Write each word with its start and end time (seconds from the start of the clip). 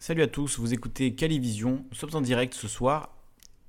Salut 0.00 0.22
à 0.22 0.28
tous, 0.28 0.60
vous 0.60 0.72
écoutez 0.72 1.12
Calivision. 1.16 1.84
Nous 1.90 1.96
sommes 1.96 2.14
en 2.14 2.20
direct 2.20 2.54
ce 2.54 2.68
soir, 2.68 3.10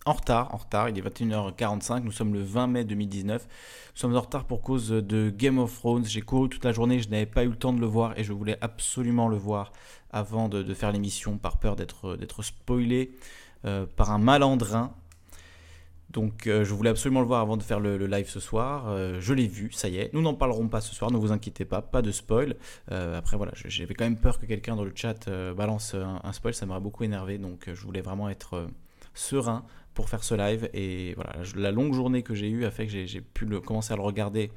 en 0.05 0.13
retard, 0.13 0.53
en 0.53 0.57
retard, 0.57 0.87
il 0.87 0.95
est 0.95 1.01
21h45, 1.01 2.03
nous 2.03 2.11
sommes 2.11 2.35
le 2.35 2.43
20 2.43 2.67
mai 2.67 2.83
2019. 2.83 3.47
Nous 3.47 3.99
sommes 3.99 4.15
en 4.15 4.21
retard 4.21 4.45
pour 4.45 4.61
cause 4.61 4.89
de 4.89 5.31
Game 5.35 5.57
of 5.57 5.73
Thrones. 5.73 6.05
J'ai 6.05 6.21
couru 6.21 6.47
toute 6.47 6.63
la 6.63 6.71
journée, 6.71 6.99
je 6.99 7.09
n'avais 7.09 7.25
pas 7.25 7.43
eu 7.43 7.49
le 7.49 7.55
temps 7.55 7.73
de 7.73 7.81
le 7.81 7.87
voir 7.87 8.17
et 8.17 8.23
je 8.23 8.31
voulais 8.31 8.59
absolument 8.61 9.27
le 9.27 9.37
voir 9.37 9.71
avant 10.11 10.49
de, 10.49 10.71
faire 10.75 10.91
l'émission 10.91 11.39
par 11.39 11.57
peur 11.57 11.75
d'être 11.75 12.43
spoilé 12.43 13.09
euh, 13.65 13.87
par 13.87 14.11
un 14.11 14.19
malandrin. 14.19 14.93
Donc 16.09 16.47
euh, 16.47 16.63
je 16.63 16.73
voulais 16.73 16.89
absolument 16.89 17.21
le 17.21 17.27
voir 17.27 17.41
avant 17.41 17.55
de 17.55 17.63
faire 17.63 17.79
le, 17.79 17.97
live 17.97 18.27
ce 18.29 18.39
soir. 18.39 18.85
Euh, 18.87 19.19
je 19.19 19.33
l'ai 19.33 19.47
vu, 19.47 19.71
ça 19.71 19.89
y 19.89 19.97
est. 19.97 20.13
Nous 20.13 20.21
n'en 20.21 20.33
parlerons 20.33 20.67
pas 20.67 20.81
ce 20.81 20.95
soir, 20.95 21.11
ne 21.11 21.17
vous 21.17 21.31
inquiétez 21.31 21.65
pas, 21.65 21.81
pas 21.81 22.01
de 22.01 22.11
spoil. 22.11 22.55
après 22.87 23.37
voilà, 23.37 23.51
j'avais 23.55 23.93
quand 23.93 24.05
même 24.05 24.17
peur 24.17 24.39
que 24.39 24.45
quelqu'un 24.45 24.75
dans 24.75 24.83
le 24.83 24.93
chat 24.95 25.29
balance 25.55 25.93
un, 25.95 26.33
spoil, 26.33 26.53
ça 26.53 26.65
m'aurait 26.65 26.79
beaucoup 26.79 27.03
énervé. 27.03 27.37
Donc 27.37 27.69
je 27.71 27.81
voulais 27.81 28.01
vraiment 28.01 28.29
être 28.29 28.67
serein 29.13 29.65
pour 29.93 30.09
faire 30.09 30.23
ce 30.23 30.33
live. 30.33 30.69
Et 30.73 31.13
voilà, 31.15 31.33
la 31.55 31.71
longue 31.71 31.93
journée 31.93 32.23
que 32.23 32.33
j'ai 32.33 32.49
eue 32.49 32.65
a 32.65 32.71
fait 32.71 32.87
que 32.87 33.05
j'ai 33.05 33.21
pu 33.21 33.45
commencer 33.59 33.93
à 33.93 33.95
le 33.95 34.01
regarder 34.01 34.51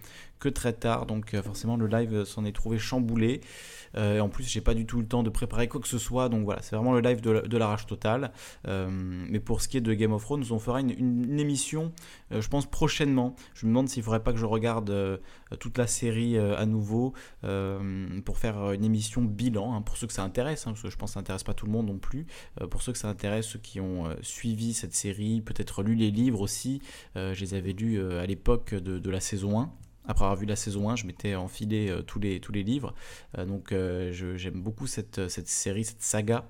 très 0.51 0.73
tard. 0.73 1.07
Donc 1.07 1.37
forcément 1.43 1.77
le 1.77 1.87
live 1.87 2.25
s'en 2.25 2.45
est 2.45 2.53
trouvé 2.53 2.79
chamboulé. 2.79 3.41
Euh, 3.97 4.21
en 4.21 4.29
plus, 4.29 4.45
j'ai 4.45 4.61
pas 4.61 4.75
du 4.75 4.87
tout 4.87 4.99
le 4.99 5.07
temps 5.07 5.23
de 5.23 5.31
préparer 5.31 5.69
quoi 5.69 5.81
que 5.81 5.89
ce 5.89 5.99
soit. 5.99 6.29
Donc 6.29 6.45
voilà, 6.45 6.63
c'est 6.63 6.77
vraiment 6.77 6.93
le 6.93 7.01
live 7.01 7.21
de, 7.21 7.57
la 7.57 7.67
rage 7.67 7.87
totale. 7.87 8.33
Euh, 8.67 8.89
mais 8.91 9.41
pour 9.41 9.61
ce 9.61 9.69
qui 9.69 9.77
est 9.77 9.81
de 9.81 9.95
Game 9.95 10.13
of 10.13 10.23
Thrones, 10.23 10.45
on 10.51 10.59
fera 10.59 10.81
une, 10.81 11.39
émission, 11.39 11.93
euh, 12.33 12.41
je 12.41 12.49
pense, 12.49 12.67
prochainement. 12.67 13.35
Je 13.55 13.67
me 13.67 13.71
demande 13.71 13.89
s'il 13.89 14.03
faudrait 14.03 14.23
pas 14.23 14.33
que 14.33 14.39
je 14.39 14.47
regarde 14.47 15.21
toute 15.61 15.79
la 15.79 15.87
série 15.87 16.39
à 16.39 16.67
nouveau 16.67 17.13
pour 17.43 18.39
faire 18.39 18.73
une 18.73 18.85
émission 18.85 19.23
bilan. 19.23 19.75
Hein, 19.75 19.83
pour 19.83 19.97
ceux 19.97 20.07
que 20.07 20.13
ça 20.13 20.23
intéresse, 20.23 20.67
hein, 20.67 20.71
parce 20.71 20.83
que 20.83 20.91
je 20.91 20.97
pense 20.97 21.11
que 21.11 21.15
ça 21.15 21.21
intéresse 21.21 21.43
pas 21.43 21.55
tout 21.55 21.67
le 21.67 21.73
monde 21.73 21.87
non 21.87 21.99
plus. 21.99 22.27
pour 22.71 22.83
ceux 22.83 22.93
que 22.93 22.99
ça 22.99 23.09
intéresse, 23.09 23.47
ceux 23.47 23.59
qui 23.59 23.81
ont 23.81 24.05
suivi 24.23 24.75
cette 24.75 24.95
série, 24.95 25.41
peut-être 25.41 25.83
lu 25.83 25.95
les 25.95 26.11
livres 26.11 26.41
aussi. 26.41 26.81
je 27.15 27.39
les 27.39 27.55
avais 27.55 27.73
lus 27.73 28.01
à 28.01 28.27
l'époque 28.27 28.75
de 28.75 29.11
la 29.11 29.21
saison 29.21 29.61
1 29.61 29.73
après 30.07 30.25
avoir 30.25 30.37
vu 30.37 30.47
la 30.47 30.57
saison 30.57 30.91
1, 30.91 30.97
je 30.97 31.07
m'étais 31.07 31.35
enfilé 31.35 31.89
euh, 31.89 32.03
tous, 32.03 32.19
les, 32.19 32.41
tous 32.41 32.53
les 32.53 32.63
livres. 32.63 32.95
Euh, 33.39 33.45
donc 33.45 33.73
euh, 33.73 34.13
j'aime 34.13 34.61
beaucoup 34.61 34.87
cette, 34.87 35.29
cette, 35.29 35.49
série, 35.49 35.85
cette 35.85 36.03
saga. 36.03 36.45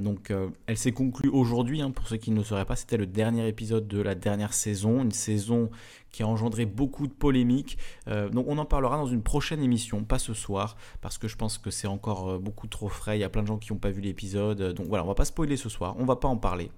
donc 0.00 0.32
elle 0.66 0.76
s'est 0.76 0.92
conclue 0.92 1.30
aujourd'hui, 1.30 1.80
hein, 1.80 1.90
pour 1.90 2.06
ceux 2.06 2.16
qui 2.16 2.30
ne 2.30 2.36
le 2.36 2.44
sauraient 2.44 2.64
pas, 2.64 2.76
c'était 2.76 2.96
le 2.96 3.06
dernier 3.06 3.48
épisode 3.48 3.88
de 3.88 4.00
la 4.00 4.14
dernière 4.14 4.52
saison, 4.52 5.02
une 5.02 5.12
saison 5.12 5.70
qui 6.10 6.22
a 6.22 6.26
engendré 6.26 6.66
beaucoup 6.66 7.06
de 7.06 7.12
polémiques. 7.12 7.78
donc 8.06 8.46
on 8.48 8.58
en 8.58 8.66
parlera 8.66 8.96
dans 8.96 9.06
une 9.06 9.22
prochaine 9.22 9.62
émission, 9.62 10.04
pas 10.04 10.18
ce 10.18 10.34
soir, 10.34 10.76
parce 11.00 11.16
que 11.16 11.28
je 11.28 11.36
pense 11.36 11.56
que 11.56 11.70
c'est 11.70 11.88
encore 11.88 12.38
beaucoup 12.38 12.66
trop 12.66 12.88
frais, 12.88 13.16
il 13.16 13.20
y 13.20 13.24
a 13.24 13.30
plein 13.30 13.42
de 13.42 13.48
gens 13.48 13.58
qui 13.58 13.72
n'ont 13.72 13.78
pas 13.78 13.90
vu 13.90 14.02
l'épisode. 14.02 14.74
donc 14.74 14.86
voilà, 14.88 15.04
on 15.04 15.08
va 15.08 15.14
pas 15.14 15.24
spoiler 15.24 15.56
ce 15.56 15.68
soir, 15.68 15.94
on 15.98 16.04
va 16.04 16.16
pas 16.16 16.28
en 16.28 16.36
parler. 16.36 16.70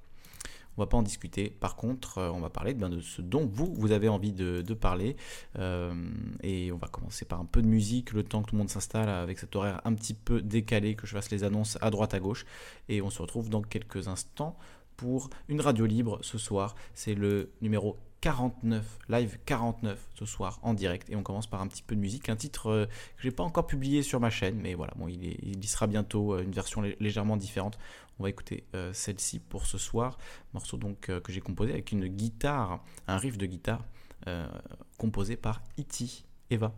On 0.77 0.83
va 0.83 0.87
pas 0.87 0.97
en 0.97 1.03
discuter. 1.03 1.51
Par 1.51 1.77
contre, 1.77 2.19
euh, 2.19 2.31
on 2.31 2.41
va 2.41 2.51
parler 2.51 2.75
de 2.75 3.01
ce 3.01 3.21
dont 3.21 3.47
vous, 3.47 3.73
vous 3.75 3.93
avez 3.93 4.09
envie 4.09 4.33
de, 4.33 4.75
parler. 4.75 5.17
Euh, 5.59 5.93
et 6.43 6.73
on 6.73 6.79
va 6.79 6.89
commencer 6.89 7.25
par 7.25 7.41
un 7.41 7.45
peu 7.45 7.61
de 7.61 7.67
musique, 7.67 8.13
le 8.13 8.25
temps 8.25 8.43
que 8.43 8.49
tout 8.49 8.55
le 8.55 8.61
monde 8.61 8.71
s'installe 8.71 9.09
avec 9.09 9.39
cet 9.39 9.55
horaire 9.55 9.81
un 9.85 9.95
petit 9.95 10.15
peu 10.15 10.41
décalé, 10.41 10.95
que 10.95 11.07
je 11.07 11.13
fasse 11.13 11.31
les 11.31 11.45
annonces 11.45 11.77
à 11.81 11.91
droite 11.91 12.15
à 12.15 12.21
gauche. 12.21 12.47
Et 12.89 13.03
on 13.03 13.11
se 13.11 13.21
retrouve 13.21 13.51
dans 13.51 13.63
quelques 13.63 14.09
instants 14.09 14.57
pour 14.97 15.31
une 15.49 15.61
radio 15.61 15.85
libre 15.85 16.19
ce 16.23 16.39
soir. 16.39 16.75
C'est 16.95 17.15
le 17.15 17.51
numéro 17.61 17.99
49, 18.23 18.99
live 19.09 19.39
49 19.47 19.99
ce 20.15 20.25
soir 20.25 20.59
en 20.63 20.75
direct. 20.75 21.11
Et 21.11 21.17
on 21.17 21.23
commence 21.23 21.49
par 21.49 21.61
un 21.61 21.67
petit 21.67 21.83
peu 21.83 21.95
de 21.97 22.01
musique, 22.01 22.29
un 22.29 22.37
titre 22.37 22.69
euh, 22.69 22.87
que 22.87 23.23
j'ai 23.23 23.33
pas 23.33 23.43
encore 23.43 23.67
publié 23.67 24.03
sur 24.03 24.21
ma 24.21 24.31
chaîne, 24.31 24.59
mais 24.61 24.75
voilà, 24.75 24.95
bon, 24.97 25.09
il 25.09 25.65
y 25.65 25.67
sera 25.67 25.87
bientôt 25.87 26.39
une 26.39 26.53
version 26.53 26.83
légèrement 27.01 27.37
différente. 27.37 27.79
On 28.19 28.25
va 28.25 28.31
écouter 28.31 28.65
euh, 28.75 28.93
celle-ci 28.93 29.39
pour 29.41 29.67
ce 29.67 29.79
soir, 29.79 30.19
morceau 30.55 30.77
donc 30.77 31.09
euh, 31.09 31.21
que 31.21 31.33
j'ai 31.33 31.41
composé 31.41 31.73
avec 31.73 31.93
une 31.93 32.07
guitare, 32.07 32.85
un 33.09 33.17
riff 33.17 33.39
de 33.39 33.47
guitare 33.47 33.85
euh, 34.29 34.47
composé 34.99 35.37
par 35.37 35.63
Iti 35.77 36.25
Eva. 36.51 36.73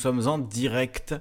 Sommes 0.00 0.26
en 0.26 0.38
direct. 0.38 1.14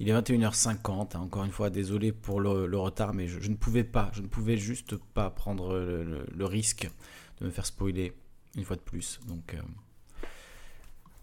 Il 0.00 0.08
est 0.08 0.12
21h50, 0.12 1.16
hein. 1.16 1.20
encore 1.20 1.44
une 1.44 1.50
fois, 1.50 1.70
désolé 1.70 2.12
pour 2.12 2.40
le, 2.40 2.76
retard, 2.76 3.14
mais 3.14 3.28
je, 3.28 3.48
ne 3.48 3.56
pouvais 3.56 3.84
pas, 3.84 4.10
je 4.12 4.22
ne 4.22 4.26
pouvais 4.26 4.56
juste 4.56 4.96
pas 4.96 5.30
prendre 5.30 5.76
le, 5.76 6.44
risque 6.44 6.88
de 7.40 7.46
me 7.46 7.50
faire 7.50 7.66
spoiler 7.66 8.12
une 8.56 8.64
fois 8.64 8.76
de 8.76 8.80
plus. 8.80 9.20
Donc, 9.28 9.54
euh, 9.54 9.58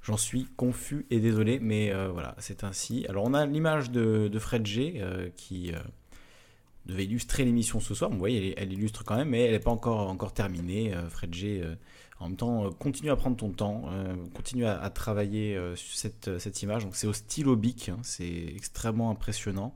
j'en 0.03 0.17
suis 0.17 0.47
confus 0.55 1.05
et 1.09 1.19
désolé, 1.19 1.59
mais 1.59 1.91
euh, 1.91 2.09
voilà, 2.09 2.35
c'est 2.39 2.63
ainsi. 2.63 3.05
Alors, 3.09 3.25
on 3.25 3.33
a 3.33 3.45
l'image 3.45 3.91
de, 3.91 4.29
Fred 4.39 4.65
G 4.65 4.95
euh, 4.97 5.29
qui 5.35 5.73
devait 6.85 7.05
illustrer 7.05 7.43
l'émission 7.43 7.79
ce 7.81 7.93
soir. 7.93 8.09
Vous 8.09 8.17
voyez, 8.17 8.53
elle, 8.57 8.71
illustre 8.71 9.03
quand 9.03 9.17
même, 9.17 9.29
mais 9.29 9.41
elle 9.41 9.51
n'est 9.51 9.59
pas 9.59 9.71
encore, 9.71 10.09
encore 10.09 10.33
terminée. 10.33 10.93
Fred 11.09 11.33
G 11.33 11.61
en 12.21 12.27
même 12.27 12.37
temps, 12.37 12.65
euh, 12.65 12.69
continue 12.69 13.09
à 13.09 13.15
prendre 13.15 13.35
ton 13.35 13.49
temps, 13.49 13.85
euh, 13.89 14.15
continue 14.35 14.65
à, 14.65 14.89
travailler 14.91 15.57
euh, 15.57 15.75
sur 15.75 15.97
cette, 15.97 16.37
cette, 16.37 16.61
image. 16.61 16.87
C'est 16.93 17.07
au 17.07 17.13
stylo 17.13 17.55
bic, 17.55 17.89
hein. 17.89 17.97
c'est 18.03 18.45
extrêmement 18.55 19.09
impressionnant 19.09 19.75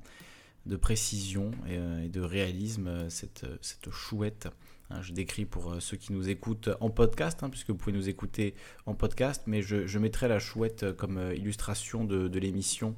de 0.67 0.75
précision 0.75 1.51
et, 1.67 2.07
de 2.07 2.21
réalisme 2.21 3.09
cette, 3.09 3.45
cette 3.61 3.89
chouette. 3.91 4.47
Hein. 4.89 5.01
je 5.01 5.13
décris 5.13 5.45
pour 5.45 5.75
ceux 5.79 5.97
qui 5.97 6.11
nous 6.11 6.29
écoutent 6.29 6.69
en 6.79 6.89
podcast, 6.89 7.43
hein, 7.43 7.49
puisque 7.49 7.69
vous 7.69 7.77
pouvez 7.77 7.95
nous 7.95 8.09
écouter 8.09 8.55
en 8.87 8.95
podcast, 8.95 9.43
mais 9.45 9.61
je, 9.61 9.99
mettrai 9.99 10.27
la 10.27 10.39
chouette 10.39 10.91
comme 10.97 11.19
illustration 11.35 12.03
de, 12.03 12.39
l'émission 12.39 12.95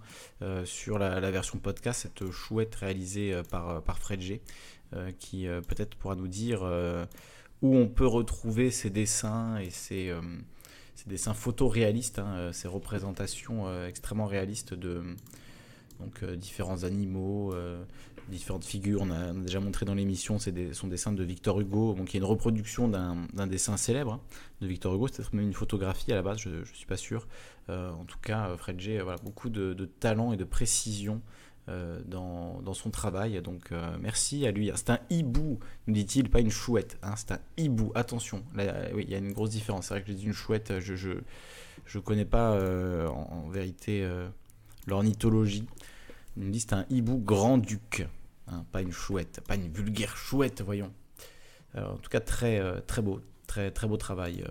sur 0.64 0.98
la, 0.98 1.20
la, 1.20 1.32
version 1.32 1.60
podcast, 1.60 2.04
cette 2.04 2.32
chouette 2.32 2.74
réalisée 2.76 3.42
par, 3.50 3.84
par 3.84 4.00
Fred 4.00 4.22
G, 4.22 4.42
qui 5.20 5.46
peut-être 5.68 5.96
pourra 5.98 6.16
nous 6.16 6.30
dire 6.30 6.64
où 7.62 7.76
on 7.76 7.88
peut 7.88 8.08
retrouver 8.08 8.72
ces 8.72 8.90
dessins 8.90 9.58
et 9.58 9.70
ces, 9.70 10.10
euh, 10.10 10.22
dessins 11.08 11.34
photoréalistes, 11.34 12.20
hein, 12.20 12.36
euh, 12.36 12.52
ces 12.52 12.68
représentations 12.68 13.68
euh, 13.68 13.88
extrêmement 13.88 14.26
réalistes 14.26 14.74
de 14.74 15.04
donc, 16.00 16.24
différents 16.36 16.84
animaux, 16.84 17.56
différentes 18.30 18.64
figures. 18.64 19.02
On 19.02 19.10
a, 19.10 19.34
déjà 19.34 19.60
montré 19.60 19.84
dans 19.84 19.96
l'émission 19.96 20.38
son 20.38 20.88
dessin 20.88 21.12
de 21.12 21.24
Victor 21.24 21.60
Hugo, 21.60 21.96
donc, 21.96 22.10
qui 22.10 22.18
est 22.18 22.20
une 22.20 22.26
reproduction 22.26 22.88
d'un 22.88 23.48
dessin 23.48 23.78
célèbre 23.78 24.14
hein, 24.14 24.22
de 24.62 24.68
Victor 24.68 24.94
Hugo. 24.94 25.08
C'est 25.08 25.34
même 25.34 25.48
une 25.48 25.56
photographie 25.56 26.12
à 26.12 26.16
la 26.16 26.22
base, 26.22 26.38
je 26.38 26.50
ne 26.50 26.66
suis 26.66 26.86
pas 26.86 26.98
sûr. 26.98 27.28
en 27.68 28.06
tout 28.06 28.20
cas, 28.20 28.56
Fred 28.58 28.80
G, 28.80 29.00
voilà, 29.00 29.18
beaucoup 29.24 29.50
de, 29.50 29.74
talent 30.00 30.34
et 30.34 30.38
de 30.38 30.44
précision 30.44 31.20
dans, 31.68 32.62
dans, 32.62 32.74
son 32.74 32.90
travail. 32.90 33.42
Donc 33.42 33.72
euh, 33.72 33.98
merci 34.00 34.46
à 34.48 34.52
lui. 34.52 34.72
C'est 34.76 34.90
un 34.90 35.00
hibou, 35.10 35.60
nous 35.88 35.94
dit-il, 35.94 36.30
pas 36.30 36.40
une 36.40 36.50
chouette. 36.50 36.98
Hein, 37.04 37.16
c'est 37.18 37.32
un 37.32 37.40
hibou. 37.58 37.92
Attention, 37.96 38.44
là, 38.56 38.88
oui, 38.94 39.04
il 39.06 39.12
y 39.12 39.16
a 39.16 39.18
une 39.18 39.34
grosse 39.34 39.50
différence. 39.50 39.88
C'est 39.88 39.94
vrai 39.96 40.02
que 40.02 40.08
j'ai 40.08 40.16
dit 40.16 40.26
une 40.26 40.34
chouette, 40.34 40.80
je 40.80 40.96
je, 40.96 41.12
je 41.86 42.00
connais 42.00 42.26
pas 42.26 42.54
euh, 42.54 43.08
en, 43.08 43.50
vérité 43.50 44.08
l'ornithologie. 44.86 45.68
Il 46.38 46.44
nous 46.44 46.52
dit 46.52 46.60
c'est 46.60 46.74
un 46.74 46.86
hibou 46.90 47.18
grand-duc, 47.18 48.08
hein, 48.48 48.66
pas 48.72 48.82
une 48.82 48.92
chouette, 48.92 49.42
pas 49.48 49.56
une 49.56 49.70
vulgaire 49.70 50.16
chouette, 50.16 50.62
voyons. 50.62 50.94
en 51.76 51.98
tout 51.98 52.10
cas, 52.10 52.20
très, 52.20 52.62
très 52.84 53.02
beau, 53.02 53.20
très, 53.48 53.72
très 53.72 53.88
beau 53.88 53.98
travail, 53.98 54.46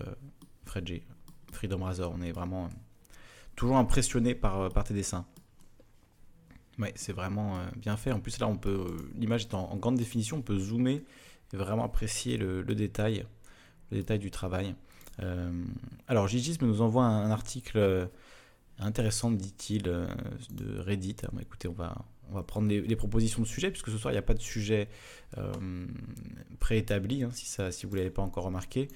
Fred 0.65 0.87
J. 0.87 1.03
Freedom 1.53 1.83
Razor, 1.85 2.13
on 2.15 2.21
est 2.21 2.33
vraiment 2.33 2.69
toujours 3.55 3.79
impressionné 3.79 4.35
par, 4.35 4.71
par 4.71 4.85
tes 4.85 4.93
dessins. 4.93 5.25
Ouais, 6.79 6.93
c'est 6.95 7.13
vraiment 7.13 7.57
euh, 7.57 7.67
bien 7.77 7.97
fait. 7.97 8.13
En 8.13 8.21
plus, 8.21 8.39
là, 8.39 8.47
on 8.47 8.57
peut, 8.57 8.87
euh, 8.89 9.11
l'image 9.15 9.43
est 9.43 9.55
en, 9.55 9.77
grande 9.77 9.97
définition, 9.97 10.39
on 10.39 10.43
peut 10.43 10.59
zoomer 10.59 11.03
et 11.53 11.57
vraiment 11.57 11.85
apprécier 11.85 12.37
le, 12.37 12.63
détail, 12.65 13.25
le 13.91 13.99
détail 13.99 14.19
du 14.19 14.31
travail. 14.31 14.75
Euh, 15.21 15.65
alors, 16.07 16.29
Gigisme 16.29 16.67
nous 16.67 16.83
envoie 16.83 17.05
un, 17.05 17.31
article 17.31 18.11
intéressant, 18.79 19.31
dit-il, 19.31 19.83
de 19.85 20.79
Reddit. 20.79 21.17
écoutez, 21.41 21.69
on 21.69 21.73
va, 21.73 22.05
on 22.31 22.35
va 22.35 22.43
prendre 22.43 22.69
les, 22.69 22.97
propositions 22.97 23.41
de 23.41 23.47
sujet, 23.47 23.71
puisque 23.71 23.91
ce 23.91 23.97
soir, 23.97 24.13
il 24.13 24.17
n'y 24.17 24.19
a 24.19 24.23
pas 24.23 24.35
de 24.35 24.43
sujet 24.43 24.89
préétabli, 26.59 27.23
hein, 27.23 27.31
si, 27.33 27.47
ça, 27.47 27.71
si 27.73 27.87
vous 27.87 27.93
ne 27.93 27.99
l'avez 27.99 28.11
pas 28.11 28.23
encore 28.23 28.45
remarqué. 28.45 28.89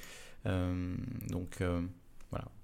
donc, 0.44 1.62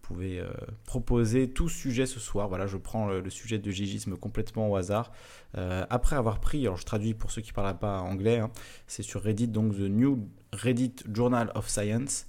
pouvez 0.07 0.39
euh, 0.39 0.49
proposer 0.85 1.51
tout 1.51 1.69
sujet 1.69 2.07
ce 2.07 2.21
soir. 2.21 2.49
Voilà, 2.49 2.67
je 2.67 2.77
prends 2.77 3.09
le, 3.09 3.29
sujet 3.29 3.59
de 3.59 3.71
gigisme 3.71 4.17
complètement 4.17 4.71
au 4.71 4.77
hasard. 4.77 5.11
Euh, 5.57 5.85
après 5.91 6.17
avoir 6.17 6.39
pris, 6.39 6.61
alors 6.63 6.77
je 6.77 6.85
traduis 6.85 7.15
pour 7.15 7.33
ceux 7.33 7.43
qui 7.43 7.51
ne 7.51 7.55
parlent 7.55 7.79
pas 7.79 8.01
anglais, 8.01 8.39
hein, 8.39 8.51
c'est 8.87 9.03
sur 9.03 9.23
Reddit, 9.23 9.49
donc 9.49 9.75
The 9.75 9.81
New 9.81 10.29
Reddit 10.53 10.95
Journal 11.13 11.51
of 11.55 11.69
Science. 11.69 12.27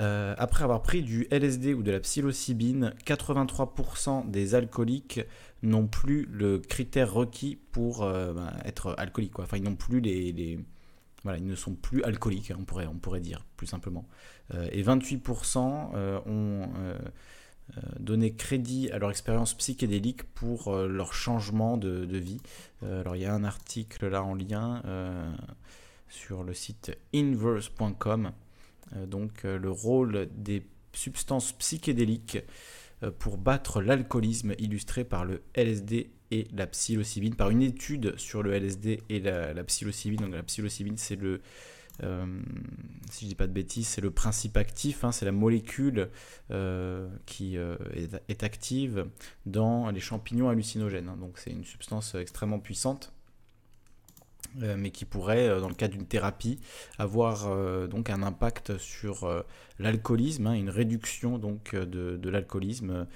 Euh, 0.00 0.36
après 0.38 0.62
avoir 0.62 0.82
pris 0.82 1.02
du 1.02 1.26
LSD 1.32 1.74
ou 1.74 1.82
de 1.82 1.90
la 1.90 1.98
psilocybine, 1.98 2.94
83% 3.04 4.30
des 4.30 4.54
alcooliques 4.54 5.20
n'ont 5.64 5.88
plus 5.88 6.28
le 6.30 6.60
critère 6.60 7.12
requis 7.12 7.58
pour 7.72 8.06
ben, 8.06 8.52
être 8.64 8.94
alcoolique. 8.96 9.36
Enfin, 9.40 9.56
ils 9.56 9.64
n'ont 9.64 9.74
plus 9.74 10.00
les, 10.00 10.60
Ils 11.36 11.46
ne 11.46 11.54
sont 11.54 11.74
plus 11.74 12.02
alcooliques, 12.04 12.52
on 12.56 12.64
pourrait, 12.64 12.86
on 12.86 12.98
pourrait 12.98 13.20
dire 13.20 13.44
plus 13.56 13.66
simplement. 13.66 14.06
Euh, 14.54 14.68
et 14.72 14.82
28% 14.82 15.90
euh, 15.94 16.20
ont 16.26 16.70
euh, 16.76 16.98
donné 18.00 18.34
crédit 18.34 18.90
à 18.90 18.98
leur 18.98 19.10
expérience 19.10 19.54
psychédélique 19.54 20.22
pour 20.34 20.74
leur 20.74 21.12
changement 21.12 21.76
de, 21.76 22.16
vie. 22.16 22.40
alors 22.82 23.14
il 23.14 23.22
y 23.22 23.26
a 23.26 23.34
un 23.34 23.44
article 23.44 24.08
là 24.08 24.22
en 24.22 24.34
lien 24.34 24.82
sur 26.08 26.44
le 26.44 26.54
site 26.54 26.96
inverse.com, 27.14 28.32
donc 29.06 29.42
le 29.42 29.70
rôle 29.70 30.30
des 30.34 30.66
substances 30.94 31.52
psychédéliques 31.52 32.38
pour 33.18 33.36
battre 33.36 33.82
l'alcoolisme 33.82 34.54
illustré 34.58 35.04
par 35.04 35.26
le 35.26 35.42
LSD 35.52 36.10
et 36.30 36.46
la 36.52 36.66
psilocybine, 36.66 37.34
par 37.34 37.50
une 37.50 37.62
étude 37.62 38.18
sur 38.18 38.42
le 38.42 38.52
LSD 38.52 39.02
et 39.08 39.20
la, 39.20 39.64
psilocybine. 39.64 40.20
Donc 40.20 40.34
la 40.34 40.42
psilocybine 40.42 40.96
c'est 40.96 41.16
le 41.16 41.40
euh, 42.04 42.26
si 43.10 43.24
je 43.24 43.30
dis 43.30 43.34
pas 43.34 43.46
de 43.46 43.52
bêtises, 43.52 43.88
c'est 43.88 44.00
le 44.00 44.10
principe 44.10 44.56
actif, 44.56 45.04
hein, 45.04 45.12
c'est 45.12 45.24
la 45.24 45.32
molécule 45.32 46.10
euh, 46.50 47.08
qui 47.26 47.56
euh, 47.56 47.76
est, 48.28 48.42
active 48.44 49.06
dans 49.46 49.90
les 49.90 50.00
champignons 50.00 50.48
hallucinogènes. 50.48 51.10
Donc 51.18 51.38
c'est 51.38 51.50
une 51.50 51.64
substance 51.64 52.14
extrêmement 52.14 52.60
puissante. 52.60 53.12
mais 54.56 54.90
qui 54.90 55.04
pourrait, 55.04 55.60
dans 55.60 55.68
le 55.68 55.74
cas 55.74 55.88
d'une 55.88 56.06
thérapie, 56.06 56.58
avoir 56.98 57.88
donc 57.88 58.10
un 58.10 58.22
impact 58.22 58.78
sur 58.78 59.44
l'alcoolisme, 59.78 60.46
hein, 60.46 60.54
une 60.54 60.70
réduction 60.70 61.38
donc 61.38 61.74
de, 61.74 62.30
l'alcoolisme 62.30 63.06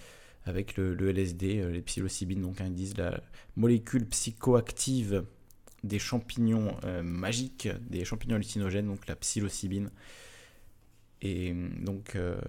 avec 0.45 0.77
le, 0.77 0.97
LSD, 1.11 1.71
les 1.71 1.83
psilocybines, 1.83 2.43
donc 2.43 2.57
ils 2.61 2.75
disent 2.75 2.97
la 2.97 3.21
molécule 3.57 4.07
psychoactive 4.07 5.25
des 5.85 5.99
champignons 5.99 6.77
euh, 6.85 7.03
magiques, 7.03 7.69
des 7.91 8.05
champignons 8.05 8.37
hallucinogènes, 8.37 8.87
donc 8.87 9.07
la 9.07 9.17
psilocybine. 9.17 9.91
Et 11.25 11.55
donc, 11.81 12.17
euh, 12.17 12.41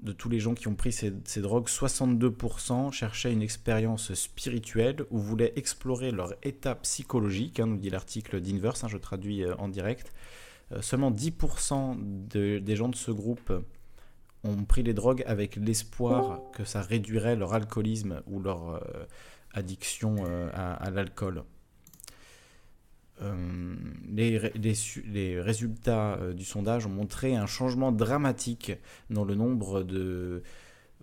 de 0.00 0.12
tous 0.12 0.28
les 0.28 0.38
gens 0.38 0.54
qui 0.54 0.68
ont 0.68 0.74
pris 0.74 0.92
ces, 0.92 1.40
drogues, 1.40 1.68
62% 1.68 2.92
cherchaient 2.92 3.32
une 3.32 3.40
expérience 3.40 4.12
spirituelle 4.12 5.04
ou 5.10 5.18
voulaient 5.18 5.54
explorer 5.56 6.10
leur 6.10 6.34
état 6.42 6.74
psychologique, 6.74 7.58
hein, 7.58 7.66
nous 7.66 7.78
dit 7.78 7.88
l'article 7.88 8.40
d'Inverse, 8.40 8.84
hein, 8.84 8.88
je 8.88 8.98
traduis 8.98 9.44
euh, 9.44 9.54
en 9.56 9.68
direct. 9.68 10.12
seulement 10.80 11.10
10% 11.10 12.28
des 12.28 12.76
gens 12.76 12.88
de 12.88 12.96
ce 12.96 13.10
groupe 13.10 13.52
ont 14.44 14.64
pris 14.64 14.82
les 14.82 14.94
drogues 14.94 15.22
avec 15.26 15.56
l'espoir 15.56 16.40
que 16.52 16.64
ça 16.64 16.82
réduirait 16.82 17.36
leur 17.36 17.54
alcoolisme 17.54 18.22
ou 18.26 18.40
leur 18.40 18.82
addiction 19.54 20.24
à 20.52 20.90
l'alcool. 20.90 21.44
Euh, 23.22 23.74
les, 24.08 25.40
résultats 25.40 26.14
euh, 26.14 26.32
du 26.32 26.44
sondage 26.44 26.86
ont 26.86 26.90
montré 26.90 27.36
un 27.36 27.46
changement 27.46 27.92
dramatique 27.92 28.72
dans 29.10 29.24
le 29.24 29.34
nombre 29.34 29.82
de 29.82 30.42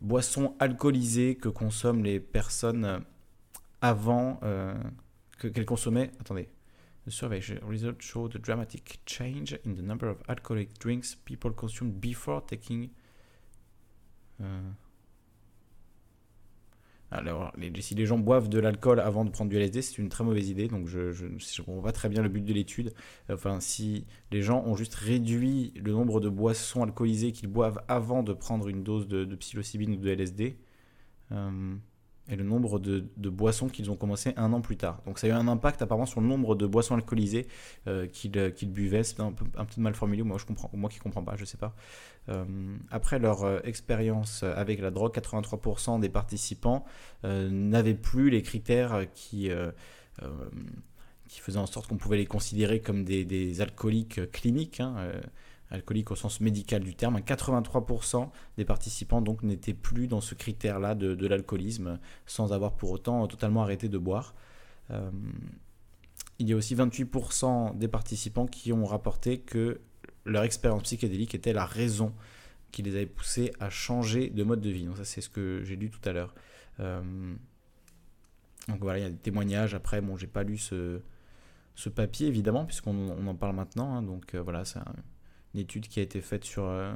boissons 0.02 0.54
alcoolisées 0.60 1.36
que 1.36 1.50
consomment 1.50 2.04
les 2.04 2.20
personnes 2.20 3.04
avant 3.82 4.40
euh, 4.44 4.74
qu'elles 5.40 5.66
consommaient. 5.66 6.12
Attendez. 6.20 6.50
The 7.08 7.12
survey 7.12 7.42
showed 8.00 8.36
a 8.36 8.40
dramatic 8.40 9.00
change 9.06 9.58
in 9.66 9.74
the 9.74 9.82
number 9.82 10.10
of 10.10 10.18
alcoholic 10.28 10.78
drinks 10.80 11.16
people 11.16 11.52
consumed 11.52 11.94
before 11.94 12.46
taking. 12.46 12.90
Alors, 17.12 17.52
si 17.80 17.96
les 17.96 18.06
gens 18.06 18.20
boivent 18.20 18.50
de 18.50 18.60
l'alcool 18.60 19.00
avant 19.00 19.26
de 19.26 19.32
prendre 19.32 19.50
du 19.50 19.58
LSD, 19.58 19.82
c'est 19.82 19.98
une 19.98 20.10
très 20.10 20.24
mauvaise 20.24 20.50
idée. 20.50 20.68
Donc, 20.68 20.88
je 20.88 21.26
ne 21.26 21.64
comprends 21.64 21.82
pas 21.82 21.92
très 21.92 22.08
bien 22.08 22.22
le 22.22 22.30
but 22.30 22.46
de 22.46 22.54
l'étude. 22.54 22.94
Enfin, 23.32 23.60
si 23.60 24.06
les 24.32 24.42
gens 24.44 24.64
ont 24.66 24.76
juste 24.76 24.94
réduit 24.94 25.74
le 25.76 25.92
nombre 25.92 26.20
de 26.20 26.30
boissons 26.30 26.84
alcoolisées 26.84 27.32
qu'ils 27.32 27.50
boivent 27.50 27.82
avant 27.88 28.22
de 28.22 28.34
prendre 28.34 28.68
une 28.68 28.84
dose 28.84 29.08
de, 29.08 29.26
psilocybine 29.36 29.94
ou 29.94 29.98
de 29.98 30.10
LSD, 30.10 30.58
euh, 31.32 31.76
et 32.30 32.36
le 32.36 32.44
nombre 32.44 32.80
de, 32.80 33.30
boissons 33.30 33.68
qu'ils 33.68 33.90
ont 33.92 33.96
commencé 33.96 34.34
un 34.38 34.54
an 34.54 34.62
plus 34.62 34.78
tard. 34.78 35.02
Donc 35.06 35.20
ça 35.20 35.28
a 35.28 35.30
eu 35.30 35.34
un 35.34 35.48
impact 35.48 35.82
apparemment 35.82 36.06
sur 36.06 36.22
le 36.22 36.28
nombre 36.28 36.56
de 36.56 36.66
boissons 36.68 36.96
alcoolisées 36.96 37.48
euh, 37.88 38.08
euh, 38.36 38.50
qu'ils 38.52 38.72
buvaient. 38.72 39.04
C'est 39.04 39.20
un 39.20 39.32
peu, 39.32 39.46
mal 39.78 39.96
formulé, 39.96 40.24
moi 40.24 40.38
je 40.38 40.46
comprends, 40.46 40.70
moi 40.74 40.90
qui 40.90 41.00
comprends 41.00 41.24
pas, 41.24 41.36
je 41.36 41.46
sais 41.46 41.58
pas. 41.58 41.76
Euh, 42.30 42.46
après 42.92 43.20
leur 43.20 43.66
expérience 43.66 44.44
avec 44.44 44.80
la 44.80 44.92
drogue, 44.92 45.14
83% 45.14 46.00
des 46.00 46.10
participants 46.10 46.86
n'avaient 47.24 47.96
plus 47.96 48.30
les 48.30 48.42
critères 48.42 49.06
qui 49.14 49.50
qui 51.28 51.40
faisaient 51.40 51.60
en 51.60 51.68
sorte 51.68 51.88
qu'on 51.88 51.98
pouvait 51.98 52.18
les 52.18 52.26
considérer 52.26 52.80
comme 52.80 53.04
des, 53.04 53.62
alcooliques 53.62 54.32
cliniques. 54.32 54.80
Hein, 54.80 54.96
alcoolique 55.72 56.12
au 56.12 56.16
sens 56.16 56.42
médical 56.42 56.84
du 56.84 56.96
terme. 56.96 57.18
83% 57.20 58.30
des 58.58 58.66
participants 58.66 59.22
donc 59.22 59.44
n'étaient 59.44 59.74
plus 59.74 60.08
dans 60.08 60.22
ce 60.22 60.36
critère-là 60.36 60.96
de, 60.96 61.28
l'alcoolisme 61.28 62.00
sans 62.26 62.54
avoir 62.54 62.74
pour 62.74 62.92
autant 62.92 63.28
totalement 63.28 63.62
arrêté 63.62 63.90
de 63.90 63.98
boire. 63.98 64.34
Euh, 64.92 65.12
il 66.40 66.50
y 66.50 66.54
a 66.54 66.56
aussi 66.56 66.76
28% 66.76 67.78
des 67.78 67.88
participants 67.88 68.48
qui 68.48 68.74
ont 68.74 68.86
rapporté 68.86 69.40
que 69.40 69.82
leur 70.26 70.44
expérience 70.44 70.84
psychédélique 70.84 71.36
était 71.36 71.54
la 71.54 71.66
raison 71.66 72.14
qui 72.72 72.82
les 72.82 72.96
avait 72.96 73.06
poussés 73.06 73.52
à 73.60 73.70
changer 73.70 74.30
de 74.30 74.44
mode 74.44 74.62
de 74.62 74.70
vie. 74.70 74.86
Donc 74.86 74.98
ça 74.98 75.06
c'est 75.06 75.22
ce 75.22 75.30
que 75.30 75.62
j'ai 75.64 75.76
lu 75.76 75.90
tout 75.90 76.08
à 76.08 76.14
l'heure. 76.14 76.34
Euh, 76.80 77.02
donc 78.68 78.80
voilà, 78.82 79.00
il 79.00 79.02
y 79.02 79.06
a 79.06 79.10
des 79.10 79.18
témoignages. 79.18 79.74
Après, 79.74 80.00
bon, 80.02 80.16
j'ai 80.16 80.28
pas 80.28 80.44
lu 80.44 80.58
ce, 80.58 81.02
papier 81.96 82.28
évidemment 82.28 82.66
puisqu'on 82.66 83.28
en 83.28 83.36
parle 83.36 83.56
maintenant. 83.56 83.96
Hein. 83.96 84.04
donc 84.04 84.36
euh, 84.36 84.42
voilà, 84.42 84.66
c'est 84.66 84.80
une 85.54 85.62
étude 85.62 85.88
qui 85.88 86.00
a 86.00 86.04
été 86.04 86.22
faite 86.22 86.44
sur 86.44 86.66
euh, 86.66 86.94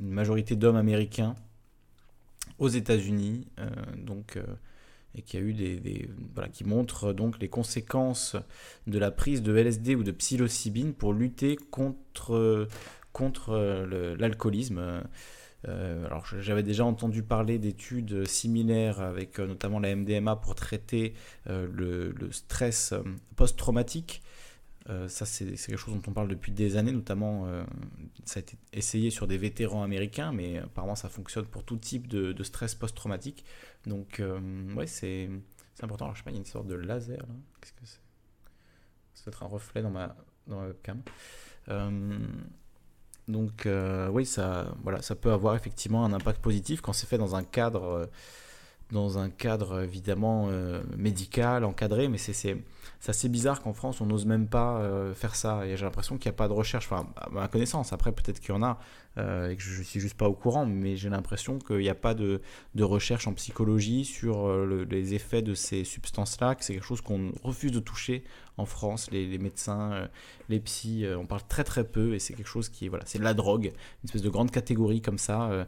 une 0.00 0.10
majorité 0.10 0.56
d'hommes 0.56 0.76
américains 0.76 1.34
aux 2.58 2.68
États-Unis, 2.68 3.46
euh, 3.58 3.68
donc 3.96 4.36
euh, 4.36 4.44
et 5.14 5.22
qui 5.22 5.36
a 5.36 5.40
eu 5.40 5.54
des, 5.54 6.08
voilà, 6.34 6.48
qui 6.48 6.64
montre 6.64 7.12
donc 7.12 7.38
les 7.40 7.48
conséquences 7.48 8.36
de 8.86 8.98
la 8.98 9.10
prise 9.10 9.42
de 9.42 9.56
LSD 9.56 9.94
ou 9.96 10.04
de 10.04 10.12
psilocybine 10.12 10.92
pour 10.92 11.12
lutter 11.12 11.56
contre 11.56 12.68
contre 13.12 13.56
l'alcoolisme. 14.18 15.02
alors 15.64 16.26
j'avais 16.38 16.62
déjà 16.62 16.84
entendu 16.84 17.22
parler 17.22 17.58
d'études 17.58 18.28
similaires 18.28 19.00
avec 19.00 19.38
notamment 19.38 19.80
la 19.80 19.96
MDMA 19.96 20.36
pour 20.36 20.54
traiter 20.54 21.14
le, 21.46 22.12
le, 22.12 22.30
stress 22.30 22.94
post-traumatique 23.34 24.22
euh, 24.90 25.08
ça, 25.08 25.26
c'est 25.26 25.44
quelque 25.44 25.76
chose 25.76 25.94
dont 25.94 26.02
on 26.06 26.12
parle 26.12 26.28
depuis 26.28 26.50
des 26.50 26.76
années, 26.76 26.92
notamment 26.92 27.46
euh, 27.46 27.62
ça 28.24 28.38
a 28.38 28.40
été 28.40 28.56
essayé 28.72 29.10
sur 29.10 29.26
des 29.26 29.36
vétérans 29.36 29.82
américains, 29.82 30.32
mais 30.32 30.58
apparemment 30.58 30.94
ça 30.94 31.10
fonctionne 31.10 31.44
pour 31.44 31.62
tout 31.62 31.76
type 31.76 32.08
de, 32.08 32.42
stress 32.42 32.74
post-traumatique. 32.74 33.44
Donc, 33.86 34.20
euh, 34.20 34.72
ouais, 34.74 34.86
c'est 34.86 35.28
important. 35.82 36.06
Alors, 36.06 36.14
je 36.14 36.20
sais 36.20 36.24
pas, 36.24 36.30
il 36.30 36.34
y 36.34 36.36
a 36.36 36.40
une 36.40 36.46
sorte 36.46 36.66
de 36.66 36.74
laser 36.74 37.18
là. 37.18 37.34
Qu'est-ce 37.60 37.72
que 37.72 37.84
c'est? 37.84 38.00
Ça 39.14 39.24
doit 39.24 39.34
être 39.34 39.42
un 39.42 39.48
reflet 39.48 39.82
dans 39.82 39.90
ma, 39.90 40.16
dans 40.46 40.60
ma 40.60 40.68
webcam. 40.68 41.02
donc, 43.28 43.68
oui, 44.10 44.24
ça, 44.24 44.74
voilà, 44.82 45.02
ça 45.02 45.14
peut 45.16 45.32
avoir 45.32 45.54
effectivement 45.54 46.04
un 46.06 46.14
impact 46.14 46.40
positif 46.40 46.80
quand 46.80 46.94
c'est 46.94 47.06
fait 47.06 47.18
dans 47.18 47.36
un 47.36 47.44
cadre 47.44 48.08
dans 48.90 49.18
un 49.18 49.28
cadre 49.28 49.82
évidemment 49.82 50.48
médical, 50.96 51.64
encadré, 51.64 52.08
mais 52.08 52.18
c'est 52.18 52.56
assez 53.06 53.28
bizarre 53.28 53.62
qu'en 53.62 53.72
France, 53.72 54.00
on 54.00 54.06
n'ose 54.06 54.26
même 54.26 54.48
pas 54.48 54.78
euh, 54.78 55.14
faire 55.14 55.34
ça. 55.34 55.60
J'ai 55.64 55.84
l'impression 55.84 56.18
qu'il 56.18 56.30
n'y 56.30 56.34
a 56.34 56.36
pas 56.36 56.48
de 56.48 56.52
recherche, 56.52 56.86
enfin, 56.90 57.06
à 57.16 57.28
ma 57.30 57.48
connaissance. 57.48 57.92
Après, 57.92 58.12
peut-être 58.12 58.40
qu'il 58.40 58.54
y 58.54 58.58
en 58.58 58.62
a 58.62 58.78
euh, 59.18 59.50
et 59.50 59.56
que 59.56 59.62
je 59.62 59.78
ne 59.78 59.84
suis 59.84 60.00
juste 60.00 60.16
pas 60.16 60.28
au 60.28 60.32
courant, 60.32 60.66
mais 60.66 60.96
j'ai 60.96 61.08
l'impression 61.08 61.58
qu'il 61.58 61.78
n'y 61.78 61.88
a 61.88 61.94
pas 61.94 62.14
de, 62.14 62.40
recherche 62.80 63.26
en 63.26 63.34
psychologie 63.34 64.04
sur 64.04 64.46
euh, 64.46 64.86
les 64.88 65.14
effets 65.14 65.42
de 65.42 65.54
ces 65.54 65.84
substances-là, 65.84 66.54
que 66.54 66.64
c'est 66.64 66.74
quelque 66.74 66.86
chose 66.86 67.00
qu'on 67.00 67.32
refuse 67.42 67.72
de 67.72 67.80
toucher 67.80 68.24
en 68.56 68.64
France. 68.64 69.10
Les, 69.10 69.38
médecins, 69.38 70.08
les 70.48 70.60
psys, 70.60 71.06
on 71.16 71.26
parle 71.26 71.42
très 71.48 71.64
très 71.64 71.84
peu 71.84 72.14
et 72.14 72.18
c'est 72.18 72.34
quelque 72.34 72.48
chose 72.48 72.68
qui, 72.68 72.88
voilà, 72.88 73.04
c'est 73.06 73.18
de 73.18 73.24
la 73.24 73.34
drogue, 73.34 73.66
une 73.66 74.04
espèce 74.04 74.22
de 74.22 74.30
grande 74.30 74.50
catégorie 74.50 75.00
comme 75.00 75.18
ça, 75.18 75.66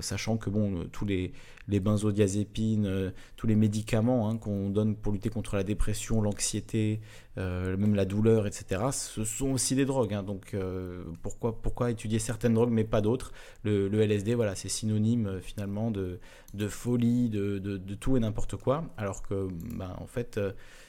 sachant 0.00 0.36
que, 0.36 0.50
bon, 0.50 0.86
tous 0.90 1.04
les, 1.04 1.32
les 1.68 1.78
benzodiazépines, 1.78 3.12
tous 3.36 3.46
les 3.46 3.54
médicaments 3.54 4.28
hein, 4.28 4.36
qu'on 4.36 4.70
donne 4.70 4.96
pour 4.96 5.12
lutter 5.12 5.30
contre 5.30 5.54
la 5.54 5.62
dépression, 5.62 6.20
l'anxiété, 6.20 7.00
euh, 7.36 7.76
même 7.76 7.94
la 7.94 8.04
douleur, 8.04 8.46
etc., 8.46 8.82
ce 8.92 9.24
sont 9.24 9.50
aussi 9.50 9.74
des 9.74 9.84
drogues. 9.84 10.14
Hein. 10.14 10.22
donc 10.22 10.54
euh, 10.54 11.02
pourquoi, 11.22 11.60
pourquoi 11.60 11.90
étudier 11.90 12.18
certaines 12.18 12.54
drogues 12.54 12.70
mais 12.70 12.84
pas 12.84 13.00
d'autres? 13.00 13.32
Le, 13.64 13.88
LSD, 14.02 14.34
voilà, 14.34 14.54
c'est 14.54 14.68
synonyme 14.68 15.26
euh, 15.26 15.40
finalement 15.40 15.90
de, 15.90 16.20
de 16.54 16.68
folie, 16.68 17.28
de, 17.28 17.58
de, 17.58 17.94
tout 17.94 18.16
et 18.16 18.20
n'importe 18.20 18.56
quoi, 18.56 18.84
alors 18.96 19.22
que 19.22 19.48
ben, 19.76 19.94
en 19.98 20.06
fait, 20.06 20.40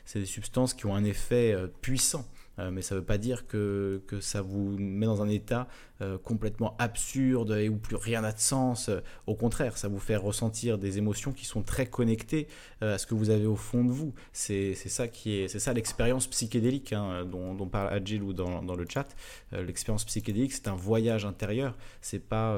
c'est 0.05 0.19
des 0.19 0.25
substances 0.25 0.73
qui 0.73 0.85
ont 0.85 0.95
un 0.95 1.03
effet 1.03 1.55
puissant. 1.81 2.25
Euh, 2.59 2.71
mais 2.71 2.81
ça 2.81 2.95
ne 2.95 2.99
veut 2.99 3.05
pas 3.05 3.17
dire 3.17 3.47
que, 3.47 4.01
que, 4.07 4.19
ça 4.19 4.41
vous 4.41 4.77
met 4.77 5.05
dans 5.05 5.21
un 5.21 5.29
état 5.29 5.67
euh, 6.01 6.17
complètement 6.17 6.75
absurde 6.79 7.51
et 7.51 7.69
où 7.69 7.77
plus 7.77 7.95
rien 7.95 8.21
n'a 8.21 8.31
de 8.31 8.39
sens. 8.39 8.89
au 9.27 9.35
contraire, 9.35 9.77
ça 9.77 9.87
vous 9.87 9.99
fait 9.99 10.15
ressentir 10.15 10.77
des 10.77 10.97
émotions 10.97 11.31
qui 11.33 11.45
sont 11.45 11.63
très 11.63 11.85
connectées 11.85 12.47
euh, 12.81 12.95
à 12.95 12.97
ce 12.97 13.07
que 13.07 13.13
vous 13.13 13.29
avez 13.29 13.45
au 13.45 13.55
fond 13.55 13.83
de 13.83 13.91
vous. 13.91 14.13
C'est 14.31 14.73
ça 14.75 15.07
qui 15.07 15.33
est, 15.35 15.59
ça 15.59 15.73
l'expérience 15.73 16.27
psychédélique 16.27 16.93
hein, 16.93 17.25
dont, 17.25 17.67
parle 17.67 17.93
Agile 17.93 18.23
ou 18.23 18.33
dans, 18.33 18.61
dans 18.63 18.75
le 18.75 18.85
chat. 18.87 19.07
l'expérience 19.51 20.05
psychédélique, 20.05 20.53
c'est 20.53 20.67
un 20.67 20.75
voyage 20.75 21.25
intérieur. 21.25 21.77
C'est 22.01 22.19
pas 22.19 22.57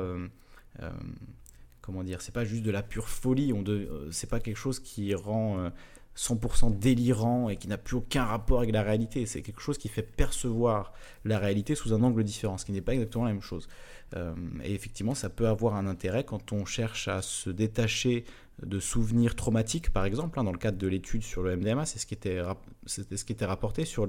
comment 1.82 2.04
dire, 2.04 2.22
c'est 2.22 2.34
pas 2.34 2.46
juste 2.46 2.64
de 2.64 2.72
la 2.72 2.84
pure 2.84 3.10
folie. 3.10 3.54
On 3.54 3.64
c'est 4.12 4.30
pas 4.30 4.40
quelque 4.40 4.58
chose 4.58 4.80
qui 4.80 5.14
rend 5.16 5.72
100% 6.18 6.78
délirant 6.78 7.50
et 7.50 7.58
qui 7.58 7.68
n'a 7.68 7.78
plus 7.78 7.96
aucun 7.96 8.26
rapport 8.26 8.60
avec 8.60 8.72
la 8.72 8.82
réalité. 8.82 9.26
C'est 9.26 9.42
quelque 9.42 9.62
chose 9.62 9.78
qui 9.78 9.88
fait 9.88 10.02
percevoir 10.02 10.94
la 11.26 11.38
réalité 11.38 11.76
sous 11.76 11.94
un 11.94 12.02
angle 12.02 12.24
différent, 12.24 12.58
ce 12.58 12.66
qui 12.66 12.72
n'est 12.72 12.82
pas 12.82 12.94
exactement 12.94 13.26
la 13.26 13.34
même 13.34 13.42
chose. 13.42 13.68
Euh, 14.16 14.34
et 14.64 14.74
effectivement, 14.74 15.14
ça 15.14 15.30
peut 15.30 15.48
avoir 15.48 15.76
un 15.76 15.86
intérêt 15.86 16.24
quand 16.24 16.54
on 16.54 16.66
cherche 16.66 17.08
à 17.08 17.22
se 17.22 17.50
détacher 17.50 18.26
de 18.66 18.80
souvenirs 18.80 19.36
traumatiques, 19.36 19.92
par 19.92 20.06
exemple, 20.06 20.40
hein, 20.40 20.44
dans 20.44 20.52
le 20.52 20.58
cadre 20.58 20.80
de 20.80 20.88
l'étude 20.88 21.22
sur 21.22 21.44
le 21.44 21.56
MDMA, 21.56 21.86
c'est 21.86 22.00
ce 22.00 22.08
qui 22.08 22.16
était, 22.16 22.42
ce 22.88 23.24
qui 23.24 23.32
était 23.32 23.46
rapporté 23.46 23.86
sur 23.86 24.08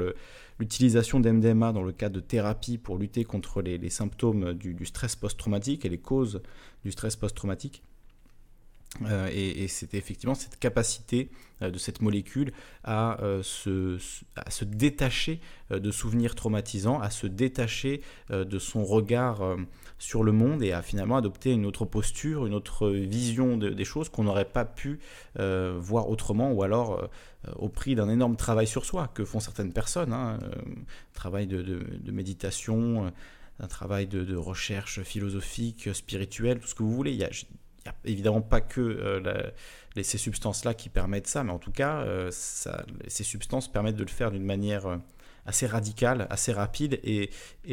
l'utilisation 0.59 1.21
d'MDMA 1.21 1.73
dans 1.73 1.83
le 1.83 1.93
cadre 1.93 2.15
de 2.15 2.21
thérapie 2.21 2.79
pour 2.79 2.97
lutter 2.97 3.25
contre 3.25 3.61
les, 3.61 3.91
symptômes 3.91 4.55
du, 4.55 4.73
du 4.73 4.87
stress 4.87 5.17
post-traumatique 5.17 5.85
et 5.85 5.91
les 5.91 5.99
causes 5.99 6.41
du 6.83 6.93
stress 6.93 7.17
post-traumatique. 7.17 7.83
Euh, 9.03 9.29
et, 9.33 9.69
c'était 9.69 9.99
effectivement 9.99 10.35
cette 10.35 10.59
capacité 10.59 11.31
euh, 11.63 11.71
de 11.71 11.79
cette 11.79 12.01
molécule 12.01 12.53
à, 12.85 13.21
euh, 13.23 13.43
se, 13.43 13.99
détacher 14.65 15.41
de 15.71 15.91
souvenirs 15.91 16.35
traumatisants, 16.35 17.01
à 17.01 17.11
se 17.11 17.27
détacher 17.27 18.01
de 18.31 18.59
son 18.59 18.85
regard 18.85 19.57
sur 19.99 20.23
le 20.23 20.33
monde 20.33 20.63
et 20.63 20.73
à 20.73 20.83
finalement 20.83 21.17
adopter 21.17 21.53
une 21.53 21.67
autre 21.67 21.85
posture, 21.85 22.47
une 22.47 22.55
autre 22.55 22.89
vision 22.89 23.57
des 23.59 23.85
choses 23.85 24.09
qu'on 24.09 24.25
n'aurait 24.25 24.47
pas 24.47 24.65
pu 24.65 24.99
voir 25.37 26.09
autrement 26.09 26.53
ou 26.53 26.63
alors 26.63 27.09
au 27.57 27.69
prix 27.69 27.95
d'un 27.95 28.09
énorme 28.09 28.37
travail 28.37 28.67
sur 28.67 28.87
soi 28.87 29.09
que 29.09 29.25
font 29.25 29.41
certaines 29.41 29.73
personnes, 29.73 30.13
hein, 30.13 30.39
travail 31.13 31.47
de, 31.47 31.85
méditation, 32.11 33.13
un 33.61 33.67
travail 33.67 34.07
de, 34.07 34.37
recherche 34.37 35.03
philosophique, 35.03 35.91
spirituelle, 35.93 36.61
tout 36.61 36.69
ce 36.69 36.75
que 36.75 36.83
vous 36.83 36.95
voulez. 36.95 37.19
Évidemment 38.05 38.41
pas 38.41 38.61
que 38.61 38.81
euh, 38.81 39.51
ces 40.03 40.19
substances-là 40.19 40.75
qui 40.75 40.89
permettent 40.89 41.27
ça, 41.27 41.45
mais 41.45 41.53
en 41.53 41.59
tout 41.59 41.73
cas, 41.73 42.01
euh, 42.03 42.31
ces 42.31 43.25
substances 43.25 43.71
permettent 43.71 43.97
de 43.97 44.05
le 44.05 44.11
faire 44.11 44.31
d'une 44.31 44.45
manière 44.45 44.87
euh, 44.87 44.97
assez 45.47 45.67
radicale, 45.67 46.27
assez 46.31 46.53
rapide 46.53 47.01
et, 47.05 47.31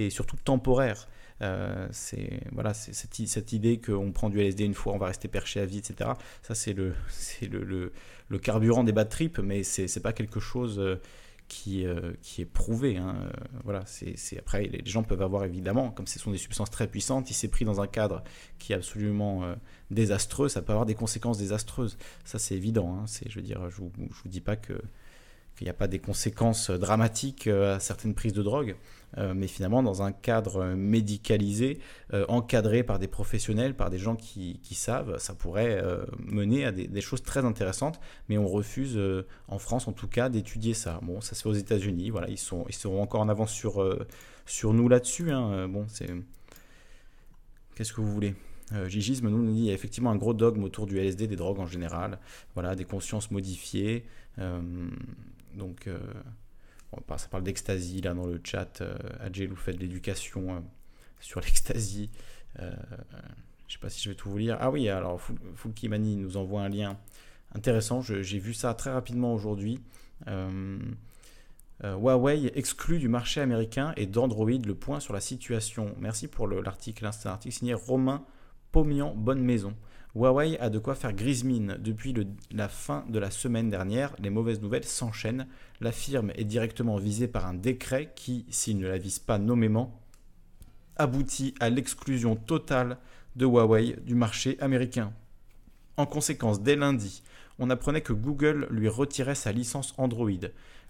surtout 0.09 0.37
temporaire. 0.37 1.07
voilà, 1.39 2.73
cette, 2.73 3.51
idée 3.53 3.79
qu'on 3.79 4.11
prend 4.11 4.29
du 4.29 4.39
LSD 4.39 4.63
une 4.63 4.73
fois, 4.73 4.93
on 4.93 4.97
va 4.97 5.07
rester 5.07 5.27
perché 5.27 5.59
à 5.59 5.65
vie, 5.65 5.79
etc. 5.79 6.11
Ça, 6.41 6.55
c'est 6.55 6.73
le, 7.49 7.91
carburant 8.41 8.83
des 8.83 8.93
bad 8.93 9.09
trips, 9.09 9.39
mais 9.39 9.63
c'est 9.63 10.01
pas 10.01 10.13
quelque 10.13 10.39
chose 10.39 10.81
qui, 11.47 11.85
euh, 11.85 12.13
qui 12.21 12.41
est 12.41 12.45
prouvé. 12.45 12.97
Hein. 12.97 13.15
Euh, 13.21 13.29
voilà, 13.63 13.83
c'est, 13.85 14.15
après, 14.37 14.63
les 14.63 14.81
gens 14.85 15.03
peuvent 15.03 15.21
avoir 15.21 15.43
évidemment, 15.43 15.91
comme 15.91 16.07
ce 16.07 16.19
sont 16.19 16.31
des 16.31 16.37
substances 16.37 16.69
très 16.69 16.87
puissantes, 16.87 17.29
il 17.29 17.33
s'est 17.33 17.47
pris 17.47 17.65
dans 17.65 17.81
un 17.81 17.87
cadre 17.87 18.23
qui 18.59 18.73
est 18.73 18.75
absolument 18.75 19.43
euh, 19.43 19.55
désastreux, 19.91 20.49
ça 20.49 20.61
peut 20.61 20.71
avoir 20.71 20.85
des 20.85 20.95
conséquences 20.95 21.37
désastreuses. 21.37 21.97
Ça, 22.23 22.39
c'est 22.39 22.55
évident. 22.55 22.97
Hein. 22.97 23.03
C'est, 23.07 23.29
je 23.29 23.35
veux 23.35 23.43
dire, 23.43 23.69
je 23.69 23.81
ne 23.81 23.89
vous, 23.89 23.91
vous, 23.97 24.29
dis 24.29 24.41
pas 24.41 24.55
que 24.55 24.81
qu'il 25.55 25.65
n'y 25.65 25.71
a 25.71 25.73
pas 25.73 25.87
des 25.87 25.99
conséquences 25.99 26.69
dramatiques 26.69 27.47
à 27.47 27.79
certaines 27.79 28.13
prises 28.13 28.33
de 28.33 28.43
drogue. 28.43 28.75
Euh, 29.17 29.33
mais 29.33 29.47
finalement 29.47 29.81
dans 29.81 30.01
un 30.01 30.11
cadre 30.11 30.73
médicalisé, 30.73 31.79
euh, 32.13 32.25
encadré 32.27 32.83
par 32.83 32.99
des 32.99 33.07
professionnels, 33.07 33.73
par 33.73 33.89
des 33.89 33.97
gens 33.97 34.15
qui, 34.15 34.59
savent, 34.73 35.17
ça 35.19 35.33
pourrait 35.33 35.81
euh, 35.81 36.03
mener 36.19 36.65
à 36.65 36.71
des, 36.73 37.01
choses 37.01 37.23
très 37.23 37.45
intéressantes, 37.45 37.99
mais 38.27 38.37
on 38.37 38.47
refuse, 38.47 38.99
en 39.47 39.59
France 39.59 39.87
en 39.87 39.93
tout 39.93 40.07
cas, 40.07 40.27
d'étudier 40.29 40.73
ça. 40.73 40.99
Bon, 41.01 41.21
ça 41.21 41.35
se 41.35 41.43
fait 41.43 41.49
aux 41.49 41.53
États-Unis, 41.53 42.09
voilà, 42.09 42.29
ils, 42.29 42.37
sont, 42.37 42.65
ils 42.67 42.75
seront 42.75 43.01
encore 43.01 43.21
en 43.21 43.29
avance 43.29 43.51
sur, 43.51 43.83
sur 44.45 44.73
nous 44.73 44.89
là-dessus. 44.89 45.31
Hein. 45.31 45.67
Bon, 45.69 45.85
c'est. 45.87 46.09
Qu'est-ce 47.75 47.93
que 47.93 48.01
vous 48.01 48.11
voulez? 48.11 48.35
Euh, 48.73 48.89
Gigisme 48.89 49.29
nous 49.29 49.45
dit 49.51 49.59
il 49.59 49.65
y 49.65 49.69
a 49.69 49.73
effectivement 49.73 50.09
un 50.11 50.15
gros 50.15 50.33
dogme 50.33 50.63
autour 50.63 50.87
du 50.87 50.97
LSD, 50.97 51.27
des 51.27 51.35
drogues 51.35 51.59
en 51.59 51.67
général, 51.67 52.19
voilà, 52.55 52.75
des 52.75 52.85
consciences 52.85 53.31
modifiées. 53.31 54.05
Euh, 54.39 54.61
donc, 55.55 55.87
euh, 55.87 55.99
ça 57.17 57.27
parle 57.29 57.43
d'ecstasy 57.43 58.01
là 58.01 58.13
dans 58.13 58.25
le 58.25 58.39
chat. 58.43 58.81
Euh, 58.81 58.97
Adjel 59.19 59.49
vous 59.49 59.55
fait 59.55 59.73
de 59.73 59.79
l'éducation 59.79 60.63
sur 61.19 61.41
l'ecstasy. 61.41 62.09
je 62.57 62.63
ne 62.63 62.71
sais 63.69 63.79
pas 63.79 63.89
si 63.89 64.01
je 64.03 64.09
vais 64.09 64.15
tout 64.15 64.29
vous 64.29 64.37
lire. 64.37 64.57
Ah 64.59 64.69
oui, 64.69 64.89
alors 64.89 65.19
Fulkimani 65.55 66.15
nous 66.15 66.37
envoie 66.37 66.61
un 66.61 66.69
lien 66.69 66.97
intéressant. 67.53 68.01
J'ai 68.01 68.39
vu 68.39 68.53
ça 68.53 68.73
très 68.73 68.91
rapidement 68.91 69.33
aujourd'hui. 69.33 69.81
Huawei 71.83 72.51
exclut 72.55 72.99
du 72.99 73.09
marché 73.09 73.41
américain 73.41 73.93
et 73.97 74.05
d'Android 74.05 74.49
le 74.49 74.75
point 74.75 74.99
sur 74.99 75.13
la 75.13 75.21
situation. 75.21 75.95
Merci 75.99 76.27
pour 76.27 76.47
l'article. 76.47 77.09
C'est 77.11 77.27
un 77.27 77.33
article 77.33 77.55
signé 77.55 77.73
Romain 77.73 78.23
Pomian 78.71 79.13
Bonne 79.15 79.41
Maison. 79.41 79.75
Huawei 80.15 80.57
a 80.59 80.69
de 80.69 80.79
quoi 80.79 80.95
faire 80.95 81.11
grise 81.11 81.43
mine. 81.43 81.77
Depuis 81.79 82.13
la 82.51 82.69
fin 82.69 83.03
de 83.09 83.19
la 83.19 83.29
semaine 83.29 83.69
dernière, 83.69 84.15
les 84.19 84.29
mauvaises 84.29 84.61
nouvelles 84.61 84.85
s'enchaînent. 84.85 85.45
La 85.81 85.91
firme 85.91 86.31
est 86.35 86.45
directement 86.45 86.95
visée 86.95 87.27
par 87.27 87.45
un 87.45 87.53
décret 87.53 88.13
qui, 88.15 88.45
s'il 88.49 88.79
ne 88.79 88.87
la 88.87 88.97
vise 88.97 89.19
pas 89.19 89.37
nommément, 89.39 89.99
aboutit 90.95 91.53
à 91.59 91.69
l'exclusion 91.69 92.37
totale 92.37 92.97
de 93.35 93.45
Huawei 93.45 93.97
du 94.05 94.15
marché 94.15 94.57
américain. 94.61 95.11
En 95.97 96.05
conséquence, 96.05 96.61
dès 96.61 96.77
lundi, 96.77 97.21
on 97.59 97.69
apprenait 97.69 98.01
que 98.01 98.13
Google 98.13 98.67
lui 98.69 98.87
retirait 98.87 99.35
sa 99.35 99.51
licence 99.51 99.93
Android. 99.97 100.29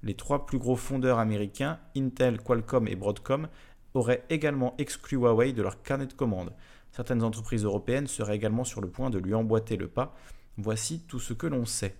Les 0.03 0.13
trois 0.13 0.45
plus 0.45 0.59
gros 0.59 0.75
fondeurs 0.75 1.17
américains, 1.17 1.79
Intel, 1.97 2.39
Qualcomm 2.39 2.87
et 2.87 2.95
Broadcom, 2.95 3.47
auraient 3.95 4.23
également 4.29 4.75
exclu 4.77 5.17
Huawei 5.17 5.53
de 5.53 5.63
leur 5.63 5.81
carnet 5.81 6.05
de 6.05 6.13
commandes. 6.13 6.53
Certaines 6.95 7.23
entreprises 7.23 7.65
européennes 7.65 8.07
seraient 8.07 8.37
également 8.37 8.63
sur 8.63 8.79
le 8.79 8.87
point 8.87 9.09
de 9.09 9.17
lui 9.17 9.33
emboîter 9.33 9.75
le 9.75 9.89
pas. 9.89 10.15
Voici 10.55 11.01
tout 11.01 11.19
ce 11.19 11.33
que 11.33 11.45
l'on 11.45 11.65
sait. 11.65 11.93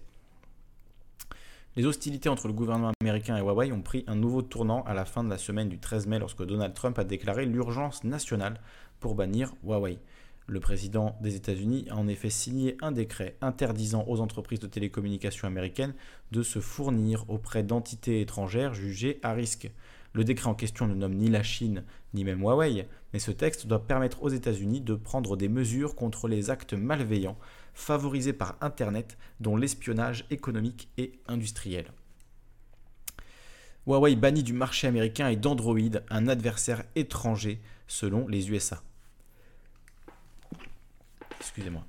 Les 1.75 1.85
hostilités 1.85 2.29
entre 2.29 2.47
le 2.47 2.53
gouvernement 2.53 2.93
américain 3.01 3.35
et 3.35 3.41
Huawei 3.41 3.73
ont 3.73 3.81
pris 3.81 4.05
un 4.07 4.15
nouveau 4.15 4.41
tournant 4.41 4.83
à 4.83 4.93
la 4.93 5.03
fin 5.03 5.25
de 5.25 5.29
la 5.29 5.37
semaine 5.37 5.67
du 5.67 5.79
13 5.79 6.07
mai 6.07 6.17
lorsque 6.17 6.45
Donald 6.45 6.73
Trump 6.73 6.97
a 6.97 7.03
déclaré 7.03 7.45
l'urgence 7.45 8.05
nationale 8.05 8.61
pour 9.01 9.15
bannir 9.15 9.53
Huawei. 9.65 9.99
Le 10.47 10.61
président 10.61 11.17
des 11.19 11.35
États-Unis 11.35 11.87
a 11.89 11.97
en 11.97 12.07
effet 12.07 12.29
signé 12.29 12.77
un 12.81 12.93
décret 12.93 13.35
interdisant 13.41 14.05
aux 14.07 14.21
entreprises 14.21 14.61
de 14.61 14.67
télécommunications 14.67 15.49
américaines 15.49 15.93
de 16.31 16.41
se 16.41 16.59
fournir 16.59 17.29
auprès 17.29 17.63
d'entités 17.63 18.21
étrangères 18.21 18.73
jugées 18.73 19.19
à 19.23 19.33
risque. 19.33 19.69
Le 20.15 20.23
décret 20.23 20.47
en 20.47 20.55
question 20.55 20.87
ne 20.87 20.95
nomme 20.95 21.15
ni 21.15 21.27
la 21.27 21.43
Chine 21.43 21.83
ni 22.13 22.23
même 22.23 22.39
Huawei, 22.39 22.87
mais 23.11 23.19
ce 23.19 23.31
texte 23.31 23.67
doit 23.67 23.85
permettre 23.85 24.23
aux 24.23 24.29
États-Unis 24.29 24.79
de 24.79 24.95
prendre 24.95 25.35
des 25.35 25.49
mesures 25.49 25.93
contre 25.93 26.29
les 26.29 26.49
actes 26.49 26.73
malveillants 26.73 27.37
favorisés 27.73 28.31
par 28.31 28.55
Internet, 28.61 29.17
dont 29.41 29.57
l'espionnage 29.57 30.25
économique 30.29 30.87
et 30.97 31.19
industriel. 31.27 31.91
Huawei 33.85 34.15
bannit 34.15 34.43
du 34.43 34.53
marché 34.53 34.87
américain 34.87 35.27
et 35.27 35.35
d'Android 35.35 35.99
un 36.09 36.29
adversaire 36.29 36.85
étranger 36.95 37.59
selon 37.85 38.25
les 38.29 38.49
USA. 38.49 38.81
Excusez-moi. 41.41 41.85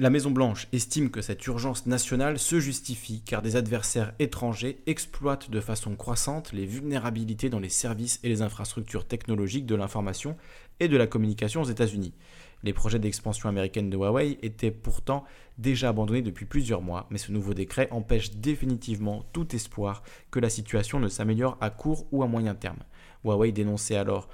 La 0.00 0.10
Maison-Blanche 0.10 0.68
estime 0.70 1.10
que 1.10 1.22
cette 1.22 1.44
urgence 1.48 1.86
nationale 1.86 2.38
se 2.38 2.60
justifie 2.60 3.20
car 3.20 3.42
des 3.42 3.56
adversaires 3.56 4.12
étrangers 4.20 4.78
exploitent 4.86 5.50
de 5.50 5.60
façon 5.60 5.96
croissante 5.96 6.52
les 6.52 6.66
vulnérabilités 6.66 7.50
dans 7.50 7.58
les 7.58 7.68
services 7.68 8.20
et 8.22 8.28
les 8.28 8.40
infrastructures 8.40 9.08
technologiques 9.08 9.66
de 9.66 9.74
l'information 9.74 10.36
et 10.78 10.86
de 10.86 10.96
la 10.96 11.08
communication 11.08 11.62
aux 11.62 11.68
États-Unis. 11.68 12.14
Les 12.62 12.72
projets 12.72 13.00
d'expansion 13.00 13.48
américaine 13.48 13.90
de 13.90 13.96
Huawei 13.96 14.38
étaient 14.42 14.70
pourtant 14.70 15.24
déjà 15.58 15.88
abandonnés 15.88 16.22
depuis 16.22 16.46
plusieurs 16.46 16.80
mois, 16.80 17.08
mais 17.10 17.18
ce 17.18 17.32
nouveau 17.32 17.52
décret 17.52 17.88
empêche 17.90 18.30
définitivement 18.36 19.24
tout 19.32 19.52
espoir 19.56 20.04
que 20.30 20.38
la 20.38 20.48
situation 20.48 21.00
ne 21.00 21.08
s'améliore 21.08 21.58
à 21.60 21.70
court 21.70 22.06
ou 22.12 22.22
à 22.22 22.28
moyen 22.28 22.54
terme. 22.54 22.84
Huawei 23.24 23.50
dénonçait 23.50 23.96
alors 23.96 24.28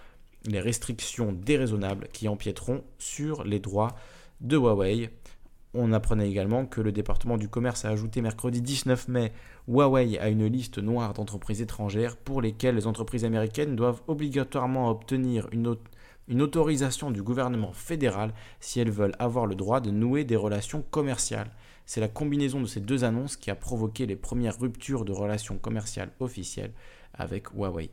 les 0.45 0.61
restrictions 0.61 1.33
déraisonnables 1.33 2.09
qui 2.13 2.29
empiéteront 2.29 2.85
sur 2.99 3.45
les 3.45 3.61
droits 3.61 3.97
de 4.43 4.59
Huawei 4.59 5.09
on 5.75 5.93
apprenait 5.93 6.29
également 6.29 6.67
que 6.67 6.81
le 6.81 6.93
département 6.93 7.37
du 7.37 7.49
commerce 7.49 7.85
a 7.85 7.91
ajouté 7.91 8.23
mercredi 8.23 8.63
19 8.63 9.09
mai 9.09 9.33
Huawei 9.67 10.19
à 10.19 10.29
une 10.29 10.47
liste 10.47 10.79
noire 10.79 11.15
d'entreprises 11.15 11.61
étrangères 11.61 12.17
pour 12.17 12.41
lesquelles 12.41 12.77
les 12.77 12.87
entreprises 12.87 13.25
américaines 13.25 13.77
doivent 13.77 14.03
obligatoirement 14.07 14.89
obtenir 14.89 15.49
une, 15.53 15.77
autorisation 16.41 17.11
du 17.11 17.23
gouvernement 17.23 17.73
fédéral 17.73 18.33
si 18.61 18.81
elles 18.81 18.91
veulent 18.91 19.17
avoir 19.19 19.47
le 19.47 19.55
droit 19.55 19.81
de 19.81 19.91
nouer 19.91 20.25
des 20.25 20.37
relations 20.37 20.85
commerciales. 20.91 21.51
C'est 21.87 22.01
la 22.01 22.09
combinaison 22.09 22.61
de 22.61 22.67
ces 22.67 22.81
deux 22.81 23.05
annonces 23.05 23.37
qui 23.37 23.51
a 23.51 23.55
provoqué 23.55 24.07
les 24.07 24.17
premières 24.17 24.59
ruptures 24.59 25.05
de 25.05 25.13
relations 25.13 25.59
commerciales 25.59 26.13
officielles 26.21 26.73
avec 27.13 27.53
Huawei. 27.53 27.91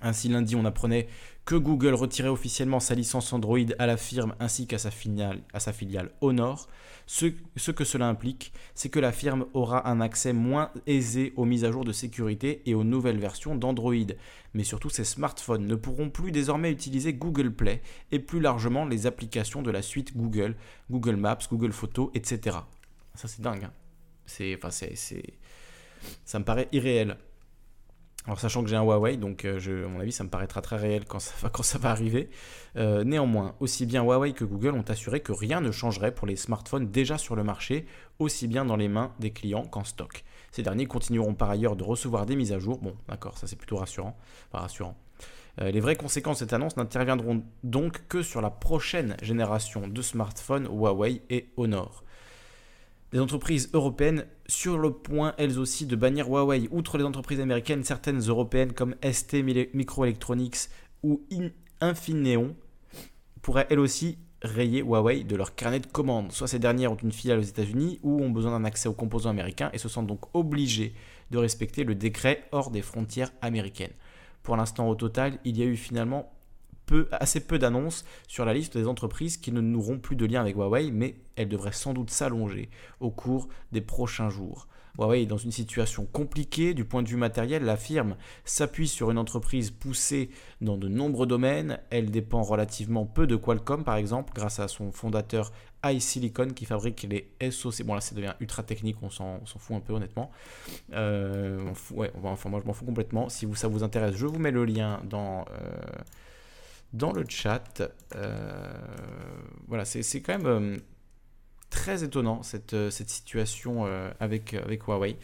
Ainsi, 0.00 0.28
lundi, 0.28 0.54
on 0.54 0.64
apprenait 0.64 1.08
que 1.48 1.54
Google 1.54 1.94
retirait 1.94 2.28
officiellement 2.28 2.78
sa 2.78 2.94
licence 2.94 3.32
Android 3.32 3.58
à 3.78 3.86
la 3.86 3.96
firme 3.96 4.34
ainsi 4.38 4.66
qu'à 4.66 4.76
sa 4.76 4.90
filiale, 4.90 5.40
à 5.54 5.60
sa 5.60 5.72
filiale 5.72 6.10
Honor. 6.20 6.68
Ce, 7.06 7.70
que 7.70 7.84
cela 7.84 8.06
implique, 8.06 8.52
c'est 8.74 8.90
que 8.90 9.00
la 9.00 9.12
firme 9.12 9.46
aura 9.54 9.88
un 9.88 10.02
accès 10.02 10.34
moins 10.34 10.70
aisé 10.86 11.32
aux 11.36 11.46
mises 11.46 11.64
à 11.64 11.72
jour 11.72 11.86
de 11.86 11.92
sécurité 11.92 12.60
et 12.66 12.74
aux 12.74 12.84
nouvelles 12.84 13.16
versions 13.16 13.54
d'Android. 13.54 13.94
Mais 14.52 14.62
surtout, 14.62 14.90
ces 14.90 15.04
smartphones 15.04 15.66
ne 15.66 15.74
pourront 15.74 16.10
plus 16.10 16.32
désormais 16.32 16.70
utiliser 16.70 17.14
Google 17.14 17.50
Play 17.50 17.80
et 18.12 18.18
plus 18.18 18.40
largement 18.40 18.84
les 18.84 19.06
applications 19.06 19.62
de 19.62 19.70
la 19.70 19.80
suite 19.80 20.14
Google, 20.18 20.54
Google 20.90 21.16
Maps, 21.16 21.38
Google 21.50 21.72
Photos, 21.72 22.10
etc. 22.12 22.58
Ça, 23.14 23.26
c'est 23.26 23.40
dingue. 23.40 23.64
Hein. 23.64 23.72
c'est, 24.26 24.54
enfin, 24.54 24.70
c'est, 24.70 25.22
ça 26.26 26.38
me 26.38 26.44
paraît 26.44 26.68
irréel. 26.72 27.16
Alors 28.28 28.38
sachant 28.38 28.62
que 28.62 28.68
j'ai 28.68 28.76
un 28.76 28.82
Huawei, 28.82 29.16
donc 29.16 29.46
euh, 29.46 29.86
à 29.86 29.88
mon 29.88 30.00
avis 30.00 30.12
ça 30.12 30.22
me 30.22 30.28
paraîtra 30.28 30.60
très 30.60 30.76
réel 30.76 31.06
quand 31.06 31.18
ça 31.18 31.32
va, 31.40 31.48
quand 31.52 31.62
ça 31.62 31.78
va 31.78 31.90
arriver. 31.90 32.28
Euh, 32.76 33.02
néanmoins, 33.02 33.54
aussi 33.58 33.86
bien 33.86 34.02
Huawei 34.02 34.34
que 34.34 34.44
Google 34.44 34.74
ont 34.74 34.84
assuré 34.86 35.20
que 35.20 35.32
rien 35.32 35.62
ne 35.62 35.70
changerait 35.70 36.12
pour 36.12 36.26
les 36.26 36.36
smartphones 36.36 36.90
déjà 36.90 37.16
sur 37.16 37.36
le 37.36 37.42
marché, 37.42 37.86
aussi 38.18 38.46
bien 38.46 38.66
dans 38.66 38.76
les 38.76 38.88
mains 38.88 39.14
des 39.18 39.30
clients 39.30 39.64
qu'en 39.64 39.82
stock. 39.82 40.24
Ces 40.52 40.62
derniers 40.62 40.84
continueront 40.84 41.32
par 41.32 41.48
ailleurs 41.48 41.74
de 41.74 41.84
recevoir 41.84 42.26
des 42.26 42.36
mises 42.36 42.52
à 42.52 42.58
jour. 42.58 42.78
Bon, 42.82 42.94
d'accord, 43.08 43.38
ça 43.38 43.46
c'est 43.46 43.56
plutôt 43.56 43.78
rassurant. 43.78 44.14
rassurant. 44.52 44.98
Euh, 45.62 45.70
les 45.70 45.80
vraies 45.80 45.96
conséquences 45.96 46.40
de 46.40 46.40
cette 46.40 46.52
annonce 46.52 46.76
n'interviendront 46.76 47.42
donc 47.64 48.06
que 48.08 48.20
sur 48.20 48.42
la 48.42 48.50
prochaine 48.50 49.16
génération 49.22 49.88
de 49.88 50.02
smartphones 50.02 50.66
Huawei 50.66 51.22
et 51.30 51.48
Honor 51.56 52.04
des 53.12 53.20
entreprises 53.20 53.70
européennes 53.72 54.26
sur 54.48 54.78
le 54.78 54.92
point 54.92 55.34
elles 55.36 55.58
aussi 55.58 55.86
de 55.86 55.94
bannir 55.94 56.28
Huawei. 56.28 56.68
Outre 56.70 56.98
les 56.98 57.04
entreprises 57.04 57.40
américaines, 57.40 57.84
certaines 57.84 58.20
européennes 58.20 58.72
comme 58.72 58.94
ST 59.02 59.34
Microelectronics 59.74 60.70
ou 61.02 61.22
Infineon 61.80 62.56
pourraient 63.42 63.66
elles 63.70 63.78
aussi 63.78 64.18
rayer 64.42 64.82
Huawei 64.82 65.24
de 65.24 65.36
leur 65.36 65.54
carnet 65.54 65.80
de 65.80 65.86
commandes. 65.86 66.32
Soit 66.32 66.48
ces 66.48 66.58
dernières 66.58 66.92
ont 66.92 66.96
une 66.96 67.12
filiale 67.12 67.40
aux 67.40 67.42
États-Unis 67.42 68.00
ou 68.02 68.22
ont 68.22 68.30
besoin 68.30 68.52
d'un 68.52 68.64
accès 68.64 68.88
aux 68.88 68.94
composants 68.94 69.30
américains 69.30 69.70
et 69.72 69.78
se 69.78 69.88
sentent 69.88 70.06
donc 70.06 70.34
obligées 70.34 70.94
de 71.30 71.38
respecter 71.38 71.84
le 71.84 71.94
décret 71.94 72.48
hors 72.52 72.70
des 72.70 72.82
frontières 72.82 73.32
américaines. 73.42 73.92
Pour 74.42 74.56
l'instant, 74.56 74.88
au 74.88 74.94
total, 74.94 75.38
il 75.44 75.58
y 75.58 75.62
a 75.62 75.66
eu 75.66 75.76
finalement 75.76 76.32
assez 77.12 77.40
peu 77.40 77.58
d'annonces 77.58 78.04
sur 78.26 78.44
la 78.44 78.54
liste 78.54 78.76
des 78.76 78.86
entreprises 78.86 79.36
qui 79.36 79.52
ne 79.52 79.60
n'auront 79.60 79.98
plus 79.98 80.16
de 80.16 80.26
lien 80.26 80.40
avec 80.40 80.56
Huawei, 80.56 80.90
mais 80.90 81.16
elles 81.36 81.48
devraient 81.48 81.72
sans 81.72 81.94
doute 81.94 82.10
s'allonger 82.10 82.70
au 83.00 83.10
cours 83.10 83.48
des 83.72 83.80
prochains 83.80 84.30
jours. 84.30 84.68
Huawei 84.98 85.22
est 85.22 85.26
dans 85.26 85.36
une 85.36 85.52
situation 85.52 86.06
compliquée 86.06 86.74
du 86.74 86.84
point 86.84 87.02
de 87.02 87.08
vue 87.08 87.16
matériel. 87.16 87.64
La 87.64 87.76
firme 87.76 88.16
s'appuie 88.44 88.88
sur 88.88 89.10
une 89.10 89.18
entreprise 89.18 89.70
poussée 89.70 90.30
dans 90.60 90.76
de 90.76 90.88
nombreux 90.88 91.26
domaines. 91.26 91.78
Elle 91.90 92.10
dépend 92.10 92.42
relativement 92.42 93.06
peu 93.06 93.26
de 93.26 93.36
Qualcomm, 93.36 93.84
par 93.84 93.96
exemple, 93.96 94.32
grâce 94.34 94.58
à 94.58 94.66
son 94.66 94.90
fondateur 94.90 95.52
iSilicon 95.84 96.48
qui 96.48 96.64
fabrique 96.64 97.06
les 97.08 97.30
SoC. 97.50 97.84
Bon, 97.84 97.94
là, 97.94 98.00
ça 98.00 98.16
devient 98.16 98.34
ultra 98.40 98.64
technique, 98.64 98.96
on 99.02 99.10
s'en 99.10 99.40
fout 99.44 99.76
un 99.76 99.80
peu, 99.80 99.92
honnêtement. 99.92 100.32
Euh, 100.92 101.72
ouais, 101.92 102.10
enfin, 102.24 102.48
moi, 102.48 102.60
je 102.60 102.66
m'en 102.66 102.72
fous 102.72 102.84
complètement. 102.84 103.28
Si 103.28 103.46
ça 103.54 103.68
vous 103.68 103.84
intéresse, 103.84 104.16
je 104.16 104.26
vous 104.26 104.38
mets 104.38 104.50
le 104.50 104.64
lien 104.64 105.00
dans. 105.04 105.44
Euh, 105.52 105.80
dans 106.92 107.12
le 107.12 107.24
chat. 107.28 107.82
Euh, 108.14 108.72
voilà, 109.66 109.84
c'est 109.84 110.20
quand 110.20 110.38
même 110.38 110.46
euh, 110.46 110.76
très 111.70 112.02
étonnant 112.04 112.42
cette, 112.42 112.74
euh, 112.74 112.90
cette 112.90 113.10
situation 113.10 113.86
avec, 114.20 114.54
avec 114.54 114.82
Huawei. 114.84 115.16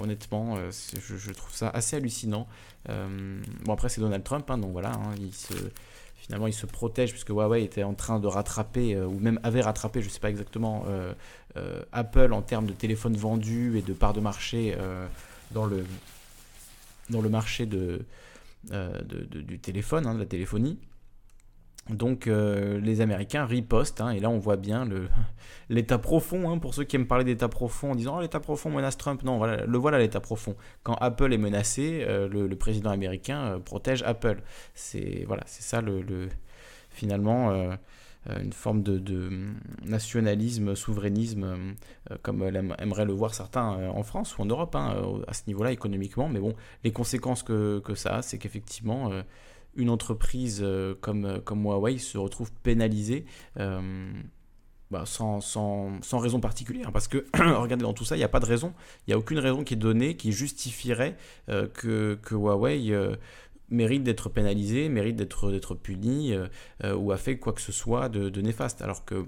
honnêtement, 0.00 0.56
je, 0.70 1.32
trouve 1.32 1.54
ça 1.54 1.68
assez 1.70 1.96
hallucinant. 1.96 2.46
bon, 2.88 3.72
après, 3.72 3.88
c'est 3.88 4.00
Donald 4.00 4.24
Trump, 4.24 4.50
hein, 4.50 4.58
donc 4.58 4.72
voilà, 4.72 4.92
hein, 4.92 5.14
finalement, 6.16 6.46
il 6.46 6.54
se 6.54 6.66
protège 6.66 7.10
puisque 7.10 7.28
Huawei 7.28 7.62
était 7.62 7.84
en 7.84 7.94
train 7.94 8.18
de 8.18 8.26
rattraper, 8.26 8.98
ou 9.00 9.18
même 9.18 9.38
avait 9.42 9.62
rattrapé, 9.62 10.02
je 10.02 10.08
ne 10.08 10.12
sais 10.12 10.20
pas 10.20 10.30
exactement, 10.30 10.84
Apple 11.92 12.32
en 12.32 12.42
termes 12.42 12.66
de 12.66 12.72
téléphones 12.72 13.16
vendus 13.16 13.78
et 13.78 13.82
de 13.82 13.92
parts 13.92 14.14
de 14.14 14.20
marché 14.20 14.76
dans, 15.52 15.66
le, 15.66 15.86
dans 17.10 17.20
le 17.20 17.28
marché 17.28 17.66
de, 17.66 18.04
euh, 18.72 19.02
du 19.02 19.58
téléphone, 19.58 20.06
hein, 20.06 20.14
de 20.14 20.20
la 20.20 20.26
téléphonie. 20.26 20.78
Donc 21.88 22.26
les 22.26 23.00
Américains 23.00 23.46
ripostent, 23.46 24.00
hein, 24.00 24.10
et 24.10 24.18
là 24.18 24.28
on 24.28 24.38
voit 24.38 24.56
bien 24.56 24.88
l'état 25.68 25.98
profond, 25.98 26.50
hein, 26.50 26.58
pour 26.58 26.74
ceux 26.74 26.82
qui 26.82 26.96
aiment 26.96 27.06
parler 27.06 27.22
d'état 27.22 27.46
profond 27.46 27.92
en 27.92 27.94
disant 27.94 28.16
oh, 28.18 28.20
l'état 28.20 28.40
profond 28.40 28.70
menace 28.70 28.96
Trump, 28.96 29.22
non, 29.22 29.38
voilà, 29.38 29.64
le 29.64 29.78
voilà 29.78 30.00
l'état 30.00 30.18
profond. 30.18 30.56
Quand 30.82 30.94
Apple 30.94 31.32
est 31.32 31.38
menacé, 31.38 32.04
le, 32.04 32.48
président 32.56 32.90
américain 32.90 33.60
protège 33.64 34.02
Apple. 34.02 34.42
C'est 34.74 35.22
voilà, 35.28 35.44
ça 35.46 35.80
le, 35.80 36.02
le 36.02 36.28
finalement 36.96 37.50
euh, 37.50 37.74
une 38.42 38.52
forme 38.52 38.82
de, 38.82 39.30
nationalisme, 39.84 40.74
souverainisme, 40.74 41.74
euh, 42.10 42.16
comme 42.22 42.42
aimeraient 42.42 43.04
le 43.04 43.12
voir 43.12 43.34
certains 43.34 43.78
euh, 43.78 43.88
en 43.88 44.02
France 44.02 44.36
ou 44.38 44.42
en 44.42 44.46
Europe, 44.46 44.74
hein, 44.74 44.96
à 45.26 45.32
ce 45.32 45.42
niveau-là 45.46 45.72
économiquement. 45.72 46.28
Mais 46.28 46.40
bon, 46.40 46.54
les 46.84 46.92
conséquences 46.92 47.42
que, 47.42 47.82
ça 47.94 48.16
a, 48.16 48.22
c'est 48.22 48.38
qu'effectivement, 48.38 49.10
une 49.76 49.90
entreprise 49.90 50.64
comme, 51.00 51.40
comme 51.44 51.64
Huawei 51.64 51.98
se 51.98 52.18
retrouve 52.18 52.52
pénalisée. 52.62 53.24
Bah, 54.92 55.02
sans, 55.04 55.40
raison 56.12 56.38
particulière. 56.38 56.92
Parce 56.92 57.08
que, 57.08 57.26
regardez, 57.34 57.82
dans 57.82 57.92
tout 57.92 58.04
ça, 58.04 58.14
il 58.14 58.18
n'y 58.18 58.24
a 58.24 58.28
pas 58.28 58.38
de 58.38 58.46
raison. 58.46 58.72
Il 59.06 59.10
n'y 59.10 59.14
a 59.14 59.18
aucune 59.18 59.40
raison 59.40 59.64
qui 59.64 59.74
est 59.74 59.76
donnée 59.76 60.16
qui 60.16 60.30
justifierait 60.30 61.16
que, 61.48 62.18
que, 62.22 62.34
Huawei 62.34 62.94
mérite 63.70 64.02
d'être 64.02 64.28
pénalisé, 64.28 64.88
mérite 64.88 65.16
d'être 65.16 65.74
puni 65.74 66.32
euh, 66.32 66.46
euh, 66.84 66.94
ou 66.94 67.12
a 67.12 67.16
fait 67.16 67.38
quoi 67.38 67.52
que 67.52 67.60
ce 67.60 67.72
soit 67.72 68.08
de, 68.08 68.40
néfaste. 68.40 68.82
Alors 68.82 69.04
que 69.04 69.26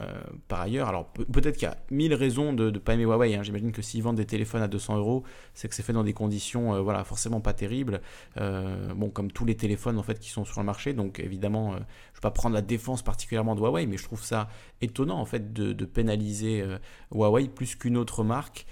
euh, 0.00 0.06
par 0.48 0.60
ailleurs, 0.60 0.88
alors 0.88 1.12
peut-être 1.12 1.56
qu'il 1.56 1.68
y 1.68 1.70
a 1.70 1.76
mille 1.92 2.14
raisons 2.14 2.52
de 2.52 2.68
ne 2.70 2.78
pas 2.78 2.94
aimer 2.94 3.04
Huawei. 3.04 3.36
Hein. 3.36 3.44
J'imagine 3.44 3.70
que 3.70 3.80
s'ils 3.80 4.02
vendent 4.02 4.16
des 4.16 4.26
téléphones 4.26 4.62
à 4.62 4.66
200 4.66 4.98
euros, 4.98 5.22
c'est 5.54 5.68
que 5.68 5.74
c'est 5.74 5.84
fait 5.84 5.92
dans 5.92 6.02
des 6.02 6.14
conditions, 6.14 6.82
voilà, 6.82 7.04
forcément 7.04 7.40
pas 7.40 7.52
terribles. 7.52 8.00
bon, 8.36 9.10
comme 9.10 9.30
tous 9.30 9.44
les 9.44 9.56
téléphones 9.56 9.96
en 9.96 10.02
fait 10.02 10.18
qui 10.18 10.30
sont 10.30 10.44
sur 10.44 10.58
le 10.58 10.66
marché. 10.66 10.94
Donc 10.94 11.20
évidemment, 11.20 11.74
je 11.74 11.76
ne 11.76 11.80
vais 11.80 12.20
pas 12.22 12.32
prendre 12.32 12.56
la 12.56 12.62
défense 12.62 13.02
particulièrement 13.02 13.54
de 13.54 13.60
Huawei, 13.60 13.86
mais 13.86 13.96
je 13.96 14.02
trouve 14.02 14.24
ça 14.24 14.48
étonnant 14.80 15.20
en 15.20 15.26
fait 15.26 15.52
de, 15.52 15.84
pénaliser 15.84 16.64
Huawei 17.12 17.46
plus 17.46 17.76
qu'une 17.76 17.96
autre 17.96 18.24
marque 18.24 18.66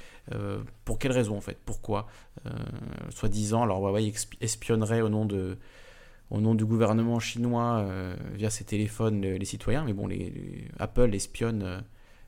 pour 0.84 0.98
quelle 0.98 1.12
raison 1.12 1.36
en 1.36 1.40
fait? 1.40 1.58
Pourquoi? 1.64 2.08
Soi-disant, 3.10 3.62
alors 3.62 3.80
Huawei 3.80 4.12
espionnerait 4.40 5.00
au 5.00 5.08
nom 5.08 5.24
de 5.24 5.58
au 6.30 6.40
nom 6.40 6.54
du 6.54 6.64
gouvernement 6.64 7.20
chinois 7.20 7.80
euh, 7.80 8.16
via 8.32 8.48
ses 8.48 8.64
téléphones 8.64 9.20
les, 9.20 9.44
citoyens, 9.44 9.84
mais 9.84 9.92
bon, 9.92 10.08
Apple 10.78 11.14
espionne 11.14 11.84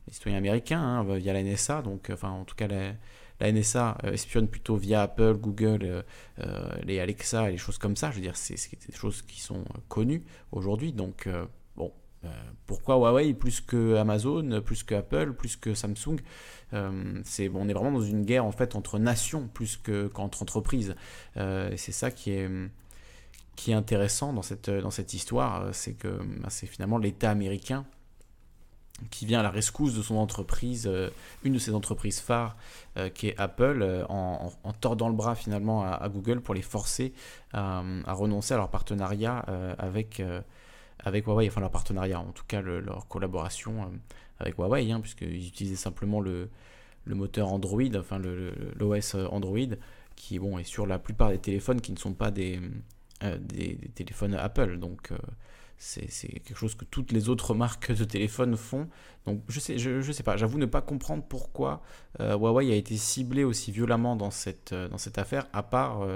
les 0.06 0.12
citoyens 0.12 0.36
américains 0.36 0.80
hein, 0.80 1.16
via 1.16 1.32
la 1.32 1.42
NSA, 1.42 1.80
donc 1.80 2.10
enfin 2.12 2.28
en 2.28 2.44
tout 2.44 2.54
cas 2.54 2.68
la, 2.68 3.52
NSA 3.52 3.98
espionne 4.04 4.46
plutôt 4.46 4.76
via 4.76 5.02
Apple, 5.02 5.34
Google, 5.34 6.04
les 6.84 7.00
Alexa 7.00 7.48
et 7.48 7.52
les 7.52 7.58
choses 7.58 7.78
comme 7.78 7.96
ça. 7.96 8.10
Je 8.10 8.16
veux 8.16 8.22
dire, 8.22 8.36
c'est 8.36 8.54
des 8.54 8.94
choses 8.94 9.22
qui 9.22 9.40
sont 9.40 9.64
connues 9.88 10.22
aujourd'hui, 10.52 10.92
donc 10.92 11.26
euh, 11.26 11.46
pourquoi 12.66 12.96
Huawei 12.96 13.34
plus 13.34 13.60
que 13.60 13.96
Amazon, 13.96 14.62
plus 14.62 14.82
que 14.82 14.94
Apple, 14.94 15.34
plus 15.34 15.56
que 15.56 15.74
Samsung 15.74 16.16
euh, 16.72 17.20
c'est, 17.24 17.50
On 17.54 17.68
est 17.68 17.72
vraiment 17.72 17.92
dans 17.92 18.04
une 18.04 18.24
guerre 18.24 18.44
en 18.44 18.52
fait 18.52 18.74
entre 18.74 18.98
nations 18.98 19.48
plus 19.48 19.76
que, 19.76 20.06
qu'entre 20.08 20.42
entreprises. 20.42 20.94
Euh, 21.36 21.72
c'est 21.76 21.92
ça 21.92 22.10
qui 22.10 22.30
est, 22.30 22.50
qui 23.56 23.72
est 23.72 23.74
intéressant 23.74 24.32
dans 24.32 24.42
cette, 24.42 24.70
dans 24.70 24.90
cette 24.90 25.14
histoire, 25.14 25.74
c'est 25.74 25.94
que 25.94 26.08
bah, 26.40 26.48
c'est 26.48 26.66
finalement 26.66 26.98
l'État 26.98 27.30
américain 27.30 27.84
qui 29.10 29.26
vient 29.26 29.40
à 29.40 29.42
la 29.42 29.50
rescousse 29.50 29.94
de 29.94 30.02
son 30.02 30.14
entreprise, 30.14 30.88
une 31.42 31.54
de 31.54 31.58
ses 31.58 31.74
entreprises 31.74 32.20
phares, 32.20 32.56
qui 33.12 33.26
est 33.26 33.36
Apple, 33.38 34.06
en, 34.08 34.52
tordant 34.80 35.08
le 35.08 35.16
bras 35.16 35.34
finalement 35.34 35.82
à, 35.82 36.08
Google 36.08 36.40
pour 36.40 36.54
les 36.54 36.62
forcer 36.62 37.12
à, 37.52 37.82
renoncer 38.06 38.54
à 38.54 38.56
leur 38.56 38.70
partenariat 38.70 39.44
avec, 39.78 40.22
avec 41.04 41.26
Huawei, 41.26 41.48
enfin 41.48 41.60
leur 41.60 41.70
partenariat, 41.70 42.20
en 42.20 42.32
tout 42.32 42.44
cas 42.46 42.60
leur 42.60 43.06
collaboration 43.08 43.82
euh, 43.82 43.86
avec 44.38 44.58
Huawei, 44.58 44.90
hein, 44.90 45.00
puisqu'ils 45.00 45.46
utilisaient 45.46 45.76
simplement 45.76 46.20
le, 46.20 46.48
moteur 47.06 47.52
Android, 47.52 47.82
enfin 47.96 48.18
l'OS 48.18 49.14
Android, 49.14 49.58
qui 50.16 50.38
bon, 50.38 50.58
est 50.58 50.64
sur 50.64 50.86
la 50.86 50.98
plupart 50.98 51.30
des 51.30 51.38
téléphones 51.38 51.80
qui 51.80 51.92
ne 51.92 51.98
sont 51.98 52.14
pas 52.14 52.30
des, 52.30 52.58
euh, 53.22 53.38
téléphones 53.94 54.34
Apple. 54.34 54.78
Donc 54.78 55.12
euh, 55.12 55.18
c'est 55.76 56.28
quelque 56.28 56.54
chose 56.54 56.74
que 56.74 56.86
toutes 56.86 57.12
les 57.12 57.28
autres 57.28 57.54
marques 57.54 57.92
de 57.92 58.04
téléphones 58.04 58.56
font. 58.56 58.88
Donc 59.26 59.42
je 59.48 59.60
sais, 59.60 59.76
je, 59.76 60.00
je 60.00 60.12
sais 60.12 60.22
pas, 60.22 60.38
j'avoue 60.38 60.58
ne 60.58 60.66
pas 60.66 60.80
comprendre 60.80 61.24
pourquoi 61.28 61.82
Huawei 62.18 62.72
a 62.72 62.76
été 62.76 62.96
ciblé 62.96 63.44
aussi 63.44 63.70
violemment 63.70 64.16
dans 64.16 64.30
cette 64.30 64.72
affaire, 65.16 65.46
à 65.52 65.62
part 65.62 66.06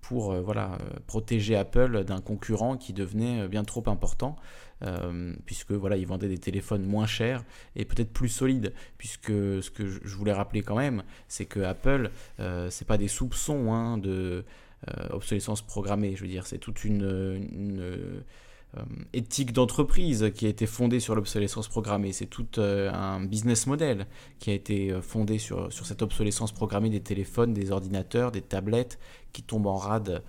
pour 0.00 0.32
euh, 0.32 0.40
voilà, 0.40 0.78
euh, 0.80 0.98
protéger 1.06 1.56
Apple 1.56 2.04
d'un 2.04 2.20
concurrent 2.20 2.76
qui 2.76 2.92
devenait 2.92 3.42
euh, 3.42 3.48
bien 3.48 3.64
trop 3.64 3.84
important, 3.86 4.36
puisque 5.44 5.72
voilà, 5.72 5.96
ils 5.96 6.06
vendaient 6.06 6.28
des 6.28 6.38
téléphones 6.38 6.86
moins 6.86 7.06
chers 7.06 7.42
et 7.74 7.84
peut-être 7.84 8.12
plus 8.12 8.28
solides, 8.28 8.72
puisque 8.96 9.32
ce 9.32 9.70
que 9.72 9.84
je 9.88 10.14
voulais 10.14 10.32
rappeler 10.32 10.62
quand 10.62 10.76
même, 10.76 11.02
c'est 11.26 11.46
que 11.46 11.58
Apple, 11.58 12.12
c'est 12.70 12.86
pas 12.86 12.96
des 12.96 13.08
soupçons 13.08 13.72
hein, 13.72 13.98
de 13.98 14.44
obsolescence 15.10 15.62
programmée, 15.62 16.14
je 16.14 16.22
veux 16.22 16.28
dire, 16.28 16.46
c'est 16.46 16.58
toute 16.58 16.84
une 16.84 17.02
euh, 17.02 18.20
éthique 19.12 19.52
d'entreprise 19.52 20.30
qui 20.34 20.46
a 20.46 20.48
été 20.48 20.66
fondée 20.66 21.00
sur 21.00 21.14
l'obsolescence 21.14 21.68
programmée. 21.68 22.12
C'est 22.12 22.26
tout 22.26 22.46
euh, 22.58 22.92
un 22.92 23.24
business 23.24 23.66
model 23.66 24.06
qui 24.38 24.50
a 24.50 24.54
été 24.54 24.92
euh, 24.92 25.00
fondé 25.00 25.38
sur, 25.38 25.72
cette 25.72 26.02
obsolescence 26.02 26.52
programmée 26.52 26.90
des 26.90 27.00
téléphones, 27.00 27.54
des 27.54 27.70
ordinateurs, 27.70 28.30
des 28.30 28.42
tablettes 28.42 28.98
qui 29.32 29.42
tombent 29.42 29.66
en 29.66 29.76
rade 29.76 30.22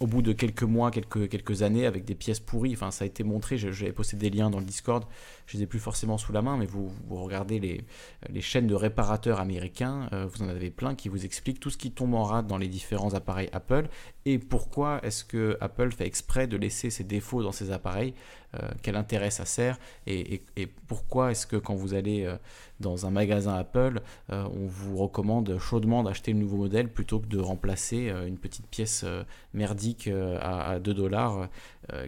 au 0.00 0.06
bout 0.06 0.22
de 0.22 0.32
quelques 0.32 0.62
mois, 0.62 0.90
quelques, 0.90 1.28
quelques 1.28 1.62
années, 1.62 1.86
avec 1.86 2.04
des 2.04 2.14
pièces 2.14 2.40
pourries. 2.40 2.72
Enfin, 2.74 2.90
ça 2.90 3.04
a 3.04 3.06
été 3.06 3.24
montré, 3.24 3.58
j'avais 3.58 3.92
posté 3.92 4.16
des 4.16 4.30
liens 4.30 4.50
dans 4.50 4.60
le 4.60 4.64
Discord, 4.64 5.04
je 5.48 5.56
les 5.56 5.62
ai 5.62 5.66
plus 5.66 5.78
forcément 5.78 6.18
sous 6.18 6.32
la 6.32 6.42
main, 6.42 6.58
mais 6.58 6.66
vous, 6.66 6.92
regardez 7.10 7.58
les, 7.58 7.84
les, 8.28 8.40
chaînes 8.42 8.66
de 8.66 8.74
réparateurs 8.74 9.40
américains, 9.40 10.08
euh, 10.12 10.26
vous 10.26 10.42
en 10.42 10.48
avez 10.48 10.70
plein 10.70 10.94
qui 10.94 11.08
vous 11.08 11.24
expliquent 11.24 11.58
tout 11.58 11.70
ce 11.70 11.78
qui 11.78 11.90
tombe 11.90 12.14
en 12.14 12.22
rade 12.22 12.46
dans 12.46 12.58
les 12.58 12.68
différents 12.68 13.14
appareils 13.14 13.48
Apple 13.52 13.88
et 14.26 14.38
pourquoi 14.38 15.00
est-ce 15.02 15.24
que 15.24 15.56
Apple 15.62 15.90
fait 15.90 16.06
exprès 16.06 16.46
de 16.46 16.58
laisser 16.58 16.90
ses 16.90 17.02
défauts 17.02 17.42
dans 17.42 17.52
ses 17.52 17.72
appareils, 17.72 18.12
euh, 18.54 18.68
quel 18.82 18.96
intérêt 18.96 19.30
ça 19.30 19.46
sert 19.46 19.78
et, 20.06 20.42
et, 20.56 20.66
pourquoi 20.66 21.30
est-ce 21.30 21.46
que 21.46 21.56
quand 21.56 21.74
vous 21.74 21.94
allez 21.94 22.24
euh, 22.24 22.36
dans 22.80 23.06
un 23.06 23.10
magasin 23.10 23.54
Apple, 23.54 24.02
on 24.28 24.66
vous 24.66 24.96
recommande 24.98 25.58
chaudement 25.58 26.04
d'acheter 26.04 26.32
le 26.32 26.38
nouveau 26.38 26.58
modèle 26.58 26.88
plutôt 26.88 27.18
que 27.18 27.26
de 27.26 27.38
remplacer 27.40 28.08
une 28.26 28.38
petite 28.38 28.68
pièce 28.68 29.04
merdique 29.52 30.08
à, 30.40 30.70
à 30.70 30.78
2 30.78 30.94
dollars 30.94 31.48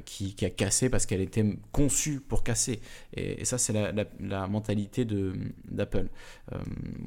qui, 0.04 0.34
qui, 0.34 0.44
a 0.44 0.50
cassé 0.50 0.90
parce 0.90 1.06
qu'elle 1.06 1.20
était 1.20 1.44
conçue 1.72 2.20
pour 2.20 2.42
casser. 2.42 2.80
Et, 3.14 3.44
ça, 3.44 3.58
c'est 3.58 3.72
la, 3.72 4.46
mentalité 4.46 5.04
d'Apple. 5.04 6.08
Euh, 6.52 6.58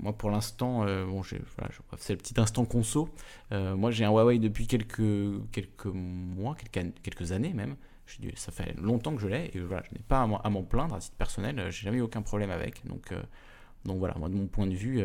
moi, 0.02 0.14
pour 0.14 0.30
l'instant, 0.30 0.86
euh, 0.86 1.06
bon, 1.06 1.22
c'est 1.24 2.14
le 2.14 2.18
petit 2.18 2.40
instant 2.40 2.66
conso. 2.66 3.10
Euh, 3.52 3.76
moi, 3.76 3.92
j'ai 3.92 4.06
un 4.06 4.12
Huawei 4.12 4.40
depuis 4.40 4.68
quelques, 4.68 5.52
quelques 5.52 5.86
mois, 5.86 6.56
quelques, 6.56 7.02
quelques 7.02 7.32
années 7.32 7.54
même. 7.54 7.76
ça 8.36 8.52
fait 8.52 8.76
longtemps 8.80 9.16
que 9.16 9.22
je 9.22 9.28
l'ai 9.28 9.52
et 9.54 9.60
voilà, 9.60 9.84
je 9.90 9.96
n'ai 9.96 10.04
pas 10.08 10.22
à 10.22 10.50
m'en 10.50 10.64
plaindre 10.64 10.96
à 10.96 11.00
titre 11.00 11.16
personnel. 11.16 11.68
J'ai 11.70 11.86
jamais 11.86 11.98
eu 11.98 12.02
aucun 12.02 12.22
problème 12.22 12.52
avec. 12.52 12.86
Donc, 12.86 13.14
donc 13.86 14.00
voilà, 14.00 14.16
moi, 14.18 14.30
de 14.30 14.36
mon 14.36 14.48
point 14.48 14.68
de 14.68 14.76
vue, 14.76 15.02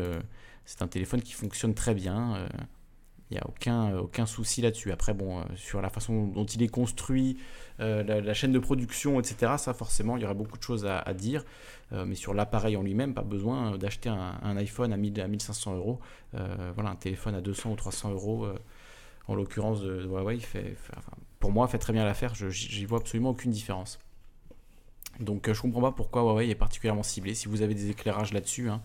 c'est 0.65 0.81
un 0.81 0.87
téléphone 0.87 1.21
qui 1.21 1.33
fonctionne 1.33 1.73
très 1.73 1.93
bien. 1.93 2.47
Il 3.31 3.35
n'y 3.35 3.39
a 3.39 3.47
aucun, 3.47 3.95
aucun 3.97 4.25
souci 4.25 4.61
là-dessus. 4.61 4.91
Après, 4.91 5.13
bon, 5.13 5.43
sur 5.55 5.81
la 5.81 5.89
façon 5.89 6.27
dont 6.27 6.45
il 6.45 6.63
est 6.63 6.67
construit, 6.67 7.37
euh, 7.79 8.03
la, 8.03 8.33
chaîne 8.33 8.51
de 8.51 8.59
production, 8.59 9.19
etc. 9.19 9.53
Ça, 9.57 9.73
forcément, 9.73 10.17
il 10.17 10.23
y 10.23 10.25
aurait 10.25 10.33
beaucoup 10.33 10.57
de 10.57 10.63
choses 10.63 10.85
à, 10.85 11.13
dire. 11.13 11.45
Euh, 11.93 12.05
mais 12.05 12.15
sur 12.15 12.33
l'appareil 12.33 12.75
en 12.75 12.81
lui-même, 12.83 13.13
pas 13.13 13.21
besoin 13.21 13.77
d'acheter 13.77 14.09
un, 14.09 14.57
iPhone 14.57 14.91
à, 14.91 14.97
1000, 14.97 15.21
à 15.21 15.27
1500 15.27 15.75
euros. 15.75 15.99
Euh, 16.35 16.71
voilà, 16.75 16.89
un 16.89 16.95
téléphone 16.95 17.35
à 17.35 17.41
200 17.41 17.71
ou 17.71 17.75
300 17.75 18.11
euros, 18.11 18.47
en 19.27 19.35
l'occurrence 19.35 19.81
de, 19.81 20.05
Huawei, 20.05 20.39
fait, 20.39 20.75
pour 21.39 21.51
moi, 21.51 21.67
fait 21.67 21.77
très 21.77 21.93
bien 21.93 22.03
l'affaire. 22.03 22.33
J'y 22.35 22.85
vois 22.85 22.99
absolument 22.99 23.29
aucune 23.29 23.51
différence. 23.51 23.99
Donc 25.19 25.51
je 25.51 25.61
comprends 25.61 25.81
pas 25.81 25.91
pourquoi 25.91 26.21
Huawei 26.21 26.49
est 26.49 26.55
particulièrement 26.55 27.03
ciblé. 27.03 27.33
Si 27.33 27.47
vous 27.47 27.61
avez 27.61 27.75
des 27.75 27.89
éclairages 27.89 28.33
là-dessus, 28.33 28.69
hein. 28.69 28.81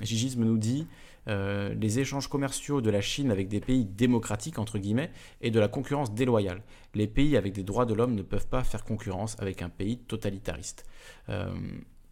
Gigisme 0.00 0.44
nous 0.44 0.58
dit 0.58 0.86
euh, 1.28 1.74
les 1.74 1.98
échanges 1.98 2.28
commerciaux 2.28 2.80
de 2.80 2.90
la 2.90 3.00
Chine 3.00 3.30
avec 3.30 3.48
des 3.48 3.60
pays 3.60 3.84
démocratiques, 3.84 4.58
entre 4.58 4.78
guillemets, 4.78 5.10
et 5.40 5.50
de 5.50 5.60
la 5.60 5.68
concurrence 5.68 6.12
déloyale. 6.12 6.62
Les 6.94 7.06
pays 7.06 7.36
avec 7.36 7.52
des 7.52 7.62
droits 7.62 7.86
de 7.86 7.94
l'homme 7.94 8.14
ne 8.14 8.22
peuvent 8.22 8.48
pas 8.48 8.62
faire 8.62 8.84
concurrence 8.84 9.36
avec 9.40 9.62
un 9.62 9.68
pays 9.68 9.98
totalitariste. 9.98 10.84
Euh, 11.28 11.52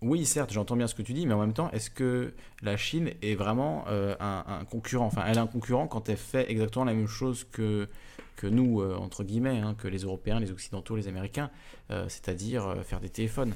oui, 0.00 0.24
certes, 0.26 0.52
j'entends 0.52 0.76
bien 0.76 0.88
ce 0.88 0.94
que 0.94 1.02
tu 1.02 1.12
dis, 1.12 1.26
mais 1.26 1.34
en 1.34 1.40
même 1.40 1.52
temps, 1.52 1.70
est-ce 1.70 1.90
que 1.90 2.34
la 2.62 2.76
Chine 2.76 3.10
est 3.22 3.36
vraiment 3.36 3.84
euh, 3.88 4.16
un, 4.18 4.64
concurrent? 4.64 5.06
Enfin, 5.06 5.22
elle 5.28 5.36
est 5.36 5.40
un 5.40 5.46
concurrent 5.46 5.86
quand 5.86 6.08
elle 6.08 6.16
fait 6.16 6.50
exactement 6.50 6.84
la 6.84 6.94
même 6.94 7.06
chose 7.06 7.44
que, 7.44 7.88
que 8.36 8.46
nous, 8.46 8.82
entre 8.82 9.24
guillemets, 9.24 9.60
hein, 9.60 9.74
que 9.76 9.88
les 9.88 10.00
Européens, 10.00 10.40
les 10.40 10.50
Occidentaux, 10.50 10.96
les 10.96 11.08
Américains, 11.08 11.50
c'est-à-dire 11.90 12.76
faire 12.84 13.00
des 13.00 13.08
téléphones. 13.08 13.54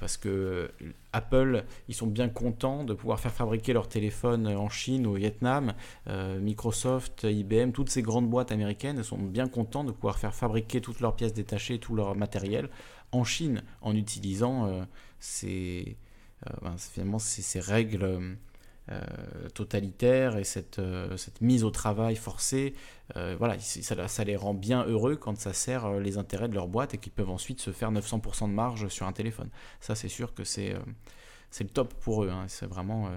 parce 0.00 0.16
que 0.16 0.70
Apple, 1.12 1.64
ils 1.88 1.94
sont 1.94 2.06
bien 2.06 2.28
contents 2.28 2.84
de 2.84 2.92
pouvoir 2.94 3.20
faire 3.20 3.32
fabriquer 3.32 3.72
leurs 3.72 3.88
téléphones 3.88 4.48
en 4.48 4.68
Chine, 4.68 5.06
au 5.06 5.14
Vietnam. 5.14 5.74
Microsoft, 6.40 7.24
IBM, 7.24 7.70
toutes 7.70 7.90
ces 7.90 8.02
grandes 8.02 8.28
boîtes 8.28 8.52
américaines 8.52 9.02
sont 9.02 9.18
bien 9.18 9.48
contents 9.48 9.84
de 9.84 9.92
pouvoir 9.92 10.18
faire 10.18 10.34
fabriquer 10.34 10.80
toutes 10.80 11.00
leurs 11.00 11.14
pièces 11.14 11.34
détachées, 11.34 11.78
tout 11.78 11.94
leur 11.94 12.14
matériel 12.16 12.68
en 13.12 13.24
Chine 13.24 13.62
en 13.80 13.94
utilisant 13.94 14.86
ces, 15.20 15.96
ben, 16.62 16.76
finalement 16.78 17.18
ces, 17.18 17.60
règles 17.60 18.04
euh, 18.04 18.34
totalitaire 19.54 20.36
et 20.36 20.44
cette, 20.44 20.78
euh, 20.78 21.16
cette, 21.16 21.40
mise 21.40 21.64
au 21.64 21.70
travail 21.70 22.16
forcée, 22.16 22.74
euh, 23.16 23.36
voilà, 23.38 23.58
ça, 23.58 24.24
les 24.24 24.36
rend 24.36 24.54
bien 24.54 24.84
heureux 24.84 25.16
quand 25.16 25.38
ça 25.38 25.52
sert 25.52 26.00
les 26.00 26.18
intérêts 26.18 26.48
de 26.48 26.54
leur 26.54 26.68
boîte 26.68 26.94
et 26.94 26.98
qu'ils 26.98 27.12
peuvent 27.12 27.30
ensuite 27.30 27.60
se 27.60 27.70
faire 27.70 27.90
900% 27.92 28.48
de 28.48 28.54
marge 28.54 28.88
sur 28.88 29.06
un 29.06 29.12
téléphone. 29.12 29.50
Ça, 29.80 29.94
c'est 29.94 30.08
sûr 30.08 30.34
que 30.34 30.44
c'est 30.44 30.74
le 31.60 31.68
top 31.68 31.94
pour 31.94 32.24
eux. 32.24 32.30
Hein. 32.30 32.44
C'est 32.48 32.66
vraiment. 32.66 33.10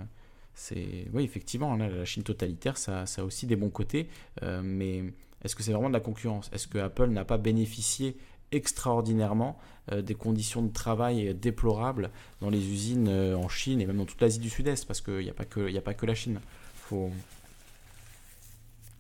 c'est 0.53 1.07
oui, 1.13 1.23
effectivement, 1.23 1.75
la 1.75 2.05
Chine 2.05 2.23
totalitaire, 2.23 2.77
ça, 2.77 3.05
ça, 3.05 3.21
a 3.21 3.25
aussi 3.25 3.45
des 3.45 3.55
bons 3.55 3.69
côtés, 3.69 4.09
mais 4.41 5.03
est-ce 5.43 5.55
que 5.55 5.63
c'est 5.63 5.71
vraiment 5.71 5.89
de 5.89 5.93
la 5.93 5.99
concurrence? 5.99 6.49
Est-ce 6.53 6.67
que 6.67 6.77
Apple 6.77 7.07
n'a 7.07 7.25
pas 7.25 7.37
bénéficié 7.37 8.17
extraordinairement 8.51 9.57
euh, 9.91 10.01
des 10.01 10.13
conditions 10.13 10.61
de 10.61 10.71
travail 10.71 11.33
déplorables 11.33 12.11
dans 12.39 12.49
les 12.49 12.69
usines 12.69 13.07
euh, 13.07 13.35
en 13.35 13.49
Chine 13.49 13.81
et 13.81 13.85
même 13.85 13.97
dans 13.97 14.05
toute 14.05 14.21
l'Asie 14.21 14.39
du 14.39 14.49
Sud-Est, 14.49 14.85
parce 14.85 15.01
qu'il 15.01 15.19
n'y 15.19 15.29
a, 15.29 15.33
pas 15.33 15.45
que, 15.45 15.75
a 15.75 15.81
pas 15.81 15.93
que 15.93 16.05
la 16.05 16.13
Chine. 16.13 16.39
Il 16.91 16.97
ne 16.97 17.11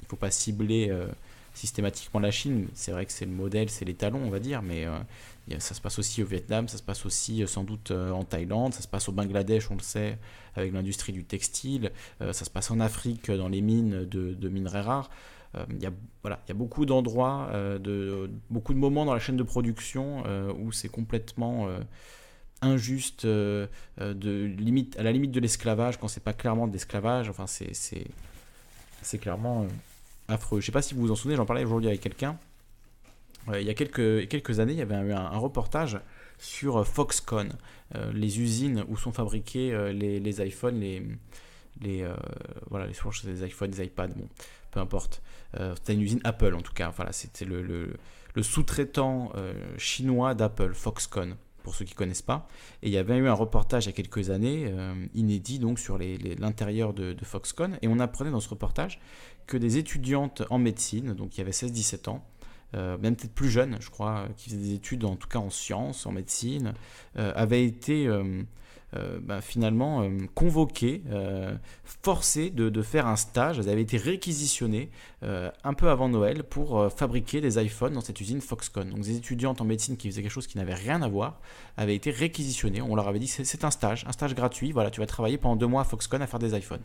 faut 0.07 0.15
pas 0.15 0.31
cibler 0.31 0.87
euh, 0.89 1.07
systématiquement 1.53 2.19
la 2.19 2.31
Chine. 2.31 2.67
C'est 2.73 2.91
vrai 2.91 3.05
que 3.05 3.11
c'est 3.11 3.25
le 3.25 3.31
modèle, 3.31 3.69
c'est 3.69 3.85
les 3.85 3.93
talons, 3.93 4.21
on 4.23 4.29
va 4.29 4.39
dire, 4.39 4.61
mais 4.61 4.87
ça 5.59 5.75
se 5.75 5.81
passe 5.81 5.99
aussi 5.99 6.23
au 6.23 6.25
Vietnam, 6.25 6.67
ça 6.67 6.77
se 6.77 6.83
passe 6.83 7.05
aussi 7.05 7.45
sans 7.45 7.63
doute 7.63 7.91
en 7.91 8.23
Thaïlande, 8.23 8.73
ça 8.73 8.81
se 8.81 8.87
passe 8.87 9.09
au 9.09 9.11
Bangladesh, 9.11 9.69
on 9.69 9.75
le 9.75 9.81
sait, 9.81 10.17
avec 10.55 10.71
l'industrie 10.71 11.11
du 11.11 11.25
textile, 11.25 11.91
ça 12.19 12.33
se 12.33 12.49
passe 12.49 12.71
en 12.71 12.79
Afrique 12.79 13.29
dans 13.29 13.49
les 13.49 13.59
mines 13.59 14.05
de 14.05 14.49
minerais 14.49 14.81
rares. 14.81 15.09
Euh, 15.55 15.65
il 15.69 15.81
y, 15.81 15.85
a, 15.85 15.91
voilà, 16.21 16.39
y 16.47 16.51
a 16.51 16.55
beaucoup 16.55 16.85
d'endroits, 16.85 17.49
euh, 17.51 17.77
de, 17.77 18.29
beaucoup 18.49 18.73
de 18.73 18.79
moments 18.79 19.05
dans 19.05 19.13
la 19.13 19.19
chaîne 19.19 19.37
de 19.37 19.43
production 19.43 20.23
euh, 20.25 20.53
où 20.53 20.71
c'est 20.71 20.89
complètement 20.89 21.67
injuste, 22.61 23.25
de 23.25 23.69
limite, 24.57 24.97
à 24.97 25.03
la 25.03 25.11
limite 25.11 25.31
de 25.31 25.39
l'esclavage, 25.39 25.99
quand 25.99 26.07
c'est 26.07 26.23
pas 26.23 26.33
clairement 26.33 26.67
de 26.67 26.73
l'esclavage. 26.73 27.29
Enfin, 27.29 27.45
c'est 27.47 29.17
clairement 29.19 29.65
affreux. 30.27 30.61
Je 30.61 30.67
sais 30.67 30.71
pas 30.71 30.81
si 30.81 30.93
vous 30.93 31.01
vous 31.01 31.11
en 31.11 31.15
souvenez, 31.15 31.35
j'en 31.35 31.45
parlais 31.45 31.63
aujourd'hui 31.63 31.89
avec 31.89 32.01
quelqu'un. 32.01 32.37
il 33.53 33.63
y 33.63 33.69
a 33.69 33.73
quelques, 33.73 34.27
quelques 34.27 34.59
années, 34.59 34.73
il 34.73 34.79
y 34.79 34.83
avait 34.83 34.95
eu 34.95 35.11
un, 35.11 35.37
reportage 35.37 35.99
sur 36.37 36.85
Foxconn, 36.87 37.53
les 38.13 38.39
usines 38.39 38.85
où 38.87 38.97
sont 38.97 39.11
fabriqués 39.11 39.91
les, 39.91 40.19
les, 40.19 40.45
iPhones, 40.45 40.79
les, 40.79 41.03
les, 41.81 42.07
voilà, 42.69 42.85
les, 42.85 42.93
des 43.33 43.47
iPhones, 43.47 43.71
des 43.71 43.85
iPads, 43.85 44.09
peu 44.71 44.79
importe. 44.79 45.21
Euh, 45.59 45.75
c'était 45.75 45.93
une 45.93 46.01
usine 46.01 46.21
Apple 46.23 46.55
en 46.55 46.61
tout 46.61 46.73
cas. 46.73 46.93
C'était 47.11 47.45
le, 47.45 47.93
sous-traitant 48.41 49.31
euh, 49.35 49.53
chinois 49.77 50.33
d'Apple, 50.33 50.73
Foxconn, 50.73 51.35
pour 51.63 51.75
ceux 51.75 51.85
qui 51.85 51.93
ne 51.93 51.97
connaissent 51.97 52.21
pas. 52.21 52.47
Et 52.81 52.87
il 52.87 52.93
y 52.93 52.97
avait 52.97 53.17
eu 53.17 53.27
un 53.27 53.33
reportage 53.33 53.85
il 53.85 53.87
y 53.87 53.89
a 53.89 53.93
quelques 53.93 54.29
années, 54.29 54.65
euh, 54.67 54.93
inédit 55.13 55.59
donc 55.59 55.79
sur 55.79 55.97
l'intérieur 55.97 56.93
de, 56.93 57.13
de, 57.13 57.25
Foxconn. 57.25 57.77
Et 57.81 57.87
on 57.87 57.99
apprenait 57.99 58.31
dans 58.31 58.39
ce 58.39 58.49
reportage 58.49 58.99
que 59.47 59.57
des 59.57 59.77
étudiantes 59.77 60.43
en 60.49 60.57
médecine, 60.57 61.13
donc 61.13 61.35
il 61.35 61.39
y 61.39 61.41
avait 61.41 61.51
16-17 61.51 62.09
ans, 62.09 62.25
même 62.73 63.17
peut-être 63.17 63.33
plus 63.33 63.49
jeunes, 63.49 63.75
je 63.81 63.89
crois, 63.89 64.27
qui 64.37 64.49
faisaient 64.49 64.61
des 64.61 64.73
études 64.75 65.03
en 65.03 65.17
tout 65.17 65.27
cas 65.27 65.39
en 65.39 65.49
sciences, 65.49 66.05
en 66.05 66.13
médecine, 66.13 66.73
avaient 67.15 67.65
été 67.65 68.07
euh, 68.97 69.19
bah, 69.21 69.39
finalement 69.39 70.01
euh, 70.01 70.09
convoqués, 70.35 71.01
euh, 71.11 71.55
forcés 72.03 72.49
de, 72.49 72.81
faire 72.81 73.07
un 73.07 73.15
stage. 73.15 73.59
Elles 73.59 73.69
avaient 73.69 73.81
été 73.81 73.97
réquisitionnées 73.97 74.89
un 75.21 75.73
peu 75.73 75.89
avant 75.89 76.09
Noël 76.09 76.43
pour 76.43 76.91
fabriquer 76.91 77.41
des 77.41 77.63
iPhones 77.63 77.93
dans 77.93 78.01
cette 78.01 78.19
usine 78.19 78.41
Foxconn. 78.41 78.89
Donc 78.89 79.01
des 79.01 79.15
étudiantes 79.15 79.61
en 79.61 79.65
médecine 79.65 79.97
qui 79.97 80.09
faisaient 80.09 80.23
quelque 80.23 80.31
chose 80.31 80.47
qui 80.47 80.57
n'avait 80.57 80.73
rien 80.73 81.01
à 81.03 81.07
voir 81.07 81.39
avaient 81.77 81.95
été 81.95 82.09
réquisitionnées. 82.09 82.81
On 82.81 82.95
leur 82.95 83.07
avait 83.07 83.19
dit 83.19 83.27
c'est 83.27 83.63
un 83.63 83.71
stage, 83.71 84.03
un 84.07 84.11
stage 84.11 84.33
gratuit. 84.33 84.71
Voilà, 84.71 84.89
tu 84.89 84.99
vas 84.99 85.05
travailler 85.05 85.37
pendant 85.37 85.55
deux 85.55 85.67
mois 85.67 85.81
à 85.81 85.83
Foxconn 85.83 86.21
à 86.21 86.27
faire 86.27 86.39
des 86.39 86.57
iPhones. 86.57 86.81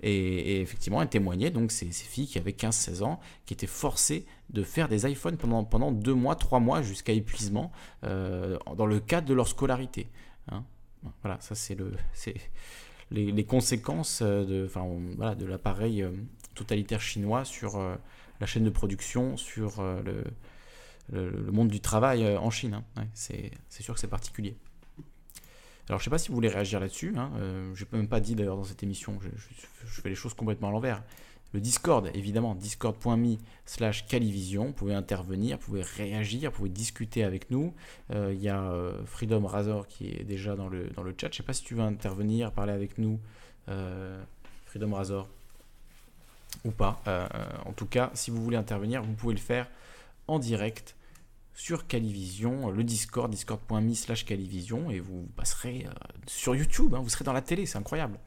Et, 0.00 0.60
effectivement, 0.60 1.02
elles 1.02 1.08
témoignaient, 1.08 1.50
donc 1.50 1.72
ces, 1.72 1.90
filles 1.90 2.28
qui 2.28 2.38
avaient 2.38 2.52
15-16 2.52 3.02
ans, 3.02 3.20
qui 3.46 3.52
étaient 3.52 3.66
forcées 3.66 4.26
de 4.50 4.62
faire 4.62 4.88
des 4.88 5.10
iPhones 5.10 5.36
pendant, 5.36 5.64
pendant 5.64 5.92
deux 5.92 6.14
mois, 6.14 6.36
trois 6.36 6.60
mois, 6.60 6.82
jusqu'à 6.82 7.12
épuisement, 7.12 7.70
dans 8.02 8.86
le 8.86 9.00
cadre 9.00 9.26
de 9.26 9.34
leur 9.34 9.48
scolarité. 9.48 10.08
Hein. 10.50 10.64
Voilà, 11.22 11.40
ça 11.40 11.54
c'est 11.54 11.74
le, 11.74 11.92
c'est 12.12 12.34
les, 13.10 13.44
conséquences 13.44 14.20
euh, 14.22 14.44
de, 14.44 14.66
enfin, 14.66 14.86
voilà, 15.16 15.34
de 15.34 15.46
l'appareil 15.46 16.02
euh, 16.02 16.10
totalitaire 16.54 17.00
chinois 17.00 17.44
sur 17.44 17.76
euh, 17.76 17.96
la 18.40 18.46
chaîne 18.46 18.64
de 18.64 18.70
production, 18.70 19.36
sur 19.36 19.82
le, 19.82 20.24
le, 21.12 21.50
monde 21.50 21.68
du 21.68 21.80
travail 21.80 22.36
en 22.36 22.50
Chine. 22.50 22.82
Hein. 22.96 23.06
c'est, 23.14 23.50
sûr 23.70 23.94
que 23.94 24.00
c'est 24.00 24.06
particulier. 24.06 24.56
Alors 25.88 25.98
je 25.98 26.04
sais 26.04 26.10
pas 26.10 26.18
si 26.18 26.28
vous 26.28 26.34
voulez 26.34 26.48
réagir 26.48 26.78
là-dessus. 26.78 27.14
Hein. 27.16 27.32
je 27.74 27.84
n'ai 27.84 27.98
même 27.98 28.08
pas 28.08 28.20
dit 28.20 28.36
d'ailleurs 28.36 28.56
dans 28.56 28.64
cette 28.64 28.82
émission. 28.84 29.18
je, 29.20 30.00
fais 30.00 30.08
les 30.08 30.14
choses 30.14 30.34
complètement 30.34 30.68
à 30.68 30.70
l'envers 30.70 31.02
le 31.52 31.60
Discord, 31.60 32.10
évidemment, 32.12 32.54
discord.me 32.54 33.36
slash 33.64 34.06
Calivision. 34.06 34.66
Vous 34.66 34.72
pouvez 34.72 34.94
intervenir, 34.94 35.56
vous 35.56 35.64
pouvez 35.64 35.82
réagir, 35.82 36.50
vous 36.50 36.56
pouvez 36.56 36.68
discuter 36.68 37.24
avec 37.24 37.50
nous. 37.50 37.74
Euh, 38.12 38.32
il 38.34 38.42
y 38.42 38.50
a 38.50 38.70
euh, 38.70 38.92
Freedom 39.06 39.46
Razor 39.46 39.86
qui 39.86 40.08
est 40.08 40.24
déjà 40.24 40.56
dans 40.56 40.68
le, 40.68 40.90
chat. 41.16 41.22
Je 41.22 41.26
ne 41.26 41.32
sais 41.32 41.42
pas 41.42 41.54
si 41.54 41.64
tu 41.64 41.74
veux 41.74 41.82
intervenir, 41.82 42.52
parler 42.52 42.72
avec 42.72 42.98
nous, 42.98 43.18
euh, 43.68 44.22
Freedom 44.66 44.92
Razor, 44.94 45.28
ou 46.64 46.70
pas. 46.70 47.00
en 47.64 47.72
tout 47.72 47.86
cas, 47.86 48.10
si 48.12 48.30
vous 48.30 48.42
voulez 48.42 48.56
intervenir, 48.56 49.02
vous 49.02 49.14
pouvez 49.14 49.34
le 49.34 49.40
faire 49.40 49.68
en 50.26 50.38
direct 50.38 50.96
sur 51.54 51.86
Calivision, 51.86 52.70
le 52.70 52.84
Discord, 52.84 53.30
discord.me 53.30 53.94
slash 53.94 54.26
Calivision, 54.26 54.90
et 54.90 55.00
vous 55.00 55.26
passerez 55.34 55.86
sur 56.26 56.54
YouTube, 56.54 56.94
hein. 56.94 57.00
vous 57.02 57.08
serez 57.08 57.24
dans 57.24 57.32
la 57.32 57.42
télé, 57.42 57.64
c'est 57.64 57.78
incroyable. 57.78 58.18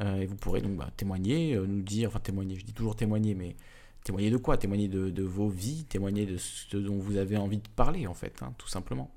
Euh, 0.00 0.20
et 0.20 0.26
vous 0.26 0.36
pourrez 0.36 0.60
donc 0.60 0.76
bah, 0.76 0.90
témoigner, 0.96 1.54
euh, 1.54 1.66
nous 1.66 1.82
dire, 1.82 2.08
enfin 2.08 2.20
témoigner, 2.20 2.56
je 2.56 2.64
dis 2.64 2.72
toujours 2.72 2.94
témoigner, 2.94 3.34
mais 3.34 3.56
témoigner 4.04 4.30
de 4.30 4.36
quoi? 4.36 4.56
Témoigner 4.56 4.88
de, 4.88 5.22
vos 5.22 5.48
vies, 5.48 5.84
témoigner 5.84 6.26
de 6.26 6.36
ce 6.36 6.76
dont 6.76 6.98
vous 6.98 7.16
avez 7.16 7.36
envie 7.36 7.58
de 7.58 7.68
parler, 7.68 8.06
en 8.06 8.14
fait, 8.14 8.42
hein, 8.42 8.54
tout 8.58 8.68
simplement. 8.68 9.12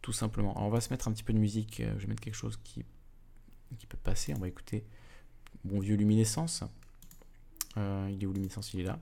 Tout 0.00 0.12
simplement. 0.12 0.52
Alors, 0.56 0.66
on 0.66 0.70
va 0.70 0.80
se 0.80 0.90
mettre 0.90 1.08
un 1.08 1.12
petit 1.12 1.22
peu 1.22 1.32
de 1.32 1.38
musique, 1.38 1.80
euh, 1.80 1.92
je 1.96 2.02
vais 2.02 2.08
mettre 2.08 2.22
quelque 2.22 2.34
chose 2.34 2.58
qui, 2.64 2.84
qui 3.78 3.86
peut 3.86 3.98
passer, 4.02 4.34
on 4.34 4.40
va 4.40 4.48
écouter 4.48 4.84
Bon 5.64 5.78
Vieux 5.80 5.96
Luminescence. 5.96 6.64
il 7.76 8.18
est 8.20 8.26
où 8.26 8.32
Luminescence? 8.32 8.74
Il 8.74 8.80
est 8.80 8.84
là. 8.84 8.98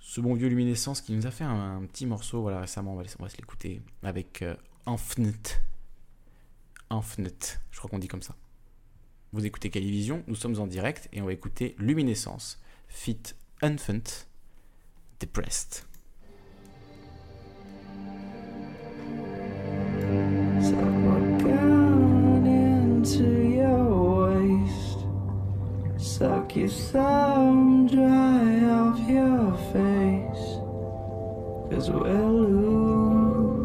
Ce 0.00 0.20
bon 0.20 0.34
vieux 0.34 0.48
Luminescence 0.48 1.02
qui 1.02 1.12
nous 1.12 1.26
a 1.26 1.30
fait 1.30 1.44
un, 1.44 1.84
petit 1.86 2.04
morceau 2.04 2.40
voilà, 2.40 2.60
récemment, 2.60 2.94
on 2.94 2.96
va, 2.96 3.28
se 3.28 3.36
l'écouter 3.36 3.80
avec 4.02 4.42
Infnet. 4.86 5.32
Infnet, 6.88 7.60
je 7.70 7.78
crois 7.78 7.88
qu'on 7.88 8.00
dit 8.00 8.08
comme 8.08 8.22
ça. 8.22 8.34
Vous 9.32 9.46
écoutez 9.46 9.70
Calivision, 9.70 10.24
nous 10.26 10.34
sommes 10.34 10.58
en 10.58 10.66
direct 10.66 11.08
et 11.12 11.22
on 11.22 11.26
va 11.26 11.32
écouter 11.32 11.76
Luminescence, 11.78 12.58
Fit 12.88 13.34
Infant, 13.62 14.26
Depressed. 15.20 15.86
Suck 26.20 26.54
your 26.54 26.68
thumb 26.68 27.86
dry 27.86 28.64
off 28.68 28.98
your 29.08 29.56
face. 29.72 30.60
Cause 31.70 31.90
we're 31.90 32.28
losing 32.28 33.64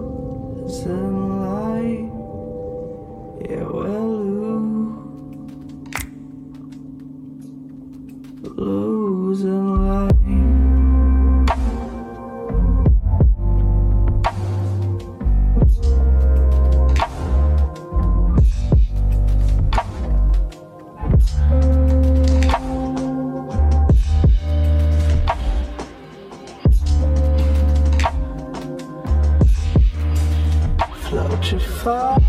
light. 1.41 2.12
Yeah, 3.49 3.63
we're 3.63 4.14
losing 8.57 9.75
light. 9.87 10.11
Float 31.85 32.24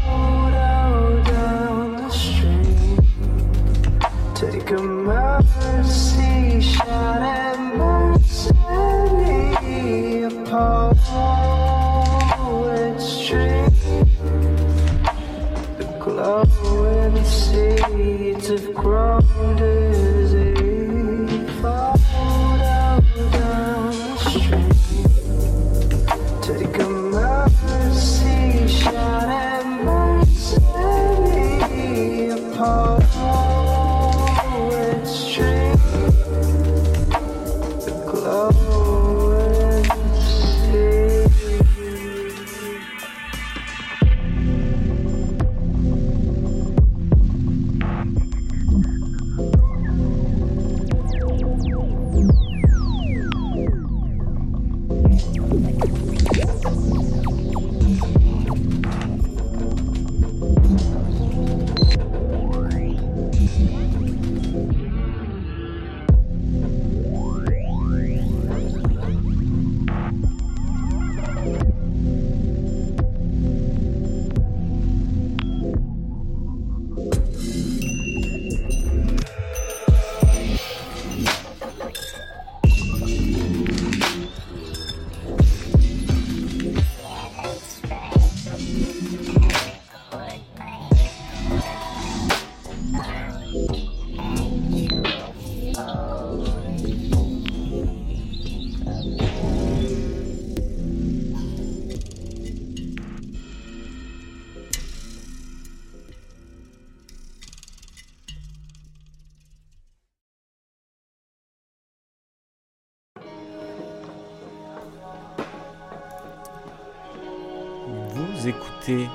vous 118.87 118.93
écoutez 118.93 119.11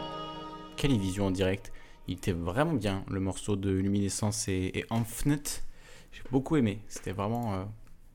Calivision 0.75 1.27
en 1.27 1.31
direct? 1.31 1.71
Il 2.09 2.15
était 2.15 2.33
vraiment 2.33 2.73
bien, 2.73 3.05
le 3.09 3.21
morceau 3.21 3.55
de 3.55 3.69
Luminescence 3.69 4.49
et, 4.49 4.71
et 4.75 4.85
J'ai 6.11 6.21
beaucoup 6.29 6.57
aimé. 6.57 6.81
C'était 6.89 7.13
vraiment, 7.13 7.53
euh, 7.53 7.63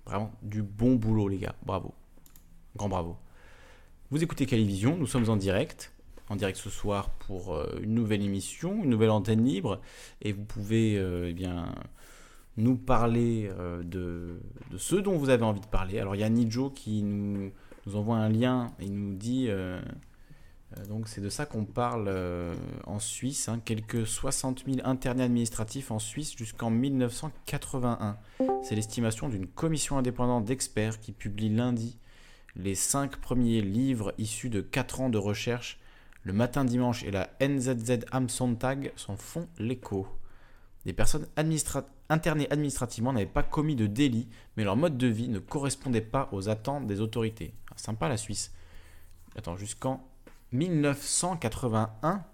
vraiment 0.04 0.32
du 0.42 0.62
bon 0.62 0.96
boulot, 0.96 1.28
les 1.28 1.38
gars. 1.38 1.54
Bravo. 1.64 1.94
Grand 2.76 2.90
bravo. 2.90 3.16
Vous 4.10 4.22
écoutez 4.22 4.44
Calivision, 4.44 4.98
nous 4.98 5.06
sommes 5.06 5.30
en 5.30 5.36
direct. 5.36 5.94
En 6.28 6.36
direct 6.36 6.58
ce 6.58 6.68
soir 6.68 7.08
pour 7.10 7.54
euh, 7.54 7.78
une 7.82 7.94
nouvelle 7.94 8.22
émission, 8.22 8.84
une 8.84 8.90
nouvelle 8.90 9.10
antenne 9.10 9.42
libre. 9.42 9.80
Et 10.20 10.32
vous 10.32 10.44
pouvez 10.44 10.98
euh, 10.98 11.28
eh 11.30 11.32
bien, 11.32 11.74
nous 12.58 12.76
parler 12.76 13.50
de, 13.82 14.40
de, 14.70 14.76
ce 14.78 14.96
dont 14.96 15.16
vous 15.16 15.30
avez 15.30 15.44
envie 15.44 15.60
de 15.60 15.66
parler. 15.66 16.00
Alors 16.00 16.16
il 16.16 16.20
y 16.20 16.24
a 16.24 16.28
Nijo 16.28 16.68
qui 16.68 17.02
nous, 17.02 17.50
nous 17.86 17.96
envoie 17.96 18.16
un 18.16 18.28
lien 18.28 18.72
et 18.78 18.90
nous 18.90 19.14
dit 19.14 19.48
donc 20.84 21.08
c'est 21.08 21.20
de 21.20 21.28
ça 21.28 21.46
qu'on 21.46 21.64
parle 21.64 22.06
euh, 22.08 22.54
en 22.84 22.98
Suisse, 22.98 23.48
hein. 23.48 23.60
quelques 23.64 24.06
60 24.06 24.64
000 24.66 24.78
internés 24.84 25.24
administratifs 25.24 25.90
en 25.90 25.98
Suisse 25.98 26.36
jusqu'en 26.36 26.70
1981. 26.70 28.18
C'est 28.62 28.74
l'estimation 28.74 29.28
d'une 29.28 29.46
commission 29.46 29.98
indépendante 29.98 30.44
d'experts 30.44 31.00
qui 31.00 31.12
publie 31.12 31.48
lundi 31.48 31.98
les 32.56 32.74
cinq 32.74 33.16
premiers 33.16 33.60
livres 33.60 34.14
issus 34.18 34.50
de 34.50 34.60
4 34.60 35.00
ans 35.02 35.08
de 35.08 35.18
recherche. 35.18 35.78
Le 36.22 36.32
matin 36.32 36.64
dimanche 36.64 37.04
et 37.04 37.10
la 37.10 37.30
NZZ 37.40 38.00
Am 38.10 38.28
Sonntag 38.28 38.92
s'en 38.96 39.16
font 39.16 39.48
l'écho. 39.58 40.08
Des 40.84 40.92
personnes 40.92 41.26
internées 42.08 42.50
administrativement 42.50 43.12
n'avaient 43.12 43.26
pas 43.26 43.42
commis 43.42 43.76
de 43.76 43.86
délit, 43.86 44.28
mais 44.56 44.64
leur 44.64 44.76
mode 44.76 44.96
de 44.96 45.06
vie 45.06 45.28
ne 45.28 45.38
correspondait 45.38 46.00
pas 46.00 46.28
aux 46.32 46.48
attentes 46.48 46.86
des 46.86 47.00
autorités. 47.00 47.54
Ah, 47.70 47.74
sympa 47.76 48.08
la 48.08 48.16
Suisse. 48.16 48.52
Attends, 49.36 49.56
jusqu'en 49.56 50.06
1981, 50.52 52.24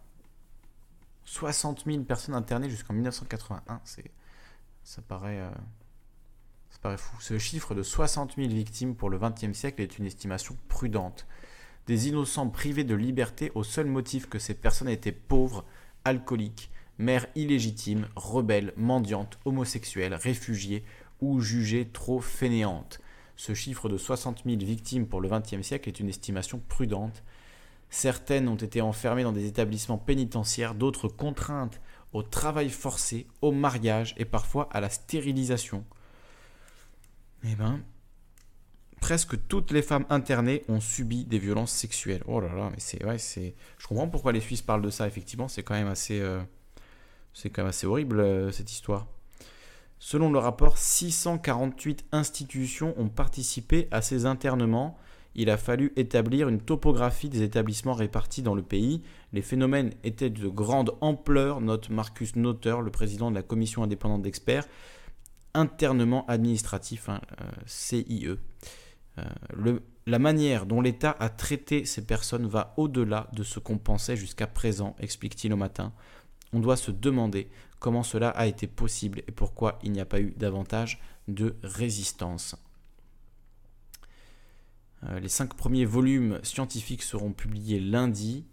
60 1.25 1.85
000 1.87 2.03
personnes 2.05 2.35
internées 2.35 2.69
jusqu'en 2.69 2.95
1981. 2.95 3.81
C'est, 3.85 4.11
ça, 4.85 5.03
paraît, 5.03 5.41
euh, 5.41 5.51
ça 6.71 6.79
paraît 6.83 6.99
fou. 6.99 7.17
Ce 7.21 7.39
chiffre 7.39 7.75
de 7.75 7.83
60 7.83 8.37
000 8.37 8.49
victimes 8.49 8.95
pour 8.95 9.09
le 9.09 9.19
XXe 9.19 9.57
siècle 9.57 9.83
est 9.83 9.99
une 9.99 10.07
estimation 10.07 10.57
prudente. 10.69 11.27
Des 11.87 12.09
innocents 12.09 12.49
privés 12.49 12.85
de 12.85 12.95
liberté 12.95 13.51
au 13.55 13.65
seul 13.65 13.87
motif 13.87 14.29
que 14.29 14.39
ces 14.39 14.55
personnes 14.55 14.89
étaient 14.89 15.11
pauvres, 15.11 15.65
alcooliques, 16.05 16.71
mères 16.99 17.27
illégitimes, 17.35 18.09
rebelles, 18.15 18.73
mendiantes, 18.77 19.39
homosexuelles, 19.45 20.15
réfugiées 20.15 20.85
ou 21.21 21.41
jugées 21.41 21.89
trop 21.89 22.21
fainéantes. 22.21 23.01
Ce 23.37 23.55
chiffre 23.55 23.89
de 23.89 23.97
60 23.97 24.43
000 24.45 24.59
victimes 24.59 25.07
pour 25.07 25.21
le 25.21 25.29
XXe 25.29 25.63
siècle 25.63 25.89
est 25.89 25.99
une 25.99 26.09
estimation 26.09 26.61
prudente 26.69 27.23
Certaines 27.93 28.49
ont 28.49 28.57
été 28.57 28.81
enfermées 28.81 29.23
dans 29.23 29.33
des 29.33 29.45
établissements 29.45 29.99
pénitentiaires, 29.99 30.75
d'autres 30.75 31.09
contraintes 31.09 31.79
au 32.15 32.23
travail 32.23 32.71
forcé, 32.71 33.27
au 33.43 33.53
mariage 33.53 34.15
et 34.17 34.25
parfois 34.25 34.71
à 34.73 34.81
la 34.81 34.89
stérilisation. 34.89 35.85
Eh 37.45 37.55
ben, 37.55 37.83
presque 38.99 39.47
toutes 39.47 39.73
les 39.73 39.83
femmes 39.83 40.07
internées 40.09 40.65
ont 40.69 40.81
subi 40.81 41.27
des 41.27 41.39
violences 41.39 41.71
sexuelles. 41.71 42.23
Oh 42.27 42.41
là 42.41 42.55
là, 42.55 42.71
mais 42.71 42.79
c'est. 43.19 43.55
Je 43.77 43.87
comprends 43.87 44.09
pourquoi 44.09 44.33
les 44.33 44.41
Suisses 44.41 44.63
parlent 44.63 44.81
de 44.81 44.89
ça. 44.89 45.07
Effectivement, 45.07 45.49
c'est 45.49 45.63
quand 45.63 45.75
même 45.75 45.89
assez, 45.89 46.19
euh, 46.19 46.41
c'est 47.35 47.51
quand 47.51 47.61
même 47.61 47.69
assez 47.69 47.87
horrible 47.87 48.21
euh, 48.21 48.51
cette 48.53 48.73
histoire. 48.73 49.07
Selon 49.99 50.33
le 50.33 50.39
rapport, 50.39 50.79
648 50.79 52.07
institutions 52.11 52.95
ont 52.99 53.11
participé 53.11 53.87
à 53.91 54.01
ces 54.01 54.25
internements 54.25 54.97
il 55.35 55.51
a 55.51 55.57
fallu 55.57 55.93
établir 55.97 56.49
une 56.49 56.61
topographie 56.61 57.29
des 57.29 57.43
établissements 57.43 57.95
répartis 57.95 58.43
dans 58.43 58.55
le 58.55 58.63
pays. 58.63 59.03
Les 59.33 59.43
phénomènes 59.43 59.93
étaient 60.05 60.31
de 60.31 60.49
grande 60.49 60.93
ampleur, 61.01 61.61
note 61.61 61.89
Marcus 61.91 62.37
Notter, 62.37 62.77
le 62.83 62.91
président 62.91 63.31
de 63.31 63.37
la 63.37 63.43
commission 63.43 63.83
indépendante 63.83 64.23
d'experts, 64.23 64.67
internement 65.55 66.27
administratif, 66.27 67.09
hein, 67.09 67.21
euh, 67.41 67.45
CIE. 67.67 68.29
Euh, 69.19 69.79
la 70.07 70.19
manière 70.19 70.67
dont 70.67 70.81
l'État 70.81 71.17
a 71.19 71.29
traité 71.29 71.85
ces 71.85 72.05
personnes 72.05 72.47
va 72.47 72.75
au-delà 72.77 73.29
de 73.33 73.43
ce 73.43 73.59
qu'on 73.59 73.79
pensait 73.79 74.17
jusqu'à 74.17 74.47
présent, 74.47 74.97
explique-t-il 74.99 75.53
au 75.53 75.57
matin. 75.57 75.93
On 76.53 76.61
doit 76.61 76.77
se 76.77 76.91
demander 76.91 77.49
comment 77.79 78.03
cela 78.03 78.31
a 78.31 78.47
été 78.47 78.67
possible 78.67 79.21
et 79.27 79.33
pourquoi 79.33 79.79
il 79.83 79.93
n'y 79.93 80.01
a 80.01 80.05
pas 80.05 80.21
eu 80.21 80.35
davantage 80.37 81.01
de 81.29 81.57
résistance. 81.63 82.57
Euh, 85.09 85.21
les 85.21 85.29
cinq 85.29 85.55
premiers 85.55 85.85
volumes 85.85 86.39
scientifiques 86.43 87.03
seront 87.03 87.33
publiés 87.33 87.81
lundi. 87.81 88.47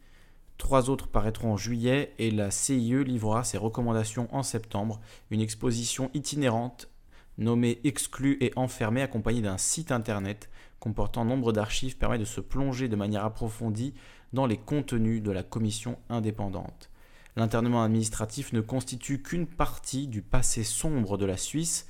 Trois 0.57 0.89
autres 0.89 1.07
paraîtront 1.07 1.53
en 1.53 1.57
juillet 1.57 2.13
et 2.19 2.31
la 2.31 2.51
CIE 2.51 3.03
livrera 3.03 3.43
ses 3.43 3.57
recommandations 3.57 4.27
en 4.35 4.43
septembre. 4.43 4.99
Une 5.31 5.41
exposition 5.41 6.11
itinérante 6.13 6.89
nommée 7.37 7.79
Exclus 7.85 8.37
et 8.41 8.51
enfermés 8.57 9.01
accompagnée 9.01 9.41
d'un 9.41 9.57
site 9.57 9.91
internet 9.91 10.49
comportant 10.79 11.25
nombre 11.25 11.53
d'archives 11.53 11.97
permet 11.97 12.17
de 12.17 12.25
se 12.25 12.41
plonger 12.41 12.87
de 12.87 12.95
manière 12.95 13.25
approfondie 13.25 13.93
dans 14.33 14.45
les 14.45 14.57
contenus 14.57 15.23
de 15.23 15.31
la 15.31 15.43
commission 15.43 15.97
indépendante. 16.09 16.89
L'internement 17.35 17.83
administratif 17.83 18.51
ne 18.53 18.61
constitue 18.61 19.21
qu'une 19.21 19.47
partie 19.47 20.07
du 20.07 20.21
passé 20.21 20.63
sombre 20.63 21.17
de 21.17 21.25
la 21.25 21.37
Suisse. 21.37 21.87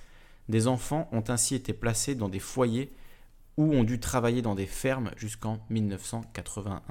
Des 0.47 0.67
enfants 0.67 1.07
ont 1.11 1.23
ainsi 1.27 1.55
été 1.55 1.73
placés 1.73 2.15
dans 2.15 2.29
des 2.29 2.39
foyers 2.39 2.91
ou 3.59 3.73
ont 3.73 3.83
dû 3.83 3.99
travailler 3.99 4.41
dans 4.41 4.55
des 4.55 4.65
fermes 4.65 5.11
jusqu'en 5.17 5.59
1981. 5.69 6.81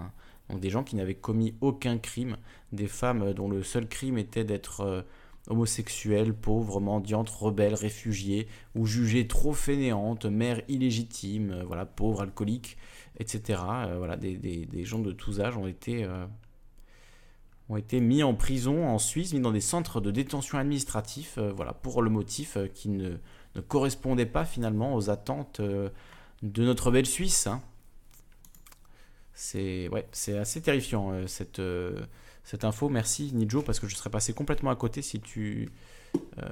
Donc 0.50 0.60
des 0.60 0.68
gens 0.68 0.84
qui 0.84 0.96
n'avaient 0.96 1.14
commis 1.14 1.54
aucun 1.62 1.96
crime, 1.96 2.36
des 2.72 2.88
femmes 2.88 3.32
dont 3.32 3.48
le 3.48 3.62
seul 3.62 3.88
crime 3.88 4.18
était 4.18 4.44
d'être 4.44 4.82
euh, 4.82 5.00
homosexuelles, 5.46 6.34
pauvres, 6.34 6.78
mendiantes, 6.78 7.30
rebelles, 7.30 7.74
réfugiées, 7.74 8.48
ou 8.74 8.84
jugées 8.84 9.26
trop 9.26 9.54
fainéantes, 9.54 10.26
mères 10.26 10.60
illégitimes, 10.68 11.52
euh, 11.52 11.64
voilà, 11.64 11.86
pauvres, 11.86 12.20
alcooliques, 12.20 12.76
etc. 13.18 13.62
Euh, 13.86 13.94
voilà, 13.96 14.18
des, 14.18 14.84
gens 14.84 14.98
de 14.98 15.12
tous 15.12 15.40
âges 15.40 15.56
ont 15.56 15.66
été, 15.66 16.06
mis 17.98 18.22
en 18.22 18.34
prison 18.34 18.86
en 18.86 18.98
Suisse, 18.98 19.32
mis 19.32 19.40
dans 19.40 19.52
des 19.52 19.62
centres 19.62 20.02
de 20.02 20.10
détention 20.10 20.58
administratifs, 20.58 21.38
voilà, 21.38 21.72
pour 21.72 22.02
le 22.02 22.10
motif 22.10 22.58
qui 22.74 22.90
ne, 22.90 23.16
ne, 23.54 23.60
correspondait 23.62 24.26
pas 24.26 24.44
finalement 24.44 24.94
aux 24.94 25.08
attentes 25.08 25.62
de 26.42 26.64
notre 26.64 26.90
belle 26.90 27.06
Suisse. 27.06 27.46
Hein. 27.46 27.62
C'est 29.34 29.88
ouais, 29.88 30.06
assez 30.36 30.60
terrifiant 30.60 31.12
euh, 31.12 31.26
cette, 31.26 31.60
euh, 31.60 32.00
cette 32.42 32.64
info. 32.64 32.88
Merci 32.88 33.32
Nijo 33.32 33.62
parce 33.62 33.78
que 33.78 33.86
je 33.86 33.94
serais 33.94 34.10
passé 34.10 34.32
complètement 34.32 34.70
à 34.70 34.76
côté 34.76 35.00
si 35.02 35.20
tu 35.20 35.70
euh, 36.38 36.48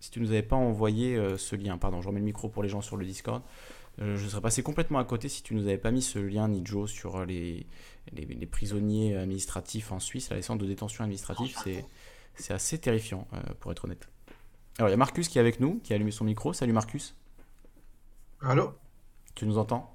si 0.00 0.10
tu 0.10 0.20
nous 0.20 0.30
avais 0.30 0.42
pas 0.42 0.56
envoyé 0.56 1.18
ce 1.36 1.54
lien. 1.56 1.76
Pardon, 1.78 2.00
je 2.00 2.08
remets 2.08 2.20
le 2.20 2.24
micro 2.24 2.48
pour 2.48 2.62
les 2.62 2.68
gens 2.68 2.80
sur 2.80 2.96
le 2.96 3.04
Discord. 3.04 3.42
je 3.98 4.26
serais 4.26 4.40
passé 4.40 4.62
complètement 4.62 4.98
à 4.98 5.04
côté 5.04 5.28
si 5.28 5.42
tu 5.42 5.54
nous 5.54 5.66
avais 5.66 5.76
pas 5.76 5.90
mis 5.90 6.00
ce 6.00 6.18
lien 6.18 6.48
Nijo 6.48 6.86
sur 6.86 7.26
les, 7.26 7.66
les, 8.12 8.46
prisonniers 8.46 9.14
administratifs 9.16 9.92
en 9.92 10.00
Suisse, 10.00 10.30
la 10.30 10.40
centre 10.40 10.62
de 10.62 10.66
détention 10.66 11.04
administrative. 11.04 11.54
C'est 11.62 11.84
c'est 12.34 12.54
assez 12.54 12.78
terrifiant 12.78 13.28
pour 13.60 13.72
être 13.72 13.84
honnête. 13.84 14.08
Alors 14.78 14.88
il 14.88 14.92
y 14.92 14.94
a 14.94 14.96
Marcus 14.96 15.28
qui 15.28 15.36
est 15.36 15.40
avec 15.42 15.60
nous, 15.60 15.80
qui 15.84 15.92
a 15.92 15.96
allumé 15.96 16.12
son 16.12 16.24
micro. 16.24 16.54
Salut 16.54 16.72
Marcus. 16.72 17.14
Allô? 18.40 18.72
Tu 19.40 19.46
nous 19.46 19.56
entends? 19.56 19.90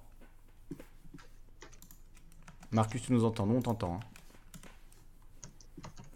Marcus, 2.72 3.04
tu 3.04 3.14
nous 3.14 3.26
entends 3.26 3.46
Nous, 3.46 3.58
on 3.58 3.62
t'entend. 3.62 4.00
Hein. 4.00 4.00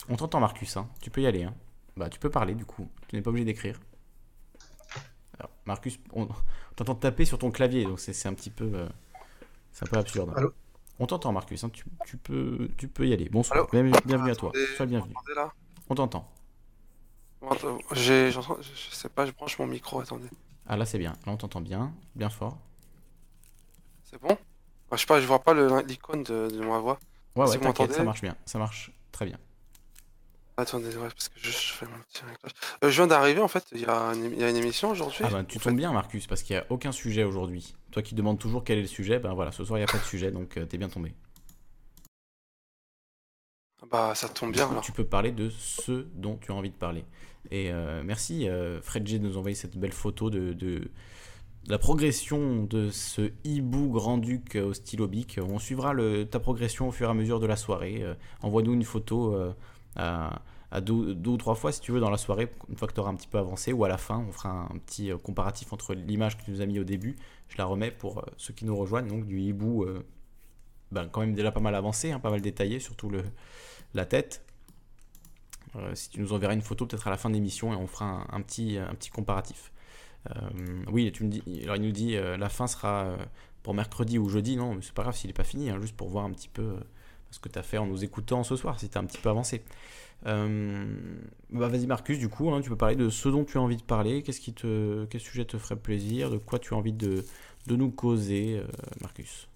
On 0.10 0.16
t'entend, 0.16 0.40
Marcus. 0.40 0.76
Hein. 0.78 0.90
Tu 1.00 1.12
peux 1.12 1.22
y 1.22 1.28
aller. 1.28 1.44
Hein. 1.44 1.54
Bah, 1.96 2.10
tu 2.10 2.18
peux 2.18 2.32
parler, 2.32 2.56
du 2.56 2.66
coup. 2.66 2.90
Tu 3.08 3.16
n'es 3.16 3.22
pas 3.22 3.30
obligé 3.30 3.46
d'écrire. 3.46 3.80
Marcus, 5.68 6.00
on, 6.12 6.28
t'entend 6.76 6.96
taper 6.96 7.24
sur 7.24 7.38
ton 7.38 7.52
clavier, 7.52 7.84
donc 7.84 8.00
c'est 8.00 8.26
un 8.26 8.34
petit 8.34 8.50
peu... 8.50 8.72
Euh, 8.74 8.90
c'est 9.74 9.86
un 9.86 9.92
peu 9.92 10.00
absurde. 10.00 10.34
Allô? 10.36 10.52
On 10.98 11.06
t'entend, 11.06 11.32
Marcus. 11.32 11.64
Tu, 11.72 11.86
tu, 12.08 12.18
peux, 12.18 12.68
tu 12.78 12.88
peux 12.88 13.08
y 13.08 13.14
aller. 13.14 13.30
Bonsoir. 13.30 13.68
bienvenue, 13.72 14.32
à 14.32 14.36
toi. 14.36 14.52
Sois 14.76 14.88
bienvenu. 14.88 15.14
On 15.88 15.94
t'entend. 15.94 16.28
Je 17.92 18.32
sais 18.92 19.10
pas, 19.10 19.28
je 19.28 19.34
branche 19.34 19.60
mon 19.60 19.68
micro. 19.68 20.00
Attendez. 20.00 20.30
Ah, 20.66 20.76
là, 20.76 20.88
c'est 20.88 20.98
bien. 20.98 21.12
Là, 21.28 21.34
on 21.34 21.38
t'entend 21.38 21.62
bien. 21.62 21.94
Bien 22.16 22.32
fort. 22.32 22.58
C'est 24.10 24.20
bon 24.20 24.38
Je 24.92 24.98
sais 24.98 25.06
pas, 25.06 25.22
je 25.22 25.28
vois 25.28 25.40
pas 25.40 25.54
l'icône 25.84 26.24
de, 26.24 26.50
de, 26.50 26.60
ma 26.62 26.80
voix. 26.80 27.00
Ouais, 27.36 27.48
ouais, 27.48 27.60
t'inquiète, 27.60 27.94
ça 27.94 28.04
marche 28.04 28.22
bien. 28.22 28.36
Ça 28.46 28.58
marche 28.58 28.92
très 29.12 29.26
bien. 29.26 29.38
Attendez, 30.58 30.90
ouais, 30.98 31.08
parce 31.08 31.30
que 31.30 31.40
je, 31.40 31.50
fais 31.50 31.86
mon 31.86 31.98
petit. 32.00 32.22
Euh, 32.84 32.90
je 32.90 32.96
viens 32.96 33.08
d'arriver 33.08 33.40
en 33.40 33.48
fait, 33.48 33.66
il 33.72 33.82
y, 33.82 33.86
a 33.86 34.12
une, 34.14 34.38
y 34.38 34.44
a 34.44 34.50
une 34.50 34.58
émission 34.58 34.90
aujourd'hui. 34.90 35.24
Ah 35.24 35.30
bah 35.30 35.44
tu 35.46 35.58
tombes 35.58 35.78
bien 35.78 35.94
Marcus, 35.94 36.28
parce 36.28 36.44
qu'il 36.44 36.56
n'y 36.56 36.62
a 36.62 36.66
aucun 36.70 36.92
sujet 36.92 37.24
aujourd'hui. 37.24 37.76
Toi 37.92 38.02
qui 38.02 38.14
demandes 38.14 38.40
toujours 38.40 38.66
quel 38.66 38.78
est 38.78 38.82
le 38.82 38.88
sujet, 38.88 39.20
ben 39.20 39.34
voilà, 39.34 39.54
ce 39.54 39.64
soir 39.64 39.80
il 39.80 39.84
n'y 39.84 39.90
a 39.90 39.92
pas 39.92 40.00
de 40.00 40.04
sujet, 40.04 40.32
donc 40.32 40.58
euh, 40.58 40.66
t'es 40.66 40.78
bien 40.78 40.90
tombé. 40.90 41.14
Bah 43.90 44.14
ça 44.16 44.28
tombe 44.28 44.52
bien 44.52 44.70
alors. 44.70 44.84
Tu 44.84 44.92
peux 44.92 45.06
parler 45.06 45.32
de 45.32 45.50
ce 45.50 46.08
dont 46.16 46.36
tu 46.36 46.52
as 46.52 46.56
envie 46.56 46.72
de 46.72 46.76
parler. 46.76 47.06
Et 47.52 47.72
euh, 47.72 48.02
merci 48.04 48.48
Fred 48.82 49.08
G 49.08 49.18
de 49.18 49.24
nous 49.24 49.38
envoyer 49.38 49.56
cette 49.56 49.78
belle 49.78 49.94
photo 49.94 50.30
de, 50.30 50.92
la 51.70 51.78
progression 51.78 52.64
de 52.64 52.90
ce 52.90 53.32
hibou 53.44 53.90
grand-duc 53.90 54.56
au 54.56 54.74
stylo 54.74 55.08
bic. 55.08 55.40
On 55.42 55.60
suivra 55.60 55.94
ta 56.30 56.40
progression 56.40 56.88
au 56.88 56.92
fur 56.92 57.08
et 57.08 57.12
à 57.12 57.14
mesure 57.14 57.40
de 57.40 57.46
la 57.46 57.56
soirée. 57.56 58.04
Envoie-nous 58.42 58.74
une 58.74 58.84
photo 58.84 59.36
à, 59.96 60.42
deux, 60.82 61.16
ou 61.28 61.38
trois 61.38 61.56
fois 61.56 61.72
si 61.72 61.80
tu 61.80 61.92
veux 61.92 62.00
dans 62.00 62.10
la 62.10 62.18
soirée, 62.18 62.52
une 62.70 62.76
fois 62.76 62.88
que 62.88 62.94
tu 62.94 63.00
auras 63.00 63.12
un 63.12 63.16
petit 63.16 63.28
peu 63.28 63.38
avancé, 63.38 63.72
ou 63.72 63.86
à 63.86 63.88
la 63.88 63.98
fin, 63.98 64.26
on 64.28 64.32
fera 64.32 64.50
un, 64.50 64.78
petit 64.80 65.12
comparatif 65.24 65.72
entre 65.72 65.94
l'image 65.94 66.38
que 66.38 66.44
tu 66.44 66.52
nous 66.52 66.62
as 66.62 66.66
mis 66.66 66.80
au 66.80 66.84
début. 66.84 67.18
Je 67.50 67.58
la 67.58 67.66
remets 67.66 67.92
pour 67.92 68.26
ceux 68.38 68.54
qui 68.54 68.66
nous 68.66 68.76
rejoignent, 68.76 69.08
donc 69.08 69.28
du 69.28 69.40
hibou 69.40 69.86
ben, 70.92 71.08
quand 71.08 71.22
même 71.22 71.34
déjà 71.34 71.52
pas 71.52 71.60
mal 71.60 71.76
avancé, 71.76 72.12
hein, 72.12 72.20
pas 72.20 72.32
mal 72.32 72.42
détaillé, 72.42 72.80
surtout 72.80 73.10
le, 73.10 73.24
la 73.94 74.06
tête. 74.06 74.44
Euh, 75.76 75.94
si 75.94 76.10
tu 76.10 76.20
nous 76.20 76.34
enverras 76.34 76.54
une 76.54 76.64
photo 76.64 76.88
peut-être 76.88 77.08
à 77.08 77.12
la 77.12 77.18
fin 77.18 77.30
de 77.30 77.36
l'émission 77.36 77.72
et 77.74 77.76
on 77.76 77.86
fera 77.86 78.26
un 78.32 78.42
petit 78.42 78.80
comparatif. 79.14 79.72
Euh, 80.30 80.50
oui, 80.92 81.12
il 81.18 81.82
nous 81.82 81.92
dit 81.92 82.16
euh, 82.16 82.38
la 82.38 82.50
fin 82.50 82.68
sera 82.68 83.18
pour 83.64 83.74
mercredi 83.74 84.18
ou 84.18 84.30
jeudi, 84.30 84.58
non, 84.58 84.76
mais 84.76 84.82
c'est 84.82 84.94
pas 84.94 85.04
grave 85.04 85.16
s'il 85.16 85.30
n'est 85.30 85.34
pas 85.34 85.44
fini, 85.44 85.70
hein, 85.70 85.80
juste 85.82 85.96
pour 85.96 86.10
voir 86.10 86.26
un 86.26 86.32
petit 86.32 86.50
peu 86.50 86.76
ce 87.32 87.40
que 87.40 87.50
tu 87.50 87.60
as 87.60 87.64
fait 87.64 87.78
en 87.78 87.86
nous 87.86 88.04
écoutant 88.04 88.44
ce 88.44 88.56
soir, 88.56 88.80
si 88.80 88.90
tu 88.90 88.98
un 88.98 89.06
petit 89.06 89.20
peu 89.20 89.30
avancé. 89.30 89.64
bah 90.24 91.68
vas-y 91.68 91.88
Marcus, 91.88 92.20
du 92.20 92.30
coup, 92.30 92.52
hein, 92.52 92.62
tu 92.62 92.70
peux 92.70 92.78
parler 92.78 92.96
de 92.96 93.10
ce 93.10 93.30
dont 93.30 93.46
tu 93.46 93.58
as 93.58 93.62
envie 93.62 93.78
de 93.78 93.84
parler, 93.84 94.24
qu'est-ce 94.24 94.42
qui 94.42 94.54
te, 94.54 95.06
quel 95.06 95.22
sujet 95.22 95.46
te 95.46 95.58
ferait 95.58 95.76
plaisir, 95.78 96.30
de 96.30 96.38
quoi 96.38 96.60
tu 96.60 96.74
as 96.74 96.78
envie 96.78 96.94
de, 96.94 97.24
nous 97.68 97.92
causer, 97.92 98.62
Marcus? 99.02 99.50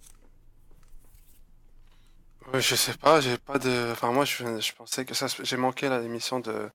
Je 2.54 2.76
sais 2.76 2.94
pas, 2.94 3.20
j'ai 3.20 3.38
pas 3.38 3.58
de. 3.58 3.92
Enfin, 3.92 4.12
moi, 4.12 4.26
je, 4.26 4.74
pensais 4.74 5.06
que. 5.06 5.14
J'ai 5.44 5.58
manqué 5.58 5.90
l'émission 5.90 6.40
de 6.40 6.52
euh, 6.52 6.70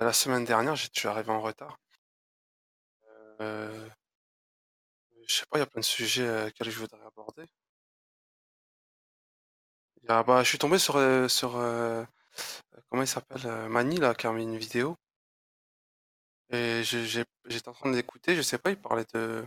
la 0.00 0.12
semaine 0.12 0.44
dernière, 0.44 0.76
je 0.76 0.88
suis 0.92 1.08
arrivé 1.08 1.30
en 1.30 1.40
retard. 1.40 1.78
Euh, 3.40 3.88
je 5.26 5.34
sais 5.34 5.46
pas, 5.50 5.58
il 5.58 5.60
y 5.60 5.62
a 5.62 5.66
plein 5.66 5.80
de 5.80 5.84
sujets 5.84 6.26
euh, 6.26 6.50
que 6.50 6.64
je 6.64 6.70
voudrais 6.78 7.00
aborder. 7.06 7.46
bah, 10.08 10.42
je 10.42 10.48
suis 10.48 10.58
tombé 10.58 10.78
sur, 10.78 10.94
sur 11.30 11.52
comment 12.88 13.02
il 13.02 13.06
s'appelle, 13.08 13.68
Mani, 13.68 13.96
là, 13.98 14.14
qui 14.14 14.26
a 14.26 14.32
mis 14.32 14.42
une 14.42 14.58
vidéo. 14.58 14.96
Et 16.50 16.82
j'étais 16.84 17.68
en 17.68 17.72
train 17.72 17.90
d'écouter, 17.92 18.34
je 18.36 18.42
sais 18.42 18.58
pas, 18.58 18.70
il 18.70 18.80
parlait 18.80 19.04
de. 19.14 19.44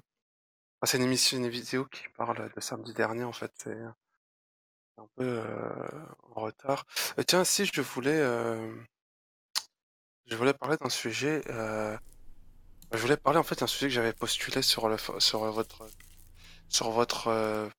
c'est 0.85 0.97
une 0.97 1.03
émission, 1.03 1.37
une 1.37 1.49
vidéo 1.49 1.85
qui 1.85 2.03
parle 2.17 2.51
de 2.53 2.61
samedi 2.61 2.93
dernier, 2.93 3.23
en 3.23 3.33
fait. 3.33 3.51
C'est 3.57 5.01
un 5.01 5.07
peu 5.15 5.23
euh, 5.25 6.05
en 6.35 6.41
retard. 6.41 6.85
Euh, 7.19 7.23
tiens, 7.23 7.43
si 7.43 7.65
je 7.65 7.81
voulais, 7.81 8.19
euh, 8.19 8.73
je 10.27 10.35
voulais 10.35 10.53
parler 10.53 10.77
d'un 10.77 10.89
sujet. 10.89 11.41
Je 12.93 12.97
voulais 12.97 13.17
parler 13.17 13.39
en 13.39 13.43
fait 13.43 13.59
d'un 13.59 13.67
sujet 13.67 13.87
que 13.87 13.93
j'avais 13.93 14.13
postulé 14.13 14.61
sur 14.61 14.87
le 14.87 14.97
sur 15.19 15.39
votre 15.51 15.87
sur 16.69 16.91
votre 16.91 17.71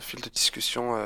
fil 0.00 0.20
de 0.20 0.28
discussion. 0.28 0.96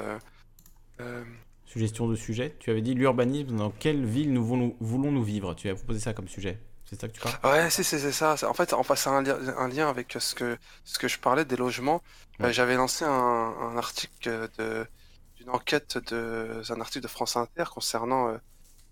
Suggestion 1.72 2.06
de 2.06 2.16
sujet. 2.16 2.54
Tu 2.60 2.70
avais 2.70 2.82
dit 2.82 2.92
l'urbanisme. 2.92 3.56
Dans 3.56 3.70
quelle 3.70 4.04
ville 4.04 4.30
nous 4.30 4.44
voulons, 4.44 4.76
voulons 4.80 5.10
nous 5.10 5.24
vivre? 5.24 5.54
Tu 5.54 5.70
as 5.70 5.74
proposé 5.74 6.00
ça 6.00 6.12
comme 6.12 6.28
sujet. 6.28 6.58
C'est 6.84 7.00
ça 7.00 7.08
que 7.08 7.14
tu 7.14 7.20
parles 7.20 7.38
Ouais, 7.44 7.70
c'est 7.70 7.82
ça. 7.82 8.36
En 8.46 8.52
fait, 8.52 8.74
en 8.74 8.82
fait, 8.82 9.08
un, 9.08 9.24
un, 9.24 9.68
lien 9.68 9.88
avec 9.88 10.14
ce 10.18 10.34
que, 10.34 10.58
ce 10.84 10.98
que 10.98 11.08
je 11.08 11.18
parlais 11.18 11.46
des 11.46 11.56
logements. 11.56 12.02
Euh, 12.42 12.52
j'avais 12.52 12.74
lancé 12.74 13.06
un, 13.06 13.74
article 13.78 14.50
d'une 15.38 15.48
enquête 15.48 15.96
de 16.12 16.60
un 16.68 16.80
article 16.82 17.04
de 17.04 17.08
France 17.08 17.38
Inter 17.38 17.64
concernant 17.72 18.36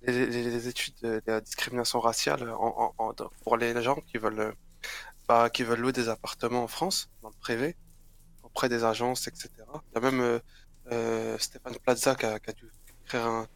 euh, 0.08 0.26
les, 0.26 0.68
études 0.68 0.94
de, 1.02 1.22
la 1.26 1.40
discrimination 1.40 2.00
raciale 2.00 2.50
en, 2.50 3.14
pour 3.42 3.56
les 3.56 3.80
gens 3.82 4.00
qui 4.06 4.18
veulent 4.18 4.54
bah, 5.28 5.50
qui 5.50 5.62
veulent 5.62 5.80
louer 5.80 5.92
des 5.92 6.08
appartements 6.08 6.64
en 6.64 6.68
France 6.68 7.10
dans 7.22 7.28
le 7.28 7.34
privé 7.40 7.76
auprès 8.42 8.68
des 8.68 8.82
agences, 8.84 9.28
etc. 9.28 9.50
Il 9.58 9.94
y 9.94 9.98
a 9.98 10.10
même 10.10 10.40
euh, 10.90 11.38
Stéphane 11.38 11.76
Plaza 11.84 12.14
qui 12.14 12.26
a, 12.26 12.38
dû 12.38 12.70
écrire 13.04 13.26
un, 13.26 13.46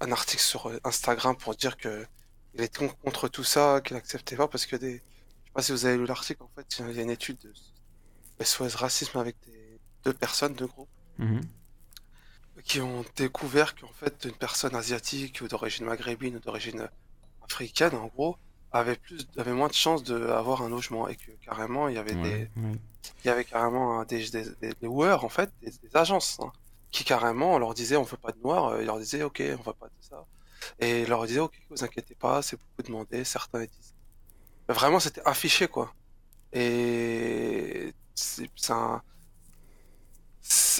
un 0.00 0.12
article 0.12 0.42
sur 0.42 0.70
Instagram 0.84 1.36
pour 1.36 1.54
dire 1.54 1.76
que 1.76 2.06
il 2.54 2.60
est 2.60 2.76
contre 3.02 3.28
tout 3.28 3.44
ça, 3.44 3.80
qu'il 3.82 3.96
n'acceptait 3.96 4.36
pas 4.36 4.48
parce 4.48 4.66
que 4.66 4.76
des. 4.76 4.94
Je 4.94 5.48
sais 5.48 5.52
pas 5.54 5.62
si 5.62 5.72
vous 5.72 5.86
avez 5.86 5.96
lu 5.96 6.06
l'article, 6.06 6.42
en 6.42 6.50
fait, 6.54 6.66
il 6.78 6.96
y 6.96 6.98
a 7.00 7.02
une 7.02 7.10
étude 7.10 7.38
de 7.38 7.52
SOS 8.44 8.74
racisme 8.74 9.18
avec 9.18 9.36
des... 9.46 9.80
deux 10.04 10.12
personnes, 10.12 10.54
deux 10.54 10.66
groupes, 10.66 10.88
mhm. 11.18 11.42
Qui 12.64 12.80
ont 12.80 13.04
découvert 13.16 13.74
qu'en 13.74 13.92
fait, 13.92 14.24
une 14.24 14.36
personne 14.36 14.74
asiatique 14.74 15.40
ou 15.42 15.48
d'origine 15.48 15.84
maghrébine 15.86 16.36
ou 16.36 16.38
d'origine 16.38 16.88
africaine, 17.44 17.94
en 17.94 18.06
gros, 18.06 18.36
avait 18.70 18.96
plus, 18.96 19.26
avait 19.36 19.52
moins 19.52 19.68
de 19.68 19.74
chances 19.74 20.02
d'avoir 20.04 20.62
un 20.62 20.68
logement 20.68 21.08
et 21.08 21.16
que 21.16 21.30
carrément, 21.44 21.88
il 21.88 21.96
y 21.96 21.98
avait 21.98 22.14
des. 22.14 22.48
Il 23.24 23.26
y 23.26 23.30
avait 23.30 23.44
carrément 23.44 24.04
des, 24.04 24.30
des, 24.30 24.44
des, 24.60 24.86
en 24.86 25.28
fait, 25.28 25.50
des, 25.60 25.72
agences, 25.94 26.38
hein, 26.40 26.52
qui 26.92 27.04
carrément, 27.04 27.54
on 27.54 27.58
leur 27.58 27.74
disait 27.74 27.96
on 27.96 28.04
veut 28.04 28.16
pas 28.16 28.30
de 28.30 28.38
noirs, 28.42 28.68
euh, 28.68 28.82
ils 28.82 28.86
leur 28.86 28.98
disaient 28.98 29.22
ok, 29.22 29.42
on 29.58 29.62
veut 29.62 29.72
pas 29.72 29.86
de 29.86 29.92
ça. 30.00 30.24
Et 30.78 31.02
il 31.02 31.08
leur 31.08 31.26
disait, 31.26 31.40
ok, 31.40 31.54
vous 31.70 31.84
inquiétez 31.84 32.14
pas, 32.14 32.42
c'est 32.42 32.56
beaucoup 32.56 32.82
demandé, 32.82 33.24
certains 33.24 33.60
disent. 33.60 33.94
Vraiment, 34.68 35.00
c'était 35.00 35.22
affiché, 35.24 35.68
quoi. 35.68 35.92
Et 36.52 37.92
c'est 38.14 38.70
un... 38.70 39.02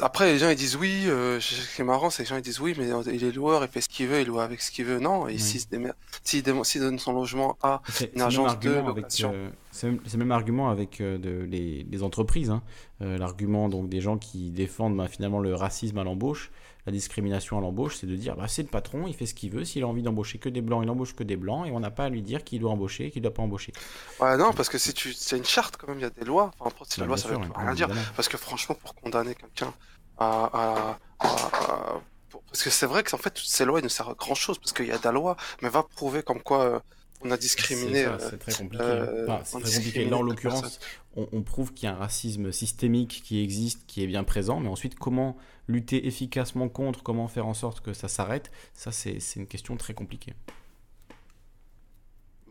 Après, 0.02 0.32
les 0.32 0.38
gens 0.38 0.48
ils 0.48 0.56
disent 0.56 0.76
oui. 0.76 1.04
Euh, 1.06 1.40
ce 1.40 1.74
qui 1.74 1.82
est 1.82 1.84
marrant, 1.84 2.10
c'est 2.10 2.24
que 2.24 2.28
les 2.28 2.30
gens 2.30 2.36
ils 2.36 2.42
disent 2.42 2.60
oui, 2.60 2.74
mais 2.78 2.88
il 3.12 3.24
est 3.24 3.32
loueur, 3.32 3.62
il 3.62 3.68
fait 3.68 3.80
ce 3.80 3.88
qu'il 3.88 4.06
veut, 4.06 4.20
il 4.20 4.26
loue 4.26 4.40
avec 4.40 4.60
ce 4.60 4.70
qu'il 4.70 4.84
veut. 4.84 4.98
Non, 4.98 5.28
et 5.28 5.38
s'il 5.38 6.42
donne 6.42 6.98
son 6.98 7.12
logement 7.12 7.56
à 7.62 7.82
une 8.14 8.22
agence 8.22 8.58
de 8.60 8.70
location. 8.70 9.32
Euh, 9.34 9.50
c'est 9.70 9.88
le 9.88 10.18
même 10.18 10.32
argument 10.32 10.70
avec 10.70 11.00
euh, 11.00 11.18
de, 11.18 11.44
les, 11.44 12.02
entreprises. 12.02 12.50
Hein. 12.50 12.62
L'argument 13.00 13.68
donc 13.68 13.88
des 13.88 14.00
gens 14.00 14.16
qui 14.16 14.50
défendent 14.50 14.96
bah, 14.96 15.08
finalement 15.08 15.40
le 15.40 15.54
racisme 15.54 15.98
à 15.98 16.04
l'embauche 16.04 16.52
la 16.86 16.92
discrimination 16.92 17.58
à 17.58 17.60
l'embauche, 17.60 17.96
c'est 17.96 18.06
de 18.06 18.16
dire 18.16 18.36
bah, 18.36 18.48
c'est 18.48 18.62
le 18.62 18.68
patron, 18.68 19.06
il 19.06 19.14
fait 19.14 19.26
ce 19.26 19.34
qu'il 19.34 19.50
veut. 19.50 19.64
S'il 19.64 19.84
a 19.84 19.86
envie 19.86 20.02
d'embaucher 20.02 20.38
que 20.38 20.48
des 20.48 20.60
blancs, 20.60 20.82
il 20.82 20.90
embauche 20.90 21.14
que 21.14 21.22
des 21.22 21.36
blancs 21.36 21.66
et 21.66 21.70
on 21.70 21.80
n'a 21.80 21.90
pas 21.90 22.04
à 22.04 22.08
lui 22.08 22.22
dire 22.22 22.42
qui 22.44 22.58
doit 22.58 22.72
embaucher 22.72 23.06
et 23.06 23.10
qui 23.10 23.18
ne 23.18 23.24
doit 23.24 23.34
pas 23.34 23.42
embaucher. 23.42 23.72
Ouais, 24.20 24.36
non, 24.36 24.52
parce 24.52 24.68
que 24.68 24.78
tu... 24.92 25.12
c'est 25.12 25.36
une 25.36 25.44
charte 25.44 25.76
quand 25.76 25.88
même, 25.88 25.98
il 25.98 26.02
y 26.02 26.06
a 26.06 26.10
des 26.10 26.24
lois. 26.24 26.50
Enfin, 26.58 26.84
si 26.88 27.00
la 27.00 27.06
bah, 27.06 27.08
loi, 27.08 27.16
ça 27.16 27.28
veut 27.28 27.38
rien 27.54 27.74
dire. 27.74 27.88
Parce 28.16 28.28
que 28.28 28.36
franchement, 28.36 28.74
pour 28.74 28.94
condamner 28.94 29.34
quelqu'un 29.34 29.72
à. 30.18 30.98
Parce 31.18 32.64
que 32.64 32.70
c'est 32.70 32.86
vrai 32.86 33.02
que 33.02 33.14
en 33.14 33.18
fait, 33.18 33.30
toutes 33.30 33.46
ces 33.46 33.64
lois, 33.64 33.80
ne 33.80 33.88
servent 33.88 34.10
à 34.10 34.14
grand 34.14 34.34
chose 34.34 34.58
parce 34.58 34.72
qu'il 34.72 34.86
y 34.86 34.92
a 34.92 34.98
des 34.98 35.12
lois, 35.12 35.36
mais 35.62 35.68
va 35.68 35.82
prouver 35.82 36.22
comme 36.22 36.42
quoi. 36.42 36.64
Euh, 36.64 36.80
on 37.24 37.30
a 37.30 37.36
discriminé. 37.36 38.06
C'est 38.18 38.38
très 38.38 38.52
compliqué. 38.52 38.84
Euh, 38.84 39.26
c'est 39.44 39.60
très 39.60 39.72
compliqué. 39.76 40.04
Là, 40.04 40.16
en 40.16 40.22
l'occurrence, 40.22 40.80
on, 41.16 41.28
on, 41.32 41.42
prouve 41.42 41.72
qu'il 41.72 41.88
y 41.88 41.92
a 41.92 41.94
un 41.94 41.98
racisme 41.98 42.52
systémique 42.52 43.22
qui 43.24 43.42
existe, 43.42 43.86
qui 43.86 44.02
est 44.02 44.06
bien 44.06 44.24
présent, 44.24 44.60
mais 44.60 44.68
ensuite, 44.68 44.96
comment 44.96 45.36
lutter 45.68 46.06
efficacement 46.06 46.68
contre, 46.68 47.02
comment 47.02 47.28
faire 47.28 47.46
en 47.46 47.54
sorte 47.54 47.80
que 47.80 47.92
ça 47.92 48.08
s'arrête, 48.08 48.50
ça 48.74 48.92
c'est 48.92 49.18
une 49.36 49.46
question 49.46 49.76
très 49.76 49.94
compliquée. 49.94 50.34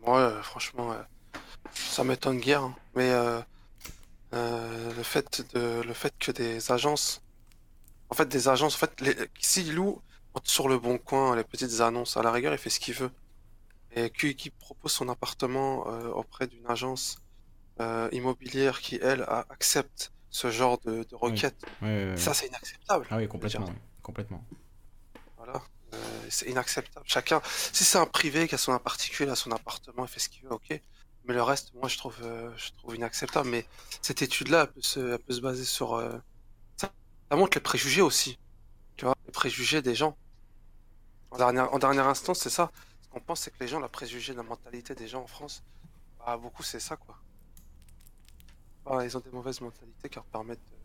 Ouais, 0.06 0.30
franchement, 0.42 0.94
ça 1.74 2.04
m'étonne 2.04 2.38
guère. 2.38 2.62
Hein. 2.62 2.74
Mais 2.94 3.10
euh, 3.10 3.40
euh, 4.34 4.92
le, 4.94 5.02
fait 5.02 5.44
de, 5.54 5.82
le 5.82 5.94
fait 5.94 6.12
que 6.18 6.32
des 6.32 6.72
agences, 6.72 7.22
en 8.10 8.14
fait 8.14 8.28
des 8.28 8.48
agences, 8.48 8.74
en 8.74 8.78
fait, 8.78 9.00
les, 9.00 9.14
s'il 9.40 9.74
loue 9.74 10.00
sur 10.44 10.68
le 10.68 10.78
bon 10.78 10.98
coin 10.98 11.36
les 11.36 11.44
petites 11.44 11.80
annonces, 11.80 12.16
à 12.16 12.22
la 12.22 12.32
rigueur, 12.32 12.52
il 12.52 12.58
fait 12.58 12.70
ce 12.70 12.80
qu'il 12.80 12.94
veut. 12.94 13.10
Et 13.94 14.10
qui, 14.10 14.50
propose 14.50 14.92
son 14.92 15.08
appartement 15.08 15.86
euh, 15.88 16.08
auprès 16.08 16.46
d'une 16.46 16.66
agence 16.66 17.18
immobilière 18.12 18.80
qui, 18.80 19.00
elle, 19.02 19.26
accepte 19.50 20.12
ce 20.30 20.52
genre 20.52 20.78
de, 20.78 21.02
de 21.02 21.16
requête. 21.16 21.56
Ça, 22.16 22.32
c'est 22.32 22.46
inacceptable. 22.46 23.06
Ah 23.10 23.16
oui, 23.16 23.26
complètement. 23.26 23.66
complètement. 24.02 24.44
Voilà. 25.36 25.60
Euh, 25.94 25.98
c'est 26.30 26.48
inacceptable. 26.48 27.04
Chacun, 27.08 27.40
si 27.44 27.84
c'est 27.84 27.98
un 27.98 28.06
privé 28.06 28.48
qui 28.48 28.54
a 28.54 28.58
son 28.58 28.76
particulier, 28.78 29.30
a 29.30 29.36
son 29.36 29.50
appartement, 29.52 30.04
il 30.04 30.08
fait 30.08 30.20
ce 30.20 30.28
qu'il 30.28 30.42
veut, 30.44 30.52
ok. 30.52 30.80
Mais 31.24 31.34
le 31.34 31.42
reste, 31.42 31.72
moi, 31.74 31.88
je 31.88 31.98
trouve, 31.98 32.16
euh, 32.22 32.50
je 32.56 32.72
trouve 32.78 32.96
inacceptable. 32.96 33.48
Mais 33.48 33.66
cette 34.00 34.22
étude-là, 34.22 34.62
elle 34.62 34.72
peut 34.72 34.82
se, 34.82 35.16
peut 35.18 35.32
se 35.32 35.40
baser 35.40 35.64
sur. 35.64 35.94
Euh, 35.94 36.12
ça, 36.76 36.90
montre 37.32 37.56
les 37.56 37.62
préjugés 37.62 38.02
aussi. 38.02 38.38
Tu 38.96 39.04
vois, 39.04 39.14
les 39.26 39.32
préjugés 39.32 39.82
des 39.82 39.94
gens. 39.94 40.16
En 41.30 41.38
dernière, 41.38 41.72
en 41.72 41.78
dernière 41.78 42.08
instance, 42.08 42.40
c'est 42.40 42.50
ça. 42.50 42.70
Qu'on 43.12 43.20
pense, 43.20 43.40
c'est 43.40 43.50
que 43.50 43.60
les 43.60 43.68
gens, 43.68 43.78
la 43.78 43.88
préjugé, 43.88 44.32
la 44.32 44.42
mentalité 44.42 44.94
des 44.94 45.06
gens 45.06 45.22
en 45.22 45.26
France, 45.26 45.62
bah, 46.18 46.36
beaucoup, 46.36 46.62
c'est 46.62 46.80
ça, 46.80 46.96
quoi. 46.96 47.16
Ah, 48.86 49.04
ils 49.04 49.16
ont 49.16 49.20
des 49.20 49.30
mauvaises 49.30 49.60
mentalités 49.60 50.08
qui 50.08 50.14
leur 50.14 50.24
permettent 50.24 50.64
de... 50.64 50.76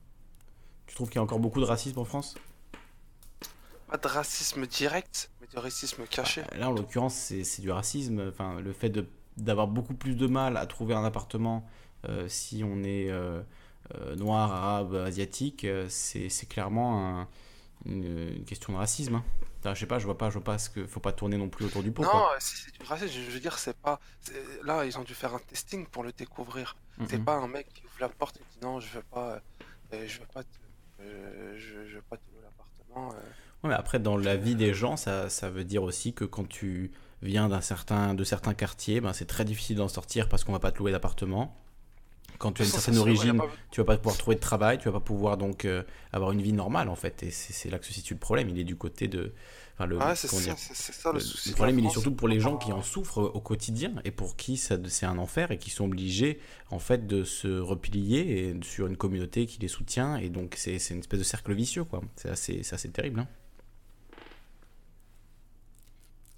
Tu 0.87 0.95
trouves 0.95 1.07
qu'il 1.07 1.15
y 1.15 1.19
a 1.19 1.23
encore 1.23 1.39
beaucoup 1.39 1.61
de 1.61 1.65
racisme 1.65 1.99
en 1.99 2.05
France? 2.05 2.35
Pas 3.87 3.97
de 3.97 4.07
racisme 4.07 4.67
direct, 4.67 5.31
mais 5.39 5.47
de 5.47 5.57
racisme 5.57 6.05
caché. 6.05 6.41
Bah, 6.51 6.57
là, 6.57 6.69
en 6.69 6.73
l'occurrence, 6.73 7.15
c'est 7.15 7.61
du 7.61 7.71
racisme. 7.71 8.27
Enfin, 8.29 8.59
le 8.59 8.73
fait 8.73 8.91
d'avoir 9.37 9.67
beaucoup 9.67 9.93
plus 9.93 10.15
de 10.15 10.27
mal 10.27 10.57
à 10.57 10.65
trouver 10.65 10.93
un 10.93 11.05
appartement 11.05 11.65
euh, 12.07 12.27
si 12.27 12.63
on 12.63 12.83
est 12.83 13.09
euh, 13.09 13.41
euh, 13.95 14.15
noir, 14.15 14.51
arabe, 14.51 14.95
asiatique, 14.95 15.65
c'est 15.87 16.49
clairement 16.49 17.25
une, 17.85 18.43
question 18.45 18.73
de 18.73 18.77
racisme. 18.77 19.15
Hein. 19.15 19.23
je 19.63 19.79
sais 19.79 19.85
pas, 19.85 19.99
je 19.99 20.05
vois 20.05 20.17
pas, 20.17 20.29
je 20.29 20.35
vois 20.35 20.43
pas 20.43 20.57
ce 20.57 20.69
que 20.69 20.85
faut 20.85 20.99
pas 20.99 21.11
tourner 21.11 21.37
non 21.37 21.49
plus 21.49 21.65
autour 21.65 21.83
du 21.83 21.91
pot. 21.91 22.03
Non, 22.03 22.25
si 22.39 22.57
c'est 22.57 22.73
du 22.73 22.85
racisme, 22.85 23.13
je 23.13 23.31
veux 23.31 23.39
dire, 23.39 23.57
c'est 23.57 23.77
pas. 23.77 23.99
Là, 24.63 24.85
ils 24.85 24.97
ont 24.97 25.03
dû 25.03 25.13
faire 25.13 25.33
un 25.33 25.39
testing 25.39 25.85
pour 25.85 26.03
le 26.03 26.11
découvrir. 26.11 26.75
C'est 27.07 27.23
pas 27.23 27.35
un 27.35 27.47
mec 27.47 27.67
qui 27.73 27.83
ouvre 27.85 27.97
la 27.99 28.09
porte 28.09 28.37
et 28.37 28.43
dit 28.51 28.59
non, 28.61 28.79
je 28.79 28.87
veux 28.95 29.03
pas, 29.03 29.41
euh, 29.93 30.07
je 30.07 30.19
veux 30.19 30.25
pas, 30.33 30.41
euh, 31.01 31.55
je, 31.57 31.95
veux 31.95 32.01
pas 32.01 32.17
te 32.17 32.23
louer 32.31 32.41
l'appartement. 32.43 33.13
Euh. 33.13 33.21
Ouais, 33.63 33.69
mais 33.69 33.75
après, 33.75 33.99
dans 33.99 34.17
la 34.17 34.35
vie 34.35 34.55
des 34.55 34.73
gens, 34.73 34.97
ça, 34.97 35.29
ça 35.29 35.49
veut 35.49 35.63
dire 35.63 35.83
aussi 35.83 36.13
que 36.13 36.25
quand 36.25 36.47
tu 36.47 36.91
viens 37.21 37.49
d'un 37.49 37.61
certain, 37.61 38.13
de 38.13 38.23
certains 38.23 38.53
quartiers, 38.53 39.01
ben, 39.01 39.13
c'est 39.13 39.25
très 39.25 39.45
difficile 39.45 39.77
d'en 39.77 39.87
sortir 39.87 40.27
parce 40.29 40.43
qu'on 40.43 40.51
va 40.51 40.59
pas 40.59 40.71
te 40.71 40.79
louer 40.79 40.91
d'appartement 40.91 41.55
quand 42.37 42.51
tu 42.51 42.61
as 42.61 42.65
une 42.65 42.71
certaine 42.71 42.97
origine, 42.97 43.41
tu 43.71 43.81
vas 43.81 43.85
pas 43.85 43.97
pouvoir 43.97 44.17
trouver 44.17 44.35
de 44.35 44.41
travail, 44.41 44.77
tu 44.77 44.85
vas 44.85 44.93
pas 44.93 44.99
pouvoir 44.99 45.37
donc 45.37 45.65
euh, 45.65 45.83
avoir 46.11 46.31
une 46.31 46.41
vie 46.41 46.53
normale 46.53 46.89
en 46.89 46.95
fait. 46.95 47.23
Et 47.23 47.31
c'est 47.31 47.69
là 47.69 47.79
que 47.79 47.85
se 47.85 47.93
situe 47.93 48.13
le 48.13 48.19
problème. 48.19 48.49
Il 48.49 48.59
est 48.59 48.63
du 48.63 48.75
côté 48.75 49.07
de. 49.07 49.33
Enfin, 49.75 49.85
le, 49.85 49.99
c'est 50.15 50.27
ça, 50.27 51.11
le, 51.11 51.19
souci. 51.19 51.49
Le 51.49 51.55
problème, 51.55 51.77
il 51.77 51.85
est 51.85 51.89
surtout 51.89 52.11
pour 52.11 52.27
les 52.27 52.39
gens 52.39 52.57
qui 52.57 52.71
en 52.71 52.81
souffrent 52.81 53.21
au 53.21 53.39
quotidien 53.39 53.93
et 54.05 54.11
pour 54.11 54.35
qui 54.35 54.57
c'est 54.57 55.05
un 55.05 55.17
enfer 55.19 55.51
et 55.51 55.59
qui 55.59 55.69
sont 55.69 55.85
obligés 55.85 56.39
en 56.71 56.79
fait 56.79 57.05
de 57.05 57.23
se 57.23 57.59
replier 57.59 58.55
sur 58.63 58.87
une 58.87 58.97
communauté 58.97 59.45
qui 59.45 59.59
les 59.59 59.67
soutient. 59.67 60.17
Et 60.17 60.29
donc, 60.29 60.55
c'est 60.57 60.77
une 60.89 60.99
espèce 60.99 61.19
de 61.19 61.23
cercle 61.23 61.53
vicieux, 61.53 61.83
quoi. 61.83 62.01
C'est 62.15 62.29
assez, 62.29 62.61
assez 62.71 62.89
terrible. 62.89 63.19
Hein. 63.19 63.27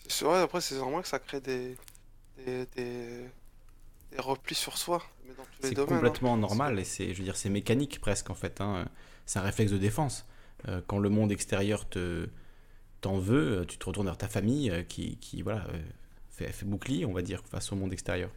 C'est 0.10 0.26
vrai, 0.26 0.42
après, 0.42 0.60
c'est 0.60 0.76
normal 0.76 1.04
que 1.04 1.08
ça 1.08 1.20
crée 1.20 1.40
des, 1.40 1.78
des, 2.46 2.66
des 2.76 3.30
replis 4.18 4.56
sur 4.56 4.78
soi. 4.78 5.04
C'est 5.62 5.76
complètement 5.76 6.34
hein. 6.34 6.38
normal 6.38 6.80
et 6.80 6.84
c'est, 6.84 7.14
je 7.14 7.20
veux 7.20 7.24
dire, 7.24 7.36
c'est 7.36 7.50
mécanique 7.50 8.00
presque 8.00 8.30
en 8.30 8.36
fait. 8.36 8.62
Hein. 8.62 8.88
C'est 9.26 9.40
un 9.40 9.44
réflexe 9.44 9.72
de 9.72 9.78
défense. 9.78 10.26
Euh, 10.68 10.82
quand 10.88 11.00
le 11.00 11.10
monde 11.10 11.32
extérieur 11.32 11.88
te 11.88 12.28
t'en 13.02 13.18
veut, 13.18 13.66
tu 13.68 13.78
te 13.78 13.86
retournes 13.86 14.08
vers 14.08 14.18
ta 14.18 14.28
famille 14.28 14.70
euh, 14.70 14.84
qui, 14.84 15.18
qui 15.18 15.42
voilà, 15.42 15.66
euh, 15.68 15.82
fait, 16.32 16.52
fait, 16.52 16.66
bouclier, 16.66 17.06
on 17.06 17.14
va 17.14 17.22
dire, 17.22 17.42
face 17.50 17.72
au 17.72 17.76
monde 17.76 17.94
extérieur. 17.94 18.30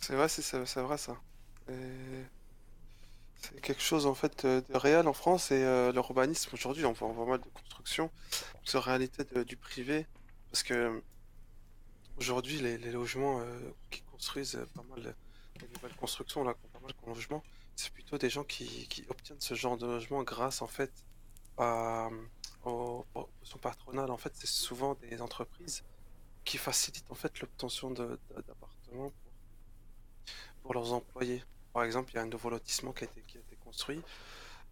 C'est 0.00 0.14
vrai, 0.14 0.28
c'est, 0.28 0.80
vrai 0.80 0.98
ça. 0.98 1.16
C'est 1.66 3.60
quelque 3.60 3.82
chose 3.82 4.06
en 4.06 4.14
fait 4.14 4.46
de 4.46 4.76
réel 4.76 5.08
en 5.08 5.12
France 5.12 5.50
et 5.50 5.62
l'urbanisme 5.92 6.50
aujourd'hui, 6.54 6.84
on 6.84 6.92
voit 6.92 7.14
pas 7.14 7.24
mal 7.24 7.40
de 7.40 7.48
construction, 7.54 8.10
c'est 8.64 8.78
réalité 8.78 9.24
du 9.44 9.56
privé 9.56 10.06
parce 10.50 10.62
que 10.62 11.02
Aujourd'hui, 12.18 12.58
les, 12.60 12.78
logements 12.92 13.40
euh, 13.40 13.58
qui 13.90 14.02
construisent 14.02 14.60
pas 14.74 14.82
mal, 14.82 15.14
les 15.60 15.68
nouvelles 15.68 15.96
constructions, 15.96 16.44
là, 16.44 16.54
pas 16.72 16.80
mal 16.80 16.92
de 16.92 17.06
logements, 17.06 17.42
c'est 17.74 17.92
plutôt 17.92 18.18
des 18.18 18.30
gens 18.30 18.44
qui, 18.44 19.04
obtiennent 19.08 19.40
ce 19.40 19.54
genre 19.54 19.76
de 19.76 19.86
logement 19.86 20.22
grâce, 20.22 20.62
en 20.62 20.66
fait, 20.66 20.92
à, 21.56 22.10
aux, 22.64 23.06
aux 23.14 23.58
patronales. 23.60 24.10
En 24.10 24.18
fait, 24.18 24.32
c'est 24.34 24.46
souvent 24.46 24.94
des 24.94 25.20
entreprises 25.22 25.84
qui 26.44 26.58
facilitent, 26.58 27.10
en 27.10 27.14
fait, 27.14 27.40
l'obtention 27.40 27.90
d'appartements 27.90 29.12
pour, 30.62 30.74
leurs 30.74 30.92
employés. 30.92 31.42
Par 31.72 31.84
exemple, 31.84 32.12
il 32.12 32.16
y 32.16 32.18
a 32.18 32.22
un 32.22 32.26
nouveau 32.26 32.50
lotissement 32.50 32.92
qui 32.92 33.04
a 33.04 33.06
été, 33.06 33.22
qui 33.22 33.38
a 33.38 33.40
été 33.40 33.56
construit, 33.56 34.02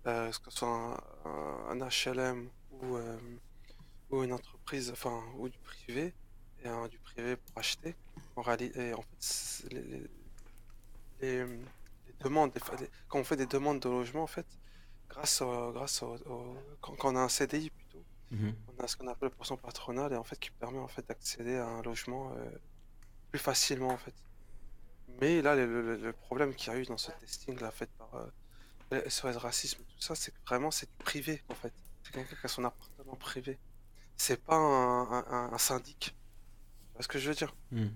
euh, 0.07 0.31
que 0.31 0.51
ce 0.51 0.59
soit 0.59 1.03
un, 1.25 1.79
HLM 1.79 2.51
ou, 2.71 2.97
euh, 2.97 3.19
ou 4.11 4.23
une 4.23 4.33
entreprise, 4.33 4.91
enfin, 4.91 5.23
ou 5.39 5.49
du 5.49 5.59
privé 5.59 6.15
et 6.65 6.89
du 6.89 6.99
privé 6.99 7.37
pour 7.37 7.59
acheter. 7.59 7.95
En 8.37 8.43
réalité, 8.43 8.95
en 8.95 9.03
fait, 9.03 9.69
les, 9.71 10.11
les, 11.21 11.47
demandes, 12.21 12.53
quand 13.09 13.19
on 13.19 13.25
fait 13.25 13.37
des 13.37 13.47
demandes 13.47 13.81
de 13.81 13.89
logement, 13.89 14.23
en 14.23 14.27
fait, 14.27 14.47
grâce 15.09 15.41
au, 15.43 15.73
grâce 15.73 16.03
au, 16.03 16.17
quand, 16.81 16.97
on 17.05 17.17
a 17.17 17.21
un 17.21 17.29
CDI 17.29 17.71
plutôt, 17.71 18.05
mhm. 18.31 18.55
on 18.69 18.83
a 18.83 18.87
ce 18.87 18.97
qu'on 18.97 19.09
appelle 19.09 19.29
le 19.29 19.35
pourcent 19.35 19.57
patronal 19.57 20.13
et 20.13 20.17
en 20.17 20.25
fait 20.25 20.39
qui 20.39 20.51
permet 20.51 20.79
en 20.79 20.89
fait 20.89 21.07
d'accéder 21.07 21.57
à 21.57 21.67
un 21.67 21.83
logement 21.83 22.33
euh, 22.33 22.51
plus 23.31 23.39
facilement 23.39 23.89
en 23.89 23.99
fait. 23.99 24.15
Mais 25.21 25.43
là, 25.43 25.57
le, 25.57 26.13
problème 26.13 26.55
qu'il 26.55 26.73
y 26.73 26.77
a 26.77 26.79
eu 26.79 26.85
dans 26.85 26.97
ce 26.97 27.11
testing 27.11 27.59
là 27.61 27.71
fait 27.71 27.91
par 27.99 28.15
euh, 28.93 29.09
SOS 29.09 29.37
racisme, 29.37 29.83
tout 29.83 30.01
ça, 30.01 30.15
c'est 30.15 30.31
que 30.31 30.39
vraiment 30.47 30.71
c'est 30.71 30.89
du 30.89 30.97
privé 31.05 31.43
en 31.49 31.55
fait. 31.55 31.73
C'est 32.03 32.13
quelqu'un 32.13 32.37
qui 32.37 32.47
a 32.47 32.49
son 32.49 32.65
appartement 32.65 33.17
privé. 33.17 33.59
C'est 34.17 34.43
pas 34.43 34.57
un, 34.57 35.53
un 35.53 35.59
syndic 35.59 36.15
ce 37.03 37.09
que 37.09 37.19
je 37.19 37.29
veux 37.29 37.35
dire 37.35 37.55
hmm. 37.73 37.89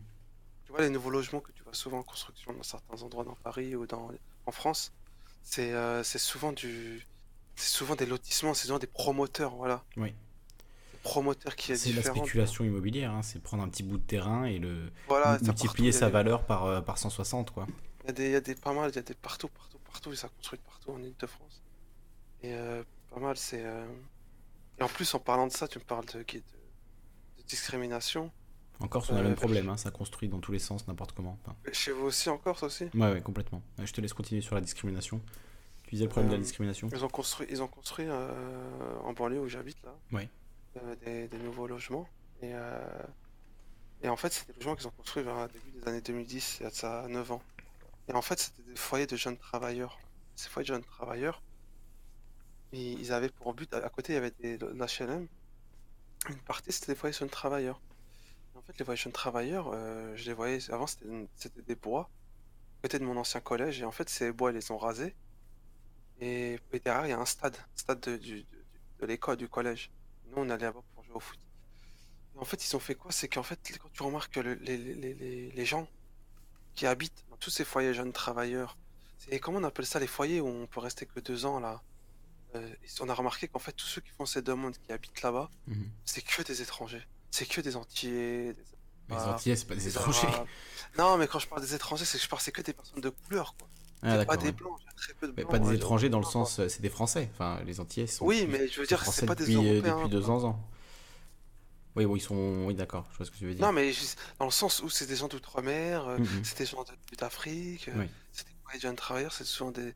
Tu 0.64 0.72
vois, 0.72 0.80
les 0.80 0.90
nouveaux 0.90 1.10
logements 1.10 1.40
que 1.40 1.52
tu 1.52 1.62
vois 1.62 1.74
souvent 1.74 1.98
en 1.98 2.02
construction 2.02 2.52
dans 2.52 2.62
certains 2.62 3.02
endroits 3.02 3.24
dans 3.24 3.36
Paris 3.36 3.76
ou 3.76 3.86
dans, 3.86 4.10
en 4.46 4.52
France, 4.52 4.92
c'est 5.42 5.72
euh, 5.72 6.02
souvent 6.02 6.52
du. 6.52 7.06
C'est 7.56 7.68
souvent 7.68 7.94
des 7.94 8.06
lotissements, 8.06 8.54
c'est 8.54 8.66
souvent 8.66 8.80
des 8.80 8.88
promoteurs, 8.88 9.54
voilà. 9.54 9.84
Oui. 9.96 10.12
promoteurs 11.04 11.54
qui 11.54 11.76
C'est 11.76 11.92
la 11.92 12.02
spéculation 12.02 12.64
immobilière, 12.64 13.12
hein, 13.12 13.22
c'est 13.22 13.40
prendre 13.40 13.62
un 13.62 13.68
petit 13.68 13.84
bout 13.84 13.98
de 13.98 14.02
terrain 14.02 14.44
et 14.44 14.58
le 14.58 14.90
voilà, 15.06 15.38
multiplier 15.40 15.92
sa 15.92 16.08
valeur 16.08 16.44
par, 16.44 16.64
euh, 16.64 16.80
par 16.80 16.98
160, 16.98 17.52
quoi. 17.52 17.68
Il 18.02 18.06
y, 18.06 18.10
a 18.10 18.12
des, 18.12 18.26
il 18.26 18.32
y 18.32 18.36
a 18.36 18.40
des 18.40 18.54
pas 18.56 18.72
mal, 18.72 18.90
il 18.90 18.96
y 18.96 18.98
a 18.98 19.02
des 19.02 19.14
partout, 19.14 19.48
partout, 19.48 19.78
partout, 19.78 20.12
et 20.12 20.16
ça 20.16 20.28
construit 20.28 20.58
partout 20.58 20.90
en 20.90 21.02
Ile-de-France. 21.02 21.62
Et 22.42 22.52
euh, 22.54 22.82
pas 23.10 23.20
mal, 23.20 23.36
c'est. 23.36 23.64
Et 24.78 24.82
en 24.82 24.88
plus, 24.88 25.14
en 25.14 25.20
parlant 25.20 25.46
de 25.46 25.52
ça, 25.52 25.68
tu 25.68 25.78
me 25.78 25.84
parles 25.84 26.06
de, 26.06 26.18
de, 26.18 26.24
de 26.24 27.42
discrimination. 27.46 28.32
En 28.80 28.88
Corse, 28.88 29.10
on 29.10 29.16
a 29.16 29.22
le 29.22 29.28
même 29.28 29.36
problème, 29.36 29.68
hein, 29.68 29.76
ça 29.76 29.90
construit 29.90 30.28
dans 30.28 30.40
tous 30.40 30.52
les 30.52 30.58
sens, 30.58 30.86
n'importe 30.88 31.12
comment. 31.12 31.38
Chez 31.72 31.92
vous 31.92 32.06
aussi 32.06 32.28
en 32.28 32.38
Corse 32.38 32.64
aussi? 32.64 32.84
Ouais, 32.94 33.12
ouais, 33.12 33.20
complètement. 33.22 33.62
Je 33.82 33.92
te 33.92 34.00
laisse 34.00 34.12
continuer 34.12 34.40
sur 34.40 34.54
la 34.54 34.60
discrimination. 34.60 35.20
Tu 35.84 35.90
disais 35.90 36.04
le 36.04 36.10
problème 36.10 36.30
de 36.30 36.34
la 36.34 36.40
euh, 36.40 36.42
discrimination 36.42 36.88
Ils 36.92 37.04
ont 37.04 37.08
construit, 37.08 37.46
ils 37.50 37.62
ont 37.62 37.68
construit 37.68 38.06
euh, 38.08 38.98
en 39.04 39.12
banlieue 39.12 39.40
où 39.40 39.48
j'habite 39.48 39.76
là, 39.84 39.94
ouais. 40.12 40.28
Euh, 40.76 41.28
des, 41.28 41.38
nouveaux 41.38 41.66
logements. 41.66 42.08
Et, 42.42 42.52
et 44.02 44.08
en 44.08 44.16
fait, 44.16 44.32
c'est 44.32 44.46
des 44.48 44.54
logements 44.54 44.76
qu'ils 44.76 44.88
ont 44.88 44.92
construits 44.96 45.22
vers 45.22 45.42
le 45.42 45.48
début 45.48 45.70
des 45.70 45.88
années 45.88 46.00
2010, 46.00 46.58
il 46.60 46.62
y 46.64 46.66
a 46.66 46.70
ça 46.70 47.06
9 47.08 47.32
ans. 47.32 47.42
Et 48.08 48.12
en 48.12 48.22
fait, 48.22 48.38
c'était 48.38 48.62
des 48.68 48.76
foyers 48.76 49.06
de 49.06 49.16
jeunes 49.16 49.36
travailleurs. 49.36 49.98
Ces 50.36 50.48
foyers 50.48 50.68
de 50.68 50.74
jeunes 50.74 50.84
travailleurs, 50.84 51.42
ils 52.72 53.12
avaient 53.12 53.28
pour 53.28 53.54
but, 53.54 53.72
à 53.72 53.88
côté, 53.88 54.12
il 54.12 54.16
y 54.16 54.18
avait 54.18 54.32
des 54.40 54.58
l'HLM. 54.58 55.28
Une 56.28 56.38
partie, 56.38 56.72
c'était 56.72 56.92
des 56.92 56.98
foyers 56.98 57.12
de 57.12 57.18
jeunes 57.18 57.30
travailleurs. 57.30 57.80
En 58.64 58.66
fait, 58.68 58.78
les 58.78 58.84
voyages 58.86 59.04
de 59.04 59.10
travailleurs, 59.10 59.70
euh, 59.74 60.16
je 60.16 60.24
les 60.24 60.32
voyais. 60.32 60.58
Avant, 60.70 60.86
c'était 60.86 61.62
des 61.66 61.74
bois, 61.74 62.08
côté 62.80 62.98
de 62.98 63.04
mon 63.04 63.16
ancien 63.18 63.40
collège. 63.40 63.82
Et 63.82 63.84
en 63.84 63.92
fait, 63.92 64.08
ces 64.08 64.32
bois, 64.32 64.52
ils 64.52 64.54
les 64.54 64.70
ont 64.70 64.78
rasés. 64.78 65.14
Et, 66.20 66.58
derrière, 66.82 67.04
il 67.04 67.10
y 67.10 67.12
a 67.12 67.18
un 67.18 67.26
stade, 67.26 67.56
stade 67.74 68.00
de, 68.00 68.16
de, 68.16 69.06
l'école, 69.06 69.36
du 69.36 69.48
collège. 69.48 69.90
Nous, 70.28 70.38
on 70.38 70.48
allait 70.48 70.64
là-bas 70.64 70.80
pour 70.94 71.04
jouer 71.04 71.14
au 71.14 71.20
foot. 71.20 71.38
Et 72.34 72.38
en 72.38 72.44
fait, 72.46 72.66
ils 72.66 72.74
ont 72.74 72.80
fait 72.80 72.94
quoi? 72.94 73.12
C'est 73.12 73.28
qu'en 73.28 73.42
fait, 73.42 73.58
quand 73.78 73.90
tu 73.92 74.02
remarques 74.02 74.32
que 74.32 74.40
les, 74.40 74.54
les, 74.56 74.78
les, 74.94 75.50
les, 75.50 75.64
gens 75.66 75.86
qui 76.74 76.86
habitent 76.86 77.22
dans 77.28 77.36
tous 77.36 77.50
ces 77.50 77.64
foyers 77.64 77.92
jeunes 77.92 78.14
travailleurs, 78.14 78.78
c'est 79.18 79.38
comment 79.40 79.58
on 79.58 79.64
appelle 79.64 79.86
ça 79.86 80.00
les 80.00 80.06
foyers 80.06 80.40
où 80.40 80.46
on 80.46 80.66
peut 80.66 80.80
rester 80.80 81.04
que 81.04 81.20
deux 81.20 81.44
ans 81.44 81.60
là? 81.60 81.82
Euh, 82.54 82.74
On 83.00 83.08
a 83.10 83.14
remarqué 83.14 83.46
qu'en 83.46 83.58
fait, 83.58 83.72
tous 83.72 83.86
ceux 83.86 84.00
qui 84.00 84.10
font 84.10 84.26
ces 84.26 84.40
demandes, 84.40 84.76
qui 84.78 84.90
habitent 84.90 85.20
là-bas, 85.20 85.50
mhm. 85.66 85.90
c'est 86.06 86.22
que 86.22 86.42
des 86.42 86.62
étrangers 86.62 87.06
c'est 87.34 87.46
que 87.46 87.60
des 87.60 87.74
entiers. 87.74 88.54
Les 89.10 89.16
entiers, 89.16 89.56
c'est 89.56 89.66
pas 89.66 89.74
des, 89.74 89.88
étrangers. 89.88 90.28
Non, 90.96 91.16
mais 91.16 91.26
quand 91.26 91.40
je 91.40 91.48
parle 91.48 91.62
des 91.62 91.74
étrangers, 91.74 92.04
c'est 92.04 92.16
que 92.16 92.22
je 92.22 92.28
parle 92.28 92.40
c'est 92.40 92.52
que 92.52 92.62
des 92.62 92.72
personnes 92.72 93.00
de 93.00 93.08
couleur, 93.08 93.56
quoi. 93.58 93.68
Ah, 94.02 94.24
pas 94.24 94.36
des 94.36 94.52
blancs, 94.52 94.78
très 94.96 95.14
peu 95.14 95.26
de 95.26 95.32
blancs. 95.32 95.46
Mais 95.50 95.58
pas 95.58 95.58
des 95.58 95.74
étrangers 95.74 96.08
dans 96.08 96.20
le 96.20 96.24
sens, 96.24 96.64
c'est 96.68 96.80
des 96.80 96.88
Français. 96.90 97.28
Enfin, 97.32 97.60
les 97.66 97.80
entiers 97.80 98.06
sont. 98.06 98.24
Oui, 98.24 98.46
mais 98.48 98.68
je 98.68 98.80
veux 98.80 98.86
dire, 98.86 99.04
c'est 99.04 99.26
pas 99.26 99.34
des 99.34 99.52
Européens. 99.52 99.96
Depuis 99.96 100.10
200 100.10 100.44
ans. 100.44 100.70
Oui, 101.96 102.06
bon, 102.06 102.14
ils 102.14 102.20
sont. 102.20 102.64
Oui, 102.66 102.74
d'accord, 102.74 103.06
je 103.12 103.16
vois 103.16 103.26
ce 103.26 103.32
que 103.32 103.36
tu 103.36 103.46
veux 103.46 103.54
dire. 103.54 103.66
Non, 103.66 103.72
mais 103.72 103.92
dans 104.38 104.44
le 104.44 104.52
sens 104.52 104.80
où 104.82 104.88
c'est 104.88 105.06
des 105.06 105.16
gens 105.16 105.26
d'outre-mer, 105.26 106.06
euh, 106.06 106.18
mm-hmm. 106.18 106.44
c'est 106.44 106.58
des 106.58 106.66
gens 106.66 106.84
d'Afrique, 107.18 107.88
euh, 107.88 108.06
c'est 108.30 108.46
des 108.46 108.80
jeunes 108.80 108.96
travailleurs, 108.96 109.32
c'est 109.32 109.44
souvent 109.44 109.72
des, 109.72 109.92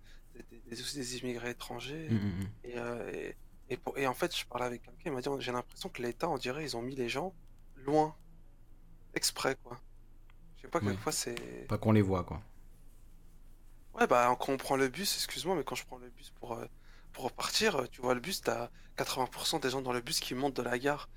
des, 0.51 0.77
des, 0.77 1.19
immigrés 1.19 1.51
étrangers. 1.51 2.09
Mm-hmm. 2.11 2.77
Euh, 2.77 3.13
et, 3.13 3.37
et, 3.71 3.79
et, 3.97 4.07
en 4.07 4.15
fait, 4.15 4.37
je 4.37 4.47
parlais 4.47 4.67
avec 4.67 4.83
quelqu'un, 4.83 5.11
il 5.11 5.13
m'a 5.13 5.21
dit 5.21 5.29
j'ai 5.41 5.53
l'impression 5.53 5.89
que 5.89 6.03
l'État, 6.03 6.29
on 6.29 6.39
dirait, 6.39 6.65
ils 6.65 6.77
ont 6.77 6.83
mis 6.83 6.95
les 6.95 7.09
gens 7.09 7.35
loin. 7.77 8.15
Exprès, 9.15 9.57
quoi. 9.63 9.81
Je 10.57 10.63
sais 10.63 10.69
pas, 10.69 10.81
quelquefois 10.81 11.13
c'est. 11.13 11.67
Pas 11.69 11.79
qu'on 11.79 11.93
les 11.93 12.03
voit, 12.03 12.25
quoi. 12.25 12.43
Ouais, 13.99 14.07
bah, 14.07 14.37
quand 14.39 14.53
on 14.53 14.57
prend 14.57 14.77
le 14.77 14.89
bus, 14.89 15.17
excuse-moi, 15.17 15.57
mais 15.57 15.65
quand 15.65 15.75
je 15.75 15.85
prends 15.85 15.99
le 15.99 16.09
bus 16.11 16.31
pour, 16.39 16.53
euh, 16.53 16.65
pour 17.13 17.25
repartir, 17.25 17.77
euh, 17.77 17.87
tu 17.91 18.01
vois 18.01 18.15
le 18.15 18.21
bus, 18.21 18.43
t'as 18.43 18.71
80% 18.97 19.61
des 19.61 19.71
gens 19.71 19.83
dans 19.83 19.93
le 19.93 20.01
bus 20.01 20.21
qui 20.21 20.35
montent 20.35 20.57
de 20.57 20.63
la 20.63 20.79
gare, 20.79 21.09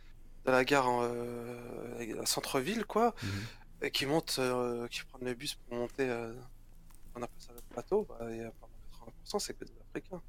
de 0.45 0.51
la 0.51 0.65
gare 0.65 0.89
en 0.89 1.01
euh, 1.03 2.25
centre-ville, 2.25 2.85
quoi, 2.85 3.13
mhm. 3.21 3.29
et 3.83 3.91
qui 3.91 4.05
montent, 4.07 4.39
qui 4.89 5.03
prennent 5.03 5.27
le 5.27 5.33
bus 5.35 5.55
pour 5.55 5.77
monter, 5.77 6.09
on 7.15 7.21
appelle 7.21 7.41
ça 7.41 7.53
le 7.53 7.61
plateau, 7.69 8.07
bah, 8.09 8.17
a 8.21 8.29
80%, 8.29 9.39
c'est 9.39 9.53
que 9.53 9.65
des 9.65 9.73
Africains. 9.89 10.21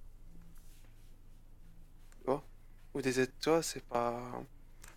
Ou 2.95 3.01
des 3.03 3.27
toi, 3.41 3.63
c'est 3.63 3.83
pas. 3.85 4.21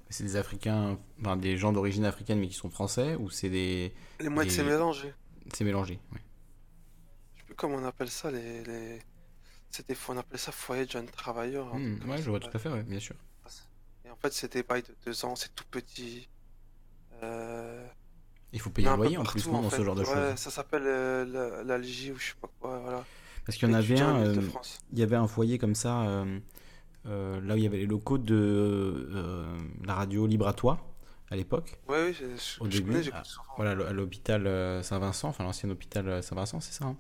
C'est 0.10 0.24
des 0.24 0.36
Africains, 0.36 0.98
enfin, 1.22 1.36
des 1.36 1.58
gens 1.58 1.74
d'origine 1.74 2.06
africaine 2.06 2.40
mais 2.40 2.48
qui 2.48 2.54
sont 2.54 2.70
français 2.70 3.16
ou 3.16 3.30
c'est 3.30 3.50
des. 3.50 3.94
Les 4.20 4.30
moitiés 4.30 4.52
c'est 4.52 4.64
mélangé. 4.64 5.14
C'est 5.54 5.64
mélangé, 5.64 6.00
oui. 6.14 6.20
Je 7.36 7.40
sais 7.42 7.46
plus 7.46 7.56
comment 7.56 7.78
on 7.78 7.86
appelle 7.86 8.10
ça, 8.10 8.32
les. 8.32 8.64
les... 8.64 9.00
c'était, 9.72 9.96
on 10.10 10.18
appelait 10.18 10.38
ça 10.38 10.52
foyer 10.52 10.86
de 10.86 10.92
jeunes 10.92 11.08
travailleurs. 11.08 11.74
Hmm, 11.76 11.98
ouais, 12.10 12.22
je 12.22 12.30
vois 12.30 12.40
tout 12.40 12.50
à 12.54 12.60
fait, 12.60 12.70
ouais, 12.70 12.84
bien 12.84 13.00
sûr. 13.00 13.16
Et 14.06 14.10
en 14.12 14.16
fait, 14.18 14.32
c'est 14.34 14.54
des 14.54 14.62
bails 14.64 14.84
de 14.84 14.96
deux 15.06 15.26
ans, 15.26 15.36
c'est 15.36 15.54
tout 15.56 15.66
petit. 15.72 16.30
Euh, 17.24 17.86
Il 18.54 18.60
faut 18.60 18.70
payer 18.70 18.88
un 18.88 18.98
loyer 18.98 19.18
en 19.18 19.24
plus, 19.24 19.48
non, 19.48 19.56
en 19.56 19.62
dans 19.64 19.70
fait. 19.70 19.78
ce 19.78 19.84
genre 19.84 19.96
de 19.96 20.02
Ouais, 20.02 20.06
choses. 20.14 20.36
ça 20.36 20.52
s'appelle 20.52 20.84
euh, 20.86 21.26
la- 21.26 21.64
l'Algie 21.64 22.12
ou 22.12 22.18
je 22.20 22.28
sais 22.28 22.34
pas 22.40 22.50
quoi, 22.60 22.80
voilà. 22.80 23.04
Parce 23.46 23.58
qu'il 23.58 23.68
y 23.70 23.72
en 23.72 23.76
avait 23.76 24.00
un, 24.00 24.16
euh, 24.26 24.42
il 24.94 25.00
y 25.00 25.04
avait 25.04 25.16
un 25.16 25.28
foyer 25.28 25.58
comme 25.58 25.76
ça, 25.76 26.02
euh, 26.04 26.40
là 27.06 27.54
où 27.54 27.58
il 27.58 27.64
y 27.64 27.68
avait 27.68 27.78
les 27.78 27.86
locaux 27.86 28.18
de 28.18 28.36
euh, 28.36 29.46
la 29.86 29.94
radio 29.96 30.26
Libre 30.28 30.48
à 30.48 30.54
toi, 30.54 30.80
à 31.30 31.36
l'époque, 31.36 31.80
Ouais, 31.88 32.08
oui, 32.10 32.14
je, 32.20 32.64
au 32.64 32.70
je 32.70 32.82
connais, 32.82 33.00
début. 33.02 33.12
à- 33.14 33.24
souvent. 33.24 33.44
voilà, 33.58 33.72
à 33.88 33.94
l'hôpital 33.94 34.46
euh, 34.48 34.82
Saint-Vincent, 34.84 35.30
enfin 35.30 35.44
l'ancien 35.44 35.70
hôpital 35.70 36.08
euh, 36.08 36.22
Saint-Vincent, 36.22 36.60
c'est 36.60 36.74
ça, 36.74 36.86
hein 36.86 36.96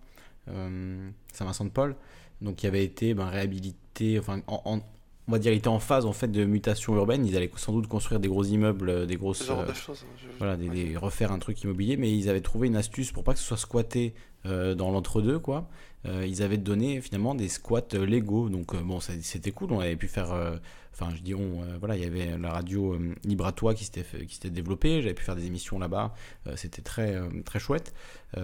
Euh, 0.49 1.09
Saint-Vincent 1.33 1.65
de 1.65 1.69
Paul. 1.71 1.95
Donc 2.41 2.61
il 2.63 2.67
avait 2.67 2.83
été 2.83 3.13
ben, 3.13 3.27
réhabilité, 3.27 4.19
enfin 4.19 4.41
en, 4.47 4.61
en- 4.65 4.79
on 5.27 5.31
va 5.31 5.39
dire 5.39 5.51
il 5.53 5.57
était 5.57 5.69
en 5.69 5.79
phase 5.79 6.05
en 6.05 6.13
fait 6.13 6.27
de 6.27 6.45
mutation 6.45 6.95
urbaine. 6.95 7.25
Ils 7.25 7.35
allaient 7.35 7.49
sans 7.55 7.71
doute 7.73 7.87
construire 7.87 8.19
des 8.19 8.27
gros 8.27 8.43
immeubles, 8.43 8.89
euh, 8.89 9.05
des 9.07 9.15
grosses, 9.15 9.49
euh, 9.49 9.65
de 9.65 9.73
choses. 9.73 10.05
hein, 10.07 10.27
voilà, 10.37 10.55
des, 10.57 10.95
refaire 10.97 11.31
un 11.31 11.39
truc 11.39 11.59
immobilier, 11.63 11.97
mais 11.97 12.15
ils 12.15 12.29
avaient 12.29 12.41
trouvé 12.41 12.67
une 12.67 12.75
astuce 12.75 13.11
pour 13.11 13.23
pas 13.23 13.33
que 13.33 13.39
ce 13.39 13.45
soit 13.45 13.57
squatté 13.57 14.13
euh, 14.45 14.75
dans 14.75 14.91
l'entre-deux, 14.91 15.39
quoi. 15.39 15.67
Euh, 16.05 16.25
ils 16.27 16.43
avaient 16.43 16.57
donné 16.57 17.01
finalement 17.01 17.35
des 17.35 17.49
squats 17.49 17.81
légaux, 17.93 18.49
donc 18.49 18.73
euh, 18.75 18.81
bon, 18.81 18.99
c'était 18.99 19.51
cool. 19.51 19.71
On 19.71 19.79
avait 19.79 19.95
pu 19.95 20.07
faire, 20.07 20.31
euh, 20.33 20.55
enfin, 20.93 21.11
je 21.15 21.21
dis 21.21 21.33
on, 21.33 21.63
voilà, 21.79 21.95
il 21.97 22.03
y 22.03 22.05
avait 22.05 22.37
la 22.37 22.51
radio 22.51 22.97
Libre 23.23 23.45
à 23.45 23.51
toi 23.51 23.73
qui 23.73 23.85
s'était 23.85 24.49
développée. 24.49 25.01
J'avais 25.01 25.13
pu 25.15 25.23
faire 25.23 25.35
des 25.35 25.45
émissions 25.47 25.79
là-bas, 25.79 26.13
c'était 26.55 26.81
très 26.81 27.19
très 27.43 27.59
chouette. 27.59 27.93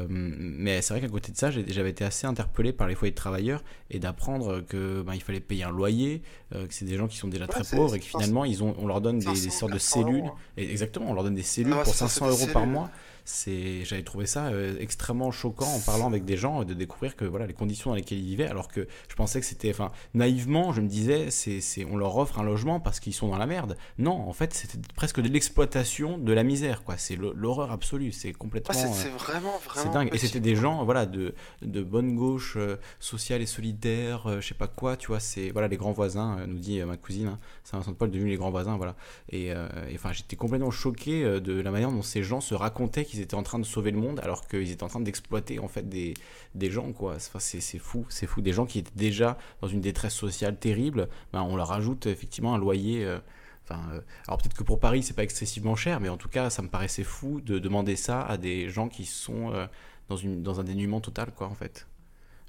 Mais 0.10 0.82
c'est 0.82 0.94
vrai 0.94 1.02
qu'à 1.02 1.10
côté 1.10 1.32
de 1.32 1.38
ça, 1.38 1.52
j'avais 1.52 1.90
été 1.90 2.04
assez 2.04 2.26
interpellé 2.28 2.74
par 2.74 2.88
les 2.88 2.96
foyers 2.96 3.12
de 3.12 3.16
travailleurs 3.16 3.64
et 3.90 4.00
d'apprendre 4.00 4.62
que 4.62 5.02
ben, 5.02 5.14
il 5.14 5.22
fallait 5.22 5.40
payer 5.40 5.64
un 5.64 5.72
loyer, 5.72 6.22
que 6.52 6.66
c'est 6.70 6.86
des 6.86 6.96
gens 6.98 7.08
qui 7.08 7.18
sont 7.18 7.28
déjà 7.28 7.46
Ouais, 7.46 7.50
très 7.50 7.64
pauvres 7.78 7.96
et 7.96 8.00
que 8.00 8.06
500, 8.06 8.20
finalement 8.20 8.46
ils 8.46 8.64
ont, 8.64 8.76
on 8.80 8.88
leur 8.88 9.02
donne 9.02 9.20
des, 9.20 9.26
des 9.26 9.36
500, 9.36 9.52
sortes 9.60 9.72
de 9.74 9.78
400 9.78 10.02
cellules. 10.04 10.26
hein. 10.26 10.34
Et 10.58 10.70
exactement, 10.72 11.10
on 11.10 11.14
leur 11.14 11.24
donne 11.24 11.36
des 11.36 11.44
cellules 11.44 11.74
Ah, 11.74 11.84
pour 11.84 11.94
c'est 11.94 12.00
ça, 12.00 12.08
c'est 12.08 12.20
500 12.20 12.36
des 12.38 12.44
euros 12.44 12.54
par 12.54 12.66
mois. 12.66 12.90
C'est, 13.26 13.86
j'avais 13.86 14.04
trouvé 14.04 14.26
ça 14.26 14.48
euh, 14.48 14.76
extrêmement 14.80 15.32
choquant 15.32 15.68
en 15.68 15.80
parlant 15.80 16.08
avec 16.08 16.26
des 16.26 16.38
gens, 16.38 16.64
de 16.64 16.74
découvrir 16.74 17.16
que 17.16 17.26
voilà 17.26 17.46
les 17.46 17.54
conditions 17.54 17.92
dans 17.92 17.96
lesquelles 17.96 18.20
ils 18.20 18.26
vivaient, 18.26 18.48
alors 18.48 18.68
que 18.68 18.88
je 19.10 19.16
pensais 19.16 19.40
que 19.40 19.46
c'était, 19.46 19.70
enfin, 19.70 19.92
naïvement, 20.14 20.74
je 20.74 20.82
me 20.82 20.88
disais, 20.88 21.30
c'est, 21.32 21.62
c'est, 21.62 21.86
on 21.86 21.98
leur 21.98 22.18
offre 22.18 22.40
un 22.40 22.44
logement 22.44 22.80
parce 22.80 23.00
qu'ils 23.00 23.14
sont 23.14 23.28
dans 23.30 23.38
la 23.38 23.46
merde. 23.48 23.78
Non, 23.98 24.14
en 24.28 24.34
fait, 24.34 24.54
c'était 24.54 24.80
presque 24.96 25.22
de 25.22 25.30
l'exploitation 25.30 26.18
de 26.18 26.34
la 26.34 26.44
misère, 26.44 26.84
quoi. 26.84 26.98
C'est 26.98 27.16
l'horreur 27.16 27.72
absolue. 27.72 28.12
C'est 28.12 28.32
Ouais, 28.32 28.34
complètement. 28.34 28.74
c'est 28.74 28.88
euh, 28.88 28.92
c'est 28.94 29.10
vraiment, 29.10 29.54
c'est 29.62 29.70
vraiment 29.70 29.94
dingue. 29.94 30.10
Et 30.14 30.18
c'était 30.18 30.40
des 30.40 30.56
gens, 30.56 30.84
voilà, 30.86 31.06
de, 31.06 31.34
de 31.62 31.84
bonne 31.84 32.16
gauche, 32.16 32.56
euh, 32.58 32.78
sociale 33.00 33.42
et 33.42 33.46
solidaire, 33.46 34.26
euh, 34.28 34.42
je 34.42 34.48
sais 34.48 34.54
pas 34.54 34.68
quoi, 34.68 34.96
tu 34.98 35.08
vois. 35.08 35.20
C'est 35.20 35.50
voilà 35.52 35.68
les 35.68 35.78
grands 35.78 35.92
voisins, 35.92 36.38
euh, 36.40 36.46
nous 36.48 36.60
dit 36.60 36.80
euh, 36.80 36.86
ma 36.86 36.98
cousine. 36.98 37.28
Hein, 37.28 37.40
Saint-Vincent 37.64 37.92
de 37.92 37.98
Paul 37.98 38.10
devenu 38.10 38.30
les 38.30 38.38
grands 38.38 38.52
voisins, 38.52 38.78
voilà. 38.78 38.96
Et 39.30 39.52
euh, 39.54 39.68
enfin, 39.94 40.12
j'étais 40.14 40.36
complètement 40.36 40.72
choqué 40.72 41.24
euh, 41.24 41.40
de 41.40 41.60
la 41.60 41.72
manière 41.72 41.92
dont 41.92 42.02
ces 42.02 42.24
gens 42.24 42.42
se 42.42 42.56
racontaient 42.56 43.06
qu'ils 43.12 43.22
étaient 43.22 43.36
en 43.36 43.44
train 43.44 43.60
de 43.60 43.66
sauver 43.66 43.92
le 43.92 43.98
monde, 44.00 44.20
alors 44.22 44.48
qu'ils 44.48 44.72
étaient 44.72 44.84
en 44.84 44.88
train 44.88 45.02
d'exploiter 45.02 45.60
en 45.60 45.68
fait 45.68 45.88
des, 45.88 46.14
des 46.56 46.72
gens, 46.72 46.92
quoi. 46.94 47.16
Enfin, 47.16 47.40
c'est 47.40 47.60
c'est 47.62 47.78
fou, 47.80 48.06
c'est 48.10 48.26
fou. 48.28 48.42
Des 48.42 48.54
gens 48.54 48.66
qui 48.66 48.80
étaient 48.80 48.96
déjà 48.96 49.38
dans 49.62 49.68
une 49.68 49.82
détresse 49.82 50.14
sociale 50.16 50.58
terrible, 50.58 51.08
ben, 51.34 51.42
on 51.44 51.56
leur 51.56 51.72
ajoute 51.72 52.06
effectivement 52.08 52.56
un 52.56 52.58
loyer. 52.58 53.06
euh, 53.06 53.20
Enfin, 53.64 53.80
euh, 53.94 54.02
alors 54.28 54.40
peut-être 54.40 54.56
que 54.56 54.64
pour 54.64 54.80
Paris 54.80 55.04
c'est 55.04 55.14
pas 55.14 55.24
excessivement 55.24 55.76
cher, 55.76 56.00
mais 56.00 56.10
en 56.10 56.18
tout 56.18 56.28
cas 56.28 56.50
ça 56.50 56.62
me 56.64 56.68
paraissait 56.68 57.04
fou 57.04 57.42
de 57.42 57.60
demander 57.60 57.96
ça 57.96 58.22
à 58.24 58.36
des 58.38 58.70
gens 58.70 58.90
qui 58.90 59.06
sont 59.06 59.54
euh, 59.54 59.68
dans, 60.10 60.18
une, 60.18 60.42
dans 60.42 60.60
un 60.60 60.64
dénuement 60.64 61.00
total, 61.00 61.32
quoi, 61.32 61.48
en 61.48 61.54
fait. 61.54 61.88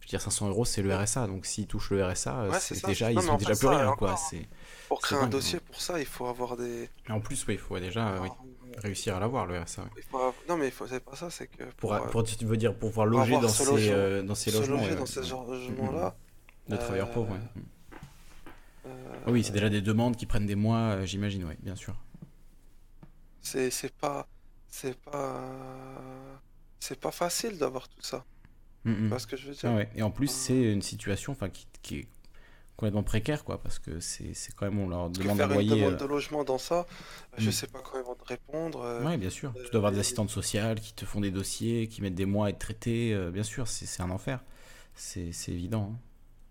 Je 0.00 0.06
veux 0.06 0.08
dire, 0.08 0.20
500 0.22 0.48
euros 0.48 0.64
c'est 0.64 0.82
le 0.82 0.92
RSA, 0.96 1.26
donc 1.28 1.44
s'ils 1.46 1.66
touchent 1.68 1.90
le 1.90 2.02
RSA, 2.04 2.48
Ouais, 2.48 2.58
c'est 2.58 2.84
déjà, 2.86 3.12
Non, 3.12 3.20
ils 3.20 3.24
sont 3.24 3.36
déjà 3.36 3.54
plus 3.54 3.68
rien, 3.68 3.94
quoi. 3.96 4.16
C'est 4.16 4.48
Pour 4.93 5.01
créer 5.01 5.18
un 5.18 5.22
dingue. 5.22 5.30
dossier 5.30 5.61
pour 5.61 5.80
ça, 5.80 5.99
il 5.99 6.07
faut 6.07 6.26
avoir 6.26 6.57
des. 6.57 6.88
Et 7.09 7.12
en 7.12 7.20
plus, 7.20 7.47
oui, 7.47 7.55
il 7.55 7.61
faut 7.61 7.78
déjà 7.78 8.09
euh, 8.09 8.20
oui, 8.20 8.28
avoir- 8.28 8.45
réussir 8.78 9.16
à 9.16 9.20
l'avoir, 9.20 9.47
le 9.47 9.59
RSA. 9.59 9.84
faut 10.11 10.34
Non, 10.49 10.57
mais 10.57 10.70
faut... 10.70 10.86
c'est 10.86 11.01
pas 11.01 11.16
ça, 11.16 11.30
c'est 11.30 11.47
que 11.47 11.64
Pour, 11.64 11.74
pour, 11.76 11.93
euh, 11.95 12.09
pour, 12.09 12.22
tu 12.24 12.45
veux 12.45 12.57
dire, 12.57 12.74
pour 12.76 12.90
pouvoir 12.90 13.07
loger 13.07 13.36
avoir 13.36 13.43
dans 13.43 13.49
ce 13.49 13.64
ces, 13.64 13.90
euh, 13.90 14.22
dans 14.22 14.34
ces 14.34 14.51
se 14.51 14.59
logements 14.59 14.76
loger 14.82 14.95
dans 14.95 15.01
ouais, 15.01 15.07
ce 15.07 15.20
ouais. 15.20 15.26
genre 15.26 15.47
de 16.68 16.76
travailleurs 16.76 17.09
euh, 17.09 17.14
pauvres, 17.14 17.32
ouais. 17.32 17.38
Mm. 17.38 17.61
euh, 18.86 19.14
Ah 19.26 19.30
oui, 19.30 19.45
c'est 19.45 19.53
déjà 19.53 19.68
des 19.70 19.80
demandes 19.80 20.16
qui 20.16 20.26
prennent 20.26 20.47
des 20.47 20.55
mois, 20.57 20.78
euh, 20.97 21.07
j'imagine, 21.07 21.45
oui, 21.45 21.55
bien 21.62 21.76
sûr. 21.76 21.95
C'est 23.40 23.93
pas. 23.95 24.26
C'est 24.68 24.99
pas. 25.01 25.40
C'est 26.80 26.99
pas 26.99 27.12
facile 27.12 27.59
d'avoir 27.59 27.88
tout 27.88 28.03
ça. 28.03 28.24
Mm, 28.84 28.95
Tu 28.95 29.01
mm. 29.03 29.09
vois 29.09 29.18
ce 29.18 29.26
que 29.26 29.36
je 29.36 29.49
veux 29.49 29.57
Ah 29.64 29.68
dire? 29.68 29.76
ouais. 29.76 29.90
Et 29.95 30.03
en 30.03 30.11
plus, 30.11 30.28
c'est 30.28 30.72
une 30.72 30.82
situation 30.82 31.34
qui, 31.53 31.66
qui 31.82 31.99
est 32.01 32.09
complètement 32.76 33.02
précaire, 33.02 33.44
quoi, 33.44 33.60
parce 33.62 33.78
que 33.78 34.00
c'est 34.00 34.32
quand 34.56 34.66
même, 34.66 34.78
on 34.80 34.88
leur 34.88 35.10
demande 35.10 35.36
faire 35.36 35.50
une 35.52 35.66
demande 35.66 35.94
euh, 35.94 35.96
de 35.96 36.04
logement 36.04 36.44
dans 36.44 36.58
ça, 36.58 36.86
je 37.36 37.48
Mm. 37.48 37.52
sais 37.52 37.66
pas 37.66 37.80
quand 37.80 37.98
ils 37.98 38.04
vont 38.04 38.14
te 38.14 38.24
répondre. 38.24 38.80
euh, 38.82 39.04
Ouais, 39.04 39.16
bien 39.18 39.30
sûr. 39.30 39.52
euh, 39.56 39.64
Tu 39.64 39.70
dois 39.70 39.78
avoir 39.78 39.92
des 39.92 39.98
et- 39.98 40.00
assistantes 40.00 40.30
sociales 40.30 40.80
qui 40.80 40.92
te 40.94 41.04
font 41.04 41.20
des 41.20 41.30
dossiers, 41.30 41.88
qui 41.88 42.02
mettent 42.02 42.14
des 42.14 42.26
mois 42.26 42.46
à 42.46 42.50
être 42.50 42.58
traités. 42.58 43.12
euh, 43.14 43.30
bien 43.30 43.42
sûr, 43.42 43.68
c'est 43.68 44.00
un 44.02 44.10
enfer. 44.10 44.42
C'est 44.94 45.30
évident. 45.48 45.92
hein. 45.94 45.98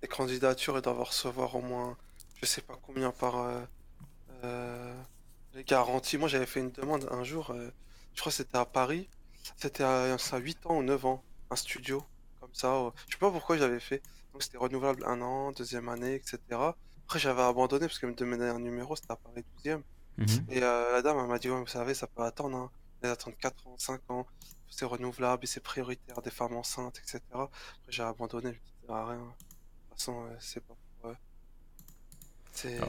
les 0.02 0.08
candidatures, 0.08 0.78
ils 0.78 0.82
doivent 0.82 1.02
recevoir 1.04 1.56
au 1.56 1.62
moins, 1.62 1.98
je 2.36 2.46
sais 2.46 2.62
pas 2.62 2.76
combien 2.82 3.12
par 3.12 3.38
euh, 3.38 3.62
euh, 4.44 5.04
les 5.54 5.64
garanties. 5.64 6.18
Moi, 6.18 6.28
j'avais 6.30 6.46
fait 6.46 6.60
une 6.62 6.72
demande 6.72 7.08
un 7.12 7.24
jour, 7.24 7.52
euh, 7.52 7.72
je 8.16 8.22
crois 8.22 8.32
que 8.32 8.38
c'était 8.38 8.58
à 8.58 8.66
Paris, 8.66 9.10
c'était 9.58 9.84
à, 9.84 10.16
à 10.16 10.38
8 10.40 10.66
ans 10.66 10.78
ou 10.78 10.84
9 10.84 11.06
ans, 11.06 11.26
un 11.52 11.56
studio, 11.56 12.04
comme 12.40 12.54
ça. 12.54 12.74
euh, 12.76 12.92
je 13.08 13.14
sais 13.14 13.20
pas 13.20 13.32
pourquoi 13.32 13.58
j'avais 13.58 13.80
fait. 13.80 14.04
Donc, 14.34 14.44
c'était 14.44 14.58
renouvelable 14.58 15.04
un 15.06 15.22
an, 15.22 15.52
deuxième 15.52 15.90
année, 15.90 16.16
etc. 16.16 16.38
Après, 17.06 17.20
j'avais 17.20 17.42
abandonné 17.42 17.88
parce 17.88 18.00
qu'elle 18.00 18.12
me 18.12 18.16
demandait 18.16 18.50
un 18.50 18.60
numéro, 18.60 18.96
c'était 18.96 19.12
à 19.12 19.16
Paris 19.16 19.44
12e. 19.64 19.82
Mhm. 20.18 20.28
Et 20.50 20.62
euh, 20.62 20.92
la 20.94 21.02
dame, 21.02 21.18
elle 21.20 21.28
m'a 21.28 21.40
dit, 21.40 21.50
ouais, 21.50 21.60
vous 21.60 21.68
savez, 21.68 21.94
ça 21.94 22.08
peut 22.08 22.24
attendre, 22.24 22.58
hein. 22.58 22.72
Elles 23.02 23.10
attendent 23.10 23.38
4 23.38 23.68
ans, 23.68 23.76
5 23.78 24.12
ans, 24.12 24.28
c'est 24.70 24.86
renouvelable 24.86 25.44
et 25.44 25.48
c'est 25.48 25.60
prioritaire 25.60 26.22
des 26.22 26.30
femmes 26.30 26.56
enceintes, 26.56 27.00
etc. 27.00 27.22
Après, 27.34 27.50
j'ai 27.90 28.04
abandonné, 28.04 28.54
je 28.54 28.60
me 28.84 28.88
sert 28.88 28.96
à 28.96 29.10
rien. 29.10 29.18
De 29.18 29.24
toute 29.24 29.98
façon, 29.98 30.24
euh, 30.24 30.36
c'est 30.40 30.64
pas 30.66 30.76
pour. 31.02 31.10
euh, 31.10 31.14
C'est. 32.54 32.80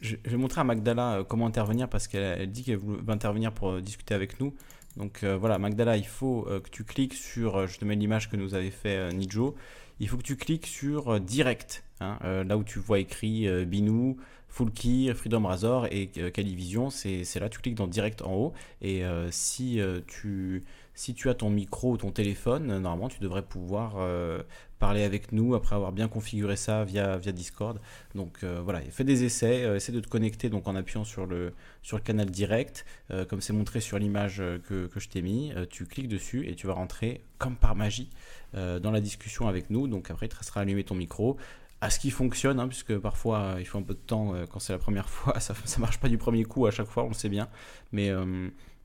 Je, 0.00 0.16
vais 0.24 0.36
montrer 0.36 0.60
à 0.60 0.64
Magdala 0.64 1.24
comment 1.28 1.46
intervenir 1.46 1.88
parce 1.88 2.08
qu'elle 2.08 2.40
elle 2.40 2.50
dit 2.50 2.64
qu'elle 2.64 2.78
veut 2.78 3.08
intervenir 3.08 3.52
pour 3.52 3.80
discuter 3.80 4.14
avec 4.14 4.40
nous. 4.40 4.52
Donc 4.96 5.22
euh, 5.22 5.36
voilà, 5.36 5.58
Magdala, 5.58 5.96
il 5.96 6.06
faut 6.06 6.42
que 6.42 6.68
tu 6.68 6.82
cliques 6.82 7.14
sur, 7.14 7.68
je 7.68 7.78
te 7.78 7.84
mets 7.84 7.94
l'image 7.94 8.28
que 8.28 8.36
nous 8.36 8.54
avait 8.54 8.72
fait 8.72 9.12
Nijo, 9.12 9.54
il 10.00 10.08
faut 10.08 10.16
que 10.16 10.22
tu 10.22 10.36
cliques 10.36 10.66
sur 10.66 11.14
euh, 11.14 11.20
direct, 11.20 11.84
hein, 12.00 12.18
euh, 12.24 12.44
là 12.44 12.56
où 12.56 12.64
tu 12.64 12.78
vois 12.78 12.98
écrit 12.98 13.46
euh, 13.46 13.64
Binou, 13.64 14.16
Fullkey, 14.48 15.14
Freedom 15.14 15.46
Razor 15.46 15.86
et 15.90 16.08
Calivision, 16.08 16.90
c'est 16.90 17.24
là, 17.36 17.48
tu 17.48 17.60
cliques 17.60 17.76
dans 17.76 17.86
direct 17.86 18.20
en 18.20 18.34
haut 18.34 18.52
et 18.82 19.02
si, 19.30 19.80
tu, 20.06 20.62
si 20.94 21.14
tu 21.14 21.30
as 21.30 21.34
ton 21.34 21.50
micro 21.50 21.92
ou 21.92 21.96
ton 21.96 22.10
téléphone, 22.10 22.78
normalement 22.78 23.08
tu 23.08 23.20
devrais 23.20 23.42
pouvoir 23.42 23.94
euh, 23.96 24.42
parler 24.78 25.04
avec 25.04 25.32
nous 25.32 25.54
après 25.54 25.74
avoir 25.74 25.92
bien 25.92 26.08
configuré 26.08 26.56
ça 26.56 26.84
via, 26.84 27.16
via 27.16 27.32
Discord. 27.32 27.80
Donc 28.14 28.40
euh, 28.42 28.60
voilà, 28.62 28.80
fais 28.82 29.04
des 29.04 29.24
essais, 29.24 29.64
euh, 29.64 29.76
essaie 29.76 29.92
de 29.92 30.00
te 30.00 30.08
connecter 30.08 30.50
donc 30.50 30.68
en 30.68 30.76
appuyant 30.76 31.04
sur 31.04 31.24
le, 31.26 31.54
sur 31.82 31.96
le 31.96 32.02
canal 32.02 32.30
direct, 32.30 32.84
comme 33.28 33.40
c'est 33.40 33.52
montré 33.52 33.80
sur 33.80 33.98
l'image 33.98 34.42
que, 34.68 34.86
que 34.86 35.00
je 35.00 35.08
t'ai 35.08 35.22
mis, 35.22 35.52
tu 35.70 35.86
cliques 35.86 36.08
dessus 36.08 36.48
et 36.48 36.54
tu 36.54 36.66
vas 36.66 36.74
rentrer 36.74 37.22
comme 37.38 37.56
par 37.56 37.74
magie 37.74 38.10
dans 38.54 38.90
la 38.90 39.00
discussion 39.00 39.48
avec 39.48 39.70
nous. 39.70 39.88
Donc 39.88 40.10
après, 40.10 40.26
il 40.26 40.28
te 40.28 40.36
restera 40.36 40.60
à 40.60 40.62
allumer 40.62 40.84
ton 40.84 40.94
micro. 40.94 41.36
À 41.80 41.90
ce 41.90 41.98
qui 41.98 42.10
fonctionne, 42.10 42.60
hein, 42.60 42.68
puisque 42.68 42.96
parfois 42.96 43.56
il 43.58 43.66
faut 43.66 43.76
un 43.76 43.82
peu 43.82 43.94
de 43.94 43.98
temps 43.98 44.34
quand 44.50 44.60
c'est 44.60 44.72
la 44.72 44.78
première 44.78 45.08
fois, 45.10 45.40
ça, 45.40 45.54
ça 45.64 45.80
marche 45.80 45.98
pas 45.98 46.08
du 46.08 46.16
premier 46.16 46.44
coup 46.44 46.66
à 46.66 46.70
chaque 46.70 46.88
fois, 46.88 47.04
on 47.04 47.08
le 47.08 47.14
sait 47.14 47.28
bien. 47.28 47.48
Mais 47.92 48.12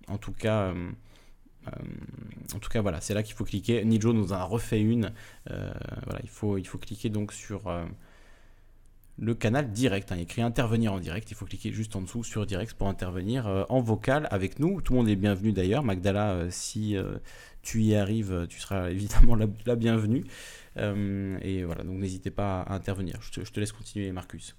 en 0.07 0.17
tout 0.17 0.33
cas, 0.33 0.73
en 2.55 2.59
tout 2.59 2.69
cas 2.69 2.81
voilà, 2.81 3.01
c'est 3.01 3.13
là 3.13 3.23
qu'il 3.23 3.35
faut 3.35 3.43
cliquer. 3.45 3.83
Nijo 3.85 4.13
nous 4.13 4.31
en 4.33 4.35
a 4.37 4.43
refait 4.43 4.81
une. 4.81 5.11
Euh, 5.51 5.71
voilà, 6.05 6.19
il 6.23 6.29
faut, 6.29 6.57
il 6.57 6.65
faut 6.67 6.77
cliquer 6.77 7.09
donc 7.09 7.33
sur 7.33 7.67
euh, 7.67 7.85
le 9.19 9.33
canal 9.35 9.71
direct. 9.71 10.11
hein. 10.11 10.15
Il 10.17 10.21
écrit 10.23 10.41
intervenir 10.41 10.93
en 10.93 10.99
direct. 10.99 11.31
Il 11.31 11.35
faut 11.35 11.45
cliquer 11.45 11.71
juste 11.71 11.95
en 11.95 12.01
dessous 12.01 12.23
sur 12.23 12.45
direct 12.45 12.73
pour 12.73 12.87
intervenir 12.87 13.47
euh, 13.47 13.63
en 13.69 13.81
vocal 13.81 14.27
avec 14.31 14.59
nous. 14.59 14.81
Tout 14.81 14.93
le 14.93 14.99
monde 14.99 15.09
est 15.09 15.15
bienvenu 15.15 15.51
d'ailleurs. 15.53 15.83
Magdala, 15.83 16.31
euh, 16.33 16.47
si 16.51 16.95
euh, 16.95 17.17
tu 17.61 17.81
y 17.83 17.95
arrives, 17.95 18.31
euh, 18.31 18.45
tu 18.47 18.59
seras 18.59 18.89
évidemment 18.91 19.35
la, 19.35 19.47
la 19.65 19.75
bienvenue. 19.75 20.25
Euh, 20.77 21.37
et 21.41 21.63
voilà, 21.63 21.83
donc 21.83 21.97
n'hésitez 21.97 22.29
pas 22.29 22.61
à 22.61 22.75
intervenir. 22.75 23.17
Je 23.21 23.31
te, 23.31 23.45
je 23.45 23.51
te 23.51 23.59
laisse 23.59 23.71
continuer, 23.71 24.11
Marcus. 24.11 24.55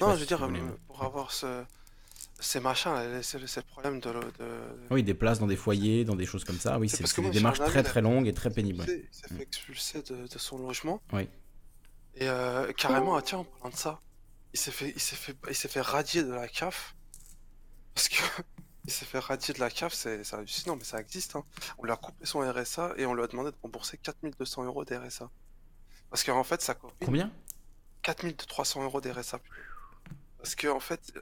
Non, 0.00 0.10
je 0.10 0.12
veux 0.12 0.18
si 0.20 0.26
dire, 0.28 0.38
voulais- 0.46 0.60
euh, 0.60 0.76
pour 0.86 1.02
avoir 1.02 1.32
ce... 1.32 1.64
ces 2.40 2.60
machins, 2.60 2.92
c'est 3.22 3.38
le 3.40 3.62
problème 3.62 4.00
de. 4.00 4.10
de... 4.12 4.48
Oui, 4.90 5.02
des 5.02 5.14
places 5.14 5.38
dans 5.40 5.46
des 5.46 5.56
foyers, 5.56 6.04
dans 6.04 6.14
des 6.16 6.26
choses 6.26 6.44
comme 6.44 6.58
ça. 6.58 6.78
Oui, 6.78 6.88
C'est 6.88 6.96
c'est 6.98 7.02
parce 7.02 7.12
que 7.12 7.22
c'est 7.22 7.28
des 7.30 7.34
démarches 7.38 7.60
ami, 7.60 7.68
très 7.70 7.82
très 7.82 8.00
longues 8.00 8.26
et 8.28 8.34
très 8.34 8.50
pénibles. 8.50 8.82
expulsé- 8.84 9.08
Il 9.10 9.14
s'est 9.16 9.34
fait 9.34 9.42
expulser 9.42 10.02
de, 10.02 10.26
de 10.28 10.38
son 10.38 10.58
logement. 10.58 11.02
Oui. 11.12 11.28
Et 12.14 12.28
euh, 12.28 12.72
carrément, 12.72 13.16
ah, 13.16 13.22
tiens, 13.22 13.38
en 13.38 13.44
parlant 13.44 13.70
de 13.70 13.76
ça, 13.76 14.00
il 14.52 14.58
s'est 14.58 14.70
fait, 14.70 14.90
il 14.90 15.00
s'est 15.00 15.16
fait, 15.16 15.36
il 15.48 15.54
s'est 15.54 15.68
fait 15.68 15.80
radier 15.80 16.22
de 16.22 16.32
la 16.32 16.48
CAF. 16.48 16.94
Parce 17.94 18.08
que 18.08 18.16
il 18.84 18.90
s'est 18.92 19.04
fait 19.04 19.18
radier 19.18 19.52
de 19.54 19.60
la 19.60 19.70
CAF, 19.70 19.92
c'est 19.92 20.22
hallucinant, 20.32 20.76
mais 20.76 20.84
ça 20.84 21.00
existe. 21.00 21.36
Hein. 21.36 21.44
On 21.78 21.84
lui 21.84 21.92
a 21.92 21.96
coupé 21.96 22.24
son 22.24 22.40
RSA 22.40 22.94
et 22.96 23.06
on 23.06 23.14
lui 23.14 23.22
a 23.22 23.26
demandé 23.26 23.50
de 23.50 23.56
rembourser 23.62 23.98
4200 23.98 24.64
euros 24.64 24.84
d'RSA. 24.84 25.30
Parce 26.10 26.24
qu'en 26.24 26.44
fait, 26.44 26.62
sa 26.62 26.74
copine. 26.74 27.04
Combien? 27.04 27.32
4300 28.02 28.84
euros 28.84 29.00
des 29.00 29.10
RSA. 29.12 29.40
Parce 30.38 30.54
que 30.54 30.68
en 30.68 30.78
fait, 30.78 31.12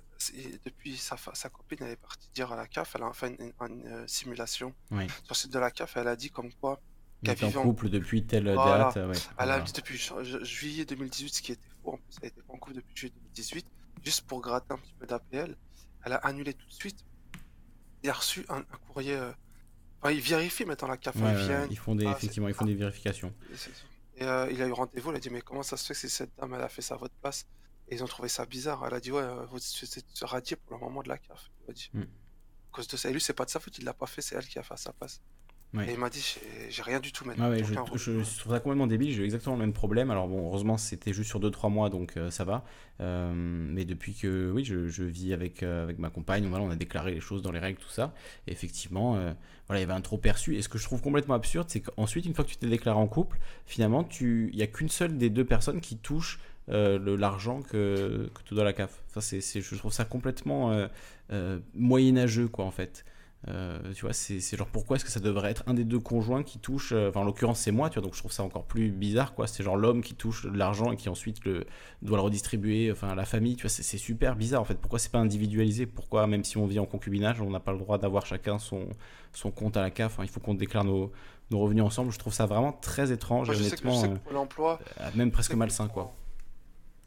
depuis 0.64 0.96
sa, 0.96 1.16
sa 1.32 1.48
copine, 1.48 1.78
elle 1.80 1.92
est 1.92 1.96
partie 1.96 2.28
dire 2.34 2.52
à 2.52 2.56
la 2.56 2.66
CAF, 2.66 2.96
elle 2.96 3.02
a 3.02 3.12
fait 3.14 3.34
une, 3.38 3.86
euh, 3.86 4.06
simulation 4.06 4.74
sur 4.90 4.98
le 5.30 5.34
site 5.34 5.52
de 5.52 5.58
la 5.58 5.70
CAF, 5.70 5.96
elle 5.96 6.08
a 6.08 6.16
dit 6.16 6.30
comme 6.30 6.52
quoi 6.52 6.80
qu'elle 7.24 7.34
vivait 7.34 7.56
en 7.56 7.62
couple 7.62 7.88
depuis 7.88 8.24
telle 8.24 8.44
date. 8.44 8.98
Elle 9.38 9.50
a 9.50 9.60
dit 9.60 9.72
depuis 9.72 9.98
juillet 10.42 10.84
2018, 10.84 11.34
ce 11.34 11.42
qui 11.42 11.52
était 11.52 11.62
faux. 11.82 11.92
En 11.92 11.96
plus, 11.96 12.16
elle 12.20 12.28
était 12.28 12.42
en 12.48 12.58
couple 12.58 12.76
depuis 12.76 12.94
juillet 12.94 13.14
2018, 13.14 13.66
juste 14.04 14.26
pour 14.26 14.42
gratter 14.42 14.74
un 14.74 14.78
petit 14.78 14.94
peu 14.98 15.06
d'APL. 15.06 15.56
Elle 16.04 16.12
a 16.12 16.16
annulé 16.16 16.52
tout 16.52 16.66
de 16.66 16.72
suite. 16.72 17.04
Il 18.02 18.10
a 18.10 18.12
reçu 18.12 18.44
un, 18.50 18.62
courrier. 18.86 19.14
Euh, 19.14 19.32
enfin, 20.02 20.12
ils 20.12 20.20
vérifient 20.20 20.66
maintenant 20.66 20.88
la 20.88 20.98
CAF. 20.98 21.16
ils, 21.70 21.78
font 21.78 21.94
des, 21.94 22.04
effectivement, 22.04 22.48
ils 22.48 22.54
font 22.54 22.66
des 22.66 22.74
vérifications. 22.74 23.32
Et 24.18 24.24
euh, 24.24 24.50
il 24.50 24.60
a 24.62 24.66
eu 24.66 24.72
rendez-vous, 24.72 25.10
il 25.10 25.16
a 25.16 25.20
dit 25.20 25.30
Mais 25.30 25.40
comment 25.40 25.62
ça 25.62 25.78
se 25.78 25.86
fait 25.86 26.00
que 26.00 26.12
cette 26.12 26.36
dame 26.38 26.52
elle 26.54 26.62
a 26.62 26.68
fait 26.68 26.82
ça 26.82 26.94
à 26.94 26.98
votre 26.98 27.14
place 27.14 27.46
Et 27.88 27.94
ils 27.94 28.04
ont 28.04 28.06
trouvé 28.06 28.28
ça 28.28 28.46
bizarre. 28.46 28.84
Elle 28.86 28.94
a 28.94 29.00
dit 29.00 29.12
Ouais, 29.12 29.22
euh, 29.22 29.46
vous 29.46 29.58
êtes 29.58 30.04
radié 30.22 30.56
pour 30.56 30.76
le 30.76 30.80
moment 30.80 31.02
de 31.02 31.08
la 31.08 31.18
CAF. 31.18 31.50
Il 31.66 31.70
a 31.70 31.74
dit. 31.74 31.90
Mm. 31.92 32.02
À 32.02 32.04
cause 32.72 32.88
de 32.88 32.96
ça. 32.96 33.08
Et 33.08 33.12
lui, 33.12 33.20
c'est 33.20 33.32
pas 33.32 33.44
de 33.44 33.50
sa 33.50 33.60
faute, 33.60 33.78
il 33.78 33.84
l'a 33.84 33.94
pas 33.94 34.06
fait, 34.06 34.22
c'est 34.22 34.34
elle 34.34 34.46
qui 34.46 34.58
a 34.58 34.62
fait 34.62 34.74
à 34.74 34.78
sa 34.78 34.92
place. 34.92 35.20
Et 35.74 35.92
il 35.92 35.98
m'a 35.98 36.08
dit, 36.08 36.38
j'ai 36.70 36.82
rien 36.82 37.00
du 37.00 37.12
tout 37.12 37.24
maintenant. 37.26 37.52
je, 37.54 38.38
trouve 38.38 38.52
ça 38.52 38.60
complètement 38.60 38.86
débile, 38.86 39.12
j'ai 39.12 39.24
exactement 39.24 39.56
le 39.56 39.60
même 39.60 39.72
problème. 39.72 40.10
Alors 40.10 40.28
bon, 40.28 40.46
heureusement 40.46 40.78
c'était 40.78 41.12
juste 41.12 41.28
sur 41.28 41.40
2-3 41.40 41.70
mois, 41.70 41.90
donc 41.90 42.16
euh, 42.16 42.30
ça 42.30 42.44
va. 42.44 42.64
Euh, 43.00 43.32
mais 43.34 43.84
depuis 43.84 44.14
que 44.14 44.50
oui, 44.50 44.64
je, 44.64 45.02
vis 45.02 45.32
avec, 45.32 45.62
euh, 45.62 45.82
avec 45.82 45.98
ma 45.98 46.08
compagne, 46.08 46.46
voilà, 46.46 46.64
on 46.64 46.70
a 46.70 46.76
déclaré 46.76 47.12
les 47.12 47.20
choses 47.20 47.42
dans 47.42 47.52
les 47.52 47.58
règles, 47.58 47.78
tout 47.78 47.90
ça. 47.90 48.14
Et 48.46 48.52
effectivement, 48.52 49.12
voilà, 49.66 49.80
il 49.80 49.82
y 49.82 49.84
avait 49.84 49.92
un 49.92 50.00
trop 50.00 50.18
perçu. 50.18 50.56
Et 50.56 50.62
ce 50.62 50.68
que 50.68 50.78
je 50.78 50.84
trouve 50.84 51.02
complètement 51.02 51.34
absurde, 51.34 51.66
c'est 51.68 51.80
qu'ensuite, 51.80 52.24
une 52.24 52.34
fois 52.34 52.44
que 52.44 52.50
tu 52.50 52.56
t'es 52.56 52.68
déclaré 52.68 52.98
en 52.98 53.08
couple, 53.08 53.38
finalement, 53.66 54.08
il 54.20 54.50
n'y 54.54 54.62
a 54.62 54.66
qu'une 54.66 54.88
seule 54.88 55.18
des 55.18 55.30
deux 55.30 55.44
personnes 55.44 55.80
qui 55.80 55.96
touche 55.98 56.38
l'argent 56.68 57.62
que, 57.62 58.30
que 58.34 58.42
tu 58.44 58.54
dois 58.54 58.62
à 58.62 58.66
la 58.66 58.72
CAF. 58.72 59.02
Enfin, 59.08 59.20
c'est, 59.20 59.40
je 59.60 59.76
trouve 59.76 59.92
ça 59.92 60.04
complètement 60.04 60.86
moyenâgeux, 61.74 62.48
quoi, 62.48 62.64
en 62.64 62.70
fait. 62.70 63.04
Euh, 63.48 63.78
tu 63.94 64.02
vois, 64.02 64.12
c'est 64.12 64.40
genre 64.56 64.66
pourquoi 64.66 64.96
est-ce 64.96 65.04
que 65.04 65.10
ça 65.10 65.20
devrait 65.20 65.50
être 65.50 65.62
un 65.66 65.74
des 65.74 65.84
deux 65.84 66.00
conjoints 66.00 66.42
qui 66.42 66.58
touche, 66.58 66.92
euh, 66.92 67.10
enfin 67.10 67.20
en 67.20 67.24
l'occurrence 67.24 67.60
c'est 67.60 67.70
moi, 67.70 67.90
tu 67.90 67.94
vois, 67.94 68.02
donc 68.02 68.14
je 68.14 68.18
trouve 68.18 68.32
ça 68.32 68.42
encore 68.42 68.64
plus 68.64 68.90
bizarre, 68.90 69.34
quoi. 69.34 69.46
C'est 69.46 69.62
genre 69.62 69.76
l'homme 69.76 70.02
qui 70.02 70.14
touche 70.14 70.46
l'argent 70.52 70.90
et 70.90 70.96
qui 70.96 71.08
ensuite 71.08 71.44
le, 71.44 71.64
doit 72.02 72.16
le 72.16 72.22
redistribuer, 72.22 72.90
enfin 72.90 73.08
à 73.10 73.14
la 73.14 73.24
famille, 73.24 73.54
tu 73.54 73.62
vois, 73.62 73.70
c'est 73.70 73.98
super 73.98 74.34
bizarre 74.34 74.62
en 74.62 74.64
fait. 74.64 74.74
Pourquoi 74.74 74.98
c'est 74.98 75.12
pas 75.12 75.18
individualisé? 75.18 75.86
Pourquoi 75.86 76.26
même 76.26 76.42
si 76.42 76.56
on 76.56 76.66
vit 76.66 76.80
en 76.80 76.86
concubinage, 76.86 77.40
on 77.40 77.50
n'a 77.50 77.60
pas 77.60 77.72
le 77.72 77.78
droit 77.78 77.98
d'avoir 77.98 78.26
chacun 78.26 78.58
son, 78.58 78.88
son 79.32 79.52
compte 79.52 79.76
à 79.76 79.82
la 79.82 79.90
CAF 79.92 80.18
Il 80.22 80.28
faut 80.28 80.40
qu'on 80.40 80.54
déclare 80.54 80.84
nos, 80.84 81.12
nos, 81.52 81.60
revenus 81.60 81.84
ensemble. 81.84 82.10
Je 82.10 82.18
trouve 82.18 82.34
ça 82.34 82.46
vraiment 82.46 82.72
très 82.72 83.12
étrange, 83.12 83.50
honnêtement, 83.50 84.02
l'emploi, 84.32 84.80
euh, 85.00 85.10
même 85.14 85.30
presque 85.30 85.54
malsain, 85.54 85.86
quoi. 85.86 86.12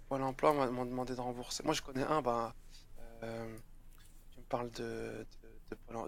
Pôle 0.09 0.23
emploi 0.23 0.53
m'a 0.53 0.67
demandé 0.67 1.15
de 1.15 1.21
rembourser. 1.21 1.63
Moi 1.63 1.73
je 1.73 1.81
connais 1.81 2.03
un, 2.03 2.21
bah, 2.21 2.53
tu 3.21 3.27
me 3.27 4.43
parles 4.49 4.71
de 4.71 5.25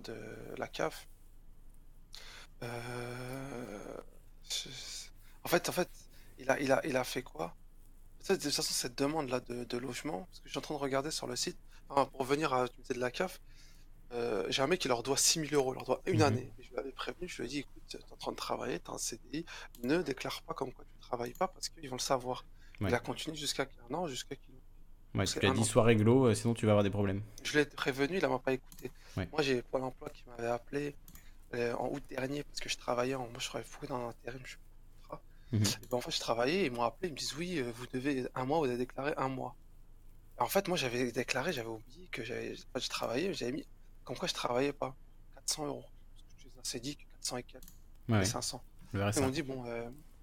de, 0.02 0.16
la 0.58 0.68
CAF. 0.68 1.08
Euh, 2.64 3.97
en 5.43 5.47
fait, 5.47 5.70
en 5.70 5.72
fait, 5.72 5.89
il 6.38 6.49
a, 6.49 6.60
il 6.60 6.72
a, 6.72 6.86
il 6.86 6.95
a 6.97 7.04
fait 7.04 7.24
quoi? 7.24 7.56
De 8.30 8.36
toute 8.36 8.52
façon, 8.52 8.74
cette 8.74 8.97
demande-là 8.97 9.39
de, 9.39 9.78
logement, 9.78 10.26
parce 10.26 10.39
que 10.39 10.45
je 10.45 10.52
suis 10.52 10.60
en 10.60 10.62
train 10.62 10.76
de 10.76 10.80
regarder 10.80 11.12
sur 11.12 11.28
le 11.28 11.36
site, 11.36 11.58
pour 11.88 12.24
venir 12.24 12.54
à 12.54 12.66
l'unité 12.66 12.93
de 12.93 12.99
la 12.99 13.12
CAF, 13.12 13.41
euh, 14.14 14.45
j'ai 14.49 14.62
un 14.62 14.68
mec 14.68 14.80
qui 14.80 14.88
leur 14.88 15.04
doit 15.04 15.18
6000 15.18 15.54
euros, 15.56 15.74
leur 15.74 15.86
doit 15.86 16.02
une 16.06 16.18
mhm. 16.18 16.24
année. 16.24 16.54
je 16.60 16.70
lui 16.70 16.78
avais 16.78 16.91
prévenu, 16.91 17.28
je 17.28 17.41
lui 17.41 17.45
ai 17.45 17.49
dit, 17.49 17.60
écoute, 17.60 17.82
tu 17.88 17.97
es 17.97 17.99
en 18.12 18.18
train 18.18 18.32
de 18.32 18.38
travailler, 18.38 18.80
tu 18.80 18.91
as 18.91 18.93
un 18.93 18.97
CDI, 18.97 19.45
ne 19.84 20.02
déclare 20.02 20.41
pas 20.43 20.54
comme 20.54 20.72
quoi 20.74 20.86
tu 20.86 20.95
ne 20.95 21.02
travailles 21.02 21.34
pas 21.34 21.47
parce 21.47 21.70
qu'ils 21.70 21.89
vont 21.89 21.95
le 21.95 22.02
savoir. 22.02 22.45
Il 22.82 22.95
a 22.95 22.99
continué 22.99 23.36
jusqu'à 23.36 23.67
un 23.89 23.93
an, 23.93 24.07
jusqu'à 24.07 24.36
qu'il 24.36 24.55
Ouais, 25.13 25.25
tu 25.25 25.39
l'as 25.41 25.51
dit, 25.51 25.65
sois 25.65 25.84
réglo, 25.84 26.27
euh, 26.27 26.34
sinon 26.34 26.53
tu 26.53 26.65
vas 26.65 26.71
avoir 26.71 26.84
des 26.84 26.89
problèmes. 26.89 27.21
Je 27.43 27.59
l'ai 27.59 27.65
prévenu, 27.65 28.17
il 28.17 28.27
m'a 28.27 28.39
pas 28.39 28.53
écouté. 28.53 28.91
Moi, 29.17 29.41
j'ai 29.41 29.61
Pôle 29.61 29.84
emploi 29.84 30.09
qui 30.09 30.23
m'avait 30.27 30.47
appelé 30.47 30.95
euh, 31.53 31.73
en 31.73 31.89
août 31.89 32.03
dernier 32.09 32.43
parce 32.43 32.59
que 32.61 32.69
je 32.69 32.77
travaillais, 32.77 33.15
en... 33.15 33.27
moi 33.27 33.39
je 33.39 33.47
travaillais 33.47 33.69
fou 33.69 33.86
dans 33.88 33.97
l'intérim, 33.97 34.39
je 34.43 34.51
suis 34.51 34.57
contrat. 35.01 35.21
Mhm. 35.51 35.63
Ben, 35.89 35.97
en 35.97 36.01
fait, 36.01 36.11
je 36.11 36.19
travaillais, 36.19 36.65
ils 36.65 36.71
m'ont 36.71 36.84
appelé, 36.84 37.09
ils 37.09 37.11
me 37.11 37.17
disent 37.17 37.36
oui, 37.36 37.57
euh, 37.57 37.71
vous 37.75 37.88
devez 37.88 38.25
un 38.36 38.45
mois, 38.45 38.59
vous 38.59 38.65
avez 38.65 38.77
déclaré 38.77 39.13
un 39.17 39.27
mois. 39.27 39.53
en 40.38 40.47
fait, 40.47 40.69
moi 40.69 40.77
j'avais 40.77 41.11
déclaré, 41.11 41.51
j'avais 41.51 41.67
oublié 41.67 42.07
que 42.09 42.23
j'avais 42.23 42.55
je 42.55 42.89
travaillais, 42.89 43.34
j'avais 43.34 43.51
mis 43.51 43.67
comme 44.05 44.17
quoi 44.17 44.29
je 44.29 44.34
travaillais 44.34 44.73
pas 44.73 44.95
400 45.36 45.67
euros. 45.67 45.86
Parce 46.55 46.71
que 46.71 46.77
je 46.77 46.82
dit 46.82 46.95
que 46.95 47.03
400 47.19 47.38
et 47.38 47.43
4, 47.43 47.63
ouais, 48.09 48.25
500. 48.25 48.63
Ils 48.93 48.99
m'ont 48.99 49.29
dit 49.29 49.41
bon, 49.41 49.65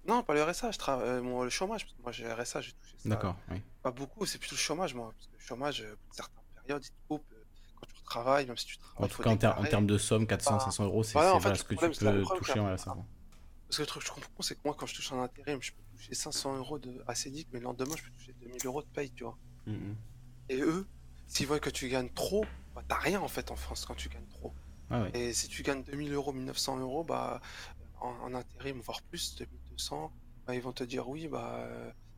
non, 0.09 0.23
pas 0.23 0.33
le 0.33 0.43
RSA, 0.43 0.71
je 0.71 0.77
travaille, 0.77 1.07
euh, 1.07 1.43
le 1.43 1.49
chômage, 1.49 1.85
parce 1.85 1.95
que 1.95 2.01
moi 2.01 2.11
j'ai 2.11 2.23
le 2.23 2.33
RSA, 2.33 2.61
j'ai 2.61 2.71
touché 2.73 2.95
ça. 2.97 3.09
D'accord, 3.09 3.35
oui. 3.51 3.61
Pas 3.83 3.91
beaucoup, 3.91 4.25
c'est 4.25 4.37
plutôt 4.39 4.55
le 4.55 4.59
chômage, 4.59 4.93
moi. 4.93 5.13
Parce 5.15 5.27
que 5.27 5.33
le 5.33 5.39
chômage, 5.39 5.81
euh, 5.81 5.95
pour 6.03 6.15
certaines 6.15 6.43
périodes, 6.55 6.83
il 6.83 6.89
te 6.89 7.07
coupe 7.07 7.25
euh, 7.31 7.43
quand 7.75 7.87
tu 7.93 8.03
travailles, 8.03 8.47
même 8.47 8.57
si 8.57 8.65
tu 8.65 8.77
travailles. 8.77 9.05
En 9.05 9.07
tout 9.07 9.21
cas, 9.21 9.55
en, 9.55 9.63
termes 9.63 9.87
de 9.87 9.97
somme, 9.97 10.25
400, 10.27 10.59
500 10.59 10.85
euros, 10.85 11.03
c'est 11.03 11.13
voilà, 11.13 11.55
ce 11.55 11.63
que 11.63 11.75
tu 11.75 11.99
peux 11.99 12.23
toucher 12.37 12.59
en 12.59 12.73
RSA. 12.73 12.95
Parce 13.67 13.77
que 13.77 13.81
le 13.83 13.87
truc 13.87 14.01
que 14.01 14.09
je 14.09 14.13
comprends, 14.13 14.41
c'est 14.41 14.55
que 14.55 14.61
moi, 14.65 14.75
quand 14.77 14.87
je 14.87 14.95
touche 14.95 15.11
un 15.13 15.21
intérim, 15.21 15.61
je 15.61 15.71
peux 15.71 15.83
toucher 15.95 16.15
500 16.15 16.57
euros 16.57 16.79
de 16.79 17.03
ACDIC, 17.07 17.49
mais 17.53 17.59
le 17.59 17.65
lendemain, 17.65 17.93
je 17.95 18.03
peux 18.03 18.09
toucher 18.17 18.33
2000 18.41 18.65
euros 18.65 18.81
de 18.81 18.87
paye, 18.87 19.11
tu 19.11 19.23
vois. 19.23 19.37
Mm-hmm. 19.67 19.95
Et 20.49 20.61
eux, 20.61 20.87
s'ils 21.27 21.45
voient 21.45 21.59
que 21.59 21.69
tu 21.69 21.87
gagnes 21.87 22.09
trop, 22.09 22.43
bah, 22.73 22.81
t'as 22.87 22.97
rien 22.97 23.21
en 23.21 23.27
fait 23.27 23.51
en 23.51 23.55
France 23.55 23.85
quand 23.85 23.93
tu 23.93 24.09
gagnes 24.09 24.27
trop. 24.29 24.51
Ah 24.89 25.05
Et 25.13 25.33
si 25.33 25.47
tu 25.47 25.61
gagnes 25.61 25.83
2000 25.83 26.11
euros, 26.13 26.33
1900 26.33 26.79
euros, 26.79 27.03
bah, 27.03 27.41
en, 28.01 28.09
en 28.23 28.33
intérim, 28.33 28.79
voire 28.81 29.03
plus, 29.03 29.35
2200, 29.79 30.11
bah, 30.45 30.55
ils 30.55 30.61
vont 30.61 30.71
te 30.71 30.83
dire 30.83 31.07
oui, 31.07 31.27
bah, 31.27 31.67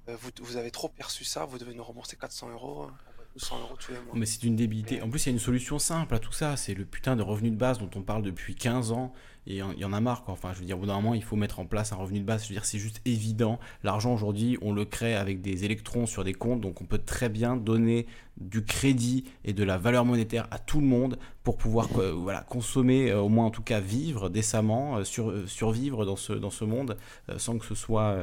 euh, 0.08 0.18
vous, 0.42 0.58
avez 0.58 0.72
trop 0.72 0.90
perçu 0.90 1.24
ça, 1.24 1.46
vous 1.46 1.58
devez 1.58 1.74
nous 1.74 1.84
rembourser 1.84 2.18
400 2.18 2.50
euros. 2.50 2.90
200 3.36 3.60
euros 3.60 3.76
tous 3.80 3.94
les 3.94 4.00
mois. 4.00 4.14
Mais 4.14 4.26
c'est 4.26 4.44
une 4.44 4.58
débilité. 4.58 5.02
En 5.02 5.10
plus, 5.10 5.26
il 5.26 5.26
y 5.28 5.30
a 5.30 5.32
une 5.32 5.40
solution 5.40 5.80
simple 5.80 6.14
à 6.14 6.20
tout 6.20 6.34
ça. 6.34 6.58
C'est 6.58 6.74
le 6.74 6.84
putain 6.84 7.16
de 7.16 7.22
revenu 7.22 7.50
de 7.50 7.56
base 7.56 7.80
dont 7.80 7.90
on 7.96 8.02
parle 8.02 8.24
depuis 8.24 8.56
15 8.56 8.92
ans. 8.92 9.14
Il 9.48 9.56
y 9.56 9.86
en 9.86 9.94
a 9.94 10.00
marre, 10.00 10.24
quoi. 10.24 10.34
Enfin, 10.34 10.52
je 10.54 10.60
veux 10.60 10.66
dire, 10.66 10.78
au 10.78 10.82
bout 10.82 10.86
d'un 10.86 10.96
moment, 10.96 11.16
il 11.16 11.24
faut 11.24 11.36
mettre 11.36 11.60
en 11.60 11.66
place 11.66 11.94
un 11.94 11.96
revenu 11.96 12.20
de 12.20 12.26
base. 12.26 12.44
Je 12.44 12.50
veux 12.50 12.56
dire, 12.56 12.66
c'est 12.66 12.78
juste 12.78 13.02
évident. 13.06 13.60
L'argent, 13.84 14.14
aujourd'hui, 14.14 14.58
on 14.62 14.72
le 14.72 14.86
crée 14.86 15.16
avec 15.16 15.42
des 15.42 15.66
électrons 15.66 16.06
sur 16.06 16.24
des 16.24 16.34
comptes. 16.34 16.62
Donc, 16.62 16.82
on 16.82 16.86
peut 16.86 17.00
très 17.00 17.28
bien 17.28 17.58
donner 17.58 18.06
du 18.38 18.64
crédit 18.64 19.26
et 19.46 19.54
de 19.54 19.64
la 19.64 19.78
valeur 19.78 20.06
monétaire 20.06 20.48
à 20.52 20.60
tout 20.60 20.80
le 20.80 20.88
monde 20.88 21.18
pour 21.44 21.58
pouvoir 21.58 21.88
voilà, 21.88 22.42
consommer, 22.42 23.12
euh, 23.12 23.20
au 23.20 23.30
moins 23.30 23.46
en 23.46 23.50
tout 23.50 23.62
cas 23.62 23.80
vivre 23.80 24.30
décemment, 24.30 24.98
euh, 24.98 25.04
sur, 25.04 25.30
euh, 25.32 25.48
survivre 25.48 26.06
dans 26.06 26.16
ce, 26.16 26.34
dans 26.34 26.50
ce 26.50 26.66
monde 26.66 26.98
sans 27.38 27.58
que 27.58 27.66
ce 27.66 27.76
soit 27.76 28.16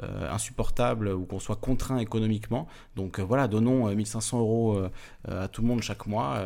insupportable 0.00 1.08
ou 1.08 1.24
qu'on 1.24 1.38
soit 1.38 1.56
contraint 1.56 1.98
économiquement. 1.98 2.66
Donc 2.96 3.20
voilà, 3.20 3.46
donnons 3.46 3.86
1500 3.94 4.40
euros 4.40 4.82
à 5.28 5.48
tout 5.48 5.62
le 5.62 5.68
monde 5.68 5.82
chaque 5.82 6.06
mois 6.06 6.40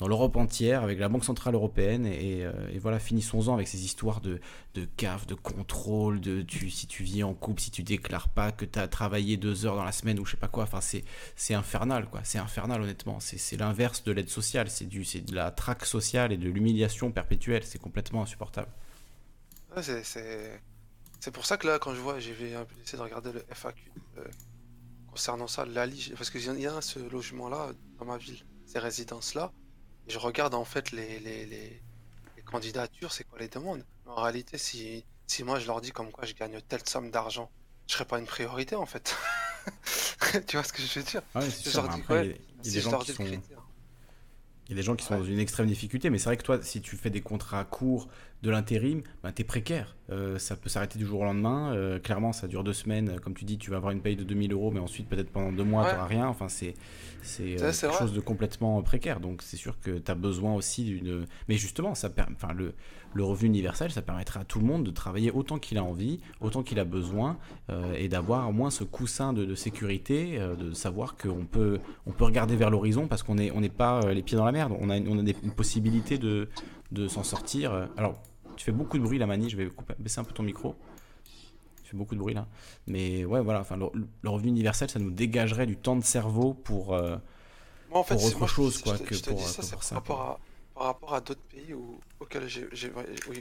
dans 0.00 0.08
l'Europe 0.08 0.36
entière 0.36 0.82
avec 0.82 0.98
la 0.98 1.10
Banque 1.10 1.24
Centrale 1.24 1.54
Européenne 1.54 2.06
et, 2.06 2.46
voilà, 2.80 2.98
finissons-en 2.98 3.52
avec 3.52 3.68
ces 3.68 3.84
histoires 3.84 4.22
de, 4.22 4.40
de 4.74 4.86
CAF, 4.96 5.26
de 5.26 5.34
contrôle, 5.34 6.20
de 6.20 6.44
si 6.48 6.86
tu 6.86 7.04
vis 7.04 7.22
en 7.22 7.34
couple, 7.34 7.60
si 7.60 7.70
tu 7.70 7.82
déclares 7.82 8.30
pas 8.30 8.50
que 8.50 8.64
tu 8.64 8.78
as 8.78 8.88
travaillé 8.88 9.36
deux 9.36 9.66
heures 9.66 9.76
dans 9.76 9.84
la 9.84 9.92
semaine 9.92 10.18
ou 10.18 10.24
je 10.24 10.32
sais 10.32 10.36
pas 10.38 10.48
quoi, 10.48 10.64
enfin 10.64 10.80
c'est 10.80 11.54
infernal 11.54 12.06
quoi, 12.08 12.20
c'est 12.24 12.38
infernal 12.38 12.80
honnêtement, 12.80 13.20
c'est 13.20 13.56
l'inverse 13.58 14.02
de 14.02 14.12
l'aide 14.12 14.30
sociale, 14.30 14.70
c'est 14.70 14.88
de 14.88 15.34
la 15.34 15.50
traque 15.50 15.84
sociale 15.84 16.32
et 16.32 16.38
de 16.38 16.48
l'humiliation 16.48 17.12
perpétuelle, 17.12 17.62
c'est 17.64 17.78
complètement 17.78 18.22
insupportable. 18.22 18.70
c'est 19.82 21.30
pour 21.30 21.44
ça 21.44 21.58
que 21.58 21.66
là 21.66 21.78
quand 21.78 21.94
je 21.94 22.00
vois, 22.00 22.18
j'ai 22.18 22.32
essayé 22.32 22.56
de 22.94 23.02
regarder 23.02 23.32
le 23.32 23.44
FAQ 23.50 23.92
euh, 24.16 24.24
concernant 25.10 25.46
ça, 25.46 25.66
la 25.66 25.86
parce 26.16 26.30
qu'il 26.30 26.40
y 26.58 26.66
a 26.66 26.80
ce 26.80 26.98
logement 27.00 27.50
là 27.50 27.72
dans 27.98 28.06
ma 28.06 28.16
ville, 28.16 28.42
ces 28.64 28.78
résidences 28.78 29.34
là, 29.34 29.52
et 29.52 29.59
je 30.10 30.18
regarde 30.18 30.54
en 30.54 30.64
fait 30.64 30.92
les, 30.92 31.18
les, 31.20 31.46
les, 31.46 31.82
les 32.36 32.42
candidatures, 32.42 33.12
c'est 33.12 33.24
quoi 33.24 33.38
les 33.38 33.48
demandes? 33.48 33.84
En 34.06 34.16
réalité, 34.22 34.58
si, 34.58 35.04
si 35.26 35.44
moi 35.44 35.58
je 35.58 35.66
leur 35.66 35.80
dis 35.80 35.92
comme 35.92 36.10
quoi 36.10 36.24
je 36.26 36.34
gagne 36.34 36.60
telle 36.68 36.86
somme 36.86 37.10
d'argent, 37.10 37.50
je 37.86 37.94
serais 37.94 38.04
pas 38.04 38.18
une 38.18 38.26
priorité 38.26 38.76
en 38.76 38.86
fait. 38.86 39.16
tu 40.46 40.56
vois 40.56 40.64
ce 40.64 40.72
que 40.72 40.82
je 40.82 40.98
veux 40.98 41.04
dire? 41.04 41.22
Ouais, 41.34 41.48
Si 41.50 41.70
je 41.70 41.76
leur 41.76 41.88
dis 41.88 42.02
quoi 42.02 42.22
Il 42.24 42.30
y 44.68 44.72
a 44.72 44.74
des 44.74 44.82
gens 44.82 44.96
qui 44.96 45.04
sont 45.04 45.18
dans 45.18 45.24
une 45.24 45.38
extrême 45.38 45.66
difficulté, 45.66 46.10
mais 46.10 46.18
c'est 46.18 46.26
vrai 46.26 46.36
que 46.36 46.42
toi, 46.42 46.62
si 46.62 46.80
tu 46.80 46.96
fais 46.96 47.10
des 47.10 47.20
contrats 47.20 47.64
courts 47.64 48.08
de 48.42 48.50
l'intérim, 48.50 49.02
ben, 49.22 49.32
tu 49.32 49.42
es 49.42 49.44
précaire. 49.44 49.96
Euh, 50.10 50.38
ça 50.38 50.56
peut 50.56 50.68
s'arrêter 50.68 50.98
du 50.98 51.06
jour 51.06 51.20
au 51.20 51.24
lendemain. 51.24 51.72
Euh, 51.74 51.98
clairement, 51.98 52.32
ça 52.32 52.48
dure 52.48 52.64
deux 52.64 52.72
semaines. 52.72 53.20
Comme 53.20 53.34
tu 53.34 53.44
dis, 53.44 53.58
tu 53.58 53.70
vas 53.70 53.76
avoir 53.76 53.92
une 53.92 54.00
paye 54.00 54.16
de 54.16 54.24
2000 54.24 54.52
euros, 54.52 54.70
mais 54.70 54.80
ensuite, 54.80 55.08
peut-être 55.08 55.30
pendant 55.30 55.52
deux 55.52 55.64
mois, 55.64 55.88
tu 55.88 55.94
n'auras 55.94 56.06
rien. 56.06 56.26
Enfin, 56.26 56.48
c'est 56.48 56.74
c'est 57.22 57.60
euh, 57.60 57.72
quelque 57.72 57.98
chose 57.98 58.12
de 58.12 58.20
complètement 58.20 58.80
précaire. 58.82 59.20
Donc, 59.20 59.42
c'est 59.42 59.56
sûr 59.56 59.78
que 59.80 59.98
tu 59.98 60.10
as 60.10 60.14
besoin 60.14 60.54
aussi 60.54 60.84
d'une. 60.84 61.26
Mais 61.48 61.56
justement, 61.56 61.94
ça 61.94 62.10
enfin, 62.34 62.52
le, 62.54 62.74
le 63.14 63.24
revenu 63.24 63.48
universel, 63.48 63.90
ça 63.90 64.02
permettrait 64.02 64.40
à 64.40 64.44
tout 64.44 64.58
le 64.58 64.66
monde 64.66 64.84
de 64.84 64.90
travailler 64.90 65.30
autant 65.30 65.58
qu'il 65.58 65.78
a 65.78 65.84
envie, 65.84 66.20
autant 66.40 66.62
qu'il 66.62 66.78
a 66.78 66.84
besoin, 66.84 67.38
euh, 67.70 67.94
et 67.94 68.08
d'avoir 68.08 68.48
au 68.48 68.52
moins 68.52 68.70
ce 68.70 68.84
coussin 68.84 69.32
de, 69.32 69.54
sécurité, 69.54 70.38
euh, 70.38 70.54
de 70.54 70.72
savoir 70.72 71.16
qu'on 71.16 71.44
peut, 71.44 71.80
on 72.06 72.12
peut 72.12 72.24
regarder 72.24 72.56
vers 72.56 72.70
l'horizon 72.70 73.06
parce 73.06 73.22
qu'on 73.22 73.34
n'est 73.34 73.50
on 73.50 73.60
n'est 73.60 73.68
pas 73.68 74.12
les 74.12 74.22
pieds 74.22 74.36
dans 74.36 74.44
la 74.44 74.52
merde, 74.52 74.72
on 74.80 74.90
a, 74.90 74.98
on 74.98 75.18
a 75.18 75.22
des, 75.22 75.36
une 75.42 75.52
possibilité 75.52 76.18
de, 76.18 76.48
de 76.92 77.08
s'en 77.08 77.22
sortir. 77.22 77.88
Alors, 77.96 78.16
tu 78.60 78.66
fais 78.66 78.72
beaucoup 78.72 78.98
de 78.98 79.02
bruit 79.02 79.16
la 79.16 79.26
manie, 79.26 79.48
je 79.48 79.56
vais 79.56 79.70
baisser 79.98 80.20
un 80.20 80.24
peu 80.24 80.34
ton 80.34 80.42
micro. 80.42 80.76
Tu 81.82 81.92
fait 81.92 81.96
beaucoup 81.96 82.14
de 82.14 82.20
bruit 82.20 82.34
là. 82.34 82.46
Mais 82.86 83.24
ouais, 83.24 83.40
voilà, 83.40 83.60
enfin, 83.60 83.78
le, 83.78 84.28
revenu 84.28 84.50
universel, 84.50 84.90
ça 84.90 84.98
nous 84.98 85.10
dégagerait 85.10 85.64
du 85.64 85.78
temps 85.78 85.96
de 85.96 86.04
cerveau 86.04 86.52
pour, 86.52 86.92
euh, 86.92 87.16
en 87.90 88.04
fait, 88.04 88.16
pour 88.16 88.22
autre 88.24 88.46
chose 88.46 88.76
je, 88.76 88.82
quoi, 88.82 88.96
je, 88.96 89.02
que 89.02 89.14
je 89.14 89.22
te 89.22 89.30
pour, 89.30 89.38
dis 89.38 89.44
ça, 89.46 89.62
pour 89.62 89.82
c'est 89.82 89.94
ça. 89.94 90.00
par 90.02 90.18
rapport 90.18 90.20
à, 90.20 90.40
par 90.74 90.82
rapport 90.84 91.14
à 91.14 91.20
d'autres 91.22 91.40
pays 91.40 91.72
où, 91.72 91.98
auxquels 92.20 92.48
j'ai, 92.48 92.68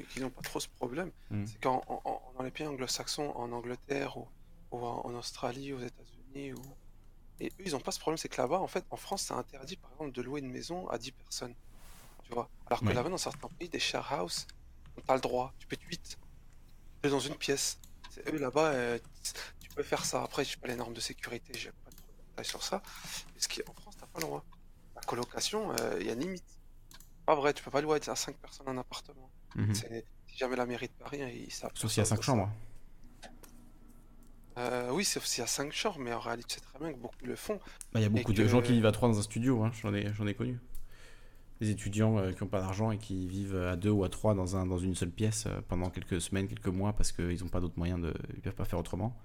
qui 0.07 0.21
n'ont 0.21 0.29
pas 0.29 0.41
trop 0.41 0.61
ce 0.61 0.69
problème. 0.69 1.11
Mm. 1.31 1.43
C'est 1.47 1.59
qu'en 1.59 1.81
en- 1.89 2.01
en- 2.05 2.21
dans 2.37 2.43
les 2.45 2.51
pays 2.51 2.65
anglo-saxons, 2.67 3.33
en 3.35 3.51
Angleterre 3.51 4.15
ou, 4.15 4.25
ou 4.71 4.77
en, 4.85 5.01
en 5.05 5.13
Australie, 5.15 5.73
aux 5.73 5.81
États-Unis, 5.81 6.53
ou... 6.53 6.61
et 7.41 7.47
eux, 7.47 7.63
ils 7.65 7.73
n'ont 7.73 7.81
pas 7.81 7.91
ce 7.91 7.99
problème. 7.99 8.17
C'est 8.17 8.29
que 8.29 8.41
là-bas, 8.41 8.61
en 8.61 8.67
fait, 8.67 8.85
en 8.89 8.95
France, 8.95 9.23
c'est 9.23 9.33
interdit, 9.33 9.75
par 9.75 9.91
exemple, 9.91 10.13
de 10.13 10.21
louer 10.21 10.39
une 10.39 10.49
maison 10.49 10.87
à 10.87 10.97
10 10.97 11.11
personnes. 11.11 11.55
Tu 12.23 12.31
vois? 12.31 12.47
Alors 12.67 12.79
que 12.79 12.85
Oui. 12.87 12.93
là-bas, 12.93 13.09
dans 13.09 13.17
certains 13.17 13.49
pays, 13.59 13.67
des 13.67 13.79
share 13.79 14.07
house, 14.13 14.47
t'as 15.01 15.15
le 15.15 15.21
droit. 15.21 15.53
Tu 15.59 15.67
peux 15.67 15.75
être 15.75 15.83
8 15.89 16.17
dans 17.03 17.19
une 17.19 17.35
pièce. 17.35 17.79
C'est 18.11 18.27
eux 18.33 18.37
là-bas, 18.37 18.71
euh, 18.71 18.99
tu 19.59 19.69
peux 19.69 19.83
faire 19.83 20.03
ça. 20.05 20.23
Après, 20.23 20.43
je 20.43 20.51
sais 20.51 20.57
pas 20.57 20.67
les 20.67 20.75
normes 20.75 20.93
de 20.93 20.99
sécurité, 20.99 21.53
j'ai 21.57 21.69
pas 21.71 21.91
trop 21.91 22.05
de 22.11 22.29
détails 22.29 22.45
sur 22.45 22.63
ça. 22.63 22.81
Mais 23.33 23.39
ce 23.41 23.47
qui 23.47 23.61
en 23.67 23.73
France, 23.73 23.95
t'as 23.99 24.07
pas 24.07 24.19
le 24.19 24.25
droit. 24.25 24.43
La 24.95 25.01
colocation, 25.01 25.73
il 25.99 26.07
y 26.07 26.09
a 26.09 26.13
une 26.13 26.19
limite. 26.21 26.43
Pas 27.25 27.35
vrai, 27.35 27.53
tu 27.53 27.63
peux 27.63 27.71
pas 27.71 27.81
louer 27.81 27.99
à 28.07 28.15
5 28.15 28.35
personnes 28.37 28.67
un 28.67 28.77
appartement. 28.77 29.29
Mhm. 29.55 29.73
C'est 29.75 30.05
si 30.27 30.37
jamais 30.37 30.55
la 30.55 30.65
mairie 30.65 30.87
de 30.87 30.93
Paris, 31.03 31.21
hein, 31.21 31.29
ils 31.29 31.51
savent. 31.51 31.71
Sauf 31.75 31.91
s'il 31.91 31.99
y 31.99 32.01
a 32.01 32.05
ça, 32.05 32.15
5 32.15 32.17
ça. 32.17 32.21
chambres. 32.23 32.49
Euh, 34.57 34.89
oui, 34.91 35.05
sauf 35.05 35.23
s'il 35.25 35.41
y 35.41 35.43
a 35.43 35.47
5 35.47 35.71
chambres, 35.71 35.99
mais 35.99 36.11
en 36.13 36.19
réalité, 36.19 36.55
c'est 36.55 36.61
très 36.65 36.79
bien 36.79 36.91
que 36.91 36.97
beaucoup 36.97 37.23
le 37.23 37.35
font. 37.35 37.57
Bah, 37.93 37.99
Il 37.99 38.01
y 38.01 38.05
a 38.05 38.09
beaucoup 38.09 38.33
de 38.33 38.41
que- 38.43 38.47
gens 38.49 38.61
qui 38.61 38.73
vivent 38.73 38.85
à 38.85 38.91
3 38.91 39.07
dans 39.07 39.17
un 39.17 39.21
studio, 39.21 39.63
hein, 39.63 39.71
j'en 39.81 39.93
ai, 39.93 40.11
j'en 40.13 40.27
ai 40.27 40.33
connu. 40.33 40.59
Des 41.61 41.69
étudiants 41.71 42.17
euh, 42.19 42.31
qui 42.31 42.43
n'ont 42.43 42.49
pas 42.49 42.61
d'argent 42.61 42.91
et 42.91 42.97
qui 42.97 43.27
vivent 43.27 43.55
à 43.57 43.75
2 43.75 43.89
ou 43.91 44.03
à 44.05 44.09
3 44.09 44.33
dans, 44.35 44.55
un, 44.55 44.65
dans 44.65 44.77
une 44.79 44.95
seule 44.95 45.11
pièce 45.11 45.45
euh, 45.47 45.61
pendant 45.67 45.89
quelques 45.89 46.21
semaines, 46.21 46.47
quelques 46.47 46.67
mois 46.67 46.93
parce 46.93 47.11
qu'ils 47.11 47.41
n'ont 47.43 47.49
pas 47.49 47.59
d'autres 47.61 47.77
moyens 47.77 48.01
de. 48.01 48.13
Ils 48.35 48.41
peuvent 48.41 48.55
pas 48.55 48.65
faire 48.65 48.79
autrement. 48.79 49.15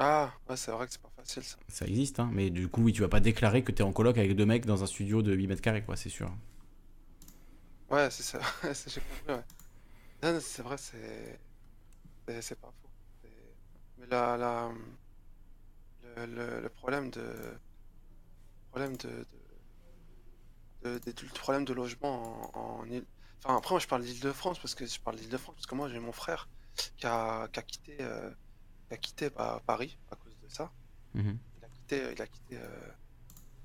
Ah, 0.00 0.32
ouais, 0.48 0.56
c'est 0.56 0.72
vrai 0.72 0.86
que 0.86 0.92
c'est 0.92 1.00
pas 1.02 1.10
facile 1.16 1.44
ça. 1.44 1.56
Ça 1.68 1.86
existe, 1.86 2.20
hein, 2.20 2.28
mais 2.34 2.50
du 2.50 2.68
coup, 2.68 2.82
oui, 2.82 2.92
tu 2.92 3.00
vas 3.00 3.08
pas 3.08 3.20
déclarer 3.20 3.64
que 3.64 3.72
tu 3.72 3.80
es 3.80 3.84
en 3.84 3.92
coloc 3.94 4.18
avec 4.18 4.36
deux 4.36 4.44
mecs 4.44 4.66
dans 4.66 4.82
un 4.82 4.86
studio 4.86 5.22
de 5.22 5.32
8 5.32 5.46
mètres 5.46 5.62
carrés, 5.62 5.82
quoi, 5.82 5.96
c'est 5.96 6.10
sûr. 6.10 6.30
Ouais, 7.90 8.10
c'est 8.10 8.22
ça. 8.22 8.40
C'est- 8.74 8.88
J'ai 8.90 9.00
compris, 9.00 9.34
ouais. 9.34 9.44
Non, 10.22 10.34
non, 10.34 10.40
c'est 10.40 10.62
vrai, 10.62 10.78
c'est. 10.78 11.40
C'est 12.42 12.60
pas 12.60 12.72
faux. 12.82 12.90
Mais 13.98 14.06
la, 14.06 14.36
la... 14.36 14.72
Le, 16.16 16.26
le- 16.26 16.60
le 16.60 16.68
problème 16.68 17.10
de. 17.10 17.20
le 17.20 17.58
problème 18.70 18.96
de. 18.96 19.08
de... 19.08 19.39
de- 20.84 21.28
problème 21.34 21.64
de 21.64 21.72
logement 21.72 22.50
en, 22.56 22.80
en 22.80 22.86
île- 22.86 23.04
Enfin, 23.44 23.56
après, 23.56 23.72
moi, 23.74 23.80
je 23.80 23.86
parle 23.86 24.02
d'Île-de-France 24.02 24.58
parce 24.58 24.74
que 24.74 24.84
je 24.86 25.00
parle 25.00 25.16
d'Île-de-France 25.16 25.54
parce 25.54 25.66
que 25.66 25.74
moi, 25.74 25.88
j'ai 25.88 25.98
mon 25.98 26.12
frère 26.12 26.48
qui 26.98 27.06
a, 27.06 27.48
qui 27.48 27.58
a 27.58 27.62
quitté, 27.62 27.96
euh, 28.00 28.30
qui 28.88 28.94
a 28.94 28.96
quitté 28.98 29.30
bah, 29.30 29.62
Paris 29.66 29.96
à 30.10 30.16
cause 30.16 30.36
de 30.42 30.48
ça. 30.48 30.70
Mhm. 31.14 31.38
Il 31.58 31.64
a 31.64 31.68
quitté, 31.68 32.12
il 32.12 32.22
a 32.22 32.26
quitté, 32.26 32.56
euh, 32.58 32.90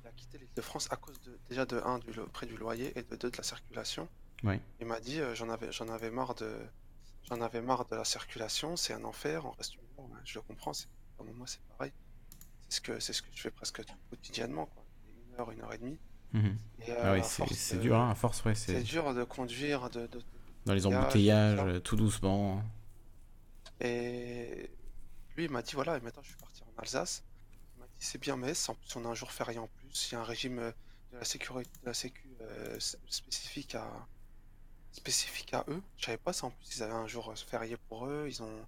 il 0.03 0.07
a 0.07 0.11
quitté 0.11 0.37
l'Île-de-France 0.37 0.87
à 0.91 0.95
cause 0.95 1.19
de, 1.21 1.37
déjà 1.49 1.65
de 1.65 1.77
un 1.83 1.99
du 1.99 2.11
prix 2.31 2.47
du 2.47 2.55
loyer 2.55 2.97
et 2.97 3.03
de 3.03 3.15
deux 3.17 3.29
de 3.31 3.37
la 3.37 3.43
circulation. 3.43 4.07
Ouais. 4.43 4.61
Il 4.79 4.85
m'a 4.87 4.99
dit, 5.01 5.19
euh, 5.19 5.35
j'en 5.35 5.49
avais, 5.49 5.71
j'en 5.73 5.89
avais 5.89 6.09
marre 6.09 6.35
de, 6.35 6.55
j'en 7.23 7.41
avais 7.41 7.61
marre 7.61 7.85
de 7.85 7.95
la 7.95 8.05
circulation, 8.05 8.77
c'est 8.77 8.93
un 8.93 9.03
enfer, 9.03 9.45
on 9.45 9.51
reste 9.51 9.73
ouais, 9.97 10.05
je 10.23 10.35
le 10.35 10.41
comprends, 10.43 10.73
c'est, 10.73 10.87
moi 11.35 11.47
c'est 11.47 11.61
pareil. 11.77 11.91
C'est 12.69 12.75
ce 12.77 12.81
que, 12.81 12.99
c'est 12.99 13.13
ce 13.13 13.21
que 13.21 13.27
je 13.33 13.41
fais 13.41 13.51
presque 13.51 13.81
quotidiennement, 14.09 14.67
quoi. 14.67 14.83
Une 15.07 15.39
heure, 15.39 15.51
une 15.51 15.61
heure 15.61 15.73
et 15.73 15.77
demie. 15.77 15.99
Mhm. 16.33 16.57
Et, 16.79 16.91
euh, 16.91 16.95
Ah 17.03 17.13
oui, 17.13 17.21
c'est 17.23 17.79
dur, 17.79 17.95
hein, 17.97 18.11
à 18.11 18.15
force, 18.15 18.43
ouais, 18.45 18.55
C'est 18.55 18.83
dur 18.83 19.13
de 19.13 19.23
conduire, 19.23 19.89
de, 19.89 20.07
de- 20.07 20.21
dans 20.65 20.73
les 20.73 20.85
embouteillages, 20.85 21.81
tout 21.83 21.95
doucement. 21.95 22.61
Et 23.79 24.69
lui, 25.35 25.45
il 25.45 25.51
m'a 25.51 25.61
dit, 25.61 25.73
voilà, 25.75 25.97
et 25.97 26.01
maintenant 26.01 26.23
je 26.23 26.29
suis 26.29 26.37
parti 26.37 26.63
en 26.63 26.81
Alsace. 26.81 27.23
Il 27.75 27.79
m'a 27.81 27.87
dit, 27.87 27.93
c'est 27.99 28.19
bien, 28.21 28.37
mais 28.37 28.53
en 28.69 28.75
plus, 28.75 28.95
on 28.95 29.05
a 29.05 29.09
un 29.09 29.15
jour 29.15 29.31
férié 29.31 29.59
en 29.59 29.67
plus. 29.67 30.09
Il 30.11 30.13
y 30.13 30.15
a 30.15 30.21
un 30.21 30.23
régime 30.23 30.59
euh, 30.59 30.71
de 31.13 31.17
la 31.19 31.25
sécurité, 31.25 31.69
de 31.81 31.87
la 31.87 31.93
sécu 31.93 32.27
euh, 32.41 32.77
spécifique 33.09 33.75
à, 33.75 33.87
spécifique 34.91 35.53
à 35.53 35.65
eux. 35.67 35.81
Je 35.97 36.05
savais 36.05 36.17
pas 36.17 36.33
ça 36.33 36.47
en 36.47 36.51
plus, 36.51 36.77
ils 36.77 36.83
avaient 36.83 36.93
un 36.93 37.07
jour 37.07 37.33
férié 37.37 37.77
pour 37.89 38.07
eux. 38.07 38.25
Ils 38.27 38.41
ont. 38.43 38.67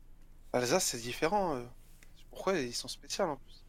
L'Alsace, 0.53 0.85
c'est 0.85 0.99
différent. 0.99 1.61
Pourquoi 2.31 2.59
ils 2.59 2.73
sont 2.75 2.87
spéciaux 2.87 3.25
en 3.25 3.37
plus? 3.37 3.63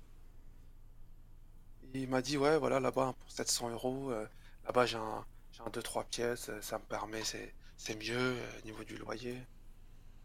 Il 1.94 2.08
m'a 2.08 2.20
dit, 2.22 2.36
ouais, 2.36 2.58
voilà, 2.58 2.80
là-bas, 2.80 3.14
pour 3.18 3.30
700 3.30 3.70
euros, 3.70 4.10
euh, 4.10 4.26
là-bas, 4.64 4.86
j'ai 4.86 4.98
un, 4.98 5.24
j'ai 5.52 5.62
un 5.62 5.70
2-3 5.70 6.04
pièces, 6.04 6.48
euh, 6.50 6.60
ça 6.60 6.78
me 6.78 6.84
permet, 6.84 7.24
c'est, 7.24 7.54
c'est 7.76 7.96
mieux 7.96 8.16
euh, 8.16 8.58
au 8.60 8.64
niveau 8.66 8.84
du 8.84 8.96
loyer. 8.98 9.36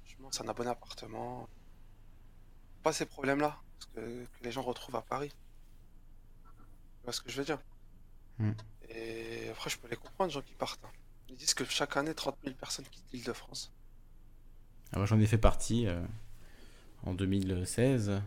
Franchement, 0.03 0.30
c'est 0.32 0.47
un 0.47 0.53
bon 0.53 0.68
appartement. 0.68 1.47
Pas 2.84 2.91
ces 2.93 3.05
problèmes-là, 3.05 3.57
que, 3.95 3.99
que 4.26 4.43
les 4.43 4.51
gens 4.51 4.61
retrouvent 4.61 4.95
à 4.97 5.01
Paris. 5.01 5.30
Tu 6.43 7.03
vois 7.05 7.14
ce 7.14 7.22
que 7.22 7.30
je 7.32 7.38
veux 7.38 7.45
dire? 7.45 7.59
Mm. 8.39 8.51
Et 8.89 9.49
après, 9.49 9.70
je 9.70 9.78
peux 9.78 9.88
les 9.88 9.95
comprendre, 9.95 10.28
les 10.30 10.34
gens 10.34 10.41
qui 10.41 10.53
partent. 10.55 10.84
hein. 10.84 10.91
Ils 11.30 11.36
disent 11.38 11.53
que 11.53 11.64
chaque 11.66 11.95
année, 11.97 12.14
30 12.14 12.38
000 12.43 12.55
personnes 12.55 12.86
quittent 12.91 13.11
l'Île-de-France. 13.14 13.72
Ah, 14.91 14.97
moi, 14.97 15.05
j'en 15.05 15.20
ai 15.20 15.26
fait 15.26 15.38
partie 15.38 15.88
euh, 15.88 16.03
en 17.03 17.14
2016. 17.14 18.22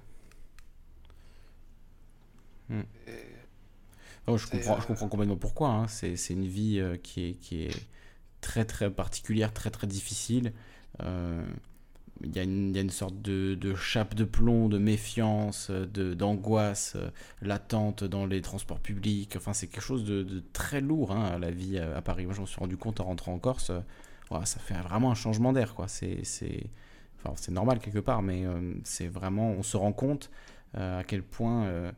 Oh, 4.27 4.37
je, 4.37 4.47
comprends, 4.47 4.79
je 4.81 4.85
euh, 4.85 4.87
comprends 4.87 5.09
complètement 5.09 5.37
pourquoi. 5.37 5.69
hein. 5.71 5.89
C'est, 5.89 6.17
c'est 6.17 6.35
une 6.35 6.47
vie 6.47 6.79
euh, 6.81 6.97
qui, 6.97 7.25
est, 7.31 7.33
qui 7.35 7.63
est 7.65 7.87
très 8.41 8.65
très 8.65 8.91
particulière, 8.91 9.53
très 9.53 9.71
très 9.71 9.87
difficile. 9.87 10.53
Euh, 11.03 11.45
Il 12.25 12.35
y, 12.37 12.41
a 12.41 12.45
une- 12.45 12.71
il 12.71 12.77
y 12.77 12.79
a 12.79 12.83
une 12.83 12.91
sorte 12.91 13.23
de, 13.23 13.55
de 13.57 13.75
chape 13.77 14.15
de 14.15 14.25
plomb, 14.25 14.69
de 14.71 14.79
méfiance, 14.79 15.69
euh, 15.71 15.87
de, 15.87 16.15
d'angoisse 16.15 16.95
euh, 16.97 17.11
latente 17.43 18.05
dans 18.05 18.27
les 18.27 18.43
transports 18.43 18.81
publics. 18.81 19.37
Enfin, 19.37 19.53
c'est 19.55 19.69
quelque 19.69 19.83
chose 19.83 20.05
de, 20.05 20.23
de 20.25 20.43
très 20.55 20.81
lourd, 20.83 21.13
hein, 21.13 21.39
la 21.41 21.51
vie 21.53 21.79
à, 21.79 21.97
à 21.99 22.03
Paris. 22.03 22.27
Moi, 22.27 22.35
je 22.35 22.41
m'en 22.41 22.47
suis 22.47 22.61
rendu 22.61 22.77
compte 22.79 23.01
en 23.01 23.05
rentrant 23.07 23.35
en 23.35 23.39
Corse. 23.41 23.71
euh, 23.71 23.81
ça 24.45 24.61
fait 24.61 24.75
vraiment 24.75 25.11
un 25.11 25.15
changement 25.15 25.53
d'air, 25.53 25.75
quoi. 25.75 25.89
C'est, 25.89 26.25
c'est, 26.25 26.65
enfin, 27.19 27.35
c'est 27.37 27.53
normal 27.53 27.79
quelque 27.81 27.99
part, 28.01 28.23
mais 28.23 28.47
euh, 28.47 28.75
c'est 28.85 29.09
vraiment, 29.09 29.51
on 29.51 29.63
se 29.63 29.77
rend 29.77 29.93
compte 29.93 30.31
euh, 30.77 31.01
à 31.01 31.05
quel 31.05 31.23
point 31.23 31.65
euh, 31.67 31.91
euh, 31.91 31.93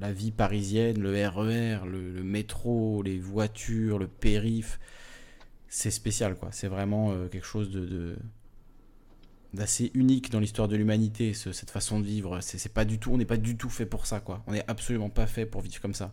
la 0.00 0.12
vie 0.12 0.30
parisienne, 0.32 0.98
le 1.00 1.10
RER, 1.28 1.80
le, 1.86 2.12
le 2.12 2.22
métro, 2.22 3.02
les 3.02 3.18
voitures, 3.18 3.98
le 3.98 4.08
périph, 4.08 4.80
c'est 5.68 5.90
spécial, 5.90 6.36
quoi. 6.36 6.48
C'est 6.52 6.68
vraiment 6.68 7.12
euh, 7.12 7.28
quelque 7.28 7.46
chose 7.46 7.70
de, 7.70 8.16
d'assez 9.54 9.90
unique 9.94 10.30
dans 10.30 10.40
l'histoire 10.40 10.68
de 10.68 10.76
l'humanité, 10.76 11.32
ce- 11.32 11.52
cette 11.52 11.70
façon 11.70 12.00
de 12.00 12.04
vivre. 12.06 12.40
C'est, 12.42 12.72
pas 12.72 12.84
du 12.84 12.98
tout, 12.98 13.12
on 13.12 13.16
n'est 13.16 13.24
pas 13.24 13.36
du 13.38 13.56
tout 13.56 13.70
fait 13.70 13.86
pour 13.86 14.06
ça, 14.06 14.20
quoi. 14.20 14.42
On 14.46 14.52
n'est 14.52 14.64
absolument 14.68 15.08
pas 15.10 15.26
fait 15.26 15.46
pour 15.46 15.62
vivre 15.62 15.80
comme 15.80 15.94
ça. 15.94 16.12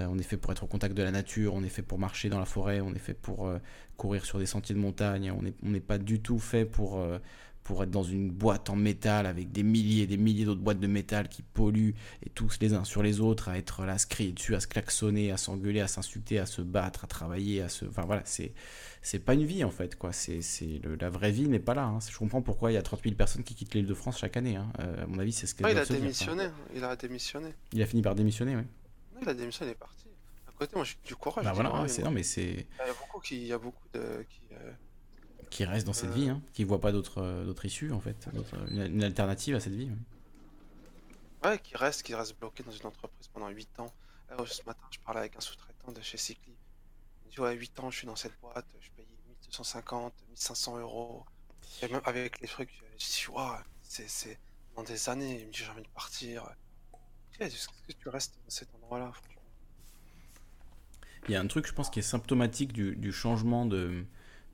Euh, 0.00 0.06
on 0.08 0.18
est 0.18 0.22
fait 0.22 0.36
pour 0.36 0.52
être 0.52 0.62
au 0.64 0.66
contact 0.66 0.94
de 0.96 1.02
la 1.02 1.10
nature, 1.10 1.54
on 1.54 1.62
est 1.64 1.68
fait 1.68 1.82
pour 1.82 1.98
marcher 1.98 2.28
dans 2.28 2.38
la 2.38 2.44
forêt, 2.44 2.80
on 2.80 2.94
est 2.94 2.98
fait 2.98 3.14
pour 3.14 3.46
euh, 3.46 3.58
courir 3.96 4.24
sur 4.24 4.38
des 4.38 4.46
sentiers 4.46 4.74
de 4.74 4.80
montagne. 4.80 5.32
On 5.32 5.68
n'est 5.68 5.80
pas 5.80 5.98
du 5.98 6.20
tout 6.20 6.38
fait 6.38 6.64
pour 6.64 6.98
euh, 7.00 7.18
pour 7.66 7.82
être 7.82 7.90
dans 7.90 8.04
une 8.04 8.30
boîte 8.30 8.70
en 8.70 8.76
métal 8.76 9.26
avec 9.26 9.50
des 9.50 9.64
milliers 9.64 10.04
et 10.04 10.06
des 10.06 10.16
milliers 10.16 10.44
d'autres 10.44 10.60
boîtes 10.60 10.78
de 10.78 10.86
métal 10.86 11.28
qui 11.28 11.42
polluent 11.42 11.94
et 12.24 12.30
tous 12.30 12.58
les 12.60 12.74
uns 12.74 12.84
sur 12.84 13.02
les 13.02 13.18
autres 13.18 13.48
à 13.48 13.58
être 13.58 13.84
là, 13.84 13.94
à 13.94 13.98
se 13.98 14.06
crier 14.06 14.30
dessus, 14.30 14.54
à 14.54 14.60
se 14.60 14.68
klaxonner, 14.68 15.32
à 15.32 15.36
s'engueuler, 15.36 15.80
à 15.80 15.88
s'insulter, 15.88 16.38
à 16.38 16.46
se 16.46 16.62
battre, 16.62 17.02
à 17.02 17.08
travailler, 17.08 17.62
à 17.62 17.68
se. 17.68 17.84
Enfin 17.84 18.02
voilà, 18.06 18.22
c'est 18.24 18.52
c'est 19.02 19.18
pas 19.18 19.34
une 19.34 19.44
vie 19.44 19.64
en 19.64 19.72
fait 19.72 19.96
quoi. 19.98 20.12
C'est 20.12 20.42
c'est 20.42 20.80
le- 20.84 20.94
la 20.94 21.10
vraie 21.10 21.32
vie 21.32 21.48
n'est 21.48 21.58
pas 21.58 21.74
là. 21.74 21.86
hein. 21.86 21.98
Je 22.08 22.16
comprends 22.16 22.40
pourquoi 22.40 22.70
il 22.70 22.74
y 22.74 22.78
a 22.78 22.82
30 22.82 23.02
000 23.02 23.16
personnes 23.16 23.42
qui 23.42 23.56
quittent 23.56 23.74
l'île 23.74 23.86
de 23.86 23.94
France 23.94 24.18
chaque 24.20 24.36
année. 24.36 24.54
hein. 24.54 24.72
Euh, 24.78 25.02
à 25.02 25.06
mon 25.08 25.18
avis, 25.18 25.32
c'est 25.32 25.48
ce 25.48 25.54
qu'elles 25.56 25.66
Ah, 25.66 25.72
il 25.72 25.78
a 25.78 25.80
dire, 25.84 25.88
quoi. 25.88 25.96
démissionné. 25.98 26.44
Il 26.76 26.84
a 26.84 26.94
démissionné. 26.94 27.48
Il 27.72 27.82
a 27.82 27.86
fini 27.86 28.00
par 28.00 28.14
démissionner, 28.14 28.54
oui. 28.54 28.62
Non, 29.14 29.20
il 29.22 29.28
a 29.28 29.34
démissionné, 29.34 29.70
il 29.70 29.74
est 29.74 29.78
parti. 29.78 30.04
À 30.46 30.52
côté, 30.56 30.76
moi, 30.76 30.84
j'ai 30.84 30.94
du 31.04 31.16
courage. 31.16 31.44
Bah 31.44 31.52
voilà, 31.52 31.88
c'est 31.88 32.02
non 32.04 32.12
mais 32.12 32.22
c'est 32.22 32.44
Il 32.44 32.86
y 32.86 32.90
a 32.90 32.94
beaucoup 33.00 33.20
qui, 33.20 33.36
il 33.38 33.46
y 33.48 33.52
a 33.52 33.58
beaucoup 33.58 33.88
de, 33.92 34.24
qui, 34.30 34.40
euh, 34.52 34.72
qui 35.50 35.64
reste 35.64 35.86
dans 35.86 35.92
cette 35.92 36.10
Euh. 36.10 36.14
vie, 36.14 36.28
hein, 36.28 36.42
qui 36.52 36.64
voit 36.64 36.80
pas 36.80 36.92
d'autre 36.92 37.22
euh, 37.22 37.54
issue 37.64 37.92
en 37.92 38.00
fait, 38.00 38.28
d'autre- 38.34 38.56
une, 38.70 38.82
une 38.86 39.02
alternative 39.04 39.54
à 39.56 39.60
cette 39.60 39.74
vie. 39.74 39.90
ouais. 41.44 41.50
ouais, 41.50 41.58
qui 41.60 41.76
restent, 41.76 42.02
qui 42.02 42.14
restent 42.14 42.38
bloqués 42.38 42.62
dans 42.62 42.72
une 42.72 42.86
entreprise 42.86 43.28
pendant 43.28 43.48
8 43.48 43.80
ans. 43.80 43.92
Là, 44.30 44.36
ce 44.46 44.62
matin, 44.64 44.82
je 44.90 44.98
parlais 45.00 45.20
avec 45.20 45.36
un 45.36 45.40
sous-traitant 45.40 45.92
de 45.92 46.00
chez 46.00 46.16
Cycli. 46.18 46.52
Il 46.52 47.26
me 47.28 47.30
dit, 47.32 47.40
ouais, 47.40 47.54
8 47.54 47.78
ans, 47.80 47.90
je 47.90 47.98
suis 47.98 48.06
dans 48.06 48.16
cette 48.16 48.38
boîte, 48.40 48.66
je 48.80 48.90
paye 48.96 49.06
1250, 49.42 50.12
1500 50.30 50.78
euros. 50.78 51.24
Et 51.82 51.88
même 51.88 52.00
avec 52.04 52.40
les 52.40 52.48
trucs, 52.48 52.70
je 52.98 53.04
dis, 53.06 53.26
waouh, 53.30 53.56
c'est, 53.82 54.08
c'est 54.08 54.38
dans 54.74 54.82
des 54.82 55.08
années. 55.08 55.40
Il 55.42 55.46
me 55.46 55.52
dit, 55.52 55.58
j'ai 55.58 55.70
envie 55.70 55.82
de 55.82 55.88
partir. 55.88 56.48
Est-ce 57.38 57.68
que 57.68 57.92
tu 57.92 58.08
restes 58.08 58.34
dans 58.44 58.50
cet 58.50 58.74
endroit-là, 58.74 59.12
Il 61.28 61.32
y 61.32 61.36
a 61.36 61.40
un 61.40 61.46
truc, 61.46 61.66
je 61.66 61.72
pense, 61.72 61.90
qui 61.90 61.98
est 61.98 62.02
symptomatique 62.02 62.72
du, 62.72 62.96
du 62.96 63.12
changement 63.12 63.66
de, 63.66 64.04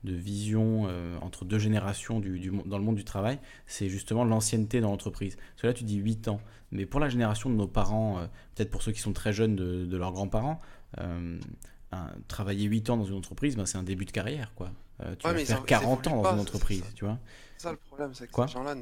de 0.03 0.13
vision 0.13 0.85
euh, 0.87 1.17
entre 1.21 1.45
deux 1.45 1.59
générations 1.59 2.19
du, 2.19 2.51
dans 2.65 2.77
le 2.77 2.83
monde 2.83 2.95
du 2.95 3.05
travail, 3.05 3.39
c'est 3.65 3.87
justement 3.89 4.23
l'ancienneté 4.25 4.81
dans 4.81 4.89
l'entreprise. 4.91 5.37
Là, 5.63 5.73
tu 5.73 5.83
dis 5.85 5.95
8 5.97 6.27
ans, 6.27 6.41
mais 6.71 6.85
pour 6.85 6.99
la 6.99 7.07
génération 7.09 7.49
de 7.49 7.55
nos 7.55 7.67
parents, 7.67 8.19
euh, 8.19 8.25
peut-être 8.55 8.69
pour 8.69 8.81
ceux 8.83 8.91
qui 8.91 8.99
sont 8.99 9.13
très 9.13 9.31
jeunes 9.33 9.55
de, 9.55 9.85
de 9.85 9.97
leurs 9.97 10.11
grands-parents, 10.11 10.59
euh, 10.99 11.39
un- 11.91 12.11
travailler 12.27 12.65
8 12.65 12.89
ans 12.89 12.97
dans 12.97 13.05
une 13.05 13.15
entreprise, 13.15 13.55
ben, 13.55 13.65
c'est 13.65 13.77
un 13.77 13.83
début 13.83 14.05
de 14.05 14.11
carrière. 14.11 14.53
quoi. 14.55 14.71
Tu 15.19 15.27
Ouais, 15.27 15.33
vas 15.33 15.39
faire 15.45 15.59
en- 15.59 15.63
ils 15.63 15.65
40 15.65 16.07
ans 16.07 16.15
dans 16.17 16.21
pas, 16.23 16.33
une 16.33 16.39
entreprise, 16.39 16.79
c'est 16.83 16.85
ça. 16.89 16.93
tu 16.95 17.05
vois. 17.05 17.19
ça 17.57 17.71
le 17.71 17.77
problème, 17.77 18.13
c'est 18.13 18.27
que 18.27 18.33
ces 18.47 18.53
gens-là 18.53 18.75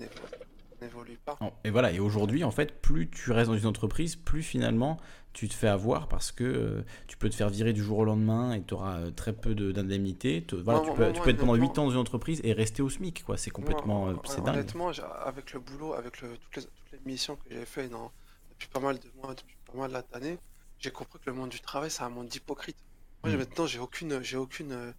n'évoluent 0.81 1.19
pas. 1.23 1.37
Et 1.63 1.69
voilà, 1.69 1.91
et 1.91 1.99
aujourd'hui, 1.99 2.43
en 2.43 2.51
fait, 2.51 2.81
plus 2.81 3.09
tu 3.09 3.31
restes 3.31 3.49
dans 3.49 3.57
une 3.57 3.67
entreprise, 3.67 4.15
plus 4.15 4.43
finalement 4.43 4.99
tu 5.33 5.47
te 5.47 5.53
fais 5.53 5.67
avoir 5.67 6.07
parce 6.07 6.31
que 6.31 6.43
euh, 6.43 6.85
tu 7.07 7.17
peux 7.17 7.29
te 7.29 7.35
faire 7.35 7.49
virer 7.49 7.73
du 7.73 7.81
jour 7.81 7.99
au 7.99 8.05
lendemain 8.05 8.53
et 8.53 8.63
tu 8.63 8.73
auras 8.73 8.99
euh, 8.99 9.11
très 9.11 9.33
peu 9.33 9.55
d'indemnités. 9.55 10.45
Voilà, 10.51 10.81
tu, 10.81 10.93
peux, 10.93 11.13
tu 11.13 11.21
peux 11.21 11.29
être 11.29 11.37
pendant 11.37 11.55
8 11.55 11.79
ans 11.79 11.85
dans 11.85 11.91
une 11.91 11.97
entreprise 11.97 12.41
et 12.43 12.53
rester 12.53 12.81
au 12.81 12.89
SMIC, 12.89 13.23
quoi. 13.23 13.37
C'est 13.37 13.49
complètement. 13.49 14.09
Euh, 14.09 14.15
c'est 14.25 14.43
dingue. 14.43 14.55
Honnêtement, 14.55 14.91
avec 15.23 15.53
le 15.53 15.59
boulot, 15.59 15.93
avec 15.93 16.21
le, 16.21 16.37
toutes, 16.37 16.55
les, 16.57 16.63
toutes, 16.63 16.91
les, 16.91 16.99
missions 17.05 17.35
que 17.37 17.43
j'ai 17.49 17.65
fait 17.65 17.89
depuis 17.89 18.67
pas 18.67 18.79
mal 18.79 18.99
de 18.99 19.09
mois, 19.21 19.33
depuis 19.33 19.55
pas 19.65 19.77
mal 19.77 20.03
d'années, 20.11 20.37
j'ai 20.79 20.91
compris 20.91 21.19
que 21.19 21.29
le 21.29 21.35
monde 21.35 21.49
du 21.49 21.61
travail, 21.61 21.89
c'est 21.89 22.03
un 22.03 22.09
monde 22.09 22.27
d'hypocrite. 22.27 22.77
Moi, 23.23 23.33
mm. 23.33 23.37
maintenant, 23.37 23.65
j'ai 23.65 23.79
aucune. 23.79 24.21
J'ai 24.21 24.37
aucune. 24.37 24.93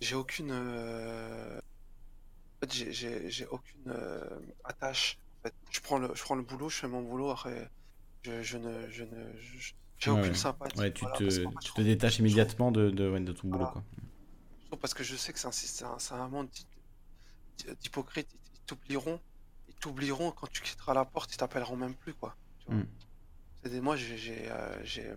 J'ai 0.00 0.14
aucune. 0.14 0.52
Fait, 2.60 2.72
j'ai 2.72 3.46
aucune 3.46 3.94
attache. 4.64 5.18
Je 5.70 5.80
prends, 5.80 5.98
le, 5.98 6.14
je 6.14 6.22
prends 6.22 6.34
le 6.34 6.42
boulot, 6.42 6.68
je 6.68 6.76
fais 6.76 6.88
mon 6.88 7.02
boulot, 7.02 7.30
après 7.30 7.70
je, 8.22 8.42
je 8.42 8.58
ne, 8.58 8.88
je 8.88 9.04
ne, 9.04 9.32
j'ai 9.98 10.10
aucune 10.10 10.34
sympathie. 10.34 10.78
Ouais, 10.78 10.92
tu, 10.92 11.04
te, 11.16 11.58
tu 11.58 11.72
te 11.72 11.82
détaches 11.82 12.18
immédiatement 12.18 12.72
de, 12.72 12.90
de, 12.90 13.18
de 13.18 13.32
ton 13.32 13.48
boulot, 13.48 13.66
quoi. 13.66 13.82
Parce 14.80 14.92
que 14.92 15.04
je 15.04 15.14
sais 15.14 15.32
que 15.32 15.38
c'est 15.38 15.84
un, 15.84 15.96
un, 16.10 16.20
un, 16.20 16.28
monde 16.28 16.48
d'hypocrites. 17.80 18.28
Ils 18.54 18.60
t'oublieront, 18.66 19.20
ils 19.68 19.74
t'oublieront 19.74 20.32
quand 20.32 20.50
tu 20.50 20.62
quitteras 20.62 20.94
la 20.94 21.04
porte, 21.04 21.32
ils 21.32 21.36
t'appelleront 21.36 21.76
même 21.76 21.94
plus, 21.94 22.12
quoi. 22.12 22.36
Tu 22.66 22.72
mm. 22.72 23.80
Moi, 23.80 23.96
j'ai, 23.96 24.50
euh, 24.50 24.84
j'ai, 24.84 25.12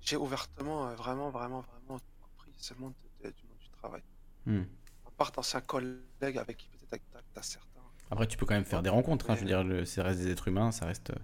j'ai 0.00 0.16
ouvertement, 0.16 0.88
euh, 0.88 0.94
vraiment, 0.94 1.30
vraiment, 1.30 1.62
vraiment 1.62 2.00
compris 2.20 2.52
ce 2.56 2.74
monde 2.74 2.94
du 3.20 3.26
monde 3.26 3.58
du 3.60 3.68
travail. 3.70 4.02
Mm. 4.46 4.62
À 5.06 5.10
part 5.16 5.32
d'anciens 5.32 5.60
collègues 5.60 6.38
avec 6.38 6.58
qui 6.58 6.68
peut-être 6.68 7.02
t'as 7.34 7.42
certains. 7.42 7.71
Après, 8.12 8.26
tu 8.26 8.36
peux 8.36 8.44
quand 8.44 8.54
même 8.54 8.66
faire 8.66 8.82
des 8.82 8.90
rencontres. 8.90 9.30
Hein, 9.30 9.36
je 9.36 9.40
veux 9.40 9.46
dire, 9.46 9.86
ça 9.86 10.02
reste 10.02 10.20
des 10.20 10.30
êtres 10.30 10.46
humains, 10.48 10.70
ça 10.70 10.84
reste. 10.84 11.10
Euh, 11.10 11.14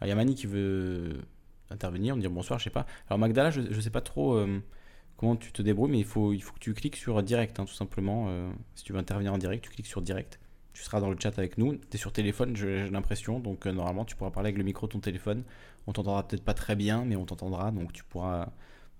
il 0.00 0.08
y 0.08 0.10
a 0.10 0.14
Mani 0.14 0.34
qui 0.34 0.46
veut 0.46 1.20
intervenir, 1.68 2.16
me 2.16 2.22
dire 2.22 2.30
bonsoir, 2.30 2.58
je 2.58 2.64
sais 2.64 2.70
pas. 2.70 2.86
Alors, 3.08 3.18
Magdala, 3.18 3.50
je, 3.50 3.60
ne 3.60 3.80
sais 3.80 3.90
pas 3.90 4.00
trop 4.00 4.36
euh, 4.36 4.58
comment 5.18 5.36
tu 5.36 5.52
te 5.52 5.60
débrouilles, 5.60 5.90
mais 5.90 5.98
il 5.98 6.06
faut, 6.06 6.32
il 6.32 6.40
faut 6.42 6.54
que 6.54 6.58
tu 6.58 6.72
cliques 6.72 6.96
sur 6.96 7.22
direct, 7.22 7.60
hein, 7.60 7.66
tout 7.66 7.74
simplement. 7.74 8.28
Euh, 8.30 8.50
si 8.74 8.84
tu 8.84 8.94
veux 8.94 8.98
intervenir 8.98 9.34
en 9.34 9.36
direct, 9.36 9.62
tu 9.64 9.68
cliques 9.68 9.86
sur 9.86 10.00
direct. 10.00 10.40
Tu 10.72 10.82
seras 10.82 10.98
dans 10.98 11.10
le 11.10 11.16
chat 11.20 11.38
avec 11.38 11.58
nous. 11.58 11.76
Tu 11.76 11.96
es 11.96 11.98
sur 11.98 12.10
téléphone, 12.10 12.56
j'ai 12.56 12.88
l'impression, 12.88 13.38
donc 13.38 13.66
normalement, 13.66 14.06
tu 14.06 14.16
pourras 14.16 14.30
parler 14.30 14.46
avec 14.46 14.56
le 14.56 14.64
micro 14.64 14.86
de 14.86 14.92
ton 14.92 15.00
téléphone. 15.00 15.44
On 15.86 15.92
t'entendra 15.92 16.26
peut-être 16.26 16.44
pas 16.44 16.54
très 16.54 16.74
bien, 16.74 17.04
mais 17.04 17.16
on 17.16 17.26
t'entendra, 17.26 17.70
donc 17.70 17.92
tu 17.92 18.02
pourras 18.02 18.48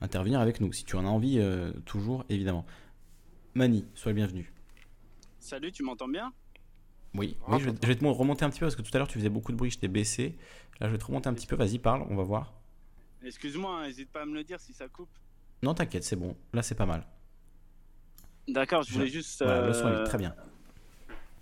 intervenir 0.02 0.40
avec 0.40 0.60
nous 0.60 0.74
si 0.74 0.84
tu 0.84 0.94
en 0.96 1.06
as 1.06 1.08
envie, 1.08 1.40
toujours, 1.86 2.26
évidemment. 2.28 2.66
Mani, 3.54 3.86
sois 3.94 4.12
le 4.12 4.16
bienvenu. 4.16 4.52
Salut, 5.38 5.72
tu 5.72 5.82
m'entends 5.82 6.08
bien? 6.08 6.34
Oui, 7.14 7.36
oui 7.48 7.60
je, 7.60 7.70
vais, 7.70 7.96
te 7.96 8.04
remonter 8.04 8.44
un 8.44 8.50
petit 8.50 8.60
peu 8.60 8.66
parce 8.66 8.76
que 8.76 8.82
tout 8.82 8.90
à 8.94 8.98
l'heure 8.98 9.08
tu 9.08 9.18
faisais 9.18 9.28
beaucoup 9.28 9.52
de 9.52 9.56
bruit, 9.56 9.70
je 9.70 9.78
t'ai 9.78 9.88
baissé. 9.88 10.36
Là, 10.80 10.86
je 10.86 10.92
vais 10.92 10.98
te 10.98 11.04
remonter 11.04 11.28
un 11.28 11.34
petit 11.34 11.46
peu. 11.46 11.56
Vas-y, 11.56 11.78
parle, 11.78 12.06
on 12.08 12.16
va 12.16 12.22
voir. 12.22 12.52
Excuse-moi, 13.22 13.86
n'hésite 13.86 14.10
pas 14.10 14.22
à 14.22 14.26
me 14.26 14.34
le 14.34 14.44
dire 14.44 14.60
si 14.60 14.72
ça 14.72 14.88
coupe. 14.88 15.10
Non, 15.62 15.74
t'inquiète, 15.74 16.04
c'est 16.04 16.16
bon. 16.16 16.36
Là, 16.52 16.62
c'est 16.62 16.74
pas 16.74 16.86
mal. 16.86 17.06
D'accord, 18.48 18.82
je 18.82 18.92
voulais 18.92 19.08
juste. 19.08 19.42
le 19.42 19.72
son 19.72 19.88
est 19.88 20.04
très 20.04 20.18
bien. 20.18 20.34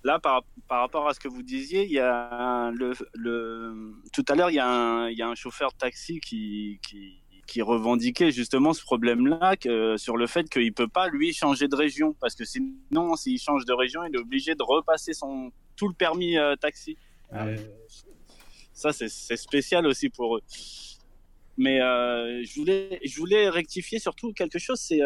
Là, 0.05 0.19
par, 0.19 0.45
par, 0.69 0.81
rapport 0.81 1.09
à 1.09 1.15
ce 1.15 1.21
que 1.21 1.29
vous 1.29 1.43
disiez, 1.43 1.85
il 1.85 1.93
y 1.93 1.99
a 1.99 2.71
le, 2.71 2.93
le... 3.15 3.95
tout 4.13 4.25
à 4.29 4.35
l'heure, 4.35 4.51
il, 4.51 4.55
il, 4.55 5.19
y 5.19 5.23
a 5.23 5.29
un 5.29 5.35
chauffeur 5.35 5.73
de 5.73 5.77
taxi 5.77 6.21
qui, 6.21 6.79
qui, 6.83 7.21
qui 7.49 7.63
revendiquait 7.63 8.31
justement 8.31 8.73
ce 8.73 8.83
problème-là 8.83 9.57
sur 9.97 10.17
le 10.17 10.27
fait 10.29 10.49
qu'il 10.49 10.73
peut 10.73 10.87
pas 10.87 11.09
lui 11.09 11.33
changer 11.33 11.67
de 11.67 11.75
région 11.75 12.15
parce 12.21 12.37
que 12.37 12.45
sinon, 12.45 13.17
s'il 13.17 13.41
change 13.41 13.65
de 13.65 13.73
région, 13.73 14.05
il 14.05 14.15
est 14.15 14.21
obligé 14.21 14.55
de 14.55 14.63
repasser 14.63 15.15
son 15.15 15.51
tout 15.75 15.89
le 15.89 15.95
permis 15.95 16.37
euh, 16.37 16.57
taxi. 16.57 16.99
Ah 17.33 17.47
euh, 17.47 17.57
ça, 18.73 18.93
c'est 18.93 19.37
spécial 19.37 19.87
aussi 19.87 20.09
pour 20.09 20.37
eux. 20.37 20.43
Mais 21.57 21.81
euh, 21.81 22.45
je 22.45 22.61
voulais, 22.61 23.01
je 23.05 23.17
voulais 23.19 23.49
rectifier 23.49 23.99
surtout 23.99 24.33
quelque 24.33 24.59
chose. 24.61 24.79
C'est 24.79 25.01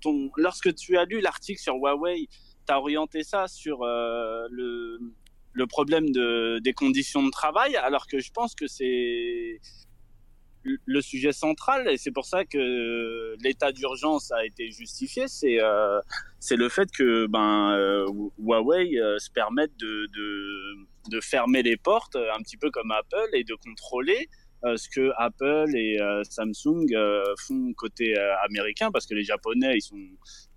ton, 0.00 0.30
lorsque 0.36 0.74
tu 0.74 0.96
as 0.96 1.04
lu 1.04 1.20
l'article 1.20 1.60
sur 1.60 1.76
Huawei, 1.76 2.26
tu 2.66 2.72
as 2.72 2.78
orienté 2.80 3.22
ça 3.22 3.46
sur 3.46 3.84
le, 3.84 4.98
le 5.52 5.66
problème 5.68 6.10
de, 6.10 6.58
des 6.58 6.72
conditions 6.72 7.22
de 7.22 7.30
travail, 7.30 7.76
alors 7.76 8.08
que 8.08 8.18
je 8.18 8.32
pense 8.32 8.56
que 8.56 8.66
c'est 8.66 9.60
le 10.64 11.00
sujet 11.00 11.32
central 11.32 11.88
et 11.88 11.96
c'est 11.96 12.10
pour 12.10 12.24
ça 12.24 12.44
que 12.44 13.36
l'état 13.42 13.72
d'urgence 13.72 14.30
a 14.32 14.44
été 14.44 14.70
justifié 14.70 15.26
c'est 15.28 15.60
euh, 15.60 16.00
le 16.50 16.68
fait 16.68 16.90
que 16.90 17.26
ben 17.26 17.72
euh, 17.72 18.06
Huawei 18.38 18.98
euh, 18.98 19.18
se 19.18 19.30
permette 19.30 19.76
de, 19.78 20.06
de, 20.12 21.10
de 21.10 21.20
fermer 21.20 21.62
les 21.62 21.76
portes 21.76 22.16
un 22.16 22.40
petit 22.42 22.56
peu 22.56 22.70
comme 22.70 22.90
Apple 22.92 23.28
et 23.32 23.44
de 23.44 23.54
contrôler 23.54 24.28
ce 24.76 24.88
que 24.88 25.10
Apple 25.16 25.74
et 25.74 25.98
Samsung 26.30 26.86
font 27.48 27.72
côté 27.76 28.16
américain 28.44 28.92
parce 28.92 29.06
que 29.06 29.14
les 29.14 29.24
japonais 29.24 29.74
ils 29.74 29.82
sont 29.82 29.98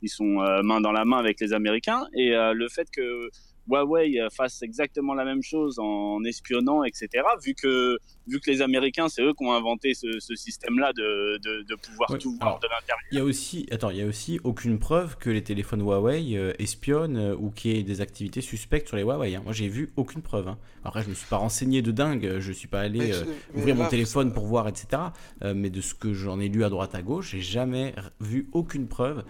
ils 0.03 0.09
sont 0.09 0.45
main 0.63 0.79
dans 0.79 0.91
la 0.91 1.05
main 1.05 1.17
avec 1.17 1.41
les 1.41 1.53
américains 1.53 2.05
et 2.15 2.29
le 2.29 2.69
fait 2.69 2.87
que 2.91 3.31
Huawei 3.67 4.19
fasse 4.31 4.61
exactement 4.61 5.13
la 5.13 5.25
même 5.25 5.41
chose 5.41 5.79
en 5.79 6.23
espionnant, 6.23 6.83
etc. 6.83 7.23
Vu 7.43 7.53
que, 7.55 7.97
vu 8.27 8.39
que 8.39 8.49
les 8.49 8.61
Américains, 8.61 9.09
c'est 9.09 9.21
eux 9.21 9.33
qui 9.33 9.43
ont 9.45 9.53
inventé 9.53 9.93
ce, 9.93 10.35
système-là 10.35 10.93
de, 10.93 11.39
de, 11.63 11.75
pouvoir 11.75 12.17
tout 12.17 12.37
voir 12.39 12.59
de 12.59 12.67
l'intérieur. 12.67 12.99
Il 13.11 13.17
y 13.17 13.21
a 13.21 13.23
aussi, 13.23 13.65
attends, 13.71 13.89
il 13.89 13.97
y 13.97 14.01
a 14.01 14.05
aussi 14.05 14.39
aucune 14.43 14.79
preuve 14.79 15.17
que 15.17 15.29
les 15.29 15.43
téléphones 15.43 15.81
Huawei 15.81 16.37
euh, 16.37 16.53
espionnent 16.59 17.17
euh, 17.17 17.35
ou 17.35 17.51
qu'il 17.51 17.75
y 17.75 17.79
ait 17.79 17.83
des 17.83 18.01
activités 18.01 18.41
suspectes 18.41 18.87
sur 18.87 18.97
les 18.97 19.03
Huawei. 19.03 19.35
Hein. 19.35 19.41
Moi, 19.43 19.53
j'ai 19.53 19.67
vu 19.67 19.91
aucune 19.95 20.21
preuve. 20.21 20.47
Hein. 20.47 20.57
Après, 20.83 21.03
je 21.03 21.09
me 21.09 21.13
suis 21.13 21.27
pas 21.27 21.37
renseigné 21.37 21.81
de 21.81 21.91
dingue, 21.91 22.39
je 22.39 22.51
suis 22.51 22.67
pas 22.67 22.81
allé 22.81 23.11
euh, 23.11 23.23
ouvrir 23.55 23.75
mon 23.75 23.87
téléphone 23.87 24.33
pour 24.33 24.45
voir, 24.45 24.67
etc. 24.67 25.01
mais 25.43 25.69
de 25.69 25.81
ce 25.81 25.95
que 25.95 26.13
j'en 26.13 26.39
ai 26.39 26.47
lu 26.47 26.63
à 26.63 26.69
droite 26.69 26.93
à 26.93 27.01
gauche, 27.01 27.31
j'ai 27.31 27.41
jamais 27.41 27.95
vu 28.19 28.49
aucune 28.51 28.87
preuve 28.87 29.23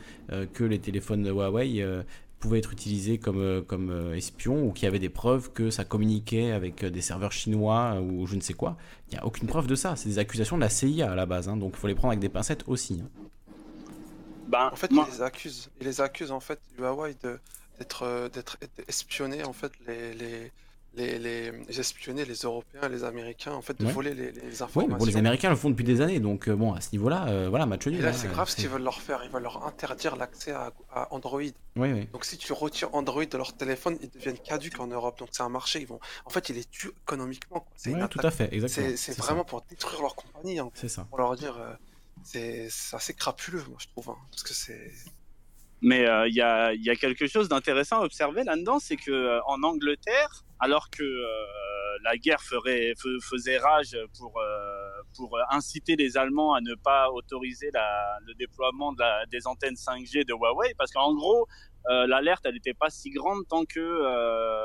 que 0.54 0.64
les 0.64 0.80
téléphones 0.80 1.26
Huawei 1.26 1.82
pouvait 2.46 2.60
être 2.60 2.72
utilisé 2.72 3.18
comme, 3.18 3.40
euh, 3.40 3.62
comme 3.64 3.90
euh, 3.90 4.16
espion 4.16 4.68
ou 4.68 4.72
qu'il 4.72 4.86
y 4.86 4.88
avait 4.88 5.00
des 5.00 5.10
preuves 5.10 5.52
que 5.52 5.72
ça 5.72 5.84
communiquait 5.84 6.52
avec 6.52 6.84
euh, 6.84 6.92
des 6.92 7.02
serveurs 7.02 7.32
chinois 7.32 8.00
ou 8.00 8.28
je 8.28 8.36
ne 8.36 8.42
sais 8.42 8.54
quoi. 8.54 8.78
Il 9.08 9.16
n'y 9.16 9.18
a 9.18 9.26
aucune 9.26 9.48
preuve 9.48 9.66
de 9.66 9.74
ça. 9.74 9.96
C'est 9.96 10.10
des 10.10 10.20
accusations 10.20 10.56
de 10.56 10.62
la 10.62 10.70
CIA 10.70 11.12
à 11.12 11.16
la 11.16 11.26
base, 11.26 11.50
hein, 11.50 11.58
donc 11.58 11.72
il 11.74 11.80
faut 11.80 11.88
les 11.88 11.96
prendre 11.96 12.12
avec 12.12 12.20
des 12.20 12.30
pincettes 12.30 12.64
aussi. 12.68 13.02
Hein. 13.04 13.10
Ben, 14.48 14.70
en 14.72 14.76
fait, 14.76 14.92
ils 14.92 15.04
les 15.12 15.24
accusent. 15.24 15.72
Ils 15.82 15.88
les 15.88 16.02
accusent 16.02 16.32
en 16.32 16.40
fait 16.40 16.60
Huawei 16.78 17.16
d'être 17.16 18.30
d'être 18.32 18.58
espionné 18.88 19.44
en 19.44 19.54
fait 19.54 19.72
les, 19.88 20.14
les 20.14 20.52
les, 20.96 21.20
les, 21.20 21.80
espionner 21.80 22.26
les 22.26 22.36
Européens, 22.36 22.88
les 22.90 23.04
Américains, 23.04 23.54
en 23.54 23.62
fait, 23.62 23.78
de 23.80 23.86
voler 23.86 24.14
les, 24.14 24.32
les 24.32 24.62
informations. 24.62 24.98
Oui, 25.00 25.12
les 25.12 25.18
Américains 25.18 25.50
le 25.50 25.56
font 25.56 25.70
depuis 25.70 25.84
des 25.84 26.02
années, 26.02 26.20
donc 26.20 26.48
euh, 26.48 26.56
bon, 26.56 26.74
à 26.74 26.82
ce 26.82 26.92
niveau-là, 26.94 27.28
euh, 27.28 27.50
voilà, 27.50 27.66
match 27.66 27.86
nul. 27.88 28.00
Et 28.00 28.02
là, 28.02 28.10
hein, 28.10 28.14
c'est 28.14 28.28
grave 28.28 28.50
ce 28.50 28.56
qu'ils 28.56 28.70
veulent 28.70 28.84
leur 28.84 29.02
faire. 29.02 29.22
Ils 29.24 29.30
veulent 29.30 29.44
leur 29.44 29.66
interdire 29.66 30.16
l'accès 30.16 30.52
à, 30.52 30.72
Android. 31.12 31.42
Oui, 31.42 31.54
oui. 31.76 32.08
Donc, 32.14 32.26
si 32.26 32.38
tu 32.38 32.54
retires 32.54 32.94
Android 32.94 33.26
de 33.26 33.38
leur 33.38 33.54
téléphone, 33.54 33.98
ils 34.02 34.10
deviennent 34.10 34.38
caduques 34.38 34.80
en 34.80 34.88
Europe. 34.88 35.20
Donc, 35.20 35.30
c'est 35.32 35.44
un 35.44 35.50
marché. 35.50 35.82
Ils 35.82 35.88
vont, 35.88 36.00
en 36.26 36.30
fait, 36.30 36.50
ils 36.50 36.56
les 36.56 36.66
tuent 36.66 36.94
économiquement. 37.04 37.66
C'est 37.76 37.94
tout 38.10 38.20
à 38.26 38.32
fait, 38.32 38.54
exactement. 38.54 38.94
C'est 38.96 39.18
vraiment 39.18 39.44
pour 39.44 39.64
détruire 39.70 40.02
leur 40.02 40.16
compagnie. 40.16 40.60
Hein. 40.60 40.70
c'est 40.74 40.90
ça. 40.90 41.06
Pour 41.10 41.20
leur 41.20 41.36
dire, 41.36 41.58
euh, 41.58 41.74
c'est 42.24 42.70
assez 42.94 43.14
crapuleux, 43.14 43.64
moi, 43.68 43.78
je 43.80 43.88
trouve, 43.88 44.10
hein, 44.10 44.18
parce 44.32 44.44
que 44.44 44.54
c'est. 44.54 44.92
Mais 45.82 46.06
il 46.28 46.34
y, 46.34 46.42
a, 46.42 46.74
y, 46.74 46.90
a, 46.90 46.96
quelque 46.96 47.28
chose 47.28 47.48
d'intéressant 47.48 48.00
à 48.02 48.06
observer 48.06 48.44
là-dedans, 48.44 48.80
c'est 48.80 48.96
que 48.96 49.40
en 49.46 49.62
Angleterre, 49.62 50.46
alors 50.66 50.90
que 50.90 51.04
euh, 51.04 51.28
la 52.04 52.18
guerre 52.18 52.42
faisait 52.42 53.60
rage 53.60 53.96
pour, 54.18 54.34
euh, 54.40 54.90
pour 55.16 55.38
inciter 55.52 55.96
les 55.96 56.18
Allemands 56.18 56.56
à 56.56 56.62
ne 56.62 56.74
pas 56.74 57.12
autoriser 57.12 57.70
le 58.26 58.34
déploiement 58.34 58.92
des 59.30 59.46
antennes 59.46 59.76
5G 59.76 60.26
de 60.26 60.34
Huawei, 60.34 60.74
parce 60.76 60.92
qu'en 60.92 61.14
gros, 61.14 61.46
euh, 61.92 62.08
l'alerte, 62.08 62.48
n'était 62.52 62.74
pas 62.74 62.90
si 62.90 63.12
grande 63.12 63.48
tant 63.48 63.64
que 63.64 63.88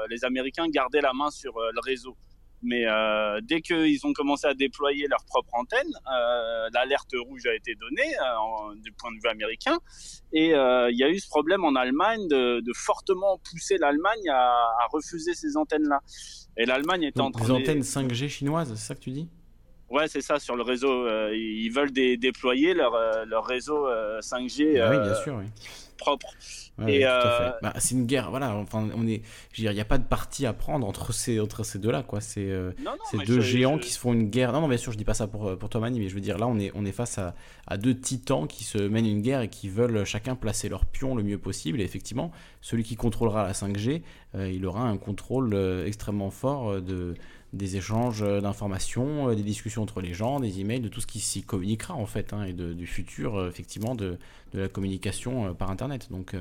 les 0.09 0.25
Américains 0.25 0.69
gardaient 0.69 1.03
la 1.03 1.13
main 1.13 1.31
sur 1.31 1.53
le 1.59 1.81
réseau. 1.85 2.17
Mais 2.63 2.87
euh, 2.87 3.41
dès 3.43 3.63
qu'ils 3.63 4.07
ont 4.07 4.13
commencé 4.13 4.47
à 4.47 4.55
déployer 4.55 5.07
leur 5.09 5.25
propre 5.25 5.55
antenne, 5.55 5.89
euh, 5.89 6.69
l'alerte 6.75 7.15
rouge 7.27 7.47
a 7.47 7.55
été 7.55 7.75
donnée 7.75 8.15
euh, 8.19 8.75
du 8.83 8.93
point 8.93 9.11
de 9.13 9.17
vue 9.17 9.31
américain. 9.31 9.79
Et 10.33 10.55
euh, 10.55 10.91
il 10.91 10.99
y 10.99 11.05
a 11.05 11.09
eu 11.09 11.19
ce 11.19 11.29
problème 11.29 11.65
en 11.65 11.75
Allemagne 11.75 12.29
de, 12.29 12.61
de 12.61 12.73
fortement 12.75 13.41
pousser 13.51 13.79
l'Allemagne 13.79 14.29
à, 14.31 14.37
à, 14.37 14.87
refuser 14.93 15.35
ces 15.35 15.57
antennes-là. 15.57 16.01
Et 16.59 16.67
l'Allemagne 16.67 17.05
est 17.05 17.19
en 17.19 17.31
train 17.31 17.45
Des 17.45 17.51
antennes 17.51 17.81
5G 17.81 18.29
chinoises, 18.29 18.69
c'est 18.75 18.89
ça 18.89 18.95
que 18.95 19.01
tu 19.01 19.11
dis? 19.11 19.29
Ouais, 19.89 20.07
c'est 20.07 20.21
ça, 20.21 20.39
sur 20.39 20.55
le 20.55 20.63
réseau. 20.63 21.09
ils 21.33 21.71
veulent 21.71 21.91
déployer 21.91 22.75
leur, 22.75 22.93
leur 23.27 23.45
réseau 23.45 23.89
5G 24.21 24.81
ah 24.81 24.91
oui, 24.91 24.99
bien 24.99 25.15
sûr, 25.17 25.35
oui. 25.35 25.47
Propre 26.01 26.35
euh, 26.81 27.51
bah, 27.63 27.75
c'est 27.79 27.95
une 27.95 28.07
guerre, 28.07 28.31
voilà. 28.31 28.55
Enfin, 28.57 28.89
on 28.97 29.07
est, 29.07 29.23
je 29.53 29.63
il 29.63 29.71
n'y 29.71 29.81
a 29.81 29.85
pas 29.85 29.99
de 29.99 30.05
parti 30.05 30.47
à 30.47 30.53
prendre 30.53 30.87
entre 30.87 31.13
ces, 31.13 31.39
entre 31.39 31.63
ces 31.63 31.79
deux-là, 31.79 32.03
quoi. 32.03 32.21
C'est 32.21 32.49
euh, 32.51 32.73
ces 33.11 33.19
deux 33.19 33.41
géants 33.41 33.79
qui 33.79 33.91
se 33.91 33.99
font 33.99 34.13
une 34.13 34.31
guerre. 34.31 34.53
Non, 34.53 34.63
non, 34.63 34.69
bien 34.69 34.79
sûr, 34.79 34.93
je 34.93 34.97
dis 34.97 35.05
pas 35.05 35.15
ça 35.15 35.27
pour, 35.27 35.59
pour 35.59 35.69
toi, 35.69 35.81
Mani, 35.81 36.01
mais 36.01 36.09
je 36.09 36.15
veux 36.15 36.21
dire, 36.21 36.39
là, 36.39 36.47
on 36.47 36.59
est, 36.59 36.73
on 36.75 36.85
est 36.85 36.93
face 36.93 37.19
à, 37.19 37.35
à, 37.67 37.77
deux 37.77 37.95
titans 37.95 38.47
qui 38.47 38.65
se 38.65 38.79
mènent 38.79 39.07
une 39.07 39.21
guerre 39.21 39.43
et 39.43 39.49
qui 39.49 39.69
veulent 39.69 40.05
chacun 40.05 40.35
placer 40.35 40.69
leur 40.69 40.87
pion 40.87 41.15
le 41.15 41.23
mieux 41.23 41.39
possible. 41.39 41.81
Et 41.81 41.85
effectivement, 41.85 42.31
celui 42.61 42.83
qui 42.83 42.97
contrôlera 42.97 43.45
la 43.45 43.53
5G, 43.53 44.03
euh, 44.35 44.51
il 44.51 44.65
aura 44.65 44.83
un 44.83 44.97
contrôle 44.97 45.55
extrêmement 45.87 46.31
fort 46.31 46.81
de 46.81 47.15
des 47.53 47.77
échanges 47.77 48.21
d'informations, 48.21 49.35
des 49.35 49.43
discussions 49.43 49.83
entre 49.83 50.01
les 50.01 50.15
gens, 50.15 50.41
des 50.41 50.61
emails, 50.61 50.81
de 50.81 50.89
tout 50.89 51.01
ce 51.01 51.07
qui 51.07 51.21
s'y 51.21 51.43
communiquera 51.43 51.95
en 51.95 52.07
fait, 52.07 52.33
hein, 52.33 52.45
et 52.45 52.53
de, 52.53 52.73
du 52.73 52.87
futur 52.87 53.47
effectivement 53.47 53.95
de, 53.95 54.19
de, 54.53 54.61
la 54.61 54.69
communication 54.69 55.55
par 55.55 55.71
Internet. 55.71 56.09
Donc 56.11 56.35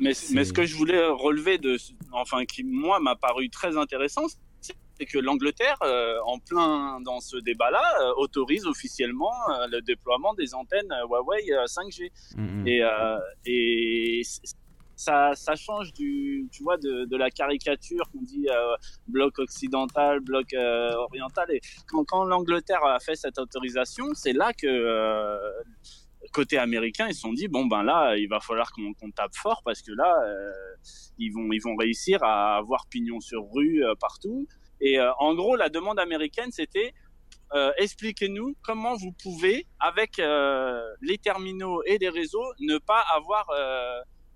mais, 0.00 0.12
mais 0.32 0.44
ce 0.44 0.52
que 0.52 0.64
je 0.64 0.76
voulais 0.76 1.06
relever, 1.06 1.58
de, 1.58 1.76
enfin, 2.12 2.44
qui 2.44 2.64
moi 2.64 3.00
m'a 3.00 3.16
paru 3.16 3.48
très 3.48 3.76
intéressant, 3.76 4.26
c'est 4.60 5.06
que 5.06 5.18
l'Angleterre, 5.18 5.76
euh, 5.82 6.18
en 6.24 6.38
plein 6.38 7.00
dans 7.00 7.20
ce 7.20 7.36
débat-là, 7.36 7.82
euh, 8.00 8.12
autorise 8.16 8.66
officiellement 8.66 9.32
euh, 9.50 9.66
le 9.70 9.82
déploiement 9.82 10.34
des 10.34 10.54
antennes 10.54 10.92
Huawei 11.08 11.44
5G. 11.66 12.10
Mm-hmm. 12.36 12.68
Et, 12.68 14.20
et 14.20 14.22
ça, 14.96 15.32
ça, 15.34 15.54
change 15.54 15.92
du, 15.92 16.48
tu 16.50 16.62
vois, 16.62 16.76
de, 16.78 17.16
la 17.16 17.30
caricature 17.30 18.08
qu'on 18.10 18.22
dit 18.22 18.46
bloc 19.06 19.38
occidental, 19.38 20.20
bloc 20.20 20.52
oriental. 20.54 21.50
Et 21.50 21.60
quand, 21.88 22.04
quand 22.04 22.24
l'Angleterre 22.24 22.84
a 22.84 22.98
fait 22.98 23.16
cette 23.16 23.38
autorisation, 23.38 24.06
c'est 24.14 24.32
là 24.32 24.52
que 24.52 25.38
côté 26.32 26.58
américain, 26.58 27.06
ils 27.08 27.14
se 27.14 27.20
sont 27.20 27.32
dit 27.32 27.48
bon 27.48 27.66
ben 27.66 27.82
là, 27.82 28.16
il 28.16 28.28
va 28.28 28.40
falloir 28.40 28.70
qu'on 28.72 29.10
tape 29.10 29.34
fort 29.34 29.62
parce 29.64 29.82
que 29.82 29.92
là, 29.92 30.22
euh, 30.24 30.52
ils 31.18 31.30
vont 31.30 31.50
ils 31.52 31.60
vont 31.60 31.76
réussir 31.76 32.22
à 32.22 32.56
avoir 32.56 32.86
pignon 32.88 33.20
sur 33.20 33.42
rue 33.52 33.84
euh, 33.84 33.94
partout. 33.98 34.46
Et 34.80 34.98
euh, 34.98 35.12
en 35.18 35.34
gros, 35.34 35.56
la 35.56 35.68
demande 35.68 35.98
américaine, 35.98 36.50
c'était 36.52 36.92
expliquez-nous 37.78 38.56
comment 38.62 38.96
vous 38.96 39.12
pouvez, 39.12 39.66
avec 39.78 40.18
les 40.18 41.18
terminaux 41.18 41.80
et 41.84 41.96
les 41.96 42.08
réseaux, 42.08 42.44
ne 42.58 42.76
pas 42.76 43.02
avoir 43.14 43.46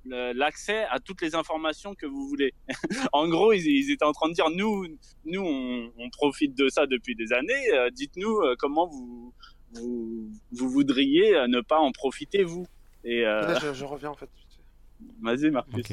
l'accès 0.06 0.84
à 0.90 0.98
toutes 0.98 1.22
les 1.22 1.34
informations 1.34 1.94
que 1.94 2.06
vous 2.06 2.26
voulez. 2.28 2.52
en 3.12 3.28
gros, 3.28 3.52
ils, 3.52 3.90
étaient 3.90 4.04
en 4.04 4.12
train 4.12 4.28
de 4.28 4.34
dire 4.34 4.50
nous, 4.50 4.86
nous, 5.24 5.42
on, 5.42 5.92
on 5.98 6.10
profite 6.10 6.56
de 6.56 6.68
ça 6.68 6.86
depuis 6.86 7.14
des 7.14 7.32
années. 7.32 7.90
Dites-nous 7.92 8.40
comment 8.58 8.86
vous 8.86 9.34
vous, 9.72 10.68
voudriez 10.68 11.36
euh, 11.36 11.46
ne 11.46 11.60
pas 11.60 11.78
en 11.78 11.92
profiter, 11.92 12.44
vous. 12.44 12.66
Et, 13.04 13.24
euh, 13.26 13.74
je, 13.74 13.84
reviens 13.84 14.10
en 14.10 14.14
fait. 14.14 14.28
Vas-y, 15.22 15.50
Marcus. 15.50 15.86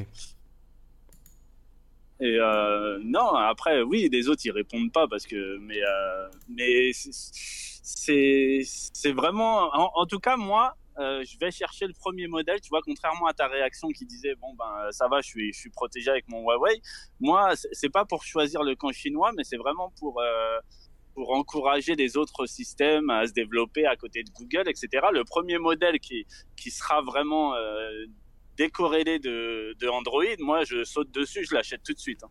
Et 2.19 2.37
euh, 2.39 2.99
non, 3.03 3.33
après, 3.35 3.83
oui, 3.83 4.09
les 4.11 4.27
autres 4.27 4.41
ils 4.45 4.51
répondent 4.51 4.91
pas 4.91 5.07
parce 5.07 5.27
que, 5.27 5.57
mais, 5.59 5.79
mais 6.49 6.91
c'est, 6.93 8.61
c'est 8.65 9.11
vraiment, 9.11 9.69
en, 9.95 10.05
tout 10.07 10.19
cas, 10.19 10.35
moi, 10.35 10.75
je 10.99 11.37
vais 11.39 11.51
chercher 11.51 11.87
le 11.87 11.93
premier 11.93 12.27
modèle. 12.27 12.59
Tu 12.61 12.69
vois, 12.69 12.81
contrairement 12.83 13.27
à 13.27 13.33
ta 13.33 13.47
réaction 13.47 13.89
qui 13.89 14.05
disait, 14.05 14.35
bon 14.35 14.53
ben, 14.55 14.91
ça 14.91 15.07
va, 15.07 15.21
je 15.21 15.27
suis, 15.27 15.69
protégé 15.71 16.09
avec 16.09 16.27
mon 16.27 16.41
Huawei. 16.41 16.81
Moi, 17.19 17.53
c'est 17.71 17.89
pas 17.89 18.05
pour 18.05 18.23
choisir 18.23 18.63
le 18.63 18.75
camp 18.75 18.91
chinois, 18.91 19.31
mais 19.35 19.43
c'est 19.43 19.57
vraiment 19.57 19.91
pour 19.99 20.21
pour 21.17 21.31
encourager 21.31 21.95
les 21.95 22.15
autres 22.15 22.45
systèmes 22.45 23.09
à 23.09 23.25
se 23.25 23.33
développer 23.33 23.87
à 23.87 23.95
côté 23.95 24.21
de 24.21 24.29
Google, 24.29 24.69
etc. 24.69 25.07
Le 25.11 25.23
premier 25.23 25.57
modèle 25.57 25.99
qui, 25.99 26.27
qui 26.55 26.69
sera 26.69 27.01
vraiment 27.01 27.55
euh, 27.55 28.05
décorrélé 28.55 29.17
de, 29.17 29.75
de, 29.79 29.87
Android, 29.87 30.37
moi 30.37 30.63
je 30.63 30.83
saute 30.83 31.09
dessus, 31.09 31.43
je 31.43 31.55
l'achète 31.55 31.81
tout 31.81 31.93
de 31.93 31.99
suite. 31.99 32.23
Hein. 32.23 32.29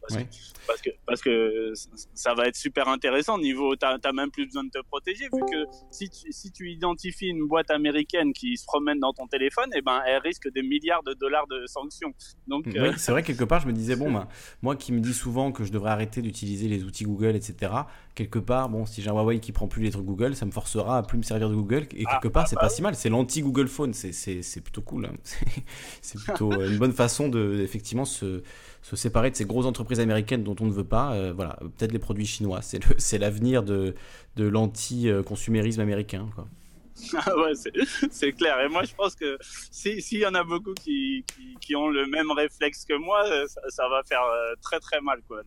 Parce, 0.00 0.80
que, 0.82 0.90
parce, 1.06 1.20
que, 1.20 1.72
ça 2.14 2.34
va 2.34 2.46
être 2.46 2.56
super 2.56 2.88
intéressant. 2.88 3.38
Niveau, 3.38 3.76
tu 3.76 3.86
n'as 3.86 4.12
même 4.12 4.30
plus 4.30 4.46
besoin 4.46 4.64
de 4.64 4.70
te 4.70 4.78
protéger, 4.90 5.24
vu 5.24 5.40
que 5.40 5.64
si 5.90 6.08
tu, 6.08 6.32
si 6.32 6.50
tu 6.50 6.70
identifies 6.70 7.28
une 7.28 7.46
boîte 7.46 7.70
américaine 7.70 8.32
qui 8.32 8.56
se 8.56 8.64
promène 8.64 9.00
dans 9.00 9.12
ton 9.12 9.26
téléphone, 9.26 9.70
et 9.74 9.78
eh 9.78 9.82
ben, 9.82 10.00
elle 10.06 10.18
risque 10.18 10.50
des 10.52 10.62
milliards 10.62 11.02
de 11.02 11.14
dollars 11.14 11.46
de 11.46 11.66
sanctions. 11.66 12.12
Donc, 12.46 12.64
oui, 12.66 12.78
euh, 12.78 12.92
c'est 12.96 13.12
vrai, 13.12 13.22
quelque 13.22 13.44
part, 13.44 13.60
je 13.60 13.66
me 13.66 13.72
disais, 13.72 13.96
bon, 13.96 14.10
ben, 14.10 14.28
moi 14.62 14.76
qui 14.76 14.92
me 14.92 15.00
dis 15.00 15.14
souvent 15.14 15.52
que 15.52 15.64
je 15.64 15.72
devrais 15.72 15.90
arrêter 15.90 16.22
d'utiliser 16.22 16.68
les 16.68 16.84
outils 16.84 17.04
Google, 17.04 17.36
etc., 17.36 17.72
quelque 18.14 18.38
part, 18.38 18.68
bon, 18.68 18.84
si 18.84 19.00
j'ai 19.00 19.10
un 19.10 19.12
Huawei 19.12 19.40
qui 19.40 19.52
prend 19.52 19.68
plus 19.68 19.82
les 19.82 19.90
trucs 19.90 20.04
Google, 20.04 20.34
ça 20.34 20.44
me 20.44 20.50
forcera 20.50 20.98
à 20.98 21.02
plus 21.02 21.18
me 21.18 21.22
servir 21.22 21.48
de 21.48 21.54
Google. 21.54 21.86
Et 21.92 22.04
quelque 22.04 22.28
ah, 22.28 22.30
part, 22.30 22.48
c'est 22.48 22.56
ah, 22.56 22.60
pas 22.60 22.66
bah 22.66 22.72
si 22.74 22.82
mal. 22.82 22.94
C'est 22.94 23.08
l'anti-Google 23.08 23.68
Phone. 23.68 23.92
C'est 23.94 24.60
plutôt 24.60 24.82
cool. 24.82 25.06
Hein. 25.06 25.12
C'est 26.02 26.20
plutôt 26.20 26.52
une 26.62 26.78
bonne 26.78 26.92
façon 26.92 27.28
de, 27.28 27.60
effectivement, 27.62 28.04
se 28.04 28.42
se 28.82 28.96
séparer 28.96 29.30
de 29.30 29.36
ces 29.36 29.44
grosses 29.44 29.66
entreprises 29.66 30.00
américaines 30.00 30.44
dont 30.44 30.56
on 30.60 30.66
ne 30.66 30.72
veut 30.72 30.84
pas. 30.84 31.12
Euh, 31.12 31.32
voilà, 31.34 31.58
peut-être 31.76 31.92
les 31.92 31.98
produits 31.98 32.26
chinois. 32.26 32.60
C'est 32.62 33.18
l'avenir 33.18 33.62
de, 33.62 33.94
de 34.36 34.46
l'anti-consumérisme 34.46 35.80
américain. 35.80 36.28
Quoi. 36.34 36.46
Ah 37.14 37.36
ouais, 37.36 37.52
c'est 38.10 38.32
clair. 38.32 38.60
Et 38.60 38.68
moi, 38.68 38.82
je 38.82 38.94
pense 38.94 39.14
que 39.14 39.38
s'il 39.70 40.18
y 40.18 40.26
en 40.26 40.34
a 40.34 40.42
beaucoup 40.42 40.74
qui, 40.74 41.24
qui, 41.60 41.76
ont 41.76 41.88
le 41.88 42.06
même 42.06 42.30
réflexe 42.32 42.84
que 42.84 42.94
moi, 42.94 43.24
ça, 43.68 43.88
va 43.88 44.02
faire 44.02 44.22
euh, 44.22 44.54
très 44.60 44.80
très 44.80 45.00
mal. 45.00 45.20
Quoi, 45.28 45.42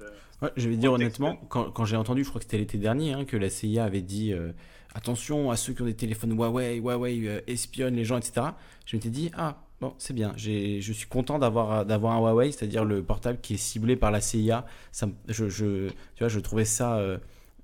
je 0.56 0.70
vais 0.70 0.78
dire 0.78 0.94
honnêtement, 0.94 1.36
quand, 1.50 1.72
quand 1.72 1.86
j'ai 1.86 1.98
entendu, 1.98 2.24
je 2.24 2.30
crois 2.30 2.40
que 2.40 2.46
c'était 2.46 2.58
l'été 2.58 2.78
dernier, 2.78 3.14
hein, 3.14 3.26
que 3.26 3.38
la 3.38 3.50
CIA 3.50 3.84
avait 3.84 4.02
dit 4.02 4.34
euh, 4.34 4.52
attention 4.94 5.52
à 5.52 5.58
ceux 5.58 5.74
qui 5.74 5.82
ont 5.82 5.86
des 5.86 5.96
téléphones 5.96 6.32
Huawei, 6.32 6.78
Huawei 6.78 7.44
espionne 7.48 7.96
les 7.96 8.06
gens, 8.06 8.18
etc. 8.18 8.48
Je 8.86 8.96
m'étais 8.96 9.10
dit, 9.10 9.32
ah, 9.36 9.58
Bon, 9.82 9.96
c'est 9.98 10.14
bien. 10.14 10.32
Je 10.38 10.92
suis 10.94 11.08
content 11.08 11.40
d'avoir 11.40 11.88
d'avoir 11.88 12.14
un 12.14 12.20
Huawei, 12.20 12.52
c'est-à-dire 12.52 12.86
le 12.86 13.02
portable 13.02 13.40
qui 13.42 13.56
est 13.56 13.58
ciblé 13.58 13.96
par 13.96 14.12
la 14.12 14.22
CIA. 14.22 14.64
Ça, 14.92 15.08
je, 15.28 15.50
je, 15.50 15.88
tu 15.88 16.20
vois, 16.20 16.28
je 16.28 16.40
trouvais 16.40 16.66
ça 16.66 16.98
euh, 16.98 17.18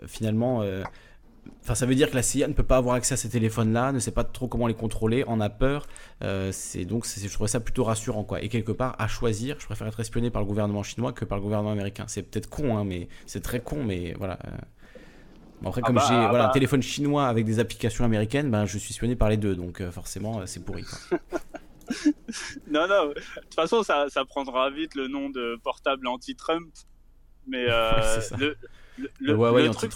finalement. 0.08 0.64
Euh, 0.64 0.82
enfin, 1.62 1.76
ça 1.76 1.86
veut 1.86 1.94
dire 1.94 2.10
que 2.10 2.16
la 2.16 2.24
CIA 2.24 2.48
ne 2.48 2.54
peut 2.54 2.64
pas 2.64 2.78
avoir 2.78 2.96
accès 2.96 3.14
à 3.14 3.18
ces 3.18 3.30
téléphones-là, 3.30 3.92
ne 3.92 4.00
sait 4.00 4.10
pas 4.10 4.24
trop 4.24 4.48
comment 4.48 4.66
les 4.66 4.74
contrôler, 4.74 5.26
en 5.26 5.40
a 5.40 5.50
peur. 5.50 5.86
Euh, 6.24 6.50
c'est 6.52 6.86
donc, 6.86 7.06
je 7.06 7.32
trouvais 7.32 7.48
ça 7.48 7.60
plutôt 7.60 7.84
rassurant, 7.84 8.24
quoi. 8.24 8.42
Et 8.42 8.50
quelque 8.50 8.72
part, 8.72 8.96
à 8.98 9.08
choisir, 9.08 9.58
je 9.60 9.68
préfère 9.68 9.86
être 9.86 10.00
espionné 10.00 10.32
par 10.32 10.42
le 10.42 10.48
gouvernement 10.48 10.82
chinois 10.82 11.14
que 11.14 11.24
par 11.24 11.38
le 11.38 11.44
gouvernement 11.44 11.72
américain. 11.72 12.06
C'est 12.08 12.24
peut-être 12.24 12.50
con, 12.50 12.80
hein, 12.80 12.84
mais 12.84 13.10
c'est 13.28 13.42
très 13.42 13.60
con, 13.60 13.84
mais 13.84 14.16
voilà. 14.18 14.40
après, 15.64 15.82
ah 15.84 15.86
comme 15.86 15.98
bah, 15.98 16.06
j'ai 16.08 16.16
ah 16.16 16.30
voilà, 16.30 16.46
un 16.46 16.48
bah. 16.48 16.54
téléphone 16.54 16.82
chinois 16.82 17.28
avec 17.28 17.46
des 17.46 17.60
applications 17.60 18.06
américaines, 18.06 18.50
ben, 18.50 18.66
je 18.66 18.80
suis 18.80 18.90
espionné 18.90 19.16
par 19.16 19.30
les 19.30 19.38
deux, 19.38 19.56
donc 19.56 19.88
forcément, 19.92 20.48
c'est 20.48 20.66
pourri. 20.66 20.82
Quoi. 20.82 21.20
non, 22.68 22.88
non. 22.88 23.10
De 23.10 23.14
toute 23.14 23.54
façon, 23.54 23.84
ça, 23.84 24.10
ça, 24.10 24.26
prendra 24.26 24.70
vite 24.70 24.96
le 24.96 25.08
nom 25.08 25.30
de 25.30 25.60
portable 25.64 26.08
anti-Trump. 26.08 26.74
Mais 27.48 27.66
euh, 27.70 28.20
le, 28.38 28.58
le, 29.20 29.70
truc, 29.70 29.94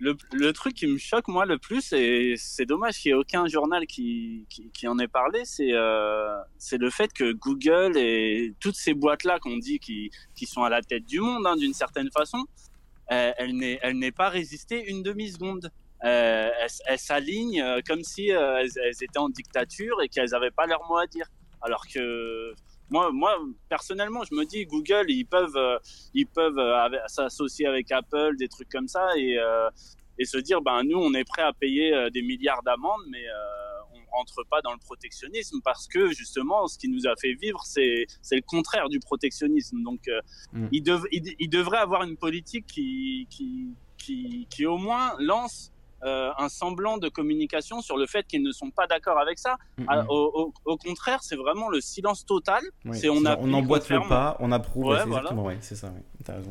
le, 0.00 0.52
truc 0.52 0.74
qui 0.74 0.86
me 0.86 0.98
choque, 0.98 1.28
moi, 1.28 1.46
le 1.46 1.58
plus, 1.58 1.92
et 1.92 2.34
c'est 2.36 2.66
dommage 2.66 2.98
qu'il 2.98 3.12
n'y 3.12 3.18
ait 3.18 3.20
aucun 3.20 3.46
journal 3.46 3.86
qui, 3.86 4.46
qui, 4.72 4.88
en 4.88 4.98
ait 4.98 5.08
parlé, 5.08 5.44
c'est 5.44 5.72
euh, 5.72 6.36
c'est 6.58 6.78
le 6.78 6.90
fait 6.90 7.12
que 7.12 7.32
Google 7.32 7.96
et 7.96 8.54
toutes 8.58 8.74
ces 8.74 8.94
boîtes-là 8.94 9.38
qu'on 9.38 9.56
dit 9.58 9.78
qui, 9.78 10.10
qui 10.34 10.46
sont 10.46 10.64
à 10.64 10.68
la 10.68 10.82
tête 10.82 11.06
du 11.06 11.20
monde, 11.20 11.46
hein, 11.46 11.56
d'une 11.56 11.74
certaine 11.74 12.10
façon, 12.10 12.44
euh, 13.12 13.32
elle 13.38 13.98
n'est 13.98 14.12
pas 14.12 14.30
résistée 14.30 14.90
une 14.90 15.02
demi-seconde 15.02 15.70
elles, 16.02 16.98
s'alignent 16.98 17.60
euh, 17.60 17.80
comme 17.86 18.02
si 18.02 18.32
euh, 18.32 18.58
elles, 18.58 18.92
étaient 19.02 19.18
en 19.18 19.28
dictature 19.28 20.00
et 20.02 20.08
qu'elles 20.08 20.30
n'avaient 20.30 20.50
pas 20.50 20.66
leur 20.66 20.86
mot 20.88 20.96
à 20.96 21.06
dire. 21.06 21.26
Alors 21.62 21.86
que 21.86 22.54
moi, 22.88 23.10
moi 23.12 23.36
personnellement, 23.68 24.22
je 24.24 24.34
me 24.34 24.44
dis 24.44 24.64
Google, 24.64 25.06
ils 25.08 25.24
peuvent, 25.24 25.56
euh, 25.56 25.78
ils 26.14 26.26
peuvent 26.26 26.60
s'associer 27.06 27.66
avec 27.66 27.92
Apple, 27.92 28.36
des 28.38 28.48
trucs 28.48 28.68
comme 28.68 28.88
ça 28.88 29.08
et 29.16 29.38
et 30.18 30.24
se 30.26 30.36
dire 30.36 30.60
ben 30.60 30.82
nous 30.84 30.98
on 30.98 31.14
est 31.14 31.24
prêt 31.24 31.42
à 31.42 31.52
payer 31.54 32.10
des 32.12 32.20
milliards 32.20 32.62
d'amendes, 32.62 33.00
mais 33.08 33.24
on 33.94 34.16
rentre 34.16 34.42
pas 34.50 34.60
dans 34.60 34.72
le 34.72 34.78
protectionnisme 34.78 35.60
parce 35.64 35.86
que 35.88 36.12
justement 36.12 36.66
ce 36.66 36.76
qui 36.76 36.88
nous 36.88 37.06
a 37.06 37.14
fait 37.16 37.32
vivre 37.34 37.60
c'est 37.64 38.06
c'est 38.20 38.36
le 38.36 38.42
contraire 38.42 38.90
du 38.90 39.00
protectionnisme. 39.00 39.82
Donc 39.82 40.00
mm. 40.52 40.66
il, 40.72 40.84
il, 41.38 41.48
devraient 41.48 41.78
avoir 41.78 42.02
une 42.02 42.18
politique 42.18 42.66
qui 42.66 43.26
qui 43.30 43.68
qui, 43.96 44.46
qui 44.50 44.66
au 44.66 44.76
moins 44.76 45.14
lance 45.18 45.72
euh, 46.04 46.30
un 46.38 46.48
semblant 46.48 46.98
de 46.98 47.08
communication 47.08 47.80
sur 47.82 47.96
le 47.96 48.06
fait 48.06 48.26
qu'ils 48.26 48.42
ne 48.42 48.52
sont 48.52 48.70
pas 48.70 48.86
d'accord 48.86 49.18
avec 49.18 49.38
ça. 49.38 49.56
Ah, 49.86 50.04
au, 50.08 50.52
contraire, 50.78 51.22
c'est 51.22 51.36
vraiment 51.36 51.68
le 51.68 51.80
silence 51.80 52.24
total. 52.24 52.62
c'est 52.92 53.08
on, 53.08 53.22
on 53.24 53.52
emboîte 53.52 53.88
le 53.88 54.00
pas, 54.08 54.36
on 54.40 54.52
approuve. 54.52 54.94
exactement, 54.94 55.50
c'est 55.60 55.76
ça. 55.76 55.92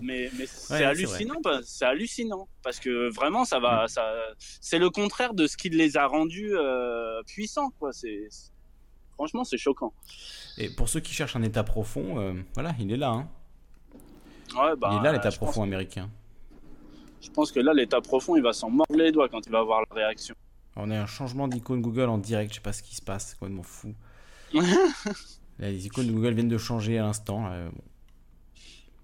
Mais, 0.01 0.30
mais 0.38 0.45
c'est 0.45 0.84
hallucinant, 0.84 1.35
c'est 1.63 1.85
hallucinant 1.85 2.47
parce 2.63 2.80
que 2.80 3.09
vraiment, 3.13 3.45
ça 3.45 3.59
va, 3.59 3.85
mm. 3.85 3.88
ça, 3.88 4.13
c'est 4.61 4.80
le 4.80 4.89
contraire 4.89 5.34
de 5.34 5.47
ce 5.47 5.57
qui 5.57 5.69
les 5.69 5.97
a 5.97 6.07
rendus 6.07 6.55
euh, 6.55 7.21
puissants, 7.23 7.71
quoi. 7.80 7.91
C'est 7.93 8.27
franchement, 9.13 9.43
c'est 9.43 9.57
choquant. 9.57 9.93
Et 10.57 10.69
pour 10.69 10.89
ceux 10.89 10.99
qui 10.99 11.13
cherchent 11.13 11.35
un 11.35 11.43
état 11.43 11.63
profond, 11.63 12.19
euh, 12.19 12.34
voilà, 12.53 12.73
il 12.80 12.91
est 12.91 12.97
là. 12.97 13.09
Hein. 13.09 13.30
bah, 14.77 14.89
il 14.93 14.99
est 14.99 15.03
là 15.03 15.11
l'état 15.11 15.31
profond 15.31 15.63
américain. 15.63 16.09
Je 17.22 17.30
pense 17.30 17.52
que 17.52 17.60
là, 17.60 17.74
l'état 17.74 18.02
profond, 18.02 18.36
il 18.36 18.44
va 18.44 18.54
s'en 18.54 18.70
mordre 18.70 18.96
les 18.96 19.12
doigts 19.12 19.30
quand 19.30 19.46
il 19.46 19.52
va 19.52 19.64
voir 19.64 19.82
la 19.90 19.96
réaction. 19.96 20.36
On 20.76 20.91
a 20.91 21.00
un 21.00 21.06
changement 21.06 21.48
d'icône 21.48 21.82
Google 21.82 22.10
en 22.10 22.18
direct, 22.18 22.52
je 22.52 22.56
sais 22.56 22.62
pas 22.62 22.74
ce 22.74 22.84
qui 22.84 22.96
se 22.96 23.02
passe, 23.02 23.30
c'est 23.30 23.40
complètement 23.40 23.64
fou. 23.64 23.94
les 25.60 25.86
icônes 25.86 26.08
de 26.08 26.12
Google 26.12 26.34
viennent 26.34 26.48
de 26.48 26.58
changer 26.58 26.98
à 26.98 27.04
l'instant. 27.04 27.50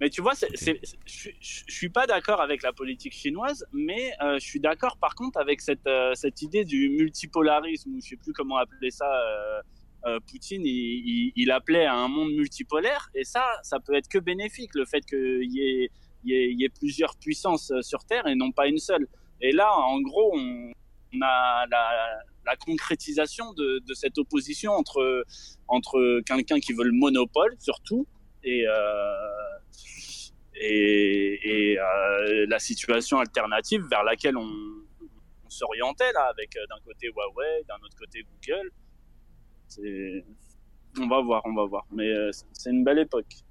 Mais 0.02 0.10
tu 0.10 0.22
vois, 0.22 0.34
je 0.36 1.32
suis 1.42 1.90
pas 1.90 2.06
d'accord 2.06 2.42
avec 2.42 2.64
la 2.64 2.74
politique 2.74 3.14
chinoise, 3.14 3.66
mais 3.72 4.12
euh, 4.22 4.38
je 4.40 4.46
suis 4.46 4.60
d'accord 4.60 4.98
par 4.98 5.16
contre 5.16 5.40
avec 5.40 5.62
cette, 5.62 5.88
euh, 5.88 6.14
cette 6.16 6.42
idée 6.42 6.66
du 6.66 6.90
multipolarisme, 6.90 7.96
ou 7.96 8.02
je 8.02 8.10
sais 8.10 8.16
plus 8.18 8.34
comment 8.34 8.58
appeler 8.58 8.92
ça. 8.92 9.10
Euh, 10.06 10.20
Poutine, 10.30 10.62
il, 10.64 11.34
il, 11.36 11.50
appelait 11.50 11.86
à 11.86 11.96
un 11.96 12.08
monde 12.08 12.32
multipolaire, 12.32 13.10
et 13.16 13.24
ça, 13.24 13.44
ça 13.64 13.80
peut 13.80 13.96
être 13.96 14.08
que 14.08 14.20
bénéfique, 14.20 14.76
le 14.76 14.86
fait 14.86 15.02
qu'il 15.04 15.52
y 15.52 15.62
ait, 15.62 15.90
y, 16.26 16.62
y 16.62 16.66
ait 16.66 16.70
plusieurs 16.70 17.16
puissances 17.18 17.72
sur 17.82 18.04
Terre 18.06 18.28
et 18.28 18.36
non 18.36 18.52
pas 18.52 18.68
une 18.68 18.80
seule. 18.80 19.08
Et 19.42 19.52
là, 19.52 19.72
en 19.78 20.02
gros, 20.02 20.32
on, 20.36 20.72
on 21.16 21.22
a 21.22 21.66
la, 22.46 22.56
concrétisation 22.58 23.54
de, 23.54 23.82
cette 23.94 24.18
opposition 24.18 24.72
entre, 24.72 25.26
entre 25.68 26.22
quelqu'un 26.22 26.60
qui 26.60 26.74
veut 26.74 26.84
le 26.84 26.92
monopole, 26.92 27.56
surtout, 27.60 28.08
et, 28.44 28.66
euh, 28.68 29.14
et, 30.56 31.78
euh, 31.80 32.46
la 32.48 32.60
situation 32.60 33.20
alternative 33.20 33.84
vers 33.90 34.04
laquelle 34.04 34.38
on, 34.38 34.50
s'orientait 35.48 36.12
là, 36.12 36.26
avec 36.32 36.56
euh, 36.58 36.66
d'un 36.70 36.82
côté 36.84 37.08
Huawei, 37.08 37.64
d'un 37.70 37.76
autre 37.76 37.96
côté 37.98 38.24
Google. 38.24 38.72
On 41.00 41.08
va 41.08 41.22
voir, 41.22 41.42
on 41.46 41.54
va 41.54 41.66
voir. 41.66 41.86
Mais 41.92 42.12
c'est 42.52 42.72
une 42.72 42.84
belle 42.84 43.00
époque. 43.00 43.45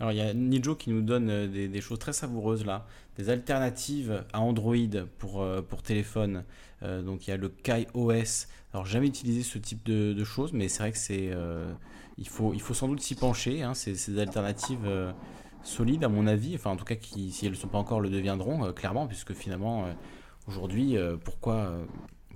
Alors 0.00 0.12
il 0.12 0.18
y 0.18 0.20
a 0.20 0.32
Nijo 0.32 0.76
qui 0.76 0.90
nous 0.90 1.02
donne 1.02 1.50
des, 1.50 1.80
choses 1.80 1.98
très 1.98 2.12
savoureuses 2.12 2.64
là, 2.64 2.86
des 3.16 3.30
alternatives 3.30 4.24
à 4.32 4.40
Android 4.40 4.76
pour, 5.18 5.44
pour 5.68 5.82
téléphone. 5.82 6.44
donc 6.82 7.26
il 7.26 7.30
y 7.30 7.32
a 7.32 7.36
le 7.36 7.48
Kai 7.48 7.86
OS. 7.94 8.46
Alors 8.72 8.86
jamais 8.86 9.08
utilisé 9.08 9.42
ce 9.42 9.58
type 9.58 9.84
de, 9.84 10.24
choses, 10.24 10.52
mais 10.52 10.68
c'est 10.68 10.82
vrai 10.84 10.92
que 10.92 10.98
c'est 10.98 11.32
il 12.18 12.28
faut, 12.28 12.52
il 12.52 12.60
faut 12.60 12.74
sans 12.74 12.88
doute 12.88 13.00
s'y 13.00 13.14
pencher. 13.14 13.62
Hein, 13.62 13.72
des 13.86 14.18
alternatives 14.18 14.84
euh, 14.84 15.12
solides, 15.62 16.04
à 16.04 16.08
mon 16.08 16.26
avis. 16.26 16.54
Enfin, 16.56 16.70
en 16.70 16.76
tout 16.76 16.84
cas, 16.84 16.96
qui, 16.96 17.30
si 17.30 17.46
elles 17.46 17.52
ne 17.52 17.56
sont 17.56 17.68
pas 17.68 17.78
encore, 17.78 18.00
le 18.00 18.10
deviendront, 18.10 18.66
euh, 18.66 18.72
clairement, 18.72 19.06
puisque 19.06 19.32
finalement, 19.32 19.86
euh, 19.86 19.92
aujourd'hui, 20.48 20.96
pourquoi, 21.24 21.72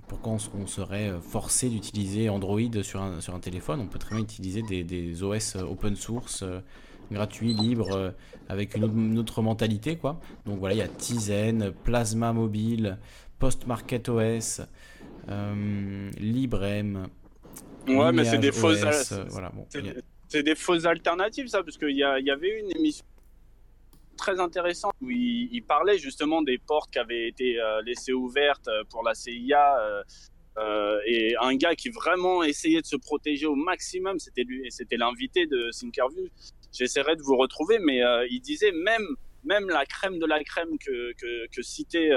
pourquoi 0.07 0.33
on, 0.33 0.67
serait 0.67 1.11
forcé 1.21 1.69
d'utiliser 1.69 2.29
Android 2.29 2.81
sur 2.81 3.01
un, 3.01 3.19
sur 3.21 3.35
un 3.35 3.39
téléphone? 3.39 3.81
On 3.81 3.87
peut 3.87 3.99
très 3.99 4.15
bien 4.15 4.23
utiliser 4.23 4.61
des 4.61 5.23
OS 5.23 5.55
open 5.55 5.95
source. 5.95 6.43
Gratuits, 7.13 7.53
libres, 7.53 8.13
avec 8.49 8.75
une 8.75 9.17
autre, 9.17 9.41
mentalité 9.41 9.95
quoi. 9.97 10.19
Donc 10.45 10.59
voilà, 10.59 10.75
il 10.75 10.79
y 10.79 10.81
a 10.81 10.87
Tizen, 10.87 11.71
Plasma 11.83 12.33
Mobile, 12.33 12.97
Postmarket 13.39 14.09
OS, 14.09 14.61
Librem, 16.19 17.07
Ouais, 17.87 18.11
mais 18.11 18.25
c'est 18.25 18.37
des 18.37 18.51
fausses. 18.51 19.11
Euh, 19.11 19.25
voilà, 19.29 19.51
c'est 20.27 20.43
des 20.43 20.55
fausses 20.55 20.85
alternatives, 20.85 21.47
ça, 21.47 21.63
parce 21.63 21.77
qu'il 21.77 21.91
y, 21.91 21.99
y, 21.99 22.31
avait 22.31 22.59
une 22.59 22.71
émission 22.75 23.05
très 24.17 24.39
intéressante 24.39 24.93
où 25.01 25.09
il, 25.09 25.61
parlait 25.61 25.97
justement 25.97 26.41
des 26.41 26.57
portes 26.57 26.91
qui 26.91 26.99
avaient 26.99 27.27
été 27.27 27.59
euh, 27.59 27.81
laissées 27.83 28.13
ouvertes 28.13 28.67
euh, 28.67 28.83
pour 28.89 29.03
la 29.03 29.13
CIA. 29.13 30.03
et 31.05 31.35
un 31.41 31.55
gars 31.55 31.75
qui 31.75 31.89
vraiment 31.89 32.43
essayait 32.43 32.81
de 32.81 32.85
se 32.85 32.95
protéger 32.95 33.45
au 33.45 33.55
maximum, 33.55 34.19
c'était 34.19 34.43
lui, 34.43 34.65
c'était 34.69 34.97
l'invité 34.97 35.45
de 35.45 35.69
Thinkerview. 35.71 36.27
J'essaierai 36.73 37.15
de 37.15 37.21
vous 37.21 37.37
retrouver, 37.37 37.79
mais 37.79 38.01
il 38.29 38.41
disait 38.41 38.71
même 38.71 39.07
même 39.45 39.67
la 39.67 39.85
crème 39.85 40.19
de 40.19 40.25
la 40.25 40.41
crème 40.43 40.77
que, 40.79 41.11
que, 41.13 41.47
que 41.53 41.61
citait 41.61 42.09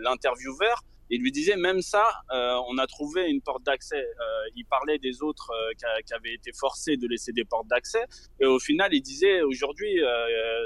l'intervieweur, 0.00 0.82
il 1.10 1.22
lui 1.22 1.32
disait 1.32 1.56
même 1.56 1.80
ça, 1.80 2.06
euh, 2.32 2.60
on 2.68 2.76
a 2.78 2.86
trouvé 2.86 3.30
une 3.30 3.40
porte 3.40 3.62
d'accès. 3.62 3.96
Euh, 3.96 4.50
il 4.56 4.64
parlait 4.66 4.98
des 4.98 5.22
autres 5.22 5.50
euh, 5.50 5.72
qui, 6.04 6.12
avaient 6.12 6.34
été 6.34 6.52
forcés 6.52 6.96
de 6.96 7.06
laisser 7.06 7.32
des 7.32 7.44
portes 7.44 7.66
d'accès. 7.68 8.04
Et 8.40 8.46
au 8.46 8.58
final, 8.58 8.92
il 8.92 9.00
disait 9.00 9.42
aujourd'hui, 9.42 10.00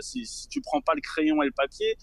si, 0.01 0.27
si, 0.27 0.49
tu 0.49 0.61
prends 0.61 0.81
pas 0.81 0.95
le 0.95 1.01
crayon 1.01 1.43
et 1.43 1.47
le 1.47 1.53
papier, 1.53 1.97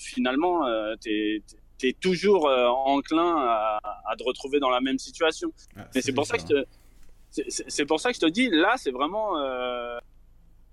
finalement, 0.00 0.64
tu 1.00 1.42
es, 1.82 1.92
toujours 2.00 2.46
enclin 2.46 3.36
à, 3.38 3.80
à, 4.06 4.16
te 4.16 4.22
retrouver 4.24 4.58
dans 4.60 4.70
la 4.70 4.80
même 4.80 4.98
situation. 4.98 5.52
Ah, 5.76 5.88
Mais 5.94 6.02
c'est 6.02 6.12
pour 6.12 6.26
ça 6.26 6.38
que 6.38 6.66
c'est 7.30 7.86
pour 7.86 8.00
ça 8.00 8.10
que 8.10 8.16
je 8.16 8.20
te 8.20 8.26
dis, 8.26 8.50
là, 8.50 8.74
c'est 8.76 8.90
vraiment 8.90 9.36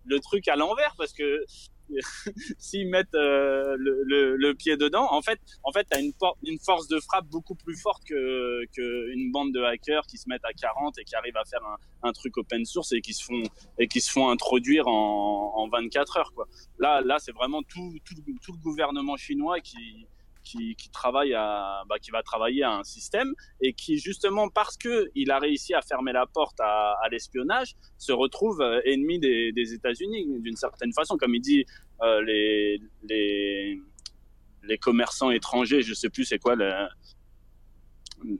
le 0.07 0.19
truc 0.19 0.47
à 0.47 0.55
l'envers 0.55 0.95
parce 0.97 1.13
que 1.13 1.45
s'ils 2.57 2.89
mettent 2.89 3.15
euh, 3.15 3.75
le, 3.79 4.53
pied 4.53 4.77
dedans, 4.77 5.07
en 5.11 5.21
fait, 5.21 5.39
en 5.63 5.71
fait, 5.71 5.85
t'as 5.89 6.01
une, 6.01 6.11
une 6.43 6.59
force 6.59 6.87
de 6.87 6.99
frappe 6.99 7.27
beaucoup 7.27 7.55
plus 7.55 7.79
forte 7.79 8.03
que 8.03 8.65
qu'une 8.73 9.31
bande 9.31 9.53
de 9.53 9.61
hackers 9.61 10.05
qui 10.07 10.17
se 10.17 10.27
mettent 10.27 10.45
à 10.45 10.53
40 10.53 10.97
et 10.99 11.03
qui 11.03 11.15
arrivent 11.15 11.37
à 11.37 11.45
faire 11.45 11.61
un, 12.03 12.11
truc 12.11 12.37
open 12.37 12.65
source 12.65 12.91
et 12.93 13.01
qui 13.01 13.13
se 13.13 13.23
font 13.23 13.43
et 13.79 13.87
qui 13.87 14.01
se 14.01 14.11
font 14.11 14.29
introduire 14.29 14.87
en, 14.87 15.53
en 15.55 15.69
24 15.69 16.17
heures, 16.17 16.33
quoi. 16.33 16.47
Là, 16.79 17.01
là, 17.01 17.19
c'est 17.19 17.33
vraiment 17.33 17.61
tout 17.63 17.93
le 17.93 18.61
gouvernement 18.61 19.17
chinois 19.17 19.59
qui 19.59 20.07
qui, 20.47 20.89
travaille 20.91 21.31
bah, 21.31 21.99
qui 22.01 22.11
va 22.11 22.23
travailler 22.23 22.63
à 22.63 22.71
un 22.71 22.83
système 22.83 23.33
et 23.61 23.73
qui 23.73 23.97
justement 23.97 24.49
parce 24.49 24.77
que 24.77 25.09
il 25.15 25.31
a 25.31 25.39
réussi 25.39 25.73
à 25.73 25.81
fermer 25.81 26.13
la 26.13 26.25
porte 26.25 26.59
à, 26.59 26.95
l'espionnage 27.11 27.75
se 27.97 28.11
retrouve 28.11 28.61
euh, 28.61 28.81
ennemi 28.85 29.19
des, 29.19 29.73
États-Unis 29.73 30.39
d'une 30.39 30.55
certaine 30.55 30.93
façon, 30.93 31.17
comme 31.17 31.35
il 31.35 31.41
dit 31.41 31.65
euh, 32.01 32.21
les, 32.23 32.81
les 33.03 33.81
les 34.63 34.77
commerçants 34.77 35.31
étrangers, 35.31 35.81
je 35.81 35.93
sais 35.93 36.09
plus 36.09 36.25
c'est 36.25 36.39
quoi 36.39 36.55
la, 36.55 36.89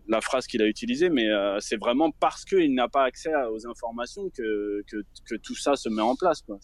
la 0.08 0.22
phrase 0.22 0.48
qu'il 0.48 0.62
a 0.62 0.68
utilisée, 0.68 1.10
mais 1.10 1.30
euh, 1.30 1.60
c'est 1.60 1.78
vraiment 1.78 2.12
parce 2.12 2.44
qu'il 2.46 2.74
n'a 2.74 2.88
pas 2.88 3.04
accès 3.04 3.34
aux 3.52 3.68
informations 3.68 4.30
que, 4.30 4.84
que, 4.88 4.98
que, 5.26 5.36
tout 5.36 5.56
ça 5.56 5.76
se 5.76 5.90
met 5.90 6.02
en 6.02 6.16
place. 6.16 6.42
Quoi 6.42 6.60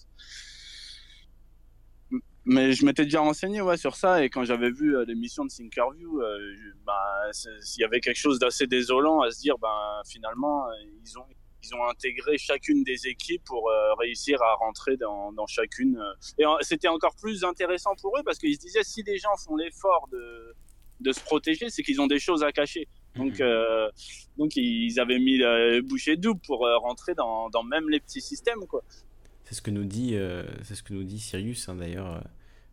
mais 2.45 2.74
je 2.74 2.86
m'étais 2.86 3.06
déjà 3.06 3.22
renseigné 3.22 3.61
ouais, 3.61 3.78
sur 3.78 3.95
ça 3.95 4.24
et 4.24 4.30
quand 4.30 4.44
j'avais 4.44 4.70
vu 4.70 4.98
euh, 4.98 5.06
l'émission 5.06 5.45
de 5.45 5.49
Thinkerview, 5.49 6.22
euh, 6.22 6.38
bah, 6.86 7.30
il 7.45 7.82
y 7.82 7.84
avait 7.84 8.02
quelque 8.02 8.18
chose 8.18 8.40
d'assez 8.40 8.68
désolant 8.68 9.22
à 9.22 9.32
se 9.32 9.40
dire, 9.40 9.57
ben 9.57 10.02
finalement, 10.06 10.68
euh, 10.68 10.74
ils 11.06 11.18
ont 11.18 11.26
ils 11.65 11.74
ont 11.76 11.88
intégré 11.88 12.38
chacune 12.38 12.84
des 12.84 13.07
équipes 13.07 13.44
pour 13.45 13.70
euh, 13.70 13.94
réussir 13.94 14.41
à 14.41 14.56
rentrer 14.56 14.98
dans, 14.98 15.32
dans 15.32 15.48
chacune. 15.48 15.98
Et 16.38 16.44
c'était 16.60 16.90
encore 16.90 17.15
plus 17.15 17.45
intéressant 17.45 17.95
pour 18.02 18.18
eux 18.18 18.22
parce 18.24 18.38
qu'ils 18.38 18.56
se 18.56 18.60
disaient 18.60 18.84
si 18.84 19.02
les 19.03 19.18
gens 19.18 19.36
font 19.38 19.56
l'effort 19.56 20.10
de, 20.11 20.53
de 20.99 21.11
se 21.14 21.22
protéger, 21.22 21.70
c'est 21.70 21.82
qu'ils 21.82 22.02
ont 22.02 22.07
des 22.07 22.20
choses 22.20 22.44
à 22.44 22.52
cacher. 22.52 22.88
Donc, 23.15 23.40
mhm. 23.40 23.45
euh, 23.45 23.90
donc 24.38 24.57
ils 24.57 24.99
avaient 24.99 25.20
mis 25.20 25.38
la 25.38 25.80
bouchée 25.82 26.18
double 26.18 26.41
pour 26.45 26.68
rentrer 26.82 27.14
dans, 27.14 27.49
dans, 27.49 27.64
même 27.64 27.90
les 27.90 28.02
petits 28.02 28.22
systèmes, 28.22 28.68
quoi. 28.68 28.84
C'est 29.54 29.58
ce 29.58 29.62
que 29.62 29.70
nous 29.70 29.84
dit, 29.84 30.16
euh, 30.16 30.42
c'est 30.64 30.74
ce 30.74 30.82
que 30.82 30.96
nous 30.96 31.04
dit 31.04 31.20
Sirius 31.20 31.70
hein, 31.70 31.76
d'ailleurs. 31.76 32.08
Euh, 32.08 32.20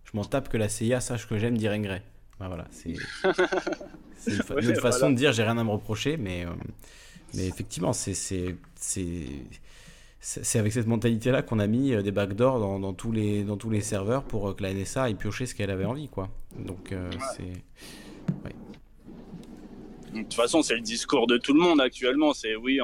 je 0.05 0.13
m'en 0.15 0.25
tape 0.25 0.49
que 0.49 0.57
la 0.57 0.71
CIA 0.71 1.03
sache 1.03 1.29
que 1.29 1.37
j'aime 1.37 1.59
dire 1.59 1.73
Engray. 1.73 2.01
Ben 2.39 2.49
voilà, 2.49 2.67
c'est 2.71 2.95
une, 4.27 4.77
façon 4.77 5.11
de 5.11 5.15
dire 5.15 5.35
j'ai 5.35 5.43
rien 5.43 5.59
à 5.59 5.65
me 5.65 5.73
reprocher, 5.73 6.17
mais, 6.17 6.47
euh, 6.47 6.51
mais 7.35 7.47
effectivement, 7.47 7.93
c'est 7.93 8.15
c'est 8.15 8.57
avec 10.59 10.73
cette 10.73 10.87
mentalité-là 10.87 11.43
qu'on 11.43 11.59
a 11.59 11.67
mis 11.67 12.03
des 12.03 12.13
backdoors 12.13 12.59
dans, 12.59 12.81
dans, 12.81 12.95
tous 12.95 13.13
les, 13.13 13.45
dans 13.45 13.59
tous 13.59 13.69
les 13.69 13.83
serveurs 13.83 14.25
pour 14.25 14.57
que 14.57 14.63
la 14.63 14.73
NSA 14.73 15.03
aille 15.03 15.17
piocher 15.17 15.45
ce 15.45 15.55
qu'elle 15.55 15.71
avait 15.71 15.85
envie. 15.85 16.09
Quoi. 16.09 16.31
Donc, 16.59 16.95
c'est. 17.37 17.63
De 20.15 20.23
toute 20.23 20.33
façon, 20.33 20.63
c'est 20.63 20.77
le 20.77 20.81
discours 20.81 21.27
de 21.27 21.37
tout 21.37 21.53
le 21.53 21.61
monde 21.61 21.83
actuellement. 21.83 22.33
C'est 22.33 22.57
oui, 22.57 22.81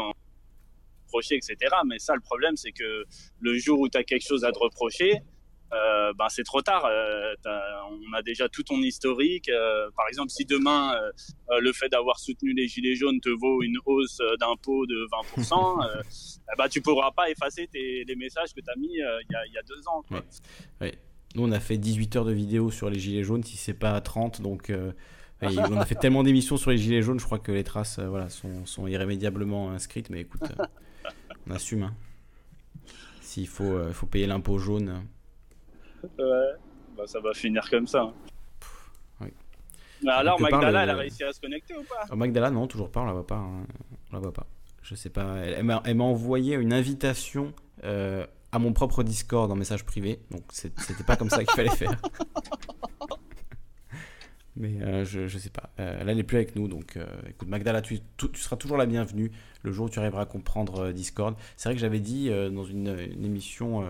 reprocher, 1.17 1.37
etc. 1.37 1.75
Mais 1.87 1.99
ça, 1.99 2.15
le 2.15 2.21
problème, 2.21 2.57
c'est 2.57 2.73
que 2.73 3.05
le 3.41 3.59
jour 3.59 3.81
où 3.81 3.89
tu 3.89 3.99
as 3.99 4.05
quelque 4.05 4.27
chose 4.27 4.45
à 4.45 4.53
te 4.53 4.59
reprocher, 4.59 5.23
euh, 5.73 6.13
ben 6.17 6.27
c'est 6.29 6.45
trop 6.45 6.63
tard. 6.63 6.85
Euh, 6.87 7.35
on 7.45 8.13
a 8.13 8.23
déjà 8.23 8.49
tout 8.49 8.63
ton 8.63 8.79
historique. 8.79 9.49
Euh, 9.49 9.91
par 9.97 10.07
exemple, 10.09 10.31
si 10.31 10.45
demain 10.45 10.95
le 11.61 11.73
fait 11.73 11.89
d'avoir 11.89 12.19
soutenu 12.19 12.53
les 12.53 12.69
gilets 12.69 12.95
jaunes 12.95 13.21
te 13.21 13.29
vaut 13.29 13.63
une 13.63 13.79
hausse 13.85 14.19
d'impôt 14.41 14.87
de 14.87 15.07
20%, 15.37 16.03
eh 16.05 16.57
ben, 16.57 16.69
tu 16.69 16.81
pourras 16.81 17.11
pas 17.11 17.31
effacer 17.31 17.69
les 17.73 18.17
messages 18.17 18.55
que 18.55 18.61
tu 18.61 18.71
as 18.71 18.77
mis 18.77 18.95
il 18.95 19.53
y, 19.53 19.59
a, 19.59 19.63
deux 19.63 19.89
ans. 19.89 20.05
Nous, 21.35 21.43
on 21.43 21.53
a 21.53 21.61
fait 21.61 21.77
18 21.77 22.17
heures 22.17 22.25
de 22.25 22.33
vidéo 22.33 22.71
sur 22.71 22.89
les 22.89 22.99
gilets 22.99 23.25
jaunes, 23.25 23.43
si 23.43 23.57
c'est 23.57 23.75
pas 23.75 24.01
30, 24.01 24.41
donc. 24.43 24.73
on 25.43 25.77
a 25.77 25.85
fait 25.85 25.97
tellement 25.97 26.23
d'émissions 26.23 26.57
sur 26.57 26.71
les 26.71 26.79
gilets 26.79 27.03
jaunes, 27.03 27.21
je 27.21 27.25
crois 27.25 27.39
que 27.39 27.53
les 27.53 27.65
traces 27.65 27.99
voilà, 27.99 28.29
sont, 28.29 28.65
sont 28.65 28.87
irrémédiablement 28.87 29.71
inscrites. 29.71 30.11
Mais 30.11 30.21
écoute, 30.21 30.45
on 31.49 31.55
assume. 31.55 31.85
Hein. 31.85 31.95
S'il 33.21 33.49
faut, 33.49 33.65
euh, 33.65 33.93
faut 33.93 34.07
payer 34.07 34.27
l'impôt 34.27 34.59
jaune. 34.59 35.05
Ouais, 36.03 36.53
bah, 36.97 37.05
ça 37.07 37.21
va 37.21 37.35
finir 37.35 37.69
comme 37.69 37.87
ça. 37.87 38.13
Hein. 39.21 39.29
alors, 40.07 40.41
Magdala, 40.41 40.85
elle 40.85 40.91
a 40.91 40.97
réussi 40.97 41.25
à 41.25 41.33
se 41.33 41.41
connecter 41.41 41.75
ou 41.77 41.83
pas? 41.83 42.05
Oh, 42.11 42.17
Magdala, 42.17 42.51
non, 42.51 42.67
toujours 42.67 42.91
pas, 42.91 43.01
on 43.01 43.07
la 43.07 43.13
voit 43.13 43.27
pas. 43.27 43.37
Hein. 43.37 43.67
On 44.11 44.15
la 44.15 44.21
voit 44.21 44.33
pas. 44.33 44.47
Je 44.83 44.95
sais 44.95 45.11
pas. 45.11 45.39
Elle, 45.39 45.65
m'a 45.65 46.05
envoyé 46.05 46.55
une 46.55 46.73
invitation 46.73 47.53
euh, 47.83 48.25
à 48.53 48.59
mon 48.59 48.73
propre 48.73 49.03
Discord 49.03 49.51
en 49.51 49.57
message 49.57 49.85
privé. 49.85 50.21
Donc 50.31 50.43
c'était 50.53 51.05
pas 51.05 51.17
comme 51.17 51.29
ça 51.29 51.45
qu'il 51.45 51.55
fallait 51.55 51.71
faire. 51.71 52.01
Mais 54.57 54.81
euh, 54.83 55.05
je, 55.05 55.27
je 55.27 55.39
sais 55.39 55.51
pas. 55.51 55.71
Euh, 55.79 56.03
là, 56.05 56.11
elle 56.11 56.17
n'est 56.17 56.23
plus 56.23 56.37
avec 56.37 56.57
nous. 56.57 56.69
Donc 56.69 56.97
euh, 56.97 57.07
écoute, 57.29 57.49
Magdala, 57.49 57.83
tu, 57.83 58.01
tu, 58.17 58.29
seras 58.35 58.57
toujours 58.57 58.77
la 58.77 58.87
bienvenue 58.87 59.31
le 59.63 59.73
jour 59.73 59.87
où 59.87 59.91
tu 59.91 59.99
arriveras 59.99 60.23
à 60.23 60.27
comprendre 60.27 60.93
Discord. 60.93 61.37
C'est 61.57 61.69
vrai 61.69 61.75
que 61.75 61.81
j'avais 61.81 62.01
dit 62.01 62.31
dans 62.31 62.65
une, 62.65 62.89
émission 63.23 63.87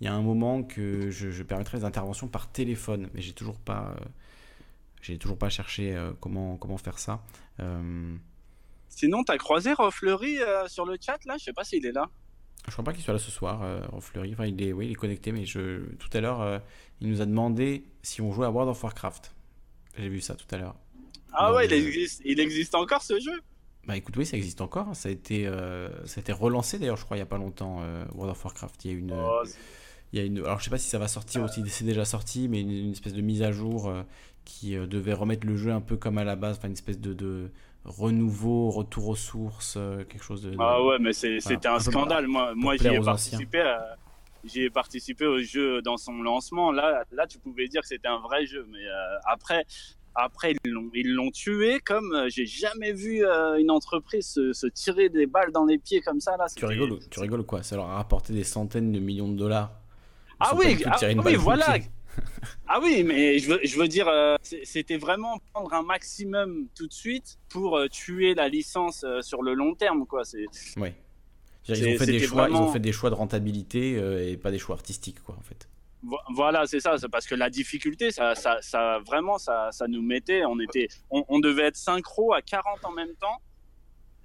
il 0.00 0.04
y 0.04 0.08
a 0.08 0.14
un 0.14 0.22
moment 0.22 0.62
que 0.64 1.10
je, 1.10 1.30
je 1.30 1.42
permettrais 1.42 1.78
les 1.78 1.84
interventions 1.84 2.28
par 2.28 2.50
téléphone. 2.50 3.08
Mais 3.14 3.22
j'ai 3.22 3.32
toujours 3.32 3.58
pas. 3.58 3.94
j'ai 5.00 5.18
toujours 5.18 5.38
pas 5.38 5.48
cherché 5.48 5.96
comment, 6.20 6.56
comment 6.56 6.78
faire 6.78 6.98
ça. 6.98 7.22
Sinon, 8.88 9.24
tu 9.24 9.32
as 9.32 9.38
croisé 9.38 9.72
Fleury 9.90 10.38
sur 10.66 10.84
le 10.84 10.96
chat 11.00 11.24
là? 11.24 11.36
Je 11.38 11.44
sais 11.44 11.52
pas 11.52 11.64
s'il 11.64 11.86
est 11.86 11.92
là. 11.92 12.10
Je 12.66 12.72
crois 12.72 12.84
pas 12.84 12.92
qu'il 12.92 13.02
soit 13.02 13.12
là 13.12 13.18
ce 13.18 13.30
soir, 13.30 13.62
euh, 13.62 13.80
Fleury. 14.00 14.32
Enfin, 14.34 14.46
il 14.46 14.62
est, 14.62 14.72
oui, 14.72 14.86
il 14.86 14.92
est 14.92 14.96
connecté, 14.96 15.32
mais 15.32 15.44
je, 15.44 15.80
tout 15.96 16.08
à 16.12 16.20
l'heure, 16.20 16.40
euh, 16.40 16.58
il 17.00 17.08
nous 17.08 17.20
a 17.20 17.26
demandé 17.26 17.84
si 18.02 18.20
on 18.20 18.32
jouait 18.32 18.46
à 18.46 18.50
World 18.50 18.70
of 18.70 18.82
Warcraft. 18.82 19.34
J'ai 19.98 20.08
vu 20.08 20.20
ça 20.20 20.34
tout 20.34 20.46
à 20.54 20.58
l'heure. 20.58 20.76
Ah 21.32 21.52
ouais, 21.54 21.66
il, 21.66 21.72
existe, 21.72 22.22
il 22.24 22.40
existe 22.40 22.74
encore 22.74 23.02
ce 23.02 23.18
jeu? 23.18 23.40
Bah 23.86 23.96
écoute, 23.96 24.16
oui, 24.16 24.26
ça 24.26 24.36
existe 24.36 24.60
encore. 24.60 24.94
Ça 24.94 25.08
a 25.08 25.12
été, 25.12 25.46
euh, 25.46 25.88
ça 26.06 26.18
a 26.18 26.20
été 26.20 26.32
relancé 26.32 26.78
d'ailleurs, 26.78 26.96
je 26.96 27.04
crois, 27.04 27.16
il 27.16 27.20
y 27.20 27.22
a 27.22 27.26
pas 27.26 27.38
longtemps, 27.38 27.80
euh, 27.82 28.04
World 28.14 28.32
of 28.32 28.44
Warcraft. 28.44 28.84
Il 28.84 28.90
y 28.90 28.94
a 28.94 28.98
une. 28.98 29.12
Oh, 29.12 29.42
il 30.12 30.18
y 30.18 30.22
a 30.22 30.26
une, 30.26 30.38
alors 30.40 30.58
je 30.58 30.64
sais 30.64 30.70
pas 30.70 30.78
si 30.78 30.90
ça 30.90 30.98
va 30.98 31.08
sortir 31.08 31.42
aussi, 31.42 31.62
c'est 31.68 31.84
déjà 31.86 32.04
sorti, 32.04 32.46
mais 32.46 32.60
une, 32.60 32.92
espèce 32.92 33.14
de 33.14 33.22
mise 33.22 33.42
à 33.42 33.50
jour 33.50 33.90
qui 34.44 34.74
devait 34.74 35.14
remettre 35.14 35.46
le 35.46 35.56
jeu 35.56 35.72
un 35.72 35.80
peu 35.80 35.96
comme 35.96 36.18
à 36.18 36.24
la 36.24 36.36
base, 36.36 36.58
enfin 36.58 36.68
une 36.68 36.74
espèce 36.74 37.00
de, 37.00 37.14
de 37.14 37.50
renouveau, 37.84 38.70
retour 38.70 39.08
aux 39.08 39.16
sources, 39.16 39.74
euh, 39.76 40.04
quelque 40.04 40.24
chose 40.24 40.42
de. 40.42 40.54
Ah 40.58 40.82
ouais, 40.82 40.98
mais 41.00 41.12
c'était 41.12 41.66
un 41.66 41.78
scandale. 41.78 42.26
Moi, 42.26 42.52
moi 42.54 42.76
j'y 42.76 42.88
ai 42.88 43.00
participé. 43.00 43.58
J'y 43.58 44.01
ai 44.56 44.70
participé 44.70 45.26
au 45.26 45.40
jeu 45.40 45.82
dans 45.82 45.96
son 45.96 46.22
lancement. 46.22 46.72
Là, 46.72 47.04
là, 47.12 47.26
tu 47.26 47.38
pouvais 47.38 47.68
dire 47.68 47.82
que 47.82 47.88
c'était 47.88 48.08
un 48.08 48.18
vrai 48.18 48.46
jeu, 48.46 48.66
mais 48.70 48.84
euh, 48.84 49.18
après, 49.24 49.64
après 50.14 50.54
ils 50.64 51.12
l'ont 51.14 51.30
tué 51.30 51.80
comme 51.80 52.12
euh, 52.12 52.28
j'ai 52.28 52.44
jamais 52.44 52.92
vu 52.92 53.24
une 53.24 53.70
entreprise 53.70 54.26
se, 54.26 54.66
tirer 54.66 55.08
des 55.08 55.26
balles 55.26 55.52
dans 55.52 55.64
les 55.64 55.78
pieds 55.78 56.00
comme 56.00 56.20
ça 56.20 56.36
là. 56.36 56.46
Tu 56.54 56.64
rigoles, 56.66 56.98
tu 57.10 57.20
rigoles 57.20 57.44
quoi? 57.44 57.62
Ça 57.62 57.76
leur 57.76 57.86
a 57.86 57.96
rapporté 57.96 58.32
des 58.32 58.44
centaines 58.44 58.92
de 58.92 58.98
millions 58.98 59.28
de 59.28 59.38
dollars. 59.38 59.72
ah 60.38 60.54
oui, 60.56 60.82
ah, 60.84 60.98
oui, 61.24 61.34
voilà 61.36 61.78
ah 62.68 62.78
oui, 62.82 63.04
mais 63.04 63.38
je 63.38 63.48
veux, 63.50 63.60
je 63.62 63.78
veux 63.78 63.88
dire, 63.88 64.08
euh, 64.08 64.36
c'était 64.42 64.96
vraiment 64.96 65.38
prendre 65.52 65.72
un 65.74 65.82
maximum 65.82 66.66
tout 66.74 66.86
de 66.86 66.92
suite 66.92 67.38
pour 67.48 67.76
euh, 67.76 67.88
tuer 67.88 68.34
la 68.34 68.48
licence 68.48 69.04
euh, 69.04 69.20
sur 69.22 69.42
le 69.42 69.54
long 69.54 69.74
terme, 69.74 70.06
quoi. 70.06 70.24
C'est. 70.24 70.46
Oui. 70.76 70.88
Ils 71.68 71.88
ont, 71.88 71.98
fait 71.98 72.06
des 72.06 72.20
choix, 72.20 72.48
ils 72.48 72.56
ont 72.56 72.72
fait 72.72 72.80
des 72.80 72.92
choix 72.92 73.10
de 73.10 73.14
rentabilité 73.14 73.92
et 74.30 74.36
pas 74.36 74.50
des 74.50 74.58
choix 74.58 74.74
artistiques, 74.74 75.22
quoi, 75.22 75.36
en 75.38 75.42
fait. 75.42 75.68
Voilà, 76.34 76.66
c'est 76.66 76.80
ça. 76.80 76.96
Parce 77.10 77.26
que 77.26 77.36
la 77.36 77.48
difficulté, 77.48 78.10
ça, 78.10 78.34
ça, 78.34 78.58
ça 78.60 78.98
vraiment, 79.06 79.38
ça, 79.38 79.68
ça, 79.70 79.86
nous 79.86 80.02
mettait. 80.02 80.44
On 80.44 80.58
était, 80.58 80.88
on, 81.10 81.24
on 81.28 81.38
devait 81.38 81.64
être 81.64 81.76
synchro 81.76 82.32
à 82.32 82.42
40 82.42 82.84
en 82.84 82.90
même 82.90 83.14
temps 83.20 83.40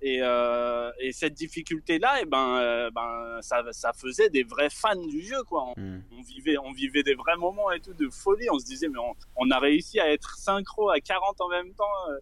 et, 0.01 0.19
euh, 0.21 0.91
et, 0.99 1.11
cette 1.11 1.33
difficulté-là, 1.33 2.19
et 2.19 2.23
eh 2.23 2.25
ben, 2.25 2.59
euh, 2.59 2.91
ben 2.91 3.39
ça, 3.41 3.63
ça, 3.71 3.93
faisait 3.93 4.29
des 4.29 4.43
vrais 4.43 4.69
fans 4.69 4.95
du 4.95 5.21
jeu, 5.21 5.41
quoi. 5.43 5.73
Hmm. 5.75 6.01
On, 6.11 6.21
vivait, 6.21 6.57
on 6.57 6.71
vivait 6.71 7.01
des 7.01 7.15
vrais 7.15 7.35
moments 7.35 7.71
et 7.71 7.79
tout 7.79 7.93
de 7.93 8.09
folie. 8.09 8.47
On 8.51 8.59
se 8.59 8.65
disait, 8.65 8.89
mais 8.89 8.99
on, 8.99 9.15
on 9.35 9.49
a 9.49 9.57
réussi 9.57 9.99
à 9.99 10.11
être 10.11 10.37
synchro 10.37 10.89
à 10.89 10.99
40 10.99 11.41
en 11.41 11.49
même 11.49 11.73
temps, 11.73 11.83
euh, 12.09 12.17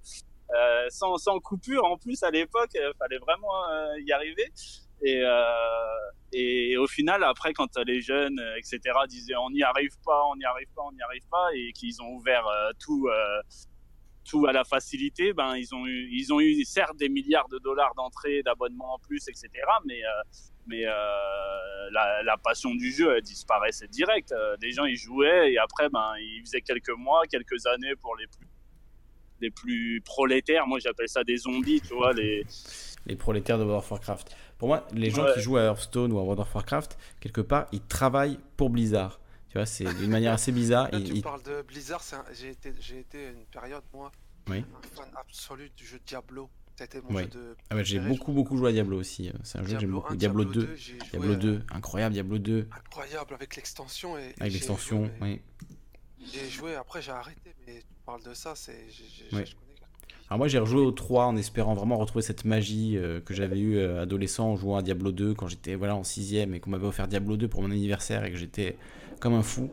euh, 0.56 0.86
sans, 0.90 1.18
sans, 1.18 1.40
coupure. 1.40 1.84
En 1.84 1.98
plus, 1.98 2.24
à 2.24 2.32
l'époque, 2.32 2.70
il 2.76 2.92
fallait 2.98 3.20
vraiment 3.20 3.52
y 3.98 4.12
arriver. 4.14 4.52
Et, 5.06 5.24
et, 6.34 6.78
au 6.78 6.88
final, 6.88 7.24
après, 7.24 7.54
quand 7.54 7.78
les 7.86 8.02
jeunes, 8.02 8.42
etc., 8.58 8.80
disaient, 9.08 9.36
on 9.36 9.52
n'y 9.52 9.64
arrive 9.64 9.96
pas, 10.04 10.24
on 10.32 10.36
n'y 10.36 10.46
arrive 10.46 10.68
pas, 10.76 10.82
on 10.84 10.92
n'y 10.92 11.02
arrive 11.02 11.28
pas, 11.30 11.48
et 11.54 11.72
qu'ils 11.74 12.02
ont 12.02 12.10
ouvert 12.10 12.46
tout 12.80 13.08
tout 14.26 14.48
à 14.48 14.52
la 14.52 14.64
facilité, 14.64 15.34
ben 15.34 15.56
ils 15.56 15.74
ont 15.74 15.86
eu, 15.86 16.10
ils 16.12 16.34
ont 16.34 16.40
eu 16.40 16.66
certes 16.66 16.98
des 16.98 17.10
milliards 17.10 17.48
de 17.48 17.60
dollars 17.60 17.94
d'entrée, 17.96 18.42
d'abonnements 18.44 18.96
en 18.96 19.00
plus, 19.00 19.28
etc. 19.28 19.50
Mais 19.86 20.04
euh, 20.04 20.90
euh, 20.90 21.90
la, 21.92 22.38
passion 22.44 22.74
du 22.74 22.92
jeu 22.92 23.16
elle 23.16 23.22
disparaissait 23.22 23.88
direct. 23.88 24.32
Euh, 24.32 24.58
des 24.58 24.72
gens 24.72 24.86
ils 24.86 24.98
jouaient 24.98 25.54
et 25.54 25.58
après 25.60 25.90
ben 25.90 26.14
ils 26.20 26.42
faisaient 26.42 26.62
quelques 26.62 26.90
mois, 26.90 27.22
quelques 27.30 27.66
années 27.68 27.96
pour 27.96 28.16
les 28.18 28.28
plus 28.28 28.48
les 29.42 29.52
plus 29.52 30.02
prolétaires. 30.04 30.66
Moi 30.66 30.80
j'appelle 30.80 31.10
ça 31.10 31.24
des 31.24 31.38
zombies, 31.38 31.82
tu 31.82 31.94
vois 31.94 32.14
les 32.14 32.46
les 33.06 33.16
prolétaires 33.16 33.58
de 33.58 33.64
World 33.64 33.84
of 33.84 33.92
Warcraft. 33.92 34.36
Pour 34.58 34.68
moi, 34.68 34.88
les 34.94 35.10
gens 35.10 35.26
qui 35.34 35.42
jouent 35.42 35.58
à 35.58 35.64
Hearthstone 35.64 36.12
ou 36.14 36.20
à 36.20 36.22
World 36.22 36.40
of 36.40 36.54
Warcraft, 36.54 36.98
quelque 37.20 37.42
part, 37.42 37.68
ils 37.72 37.82
travaillent 37.82 38.40
pour 38.58 38.70
Blizzard 38.70 39.20
c'est 39.64 39.86
d'une 39.94 40.10
manière 40.10 40.34
assez 40.34 40.52
bizarre. 40.52 40.90
Là, 40.92 41.00
tu 41.00 41.22
parles 41.22 41.44
de 41.44 41.62
Blizzard, 41.62 42.04
j'ai 42.34 42.50
été, 42.50 42.70
été 42.70 43.30
une 43.30 43.46
période, 43.46 43.84
moi, 43.94 44.12
un 44.50 44.62
fan 44.94 45.10
absolu 45.16 45.72
du 45.78 45.86
jeu 45.86 46.00
Diablo. 46.06 46.50
C'était 46.78 47.00
mon 47.02 47.20
jeu 47.20 47.28
de. 47.28 47.56
Ah 47.70 47.82
j'ai 47.84 48.02
beaucoup, 48.02 48.34
beaucoup 48.34 48.58
joué 48.58 48.72
à 48.72 48.74
Diablo 48.74 49.00
aussi. 49.00 49.32
C'est 49.44 49.60
un 49.60 49.64
jeu 49.64 49.76
que 49.76 49.80
j'aime 49.80 49.92
beaucoup. 49.92 50.14
Diablo, 50.18 50.44
2. 50.44 50.76
Diablo 51.12 51.36
2, 51.36 51.64
incroyable, 51.72 52.14
Diablo 52.14 52.38
2. 52.38 52.68
Incroyable 52.70 53.34
avec 53.34 53.56
l'extension. 53.56 54.18
Et, 54.18 54.34
avec 54.42 54.52
l'extension, 54.54 55.10
oui. 55.22 55.42
J'ai 56.34 56.50
joué, 56.50 56.76
après 56.76 57.02
j'ai 57.02 57.12
arrêté, 57.12 57.56
mais 57.66 57.80
tu 57.80 57.86
parles 58.06 58.24
de 58.24 58.34
ça, 58.34 58.56
c'est. 58.56 58.88
Alors 60.36 60.40
moi 60.40 60.48
j'ai 60.50 60.60
rejoué 60.60 60.82
au 60.82 60.92
3 60.92 61.28
en 61.28 61.38
espérant 61.38 61.76
vraiment 61.76 61.96
retrouver 61.96 62.22
cette 62.22 62.44
magie 62.44 62.98
euh, 62.98 63.22
que 63.22 63.34
j'avais 63.34 63.58
eu 63.58 63.78
euh, 63.78 64.02
adolescent 64.02 64.50
en 64.50 64.58
jouant 64.58 64.76
à 64.76 64.82
Diablo 64.82 65.14
2 65.14 65.34
quand 65.34 65.48
j'étais 65.48 65.76
voilà 65.76 65.96
en 65.96 66.02
6ème 66.02 66.54
et 66.54 66.60
qu'on 66.60 66.72
m'avait 66.72 66.88
offert 66.88 67.08
Diablo 67.08 67.38
2 67.38 67.48
pour 67.48 67.62
mon 67.62 67.72
anniversaire 67.72 68.26
et 68.26 68.32
que 68.32 68.36
j'étais 68.36 68.78
comme 69.22 69.34
un 69.34 69.44
fou. 69.44 69.72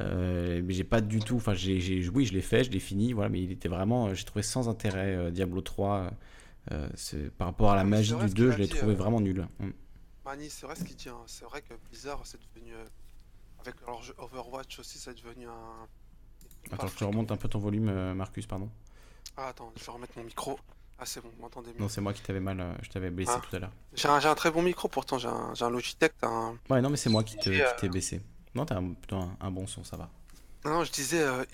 Euh, 0.00 0.62
mais 0.64 0.72
j'ai 0.72 0.84
pas 0.84 1.00
du 1.00 1.18
tout, 1.18 1.34
enfin 1.34 1.54
j'ai, 1.54 2.08
oui 2.10 2.26
je 2.26 2.32
l'ai 2.32 2.42
fait, 2.42 2.62
je 2.62 2.70
l'ai 2.70 2.78
fini, 2.78 3.12
voilà, 3.12 3.28
mais 3.28 3.42
il 3.42 3.50
était 3.50 3.68
vraiment, 3.68 4.14
j'ai 4.14 4.24
trouvé 4.24 4.44
sans 4.44 4.68
intérêt 4.68 5.32
Diablo 5.32 5.62
3. 5.62 6.12
Euh, 6.70 6.88
c'est, 6.94 7.32
par 7.32 7.48
rapport 7.48 7.72
à 7.72 7.74
la 7.74 7.82
magie 7.82 8.14
du 8.14 8.34
2, 8.34 8.52
je 8.52 8.58
l'ai 8.58 8.68
trouvé 8.68 8.94
vraiment 8.94 9.20
nul. 9.20 9.48
Mm. 9.58 9.70
Mani, 10.24 10.48
c'est 10.48 10.64
vrai 10.64 10.76
ce 10.76 10.84
qu'il 10.84 10.94
dit, 10.94 11.08
hein. 11.08 11.18
c'est 11.26 11.44
vrai 11.44 11.60
que 11.60 11.74
Blizzard 11.88 12.20
c'est 12.22 12.38
devenu, 12.54 12.72
avec 13.58 13.74
leur 13.84 14.00
jeu 14.00 14.14
Overwatch 14.18 14.78
aussi, 14.78 14.96
c'est 14.96 15.16
devenu 15.20 15.48
un. 15.48 15.88
Attends, 16.70 16.86
je 16.86 16.98
te 16.98 17.02
remonte 17.02 17.32
un 17.32 17.36
peu 17.36 17.48
ton 17.48 17.58
volume, 17.58 18.14
Marcus, 18.14 18.46
pardon. 18.46 18.70
Ah, 19.36 19.48
attends, 19.48 19.72
je 19.76 19.84
vais 19.84 19.92
remettre 19.92 20.12
mon 20.16 20.24
micro. 20.24 20.58
Ah, 20.98 21.06
c'est 21.06 21.20
bon, 21.20 21.30
vous 21.34 21.42
m'entendez 21.42 21.72
mieux. 21.72 21.80
Non, 21.80 21.88
c'est 21.88 22.00
moi 22.00 22.12
qui 22.12 22.22
t'avais 22.22 22.40
mal, 22.40 22.76
je 22.82 22.88
t'avais 22.88 23.10
baissé 23.10 23.32
ah. 23.34 23.40
tout 23.48 23.56
à 23.56 23.58
l'heure. 23.58 23.72
J'ai 23.94 24.08
un, 24.08 24.20
j'ai 24.20 24.28
un, 24.28 24.34
très 24.34 24.50
bon 24.50 24.62
micro 24.62 24.88
pourtant, 24.88 25.18
j'ai 25.18 25.28
un, 25.28 25.52
j'ai 25.54 25.64
un 25.64 25.70
Logitech. 25.70 26.12
Un... 26.22 26.56
Ouais, 26.70 26.80
non, 26.80 26.90
mais 26.90 26.96
c'est 26.96 27.10
moi 27.10 27.24
qui, 27.24 27.36
te, 27.36 27.50
qui 27.50 27.80
t'ai 27.80 27.88
baissé. 27.88 28.20
Non, 28.54 28.64
t'as 28.64 28.80
plutôt 28.80 29.18
un, 29.40 29.50
bon 29.50 29.66
son, 29.66 29.82
ça 29.82 29.96
va. 29.96 30.08
Non, 30.64 30.84
je 30.84 30.92
disais, 30.92 31.20
euh, 31.20 31.44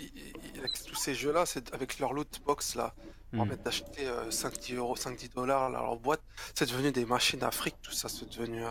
tous 0.87 0.95
ces 0.95 1.15
jeux-là, 1.15 1.47
c'est 1.47 1.73
avec 1.75 1.99
leur 1.99 2.13
loot 2.13 2.41
box 2.47 2.77
là, 2.77 2.95
en 3.37 3.47
hmm. 3.47 3.57
d'acheter 3.57 4.07
5-10 4.29 4.75
euh, 4.75 4.77
euros, 4.77 4.97
5-10 4.97 5.35
dollars 5.35 5.71
leur 5.71 5.97
boîte, 5.97 6.23
c'est 6.55 6.69
devenu 6.69 6.93
des 6.93 7.07
machines 7.07 7.41
d'Afrique, 7.41 7.77
tout 7.83 7.93
ça, 7.93 8.09
c'est 8.09 8.29
devenu 8.29 8.63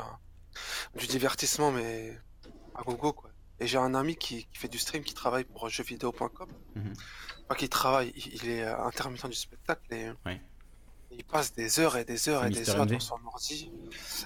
du 0.95 1.07
divertissement, 1.07 1.71
mais 1.71 2.17
à 2.75 2.83
gogo 2.83 3.13
quoi. 3.13 3.29
Et 3.59 3.67
j'ai 3.67 3.77
un 3.77 3.93
ami 3.93 4.15
qui, 4.15 4.47
fait 4.53 4.69
du 4.69 4.77
stream, 4.77 5.03
qui 5.03 5.13
travaille 5.13 5.43
pour 5.43 5.67
jeuxvideo.com. 5.67 6.47
Mhm. 6.75 6.93
Enfin, 7.49 7.57
qui 7.57 7.69
travaille, 7.69 8.13
il, 8.15 8.47
est 8.47 8.63
intermittent 8.63 9.25
du 9.25 9.33
spectacle 9.33 9.81
et 9.91 10.11
il 11.11 11.23
passe 11.23 11.53
des 11.53 11.79
heures 11.79 11.97
et 11.97 12.05
des 12.05 12.29
heures 12.29 12.45
et 12.45 12.49
des 12.49 12.69
heures 12.69 12.85
dans 12.85 12.99
son 12.99 13.17
ordi. 13.25 13.71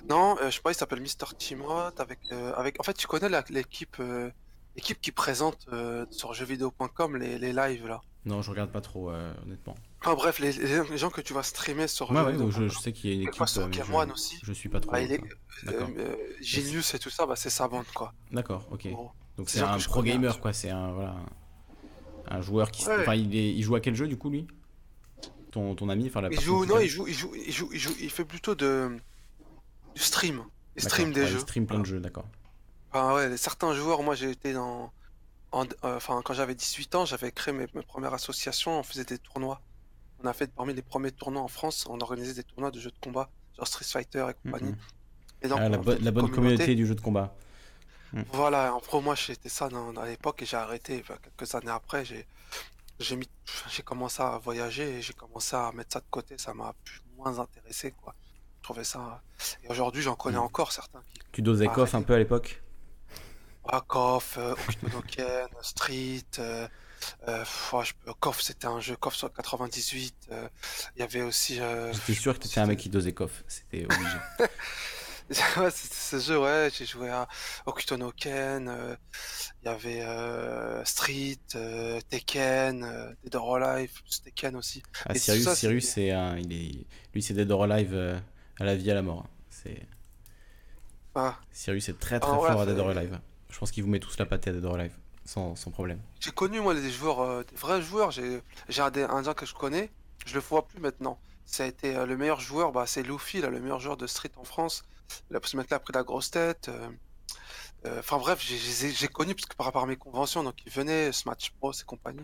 Non, 0.09 0.37
euh, 0.41 0.49
je 0.49 0.55
sais 0.55 0.61
pas, 0.61 0.71
il 0.71 0.75
s'appelle 0.75 0.99
Mister 0.99 1.25
Timot 1.37 1.71
avec, 1.97 2.19
euh, 2.31 2.53
avec. 2.55 2.79
En 2.79 2.83
fait, 2.83 2.93
tu 2.93 3.07
connais 3.07 3.29
l'équipe, 3.49 3.97
euh, 3.99 4.29
l'équipe 4.75 4.99
qui 4.99 5.11
présente 5.11 5.67
sur 6.11 6.33
jeuxvideo.com 6.33 7.17
les, 7.17 7.39
les 7.39 7.53
lives 7.53 7.87
là? 7.87 8.01
Non, 8.25 8.41
je 8.41 8.51
regarde 8.51 8.71
pas 8.71 8.81
trop, 8.81 9.09
honnêtement. 9.09 9.75
Enfin 10.01 10.15
bref, 10.15 10.39
les, 10.39 10.51
les, 10.51 10.97
gens 10.97 11.09
que 11.09 11.21
tu 11.21 11.33
vas 11.33 11.43
streamer 11.43 11.87
sur. 11.87 12.11
Ouais, 12.11 12.21
ouais 12.21 12.51
je, 12.51 12.67
je, 12.67 12.77
sais 12.77 12.91
qu'il 12.91 13.09
y 13.09 13.13
a 13.13 13.15
une 13.15 13.21
équipe. 13.23 13.47
Sur 13.47 13.71
je, 13.71 14.11
aussi. 14.11 14.39
Je 14.43 14.53
suis 14.53 14.69
pas 14.69 14.79
trop. 14.79 14.91
Bah, 14.91 14.99
Genius 16.41 16.93
et 16.93 16.99
tout 16.99 17.09
ça, 17.09 17.25
bah, 17.25 17.35
c'est 17.35 17.49
sa 17.49 17.67
bande 17.67 17.85
quoi. 17.93 18.13
D'accord, 18.31 18.67
ok. 18.71 18.87
Donc 19.37 19.49
c'est 19.49 19.61
un 19.61 19.77
pro 19.77 20.03
gamer 20.03 20.39
quoi, 20.39 20.53
c'est 20.53 20.69
un 20.69 20.91
voilà, 20.91 21.15
un 22.27 22.41
joueur 22.41 22.71
qui. 22.71 22.83
Enfin, 22.83 23.15
il, 23.15 23.35
est... 23.35 23.53
il 23.53 23.61
joue 23.63 23.75
à 23.75 23.79
quel 23.79 23.95
jeu 23.95 24.07
du 24.07 24.17
coup 24.17 24.29
lui? 24.29 24.47
Ton, 25.51 25.89
ami 25.89 26.07
enfin, 26.07 26.21
la 26.21 26.31
il 26.31 26.41
joue, 26.41 26.65
Non, 26.65 26.79
il 26.79 26.87
joue, 26.87 27.07
il, 27.07 27.13
joue, 27.13 27.31
il, 27.35 27.51
joue, 27.51 27.69
il, 27.71 27.79
joue, 27.79 27.93
il 28.01 28.09
fait 28.09 28.25
plutôt 28.25 28.55
de, 28.55 28.97
du 29.93 30.01
stream. 30.01 30.43
Il 30.75 30.81
stream 30.81 31.13
des 31.13 31.27
jeux. 31.27 31.37
Il 31.37 31.41
stream 31.41 31.67
plein 31.67 31.79
de 31.79 31.85
jeux, 31.85 31.99
d'accord. 31.99 32.25
Enfin, 32.91 33.13
ouais, 33.13 33.37
certains 33.37 33.73
joueurs, 33.73 34.01
moi 34.01 34.15
j'ai 34.15 34.31
été 34.31 34.53
dans. 34.53 34.91
Euh, 35.53 35.65
enfin, 35.83 36.21
quand 36.25 36.33
j'avais 36.33 36.55
18 36.55 36.95
ans, 36.95 37.05
j'avais 37.05 37.31
créé 37.31 37.53
mes, 37.53 37.67
premières 37.67 38.15
associations, 38.15 38.79
on 38.79 38.83
faisait 38.83 39.03
des 39.03 39.19
tournois. 39.19 39.61
On 40.23 40.27
a 40.27 40.33
fait 40.33 40.51
parmi 40.51 40.73
les 40.73 40.81
premiers 40.81 41.11
tournois 41.11 41.43
en 41.43 41.47
France, 41.47 41.85
on 41.87 41.99
organisait 41.99 42.33
des 42.33 42.43
tournois 42.43 42.71
de 42.71 42.79
jeux 42.79 42.89
de 42.89 42.99
combat, 42.99 43.29
genre 43.55 43.67
Street 43.67 43.85
Fighter 43.85 44.25
et 44.31 44.33
compagnie. 44.33 44.71
Mm-hmm. 44.71 45.43
et 45.43 45.47
donc, 45.49 45.59
ah, 45.61 45.69
la, 45.69 45.77
la 45.77 46.11
bonne 46.11 46.31
communauté. 46.31 46.73
du 46.73 46.87
jeu 46.87 46.95
de 46.95 47.01
combat. 47.01 47.35
Mm. 48.13 48.21
Voilà, 48.31 48.73
en 48.73 48.79
pro, 48.79 49.01
moi 49.01 49.15
j'étais 49.15 49.49
ça 49.49 49.67
à 49.67 50.05
l'époque 50.05 50.41
et 50.41 50.45
j'ai 50.45 50.57
arrêté. 50.57 51.03
quelques 51.03 51.55
années 51.55 51.71
après, 51.71 52.05
j'ai 52.05 52.25
j'ai 52.99 53.15
mis, 53.15 53.27
j'ai 53.69 53.83
commencé 53.83 54.21
à 54.21 54.37
voyager 54.37 54.97
et 54.97 55.01
j'ai 55.01 55.13
commencé 55.13 55.55
à 55.55 55.71
mettre 55.73 55.93
ça 55.93 55.99
de 55.99 56.05
côté. 56.09 56.35
Ça 56.37 56.53
m'a 56.53 56.73
plus 56.83 57.01
moins 57.17 57.39
intéressé, 57.39 57.91
quoi. 57.91 58.15
Je 58.59 58.63
trouvais 58.63 58.83
ça. 58.83 59.21
Et 59.63 59.67
aujourd'hui, 59.69 60.01
j'en 60.01 60.15
connais 60.15 60.37
mm. 60.37 60.41
encore 60.41 60.71
certains 60.71 61.01
qui. 61.09 61.19
Tu 61.31 61.41
dosais 61.41 61.67
KOF 61.67 61.95
un 61.95 62.03
peu 62.03 62.13
à 62.13 62.19
l'époque? 62.19 62.61
KOF, 63.87 64.37
euh, 64.37 64.55
Street. 65.61 66.21
Euh, 66.39 66.67
euh, 67.27 67.43
KOF, 68.19 68.41
c'était 68.41 68.67
un 68.67 68.79
jeu 68.79 68.95
KOF 68.95 69.25
98. 69.35 70.29
Il 70.95 70.99
y 70.99 71.01
avait 71.01 71.23
aussi. 71.23 71.59
J'étais 71.91 72.13
sûr 72.13 72.33
que 72.35 72.43
tu 72.43 72.47
étais 72.47 72.59
un 72.59 72.67
mec 72.67 72.79
qui 72.79 72.89
dosait 72.89 73.13
KOF. 73.13 73.43
C'était 73.47 73.85
obligé. 73.85 74.17
ouais, 75.57 75.71
ce 75.71 76.19
jeu, 76.19 76.39
ouais, 76.39 76.69
j'ai 76.73 76.85
joué 76.85 77.09
à 77.09 77.27
Okuto 77.65 77.97
Ken, 78.11 78.97
il 79.61 79.65
y 79.65 79.69
avait 79.69 80.85
Street, 80.85 81.37
Tekken, 82.09 83.15
Dead 83.23 83.35
or 83.35 83.55
Alive, 83.55 83.91
Tekken 84.23 84.55
aussi. 84.55 84.83
Ah, 85.05 85.13
Sirius, 85.15 85.53
Sirius 85.53 85.85
c'est 85.89 86.11
un, 86.11 86.37
il 86.37 86.51
est, 86.53 86.85
lui 87.13 87.21
c'est 87.21 87.33
Dead 87.33 87.49
or 87.49 87.63
Alive 87.63 88.21
à 88.59 88.65
la 88.65 88.75
vie 88.75 88.91
à 88.91 88.93
la 88.93 89.01
mort. 89.01 89.27
C'est. 89.49 89.81
Ah. 91.15 91.37
Sirius 91.51 91.89
est 91.89 91.99
très 91.99 92.19
très 92.19 92.31
ah, 92.31 92.35
fort 92.35 92.61
à 92.61 92.65
Dead 92.65 92.77
or 92.77 92.89
Alive. 92.89 93.19
Je 93.49 93.57
pense 93.57 93.71
qu'il 93.71 93.83
vous 93.83 93.89
met 93.89 93.99
tous 93.99 94.17
la 94.17 94.25
pâté 94.25 94.49
à 94.49 94.53
Dead 94.53 94.65
or 94.65 94.75
Alive, 94.75 94.95
sans, 95.25 95.55
sans 95.55 95.71
problème. 95.71 95.99
J'ai 96.19 96.31
connu 96.31 96.59
moi 96.59 96.73
des 96.73 96.91
joueurs, 96.91 97.45
des 97.45 97.55
vrais 97.55 97.81
joueurs. 97.81 98.11
J'ai 98.11 98.41
un 98.81 99.09
indien 99.09 99.33
que 99.33 99.45
je 99.45 99.53
connais, 99.53 99.89
je 100.25 100.33
le 100.33 100.39
vois 100.39 100.67
plus 100.67 100.79
maintenant. 100.79 101.19
Ça 101.45 101.63
a 101.63 101.67
été 101.67 101.93
le 101.93 102.17
meilleur 102.17 102.39
joueur, 102.39 102.71
bah, 102.71 102.85
c'est 102.87 103.03
Luffy, 103.03 103.41
là, 103.41 103.49
le 103.49 103.59
meilleur 103.59 103.79
joueur 103.79 103.97
de 103.97 104.07
Street 104.07 104.31
en 104.37 104.43
France. 104.43 104.83
Il 105.29 105.35
a 105.35 105.39
pu 105.39 105.47
se 105.49 105.57
mettre 105.57 105.71
là 105.71 105.77
après 105.77 105.93
la 105.93 106.03
grosse 106.03 106.31
tête. 106.31 106.69
Euh, 106.69 106.89
euh, 107.85 107.99
enfin 107.99 108.17
bref, 108.17 108.41
j'ai 108.41 109.07
connu 109.07 109.35
parce 109.35 109.45
que 109.47 109.55
par 109.55 109.65
rapport 109.65 109.83
à 109.83 109.85
mes 109.85 109.97
conventions, 109.97 110.43
donc 110.43 110.55
ils 110.65 110.71
venaient, 110.71 111.11
Smash 111.11 111.53
Bros 111.59 111.73
et 111.73 111.83
compagnie. 111.85 112.23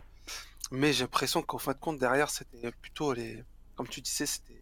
Mais 0.71 0.93
j'ai 0.93 1.03
l'impression 1.03 1.41
qu'au 1.41 1.57
fin 1.57 1.73
de 1.73 1.79
compte, 1.79 1.97
derrière, 1.97 2.29
c'était 2.29 2.71
plutôt 2.71 3.13
les. 3.13 3.43
Comme 3.75 3.87
tu 3.87 4.01
disais, 4.01 4.25
c'était. 4.25 4.61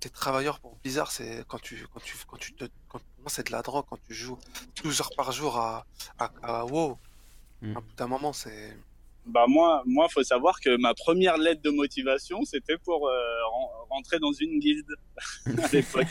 T'es 0.00 0.08
travailleurs 0.08 0.60
pour 0.60 0.76
Blizzard, 0.76 1.10
c'est 1.10 1.44
quand 1.48 1.60
tu 1.60 1.84
quand 1.92 2.00
tu 2.00 2.16
quand 2.28 2.36
tu 2.36 2.54
te 2.54 2.64
quand 2.88 3.00
c'est 3.26 3.48
de 3.48 3.52
la 3.52 3.62
drogue 3.62 3.84
quand 3.90 3.98
tu 4.06 4.14
joues 4.14 4.38
12 4.84 5.00
heures 5.00 5.10
par 5.16 5.32
jour 5.32 5.58
à 5.58 5.86
à, 6.18 6.64
WoW. 6.64 6.96
Mm. 7.62 7.76
À 7.76 7.80
bout 7.80 7.94
d'un 7.96 8.06
moment, 8.06 8.32
c'est 8.32 8.76
bah 9.28 9.44
moi, 9.46 9.82
moi, 9.84 10.08
faut 10.08 10.22
savoir 10.22 10.58
que 10.58 10.76
ma 10.78 10.94
première 10.94 11.36
lettre 11.36 11.60
de 11.60 11.68
motivation, 11.70 12.44
c'était 12.44 12.78
pour 12.78 13.08
euh, 13.08 13.14
rentrer 13.90 14.18
dans 14.18 14.32
une 14.32 14.58
guilde 14.58 14.96
à 15.46 15.68
l'époque. 15.68 16.06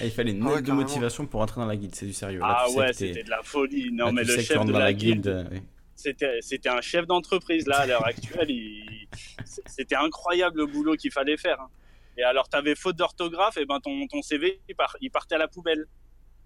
Ah, 0.00 0.04
il 0.04 0.10
fallait 0.10 0.32
une 0.32 0.46
ah 0.46 0.56
lettre 0.56 0.68
de 0.68 0.72
motivation 0.72 1.26
pour 1.26 1.40
entrer 1.40 1.60
dans 1.60 1.66
la 1.66 1.76
guilde, 1.76 1.94
c'est 1.94 2.06
du 2.06 2.12
sérieux. 2.12 2.40
ah 2.42 2.66
ouais, 2.70 2.92
c'était 2.92 3.22
de 3.22 3.30
la 3.30 3.42
folie. 3.42 3.90
Non, 3.92 4.12
mais 4.12 4.24
le 4.24 4.40
chef 4.40 4.64
de 4.64 4.72
la, 4.72 4.92
guilde, 4.92 5.50
c'était 5.94 6.68
un 6.68 6.80
chef 6.80 7.06
d'entreprise 7.06 7.66
là 7.66 7.80
à 7.80 7.86
l'heure 7.86 8.06
actuelle. 8.06 8.48
C'était 9.66 9.96
incroyable 9.96 10.58
le 10.58 10.66
boulot 10.66 10.94
qu'il 10.94 11.10
fallait 11.10 11.36
faire. 11.36 11.60
Hein. 11.60 11.68
Et 12.16 12.22
alors, 12.22 12.48
tu 12.48 12.56
avais 12.56 12.76
faute 12.76 12.94
d'orthographe, 12.96 13.56
et 13.56 13.66
ben 13.66 13.80
ton, 13.80 14.06
ton 14.06 14.22
CV 14.22 14.60
il, 14.68 14.76
il 15.00 15.10
partait 15.10 15.34
à 15.34 15.38
la 15.38 15.48
poubelle. 15.48 15.86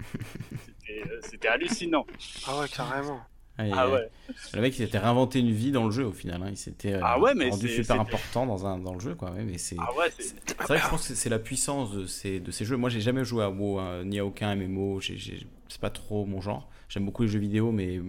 C'était 1.22 1.48
hallucinant. 1.48 2.06
Ah 2.46 2.60
ouais, 2.60 2.68
carrément. 2.68 3.20
Ah 3.56 3.88
ouais. 3.88 4.10
Le 4.52 4.60
mec, 4.60 4.74
il 4.74 4.84
s'était 4.84 4.98
réinventé 4.98 5.38
une 5.38 5.52
vie 5.52 5.70
dans 5.70 5.84
le 5.84 5.90
jeu 5.92 6.04
au 6.04 6.12
final. 6.12 6.42
Hein. 6.42 6.48
Il 6.50 6.56
s'était 6.56 6.94
euh, 6.94 7.00
ah 7.02 7.20
ouais, 7.20 7.32
rendu 7.48 7.68
super 7.68 8.00
important 8.00 8.46
dans, 8.46 8.66
un, 8.66 8.78
dans 8.78 8.94
le 8.94 9.00
jeu. 9.00 9.14
Quoi. 9.14 9.30
mais 9.30 9.58
c'est 9.58 9.76
ah 9.78 9.90
vrai 9.94 10.10
que 10.10 10.84
je 10.84 10.88
pense 10.88 11.08
que 11.08 11.14
c'est 11.14 11.28
la 11.28 11.38
puissance 11.38 11.92
de 11.92 12.06
ces, 12.06 12.40
de 12.40 12.50
ces 12.50 12.64
jeux. 12.64 12.76
Moi, 12.76 12.90
j'ai 12.90 13.00
jamais 13.00 13.24
joué 13.24 13.44
à 13.44 13.50
WoW, 13.50 13.78
hein, 13.78 14.04
ni 14.04 14.18
à 14.18 14.26
aucun 14.26 14.54
MMO. 14.56 15.00
C'est 15.00 15.80
pas 15.80 15.90
trop 15.90 16.24
mon 16.24 16.40
genre. 16.40 16.68
J'aime 16.88 17.04
beaucoup 17.04 17.22
les 17.22 17.28
jeux 17.28 17.38
vidéo, 17.38 17.70
mais 17.70 18.00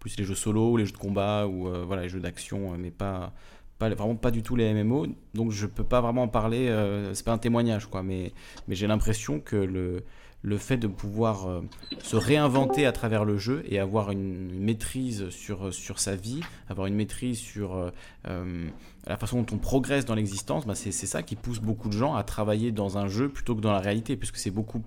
plus 0.00 0.16
les 0.16 0.24
jeux 0.24 0.34
solo, 0.34 0.76
les 0.76 0.86
jeux 0.86 0.92
de 0.92 0.98
combat 0.98 1.46
ou 1.46 1.68
euh, 1.68 1.84
voilà, 1.86 2.02
les 2.02 2.08
jeux 2.08 2.20
d'action, 2.20 2.72
euh, 2.72 2.76
mais 2.78 2.90
pas, 2.90 3.32
pas, 3.78 3.90
vraiment 3.90 4.16
pas 4.16 4.30
du 4.30 4.42
tout 4.42 4.56
les 4.56 4.72
MMO. 4.72 5.06
Donc 5.34 5.50
je 5.50 5.66
peux 5.66 5.84
pas 5.84 6.00
vraiment 6.00 6.22
en 6.22 6.28
parler. 6.28 6.74
c'est 7.12 7.26
pas 7.26 7.32
un 7.32 7.38
témoignage, 7.38 7.86
quoi. 7.86 8.02
Mais, 8.02 8.32
mais 8.68 8.74
j'ai 8.74 8.86
l'impression 8.86 9.38
que 9.38 9.56
le 9.56 10.04
le 10.44 10.58
fait 10.58 10.76
de 10.76 10.86
pouvoir 10.86 11.48
euh, 11.48 11.62
se 12.00 12.16
réinventer 12.16 12.84
à 12.84 12.92
travers 12.92 13.24
le 13.24 13.38
jeu 13.38 13.64
et 13.66 13.78
avoir 13.78 14.10
une, 14.10 14.50
maîtrise 14.60 15.30
sur, 15.30 15.72
sur 15.72 15.98
sa 15.98 16.16
vie, 16.16 16.40
avoir 16.68 16.86
une 16.86 16.94
maîtrise 16.94 17.38
sur 17.38 17.74
euh, 17.74 17.90
euh, 18.28 18.68
la 19.06 19.16
façon 19.16 19.40
dont 19.40 19.54
on 19.54 19.58
progresse 19.58 20.04
dans 20.04 20.14
l'existence, 20.14 20.66
bah 20.66 20.74
c'est 20.74 20.92
ça 20.92 21.22
qui 21.22 21.34
pousse 21.34 21.60
beaucoup 21.60 21.88
de 21.88 21.94
gens 21.94 22.14
à 22.14 22.22
travailler 22.24 22.72
dans 22.72 22.98
un 22.98 23.08
jeu 23.08 23.30
plutôt 23.30 23.54
que 23.54 23.62
dans 23.62 23.72
la 23.72 23.80
réalité, 23.80 24.16
puisque 24.16 24.36
c'est 24.36 24.50
beaucoup 24.50 24.82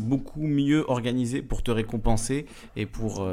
beaucoup 0.00 0.46
mieux 0.46 0.84
organisé 0.88 1.42
pour 1.42 1.62
te 1.62 1.70
récompenser 1.70 2.46
et 2.74 2.86
pour, 2.86 3.24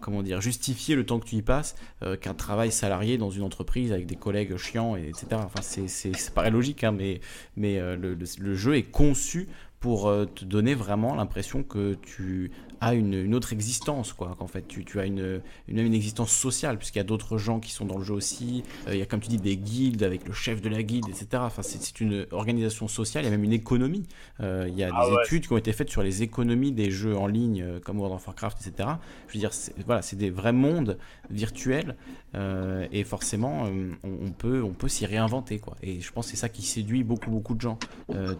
comment 0.00 0.22
dire, 0.22 0.40
justifier 0.40 0.96
le 0.96 1.06
temps 1.06 1.20
que 1.20 1.26
tu 1.26 1.36
y 1.36 1.42
passes 1.42 1.76
qu'un 2.20 2.34
travail 2.34 2.72
salarié 2.72 3.18
dans 3.18 3.30
une 3.30 3.44
entreprise 3.44 3.92
avec 3.92 4.06
des 4.06 4.16
collègues 4.16 4.56
chiants, 4.56 4.96
et 4.96 5.10
etc. 5.10 5.42
C'est, 5.60 5.86
ça 5.88 6.30
paraît 6.32 6.50
logique, 6.50 6.82
hein, 6.82 6.90
mais, 6.92 7.20
le 7.56 8.54
jeu 8.56 8.74
est 8.74 8.90
conçu 8.90 9.48
pour 9.82 10.08
euh, 10.08 10.24
te 10.24 10.44
donner 10.44 10.74
vraiment 10.74 11.14
l'impression 11.16 11.64
que 11.64 11.94
tu 11.94 12.52
as 12.82 12.94
une, 12.94 13.34
autre 13.34 13.52
existence, 13.52 14.12
quoi. 14.12 14.34
Qu'en 14.38 14.48
fait, 14.48 14.66
tu, 14.66 14.98
as 14.98 15.06
une, 15.06 15.40
une, 15.68 15.78
une 15.78 15.94
existence 15.94 16.32
sociale, 16.32 16.78
puisqu'il 16.78 16.98
y 16.98 17.00
a 17.00 17.04
d'autres 17.04 17.38
gens 17.38 17.60
qui 17.60 17.70
sont 17.70 17.84
dans 17.84 17.96
le 17.96 18.04
jeu 18.04 18.14
aussi. 18.14 18.64
Euh, 18.88 18.94
il 18.94 18.98
y 18.98 19.02
a, 19.02 19.06
comme 19.06 19.20
tu 19.20 19.28
dis, 19.28 19.38
des 19.38 19.56
guildes 19.56 20.02
avec 20.02 20.26
le 20.26 20.32
chef 20.32 20.60
de 20.60 20.68
la 20.68 20.82
guilde, 20.82 21.08
etc. 21.08 21.26
Enfin, 21.36 21.62
c'est 21.62 22.00
une 22.00 22.26
organisation 22.32 22.88
sociale, 22.88 23.22
il 23.22 23.26
y 23.26 23.28
a 23.28 23.30
même 23.30 23.44
une 23.44 23.52
économie. 23.52 24.02
Euh, 24.40 24.66
il 24.68 24.76
y 24.76 24.82
a 24.82 24.90
ah 24.92 25.06
des 25.06 25.14
études 25.22 25.46
qui 25.46 25.52
ont 25.52 25.56
été 25.56 25.72
faites 25.72 25.90
sur 25.90 26.02
les 26.02 26.22
économies 26.22 26.72
des 26.72 26.90
jeux 26.90 27.16
en 27.16 27.28
ligne, 27.28 27.78
comme 27.84 27.98
World 28.00 28.16
of 28.16 28.26
Warcraft, 28.26 28.66
etc. 28.66 28.88
Je 29.28 29.34
veux 29.34 29.40
dire, 29.40 29.50
voilà, 29.86 30.02
c'est 30.02 30.16
des 30.16 30.30
vrais 30.30 30.52
mondes 30.52 30.98
virtuels, 31.30 31.96
et 32.34 33.04
forcément, 33.04 33.68
on, 34.02 34.30
peut, 34.32 34.62
on 34.62 34.72
peut 34.72 34.88
s'y 34.88 35.06
réinventer, 35.06 35.58
quoi. 35.58 35.76
Et 35.82 36.00
je 36.00 36.10
pense 36.12 36.26
que 36.26 36.30
c'est 36.32 36.36
ça 36.36 36.48
qui 36.48 36.62
séduit 36.62 37.04
beaucoup, 37.04 37.30
beaucoup 37.30 37.54
de 37.54 37.60
gens. 37.60 37.78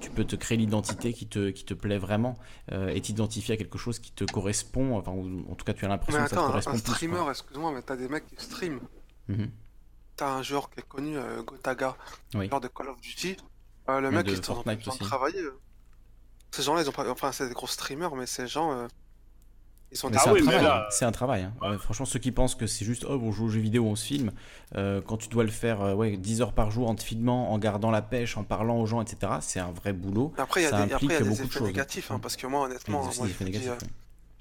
tu 0.00 0.10
peux 0.10 0.24
te 0.24 0.34
créer 0.34 0.58
l'identité 0.58 1.12
qui 1.12 1.26
te, 1.26 1.50
qui 1.50 1.64
te 1.64 1.74
plaît 1.74 1.98
vraiment, 1.98 2.36
et 2.72 3.00
t'identifier 3.00 3.54
à 3.54 3.56
quelque 3.56 3.78
chose 3.78 3.98
qui 3.98 4.10
te 4.10 4.24
correspond, 4.32 4.96
enfin, 4.96 5.12
en 5.12 5.54
tout 5.54 5.64
cas 5.64 5.72
tu 5.72 5.84
as 5.84 5.88
l'impression 5.88 6.22
que 6.22 6.28
ça 6.28 6.36
te 6.36 6.40
correspond 6.40 6.72
un 6.72 6.78
streamer, 6.78 7.30
excuse-moi, 7.30 7.72
mais 7.72 7.82
t'as 7.82 7.96
des 7.96 8.08
mecs 8.08 8.26
qui 8.26 8.44
stream. 8.44 8.80
Mm 9.28 9.44
T'as 10.14 10.28
un 10.28 10.42
joueur 10.42 10.68
qui 10.68 10.80
est 10.80 10.86
connu, 10.86 11.16
euh, 11.16 11.42
Gotaga, 11.42 11.96
joueur 12.34 12.60
de 12.60 12.68
Call 12.68 12.90
of 12.90 13.00
Duty. 13.00 13.36
Euh, 13.88 14.00
le 14.00 14.10
mec, 14.10 14.26
il 14.28 14.34
est 14.34 14.50
en 14.50 14.62
train 14.62 14.74
de 14.74 14.98
travailler. 14.98 15.40
Euh. 15.40 15.58
Ces 16.50 16.62
gens-là, 16.62 16.82
ils 16.82 16.88
ont 16.88 16.92
pas... 16.92 17.08
Enfin, 17.10 17.32
c'est 17.32 17.48
des 17.48 17.54
gros 17.54 17.66
streamers, 17.66 18.14
mais 18.14 18.26
ces 18.26 18.46
gens... 18.46 18.72
Euh, 18.72 18.86
ils 19.90 19.98
sont 19.98 20.10
ah 20.14 20.18
c'est, 20.18 20.30
un 20.30 20.34
travail, 20.34 20.86
c'est 20.88 21.04
un 21.04 21.12
travail. 21.12 21.42
Hein. 21.42 21.78
franchement, 21.78 22.06
ceux 22.06 22.18
qui 22.18 22.32
pensent 22.32 22.54
que 22.54 22.66
c'est 22.66 22.86
juste 22.86 23.04
oh, 23.06 23.20
on 23.22 23.30
joue 23.30 23.44
aux 23.44 23.48
jeux 23.50 23.60
vidéo, 23.60 23.84
on 23.84 23.94
se 23.94 24.06
filme, 24.06 24.32
quand 24.74 25.18
tu 25.18 25.28
dois 25.28 25.44
le 25.44 25.50
faire 25.50 25.94
ouais, 25.94 26.16
10 26.16 26.40
heures 26.40 26.54
par 26.54 26.70
jour 26.70 26.88
en 26.88 26.94
te 26.94 27.02
filmant, 27.02 27.52
en 27.52 27.58
gardant 27.58 27.90
la 27.90 28.00
pêche, 28.00 28.38
en 28.38 28.42
parlant 28.42 28.78
aux 28.80 28.86
gens, 28.86 29.02
etc., 29.02 29.34
c'est 29.42 29.60
un 29.60 29.70
vrai 29.70 29.92
boulot. 29.92 30.32
Après, 30.38 30.62
il 30.62 30.64
y 30.64 30.66
a 30.66 30.86
des, 30.86 30.94
après, 30.94 31.06
y 31.08 31.14
a 31.14 31.20
des 31.20 31.42
effets 31.42 31.60
négatifs, 31.60 32.10
hein, 32.10 32.18
parce 32.20 32.36
que 32.36 32.46
moi, 32.46 32.64
honnêtement, 32.64 33.02
moi, 33.02 33.26
je 33.26 33.44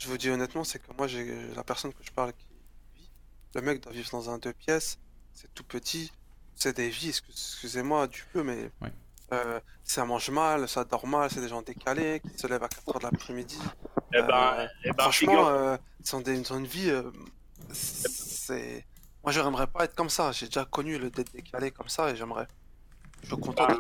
vous 0.08 0.18
dis 0.18 0.30
honnêtement, 0.30 0.64
c'est 0.64 0.80
que 0.80 0.92
moi, 0.98 1.08
j'ai 1.08 1.54
la 1.56 1.64
personne 1.64 1.94
que 1.94 2.04
je 2.04 2.12
parle 2.12 2.34
qui 2.34 2.48
vit, 2.96 3.10
le 3.56 3.62
mec 3.62 3.82
doit 3.82 3.92
vivre 3.92 4.10
dans 4.12 4.30
un 4.30 4.38
deux 4.38 4.54
pièces, 4.54 5.00
c'est 5.34 5.54
tout 5.54 5.64
petit, 5.64 6.12
c'est 6.56 6.76
des 6.76 6.90
vies, 6.90 7.10
excusez-moi 7.10 8.08
du 8.08 8.24
peu, 8.32 8.44
mais 8.44 8.72
euh, 9.34 9.60
ça 9.84 10.06
mange 10.06 10.30
mal, 10.30 10.68
ça 10.68 10.84
dort 10.84 11.08
mal, 11.08 11.30
c'est 11.32 11.42
des 11.42 11.50
gens 11.50 11.62
décalés 11.62 12.22
qui 12.22 12.38
se 12.38 12.48
lèvent 12.48 12.64
à 12.64 12.68
4h 12.68 13.00
de 13.00 13.04
l'après-midi. 13.04 13.60
Eh 14.14 14.22
ben, 14.22 14.54
euh, 14.58 14.68
eh 14.84 14.92
ben, 14.92 15.04
franchement, 15.04 15.48
euh, 15.48 15.78
ils, 16.00 16.16
ont 16.16 16.22
des, 16.22 16.50
une 16.50 16.66
vie. 16.66 16.92
c'est. 17.72 18.86
Moi, 19.24 19.32
j'aimerais 19.32 19.68
pas 19.68 19.86
être 19.86 19.96
comme 19.96 20.10
ça. 20.10 20.32
J'ai 20.32 20.48
déjà 20.48 20.66
connu 20.66 20.98
le 20.98 21.12
d'être 21.12 21.32
décalé 21.32 21.72
comme 21.72 21.90
ça 21.90 22.10
et 22.10 22.16
j'aimerais. 22.16 22.48
Je 23.22 23.28
suis 23.28 23.38
content 23.38 23.68
bah. 23.68 23.80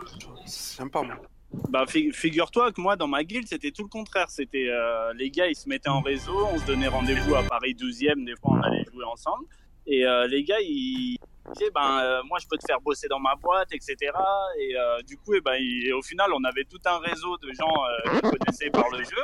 J'aime 0.77 0.91
pas, 0.91 1.01
moi. 1.01 1.15
Bah, 1.53 1.85
figure-toi 1.85 2.71
que 2.71 2.79
moi, 2.79 2.95
dans 2.95 3.07
ma 3.07 3.23
guilde, 3.23 3.47
c'était 3.47 3.71
tout 3.71 3.83
le 3.83 3.89
contraire. 3.89 4.29
C'était 4.29 4.69
euh, 4.69 5.13
les 5.13 5.29
gars, 5.29 5.47
ils 5.47 5.55
se 5.55 5.67
mettaient 5.67 5.89
en 5.89 6.01
réseau, 6.01 6.47
on 6.53 6.57
se 6.57 6.65
donnait 6.65 6.87
rendez-vous 6.87 7.35
à 7.35 7.43
Paris 7.43 7.73
12e, 7.73 8.23
des 8.25 8.35
fois 8.35 8.53
on 8.57 8.61
allait 8.61 8.85
jouer 8.85 9.05
ensemble. 9.05 9.45
Et 9.85 10.05
euh, 10.05 10.27
les 10.27 10.43
gars, 10.43 10.61
ils 10.61 11.17
disaient, 11.53 11.71
ben, 11.73 11.99
euh, 12.03 12.23
moi 12.23 12.39
je 12.41 12.47
peux 12.47 12.57
te 12.57 12.65
faire 12.65 12.79
bosser 12.79 13.07
dans 13.09 13.19
ma 13.19 13.35
boîte, 13.35 13.69
etc. 13.73 13.95
Et 14.59 14.75
du 15.05 15.17
coup, 15.17 15.33
et 15.33 15.37
eh 15.37 15.41
ben, 15.41 15.93
au 15.93 16.01
final, 16.01 16.31
on 16.33 16.43
avait 16.45 16.63
tout 16.63 16.79
un 16.85 16.99
réseau 16.99 17.37
de 17.37 17.51
gens 17.51 17.73
qui 18.13 18.21
connaissaient 18.21 18.69
par 18.69 18.89
le 18.89 19.03
jeu 19.03 19.23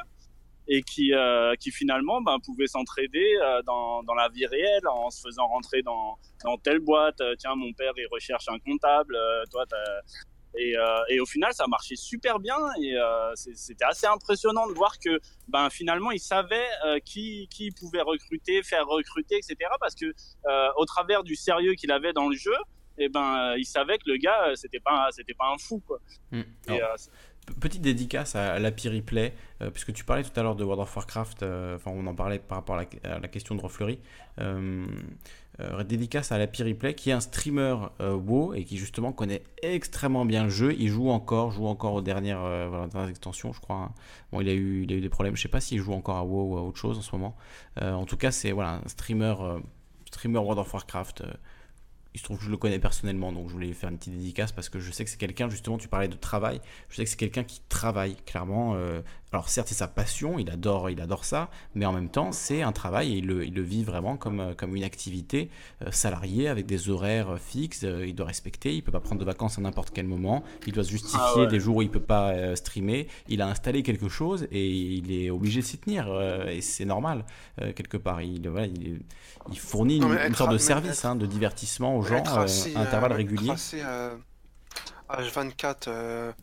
et 0.70 0.82
qui, 0.82 1.14
qui 1.62 1.72
finalement 1.72 2.22
ben, 2.22 2.38
pouvaient 2.46 2.68
s'entraider 2.68 3.38
dans, 3.66 4.04
dans 4.04 4.16
la 4.16 4.28
vie 4.28 4.46
réelle 4.46 4.86
en 4.90 5.10
se 5.10 5.22
faisant 5.22 5.48
rentrer 5.48 5.82
dans, 5.82 6.18
dans 6.44 6.58
telle 6.58 6.80
boîte. 6.80 7.22
Tiens, 7.40 7.56
mon 7.56 7.72
père, 7.72 7.94
il 7.96 8.08
recherche 8.12 8.50
un 8.50 8.60
comptable. 8.60 9.18
toi, 9.50 9.64
t'as 9.70 10.02
euh, 10.56 11.00
et, 11.10 11.20
au 11.20 11.26
final, 11.26 11.54
ça 11.54 11.66
marchait 11.68 11.96
super 11.96 12.40
bien 12.40 12.58
et 12.82 12.96
euh, 12.96 13.32
c'était 13.36 13.86
assez 13.86 14.08
impressionnant 14.08 14.68
de 14.68 14.74
voir 14.74 14.98
que 15.00 15.20
ben, 15.48 15.70
finalement, 15.70 16.12
il 16.12 16.20
savait 16.20 16.68
euh, 16.86 17.00
qui, 17.00 17.48
qui 17.50 17.72
pouvait 17.72 18.02
recruter, 18.02 18.64
faire 18.64 18.86
recruter, 18.88 19.38
etc. 19.38 19.56
Parce 19.80 19.96
que 19.96 20.14
au 20.78 20.86
travers 20.86 21.24
du 21.24 21.36
sérieux 21.36 21.74
qu'il 21.74 21.92
avait 21.92 22.14
dans 22.14 22.30
le 22.30 22.36
jeu, 22.36 22.56
et 23.00 23.06
eh 23.06 23.10
ben, 23.10 23.54
il 23.58 23.66
savait 23.66 23.98
que 24.00 24.10
le 24.10 24.18
gars, 24.18 24.52
c'était 24.56 24.80
pas, 24.80 25.10
c'était 25.12 25.36
pas 25.36 25.54
un 25.54 25.58
fou. 25.60 25.84
Quoi. 25.86 26.00
Mmh. 26.32 26.42
petite 27.60 27.82
dédicace 27.82 28.36
à, 28.36 28.58
l'API 28.58 28.90
Replay, 28.90 29.36
euh, 29.62 29.70
puisque 29.70 29.94
tu 29.94 30.04
parlais 30.04 30.24
tout 30.24 30.38
à 30.40 30.42
l'heure 30.42 30.56
de 30.56 30.64
World 30.64 30.82
of 30.82 30.96
Warcraft, 30.96 31.44
euh, 31.44 31.76
enfin 31.76 31.92
on 31.94 32.08
en 32.08 32.16
parlait 32.16 32.40
par 32.40 32.58
rapport 32.58 32.76
à 32.76 33.20
la, 33.20 33.28
question 33.28 33.54
de 33.54 33.62
Rofleury. 33.62 34.00
Euh, 34.40 34.86
dédicace 35.88 36.32
à 36.32 36.38
l'API 36.38 36.64
Replay, 36.64 36.94
qui 36.94 37.10
est 37.10 37.14
un 37.14 37.20
streamer 37.20 37.76
WoW 38.00 38.54
et 38.54 38.64
qui 38.64 38.78
justement 38.78 39.12
connaît 39.12 39.44
extrêmement 39.62 40.26
bien 40.26 40.44
le 40.44 40.50
jeu. 40.50 40.76
Il 40.78 40.90
joue 40.90 41.10
encore, 41.10 41.52
joue 41.52 41.66
encore 41.66 41.94
aux 41.94 42.02
dernières, 42.02 42.42
extensions, 43.10 43.54
je 43.54 43.60
crois. 43.60 43.78
Hein. 43.78 43.92
Bon, 44.32 44.42
il 44.42 44.50
a, 44.50 44.54
eu, 44.54 44.84
il 44.84 44.94
a 44.94 44.96
eu 44.96 45.02
des 45.02 45.10
problèmes, 45.10 45.36
je 45.36 45.42
sais 45.42 45.48
pas 45.48 45.62
s'il 45.62 45.80
joue 45.80 45.94
encore 45.94 46.18
à 46.18 46.24
WoW 46.24 46.54
ou 46.54 46.58
à 46.58 46.62
autre 46.62 46.78
chose 46.78 46.98
en 46.98 47.02
ce 47.02 47.16
moment. 47.16 47.36
en 47.82 48.06
tout 48.06 48.18
cas, 48.18 48.32
c'est 48.32 48.52
voilà, 48.52 48.82
un 48.86 48.88
streamer, 48.88 49.36
streamer 50.06 50.40
World 50.40 50.60
of 50.60 50.74
Warcraft 50.74 51.24
il 52.18 52.20
se 52.20 52.24
trouve 52.24 52.40
que 52.40 52.46
je 52.46 52.50
le 52.50 52.58
connais 52.58 52.80
personnellement, 52.80 53.32
donc 53.32 53.48
je 53.48 53.54
voulais 53.54 53.72
faire 53.74 53.90
une 53.90 53.98
petite 54.00 54.14
dédicace 54.14 54.52
parce 54.52 54.70
que 54.70 54.80
je 54.80 54.92
sais 54.92 55.04
que 55.04 55.10
c'est 55.12 55.20
quelqu'un, 55.20 55.50
justement, 55.50 55.78
tu 55.78 55.88
parlais 55.88 56.08
de 56.08 56.16
travail, 56.16 56.60
je 56.90 56.96
sais 56.96 57.04
que 57.04 57.10
c'est 57.12 57.16
quelqu'un 57.16 57.44
qui 57.44 57.62
travaille, 57.70 58.16
clairement. 58.26 58.76
Euh, 59.38 59.40
alors 59.40 59.50
certes, 59.50 59.68
c'est 59.68 59.76
sa 59.76 59.88
passion, 59.88 60.40
il 60.40 60.50
adore, 60.50 60.90
il 60.90 61.00
adore 61.00 61.24
ça, 61.24 61.50
mais 61.76 61.86
en 61.86 61.94
même 61.94 62.10
temps, 62.10 62.32
c'est 62.32 62.64
un 62.64 62.72
travail 62.72 63.14
et 63.14 63.18
il 63.18 63.28
le, 63.28 63.62
vit 63.62 63.84
vraiment 63.84 64.18
comme, 64.18 64.40
euh, 64.40 64.54
comme 64.56 64.76
une 64.76 64.84
activité 64.84 65.52
euh, 65.86 65.92
salariée 65.92 66.48
avec 66.48 66.66
des 66.66 66.90
horaires 66.90 67.38
fixes, 67.40 67.84
il 67.84 68.16
doit 68.16 68.26
respecter, 68.26 68.74
il 68.74 68.82
peut 68.82 68.92
pas 68.92 69.00
prendre 69.00 69.20
de 69.20 69.26
vacances 69.26 69.60
à 69.60 69.62
n'importe 69.62 69.92
quel 69.94 70.08
moment, 70.08 70.44
il 70.66 70.74
doit 70.74 70.84
se 70.84 70.90
justifier 70.90 71.44
ah 71.44 71.46
des 71.46 71.60
jours 71.60 71.78
où 71.78 71.82
il 71.84 71.90
peut 71.92 72.00
pas 72.00 72.56
streamer, 72.56 73.08
il 73.28 73.42
a 73.42 73.48
installé 73.48 73.84
quelque 73.84 74.10
chose 74.10 74.48
et 74.52 74.68
il 74.68 75.12
est 75.12 75.30
obligé 75.30 75.62
de 75.62 75.66
s'y 75.66 75.78
tenir, 75.78 76.08
et 76.48 76.62
c'est 76.62 76.86
normal, 76.86 77.26
quelque 77.76 77.98
part. 77.98 78.22
Il, 78.22 78.50
voilà, 78.50 78.68
il, 78.68 79.02
il 79.52 79.60
fournit 79.60 79.98
une, 79.98 80.36
sorte 80.36 80.52
de 80.52 80.58
service 80.58 81.06
hein, 81.06 81.16
de 81.16 81.26
divertissement 81.26 81.96
aux 81.98 82.02
gens 82.02 82.24
à 82.26 82.46
intervalles 82.80 83.14
réguliers. 83.14 83.54
H24 85.10 86.34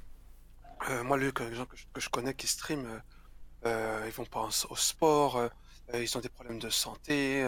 euh, 0.91 1.03
moi, 1.03 1.17
les 1.17 1.27
gens 1.27 1.67
que 1.67 1.77
je, 1.77 1.85
que 1.93 2.01
je, 2.01 2.09
connais 2.09 2.35
qui 2.35 2.47
stream, 2.47 2.85
euh, 2.87 2.99
euh, 3.67 4.05
ils 4.07 4.13
vont 4.13 4.25
pas 4.25 4.49
au 4.69 4.77
sport, 4.77 5.49
ils 5.93 6.17
ont 6.17 6.21
des 6.21 6.29
problèmes 6.29 6.59
de 6.59 6.71
santé, 6.71 7.43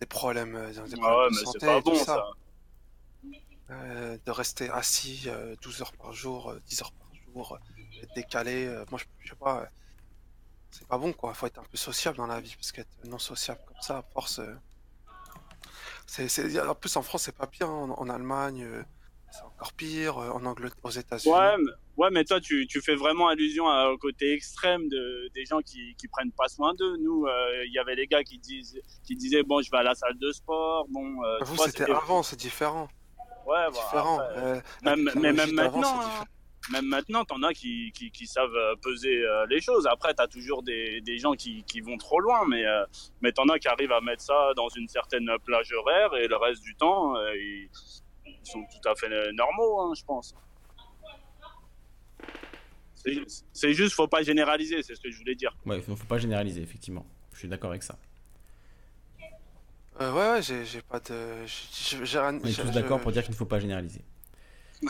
des 0.00 0.06
problèmes, 0.06 0.52
des 0.52 0.96
problèmes 0.96 1.30
de 1.30 1.44
santé, 1.44 1.66
pas 1.66 1.80
bon, 1.80 1.94
ça. 1.96 2.22
de 3.68 4.30
rester 4.30 4.70
assis 4.70 5.28
12 5.62 5.82
heures 5.82 5.92
par 5.92 6.12
jour, 6.12 6.54
10 6.66 6.82
heures 6.82 6.92
par 6.92 7.08
jour, 7.14 7.58
décalé. 8.14 8.68
moi, 8.90 9.00
je, 9.20 9.28
sais 9.28 9.36
pas, 9.36 9.68
c'est 10.70 10.86
pas 10.86 10.98
bon 10.98 11.12
quoi. 11.12 11.34
Faut 11.34 11.46
être 11.46 11.58
un 11.58 11.64
peu 11.64 11.76
sociable 11.76 12.16
dans 12.16 12.26
la 12.26 12.40
vie 12.40 12.54
parce 12.54 12.70
qu'être 12.70 13.04
non 13.04 13.18
sociable 13.18 13.60
comme 13.66 13.82
ça, 13.82 13.98
à 13.98 14.02
force. 14.02 14.40
c'est, 16.06 16.60
en 16.60 16.74
plus, 16.76 16.96
en 16.96 17.02
France, 17.02 17.22
c'est 17.24 17.36
pas 17.36 17.46
bien. 17.46 17.66
En, 17.68 18.08
Allemagne, 18.08 18.64
c'est 19.32 19.42
encore 19.42 19.72
pire. 19.72 20.18
En 20.18 20.44
Angleterre, 20.44 20.78
aux 20.84 20.90
États-Unis. 20.90 21.34
Ouais, 21.34 21.56
Ouais, 21.96 22.10
mais 22.10 22.24
toi, 22.24 22.40
tu, 22.40 22.66
tu 22.66 22.82
fais 22.82 22.94
vraiment 22.94 23.28
allusion 23.28 23.64
au 23.66 23.96
côté 23.96 24.34
extrême 24.34 24.86
de, 24.88 25.30
des 25.34 25.46
gens 25.46 25.60
qui, 25.60 25.94
qui 25.96 26.08
prennent 26.08 26.32
pas 26.32 26.48
soin 26.48 26.74
d'eux. 26.74 26.96
Nous, 26.98 27.24
euh, 27.24 27.64
il 27.64 27.72
y 27.72 27.78
avait 27.78 27.96
des 27.96 28.06
gars 28.06 28.22
qui, 28.22 28.38
disent, 28.38 28.78
qui 29.06 29.16
disaient, 29.16 29.42
bon, 29.42 29.62
je 29.62 29.70
vais 29.70 29.78
à 29.78 29.82
la 29.82 29.94
salle 29.94 30.18
de 30.18 30.30
sport. 30.30 30.86
Bon, 30.90 31.24
euh, 31.24 31.38
Vous, 31.40 31.56
c'était 31.56 31.90
avant, 31.90 32.22
c'est 32.22 32.36
différent. 32.36 32.88
Ouais, 33.46 33.64
voilà. 33.70 33.70
Différent. 33.70 34.20
Euh, 34.20 34.60
même, 34.82 35.10
mais 35.14 35.32
même 35.32 35.52
maintenant, 35.52 36.00
hein. 36.02 36.24
même 36.70 36.84
maintenant, 36.84 37.24
t'en 37.24 37.42
as 37.42 37.54
qui, 37.54 37.92
qui, 37.92 38.10
qui, 38.10 38.26
savent 38.26 38.76
peser 38.82 39.24
les 39.48 39.62
choses. 39.62 39.86
Après, 39.86 40.12
t'as 40.12 40.26
toujours 40.26 40.62
des, 40.62 41.00
des 41.00 41.16
gens 41.16 41.32
qui, 41.32 41.64
qui 41.64 41.80
vont 41.80 41.96
trop 41.96 42.20
loin, 42.20 42.46
mais, 42.46 42.64
mais 43.22 43.32
t'en 43.32 43.48
as 43.48 43.58
qui 43.58 43.68
arrivent 43.68 43.92
à 43.92 44.02
mettre 44.02 44.22
ça 44.22 44.50
dans 44.54 44.68
une 44.68 44.88
certaine 44.88 45.30
plage 45.46 45.72
horaire 45.72 46.14
et 46.16 46.28
le 46.28 46.36
reste 46.36 46.62
du 46.62 46.74
temps, 46.76 47.14
ils, 47.34 47.70
sont 48.42 48.62
tout 48.64 48.88
à 48.88 48.94
fait 48.94 49.08
normaux, 49.32 49.80
hein, 49.80 49.92
je 49.96 50.04
pense. 50.04 50.34
C'est 53.52 53.72
juste, 53.72 53.94
faut 53.94 54.08
pas 54.08 54.22
généraliser, 54.22 54.82
c'est 54.82 54.94
ce 54.94 55.00
que 55.00 55.10
je 55.10 55.18
voulais 55.18 55.34
dire. 55.34 55.56
Ouais, 55.64 55.80
faut 55.80 55.96
pas 56.08 56.18
généraliser, 56.18 56.62
effectivement. 56.62 57.06
Je 57.32 57.40
suis 57.40 57.48
d'accord 57.48 57.70
avec 57.70 57.82
ça. 57.82 57.98
Euh, 60.00 60.12
ouais, 60.12 60.38
ouais, 60.38 60.42
j'ai 60.42 60.82
pas 60.82 61.00
de. 61.00 61.14
On 62.02 62.46
est 62.46 62.52
tous 62.52 62.70
d'accord 62.70 63.00
pour 63.00 63.12
dire 63.12 63.22
qu'il 63.22 63.32
ne 63.32 63.36
faut 63.36 63.46
pas 63.46 63.60
généraliser. 63.60 64.02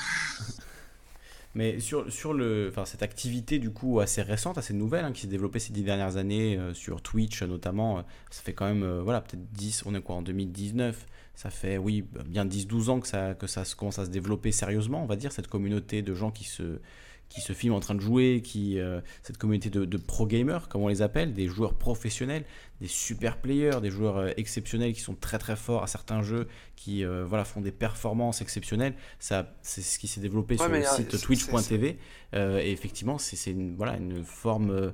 Mais 1.54 1.80
sur, 1.80 2.12
sur 2.12 2.34
le, 2.34 2.68
enfin, 2.70 2.84
cette 2.84 3.02
activité 3.02 3.58
du 3.58 3.70
coup 3.70 4.00
assez 4.00 4.20
récente, 4.20 4.58
assez 4.58 4.74
nouvelle, 4.74 5.06
hein, 5.06 5.12
qui 5.12 5.22
s'est 5.22 5.26
développée 5.26 5.58
ces 5.58 5.72
dix 5.72 5.84
dernières 5.84 6.18
années 6.18 6.58
euh, 6.58 6.74
sur 6.74 7.00
Twitch 7.00 7.42
notamment, 7.42 7.98
euh, 7.98 8.02
ça 8.30 8.42
fait 8.42 8.52
quand 8.52 8.66
même 8.66 8.84
voilà, 8.98 9.22
peut-être 9.22 9.50
10, 9.52 9.84
on 9.86 9.94
est 9.94 10.02
quoi 10.02 10.16
en 10.16 10.22
2019 10.22 11.06
ça 11.36 11.50
fait 11.50 11.78
oui 11.78 12.04
bien 12.26 12.44
10-12 12.46 12.88
ans 12.88 13.00
que 13.00 13.06
ça, 13.06 13.34
que 13.34 13.46
ça 13.46 13.62
commence 13.76 13.98
à 13.98 14.06
se 14.06 14.10
développer 14.10 14.52
sérieusement, 14.52 15.02
on 15.02 15.06
va 15.06 15.16
dire, 15.16 15.30
cette 15.32 15.46
communauté 15.46 16.02
de 16.02 16.14
gens 16.14 16.30
qui 16.30 16.44
se, 16.44 16.80
qui 17.28 17.40
se 17.40 17.52
filment 17.52 17.74
en 17.74 17.80
train 17.80 17.94
de 17.94 18.00
jouer, 18.00 18.40
qui, 18.42 18.78
euh, 18.78 19.00
cette 19.22 19.38
communauté 19.38 19.68
de, 19.70 19.96
pro 19.96 20.26
gamers, 20.26 20.68
comme 20.68 20.82
on 20.82 20.88
les 20.88 21.02
appelle, 21.02 21.32
des 21.32 21.48
joueurs 21.48 21.74
professionnels, 21.74 22.44
des 22.80 22.88
super 22.88 23.38
players, 23.38 23.80
des 23.82 23.90
joueurs 23.90 24.18
euh, 24.18 24.30
exceptionnels 24.36 24.92
qui 24.92 25.00
sont 25.00 25.14
très 25.14 25.38
très 25.38 25.56
forts 25.56 25.82
à 25.82 25.86
certains 25.86 26.22
jeux, 26.22 26.46
qui 26.76 27.04
euh, 27.04 27.24
voilà, 27.24 27.44
font 27.44 27.60
des 27.60 27.72
performances 27.72 28.42
exceptionnelles. 28.42 28.94
Ça, 29.18 29.54
c'est 29.62 29.82
ce 29.82 29.98
qui 29.98 30.08
s'est 30.08 30.20
développé 30.20 30.56
sur 30.56 30.68
le 30.68 30.82
site 30.82 31.20
twitch.tv. 31.20 31.98
et 32.34 32.70
effectivement, 32.70 33.18
c'est 33.18 33.50
une, 33.50 33.76
voilà, 33.76 33.96
une 33.96 34.24
forme 34.24 34.92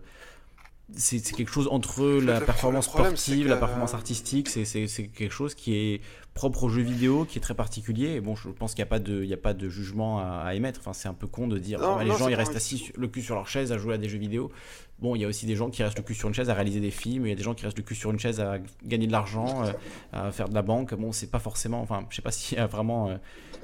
c'est 0.97 1.20
quelque 1.20 1.51
chose 1.51 1.69
entre 1.70 2.05
la 2.05 2.40
performance 2.40 2.86
sportive, 2.86 3.48
la 3.48 3.56
performance 3.56 3.94
artistique, 3.94 4.48
c'est 4.48 4.86
quelque 4.86 5.32
chose 5.32 5.55
qui 5.55 5.74
est 5.74 6.01
propre 6.35 6.64
aux 6.64 6.69
jeux 6.69 6.82
vidéo, 6.82 7.24
qui 7.24 7.39
est 7.39 7.43
très 7.43 7.55
particulier. 7.55 8.14
Et 8.14 8.20
bon, 8.20 8.35
je 8.35 8.48
pense 8.48 8.74
qu'il 8.74 8.82
n'y 8.82 8.89
a, 8.89 8.90
pas 8.90 8.98
de, 8.98 9.32
a 9.32 9.36
pas 9.36 9.55
de 9.55 9.69
jugement 9.69 10.20
à, 10.20 10.55
émettre. 10.55 10.81
Enfin, 10.81 10.93
c'est 10.93 11.09
un 11.09 11.14
peu 11.14 11.27
con 11.27 11.47
de 11.47 11.59
dire 11.59 11.81
les 12.01 12.10
gens 12.16 12.28
ils 12.28 12.35
restent 12.35 12.56
assis 12.56 12.90
le 12.97 13.09
cul 13.09 13.23
sur 13.23 13.35
leur 13.35 13.48
chaise 13.48 13.73
à 13.73 13.78
jouer 13.78 13.94
à 13.94 13.98
des 13.98 14.09
jeux 14.09 14.19
vidéo. 14.19 14.51
Bon, 14.98 15.16
il 15.16 15.23
y 15.23 15.24
a 15.24 15.28
aussi 15.28 15.47
des 15.47 15.56
gens 15.56 15.69
qui 15.69 15.82
restent 15.82 15.98
le 15.98 16.05
cul 16.05 16.14
sur 16.14 16.28
une 16.28 16.35
chaise 16.35 16.48
à 16.48 16.55
réaliser 16.55 16.81
des 16.81 16.93
films, 16.93 17.27
il 17.27 17.31
y 17.31 17.32
a 17.32 17.35
des 17.35 17.43
gens 17.43 17.55
qui 17.55 17.64
restent 17.64 17.78
le 17.78 17.82
cul 17.82 17.97
sur 17.97 18.10
une 18.10 18.20
chaise 18.20 18.40
à 18.40 18.59
gagner 18.85 19.09
de 19.09 19.12
l'argent, 19.12 19.64
euh, 19.64 19.73
à 20.12 20.31
faire 20.31 20.48
de 20.48 20.55
la 20.55 20.62
banque. 20.62 20.94
Bon, 20.94 21.10
c'est 21.10 21.31
pas 21.31 21.40
forcément. 21.40 21.81
Enfin, 21.81 22.06
je 22.09 22.16
sais 22.16 22.23
pas 22.23 22.31
s'il 22.32 22.59
y 22.59 22.60
a 22.60 22.66
vraiment, 22.66 23.09
euh, 23.09 23.16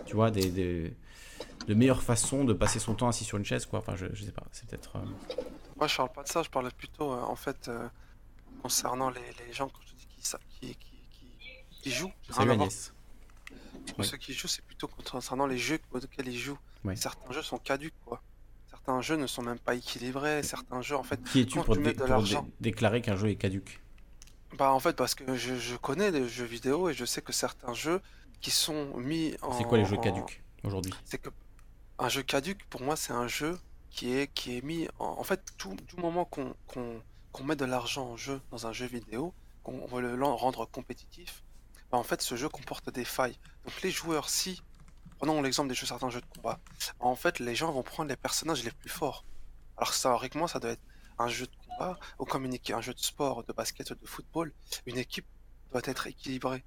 tu 0.05 0.17
vois, 0.17 0.31
des, 0.31 0.51
des, 0.51 0.93
de 1.69 1.75
meilleures 1.75 2.03
façons 2.03 2.45
de 2.45 2.53
passer 2.53 2.79
son 2.79 2.95
temps 2.95 3.09
assis 3.09 3.25
sur 3.25 3.39
une 3.39 3.45
chaise, 3.45 3.67
quoi. 3.67 3.79
Enfin, 3.79 3.95
je, 3.95 4.07
je 4.13 4.25
sais 4.25 4.33
pas, 4.33 4.45
c'est 4.53 4.67
peut-être. 4.69 4.97
Euh, 4.97 5.45
moi, 5.79 5.87
je 5.87 5.97
parle 5.97 6.13
pas 6.13 6.23
de 6.25 6.29
ça, 6.29 6.43
je 6.43 6.51
parlais 6.51 6.71
plutôt 6.71 7.13
en 7.13 7.37
fait 7.37 7.71
concernant 8.63 9.11
les, 9.11 9.21
les, 9.47 9.53
gens, 9.53 9.71
je 9.87 9.95
dis, 9.95 10.39
qui, 10.61 10.77
qui, 10.77 10.99
qui 11.83 11.91
jouent. 11.91 12.13
Ceux 14.03 14.17
qui 14.17 14.33
jouent, 14.33 14.49
c'est 14.49 14.65
plutôt 14.65 14.89
concernant 14.89 15.47
les 15.47 15.59
jeux 15.59 15.79
auxquels 15.93 16.29
ils 16.29 16.39
jouent. 16.39 16.59
Certains 16.95 17.33
jeux 17.33 17.43
sont 17.43 17.59
caduques, 17.59 17.95
quoi. 18.05 18.23
Certains 18.71 19.01
jeux 19.01 19.17
ne 19.17 19.27
sont 19.27 19.43
même 19.43 19.59
pas 19.59 19.75
équilibrés. 19.75 20.43
Certains 20.43 20.83
jeux, 20.83 20.97
en 20.97 21.03
fait. 21.03 21.23
Qui 21.25 21.41
es-tu 21.41 21.61
pour, 21.61 21.77
déclarer 22.61 23.01
qu'un 23.01 23.17
jeu 23.17 23.29
est 23.29 23.37
caduque 23.37 23.81
Bah, 24.57 24.73
en 24.73 24.81
fait, 24.81 24.97
parce 24.97 25.15
que 25.15 25.37
je, 25.37 25.77
connais 25.77 26.13
des 26.13 26.29
jeux 26.29 26.45
vidéo 26.45 26.89
et 26.89 26.95
je 26.95 27.05
sais 27.05 27.23
que 27.23 27.33
certains 27.33 27.75
jeux 27.75 28.01
qui 28.41 28.51
sont 28.51 28.97
mis 28.97 29.37
en. 29.43 29.53
C'est 29.57 29.65
quoi 29.65 29.79
les 29.79 29.85
jeux 29.85 29.99
caduques 29.99 30.43
aujourd'hui? 30.63 30.93
C'est 31.05 31.19
que 31.19 31.31
un 31.99 32.09
jeu 32.09 32.23
caduque, 32.23 32.65
pour 32.71 32.83
moi, 32.83 32.97
c'est 32.97 33.13
un 33.13 33.27
jeu 33.27 33.59
qui 33.91 34.13
est, 34.13 34.33
qui 34.33 34.57
est 34.57 34.63
mis 34.63 34.89
en, 34.99 35.23
fait 35.25 35.43
tout, 35.57 35.77
tout 35.89 35.97
moment 35.99 36.25
qu'on 36.25 36.55
qu'on 37.33 37.45
met 37.45 37.57
de 37.57 37.65
l'argent 37.65 38.13
en 38.13 38.17
jeu 38.17 38.41
dans 38.51 38.67
un 38.67 38.73
jeu 38.73 38.87
vidéo, 38.87 39.35
qu'on 39.63 39.87
veut 39.87 40.17
le 40.17 40.25
rendre 40.25 40.67
compétitif, 40.67 41.43
bah, 41.91 41.99
en 41.99 42.03
fait, 42.03 42.23
ce 42.23 42.37
jeu 42.37 42.49
comporte 42.49 42.91
des 42.91 43.05
failles. 43.05 43.39
Donc 43.65 43.81
les 43.83 43.91
joueurs, 43.91 44.29
si, 44.29 44.63
prenons 45.19 45.41
l'exemple 45.43 45.69
des 45.69 45.75
jeux, 45.75 45.87
certains 45.87 46.11
jeux 46.11 46.21
de 46.21 46.27
combat, 46.27 46.59
en 47.01 47.15
fait, 47.17 47.39
les 47.39 47.55
gens 47.55 47.73
vont 47.73 47.83
prendre 47.83 48.09
les 48.09 48.17
personnages 48.17 48.65
les 48.65 48.71
plus 48.71 48.91
forts. 48.91 49.25
Alors 49.77 49.95
théoriquement, 49.95 50.47
ça 50.47 50.59
doit 50.59 50.71
être 50.71 50.83
un 51.19 51.29
jeu 51.29 51.47
de 51.47 51.57
combat, 51.67 51.99
ou 52.19 52.25
comme 52.25 52.45
une 52.45 52.59
un 52.73 52.81
jeu 52.81 52.95
de 52.95 52.99
sport, 52.99 53.45
de 53.45 53.53
basket, 53.53 53.93
de 53.93 54.07
football, 54.07 54.53
une 54.87 54.99
équipe 54.99 55.27
doit 55.73 55.83
être 55.85 56.07
équilibrée. 56.07 56.65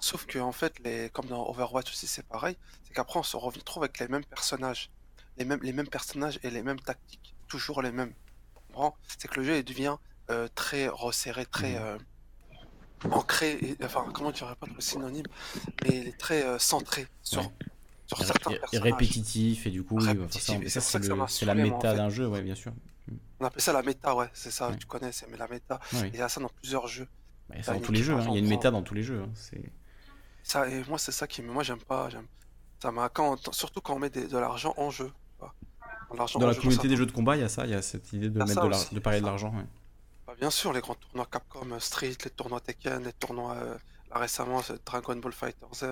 Sauf 0.00 0.26
que 0.26 0.38
en 0.38 0.52
fait, 0.52 0.78
les, 0.80 1.10
comme 1.10 1.26
dans 1.26 1.48
Overwatch 1.48 1.90
aussi, 1.90 2.06
c'est 2.06 2.26
pareil, 2.26 2.56
c'est 2.84 2.94
qu'après 2.94 3.18
on 3.18 3.24
se 3.24 3.36
retrouve 3.36 3.82
avec 3.82 3.98
les 3.98 4.08
mêmes 4.08 4.24
personnages, 4.24 4.90
les 5.38 5.44
mêmes, 5.44 5.60
les 5.62 5.72
mêmes 5.72 5.88
personnages 5.88 6.38
et 6.42 6.50
les 6.50 6.62
mêmes 6.62 6.80
tactiques, 6.80 7.34
toujours 7.48 7.82
les 7.82 7.92
mêmes. 7.92 8.12
C'est 9.18 9.28
que 9.28 9.40
le 9.40 9.46
jeu 9.46 9.58
il 9.58 9.64
devient 9.64 9.96
euh, 10.30 10.48
très 10.54 10.88
resserré, 10.88 11.44
très 11.46 11.72
mmh. 11.72 11.82
euh, 11.82 11.98
ancré, 13.10 13.76
enfin 13.82 14.06
comment 14.12 14.30
dirais 14.30 14.54
pas 14.56 14.66
le 14.66 14.80
synonyme, 14.80 15.26
mais 15.82 15.98
il 15.98 16.08
est 16.08 16.18
très 16.18 16.44
euh, 16.44 16.58
centré 16.58 17.06
sur, 17.22 17.42
sur 18.06 18.18
certains 18.18 18.50
personnages. 18.50 18.68
Et 18.72 18.78
répétitif 18.78 19.66
et 19.66 19.70
du 19.70 19.82
coup, 19.82 20.00
c'est 20.00 21.44
la 21.44 21.54
méta 21.54 21.94
d'un 21.94 22.08
jeu, 22.08 22.26
ouais, 22.26 22.42
bien 22.42 22.54
sûr. 22.54 22.72
On 23.40 23.44
appelle 23.44 23.60
ça 23.60 23.72
la 23.72 23.82
méta, 23.82 24.14
ouais, 24.14 24.30
c'est 24.32 24.52
ça, 24.52 24.70
tu 24.78 24.86
connais, 24.86 25.12
c'est 25.12 25.28
la 25.36 25.48
méta. 25.48 25.80
Il 25.92 26.16
y 26.16 26.22
a 26.22 26.28
ça 26.28 26.40
dans 26.40 26.48
plusieurs 26.48 26.86
jeux. 26.86 27.08
Bah, 27.48 27.56
dans 27.66 27.80
tous 27.80 27.92
les 27.92 28.02
jeux, 28.02 28.14
hein. 28.14 28.24
il 28.28 28.34
y 28.34 28.36
a 28.36 28.38
une 28.38 28.48
méta 28.48 28.70
dans 28.70 28.82
tous 28.82 28.94
les 28.94 29.02
jeux. 29.02 29.20
Hein. 29.20 29.58
Ça, 30.44 30.68
et 30.68 30.84
moi, 30.88 30.98
c'est 30.98 31.12
ça 31.12 31.26
qui, 31.26 31.42
moi, 31.42 31.62
j'aime 31.62 31.80
pas, 31.80 32.08
ça 32.80 32.90
m'a 32.92 33.08
quand, 33.08 33.52
surtout 33.52 33.80
quand 33.80 33.94
on 33.94 33.98
met 33.98 34.10
de 34.10 34.38
l'argent 34.38 34.74
en 34.76 34.90
jeu. 34.90 35.12
Dans 36.38 36.46
la 36.46 36.54
communauté 36.54 36.88
des 36.88 36.96
jeux 36.96 37.06
de 37.06 37.12
combat, 37.12 37.36
il 37.36 37.40
y 37.40 37.44
a 37.44 37.48
ça, 37.48 37.64
il 37.64 37.70
y 37.70 37.74
a 37.74 37.82
cette 37.82 38.12
idée 38.12 38.30
de, 38.30 38.38
mettre 38.38 38.68
de, 38.68 38.94
de 38.94 39.00
parler 39.00 39.20
de 39.20 39.26
l'argent. 39.26 39.52
Bah, 40.26 40.34
bien 40.38 40.50
sûr, 40.50 40.72
les 40.72 40.80
grands 40.80 40.94
tournois 40.94 41.26
Capcom 41.30 41.78
Street, 41.78 42.14
les 42.24 42.30
tournois 42.30 42.60
Tekken, 42.60 43.04
les 43.04 43.12
tournois 43.12 43.54
euh, 43.54 43.74
là, 44.10 44.18
récemment 44.18 44.60
Dragon 44.86 45.16
Ball 45.16 45.32
Fighter 45.32 45.66
Z, 45.74 45.84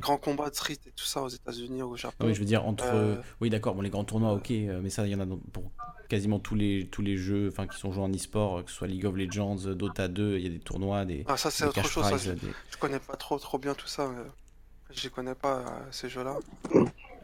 grands 0.00 0.16
combats 0.16 0.50
de 0.50 0.54
street 0.54 0.78
et 0.86 0.90
tout 0.90 1.04
ça 1.04 1.22
aux 1.22 1.28
États-Unis 1.28 1.82
ou 1.82 1.90
au 1.92 1.96
Japon. 1.96 2.26
Oui, 2.26 2.34
je 2.34 2.40
veux 2.40 2.46
dire, 2.46 2.66
entre. 2.66 2.86
Euh, 2.86 3.16
oui, 3.40 3.50
d'accord, 3.50 3.74
bon, 3.74 3.82
les 3.82 3.90
grands 3.90 4.04
tournois, 4.04 4.32
ok, 4.32 4.50
mais 4.50 4.90
ça, 4.90 5.06
il 5.06 5.12
y 5.12 5.14
en 5.14 5.20
a 5.20 5.26
pour 5.52 5.70
quasiment 6.08 6.38
tous 6.38 6.54
les, 6.54 6.88
tous 6.88 7.02
les 7.02 7.16
jeux 7.16 7.48
enfin, 7.48 7.66
qui 7.66 7.78
sont 7.78 7.92
joués 7.92 8.04
en 8.04 8.12
e-sport, 8.12 8.64
que 8.64 8.70
ce 8.70 8.76
soit 8.76 8.86
League 8.86 9.06
of 9.06 9.16
Legends, 9.16 9.56
Dota 9.74 10.08
2, 10.08 10.38
il 10.38 10.42
y 10.42 10.46
a 10.46 10.50
des 10.50 10.60
tournois, 10.60 11.04
des. 11.04 11.24
Ah, 11.28 11.36
ça, 11.36 11.50
c'est 11.50 11.64
autre 11.64 11.86
chose. 11.86 12.34
je, 12.70 12.76
connais 12.78 12.98
pas 12.98 13.16
trop, 13.16 13.38
trop 13.38 13.58
bien 13.58 13.74
tout 13.74 13.86
ça. 13.86 14.10
Je 14.90 15.08
connais 15.08 15.34
pas, 15.34 15.64
ces 15.90 16.08
jeux-là. 16.08 16.36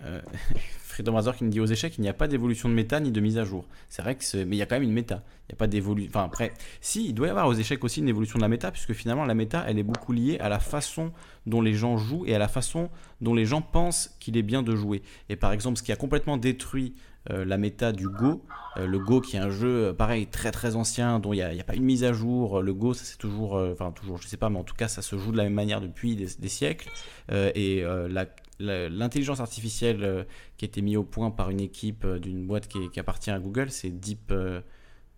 Euh, 0.04 0.20
Freedom 0.98 1.14
Razor 1.14 1.36
qui 1.36 1.44
me 1.44 1.50
dit 1.50 1.60
aux 1.60 1.66
échecs, 1.66 1.96
il 1.96 2.00
n'y 2.00 2.08
a 2.08 2.12
pas 2.12 2.26
d'évolution 2.26 2.68
de 2.68 2.74
méta 2.74 2.98
ni 2.98 3.12
de 3.12 3.20
mise 3.20 3.38
à 3.38 3.44
jour. 3.44 3.64
C'est 3.88 4.02
vrai 4.02 4.16
que 4.16 4.44
mais 4.44 4.56
il 4.56 4.58
y 4.58 4.62
a 4.62 4.66
quand 4.66 4.74
même 4.74 4.82
une 4.82 4.92
méta. 4.92 5.22
Il 5.48 5.52
n'y 5.52 5.54
a 5.54 5.56
pas 5.56 5.68
d'évolution. 5.68 6.10
Enfin 6.10 6.24
après, 6.24 6.52
si 6.80 7.06
il 7.06 7.12
doit 7.12 7.28
y 7.28 7.30
avoir 7.30 7.46
aux 7.46 7.54
échecs 7.54 7.84
aussi 7.84 8.00
une 8.00 8.08
évolution 8.08 8.38
de 8.38 8.42
la 8.42 8.48
méta, 8.48 8.72
puisque 8.72 8.94
finalement 8.94 9.24
la 9.24 9.34
méta, 9.34 9.64
elle 9.68 9.78
est 9.78 9.84
beaucoup 9.84 10.12
liée 10.12 10.38
à 10.40 10.48
la 10.48 10.58
façon 10.58 11.12
dont 11.46 11.60
les 11.60 11.74
gens 11.74 11.98
jouent 11.98 12.24
et 12.26 12.34
à 12.34 12.38
la 12.40 12.48
façon 12.48 12.90
dont 13.20 13.32
les 13.32 13.44
gens 13.44 13.62
pensent 13.62 14.16
qu'il 14.18 14.36
est 14.36 14.42
bien 14.42 14.64
de 14.64 14.74
jouer. 14.74 15.02
Et 15.28 15.36
par 15.36 15.52
exemple, 15.52 15.78
ce 15.78 15.84
qui 15.84 15.92
a 15.92 15.96
complètement 15.96 16.36
détruit 16.36 16.94
euh, 17.30 17.44
la 17.44 17.58
méta 17.58 17.92
du 17.92 18.08
Go. 18.08 18.42
Euh, 18.76 18.88
le 18.88 18.98
Go 18.98 19.20
qui 19.20 19.36
est 19.36 19.40
un 19.40 19.50
jeu 19.50 19.94
pareil 19.96 20.26
très 20.26 20.50
très 20.50 20.74
ancien 20.74 21.20
dont 21.20 21.32
il 21.32 21.36
n'y 21.36 21.60
a, 21.60 21.64
pas 21.64 21.76
une 21.76 21.84
mise 21.84 22.02
à 22.02 22.12
jour. 22.12 22.60
Le 22.60 22.74
Go 22.74 22.92
ça 22.92 23.04
c'est 23.04 23.18
toujours, 23.18 23.54
enfin 23.54 23.92
toujours 23.92 24.18
je 24.18 24.26
sais 24.26 24.36
pas 24.36 24.50
mais 24.50 24.58
en 24.58 24.64
tout 24.64 24.74
cas 24.74 24.88
ça 24.88 25.02
se 25.02 25.16
joue 25.16 25.30
de 25.30 25.36
la 25.36 25.44
même 25.44 25.54
manière 25.54 25.80
depuis 25.80 26.16
des, 26.16 26.26
des 26.40 26.48
siècles. 26.48 26.88
et 27.30 27.84
la 28.08 28.26
l'intelligence 28.58 29.40
artificielle 29.40 30.04
euh, 30.04 30.24
qui 30.56 30.64
a 30.64 30.68
été 30.68 30.82
mise 30.82 30.96
au 30.96 31.04
point 31.04 31.30
par 31.30 31.50
une 31.50 31.60
équipe 31.60 32.04
euh, 32.04 32.18
d'une 32.18 32.46
boîte 32.46 32.68
qui, 32.68 32.98
appartient 32.98 33.30
à 33.30 33.38
Google, 33.38 33.70
c'est 33.70 33.90
Deep, 33.90 34.30
euh, 34.30 34.60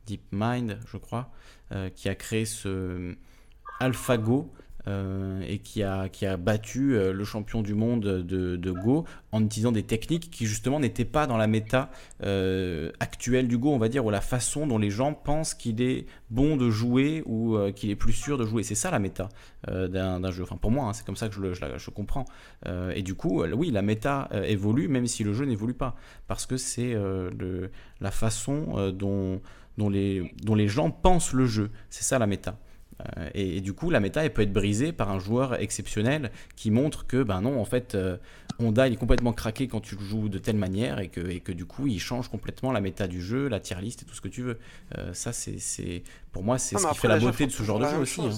DeepMind, 0.06 0.78
je 0.86 0.96
crois, 0.96 1.30
qui 1.94 2.08
a 2.08 2.16
créé 2.16 2.46
ce 2.46 3.14
AlphaGo, 3.78 4.52
euh, 4.88 5.42
et 5.46 5.58
qui 5.58 5.82
a, 5.82 6.08
qui 6.08 6.24
a 6.24 6.38
battu 6.38 6.94
euh, 6.94 7.12
le 7.12 7.24
champion 7.24 7.60
du 7.60 7.74
monde 7.74 8.00
de, 8.00 8.70
Go 8.70 9.04
en 9.30 9.44
utilisant 9.44 9.72
des 9.72 9.82
techniques 9.82 10.30
qui 10.30 10.46
justement 10.46 10.80
n'étaient 10.80 11.04
pas 11.04 11.26
dans 11.26 11.36
la 11.36 11.46
méta 11.46 11.90
euh, 12.22 12.90
actuelle 12.98 13.46
du 13.46 13.58
Go, 13.58 13.72
on 13.72 13.78
va 13.78 13.88
dire, 13.88 14.06
ou 14.06 14.10
la 14.10 14.22
façon 14.22 14.66
dont 14.66 14.78
les 14.78 14.90
gens 14.90 15.12
pensent 15.12 15.52
qu'il 15.52 15.82
est 15.82 16.06
bon 16.30 16.56
de 16.56 16.70
jouer 16.70 17.22
ou 17.26 17.58
qu'il 17.74 17.90
est 17.90 17.96
plus 17.96 18.12
sûr 18.12 18.38
de 18.38 18.46
jouer. 18.46 18.62
C'est 18.62 18.74
ça 18.74 18.90
la 18.90 18.98
méta 19.00 19.28
d'un 19.66 20.30
jeu. 20.30 20.44
Enfin, 20.44 20.56
pour 20.56 20.70
moi, 20.70 20.86
hein, 20.86 20.92
c'est 20.92 21.04
comme 21.04 21.16
ça 21.16 21.28
que 21.28 21.34
je, 21.34 21.52
je 21.52 21.90
comprends. 21.90 22.24
et 22.94 23.02
du 23.02 23.14
coup, 23.14 23.42
oui, 23.42 23.70
la 23.70 23.82
méta 23.82 24.28
évolue 24.44 24.88
même 24.88 25.06
si 25.06 25.24
le 25.24 25.32
jeu 25.32 25.44
n'évolue 25.44 25.74
pas, 25.74 25.96
parce 26.28 26.46
que 26.46 26.56
c'est 26.56 26.96
la 28.00 28.10
façon 28.10 28.92
dont, 28.92 29.40
dont, 29.76 29.88
les, 29.88 30.32
dont 30.42 30.54
les 30.54 30.68
gens 30.68 30.90
pensent 30.90 31.32
le 31.32 31.46
jeu. 31.46 31.70
C'est 31.90 32.04
ça 32.04 32.18
la 32.18 32.26
méta. 32.26 32.56
Euh, 33.16 33.28
et, 33.34 33.60
du 33.60 33.72
coup, 33.72 33.90
la 33.90 34.00
méta, 34.00 34.24
elle 34.24 34.32
peut 34.32 34.42
être 34.42 34.52
brisée 34.52 34.92
par 34.92 35.10
un 35.10 35.18
joueur 35.18 35.60
exceptionnel 35.60 36.30
qui 36.56 36.70
montre 36.70 37.06
que, 37.06 37.22
ben 37.22 37.40
non, 37.40 37.60
en 37.60 37.64
fait, 37.64 37.94
euh, 37.94 38.16
Honda, 38.58 38.86
il 38.86 38.94
est 38.94 38.96
complètement 38.96 39.32
craqué 39.32 39.68
quand 39.68 39.80
tu 39.80 39.96
le 39.96 40.02
joues 40.02 40.28
de 40.28 40.38
telle 40.38 40.56
manière 40.56 41.00
et 41.00 41.08
que, 41.08 41.20
et 41.20 41.40
que 41.40 41.52
du 41.52 41.64
coup, 41.64 41.86
il 41.86 42.00
change 42.00 42.28
complètement 42.28 42.72
la 42.72 42.80
méta 42.80 43.06
du 43.06 43.20
jeu, 43.20 43.48
la 43.48 43.60
tier 43.60 43.80
list 43.80 44.02
et 44.02 44.04
tout 44.04 44.14
ce 44.14 44.20
que 44.20 44.28
tu 44.28 44.42
veux. 44.42 44.58
Euh, 44.98 45.12
ça, 45.14 45.32
c'est, 45.32 46.02
pour 46.32 46.42
moi, 46.42 46.58
c'est 46.58 46.78
ce 46.78 46.86
qui 46.86 46.98
fait 46.98 47.08
la 47.08 47.18
beauté 47.18 47.46
de 47.46 47.52
ce 47.52 47.62
genre 47.62 47.78
de 47.78 47.86
jeu 47.86 47.98
aussi. 47.98 48.20
Hein 48.20 48.30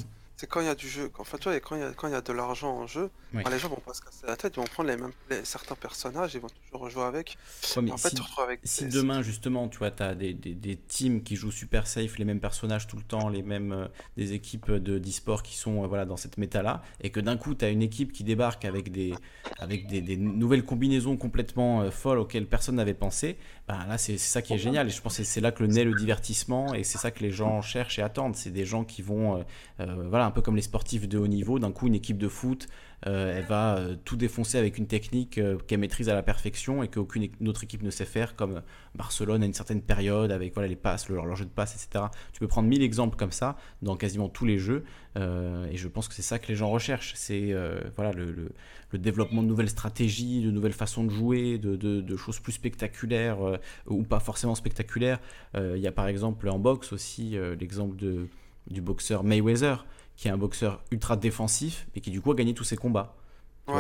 c'est 0.43 0.49
quand 0.49 0.61
il 0.61 0.67
y 0.67 0.71
a 0.71 0.75
du 0.75 0.89
jeu. 0.89 1.09
En 1.19 1.25
fait, 1.25 1.41
vois, 1.45 1.61
quand 1.61 1.77
il 1.77 1.83
y 1.83 1.85
a, 1.85 1.93
quand 1.93 2.09
il 2.09 2.13
y 2.13 2.17
a 2.17 2.21
de 2.21 2.33
l'argent 2.33 2.77
en 2.77 2.89
jeu, 2.89 3.11
les 3.33 3.59
gens 3.61 3.69
vont 3.69 3.77
pas 3.77 3.95
se 3.95 4.03
casser 4.03 4.27
la 4.27 4.37
tête, 4.37 4.55
ils 4.57 4.61
vont 4.61 4.67
prendre 4.67 4.89
les 4.91 4.97
mêmes 4.97 5.13
certains 5.45 5.77
personnages, 5.77 6.35
ils 6.35 6.41
vont 6.41 6.49
toujours 6.65 6.91
jouer 6.91 7.05
avec. 7.05 7.39
en 7.77 7.97
fait, 7.97 8.09
si, 8.09 8.41
avec 8.43 8.61
si 8.65 8.89
demain, 8.89 9.23
justement, 9.23 9.69
tu 9.69 9.79
vois, 9.79 9.93
tu 9.93 10.03
as 10.03 10.17
des, 10.17 10.35
des, 10.35 10.55
des, 10.55 10.77
teams 10.77 11.23
qui 11.23 11.37
jouent 11.37 11.53
super 11.53 11.87
safe, 11.87 12.19
les 12.19 12.25
mêmes 12.25 12.41
personnages 12.41 12.89
tout 12.89 12.97
le 12.97 13.05
temps, 13.05 13.29
les 13.29 13.43
mêmes 13.43 13.71
euh, 13.71 13.87
des 14.17 14.33
équipes 14.33 14.73
de 14.73 14.99
d'e-sport 14.99 15.45
qui 15.45 15.57
sont 15.57 15.85
euh, 15.85 15.87
voilà, 15.87 16.07
dans 16.07 16.17
cette 16.17 16.39
méta-là, 16.39 16.83
et 17.01 17.11
que 17.11 17.21
d'un 17.21 17.37
coup, 17.37 17.55
tu 17.55 17.65
as 17.65 17.69
une 17.69 17.83
équipe 17.83 18.13
qui 18.13 18.25
débarque 18.25 18.65
avec 18.65 18.91
des, 18.91 19.15
avec 19.61 19.87
des, 19.87 20.17
nouvelles 20.17 20.65
combinaisons 20.65 21.17
complètement 21.17 21.83
euh, 21.83 21.93
folles 21.93 22.19
auxquelles 22.19 22.47
personne 22.47 22.75
n'avait 22.75 22.95
pensé, 22.95 23.39
bah, 23.69 23.79
là, 23.89 23.97
c'est 23.97 24.19
ça 24.19 24.43
qui 24.43 24.55
est 24.55 24.59
génial. 24.59 24.89
Et 24.89 24.91
je 24.91 25.01
pense 25.01 25.19
que 25.19 25.23
c'est 25.23 25.41
là 25.41 25.53
que 25.53 25.63
le 25.63 25.69
naît 25.69 25.85
le 25.85 25.95
divertissement, 25.95 26.75
et 26.75 26.83
c'est 26.83 26.99
ça 26.99 27.13
que 27.13 27.21
les 27.21 27.31
gens 27.31 27.63
cherchent 27.63 28.01
et 28.01 28.03
attendent. 28.03 28.35
C'est 28.35 28.51
des 28.51 28.65
gens 28.65 28.83
qui 28.83 29.03
vont, 29.03 29.45
voilà, 29.79 30.32
peu 30.33 30.43
comme 30.43 30.57
les 30.57 30.63
sportifs 30.63 31.09
de 31.09 31.19
haut 31.19 31.29
niveau. 31.29 31.59
D'un 31.59 31.73
coup, 31.73 31.87
une 31.87 31.95
équipe 31.95 32.19
de 32.19 32.29
foot, 32.29 32.67
euh, 33.07 33.37
elle 33.37 33.45
va 33.45 33.77
euh, 33.77 33.97
tout 34.05 34.17
défoncer 34.17 34.59
avec 34.59 34.79
une 34.79 34.87
technique 34.87 35.39
euh, 35.39 35.59
qu'elle 35.67 35.81
maîtrise 35.81 36.09
à 36.09 36.15
la 36.15 36.23
perfection 36.23 36.83
et 36.83 36.89
qu'aucune 36.89 37.29
autre 37.47 37.65
équipe 37.65 37.83
ne 37.83 37.91
sait 37.91 38.05
faire, 38.05 38.37
comme 38.37 38.63
Barcelone 38.95 39.43
à 39.43 39.47
une 39.47 39.55
certaine 39.55 39.83
période, 39.83 40.31
avec 40.31 40.55
voilà, 40.55 40.69
les 40.69 40.77
passes, 40.77 41.09
leur, 41.09 41.35
jeu 41.35 41.45
de 41.45 41.51
passes, 41.51 41.75
etc. 41.75 42.07
Tu 42.33 42.41
peux 42.41 42.49
prendre 42.49 42.69
mille 42.69 42.83
exemples 42.83 43.17
comme 43.17 43.33
ça 43.33 43.57
dans 43.83 43.97
quasiment 43.97 44.29
tous 44.29 44.45
les 44.45 44.59
jeux. 44.59 44.85
et 45.17 45.77
je 45.77 45.89
pense 45.89 46.09
que 46.09 46.15
c'est 46.15 46.23
ça 46.23 46.39
que 46.39 46.49
les 46.49 46.55
gens 46.55 46.71
recherchent. 46.71 47.15
C'est 47.17 47.55
voilà, 47.97 48.13
le, 48.13 48.53
le, 48.93 48.99
développement 48.99 49.43
de 49.43 49.49
nouvelles 49.49 49.71
stratégies, 49.71 50.43
de 50.43 50.51
nouvelles 50.51 50.73
façons 50.73 51.05
de 51.05 51.11
jouer, 51.11 51.59
de, 51.59 51.77
de, 51.77 52.17
choses 52.17 52.39
plus 52.39 52.53
spectaculaires 52.53 53.39
ou 53.87 54.03
pas 54.03 54.21
forcément 54.21 54.55
spectaculaires. 54.55 55.21
Il 55.55 55.79
y 55.79 55.87
a 55.87 55.93
par 55.93 56.07
exemple 56.09 56.49
en 56.49 56.59
boxe 56.59 56.93
aussi 56.93 57.37
l'exemple 57.59 57.97
de 57.97 58.29
du 58.71 58.81
boxeur 58.81 59.25
Mayweather 59.25 59.85
qui 60.23 60.29
est 60.29 60.31
un 60.31 60.39
boxeur 60.39 60.85
ultra 60.93 61.17
défensif 61.17 61.89
et 61.97 62.01
qui 62.01 62.13
du 62.13 62.21
coup 62.21 62.31
a 62.31 62.37
gagné 62.37 62.55
tous 62.55 62.63
ses 62.63 62.77
combats. 62.77 63.17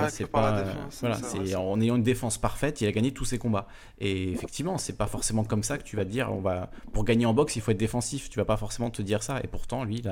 c'est 0.09 0.27
pas 0.27 0.64
voilà, 1.01 1.16
c'est 1.23 1.55
en 1.55 1.81
ayant 1.81 1.94
une 1.94 2.02
défense 2.02 2.36
parfaite, 2.36 2.81
il 2.81 2.89
a 2.89 2.90
gagné 2.90 3.12
tous 3.12 3.24
ses 3.24 3.39
combats. 3.39 3.69
Et 4.01 4.32
effectivement, 4.32 4.77
c'est 4.77 4.97
pas 4.97 5.06
forcément 5.06 5.44
comme 5.44 5.62
ça 5.62 5.78
que 5.78 5.85
tu 5.85 5.94
vas 5.94 6.05
te 6.05 6.10
dire 6.10 6.32
on 6.32 6.40
va 6.40 6.73
pour 6.93 7.05
gagner 7.05 7.27
en 7.27 7.32
boxe, 7.32 7.55
il 7.55 7.62
faut 7.62 7.70
être 7.70 7.78
défensif, 7.78 8.28
tu 8.28 8.40
vas 8.40 8.44
pas 8.44 8.56
forcément 8.56 8.90
te 8.90 9.02
dire 9.02 9.23
ça 9.23 9.39
et 9.44 9.47
pourtant 9.47 9.85
lui 9.85 10.02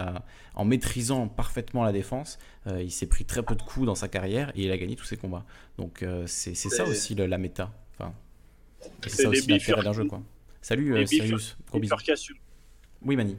en 0.55 0.65
maîtrisant 0.65 1.27
parfaitement 1.27 1.83
la 1.83 1.91
défense, 1.91 2.39
euh, 2.69 2.81
il 2.81 2.93
s'est 2.93 3.09
pris 3.09 3.25
très 3.25 3.43
peu 3.43 3.57
de 3.57 3.63
coups 3.63 3.87
dans 3.87 3.97
sa 3.97 4.07
carrière 4.07 4.53
et 4.55 4.67
il 4.67 4.71
a 4.71 4.79
gagné 4.79 4.95
tous 4.95 5.07
ses 5.07 5.17
combats. 5.17 5.45
Donc 5.79 6.05
euh, 6.05 6.29
c'est 6.29 6.55
ça 6.55 6.85
aussi 6.85 7.17
la 7.17 7.39
méta. 7.39 7.73
Enfin, 7.99 8.15
c'est 9.03 9.23
ça 9.23 9.29
aussi 9.29 9.49
l'intérêt 9.49 9.83
d'un 9.83 9.93
jeu 9.93 10.05
quoi. 10.05 10.23
Salut 10.63 10.95
euh, 10.95 11.05
Sirius, 11.07 11.59
Oui 13.03 13.17
Mani, 13.17 13.37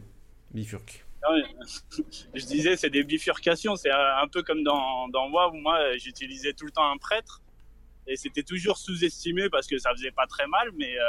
bifurque. 0.53 1.05
je 2.33 2.45
disais, 2.45 2.75
c'est 2.75 2.89
des 2.89 3.03
bifurcations. 3.03 3.75
C'est 3.75 3.91
un 3.91 4.27
peu 4.27 4.43
comme 4.43 4.63
dans, 4.63 5.07
dans 5.09 5.29
WoW 5.29 5.53
où 5.53 5.57
moi, 5.57 5.97
j'utilisais 5.97 6.53
tout 6.53 6.65
le 6.65 6.71
temps 6.71 6.89
un 6.89 6.97
prêtre. 6.97 7.41
Et 8.07 8.15
c'était 8.15 8.43
toujours 8.43 8.77
sous-estimé 8.77 9.49
parce 9.49 9.67
que 9.67 9.77
ça 9.77 9.91
faisait 9.91 10.11
pas 10.11 10.25
très 10.25 10.47
mal, 10.47 10.71
mais 10.75 10.97
euh, 10.97 11.03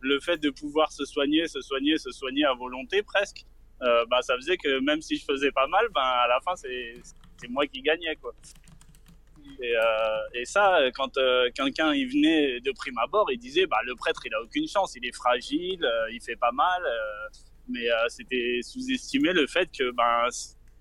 le 0.00 0.20
fait 0.20 0.38
de 0.38 0.50
pouvoir 0.50 0.90
se 0.90 1.04
soigner, 1.04 1.46
se 1.48 1.60
soigner, 1.60 1.98
se 1.98 2.10
soigner 2.10 2.44
à 2.44 2.54
volonté 2.54 3.02
presque, 3.02 3.44
euh, 3.82 4.06
bah, 4.06 4.22
ça 4.22 4.34
faisait 4.36 4.56
que 4.56 4.80
même 4.80 5.02
si 5.02 5.16
je 5.16 5.24
faisais 5.24 5.52
pas 5.52 5.66
mal, 5.66 5.86
ben, 5.94 6.00
à 6.00 6.26
la 6.28 6.40
fin, 6.40 6.56
c'est 6.56 7.48
moi 7.48 7.66
qui 7.66 7.82
gagnais. 7.82 8.16
Quoi. 8.16 8.32
Et, 9.60 9.76
euh, 9.76 10.18
et 10.34 10.44
ça, 10.44 10.78
quand 10.94 11.16
euh, 11.18 11.50
quelqu'un 11.54 11.92
il 11.92 12.08
venait 12.08 12.60
de 12.60 12.72
prime 12.72 12.98
abord, 12.98 13.30
il 13.30 13.38
disait 13.38 13.66
bah, 13.66 13.78
le 13.84 13.94
prêtre, 13.94 14.22
il 14.24 14.34
a 14.34 14.40
aucune 14.42 14.66
chance, 14.66 14.94
il 14.96 15.06
est 15.06 15.14
fragile, 15.14 15.84
euh, 15.84 16.10
il 16.12 16.20
fait 16.20 16.36
pas 16.36 16.52
mal 16.52 16.82
mais 17.68 17.88
euh, 17.88 18.08
c'était 18.08 18.60
sous-estimé 18.62 19.32
le 19.32 19.46
fait 19.46 19.70
que 19.76 19.90
ben 19.92 20.28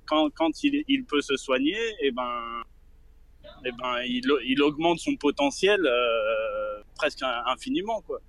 quand, 0.05 0.29
quand 0.31 0.63
il, 0.63 0.83
il 0.87 1.05
peut 1.05 1.21
se 1.21 1.37
soigner 1.37 1.77
et 1.77 2.07
eh 2.07 2.11
ben 2.11 2.63
et 3.65 3.69
eh 3.69 3.71
ben 3.71 4.01
il, 4.05 4.23
il 4.45 4.61
augmente 4.61 4.99
son 4.99 5.15
potentiel 5.15 5.85
euh, 5.85 6.81
presque 6.95 7.21
infiniment 7.45 8.01
quoi. 8.01 8.19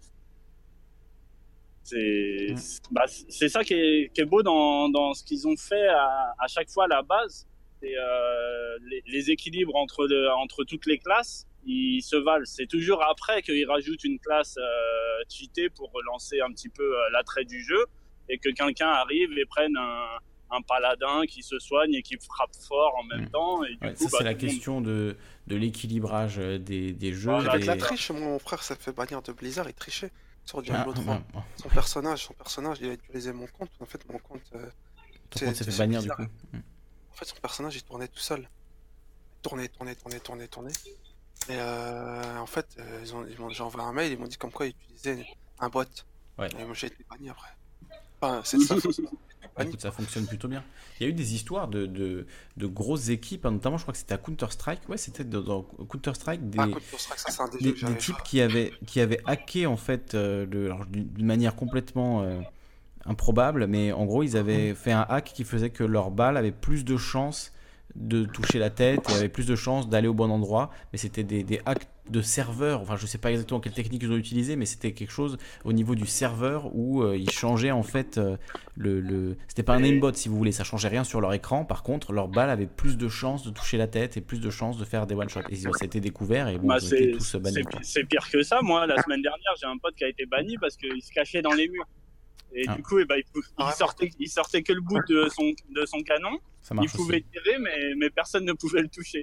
C'est 1.83 2.55
bah, 2.91 3.05
c'est 3.07 3.51
ça 3.51 3.63
qui 3.63 3.75
est, 3.75 4.13
qui 4.15 4.23
est, 4.23 4.25
beau 4.25 4.43
dans, 4.43 4.89
dans 4.89 5.13
ce 5.13 5.23
qu'ils 5.23 5.47
ont 5.47 5.57
fait 5.57 5.87
à, 5.89 6.35
à, 6.39 6.47
chaque 6.49 6.71
fois 6.71 6.85
à 6.85 6.89
la 6.89 7.03
base. 7.03 7.47
C'est 7.83 7.95
euh, 7.95 8.79
les, 8.89 9.03
les, 9.07 9.31
équilibres 9.31 9.77
entre 9.77 10.07
le, 10.07 10.31
entre 10.31 10.65
toutes 10.65 10.87
les 10.87 10.99
classes 10.99 11.47
ils 11.67 12.03
se 12.03 12.17
valent. 12.17 12.45
C'est 12.45 12.67
toujours 12.67 13.03
après 13.03 13.43
qu'ils 13.43 13.67
rajoutent 13.69 14.05
une 14.05 14.19
classe 14.19 14.57
euh, 14.59 15.23
cheatée 15.29 15.71
pour 15.71 15.91
relancer 15.93 16.41
un 16.41 16.51
petit 16.53 16.69
peu 16.69 16.83
euh, 16.83 17.11
l'attrait 17.13 17.45
du 17.45 17.63
jeu 17.63 17.85
et 18.29 18.39
que 18.39 18.51
quelqu'un 18.51 18.89
arrive 18.89 19.37
et 19.39 19.45
prenne 19.47 19.77
un, 19.77 20.07
un, 20.51 20.63
paladin 20.63 21.23
qui 21.27 21.43
se 21.43 21.59
soigne 21.59 21.95
et 21.95 22.03
qui 22.03 22.17
frappe 22.17 22.55
fort 22.57 22.95
en 22.99 23.05
même 23.05 23.27
mm. 23.27 23.31
temps. 23.31 23.65
Et 23.65 23.75
du 23.75 23.79
coup, 23.79 23.87
ça, 23.87 23.95
c'est 23.97 24.19
bah, 24.19 24.25
la 24.25 24.35
question 24.35 24.81
de, 24.81 25.17
de 25.47 25.57
l'équilibrage 25.57 26.39
euh, 26.39 26.59
des, 26.59 26.93
des 26.93 27.13
jeux. 27.13 27.33
Avec 27.33 27.67
la 27.67 27.77
triche, 27.77 28.11
mon 28.11 28.39
frère 28.39 28.63
s'est 28.63 28.77
fait 28.77 28.93
bannir 28.93 29.23
de 29.23 29.33
Blizzard, 29.33 29.69
il 29.69 29.75
trichait 29.75 30.11
sur 30.45 30.63
Diablo 30.63 30.93
3. 30.93 31.23
Ah, 31.35 31.43
son 31.57 31.69
personnage, 31.69 32.25
son 32.25 32.35
personnage, 32.35 32.79
il 32.81 32.91
a 32.91 32.93
utilisé 32.93 33.33
mon 33.33 33.47
compte. 33.47 33.71
En 33.81 33.87
fait, 33.87 34.07
mon 34.11 34.19
compte. 34.19 34.43
Euh, 34.55 34.67
Ton 35.31 35.47
compte 35.47 35.55
s'est 35.55 35.65
fait 35.65 35.79
bannir 35.79 36.03
du 36.03 36.11
coup. 36.11 36.23
En 36.23 37.17
fait, 37.17 37.27
son 37.27 37.37
personnage, 37.37 37.77
il 37.77 37.83
tournait 37.83 38.09
tout 38.09 38.19
seul. 38.19 38.41
Il 38.41 39.43
tournait, 39.43 39.69
tournait, 39.69 39.95
tournait, 39.95 40.21
tournait, 40.21 40.49
tournait. 40.49 40.73
Et 41.49 41.57
euh, 41.57 42.39
en 42.39 42.47
fait, 42.47 42.67
euh, 42.79 43.01
ils 43.03 43.15
ont, 43.15 43.27
ils 43.27 43.39
m'ont 43.39 43.49
déjà 43.49 43.65
envoyé 43.65 43.87
un 43.87 43.93
mail, 43.93 44.13
ils 44.13 44.19
m'ont 44.19 44.27
dit 44.27 44.39
comme 44.39 44.51
quoi 44.51 44.67
ils 44.67 44.71
utilisaient 44.71 45.27
un 45.59 45.69
bot. 45.69 45.85
Ouais. 46.39 46.49
Et 46.59 46.65
moi, 46.65 46.75
j'ai 46.75 46.87
été 46.87 47.05
banni 47.09 47.29
après 47.29 47.49
ça. 48.45 48.59
ça 49.79 49.93
fonctionne 49.93 50.27
plutôt 50.27 50.49
bien. 50.49 50.63
Il 50.99 51.05
y 51.05 51.07
a 51.07 51.11
eu 51.11 51.13
des 51.13 51.35
histoires 51.35 51.69
de, 51.69 51.87
de, 51.87 52.27
de 52.57 52.67
grosses 52.67 53.09
équipes, 53.09 53.47
hein, 53.47 53.53
notamment 53.53 53.77
je 53.77 53.83
crois 53.83 53.93
que 53.93 53.99
c'était 53.99 54.15
à 54.15 54.19
Counter-Strike. 54.19 54.89
Ouais, 54.89 54.97
c'était 54.97 55.25
dans, 55.25 55.63
Counter-Strike 55.63 56.51
des, 56.51 56.59
des, 57.61 57.75
types 57.99 58.23
qui 58.25 58.41
avaient, 58.41 58.73
qui 58.87 59.01
avaient 59.01 59.21
hacké 59.27 59.67
en 59.67 59.77
fait 59.77 60.15
euh, 60.15 60.47
d'une 60.47 61.27
manière 61.27 61.57
complètement 61.57 62.23
euh, 62.23 62.41
improbable, 63.07 63.67
mais 63.67 63.93
en 63.93 64.05
gros 64.05 64.23
ils 64.23 64.37
avaient 64.37 64.75
fait 64.75 64.93
un 64.93 65.07
hack 65.09 65.33
qui 65.35 65.45
faisait 65.45 65.71
que 65.71 65.85
leur 65.85 66.11
balle 66.11 66.37
avait 66.37 66.53
plus 66.53 66.85
de 66.85 66.97
chances 66.97 67.53
de 67.95 68.25
toucher 68.25 68.59
la 68.59 68.71
tête 68.71 69.09
et 69.11 69.15
avait 69.15 69.29
plus 69.29 69.47
de 69.47 69.55
chances 69.55 69.89
d'aller 69.89 70.09
au 70.09 70.15
bon 70.15 70.31
endroit. 70.31 70.71
Mais 70.93 70.99
c'était 70.99 71.23
des, 71.23 71.45
des 71.45 71.61
hacks 71.65 71.87
de 72.11 72.21
serveur. 72.23 72.81
Enfin, 72.83 72.97
je 72.97 73.07
sais 73.07 73.19
pas 73.19 73.31
exactement 73.31 73.61
quelle 73.61 73.73
technique 73.73 74.03
ils 74.03 74.13
ont 74.13 74.17
utilisé, 74.17 74.57
mais 74.57 74.67
c'était 74.67 74.93
quelque 74.93 75.11
chose 75.11 75.39
au 75.65 75.73
niveau 75.73 75.95
du 75.95 76.07
serveur 76.07 76.75
où 76.75 77.03
euh, 77.03 77.17
ils 77.17 77.31
changeaient 77.31 77.71
en 77.71 77.83
fait 77.83 78.19
euh, 78.19 78.37
le. 78.77 79.01
le... 79.01 79.37
C'était 79.49 79.63
pas 79.63 79.75
un 79.75 79.83
aimbot 79.83 80.13
si 80.13 80.29
vous 80.29 80.37
voulez, 80.37 80.53
ça 80.53 80.65
changeait 80.65 80.89
rien 80.89 81.05
sur 81.05 81.21
leur 81.21 81.33
écran. 81.33 81.65
Par 81.65 81.83
contre, 81.83 82.13
leur 82.13 82.29
balle 82.29 82.51
avait 82.51 82.67
plus 82.67 82.97
de 82.99 83.09
chances 83.09 83.45
de 83.45 83.51
toucher 83.51 83.79
la 83.79 83.87
tête 83.87 84.17
et 84.17 84.21
plus 84.21 84.41
de 84.41 84.51
chances 84.51 84.77
de 84.79 84.85
faire 84.85 85.07
des 85.07 85.15
one 85.15 85.29
shots. 85.29 85.41
Et 85.49 85.57
ça 85.57 85.71
a 85.81 85.85
été 85.85 86.01
découvert 86.01 86.49
et 86.49 86.59
bon, 86.59 86.69
Bah, 86.69 86.77
ils 86.81 86.85
ont 86.85 86.97
été 86.97 87.13
c'est 87.13 87.19
tous 87.19 87.37
bannis. 87.37 87.63
c'est- 87.83 88.05
pire 88.05 88.29
que 88.31 88.43
ça. 88.43 88.61
Moi, 88.63 88.87
la 88.87 89.01
semaine 89.03 89.23
dernière, 89.23 89.53
j'ai 89.61 89.67
un 89.67 89.79
pote 89.79 89.95
qui 89.97 90.05
a 90.05 90.09
été 90.09 90.27
banni 90.27 90.57
parce 90.61 90.77
qu'il 90.77 91.01
se 91.03 91.11
cachait 91.11 91.41
dans 91.43 91.53
les 91.55 91.69
murs. 91.69 91.87
Et 92.57 92.65
Ah. 92.69 92.77
du 92.77 92.83
coup, 92.83 92.99
eh 93.01 93.05
ben, 93.05 93.17
il, 93.17 93.25
Ah 93.57 93.73
sortait, 93.73 94.11
il 94.21 94.29
sortait 94.29 94.63
que 94.63 94.73
le 94.73 94.81
bout 94.81 95.01
de 95.09 95.29
son, 95.35 95.53
de 95.75 95.87
son 95.87 96.01
canon. 96.03 96.39
Ça 96.63 96.75
Il 96.81 96.89
pouvait 96.89 97.17
aussi. 97.17 97.25
tirer, 97.33 97.59
mais, 97.59 97.95
mais 97.97 98.11
personne 98.11 98.45
ne 98.45 98.53
pouvait 98.53 98.81
le 98.83 98.89
toucher. 98.89 99.23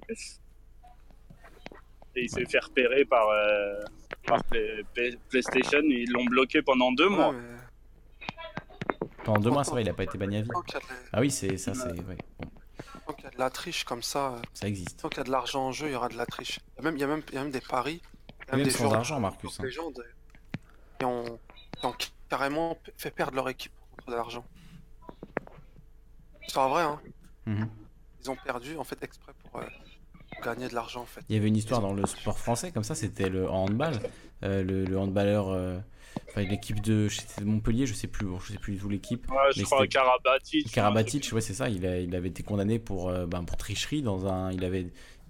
Et 2.16 2.24
il 2.24 2.30
s'est 2.30 2.46
fait 2.46 2.60
repérer 2.60 3.06
par, 3.06 3.28
euh, 3.30 3.80
par 4.26 4.44
Play- 4.46 4.84
Play- 4.94 5.18
PlayStation. 5.30 5.82
Ils 5.84 6.12
l'ont 6.12 6.26
bloqué 6.26 6.62
pendant 6.62 6.92
deux 6.92 7.08
mois. 7.10 7.30
Ouais, 7.30 7.38
mais 7.38 7.58
Pendant 9.24 9.40
deux 9.40 9.50
mois, 9.52 9.64
ça 9.64 9.74
va, 9.74 9.82
il 9.82 9.90
a 9.90 9.94
pas 9.94 10.04
été 10.04 10.18
banni 10.18 10.38
à 10.38 10.42
vie. 10.42 10.48
de 10.50 10.54
Ah 11.14 11.22
oui, 11.22 11.32
c'est 11.32 11.58
ça, 11.58 11.74
c'est. 11.74 11.88
ouais, 11.92 12.18
bon, 12.40 12.50
tant 13.08 13.14
qu'il 13.14 13.24
y 13.26 13.28
a 13.28 13.32
de 13.32 13.38
la 13.40 13.50
triche 13.50 13.84
comme 13.86 14.02
ça, 14.04 14.34
euh, 14.34 14.40
ça 14.54 14.68
existe. 14.68 15.00
tant 15.02 15.10
qu'il 15.10 15.20
y 15.20 15.22
a 15.22 15.24
de 15.26 15.32
l'argent 15.32 15.68
en 15.68 15.72
jeu, 15.72 15.88
il 15.88 15.92
y 15.94 15.96
aura 15.96 16.10
de 16.10 16.18
la 16.18 16.26
triche. 16.26 16.60
Il 16.74 16.78
y 16.78 16.80
a 16.80 16.84
même, 16.84 16.98
il 16.98 17.02
y 17.02 17.04
a 17.04 17.08
même, 17.08 17.22
il 17.30 17.36
y 17.36 17.38
a 17.38 17.44
même 17.44 17.52
des 17.52 17.62
paris. 17.62 18.02
il 18.02 18.48
y 18.48 18.52
a 18.52 18.56
Même 18.58 18.66
des 18.66 18.72
sans 18.72 18.80
joueurs 18.86 18.96
argent, 18.96 19.20
Marcus. 19.20 19.60
hein. 19.60 19.64
légendes 19.64 20.04
qui 21.00 21.06
ont, 21.06 21.40
qui 21.80 21.86
ont 21.86 21.96
carrément 22.30 22.78
fait 22.98 23.12
perdre 23.12 23.36
leur 23.36 23.48
équipe 23.50 23.72
contre 23.96 24.08
de 24.12 24.16
l'argent. 24.16 24.46
C'est 26.48 26.60
vrai, 26.60 26.82
hein. 26.84 27.00
Mhm. 27.46 27.70
Ils 28.24 28.30
ont 28.32 28.36
perdu 28.36 28.78
en 28.78 28.84
fait 28.84 29.02
exprès 29.04 29.32
pour 29.44 29.62
euh, 29.62 29.66
gagner 30.42 30.68
de 30.68 30.76
l'argent 30.76 31.02
en 31.02 31.06
fait. 31.06 31.22
Il 31.30 31.36
y 31.36 31.40
avait 31.40 31.48
une 31.48 31.56
histoire 31.58 31.82
dans 31.82 31.94
le 31.94 32.06
sport 32.06 32.38
français 32.38 32.72
comme 32.72 32.84
ça, 32.84 32.96
c'était 32.96 33.30
le 33.30 33.50
handball. 33.50 33.94
Euh, 34.44 34.64
le, 34.64 34.86
le 34.86 34.98
handballeur, 34.98 35.50
euh, 35.50 35.78
enfin 36.30 36.42
l'équipe 36.42 36.82
de, 36.82 37.08
de 37.40 37.44
Montpellier, 37.46 37.86
je 37.86 37.94
sais 37.94 38.08
plus, 38.08 38.26
bon, 38.26 38.40
je 38.40 38.54
sais 38.54 38.58
plus 38.58 38.74
du 38.74 38.80
tout 38.80 38.90
l'équipe. 38.90 39.30
Ouais, 39.30 39.38
je 39.56 39.60
Mais 39.60 39.66
crois 39.66 39.78
c'était- 39.82 39.90
Karabatic. 40.00 40.72
Karabatic, 40.72 41.32
ouais 41.34 41.42
c'est 41.42 41.54
ça, 41.54 41.70
il, 41.70 41.86
a- 41.86 42.00
il 42.00 42.16
avait 42.16 42.30
été 42.30 42.42
condamné 42.44 42.80
pour, 42.80 43.10
euh, 43.10 43.28
ben, 43.28 43.44
pour 43.44 43.58
tricherie 43.58 44.02
dans 44.02 44.26
un, 44.26 44.52
il 44.52 44.66
avait, 44.66 44.88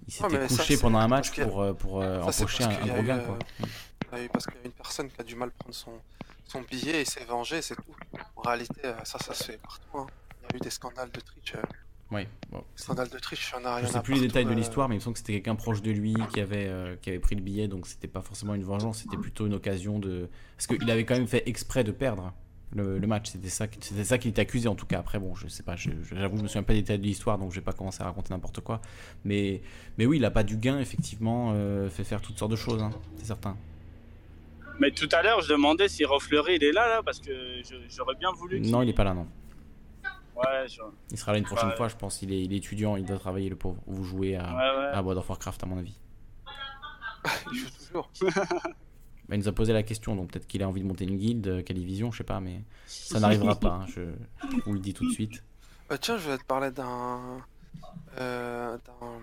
il 0.08 0.12
s'était 0.12 0.46
couché 0.46 0.76
pendant 0.78 0.98
un 0.98 1.08
match 1.08 1.38
a- 1.38 1.44
pour, 1.44 1.60
euh, 1.62 1.74
pour 1.74 2.00
euh, 2.02 2.20
Ça, 2.30 2.42
empocher 2.42 2.64
un, 2.64 2.86
gros 2.86 3.02
gain 3.02 3.18
quoi. 3.18 3.38
Il 3.60 4.18
y 4.18 4.20
a 4.22 4.24
eu- 4.24 4.28
parce 4.30 4.46
qu'il 4.46 4.56
y 4.56 4.62
a 4.62 4.66
une 4.66 4.72
personne 4.72 5.08
qui 5.10 5.20
a 5.20 5.24
du 5.24 5.34
mal 5.36 5.50
à 5.50 5.52
prendre 5.58 5.74
son, 5.74 5.92
son 6.46 6.62
billet 6.62 7.02
et 7.02 7.04
s'est 7.04 7.24
vengé, 7.26 7.60
c'est 7.60 7.76
tout. 7.76 7.94
En 8.36 8.40
réalité, 8.42 8.80
ça, 9.04 9.18
ça 9.18 9.34
se 9.34 9.44
fait 9.44 9.58
partout. 9.58 9.98
hein. 9.98 10.06
Il 10.40 10.42
y 10.44 10.54
a 10.54 10.56
eu 10.56 10.60
des 10.60 10.70
scandales 10.70 11.10
de 11.10 11.20
triche. 11.20 11.52
Ouais, 12.12 12.28
bon. 12.50 12.58
des 12.58 12.64
scandales 12.76 13.08
de 13.08 13.18
triche, 13.18 13.52
il 13.56 13.60
y 13.62 13.64
en 13.64 13.68
a 13.68 13.76
Je 13.80 13.84
il 13.84 13.86
y 13.86 13.90
en 13.90 13.92
sais 13.94 14.02
plus 14.02 14.14
les 14.14 14.20
détails 14.20 14.44
de 14.44 14.50
euh, 14.50 14.54
l'histoire, 14.54 14.88
mais 14.88 14.96
il 14.96 14.98
me 14.98 15.02
semble 15.02 15.14
que 15.14 15.20
c'était 15.20 15.32
quelqu'un 15.34 15.54
proche 15.54 15.80
de 15.82 15.90
lui 15.90 16.14
qui 16.32 16.40
avait, 16.40 16.66
euh, 16.68 16.94
qui 17.00 17.08
avait 17.10 17.18
pris 17.18 17.34
le 17.34 17.40
billet, 17.42 17.68
donc 17.68 17.86
c'était 17.86 18.08
pas 18.08 18.20
forcément 18.20 18.54
une 18.54 18.64
vengeance, 18.64 18.98
c'était 18.98 19.16
plutôt 19.16 19.46
une 19.46 19.54
occasion 19.54 19.98
de. 19.98 20.28
Parce 20.56 20.66
qu'il 20.66 20.90
avait 20.90 21.04
quand 21.04 21.14
même 21.14 21.26
fait 21.26 21.42
exprès 21.48 21.84
de 21.84 21.90
perdre 21.92 22.32
le, 22.74 22.98
le 22.98 23.06
match, 23.06 23.30
c'était 23.30 23.48
ça, 23.48 23.66
c'était 23.80 24.04
ça 24.04 24.18
qu'il 24.18 24.30
était 24.30 24.42
accusé 24.42 24.68
en 24.68 24.74
tout 24.74 24.86
cas. 24.86 24.98
Après, 24.98 25.18
bon, 25.18 25.34
je 25.34 25.46
sais 25.48 25.62
pas, 25.62 25.76
je- 25.76 25.90
je- 26.02 26.14
j'avoue, 26.16 26.36
je 26.36 26.42
me 26.42 26.48
souviens 26.48 26.62
pas 26.62 26.72
des 26.74 26.80
détails 26.82 26.98
de 26.98 27.04
l'histoire, 27.04 27.38
donc 27.38 27.50
je 27.50 27.56
vais 27.56 27.64
pas 27.64 27.72
commencer 27.72 28.02
à 28.02 28.06
raconter 28.06 28.32
n'importe 28.34 28.60
quoi. 28.60 28.80
Mais, 29.24 29.62
mais 29.98 30.04
oui, 30.06 30.18
il 30.18 30.24
a 30.24 30.30
pas 30.30 30.42
du 30.42 30.56
gain, 30.56 30.78
effectivement, 30.80 31.52
euh, 31.54 31.88
fait 31.88 32.04
faire 32.04 32.20
toutes 32.20 32.38
sortes 32.38 32.50
de 32.50 32.56
choses, 32.56 32.82
hein, 32.82 32.90
c'est 33.16 33.26
certain. 33.26 33.56
Mais 34.80 34.90
tout 34.90 35.08
à 35.12 35.22
l'heure, 35.22 35.40
je 35.42 35.48
demandais 35.52 35.86
si 35.88 36.04
Rofflery 36.04 36.56
il 36.56 36.64
est 36.64 36.72
là, 36.72 36.88
là, 36.88 37.02
parce 37.04 37.20
que 37.20 37.30
je- 37.62 37.74
j'aurais 37.94 38.14
bien 38.16 38.32
voulu. 38.32 38.60
Non, 38.60 38.82
il 38.82 38.88
est 38.88 38.94
pas 38.94 39.04
là, 39.04 39.14
non. 39.14 39.26
Ouais, 40.44 40.68
je- 40.68 40.80
Il 41.10 41.18
sera 41.18 41.32
là 41.32 41.38
une 41.38 41.44
prochaine 41.44 41.68
Ouais. 41.70 41.76
fois, 41.76 41.88
je 41.88 41.96
pense. 41.96 42.22
Il 42.22 42.32
est, 42.32 42.42
il 42.42 42.52
est 42.52 42.56
étudiant, 42.56 42.96
il 42.96 43.04
doit 43.04 43.18
travailler, 43.18 43.48
le 43.48 43.56
pauvre. 43.56 43.80
Vous 43.86 44.04
jouez 44.04 44.36
à, 44.36 44.42
ouais, 44.44 44.78
ouais. 44.78 44.90
à 44.92 45.02
World 45.02 45.18
of 45.18 45.28
Warcraft, 45.28 45.62
à 45.62 45.66
mon 45.66 45.78
avis. 45.78 45.98
Il 47.52 47.58
joue 47.58 47.68
toujours. 47.70 48.10
Bah, 49.28 49.36
il 49.36 49.38
nous 49.38 49.46
a 49.48 49.52
posé 49.52 49.72
la 49.72 49.84
question, 49.84 50.16
donc 50.16 50.32
peut-être 50.32 50.48
qu'il 50.48 50.64
a 50.64 50.68
envie 50.68 50.80
de 50.82 50.86
monter 50.86 51.04
une 51.04 51.16
guilde, 51.16 51.46
euh, 51.46 51.62
Calivision, 51.62 52.10
je 52.10 52.18
sais 52.18 52.24
pas, 52.24 52.40
mais 52.40 52.64
ça 52.86 53.20
n'arrivera 53.20 53.54
pas, 53.54 53.68
hein, 53.70 53.86
je, 53.86 54.00
je 54.50 54.56
vous 54.66 54.72
le 54.72 54.80
dis 54.80 54.92
tout 54.94 55.06
de 55.08 55.12
suite. 55.12 55.44
Euh, 55.92 55.96
tiens, 55.96 56.18
je 56.18 56.28
vais 56.28 56.38
te 56.38 56.44
parler 56.44 56.72
d'un. 56.72 57.40
Euh, 58.18 58.76
d'un- 58.78 59.20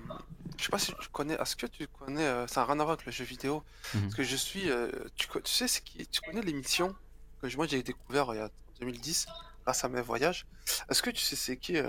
je 0.57 0.63
sais 0.63 0.69
pas 0.71 0.79
si 0.79 0.93
tu 1.01 1.09
connais. 1.09 1.33
Est-ce 1.33 1.57
que 1.57 1.65
tu 1.67 1.85
connais. 1.87 2.23
euh, 2.25 2.47
ça 2.47 2.61
n'a 2.61 2.67
rien 2.67 2.79
à 2.79 2.83
voir 2.85 2.91
avec 2.91 3.05
le 3.05 3.11
jeu 3.11 3.25
vidéo. 3.25 3.61
Mhm. 3.93 4.01
Parce 4.03 4.15
que 4.15 4.23
je 4.23 4.35
suis. 4.37 4.71
euh, 4.71 4.89
tu, 5.15 5.27
tu 5.27 5.41
sais, 5.43 5.67
c'est 5.67 5.83
qui 5.83 6.07
Tu 6.07 6.21
connais 6.21 6.41
l'émission 6.41 6.95
que 7.41 7.53
moi 7.57 7.67
j'ai 7.67 7.83
découvert 7.83 8.27
il 8.33 8.37
y 8.37 8.39
a 8.39 8.45
en 8.45 8.49
2010 8.79 9.27
grâce 9.69 9.83
à 9.83 9.89
mes 9.89 10.01
voyages. 10.01 10.47
Est-ce 10.89 11.03
que 11.03 11.11
tu 11.11 11.21
sais 11.21 11.35
c'est 11.35 11.55
qui 11.55 11.77
euh, 11.77 11.85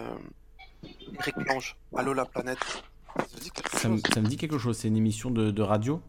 Eric 1.19 1.36
Lange 1.48 1.78
Allô 1.97 2.12
la 2.12 2.27
planète? 2.27 2.59
Ça 3.16 3.40
dit 3.40 3.51
me, 3.89 3.97
chose? 3.97 4.02
ça 4.12 4.20
me 4.20 4.27
dit 4.27 4.36
quelque 4.36 4.59
chose, 4.59 4.77
c'est 4.77 4.89
une 4.89 4.98
émission 4.98 5.31
de, 5.31 5.51
de 5.51 5.62
radio? 5.62 6.02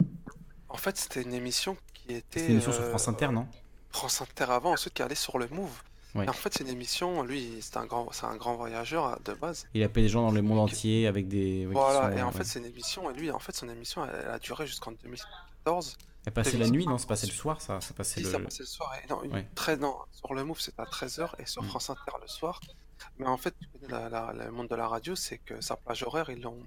En 0.68 0.76
fait, 0.76 0.98
c'était 0.98 1.22
une 1.22 1.34
émission 1.34 1.78
qui 1.94 2.14
était. 2.14 2.46
Une 2.46 2.52
émission 2.52 2.74
sur 2.74 2.82
euh, 2.82 2.90
France 2.90 3.08
Inter, 3.08 3.30
non? 3.30 3.48
France 3.90 4.22
Inter 4.22 4.52
avant, 4.52 4.74
ensuite 4.74 4.94
qui 4.94 5.02
allait 5.02 5.16
sur 5.16 5.40
le 5.40 5.48
Move. 5.48 5.72
Ouais. 6.14 6.28
En 6.28 6.34
fait, 6.34 6.54
c'est 6.54 6.66
une 6.66 6.70
émission. 6.70 7.24
Lui, 7.24 7.60
c'est 7.62 7.78
un 7.78 7.86
grand, 7.86 8.12
c'est 8.12 8.26
un 8.26 8.36
grand 8.36 8.56
voyageur 8.56 9.06
euh, 9.06 9.16
de 9.24 9.34
base. 9.34 9.66
Il 9.74 9.82
appelle 9.82 10.04
des 10.04 10.10
gens 10.10 10.24
dans 10.24 10.32
le 10.32 10.42
monde 10.42 10.60
entier 10.60 11.08
avec 11.08 11.30
des. 11.30 11.66
Voilà, 11.68 12.12
sont, 12.12 12.18
et 12.18 12.22
en 12.22 12.28
ouais. 12.28 12.34
fait, 12.34 12.44
c'est 12.44 12.60
une 12.60 12.66
émission, 12.66 13.10
et 13.10 13.14
lui, 13.14 13.32
en 13.32 13.40
fait, 13.40 13.56
son 13.56 13.70
émission, 13.70 14.04
elle, 14.04 14.24
elle 14.26 14.32
a 14.32 14.40
duré 14.40 14.68
jusqu'en 14.68 14.92
2014. 14.92 15.98
Elle 16.26 16.34
passait 16.34 16.58
la 16.58 16.70
nuit, 16.70 16.86
non 16.86 16.98
C'est 17.00 17.08
passé 17.08 17.26
le 17.28 17.34
soir, 17.34 17.62
ça 17.62 17.82
Ça 17.82 17.94
passait 17.96 18.20
Si, 18.20 18.26
le. 18.26 18.32
ça 18.32 18.40
passait 18.40 18.64
le 18.64 18.68
soir, 18.68 18.94
et 19.04 19.08
non, 19.08 19.24
une- 19.24 19.34
Ouais. 19.34 19.48
très, 19.56 19.76
non, 19.78 19.98
sur 20.12 20.34
le 20.36 20.44
Move, 20.44 20.60
c'était 20.60 20.82
à 20.82 20.86
13h, 20.86 21.36
et 21.40 21.46
sur 21.48 21.64
Mm. 21.64 21.68
France 21.70 21.90
Inter 21.90 22.12
le 22.22 22.28
soir. 22.28 22.60
Mais 23.18 23.26
en 23.26 23.38
fait, 23.38 23.56
la- 23.90 24.08
la- 24.10 24.32
le 24.34 24.52
monde 24.52 24.68
de 24.68 24.76
la 24.76 24.88
radio, 24.88 25.16
c'est 25.16 25.40
que 25.40 25.60
sa 25.62 25.76
plage 25.78 26.04
horaire, 26.04 26.30
ils 26.30 26.42
l'ont 26.42 26.64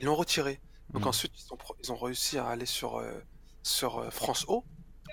ils 0.00 0.06
l'ont 0.06 0.14
retiré. 0.16 0.60
Donc 0.90 1.04
Mm. 1.04 1.08
ensuite, 1.08 1.32
ils 1.38 1.52
ont, 1.52 1.56
pro- 1.56 1.76
ils 1.82 1.90
ont 1.92 1.96
réussi 1.96 2.36
à 2.38 2.46
aller 2.48 2.66
sur, 2.66 2.96
euh, 2.98 3.12
sur 3.62 3.98
euh, 3.98 4.10
France 4.10 4.44
O 4.48 4.64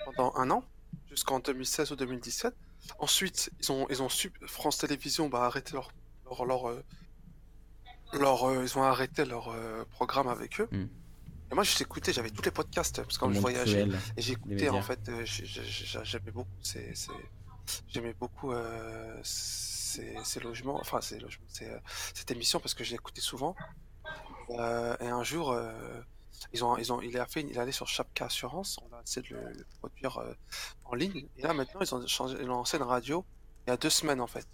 pendant 0.04 0.34
un 0.36 0.50
an, 0.50 0.64
jusqu'en 1.08 1.38
2016 1.40 1.90
ou 1.92 1.96
2017. 1.96 2.54
Ensuite, 2.98 3.50
ils 3.60 3.72
ont, 3.72 3.86
ils 3.90 4.02
ont 4.02 4.08
su, 4.08 4.32
France 4.46 4.78
Télévisions 4.78 5.28
bah, 5.28 5.44
arrêté 5.44 5.72
leur, 5.72 5.90
leur, 6.26 6.44
leur, 6.44 6.68
euh, 6.68 6.84
leur, 8.12 8.44
euh, 8.48 8.62
ils 8.64 8.76
ont 8.78 8.82
arrêté 8.82 9.24
leur 9.24 9.54
programme 9.90 10.28
avec 10.28 10.60
eux. 10.60 10.68
Mm. 10.70 10.86
Et 11.52 11.54
moi, 11.54 11.64
j'ai 11.64 11.82
écouté, 11.82 12.14
j'avais 12.14 12.30
tous 12.30 12.40
les 12.42 12.50
podcasts, 12.50 13.02
parce 13.02 13.16
que 13.18 13.20
quand 13.20 13.28
je 13.34 13.34
voyageais, 13.42 13.82
et 14.16 14.22
j'écoutais, 14.22 14.68
en 14.70 14.82
fait, 14.82 15.06
euh, 15.10 15.22
j'ai- 15.26 15.44
j'ai- 15.44 15.62
j'ai- 15.64 16.00
j'aimais 16.02 16.30
beaucoup 16.30 16.48
ces, 16.62 16.94
ces- 16.94 17.10
j'aimais 17.88 18.14
beaucoup 18.18 18.52
euh, 18.52 19.20
ces, 19.22 20.16
ces 20.24 20.40
logements, 20.40 20.80
enfin, 20.80 21.02
ces 21.02 21.18
logements, 21.18 21.44
euh, 21.60 21.78
cette 22.14 22.30
émission, 22.30 22.58
parce 22.58 22.72
que 22.72 22.84
je 22.84 22.92
l'écoutais 22.92 23.20
souvent. 23.20 23.54
Euh, 24.50 24.96
et 25.00 25.08
un 25.08 25.22
jour, 25.22 25.52
euh, 25.52 26.00
ils 26.54 26.64
ont, 26.64 26.76
ils 26.78 26.90
ont, 26.92 27.02
il 27.02 27.16
a 27.18 27.26
fait, 27.26 27.42
il 27.42 27.52
est 27.52 27.58
allé 27.58 27.72
sur 27.72 27.86
Chapka 27.86 28.24
Assurance, 28.26 28.78
on 28.90 28.96
a 28.96 29.02
essayé 29.02 29.28
de 29.28 29.34
le, 29.34 29.52
le 29.52 29.66
produire 29.78 30.22
en 30.86 30.94
ligne. 30.94 31.26
Et 31.36 31.42
là, 31.42 31.52
maintenant, 31.52 31.80
ils 31.82 31.94
ont 31.94 32.06
changé, 32.06 32.36
ils 32.40 32.44
ont 32.48 32.54
lancé 32.54 32.78
une 32.78 32.82
radio 32.84 33.24
il 33.66 33.70
y 33.70 33.72
a 33.72 33.76
deux 33.76 33.90
semaines, 33.90 34.20
en 34.22 34.26
fait. 34.26 34.46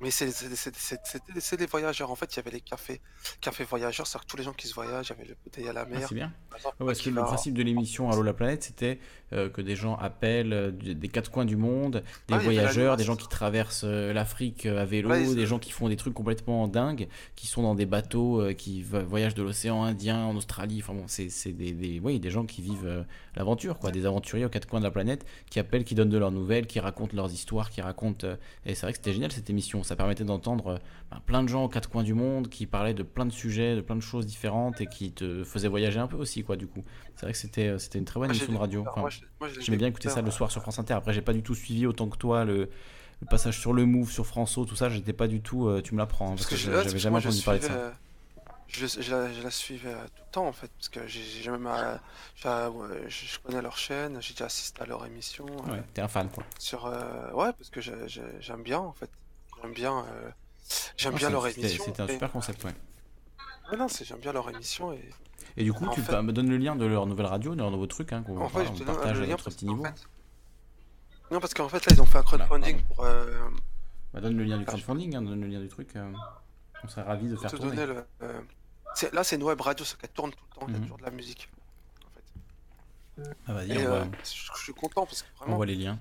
Mais 0.00 0.10
c'est 0.10 1.56
des 1.58 1.66
voyageurs. 1.66 2.10
En 2.10 2.14
fait, 2.16 2.32
il 2.34 2.36
y 2.38 2.40
avait 2.40 2.50
les 2.50 2.60
cafés, 2.60 3.00
cafés 3.40 3.64
voyageurs, 3.64 4.06
c'est-à-dire 4.06 4.26
tous 4.26 4.36
les 4.38 4.42
gens 4.42 4.52
qui 4.54 4.66
se 4.66 4.74
voyagent, 4.74 5.08
il 5.08 5.18
y 5.18 5.20
avait 5.20 5.28
le 5.28 5.36
bouteille 5.44 5.68
à 5.68 5.72
la 5.74 5.82
Ah, 5.82 5.86
mer. 5.86 6.06
c'est 6.08 6.14
bien. 6.14 6.32
par 6.48 6.58
exemple, 6.58 6.76
Ouais, 6.80 6.86
parce 6.86 7.00
que 7.02 7.10
le 7.10 7.22
principe 7.22 7.54
de 7.54 7.62
l'émission 7.62 8.10
Allô 8.10 8.22
la 8.22 8.32
planète, 8.32 8.62
c'était 8.62 8.98
euh, 9.32 9.48
que 9.50 9.60
des 9.60 9.76
gens 9.76 9.96
appellent 9.96 10.52
euh, 10.52 10.70
des 10.70 11.08
quatre 11.08 11.30
coins 11.30 11.44
du 11.44 11.56
monde, 11.56 12.02
des 12.28 12.34
Ah, 12.34 12.38
voyageurs, 12.38 12.96
des 12.96 13.04
gens 13.04 13.14
qui 13.16 13.28
traversent 13.28 13.82
euh, 13.84 14.12
l'Afrique 14.14 14.64
à 14.66 14.84
vélo, 14.86 15.10
Ouais, 15.10 15.34
des 15.34 15.46
gens 15.46 15.58
qui 15.58 15.70
font 15.70 15.88
des 15.88 15.96
trucs 15.96 16.14
complètement 16.14 16.66
dingues, 16.66 17.06
qui 17.36 17.46
sont 17.46 17.62
dans 17.62 17.74
des 17.74 17.86
bateaux, 17.86 18.42
qui 18.56 18.82
vo- 18.82 19.04
voyagent 19.04 19.34
de 19.34 19.42
l'océan 19.42 19.82
Indien 19.84 20.24
en 20.24 20.34
Australie. 20.34 20.80
Enfin 20.82 20.94
bon, 20.94 21.04
c'est 21.08 21.28
des, 21.52 21.72
des, 21.72 22.00
oui, 22.02 22.18
des 22.20 22.30
gens 22.30 22.46
qui 22.46 22.62
vivent 22.62 23.04
l'aventure, 23.36 23.78
quoi, 23.78 23.90
des 23.90 24.06
aventuriers 24.06 24.46
aux 24.46 24.48
quatre 24.50 24.66
coins 24.66 24.80
de 24.80 24.84
la 24.84 24.90
planète, 24.90 25.26
qui 25.50 25.58
appellent, 25.58 25.84
qui 25.84 25.94
donnent 25.94 26.08
de 26.10 26.18
leurs 26.18 26.32
nouvelles, 26.32 26.66
qui 26.66 26.80
racontent 26.80 27.14
leurs 27.14 27.30
histoires, 27.32 27.68
qui 27.70 27.82
racontent. 27.82 28.26
et 28.64 28.74
c'est 28.74 28.82
vrai 28.86 28.92
que 28.92 28.96
c'était 28.98 29.12
génial 29.12 29.30
cette 29.30 29.50
émission. 29.50 29.82
Ça 29.90 29.96
permettait 29.96 30.22
d'entendre 30.22 30.68
euh, 30.68 30.78
ben, 31.10 31.18
plein 31.26 31.42
de 31.42 31.48
gens 31.48 31.64
aux 31.64 31.68
quatre 31.68 31.90
coins 31.90 32.04
du 32.04 32.14
monde 32.14 32.48
qui 32.48 32.64
parlaient 32.64 32.94
de 32.94 33.02
plein 33.02 33.26
de 33.26 33.32
sujets, 33.32 33.74
de 33.74 33.80
plein 33.80 33.96
de 33.96 34.00
choses 34.00 34.24
différentes 34.24 34.80
et 34.80 34.86
qui 34.86 35.10
te 35.10 35.42
faisaient 35.42 35.66
voyager 35.66 35.98
un 35.98 36.06
peu 36.06 36.16
aussi, 36.16 36.44
quoi, 36.44 36.54
du 36.54 36.68
coup. 36.68 36.84
C'est 37.16 37.26
vrai 37.26 37.32
que 37.32 37.38
c'était 37.38 37.66
euh, 37.66 37.78
c'était 37.78 37.98
une 37.98 38.04
très 38.04 38.20
bonne 38.20 38.30
émission 38.30 38.52
de 38.52 38.58
radio. 38.58 38.84
Enfin, 38.86 39.08
J'aimais 39.58 39.78
bien 39.78 39.88
écouter 39.88 40.08
ça 40.08 40.22
le 40.22 40.30
soir 40.30 40.52
sur 40.52 40.62
France 40.62 40.78
Inter. 40.78 40.94
Après, 40.94 41.12
j'ai 41.12 41.22
pas 41.22 41.32
du 41.32 41.42
tout 41.42 41.56
suivi 41.56 41.86
autant 41.88 42.08
que 42.08 42.16
toi 42.16 42.44
le, 42.44 42.70
le 43.20 43.26
passage 43.28 43.58
sur 43.58 43.72
le 43.72 43.84
Move, 43.84 44.12
sur 44.12 44.26
François, 44.26 44.64
tout 44.64 44.76
ça. 44.76 44.88
J'étais 44.90 45.12
pas 45.12 45.26
du 45.26 45.40
tout. 45.40 45.66
euh, 45.66 45.82
tu 45.82 45.94
me 45.94 45.98
l'apprends 45.98 46.28
hein, 46.30 46.34
parce, 46.36 46.46
que, 46.46 46.54
j'avais 46.54 46.96
jamais 47.00 47.16
entendu 47.16 47.42
parler 47.42 47.58
de 47.58 47.64
ça. 47.64 47.72
euh, 47.72 47.90
Je, 48.68 48.86
je 48.86 49.10
la, 49.10 49.32
je 49.32 49.42
la 49.42 49.48
euh, 49.90 50.04
tout 50.06 50.22
le 50.24 50.30
temps 50.30 50.46
en 50.46 50.52
fait, 50.52 50.70
parce 50.78 50.88
que 50.88 51.04
j'ai 51.08 51.48
euh, 51.48 51.96
euh, 52.46 52.68
ouais, 52.70 53.04
je 53.08 53.26
je 53.26 53.38
connais 53.40 53.60
leur 53.60 53.76
chaîne, 53.76 54.18
j'ai 54.22 54.34
déjà 54.34 54.44
assisté 54.44 54.82
à 54.82 54.86
leur 54.86 55.04
émission 55.04 55.46
euh, 55.66 55.72
Ouais, 55.72 55.82
t'es 55.92 56.00
un 56.00 56.06
fan 56.06 56.28
quoi. 56.28 56.44
sur, 56.60 56.86
euh, 56.86 57.32
ouais, 57.32 57.52
parce 57.58 57.70
que 57.70 57.80
j'ai- 57.80 58.06
j'ai- 58.06 58.22
j'aime 58.38 58.62
bien 58.62 58.78
en 58.78 58.92
fait, 58.92 59.10
j'aime 59.62 59.72
bien, 59.72 59.98
euh, 59.98 60.30
j'aime 60.96 61.12
Ouais, 61.14 61.18
bien 61.18 61.30
leur 61.30 61.46
émission. 61.46 61.84
C'était 61.84 62.02
un 62.02 62.06
et- 62.06 62.12
super 62.12 62.30
concept, 62.32 62.64
ouais. 62.64 62.74
Ouais, 63.70 63.76
non, 63.76 63.86
j'aime 63.88 64.18
bien 64.18 64.32
leur 64.32 64.48
émission 64.50 64.92
et 64.92 65.10
Et 65.56 65.64
du 65.64 65.72
coup, 65.72 65.86
En 65.86 65.90
tu 65.90 66.00
fait- 66.02 66.12
peux- 66.12 66.22
me 66.22 66.32
donnes 66.32 66.48
le 66.50 66.56
lien 66.58 66.76
de 66.76 66.84
leur 66.84 67.06
nouvelle 67.06 67.26
radio, 67.26 67.54
de 67.54 67.60
leur 67.60 67.70
nouveau 67.70 67.86
truc, 67.86 68.12
hein, 68.12 68.22
qu'on 68.22 68.36
on 68.40 68.48
partage 68.48 69.20
à 69.20 69.26
notre 69.26 69.50
petit 69.50 69.66
niveau. 69.66 69.84
fait, 69.84 69.94
non 71.30 71.40
parce 71.40 71.54
qu'en 71.54 71.68
fait 71.68 71.84
là 71.86 71.92
ils 71.94 72.00
ont 72.02 72.06
fait 72.06 72.18
un 72.18 72.22
crowdfunding 72.22 72.82
pour, 72.82 73.04
euh, 73.04 73.48
Bah, 74.12 74.20
donne 74.20 74.36
le 74.36 74.44
lien 74.44 74.58
du 74.58 74.64
crowdfunding, 74.64 75.14
hein, 75.16 75.22
donne 75.22 75.40
le 75.40 75.46
lien 75.46 75.60
du 75.60 75.68
truc. 75.68 75.94
euh. 75.96 76.12
On 76.82 76.88
serait 76.88 77.02
ravis 77.02 77.28
de 77.28 77.36
faire 77.36 77.50
tourner. 77.52 77.86
le. 77.86 78.04
euh, 78.22 78.40
Là, 79.12 79.22
c'est 79.22 79.36
une 79.36 79.44
web 79.44 79.60
radio, 79.60 79.84
ça 79.84 79.96
tourne 80.12 80.32
tout 80.32 80.44
le 80.50 80.60
temps, 80.60 80.66
il 80.68 80.74
y 80.74 80.76
a 80.76 80.80
toujours 80.80 80.98
de 80.98 81.04
la 81.04 81.10
musique. 81.12 81.48
En 82.04 83.22
fait. 83.24 83.32
Ah, 83.46 83.52
vas-y, 83.52 83.86
on, 83.86 83.88
voit, 83.90 84.04
je, 84.24 84.62
suis 84.62 84.72
content 84.74 85.04
parce 85.06 85.22
que 85.22 85.28
on 85.36 85.38
vraiment, 85.44 85.56
voit 85.56 85.66
les 85.66 85.76
liens. 85.76 85.98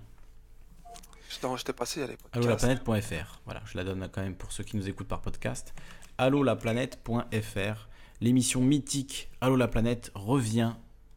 En- 1.43 1.57
j'étais 1.57 1.73
passé, 1.73 2.01
les 2.01 2.17
podcasts. 2.17 2.35
allolaplanète.fr. 2.35 3.41
Voilà, 3.45 3.61
je 3.65 3.77
la 3.77 3.83
donne 3.83 4.07
quand 4.11 4.21
même 4.21 4.35
pour 4.35 4.51
ceux 4.51 4.63
qui 4.63 4.77
nous 4.77 4.87
écoutent 4.89 5.07
par 5.07 5.21
podcast. 5.21 5.73
allolaplanète.fr. 6.17 7.87
L'émission 8.21 8.61
mythique 8.61 9.29
Allo 9.41 9.55
la 9.55 9.67
planète 9.67 10.11
revient 10.15 10.73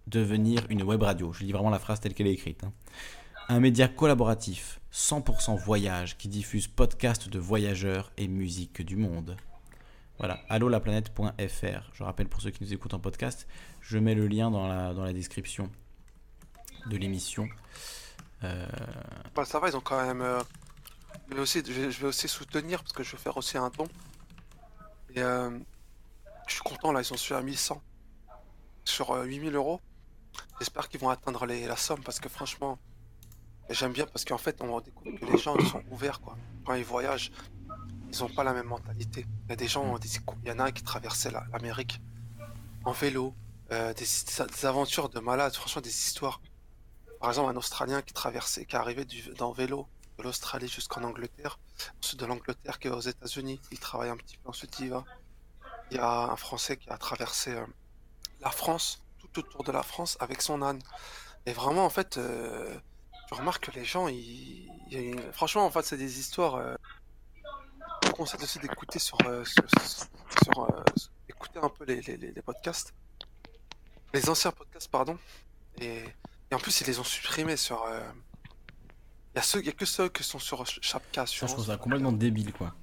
devenir 0.07 0.65
une 0.69 0.83
web 0.83 1.03
radio. 1.03 1.33
Je 1.33 1.45
lis 1.45 1.53
vraiment 1.53 1.71
la 1.71 1.79
phrase 1.79 2.01
telle 2.01 2.15
qu'elle 2.15 2.27
est 2.29 2.33
écrite. 2.33 2.65
hein. 2.65 2.73
Un 3.49 3.59
média 3.61 3.89
collaboratif, 3.89 4.81
100% 4.93 5.57
voyage, 5.57 6.17
qui 6.17 6.29
diffuse 6.29 6.69
podcasts 6.69 7.29
de 7.29 7.39
voyageurs 7.41 8.13
et 8.17 8.29
musique 8.29 8.83
du 8.83 8.97
monde. 8.97 9.37
Voilà, 10.19 10.39
allolaplanète.fr. 10.49 11.91
Je 11.93 12.03
rappelle 12.05 12.29
pour 12.29 12.41
ceux 12.41 12.51
qui 12.51 12.63
nous 12.63 12.73
écoutent 12.73 12.95
en 12.95 13.01
podcast, 13.01 13.49
je 13.81 13.99
mets 13.99 14.15
le 14.15 14.29
lien 14.29 14.51
dans 14.51 14.69
la, 14.69 14.95
dans 14.95 15.03
la 15.05 15.13
description 15.13 15.71
de 16.87 16.97
l'émission. 16.97 17.49
Euh, 18.45 18.67
Bah, 19.35 19.45
ça 19.45 19.59
va, 19.59 19.69
ils 19.69 19.77
ont 19.77 19.81
quand 19.81 20.05
même. 20.05 20.21
euh, 20.23 20.41
je, 21.31 21.35
vais 21.35 21.41
aussi, 21.41 21.63
je, 21.67 21.73
vais, 21.73 22.07
aussi 22.07 22.29
soutenir 22.29 22.81
parce 22.83 22.93
que 22.93 23.03
je 23.03 23.13
vais 23.13 23.19
faire 23.23 23.37
aussi 23.37 23.57
un 23.59 23.71
don. 23.71 23.87
Et 25.15 25.21
euh, 25.23 25.51
je 26.49 26.55
suis 26.55 26.63
content 26.63 26.93
là, 26.93 27.01
ils 27.01 27.05
sont 27.05 27.17
sur 27.17 27.37
à 27.37 27.43
1100 27.43 27.81
sur 28.85 29.13
euh, 29.13 29.25
8000 29.25 29.55
euros. 29.55 29.81
J'espère 30.59 30.89
qu'ils 30.89 31.01
vont 31.01 31.09
atteindre 31.11 31.47
les- 31.47 31.67
la 31.67 31.77
somme 31.77 32.03
parce 32.03 32.19
que 32.21 32.29
franchement, 32.29 32.79
j'aime 33.71 33.93
bien 33.93 34.07
parce 34.07 34.25
qu'en 34.25 34.39
fait, 34.39 34.61
on 34.61 34.81
découvre 34.81 35.15
que 35.21 35.25
les 35.27 35.37
gens 35.37 35.57
ils 35.59 35.67
sont 35.67 35.83
ouverts 35.91 36.21
quoi. 36.21 36.37
Quand 36.67 36.75
ils 36.75 36.85
voyagent, 36.85 37.31
ils 38.13 38.19
n'ont 38.21 38.29
pas 38.29 38.45
la 38.45 38.53
même 38.53 38.67
mentalité. 38.67 39.27
Il 39.47 39.51
y 39.51 39.53
a 39.53 39.57
des 39.57 39.69
gens, 39.69 39.99
des- 39.99 40.09
il 40.43 40.49
y 40.49 40.53
en 40.53 40.59
a 40.59 40.65
un 40.65 40.73
qui 40.73 40.83
traversait 40.83 41.31
la- 41.31 41.45
l'Amérique 41.53 42.01
en 42.85 42.93
vélo, 42.93 43.35
des, 43.71 43.95
des 43.95 44.67
aventures 44.67 45.09
de 45.09 45.21
malades, 45.21 45.55
franchement, 45.55 45.81
des 45.83 45.89
histoires. 45.91 46.41
Par 47.23 47.31
exemple, 47.31 47.53
un 47.53 47.57
Australien 47.57 48.03
qui 48.03 48.13
traversait, 48.13 48.65
qui 48.65 48.75
est 48.75 48.79
arrivé 48.81 49.05
du, 49.05 49.23
dans 49.35 49.53
vélo 49.53 49.87
de 50.19 50.25
l'Australie 50.25 50.67
jusqu'en 50.67 51.05
Angleterre, 51.05 51.61
ensuite 52.03 52.19
de 52.19 52.27
l'Angleterre 52.27 52.81
qui 52.81 52.89
est 52.89 52.91
aux 52.91 52.99
États-Unis, 52.99 53.61
il 53.71 53.79
travaille 53.79 54.11
un 54.11 54.17
petit 54.17 54.37
peu, 54.39 54.49
ensuite 54.49 54.81
il 54.81 54.91
va. 54.91 55.05
Il 55.93 55.99
y 55.99 56.01
a 56.01 56.25
un 56.25 56.37
Français 56.37 56.77
qui 56.77 56.91
a 56.91 56.99
traversé 56.99 57.53
euh, 57.53 57.65
la 58.41 58.51
France, 58.51 59.05
tout 59.21 59.39
autour 59.39 59.63
de 59.63 59.71
la 59.71 59.85
France, 59.85 60.17
avec 60.19 60.43
son 60.43 60.63
âne. 60.63 60.81
Et 61.47 61.53
vraiment, 61.53 61.85
en 61.85 61.91
fait, 61.91 62.19
euh, 62.19 62.77
je 63.31 63.37
remarque 63.37 63.67
que 63.67 63.71
les 63.71 63.85
gens, 63.85 64.09
ils, 64.09 64.69
franchement, 65.31 65.65
en 65.65 65.71
fait, 65.71 65.85
c'est 65.85 65.97
des 65.97 66.19
histoires. 66.19 66.57
Euh... 66.57 66.75
Je 68.05 68.11
conseille 68.11 68.43
aussi 68.43 68.59
d'écouter 68.59 68.99
sur, 68.99 69.17
euh, 69.27 69.45
euh, 70.59 70.85
écouter 71.29 71.61
un 71.63 71.69
peu 71.69 71.85
les, 71.85 72.33
podcasts, 72.45 72.93
les 74.13 74.29
anciens 74.29 74.51
podcasts, 74.51 74.91
pardon. 74.91 75.17
Et 76.53 76.55
en 76.55 76.59
plus, 76.59 76.83
ils 76.83 76.87
les 76.87 76.99
ont 76.99 77.05
supprimés 77.05 77.57
sur. 77.57 77.83
euh, 77.89 78.01
Il 79.35 79.37
y 79.37 79.41
a 79.41 79.43
ceux, 79.43 79.61
il 79.61 79.67
y 79.67 79.71
a 79.71 79.73
que 79.73 79.87
ceux 79.87 80.09
qui 80.11 80.23
sont 80.23 80.39
sur 80.39 80.65
Chapka. 80.67 81.25
Ça, 81.27 81.47
je 81.47 81.53
trouve 81.53 81.67
ça 81.67 81.79
complètement 81.79 82.13
débile, 82.13 82.53
quoi. 82.53 82.75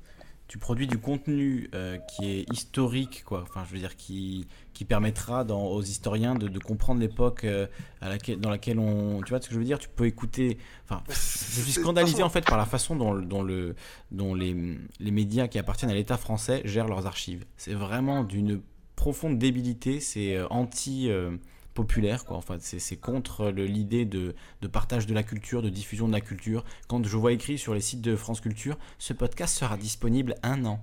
Tu 0.48 0.58
produis 0.58 0.88
du 0.88 0.98
contenu 0.98 1.70
euh, 1.76 2.00
qui 2.00 2.26
est 2.28 2.52
historique, 2.52 3.24
quoi. 3.24 3.44
Enfin, 3.44 3.64
je 3.68 3.74
veux 3.74 3.78
dire, 3.78 3.96
qui, 3.96 4.48
qui 4.74 4.84
permettra 4.84 5.44
dans- 5.44 5.68
aux 5.68 5.84
historiens 5.84 6.34
de, 6.34 6.48
de 6.48 6.58
comprendre 6.58 7.00
l'époque 7.00 7.44
euh, 7.44 7.68
à 8.02 8.10
laquelle, 8.10 8.40
dans 8.40 8.50
laquelle 8.50 8.80
on. 8.80 9.22
Tu 9.22 9.30
vois 9.30 9.40
ce 9.40 9.48
que 9.48 9.54
je 9.54 9.60
veux 9.60 9.66
dire? 9.66 9.78
Tu 9.78 9.90
peux 9.90 10.08
écouter. 10.08 10.58
Enfin, 10.86 11.04
je 11.08 11.14
suis 11.62 11.74
scandalisé 11.74 12.24
en 12.24 12.30
fait 12.30 12.44
par 12.48 12.58
la 12.58 12.66
façon 12.66 12.96
dont, 12.96 13.14
le- 13.14 13.26
dont, 13.26 13.44
le, 13.44 13.76
dont 14.10 14.34
les, 14.34 14.80
les 15.00 15.12
médias 15.12 15.48
qui 15.48 15.60
appartiennent 15.60 15.92
à 15.92 15.94
l'État 15.94 16.18
français 16.18 16.64
gèrent 16.66 16.88
leurs 16.88 17.06
archives. 17.06 17.46
C'est 17.56 17.76
vraiment 17.76 18.24
d'une 18.24 18.60
profonde 18.96 19.38
débilité. 19.38 20.00
C'est 20.00 20.42
anti. 20.50 21.12
euh, 21.12 21.38
populaire 21.74 22.26
quoi 22.26 22.38
enfin 22.38 22.58
c'est 22.60 22.80
c'est 22.80 22.98
contre 22.98 23.52
le- 23.52 23.66
l'idée 23.66 24.06
de, 24.06 24.36
de 24.62 24.68
partage 24.68 25.06
de 25.06 25.14
la 25.14 25.24
culture 25.24 25.62
de 25.62 25.70
diffusion 25.70 26.08
de 26.08 26.14
la 26.14 26.22
culture 26.22 26.66
quand 26.88 27.06
je 27.06 27.16
vois 27.18 27.32
écrit 27.32 27.58
sur 27.58 27.74
les 27.74 27.82
sites 27.82 28.02
de 28.02 28.16
France 28.16 28.42
Culture 28.42 28.78
ce 28.98 29.14
podcast 29.14 29.56
sera 29.58 29.78
disponible 29.78 30.36
un 30.44 30.66
an. 30.66 30.80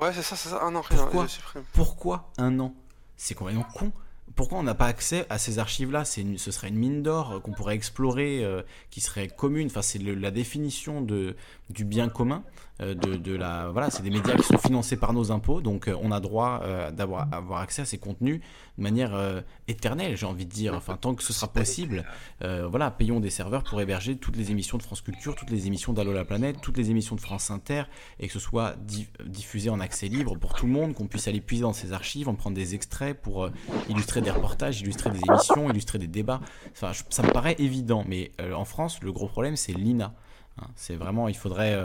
Ouais, 0.00 0.12
c'est 0.12 0.22
ça, 0.22 0.36
c'est 0.36 0.50
ça. 0.50 0.60
Non, 0.70 0.80
rien, 0.80 0.96
Pourquoi 0.98 1.26
pourquoi 1.72 2.30
un 2.38 2.60
an? 2.60 2.74
C'est 3.16 3.34
complètement 3.34 3.66
con. 3.74 3.90
Pourquoi 4.36 4.58
on 4.58 4.62
n'a 4.62 4.74
pas 4.74 4.86
accès 4.86 5.26
à 5.30 5.38
ces 5.38 5.58
archives-là? 5.58 6.04
Ce 6.04 6.50
serait 6.52 6.68
une 6.68 6.76
mine 6.76 7.02
d'or 7.02 7.32
euh, 7.32 7.40
qu'on 7.40 7.50
pourrait 7.52 7.74
explorer, 7.74 8.44
euh, 8.44 8.62
qui 8.90 9.00
serait 9.00 9.26
commune. 9.26 9.66
Enfin, 9.66 9.82
c'est 9.82 9.98
la 9.98 10.30
définition 10.30 11.00
de, 11.00 11.34
du 11.70 11.84
bien 11.84 12.08
commun. 12.10 12.44
euh, 12.80 12.94
de, 12.94 13.16
de 13.16 13.34
la, 13.34 13.70
voilà, 13.70 13.90
c'est 13.90 14.02
des 14.04 14.10
médias 14.10 14.36
qui 14.36 14.44
sont 14.44 14.58
financés 14.58 14.96
par 14.96 15.12
nos 15.12 15.32
impôts, 15.32 15.60
donc 15.60 15.88
euh, 15.88 15.96
on 16.00 16.12
a 16.12 16.20
droit 16.20 16.60
euh, 16.62 16.92
d'avoir 16.92 17.26
avoir 17.32 17.60
accès 17.60 17.82
à 17.82 17.84
ces 17.84 17.98
contenus 17.98 18.40
de 18.78 18.82
manière 18.82 19.14
euh, 19.14 19.40
éternelle, 19.66 20.16
j'ai 20.16 20.24
envie 20.26 20.46
de 20.46 20.50
dire. 20.50 20.72
Enfin, 20.74 20.96
tant 20.96 21.14
que 21.14 21.22
ce 21.22 21.32
sera 21.32 21.52
possible, 21.52 22.04
euh, 22.42 22.66
voilà, 22.66 22.90
payons 22.90 23.20
des 23.20 23.28
serveurs 23.30 23.64
pour 23.64 23.80
héberger 23.80 24.16
toutes 24.16 24.36
les 24.36 24.50
émissions 24.50 24.78
de 24.78 24.82
France 24.82 25.02
Culture, 25.02 25.34
toutes 25.34 25.50
les 25.50 25.66
émissions 25.66 25.92
d'Allo 25.92 26.12
la 26.12 26.24
planète, 26.24 26.60
toutes 26.62 26.78
les 26.78 26.90
émissions 26.90 27.16
de 27.16 27.20
France 27.20 27.50
Inter, 27.50 27.82
et 28.20 28.28
que 28.28 28.32
ce 28.32 28.38
soit 28.38 28.76
di- 28.78 29.08
diffusé 29.26 29.68
en 29.68 29.80
accès 29.80 30.08
libre 30.08 30.36
pour 30.36 30.54
tout 30.54 30.66
le 30.66 30.72
monde, 30.72 30.94
qu'on 30.94 31.08
puisse 31.08 31.28
aller 31.28 31.40
puiser 31.40 31.62
dans 31.62 31.72
ces 31.72 31.92
archives, 31.92 32.28
en 32.28 32.34
prendre 32.34 32.56
des 32.56 32.74
extraits 32.74 33.20
pour 33.20 33.44
euh, 33.44 33.50
illustrer 33.88 34.20
des 34.22 34.30
reportages, 34.30 34.80
illustrer 34.80 35.10
des 35.10 35.20
émissions, 35.28 35.68
illustrer 35.68 35.98
des 35.98 36.06
débats. 36.06 36.40
Enfin, 36.70 36.92
ça 37.10 37.22
me 37.22 37.32
paraît 37.32 37.56
évident, 37.58 38.04
mais 38.06 38.30
en 38.54 38.64
France, 38.64 39.00
le 39.02 39.12
gros 39.12 39.26
problème, 39.28 39.56
c'est 39.56 39.72
l'INA. 39.72 40.14
Hein, 40.60 40.66
c'est 40.76 40.94
vraiment, 40.94 41.28
il 41.28 41.36
faudrait. 41.36 41.76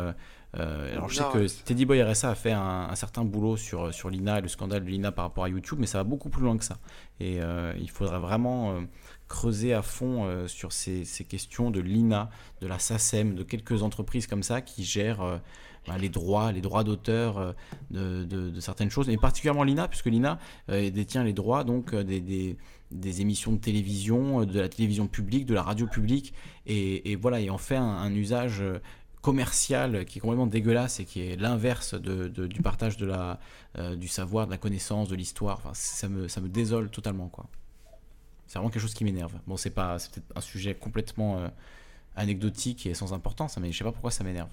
Euh, 0.59 0.91
alors 0.93 1.09
je 1.09 1.15
sais 1.15 1.23
que. 1.33 1.63
Teddy 1.63 1.85
Boy 1.85 2.03
RSA 2.03 2.29
a 2.29 2.35
fait 2.35 2.51
un, 2.51 2.87
un 2.89 2.95
certain 2.95 3.23
boulot 3.25 3.57
sur, 3.57 3.93
sur 3.93 4.09
l'INA 4.09 4.39
et 4.39 4.41
le 4.41 4.47
scandale 4.47 4.83
de 4.85 4.89
l'INA 4.89 5.11
par 5.11 5.25
rapport 5.25 5.43
à 5.45 5.49
YouTube, 5.49 5.77
mais 5.79 5.87
ça 5.87 5.97
va 5.97 6.03
beaucoup 6.03 6.29
plus 6.29 6.43
loin 6.43 6.57
que 6.57 6.63
ça. 6.65 6.77
Et 7.19 7.41
euh, 7.41 7.73
il 7.79 7.89
faudrait 7.89 8.19
vraiment 8.19 8.73
euh, 8.73 8.81
creuser 9.27 9.73
à 9.73 9.81
fond 9.81 10.27
sur 10.47 10.71
ces, 10.71 11.05
ces 11.05 11.23
questions 11.23 11.71
de 11.71 11.79
l'INA, 11.79 12.29
de 12.61 12.67
la 12.67 12.77
SACEM, 12.77 13.33
de 13.35 13.43
quelques 13.43 13.81
entreprises 13.81 14.27
comme 14.27 14.43
ça 14.43 14.61
qui 14.61 14.83
gèrent 14.83 15.41
ben, 15.87 15.97
les 15.97 16.09
droits, 16.09 16.51
les 16.51 16.61
droits 16.61 16.83
d'auteur 16.83 17.55
de, 17.89 18.23
de- 18.23 18.49
de 18.51 18.59
certaines 18.59 18.91
choses, 18.91 19.09
et 19.09 19.17
particulièrement 19.17 19.63
l'INA, 19.63 19.87
puisque 19.87 20.05
l'INA 20.05 20.37
détient 20.69 21.23
les 21.23 21.33
droits 21.33 21.63
donc 21.63 21.95
des, 21.95 22.21
des- 22.21 22.57
des 22.91 23.21
émissions 23.21 23.53
de 23.53 23.57
télévision, 23.57 24.45
de 24.45 24.59
la 24.59 24.69
télévision 24.69 25.07
publique, 25.07 25.47
de 25.47 25.55
la 25.55 25.63
radio 25.63 25.87
publique, 25.87 26.35
et, 26.67 27.11
et 27.11 27.15
voilà, 27.15 27.39
et 27.39 27.49
en 27.49 27.57
fait 27.57 27.75
un, 27.75 27.83
un 27.83 28.13
usage 28.13 28.63
commercial 29.23 30.05
qui 30.05 30.19
est 30.19 30.21
complètement 30.21 30.47
dégueulasse 30.47 30.99
et 30.99 31.05
qui 31.05 31.21
est 31.21 31.37
l'inverse 31.37 31.95
de, 31.95 32.27
du 32.27 32.61
partage 32.61 32.97
de 32.97 33.05
la, 33.05 33.39
euh, 33.77 33.95
du 33.95 34.09
savoir, 34.09 34.45
de 34.45 34.51
la 34.51 34.57
connaissance, 34.57 35.07
de 35.07 35.15
l'histoire. 35.15 35.61
Ça, 35.73 36.09
me, 36.09 36.27
ça 36.27 36.41
me 36.41 36.49
désole 36.49 36.89
totalement, 36.89 37.29
quoi. 37.29 37.47
C'est 38.45 38.59
vraiment 38.59 38.69
quelque 38.69 38.81
chose 38.81 38.93
qui 38.93 39.05
m'énerve. 39.05 39.33
Bon, 39.47 39.55
c'est 39.55 39.71
peut-être 39.71 40.19
un 40.35 40.41
sujet 40.41 40.75
complètement 40.75 41.39
euh, 41.39 41.47
anecdotique 42.17 42.85
et 42.85 42.93
sans 42.93 43.13
importance, 43.13 43.57
mais 43.57 43.71
je 43.71 43.77
sais 43.77 43.83
pas 43.85 43.93
pourquoi 43.93 44.11
ça 44.11 44.25
m'énerve. 44.25 44.49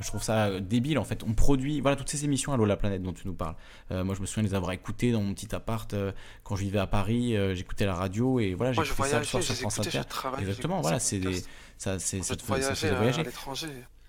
Je 0.00 0.06
trouve 0.06 0.22
ça 0.22 0.46
euh, 0.46 0.60
débile 0.60 0.98
en 0.98 1.04
fait. 1.04 1.22
On 1.24 1.34
produit, 1.34 1.80
voilà, 1.80 1.96
toutes 1.96 2.08
ces 2.08 2.24
émissions 2.24 2.52
Allo 2.52 2.64
la 2.64 2.76
planète 2.76 3.02
dont 3.02 3.12
tu 3.12 3.26
nous 3.26 3.34
parles. 3.34 3.56
Euh, 3.90 4.04
moi, 4.04 4.14
je 4.14 4.20
me 4.20 4.26
souviens 4.26 4.48
les 4.48 4.54
avoir 4.54 4.72
écoutées 4.72 5.12
dans 5.12 5.22
mon 5.22 5.34
petit 5.34 5.54
appart 5.54 5.92
euh, 5.94 6.12
quand 6.44 6.56
je 6.56 6.62
vivais 6.62 6.78
à 6.78 6.86
Paris. 6.86 7.36
euh, 7.36 7.54
j'écoutais 7.54 7.86
la 7.86 7.94
radio 7.94 8.40
et 8.40 8.54
voilà, 8.54 8.72
je 8.72 8.82
j'écoutais 8.82 9.08
ça 9.08 9.18
le 9.18 9.24
soir 9.24 9.42
sur 9.42 9.54
France 9.54 9.78
Inter. 9.80 10.02
Exactement, 10.38 10.80
voilà, 10.80 10.98
ces 10.98 11.20
c'est 11.20 11.28
des, 11.28 11.42
ça, 11.78 11.98
c'est, 11.98 12.22
ça 12.22 12.36
fait, 12.36 12.94
voyager. 12.94 13.22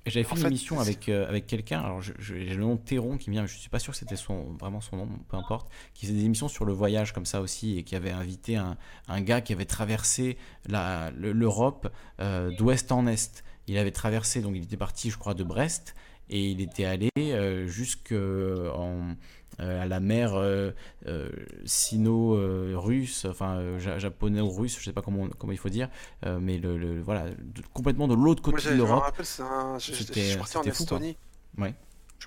Et 0.06 0.12
J'avais 0.12 0.26
En 0.26 0.30
fait 0.30 0.36
une 0.36 0.42
fait, 0.42 0.48
émission 0.48 0.80
avec, 0.80 1.10
euh, 1.10 1.28
avec 1.28 1.46
quelqu'un, 1.46 1.82
alors 1.82 2.02
j'ai 2.02 2.46
le 2.46 2.62
nom 2.62 2.76
de 2.76 2.80
Théron 2.80 3.18
qui 3.18 3.30
me 3.30 3.34
vient, 3.34 3.42
mais 3.44 3.48
je 3.50 3.58
suis 3.58 3.70
pas 3.70 3.80
sûr 3.80 3.92
que 3.92 4.00
c'était 4.00 4.16
son, 4.16 4.54
vraiment 4.60 4.80
son 4.80 4.96
nom, 4.96 5.10
peu 5.28 5.36
importe, 5.36 5.70
qui 5.94 6.06
faisait 6.06 6.18
des 6.18 6.24
émissions 6.26 6.48
sur 6.48 6.64
le 6.66 6.72
voyage 6.72 7.14
comme 7.14 7.26
ça 7.26 7.42
aussi 7.42 7.78
et 7.78 7.84
qui 7.84 7.96
avait 7.96 8.12
invité 8.12 8.56
un, 8.56 8.78
un 9.08 9.22
gars 9.22 9.42
qui 9.42 9.52
avait 9.52 9.66
traversé 9.66 10.38
l'Europe 10.68 11.92
euh, 12.22 12.50
d'ouest 12.56 12.92
en 12.92 13.08
est. 13.08 13.44
Il 13.70 13.78
avait 13.78 13.92
traversé, 13.92 14.42
donc 14.42 14.56
il 14.56 14.64
était 14.64 14.78
parti, 14.78 15.10
je 15.12 15.18
crois, 15.18 15.34
de 15.36 15.44
Brest 15.44 15.94
et 16.30 16.50
il 16.52 16.60
était 16.62 16.86
allé 16.86 17.10
euh, 17.20 17.68
jusque 17.68 18.12
en, 18.14 19.16
euh, 19.60 19.82
à 19.84 19.86
la 19.88 20.00
mer 20.00 20.34
euh, 20.36 20.72
euh, 21.08 21.30
sino-russe, 21.66 23.26
enfin 23.26 23.58
euh, 23.58 23.80
ja- 23.80 23.98
japonais-russe, 24.00 24.78
je 24.80 24.86
sais 24.86 24.94
pas 24.94 25.02
comment, 25.02 25.28
comment 25.38 25.54
il 25.54 25.58
faut 25.60 25.70
dire, 25.70 25.90
euh, 26.26 26.40
mais 26.40 26.58
le, 26.58 26.78
le- 26.78 27.02
voilà, 27.02 27.30
de- 27.30 27.62
complètement 27.74 28.08
de 28.08 28.16
l'autre 28.16 28.42
côté 28.42 28.58
de 28.58 28.62
je 28.62 28.70
me 28.72 28.78
l'Europe. 28.78 29.04
rappelle, 29.04 29.26
c'est 29.26 29.42
un... 29.44 29.78
je, 29.80 29.94
suis 29.94 30.38
parti 30.38 30.58
en 30.58 30.64
fou. 30.64 30.70
Estonie. 30.70 31.18
Ouais. 31.58 31.74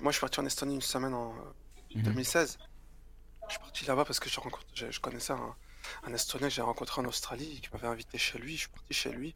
Moi, 0.01 0.11
je 0.11 0.17
suis 0.17 0.21
parti 0.21 0.39
en 0.39 0.45
Estonie 0.45 0.75
une 0.75 0.81
semaine 0.81 1.13
en 1.13 1.31
euh, 1.31 1.95
Mhm. 1.95 2.03
2016. 2.03 2.57
Je 3.47 3.51
suis 3.51 3.59
parti 3.59 3.85
là-bas 3.85 4.05
parce 4.05 4.19
que 4.19 4.29
je, 4.29 4.39
rencontre... 4.39 4.65
je, 4.73 4.89
je 4.89 4.99
connaissais 4.99 5.33
un, 5.33 5.55
un 6.07 6.13
Estonien 6.13 6.47
que 6.47 6.53
j'ai 6.53 6.61
rencontré 6.63 7.01
en 7.01 7.05
Australie 7.05 7.61
qui 7.61 7.69
m'avait 7.73 7.87
invité 7.87 8.17
chez 8.17 8.39
lui. 8.39 8.53
Je 8.55 8.61
suis 8.61 8.69
parti 8.69 8.93
chez 8.93 9.11
lui. 9.11 9.35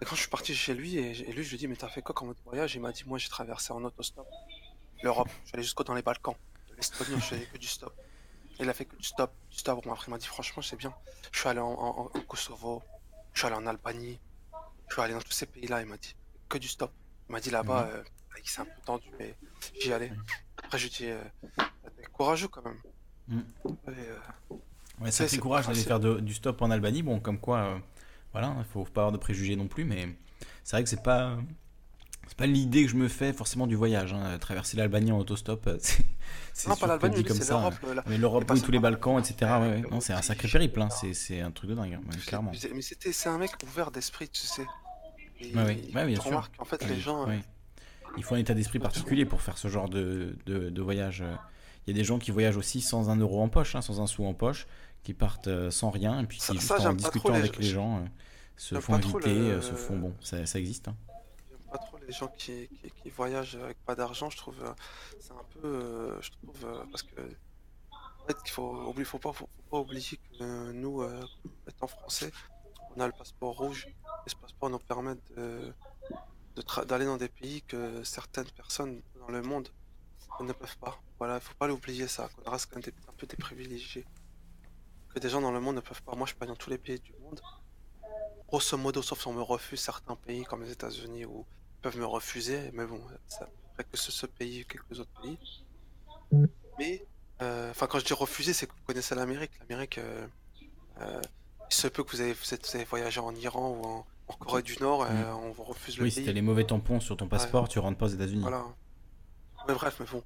Et 0.00 0.04
quand 0.04 0.14
je 0.14 0.20
suis 0.20 0.30
parti 0.30 0.54
chez 0.54 0.74
lui, 0.74 0.96
et, 0.96 1.10
et 1.28 1.32
lui, 1.32 1.44
je 1.44 1.50
lui 1.50 1.56
ai 1.56 1.58
dit, 1.58 1.68
mais 1.68 1.76
t'as 1.76 1.88
fait 1.88 2.00
quoi 2.02 2.14
comme 2.14 2.34
voyage? 2.44 2.74
Il 2.74 2.80
m'a 2.80 2.92
dit, 2.92 3.02
moi, 3.06 3.18
j'ai 3.18 3.28
traversé 3.28 3.72
en 3.72 3.84
autostop 3.84 4.26
l'Europe. 5.02 5.28
Allé 5.52 5.62
jusqu'au 5.62 5.84
dans 5.84 5.94
les 5.94 6.02
Balkans. 6.02 6.34
De 6.70 6.74
l'Estonie, 6.76 7.16
je 7.16 7.20
faisais 7.24 7.46
que 7.46 7.58
du 7.58 7.66
stop. 7.66 7.94
Et 8.58 8.62
il 8.62 8.68
a 8.68 8.74
fait 8.74 8.84
que 8.86 8.96
du 8.96 9.04
stop, 9.04 9.30
du 9.50 9.58
stop. 9.58 9.84
Bon, 9.84 9.92
après, 9.92 10.06
il 10.06 10.10
m'a 10.10 10.18
dit, 10.18 10.26
franchement, 10.26 10.62
c'est 10.62 10.76
bien. 10.76 10.94
Je 11.32 11.38
suis 11.38 11.48
allé 11.48 11.60
en, 11.60 11.68
en- 11.72 12.10
en 12.14 12.20
Kosovo, 12.20 12.82
je 13.34 13.40
suis 13.40 13.46
allé 13.46 13.56
en 13.56 13.66
Albanie, 13.66 14.18
je 14.88 14.94
suis 14.94 15.02
allé 15.02 15.12
dans 15.14 15.20
tous 15.20 15.32
ces 15.32 15.46
pays-là. 15.46 15.80
Il 15.82 15.86
m'a 15.86 15.96
dit, 15.96 16.14
que 16.48 16.58
du 16.58 16.68
stop. 16.68 16.92
Il 17.28 17.32
m'a 17.32 17.40
dit 17.40 17.50
là-bas, 17.50 17.84
Mhm. 17.84 17.90
euh, 17.96 18.02
il 18.42 18.48
s'est 18.48 18.60
un 18.62 18.64
peu 18.64 18.80
tendu, 18.84 19.08
mais 19.18 19.34
j'y 19.80 19.92
allais. 19.92 20.12
Après, 20.64 20.78
je 20.78 20.88
dis, 20.88 21.06
euh, 21.06 21.22
t'es 21.96 22.04
courageux 22.12 22.48
quand 22.48 22.62
même. 22.64 22.80
Mm. 23.28 23.38
Et, 23.38 23.90
euh, 23.90 24.18
Ouais, 25.00 25.10
C'est- 25.10 25.18
ça 25.18 25.24
fait 25.24 25.28
c'est 25.36 25.38
courage 25.38 25.66
d'aller 25.66 25.80
faire 25.82 25.98
de- 26.00 26.20
du 26.20 26.34
stop 26.34 26.60
en 26.60 26.70
Albanie. 26.70 27.02
Bon, 27.02 27.20
comme 27.20 27.38
quoi, 27.40 27.58
euh, 27.60 27.78
voilà, 28.32 28.54
il 28.58 28.64
faut 28.64 28.84
pas 28.84 29.02
avoir 29.02 29.12
de 29.12 29.18
préjugés 29.18 29.56
non 29.56 29.66
plus, 29.68 29.84
mais 29.84 30.08
c'est 30.64 30.76
vrai 30.76 30.84
que 30.84 30.88
c'est 30.90 31.02
pas. 31.02 31.36
C'est 32.28 32.36
pas 32.36 32.46
l'idée 32.46 32.84
que 32.84 32.90
je 32.90 32.94
me 32.94 33.08
fais 33.08 33.32
forcément 33.32 33.66
du 33.66 33.74
voyage. 33.74 34.12
hein. 34.12 34.38
Traverser 34.38 34.76
l'Albanie 34.76 35.10
en 35.10 35.18
autostop, 35.18 35.66
euh, 35.66 35.78
c'est 36.52 36.68
Non, 36.68 36.76
pas 36.76 36.86
l'Albanie, 36.86 37.24
comme 37.24 37.36
ça. 37.36 37.54
l'Europe. 37.54 37.74
là. 37.92 38.04
Mais 38.06 38.18
l'Europe, 38.18 38.44
oui, 38.50 38.62
tous 38.62 38.70
les 38.70 38.78
Balkans, 38.78 39.18
etc. 39.18 39.50
Ouais, 39.60 39.82
Non, 39.90 40.00
c'est 40.00 40.12
un 40.12 40.22
sacré 40.22 40.46
périple. 40.46 40.80
hein. 40.80 40.88
C'est 40.90 41.40
un 41.40 41.50
truc 41.50 41.70
de 41.70 41.74
dingue, 41.74 41.94
hein, 41.94 42.00
ouais, 42.08 42.16
clairement. 42.24 42.52
Mais 42.72 42.82
c'était, 42.82 43.10
c'est 43.12 43.28
un 43.28 43.38
mec 43.38 43.50
ouvert 43.64 43.90
d'esprit, 43.90 44.28
tu 44.28 44.42
sais. 44.46 44.64
Et. 45.40 45.56
Ouais, 45.56 46.06
bien 46.06 46.20
sûr. 46.20 46.50
qu'en 46.56 46.64
fait, 46.64 46.86
les 46.86 47.00
gens. 47.00 47.28
euh. 47.28 47.36
Il 48.16 48.22
faut 48.22 48.34
un 48.36 48.38
état 48.38 48.54
d'esprit 48.54 48.78
particulier 48.78 49.24
pour 49.24 49.40
faire 49.42 49.58
ce 49.58 49.66
genre 49.68 49.88
de, 49.88 50.36
de, 50.46 50.70
de 50.70 50.82
voyage. 50.82 51.24
Il 51.86 51.90
y 51.90 51.96
a 51.96 51.98
des 51.98 52.04
gens 52.04 52.18
qui 52.20 52.30
voyagent 52.30 52.56
aussi 52.56 52.80
sans 52.80 53.08
un 53.10 53.16
euro 53.16 53.42
en 53.42 53.48
poche, 53.48 53.74
hein, 53.74 53.82
sans 53.82 54.00
un 54.00 54.06
sou 54.06 54.24
en 54.24 54.34
poche, 54.34 54.66
qui 55.02 55.14
partent 55.14 55.48
euh, 55.48 55.70
sans 55.70 55.90
rien, 55.90 56.20
et 56.20 56.26
puis 56.26 56.38
Ça- 56.40 56.52
qui, 56.52 56.58
juste 56.60 56.68
ça, 56.68 56.90
en 56.90 56.92
discutant 56.94 57.32
les- 57.32 57.38
avec 57.38 57.56
les 57.56 57.64
gens, 57.68 57.98
euh, 58.00 58.06
se 58.56 58.74
font 58.80 58.94
inviter, 58.94 59.34
le- 59.34 59.50
euh, 59.52 59.62
se 59.62 59.74
font. 59.74 59.98
Bon, 59.98 60.14
ça, 60.20 60.44
ça 60.46 60.58
existe. 60.58 60.88
hein. 60.88 60.96
Pas 61.72 61.78
trop 61.78 61.98
les 61.98 62.12
gens 62.12 62.26
qui, 62.36 62.68
qui, 62.68 62.90
qui 62.90 63.10
voyagent 63.10 63.54
avec 63.54 63.78
pas 63.84 63.94
d'argent, 63.94 64.28
je 64.28 64.36
trouve 64.36 64.56
c'est 65.20 65.30
un 65.32 65.44
peu 65.60 66.18
je 66.20 66.30
trouve 66.32 66.66
parce 66.90 67.04
que 67.04 67.20
en 67.92 68.26
fait 68.26 68.36
qu'il 68.42 68.50
faut 68.50 68.92
faut 69.04 69.18
pas 69.20 69.32
faut, 69.32 69.48
faut 69.56 69.70
pas 69.70 69.78
oublier 69.78 70.18
que 70.38 70.72
nous 70.72 71.04
étant 71.68 71.86
français, 71.86 72.32
on 72.96 73.00
a 73.00 73.06
le 73.06 73.12
passeport 73.12 73.56
rouge 73.56 73.86
et 74.26 74.30
ce 74.30 74.34
passeport 74.34 74.68
nous 74.68 74.80
permet 74.80 75.14
de, 75.36 75.72
de 76.56 76.62
tra- 76.62 76.84
d'aller 76.84 77.04
dans 77.04 77.16
des 77.18 77.28
pays 77.28 77.62
que 77.62 78.02
certaines 78.02 78.50
personnes 78.50 79.00
dans 79.20 79.28
le 79.28 79.40
monde 79.42 79.68
ne 80.40 80.52
peuvent 80.52 80.78
pas. 80.78 81.00
Voilà, 81.20 81.38
faut 81.38 81.54
pas 81.54 81.68
l'oublier 81.68 82.08
ça, 82.08 82.28
qu'on 82.34 82.50
reste 82.50 82.66
quand 82.66 82.76
même 82.76 82.82
des- 82.82 83.08
un 83.08 83.12
peu 83.16 83.28
des 83.28 83.36
privilégiés. 83.36 84.04
Que 85.14 85.18
des 85.18 85.28
gens 85.28 85.40
dans 85.40 85.50
le 85.50 85.60
monde 85.60 85.76
ne 85.76 85.80
peuvent 85.80 86.02
pas. 86.02 86.14
Moi 86.14 86.26
je 86.26 86.34
peux 86.34 86.42
aller 86.44 86.52
dans 86.52 86.56
tous 86.56 86.70
les 86.70 86.78
pays 86.78 87.00
du 87.00 87.12
monde. 87.22 87.40
Grosso 88.48 88.76
modo, 88.76 89.02
sauf 89.02 89.20
si 89.20 89.28
on 89.28 89.32
me 89.32 89.42
refuse 89.42 89.80
certains 89.80 90.16
pays 90.16 90.44
comme 90.44 90.62
les 90.62 90.72
États-Unis 90.72 91.24
où 91.24 91.46
ils 91.78 91.82
peuvent 91.82 91.96
me 91.98 92.06
refuser, 92.06 92.70
mais 92.72 92.84
bon, 92.86 92.98
peu 92.98 93.46
près 93.74 93.84
que 93.84 93.96
ce, 93.96 94.10
ce 94.12 94.26
pays 94.26 94.64
quelques 94.66 94.98
autres 95.00 95.20
pays. 95.22 95.38
Mais, 96.78 97.04
euh, 97.42 97.70
enfin, 97.70 97.86
quand 97.86 97.98
je 97.98 98.04
dis 98.04 98.12
refuser, 98.12 98.52
c'est 98.52 98.66
que 98.66 98.72
vous 98.72 98.84
connaissez 98.86 99.14
l'Amérique. 99.14 99.52
L'Amérique, 99.60 99.98
euh, 99.98 100.26
euh, 101.00 101.20
il 101.70 101.74
se 101.74 101.86
peut 101.88 102.02
que 102.04 102.10
vous 102.10 102.20
avez, 102.20 102.32
vous 102.32 102.54
êtes- 102.54 102.66
vous 102.68 102.74
avez 102.76 102.84
voyagé 102.84 103.20
en 103.20 103.34
Iran 103.34 103.70
ou 103.70 103.84
en, 103.86 104.06
en 104.28 104.32
Corée 104.34 104.62
du 104.62 104.76
Nord, 104.80 105.02
euh, 105.04 105.32
on 105.32 105.50
vous 105.52 105.64
refuse 105.64 105.96
le 105.98 106.04
Oui, 106.04 106.10
si 106.10 106.16
pays. 106.18 106.26
t'as 106.26 106.32
les 106.32 106.42
mauvais 106.42 106.64
tampons 106.64 107.00
sur 107.00 107.16
ton 107.16 107.28
passeport, 107.28 107.68
tu 107.68 107.78
rentres 107.78 107.98
pas 107.98 108.06
aux 108.06 108.10
États-Unis. 108.10 108.42
Voilà. 108.42 108.64
Mais 109.68 109.74
bref, 109.74 109.96
mais 110.00 110.06
bon. 110.06 110.22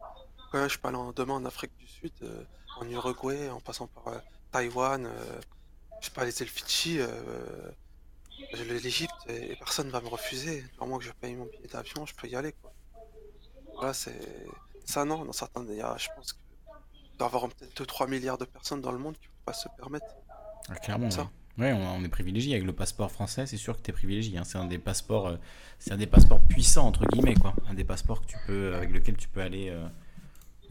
Quand 0.53 0.59
même, 0.61 0.69
je 0.71 0.79
peux 0.79 0.89
aller 0.89 0.97
en- 0.97 1.13
demain 1.13 1.35
en 1.35 1.45
Afrique 1.45 1.77
du 1.79 1.87
Sud, 1.87 2.13
euh, 2.23 2.45
en 2.81 2.89
Uruguay, 2.89 3.51
en 3.51 3.61
passant 3.61 3.87
par 3.87 4.09
euh, 4.09 4.19
Taïwan, 4.59 5.05
euh, 5.05 5.11
je 6.01 6.07
sais 6.07 6.13
pas, 6.13 6.25
les 6.25 6.41
îles 6.41 6.49
Fidji, 6.49 7.01
euh, 7.01 7.09
je- 8.55 8.63
l'Égypte, 8.63 9.13
et, 9.29 9.51
et 9.53 9.57
personne 9.57 9.89
va 9.91 10.01
me 10.01 10.07
refuser. 10.07 10.63
Du 10.63 10.79
moment 10.79 10.99
que 10.99 11.05
je 11.05 11.11
paye 11.13 11.35
mon 11.35 11.47
billet 11.47 11.67
d'avion, 11.73 12.07
je 12.07 12.15
peux 12.15 12.29
y 12.29 12.37
aller, 12.37 12.53
quoi. 12.63 12.73
Voilà, 13.75 13.93
c'est. 13.93 14.17
Ça, 14.85 15.05
non, 15.05 15.25
dans 15.25 15.33
certains. 15.33 15.65
Il 15.69 15.75
y 15.77 15.81
a, 15.81 15.97
je 15.99 16.07
pense 16.15 16.35
qu'il 16.35 16.43
doit 17.19 17.27
y 17.27 17.35
avoir 17.35 17.49
peut-être 17.49 17.75
2-3 17.83 18.07
milliards 18.09 18.39
de 18.39 18.45
personnes 18.45 18.81
dans 18.81 18.93
le 18.93 18.99
monde 18.99 19.15
qui 19.15 19.27
ne 19.27 19.33
peuvent 19.33 19.45
pas 19.47 19.53
se 19.55 19.69
permettre. 19.77 20.07
Ah, 20.69 20.77
clairement, 20.77 21.11
Ça. 21.11 21.29
ouais. 21.59 21.73
On, 21.73 21.97
on 21.97 22.05
est 22.05 22.09
privilégié 22.09 22.55
avec 22.55 22.65
le 22.65 22.73
passeport 22.73 23.11
français, 23.11 23.47
c'est 23.47 23.57
sûr 23.57 23.77
que 23.77 23.83
tu 23.83 23.91
es 23.91 23.93
privilégié. 23.95 24.39
hein. 24.39 24.45
C'est 24.45 24.59
un 24.59 24.67
des 24.67 24.79
passeports, 24.79 25.27
euh, 25.29 25.37
c'est 25.81 25.91
un 25.93 25.97
des 25.97 26.07
passeports 26.07 26.41
puissants 26.43 26.87
entre 26.87 27.05
guillemets 27.07 27.35
quoi. 27.35 27.55
Un 27.69 27.75
des 27.75 27.85
passeports 27.85 28.21
que 28.23 28.27
tu 28.27 28.37
peux, 28.47 28.75
avec 28.77 28.91
lequel 28.93 29.17
tu 29.17 29.29
peux 29.29 29.41
aller 29.41 29.69
euh, 29.71 29.85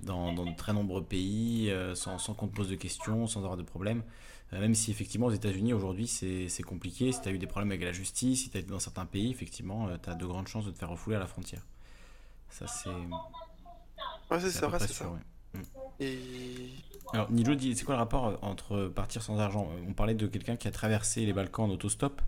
dans, 0.05 0.34
dans 0.34 0.45
de 0.45 0.55
très 0.55 0.73
nombreux 0.73 1.03
pays 1.03 1.69
euh, 1.69 1.95
sans, 1.95 2.17
sans 2.17 2.34
qu'on 2.34 2.47
te 2.47 2.55
pose 2.55 2.69
de 2.69 2.75
questions, 2.75 3.27
sans 3.27 3.39
avoir 3.41 3.57
de 3.57 3.63
problèmes. 3.63 4.03
Euh, 4.51 4.59
même 4.59 4.75
si 4.75 4.91
effectivement 4.91 5.27
aux 5.27 5.31
États-Unis 5.31 5.73
aujourd'hui 5.73 6.07
c'est 6.07 6.63
compliqué. 6.63 7.11
Si 7.11 7.21
tu 7.21 7.30
as 7.30 7.31
eu 7.31 7.39
des 7.39 7.47
problèmes 7.47 7.71
avec 7.71 7.84
la 7.84 7.91
justice, 7.91 8.43
si 8.43 8.49
tu 8.49 8.57
as 8.57 8.59
été 8.59 8.69
dans 8.69 8.80
certains 8.80 9.05
pays, 9.05 9.31
effectivement, 9.31 9.88
tu 10.01 10.09
as 10.09 10.15
de 10.15 10.25
grandes 10.25 10.47
chances 10.47 10.65
de 10.65 10.71
te 10.71 10.77
faire 10.77 10.89
refouler 10.89 11.15
à 11.15 11.19
la 11.19 11.27
frontière. 11.27 11.65
Ça 12.49 12.67
c'est 12.67 12.89
Ouais, 14.31 14.39
c'est 14.39 14.63
à 14.63 14.80
c'est 14.80 14.93
ça. 14.93 15.09
ouais. 15.09 15.19
Et. 15.99 16.69
Alors, 17.13 17.31
Nilo 17.31 17.55
dit, 17.55 17.75
c'est 17.75 17.85
quoi 17.85 17.95
le 17.95 17.99
rapport 17.99 18.27
euh, 18.27 18.38
entre 18.41 18.88
partir 18.88 19.21
sans 19.21 19.39
argent? 19.39 19.69
Euh, 19.71 19.85
On 19.88 19.93
parlait 19.93 20.15
de 20.15 20.25
quelqu'un 20.27 20.55
qui 20.55 20.67
a 20.67 20.71
traversé 20.71 21.25
les 21.25 21.34
Balkans 21.34 21.65
en 21.65 21.73
autostop. 21.73 22.21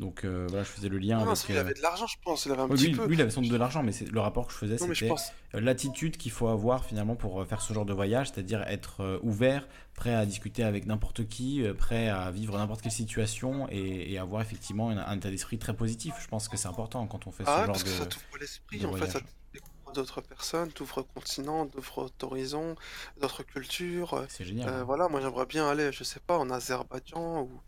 Donc 0.00 0.24
euh, 0.24 0.46
voilà, 0.48 0.64
je 0.64 0.70
faisais 0.70 0.88
le 0.88 0.98
lien 0.98 1.18
Non, 1.18 1.22
avec. 1.22 1.38
euh, 1.58 1.60
avait 1.60 1.74
de 1.74 1.82
l'argent, 1.82 2.06
je 2.08 2.16
pense. 2.24 2.46
Il 2.46 2.52
avait 2.52 2.62
un 2.62 2.68
oui, 2.68 2.76
petit 2.76 2.88
lui, 2.88 2.94
peu. 2.96 3.06
lui, 3.06 3.14
il 3.16 3.20
avait 3.20 3.30
sans 3.30 3.42
doute 3.42 3.50
de 3.50 3.56
l'argent, 3.56 3.82
mais 3.82 3.92
le 4.10 4.20
rapport 4.20 4.46
que 4.46 4.52
je 4.52 4.58
faisais, 4.58 4.78
c'était 4.78 5.06
pense. 5.08 5.32
euh, 5.54 5.60
l'attitude 5.60 6.16
qu'il 6.16 6.32
faut 6.32 6.48
avoir 6.48 6.84
finalement 6.84 7.16
pour 7.16 7.40
euh, 7.42 7.44
faire 7.44 7.60
ce 7.60 7.72
genre 7.74 7.84
de 7.84 7.92
voyage, 7.92 8.28
c'est-à-dire 8.30 8.62
être 8.62 9.02
euh, 9.02 9.18
ouvert, 9.22 9.68
prêt 9.94 10.14
à 10.14 10.24
discuter 10.26 10.64
avec 10.64 10.86
n'importe 10.86 11.28
qui, 11.28 11.62
prêt 11.78 12.08
à 12.08 12.30
vivre 12.30 12.56
n'importe 12.58 12.82
quelle 12.82 12.92
situation 12.92 13.68
et, 13.70 14.12
et 14.12 14.18
avoir 14.18 14.40
effectivement 14.42 14.90
un, 14.90 14.98
un 14.98 15.16
état 15.16 15.30
d'esprit 15.30 15.58
très 15.58 15.74
positif. 15.76 16.14
Je 16.20 16.28
pense 16.28 16.48
que 16.48 16.56
c'est 16.56 16.68
important 16.68 17.06
quand 17.06 17.26
on 17.26 17.32
fait 17.32 17.46
ce 17.46 17.50
Ah 17.50 17.62
genre 17.62 17.66
parce 17.72 17.84
que 17.84 17.90
ça 17.90 18.06
de. 18.06 18.06
t'ouvre 18.06 18.38
l'esprit, 18.40 18.78
de 18.78 18.86
en 18.86 18.92
fait, 18.94 19.06
ça 19.06 19.20
découvre 19.52 19.92
d'autres 19.94 20.20
personnes, 20.22 20.72
t'ouvre 20.72 21.02
continent, 21.02 21.66
t'ouvre 21.66 22.10
horizons, 22.22 22.76
d'autres 23.20 23.42
cultures. 23.42 24.28
C'est 24.28 24.44
génial. 24.44 24.68
euh, 24.68 24.82
hein. 24.82 24.84
voilà, 24.84 25.08
moi 25.08 25.20
j'aimerais 25.20 25.46
bien 25.46 25.68
aller, 25.68 25.92
je 25.92 26.04
sais 26.04 26.20
pas, 26.20 26.38
en 26.38 26.50
Azerbaïdjan 26.50 27.42
ou, 27.42 27.60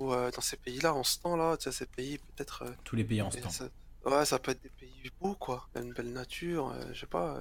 Ou 0.00 0.12
euh, 0.12 0.30
dans 0.30 0.40
ces 0.40 0.56
pays-là, 0.56 0.94
en 0.94 1.04
ce 1.04 1.18
temps-là, 1.20 1.56
tu 1.56 1.64
sais, 1.64 1.72
ces 1.72 1.86
pays 1.86 2.18
peut-être. 2.18 2.62
euh, 2.62 2.72
Tous 2.84 2.96
les 2.96 3.04
pays 3.04 3.20
en 3.22 3.30
ce 3.30 3.38
temps. 3.38 3.50
ça- 3.50 3.68
ouais, 4.06 4.24
ça 4.24 4.38
peut 4.38 4.52
être 4.52 4.62
des 4.62 4.70
pays 4.70 5.10
beaux, 5.20 5.34
quoi. 5.34 5.68
Il 5.74 5.78
y 5.78 5.82
a 5.82 5.86
une 5.86 5.92
belle 5.92 6.12
nature, 6.12 6.70
euh, 6.70 6.92
je 6.92 7.00
sais 7.00 7.06
pas, 7.06 7.36
euh, 7.36 7.40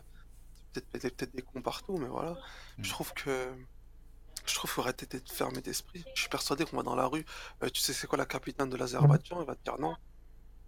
peut-être 0.73 1.15
peut-être 1.15 1.35
des 1.35 1.41
cons 1.41 1.61
partout, 1.61 1.97
mais 1.97 2.07
voilà. 2.07 2.31
Hmm. 2.77 2.83
Je 2.83 2.89
trouve 2.89 3.13
que. 3.13 3.53
Je 4.45 4.53
trouve 4.55 4.69
qu'il 4.69 4.75
faut 4.75 4.81
arrêter 4.81 5.05
d'être 5.05 5.29
fermé 5.31 5.61
d'esprit. 5.61 6.05
Je 6.15 6.21
suis 6.21 6.29
persuadé 6.29 6.63
qu'on 6.65 6.77
va 6.77 6.83
dans 6.83 6.95
la 6.95 7.05
rue, 7.07 7.25
tu 7.73 7.81
sais 7.81 7.91
c'est 7.93 8.07
quoi 8.07 8.17
la 8.17 8.25
capitale 8.25 8.69
de 8.69 8.77
l'Azerbaïdjan, 8.77 9.41
il 9.41 9.45
va 9.47 9.55
te 9.55 9.63
dire 9.63 9.77
non. 9.79 9.95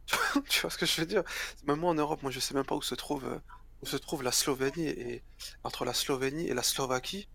tu 0.49 0.61
vois 0.61 0.69
ce 0.69 0.77
que 0.77 0.85
je 0.85 0.99
veux 1.01 1.07
dire? 1.07 1.23
Même 1.65 1.79
moi 1.79 1.91
en 1.91 1.95
Europe, 1.95 2.21
moi 2.21 2.31
je 2.31 2.39
sais 2.39 2.53
même 2.53 2.65
pas 2.65 2.75
où 2.75 2.81
se 2.81 2.95
trouve, 2.95 3.39
où 3.81 3.85
se 3.85 3.95
trouve 3.97 4.23
la 4.23 4.31
Slovénie 4.33 4.87
et 4.87 5.23
entre 5.63 5.85
la 5.85 5.93
Slovénie 5.93 6.47
et 6.47 6.53
la 6.53 6.63
Slovaquie, 6.63 7.29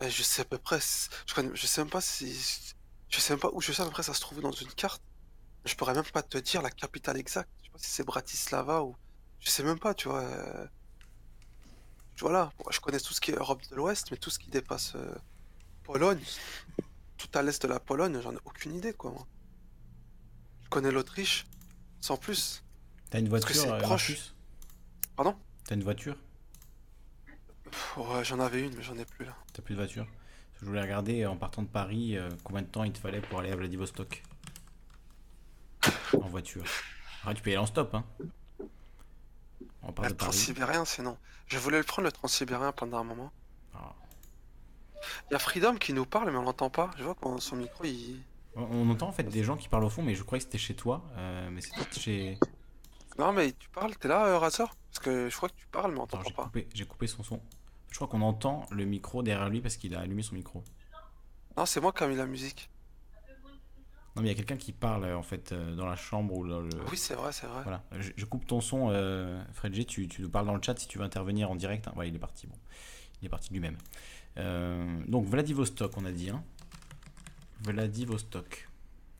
je 0.00 0.22
sais 0.22 0.42
à 0.42 0.44
peu 0.44 0.58
près, 0.58 0.78
je 1.26 1.34
connais, 1.34 1.50
je 1.54 1.66
sais 1.66 1.80
même 1.80 1.90
pas 1.90 2.00
si, 2.00 2.32
je 3.12 3.20
sais 3.20 3.32
même 3.34 3.40
pas 3.40 3.50
où 3.52 3.60
je 3.60 3.72
sais 3.72 3.82
à 3.82 3.84
peu 3.84 3.90
près 3.92 4.02
ça 4.02 4.14
se 4.14 4.20
trouve 4.20 4.40
dans 4.40 4.50
une 4.52 4.72
carte. 4.72 5.02
Je 5.64 5.74
pourrais 5.76 5.94
même 5.94 6.04
pas 6.04 6.22
te 6.22 6.38
dire 6.38 6.60
la 6.62 6.70
capitale 6.70 7.16
exacte. 7.18 7.50
Je 7.60 7.66
sais 7.66 7.70
pas 7.72 7.78
si 7.78 7.90
c'est 7.90 8.04
Bratislava 8.04 8.82
ou, 8.82 8.96
je 9.40 9.48
sais 9.50 9.62
même 9.62 9.78
pas, 9.78 9.94
tu 9.94 10.08
vois. 10.08 10.22
euh, 10.22 10.66
Voilà, 12.18 12.52
je 12.70 12.80
connais 12.80 12.98
tout 13.00 13.12
ce 13.14 13.20
qui 13.20 13.30
est 13.30 13.36
Europe 13.36 13.60
de 13.70 13.76
l'Ouest, 13.76 14.10
mais 14.10 14.16
tout 14.16 14.30
ce 14.30 14.38
qui 14.38 14.50
dépasse 14.50 14.94
euh, 14.96 15.14
Pologne, 15.84 16.20
tout 17.16 17.28
à 17.34 17.42
l'est 17.42 17.62
de 17.62 17.68
la 17.68 17.78
Pologne, 17.80 18.20
j'en 18.20 18.32
ai 18.34 18.38
aucune 18.44 18.74
idée, 18.74 18.92
quoi. 18.92 19.12
moi. 19.12 19.26
Je 20.64 20.68
connais 20.68 20.90
l'Autriche, 20.90 21.46
sans 22.00 22.16
plus. 22.16 22.64
T'as 23.10 23.18
une 23.20 23.28
parce 23.28 23.44
que 23.44 23.52
voiture, 23.52 23.70
c'est 23.70 23.76
euh, 23.76 23.86
proche. 23.86 24.08
Marcus? 24.10 24.34
Pardon? 25.16 25.36
T'as 25.64 25.74
une 25.76 25.82
voiture? 25.84 26.16
Pff, 27.70 27.96
ouais, 27.98 28.24
j'en 28.24 28.40
avais 28.40 28.62
une, 28.62 28.74
mais 28.74 28.82
j'en 28.82 28.96
ai 28.98 29.04
plus 29.04 29.24
là. 29.26 29.36
T'as 29.52 29.62
plus 29.62 29.74
de 29.74 29.80
voiture? 29.80 30.06
Je 30.62 30.66
voulais 30.68 30.80
regarder 30.80 31.26
en 31.26 31.36
partant 31.36 31.62
de 31.62 31.66
Paris 31.66 32.16
euh, 32.16 32.30
combien 32.44 32.62
de 32.62 32.68
temps 32.68 32.84
il 32.84 32.92
te 32.92 32.98
fallait 32.98 33.20
pour 33.20 33.40
aller 33.40 33.50
à 33.50 33.56
Vladivostok. 33.56 34.22
En 36.14 36.28
voiture. 36.28 36.62
Ah, 37.24 37.34
tu 37.34 37.42
peux 37.42 37.50
y 37.50 37.54
aller 37.54 37.62
en 37.62 37.66
stop, 37.66 37.92
hein. 37.94 38.04
On 39.82 39.92
part 39.92 40.04
Le 40.04 40.12
de 40.12 40.16
Paris. 40.16 40.30
transsibérien, 40.30 40.84
sinon. 40.84 41.18
Je 41.48 41.58
voulais 41.58 41.78
le 41.78 41.84
prendre, 41.84 42.06
le 42.06 42.12
transsibérien, 42.12 42.70
pendant 42.70 42.98
un 42.98 43.04
moment. 43.04 43.32
Ah. 43.74 43.92
Il 45.28 45.32
y 45.32 45.34
a 45.34 45.40
Freedom 45.40 45.74
qui 45.74 45.92
nous 45.92 46.06
parle, 46.06 46.30
mais 46.30 46.38
on 46.38 46.42
l'entend 46.42 46.70
pas. 46.70 46.92
Je 46.96 47.02
vois 47.02 47.16
que 47.16 47.40
son 47.40 47.56
micro, 47.56 47.84
il. 47.84 48.22
On, 48.54 48.88
entend 48.88 49.08
en 49.08 49.12
fait 49.12 49.24
des 49.24 49.42
gens 49.42 49.56
qui 49.56 49.68
parlent 49.68 49.84
au 49.84 49.90
fond, 49.90 50.02
mais 50.02 50.14
je 50.14 50.22
croyais 50.22 50.38
que 50.38 50.44
c'était 50.44 50.58
chez 50.58 50.74
toi. 50.74 51.02
euh, 51.16 51.48
mais 51.50 51.60
c'est 51.60 51.74
peut-être 51.74 51.98
chez. 51.98 52.38
Non, 53.18 53.32
mais 53.32 53.50
tu 53.50 53.68
parles, 53.70 53.96
t'es 53.96 54.06
là, 54.06 54.26
euh, 54.26 54.38
Razor? 54.38 54.76
Parce 54.92 55.04
que 55.04 55.28
je 55.28 55.36
crois 55.36 55.48
que 55.48 55.56
tu 55.56 55.66
parles, 55.66 55.92
mais 55.92 55.98
on 55.98 56.06
t'entend 56.06 56.30
pas. 56.30 56.52
j'ai 56.72 56.84
coupé 56.86 57.08
son 57.08 57.24
son. 57.24 57.40
Je 57.92 57.96
crois 57.98 58.08
qu'on 58.08 58.22
entend 58.22 58.64
le 58.70 58.86
micro 58.86 59.22
derrière 59.22 59.50
lui 59.50 59.60
parce 59.60 59.76
qu'il 59.76 59.94
a 59.94 60.00
allumé 60.00 60.22
son 60.22 60.34
micro. 60.34 60.64
Non, 61.58 61.66
c'est 61.66 61.78
moi 61.78 61.92
qui 61.92 62.02
ai 62.02 62.08
mis 62.08 62.16
la 62.16 62.24
musique. 62.24 62.70
Non, 64.16 64.22
mais 64.22 64.28
il 64.28 64.32
y 64.32 64.34
a 64.34 64.34
quelqu'un 64.34 64.56
qui 64.56 64.72
parle 64.72 65.04
euh, 65.04 65.16
en 65.16 65.22
fait 65.22 65.52
euh, 65.52 65.74
dans 65.74 65.86
la 65.86 65.96
chambre 65.96 66.34
ou 66.34 66.48
dans 66.48 66.60
le. 66.60 66.70
Oui, 66.90 66.96
c'est 66.96 67.14
vrai, 67.14 67.32
c'est 67.32 67.46
vrai. 67.46 67.62
Voilà, 67.62 67.82
je, 67.98 68.10
je 68.16 68.24
coupe 68.24 68.46
ton 68.46 68.60
son, 68.62 68.88
euh, 68.90 69.42
Fred 69.52 69.74
G, 69.74 69.84
tu, 69.84 70.08
tu 70.08 70.22
nous 70.22 70.30
parles 70.30 70.46
dans 70.46 70.54
le 70.56 70.62
chat 70.62 70.78
si 70.78 70.88
tu 70.88 70.98
veux 70.98 71.04
intervenir 71.04 71.50
en 71.50 71.54
direct. 71.54 71.86
hein. 71.86 71.92
Ouais, 71.96 72.08
il 72.08 72.16
est 72.16 72.18
parti, 72.18 72.46
bon. 72.46 72.56
Il 73.20 73.26
est 73.26 73.28
parti 73.28 73.52
lui-même. 73.52 73.76
Euh, 74.38 75.02
donc, 75.06 75.26
Vladivostok, 75.26 75.96
on 75.98 76.04
a 76.06 76.12
dit. 76.12 76.30
Hein. 76.30 76.42
Vladivostok. 77.60 78.68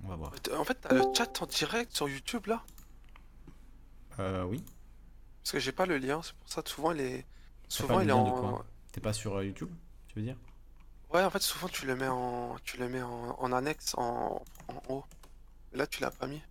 On 0.03 0.09
va 0.09 0.17
voir. 0.17 0.33
En 0.59 0.65
fait, 0.65 0.75
t'as 0.81 0.95
le 0.95 1.03
chat 1.15 1.43
en 1.43 1.47
direct 1.47 1.95
sur 1.95 2.09
YouTube 2.09 2.47
là? 2.47 2.65
Euh, 4.19 4.45
oui. 4.45 4.65
Parce 5.43 5.53
que 5.53 5.59
j'ai 5.59 5.73
pas 5.73 5.87
le 5.87 5.99
lien, 5.99 6.23
c'est 6.23 6.35
pour 6.35 6.49
ça 6.49 6.63
que 6.63 6.71
souvent. 6.71 6.95
T'as 6.95 7.23
Souvent 7.73 8.01
il 8.01 8.09
est 8.11 8.13
en. 8.13 8.63
T'es 8.93 9.01
pas 9.01 9.15
sur 9.15 9.37
euh, 9.37 9.47
YouTube, 9.47 9.71
tu 10.09 10.19
veux 10.19 10.25
dire? 10.27 10.37
Ouais, 11.11 11.25
en 11.25 11.31
fait, 11.31 11.41
souvent 11.41 11.69
tu 11.69 11.87
le 11.87 11.97
mets 11.97 12.09
en. 12.09 12.57
Tu 12.65 12.77
le 12.77 12.87
mets 12.91 13.01
en, 13.01 13.41
en 13.41 13.53
annexe, 13.53 13.95
en... 13.97 14.43
en 14.69 14.83
haut. 14.91 15.05
Là, 15.73 15.87
tu 15.87 16.03
l'as 16.03 16.11
pas 16.11 16.27
mis. 16.27 16.43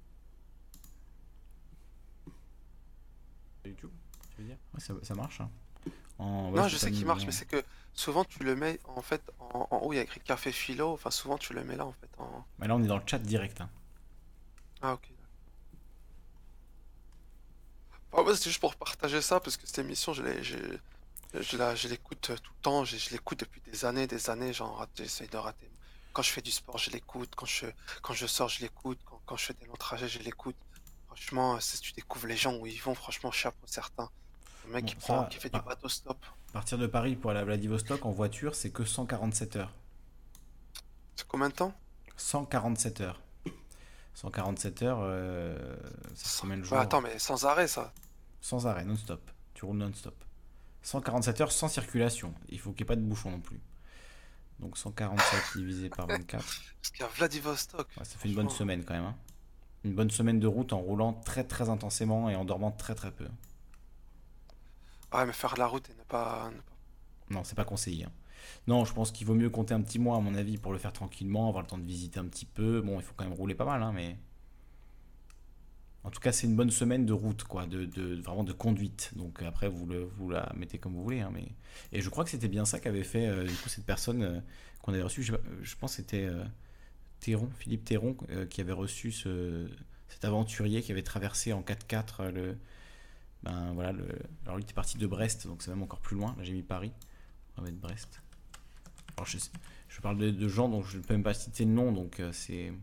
YouTube, 3.64 3.92
tu 4.32 4.42
veux 4.42 4.48
dire? 4.48 4.58
Ouais, 4.74 4.80
ça, 4.80 4.96
ça 5.04 5.14
marche. 5.14 5.42
hein. 5.42 5.52
non, 6.18 6.68
je 6.68 6.78
sais 6.78 6.92
qu'il 6.92 7.06
marche, 7.06 7.26
mais 7.28 7.32
c'est 7.32 7.46
que 7.46 7.64
souvent 7.94 8.26
tu 8.26 8.44
le 8.44 8.56
mets 8.56 8.80
en 8.86 9.04
fait 9.04 9.22
en, 9.40 9.68
haut, 9.84 9.94
il 9.94 9.98
y 9.98 10.00
a 10.00 10.02
écrit 10.02 10.22
café 10.22 10.52
philo. 10.52 10.92
Enfin, 10.94 11.12
souvent 11.12 11.38
tu 11.38 11.54
le 11.54 11.64
mets 11.64 11.76
là 11.76 11.86
en 11.86 11.94
fait. 11.94 12.10
En... 12.18 12.44
Mais 12.58 12.68
là, 12.68 12.76
on 12.76 12.84
est 12.84 12.88
dans 12.88 12.98
le 12.98 13.04
chat 13.06 13.20
direct. 13.20 13.62
Hein. 13.62 13.70
Ah, 14.82 14.94
ok. 14.94 15.08
Ah, 18.12 18.24
c'est 18.30 18.46
juste 18.50 18.60
pour 18.60 18.76
partager 18.76 19.22
ça 19.22 19.40
parce 19.40 19.56
que 19.56 19.68
cette 19.68 19.78
émission, 19.78 20.14
je 20.14 20.24
l'ai, 20.24 20.42
je, 21.34 21.76
je 21.76 21.88
l'écoute 21.88 22.20
tout 22.22 22.32
le 22.34 22.62
temps. 22.62 22.86
Je, 22.86 23.10
l'écoute 23.12 23.40
depuis 23.40 23.62
des 23.62 23.86
années, 23.86 24.08
des 24.08 24.30
années. 24.30 24.54
Genre, 24.54 24.86
j'essaye 24.96 25.28
de 25.28 25.38
rater. 25.38 25.70
Quand 26.14 26.22
je 26.22 26.32
fais 26.32 26.42
du 26.42 26.52
sport, 26.52 26.78
je 26.78 26.90
l'écoute. 26.92 27.34
Quand 27.36 27.46
je, 27.46 27.68
quand 28.02 28.14
je 28.14 28.28
sors, 28.28 28.50
je 28.50 28.62
l'écoute. 28.62 29.00
Quand, 29.06 29.22
quand 29.26 29.38
je 29.38 29.46
fais 29.46 29.54
des 29.54 29.66
longs 29.66 29.76
trajets, 29.76 30.10
je 30.10 30.20
l'écoute. 30.20 30.56
Franchement, 31.08 31.60
si 31.60 31.80
tu 31.80 31.94
découvres 31.94 32.28
les 32.28 32.38
gens 32.38 32.56
où 32.58 32.66
ils 32.66 32.82
vont, 32.82 32.96
franchement, 32.96 33.32
chapeau 33.32 33.66
certains. 33.68 34.10
Le 34.66 34.74
mec 34.74 34.86
qui, 34.86 34.96
prend, 34.96 35.26
qui 35.26 35.38
fait 35.38 35.50
du 35.50 35.62
bateau 35.62 35.90
stop. 35.90 36.18
Partir 36.54 36.78
de 36.78 36.88
Paris 36.88 37.16
pour 37.16 37.32
aller 37.32 37.40
à 37.40 37.46
Vladivostok 37.46 38.06
en 38.06 38.12
voiture, 38.12 38.56
c'est 38.56 38.72
que 38.72 38.86
147 38.86 39.56
heures. 39.56 39.74
C'est 41.16 41.28
combien 41.28 41.50
de 41.50 41.54
temps? 41.54 41.74
147 42.18 43.02
heures. 43.02 43.22
147 44.14 44.82
heures, 44.84 45.00
euh, 45.02 45.76
ça 46.16 46.46
le 46.46 46.64
jour. 46.64 46.78
attends, 46.78 47.02
mais 47.02 47.18
sans 47.18 47.46
arrêt 47.46 47.68
ça 47.68 47.94
Sans 48.42 48.68
arrêt, 48.68 48.84
non-stop. 48.84 49.22
Tu 49.54 49.66
roules 49.66 49.78
non-stop. 49.78 50.16
147 50.84 51.42
heures 51.42 51.52
sans 51.52 51.68
circulation. 51.68 52.34
Il 52.50 52.60
faut 52.60 52.72
qu'il 52.72 52.84
n'y 52.84 52.88
ait 52.88 52.94
pas 52.94 52.96
de 52.96 53.02
bouchon 53.02 53.32
non 53.32 53.40
plus. 53.40 53.60
Donc 54.60 54.78
147 54.78 55.40
divisé 55.58 55.90
par 55.90 56.08
24. 56.08 56.44
Parce 56.44 56.92
qu'il 56.92 57.02
y 57.02 57.04
a 57.04 57.08
Vladivostok. 57.08 57.88
ça 57.98 58.18
fait 58.18 58.30
une 58.30 58.36
bonne 58.36 58.50
semaine 58.50 58.84
quand 58.84 58.94
même. 58.94 59.06
Hein. 59.06 59.16
Une 59.84 59.96
bonne 59.96 60.12
semaine 60.12 60.40
de 60.40 60.48
route 60.48 60.74
en 60.74 60.80
roulant 60.80 61.14
très 61.14 61.44
très 61.44 61.70
intensément 61.70 62.30
et 62.30 62.36
en 62.36 62.46
dormant 62.46 62.72
très 62.72 62.94
très 62.94 63.12
peu. 63.12 63.28
Ouais, 65.14 65.26
mais 65.26 65.34
faire 65.34 65.56
la 65.58 65.68
route 65.68 65.90
et 65.90 65.94
ne 65.94 66.04
pas. 66.04 66.52
Non, 67.30 67.44
c'est 67.44 67.56
pas 67.56 67.66
conseillé. 67.66 68.06
Hein. 68.06 68.12
Non, 68.68 68.86
je 68.86 68.94
pense 68.94 69.12
qu'il 69.12 69.28
vaut 69.28 69.34
mieux 69.34 69.50
compter 69.50 69.74
un 69.74 69.82
petit 69.82 70.00
mois, 70.00 70.18
à 70.18 70.20
mon 70.20 70.36
avis, 70.36 70.58
pour 70.58 70.72
le 70.72 70.80
faire 70.80 70.94
tranquillement, 70.94 71.50
avoir 71.50 71.64
le 71.64 71.68
temps 71.68 71.78
de 71.78 71.86
visiter 71.86 72.20
un 72.20 72.26
petit 72.26 72.46
peu. 72.46 72.82
Bon, 72.82 73.00
il 73.00 73.04
faut 73.04 73.14
quand 73.16 73.26
même 73.26 73.34
rouler 73.34 73.56
pas 73.56 73.66
mal, 73.66 73.82
hein, 73.84 73.92
mais. 73.94 74.18
En 76.04 76.10
tout 76.10 76.20
cas, 76.20 76.32
c'est 76.32 76.48
une 76.48 76.56
bonne 76.56 76.72
semaine 76.72 77.06
de 77.06 77.14
route, 77.14 77.44
quoi, 77.44 77.68
de, 77.68 77.88
vraiment 78.22 78.44
de 78.44 78.54
conduite. 78.54 79.12
Donc 79.16 79.42
après, 79.44 79.70
vous, 79.70 79.86
le, 79.86 80.10
vous 80.18 80.30
la 80.30 80.52
mettez 80.56 80.80
comme 80.80 80.94
vous 80.94 81.04
voulez. 81.04 81.20
Hein, 81.20 81.30
mais... 81.32 81.48
Et 81.92 82.02
je 82.02 82.10
crois 82.10 82.24
que 82.24 82.32
c'était 82.32 82.48
bien 82.48 82.66
ça 82.66 82.80
qu'avait 82.80 83.04
fait 83.04 83.28
euh, 83.28 83.48
cette 83.68 83.86
personne 83.86 84.24
euh, 84.24 84.40
qu'on 84.82 84.94
avait 84.94 85.04
reçue. 85.04 85.22
Je, 85.22 85.76
pense 85.76 85.92
que 85.92 85.98
c'était 85.98 86.26
euh, 86.26 86.44
Théron, 87.20 87.50
Philippe 87.58 87.86
Théron, 87.86 88.18
qui 88.50 88.62
avait 88.62 88.72
reçu 88.72 89.12
ce, 89.12 89.70
cet 90.08 90.26
aventurier 90.26 90.82
qui 90.82 90.92
avait 90.92 91.04
traversé 91.04 91.54
en 91.54 91.62
4x4 91.62 92.30
le, 92.32 92.58
ben 93.44 93.74
voilà, 93.74 93.94
alors 94.46 94.58
lui 94.58 94.64
était 94.64 94.74
parti 94.74 94.98
de 94.98 95.08
Brest, 95.08 95.48
donc 95.48 95.62
c'est 95.62 95.72
même 95.72 95.84
encore 95.84 96.00
plus 96.00 96.16
loin. 96.16 96.34
Là 96.38 96.44
j'ai 96.44 96.54
mis 96.54 96.64
Paris, 96.64 96.92
on 97.58 97.62
va 97.62 97.68
mettre 97.68 97.80
Brest. 97.80 98.22
Je, 99.24 99.38
je 99.88 100.02
parle 100.02 100.18
de, 100.18 100.48
gens 100.48 100.68
dont 100.68 100.82
je 100.82 100.98
ne 100.98 101.04
peux 101.04 101.14
même 101.14 101.24
pas 101.24 101.36
citer 101.36 101.64
le 101.66 101.72
nom, 101.72 101.92
donc 101.92 102.22
c'est 102.32 102.74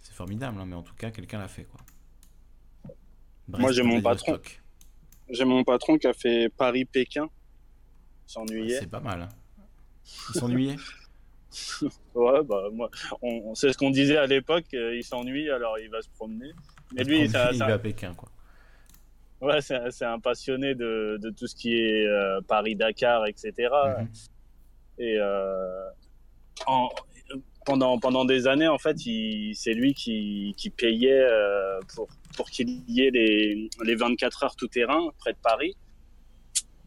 c'est 0.00 0.12
formidable, 0.12 0.60
hein, 0.60 0.66
mais 0.66 0.74
en 0.74 0.82
tout 0.82 0.94
cas 0.94 1.10
quelqu'un 1.10 1.38
l'a 1.38 1.48
fait 1.48 1.64
quoi. 1.64 1.80
Moi 3.48 3.72
j'ai 3.72 3.82
mon 3.82 4.00
patron. 4.00 4.38
J'ai 5.28 5.44
mon 5.44 5.64
patron 5.64 5.98
qui 5.98 6.06
a 6.06 6.12
fait 6.12 6.48
Paris-Pékin. 6.48 7.28
S'ennuyait. 8.26 8.80
c'est 8.80 8.90
pas 8.90 9.00
mal. 9.00 9.22
Hein. 9.22 9.28
Il 10.34 10.40
s'ennuyait. 10.40 10.76
ouais, 12.14 12.42
bah 12.42 12.64
moi, 12.72 12.90
on, 13.22 13.54
c'est 13.54 13.72
ce 13.72 13.78
qu'on 13.78 13.90
disait 13.90 14.16
à 14.16 14.26
l'époque. 14.26 14.66
Euh, 14.74 14.96
il 14.96 15.04
s'ennuie, 15.04 15.50
alors 15.50 15.78
il 15.78 15.88
va 15.88 16.02
se 16.02 16.08
promener. 16.08 16.52
Mais 16.94 17.04
lui, 17.04 17.28
ça, 17.28 17.50
il 17.52 17.58
va 17.58 17.74
à 17.74 17.78
Pékin 17.78 18.14
quoi. 18.14 18.28
Ouais, 19.40 19.60
c'est 19.60 20.04
un 20.04 20.18
passionné 20.20 20.74
de, 20.74 21.18
de, 21.20 21.30
tout 21.30 21.46
ce 21.46 21.54
qui 21.54 21.74
est 21.74 22.06
euh, 22.06 22.40
Paris-Dakar, 22.48 23.26
etc. 23.26 23.52
Et 24.98 25.18
euh, 25.18 25.90
en, 26.66 26.88
pendant, 27.64 27.98
pendant 27.98 28.24
des 28.24 28.46
années, 28.46 28.68
en 28.68 28.78
fait, 28.78 28.96
c'est 28.98 29.74
lui 29.74 29.94
qui, 29.94 30.54
qui 30.56 30.70
payait 30.70 31.12
euh, 31.12 31.80
pour, 31.94 32.08
pour 32.36 32.50
qu'il 32.50 32.68
y 32.88 33.02
ait 33.02 33.10
les, 33.10 33.68
les 33.82 33.94
24 33.94 34.44
heures 34.44 34.56
tout-terrain 34.56 35.10
près 35.18 35.32
de 35.32 35.38
Paris. 35.42 35.76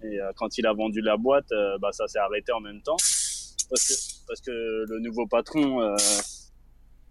Et 0.04 0.20
quand 0.36 0.60
il 0.60 0.68
a 0.68 0.74
vendu 0.74 1.02
la 1.02 1.18
boîte, 1.18 1.52
bah, 1.82 1.92
ça 1.92 2.08
s'est 2.08 2.20
arrêté 2.20 2.52
en 2.52 2.60
même 2.60 2.82
temps. 2.82 2.98
Parce 3.70 3.88
que, 3.88 3.94
parce 4.28 4.42
que 4.42 4.52
le 4.88 5.00
nouveau 5.00 5.26
patron, 5.26 5.96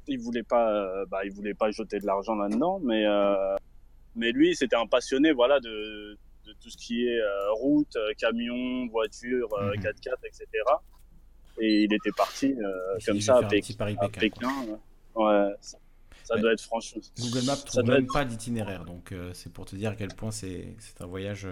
il 0.06 0.20
voulait 0.20 0.44
pas, 0.44 1.04
bah, 1.06 1.24
il 1.24 1.32
voulait 1.32 1.54
pas 1.54 1.72
jeter 1.72 1.98
de 1.98 2.06
l'argent 2.06 2.36
là-dedans, 2.36 2.78
mais 2.84 3.04
mais 4.16 4.32
lui, 4.32 4.56
c'était 4.56 4.76
un 4.76 4.86
passionné, 4.86 5.32
voilà, 5.32 5.60
de, 5.60 6.18
de 6.46 6.52
tout 6.60 6.70
ce 6.70 6.76
qui 6.76 7.06
est 7.06 7.20
euh, 7.20 7.52
route, 7.52 7.94
euh, 7.96 8.12
camion, 8.18 8.86
voiture, 8.88 9.48
4x4, 9.50 10.14
etc. 10.24 10.46
Et 11.60 11.84
il 11.84 11.92
était 11.92 12.12
parti 12.16 12.52
euh, 12.52 12.98
comme 13.04 13.20
ça 13.20 13.38
à, 13.38 13.42
Pékin. 13.42 14.50
Ouais, 15.14 15.54
ça, 16.22 16.36
doit 16.36 16.52
être 16.52 16.60
franchement. 16.60 17.00
Google 17.18 17.46
Maps 17.46 17.56
trouve 17.56 17.84
même 17.84 18.06
pas 18.06 18.24
d'itinéraire, 18.24 18.84
donc 18.84 19.14
c'est 19.32 19.52
pour 19.52 19.64
te 19.64 19.76
dire 19.76 19.92
à 19.92 19.96
quel 19.96 20.14
point 20.14 20.30
c'est 20.30 20.76
un 21.00 21.06
voyage 21.06 21.46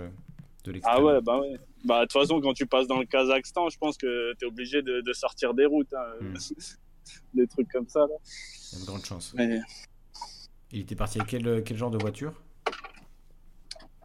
de 0.64 0.72
l'extérieur. 0.72 1.00
Ah 1.00 1.14
ouais, 1.14 1.20
bah 1.22 1.40
ouais. 1.40 1.58
Bah 1.84 2.00
de 2.00 2.04
toute 2.04 2.12
façon, 2.12 2.40
quand 2.40 2.54
tu 2.54 2.66
passes 2.66 2.86
dans 2.86 2.98
le 2.98 3.04
Kazakhstan, 3.04 3.68
je 3.68 3.78
pense 3.78 3.96
que 3.96 4.34
tu 4.38 4.44
es 4.44 4.48
obligé 4.48 4.82
de, 4.82 5.00
de, 5.02 5.12
sortir 5.12 5.54
des 5.54 5.66
routes, 5.66 5.92
hein. 5.92 6.04
hmm. 6.20 6.36
des 7.34 7.46
trucs 7.46 7.70
comme 7.70 7.88
ça. 7.88 8.00
Là. 8.00 8.16
Il 8.72 8.72
y 8.72 8.76
a 8.76 8.80
une 8.80 8.86
grande 8.86 9.04
chance. 9.04 9.34
Il 10.72 10.80
était 10.80 10.96
parti 10.96 11.18
avec 11.18 11.30
quel, 11.30 11.62
quel 11.62 11.76
genre 11.76 11.90
de 11.90 11.98
voiture? 11.98 12.32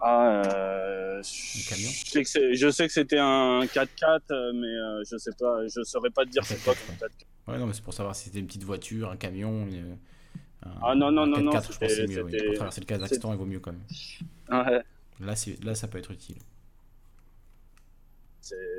Ah, 0.01 0.41
euh, 0.45 1.21
camion 1.67 1.89
je, 1.89 2.09
sais 2.09 2.23
que 2.23 2.53
je 2.53 2.69
sais 2.69 2.87
que 2.87 2.93
c'était 2.93 3.17
un 3.17 3.61
4x4, 3.65 4.21
euh, 4.31 4.53
mais 4.53 4.67
euh, 4.67 5.03
je 5.09 5.17
sais 5.17 5.31
pas, 5.37 5.67
je 5.67 5.83
saurais 5.83 6.09
pas 6.09 6.23
te 6.23 6.29
dire 6.29 6.45
c'est 6.45 6.61
quoi 6.63 6.73
comme 6.73 6.95
4x4. 6.95 7.51
Ouais, 7.51 7.57
non, 7.57 7.65
mais 7.65 7.73
c'est 7.73 7.83
pour 7.83 7.93
savoir 7.93 8.15
si 8.15 8.25
c'était 8.25 8.39
une 8.39 8.47
petite 8.47 8.63
voiture, 8.63 9.09
un 9.09 9.17
camion. 9.17 9.67
un, 10.63 10.69
ah 10.81 10.95
non, 10.95 11.11
non, 11.11 11.25
non, 11.25 11.41
non. 11.41 11.51
4 11.51 11.73
je 11.73 11.79
pense 11.79 11.91
c'est 11.91 12.07
mieux. 12.07 12.25
Pour 12.25 12.55
traverser 12.55 12.81
le 12.81 12.85
Kazakhstan, 12.85 13.33
il 13.33 13.37
vaut 13.37 13.45
mieux 13.45 13.59
quand 13.59 13.71
même. 13.71 13.83
Ouais. 14.49 14.83
Là, 15.19 15.33
là, 15.63 15.75
ça 15.75 15.87
peut 15.87 15.97
être 15.97 16.11
utile. 16.11 16.37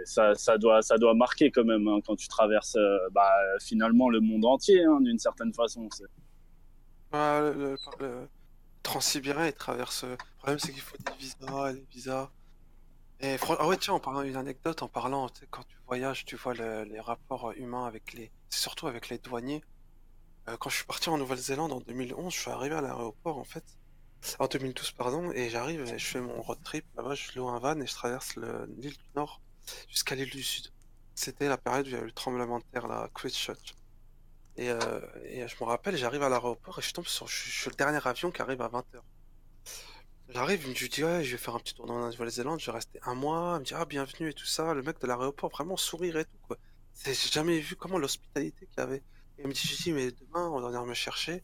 Ça, 0.05 0.35
ça, 0.35 0.59
doit, 0.59 0.83
ça 0.83 0.97
doit 0.97 1.15
marquer 1.15 1.51
quand 1.51 1.65
même 1.65 1.87
hein, 1.87 1.99
quand 2.05 2.17
tu 2.17 2.27
traverses 2.27 2.79
bah, 3.13 3.31
finalement 3.61 4.09
le 4.09 4.21
monde 4.21 4.45
entier, 4.45 4.83
hein, 4.85 5.01
d'une 5.01 5.19
certaine 5.19 5.53
façon. 5.53 5.89
Ah, 7.13 7.41
le, 7.55 7.77
le, 8.01 8.29
transsibérien, 8.83 9.47
il 9.47 9.53
traverse. 9.53 10.05
Le 10.05 10.17
problème, 10.39 10.59
c'est 10.59 10.73
qu'il 10.73 10.83
faut 10.83 10.97
des 10.97 11.13
visas, 11.19 11.73
des 11.73 11.87
visas. 11.91 12.31
Et 13.21 13.37
ah 13.59 13.67
ouais, 13.67 13.77
tiens, 13.77 13.95
en 13.95 14.01
parlant 14.01 14.23
d'une 14.23 14.37
anecdote, 14.37 14.83
en 14.83 14.89
parlant, 14.89 15.29
quand 15.51 15.63
tu 15.65 15.77
voyages, 15.87 16.25
tu 16.25 16.37
vois 16.37 16.55
les 16.55 17.01
rapports 17.01 17.53
humains 17.53 17.87
avec 17.87 18.15
les. 18.15 18.31
C'est 18.49 18.61
surtout 18.61 18.87
avec 18.87 19.09
les 19.09 19.19
douaniers. 19.19 19.63
Euh, 20.49 20.57
quand 20.57 20.71
je 20.71 20.77
suis 20.77 20.87
parti 20.87 21.09
en 21.11 21.19
Nouvelle-Zélande 21.19 21.73
en 21.73 21.81
2011, 21.81 22.33
je 22.33 22.41
suis 22.41 22.51
arrivé 22.51 22.75
à 22.75 22.81
l'aéroport 22.81 23.39
en 23.39 23.45
fait. 23.45 23.65
En 24.39 24.47
2012, 24.47 24.93
pardon, 24.93 25.31
et 25.33 25.49
j'arrive 25.49 25.83
et 25.83 25.99
je 25.99 26.07
fais 26.07 26.21
mon 26.21 26.41
road 26.43 26.59
trip. 26.63 26.85
Là-bas, 26.97 27.15
je 27.15 27.39
loue 27.39 27.49
un 27.49 27.59
van 27.59 27.79
et 27.81 27.87
je 27.87 27.95
traverse 27.95 28.37
l'île 28.37 28.97
du 28.97 29.11
Nord 29.17 29.41
jusqu'à 29.89 30.15
l'île 30.15 30.31
du 30.31 30.43
Sud. 30.43 30.69
C'était 31.15 31.49
la 31.49 31.57
période 31.57 31.87
où 31.87 31.91
il 31.91 31.93
y 31.93 31.97
a 31.97 32.01
eu 32.01 32.07
le 32.07 32.13
tremblement 32.13 32.59
de 32.59 32.65
terre, 32.73 32.87
la 32.87 33.09
Christchurch. 33.15 33.75
Et, 34.61 34.69
euh, 34.69 35.01
et 35.25 35.49
je 35.49 35.57
me 35.59 35.65
rappelle, 35.65 35.97
j'arrive 35.97 36.23
à 36.23 36.29
l'aéroport 36.29 36.79
et 36.79 36.83
je 36.83 36.93
tombe 36.93 37.07
sur, 37.07 37.31
suis 37.31 37.71
le 37.71 37.77
dernier 37.77 38.07
avion 38.07 38.31
qui 38.31 38.43
arrive 38.43 38.61
à 38.61 38.69
20h. 38.69 39.01
J'arrive, 40.29 40.65
il 40.67 40.69
me 40.69 40.75
dit 40.75 41.03
ouais, 41.03 41.25
je 41.25 41.33
vais 41.33 41.39
faire 41.39 41.55
un 41.55 41.61
petit 41.61 41.73
tour 41.73 41.87
dans 41.87 41.99
la 41.99 42.11
Nouvelle-Zélande, 42.11 42.61
je 42.61 42.67
vais 42.67 42.73
rester 42.73 43.01
un 43.05 43.15
mois, 43.15 43.55
il 43.57 43.61
me 43.61 43.65
dit 43.65 43.73
ah 43.75 43.87
bienvenue 43.87 44.29
et 44.29 44.35
tout 44.35 44.45
ça. 44.45 44.75
Le 44.75 44.83
mec 44.83 45.01
de 45.01 45.07
l'aéroport 45.07 45.49
vraiment 45.49 45.79
sourire 45.79 46.19
et 46.19 46.27
tout 46.27 46.37
quoi. 46.47 46.59
J'ai 47.07 47.15
jamais 47.15 47.59
vu 47.59 47.75
comment 47.75 47.97
l'hospitalité 47.97 48.67
qu'il 48.67 48.81
avait. 48.81 49.03
Il 49.39 49.47
me 49.47 49.53
dit 49.55 49.67
je 49.67 49.83
dis 49.83 49.93
mais 49.93 50.11
demain 50.11 50.47
on 50.51 50.61
va 50.61 50.69
venir 50.69 50.85
me 50.85 50.93
chercher, 50.93 51.43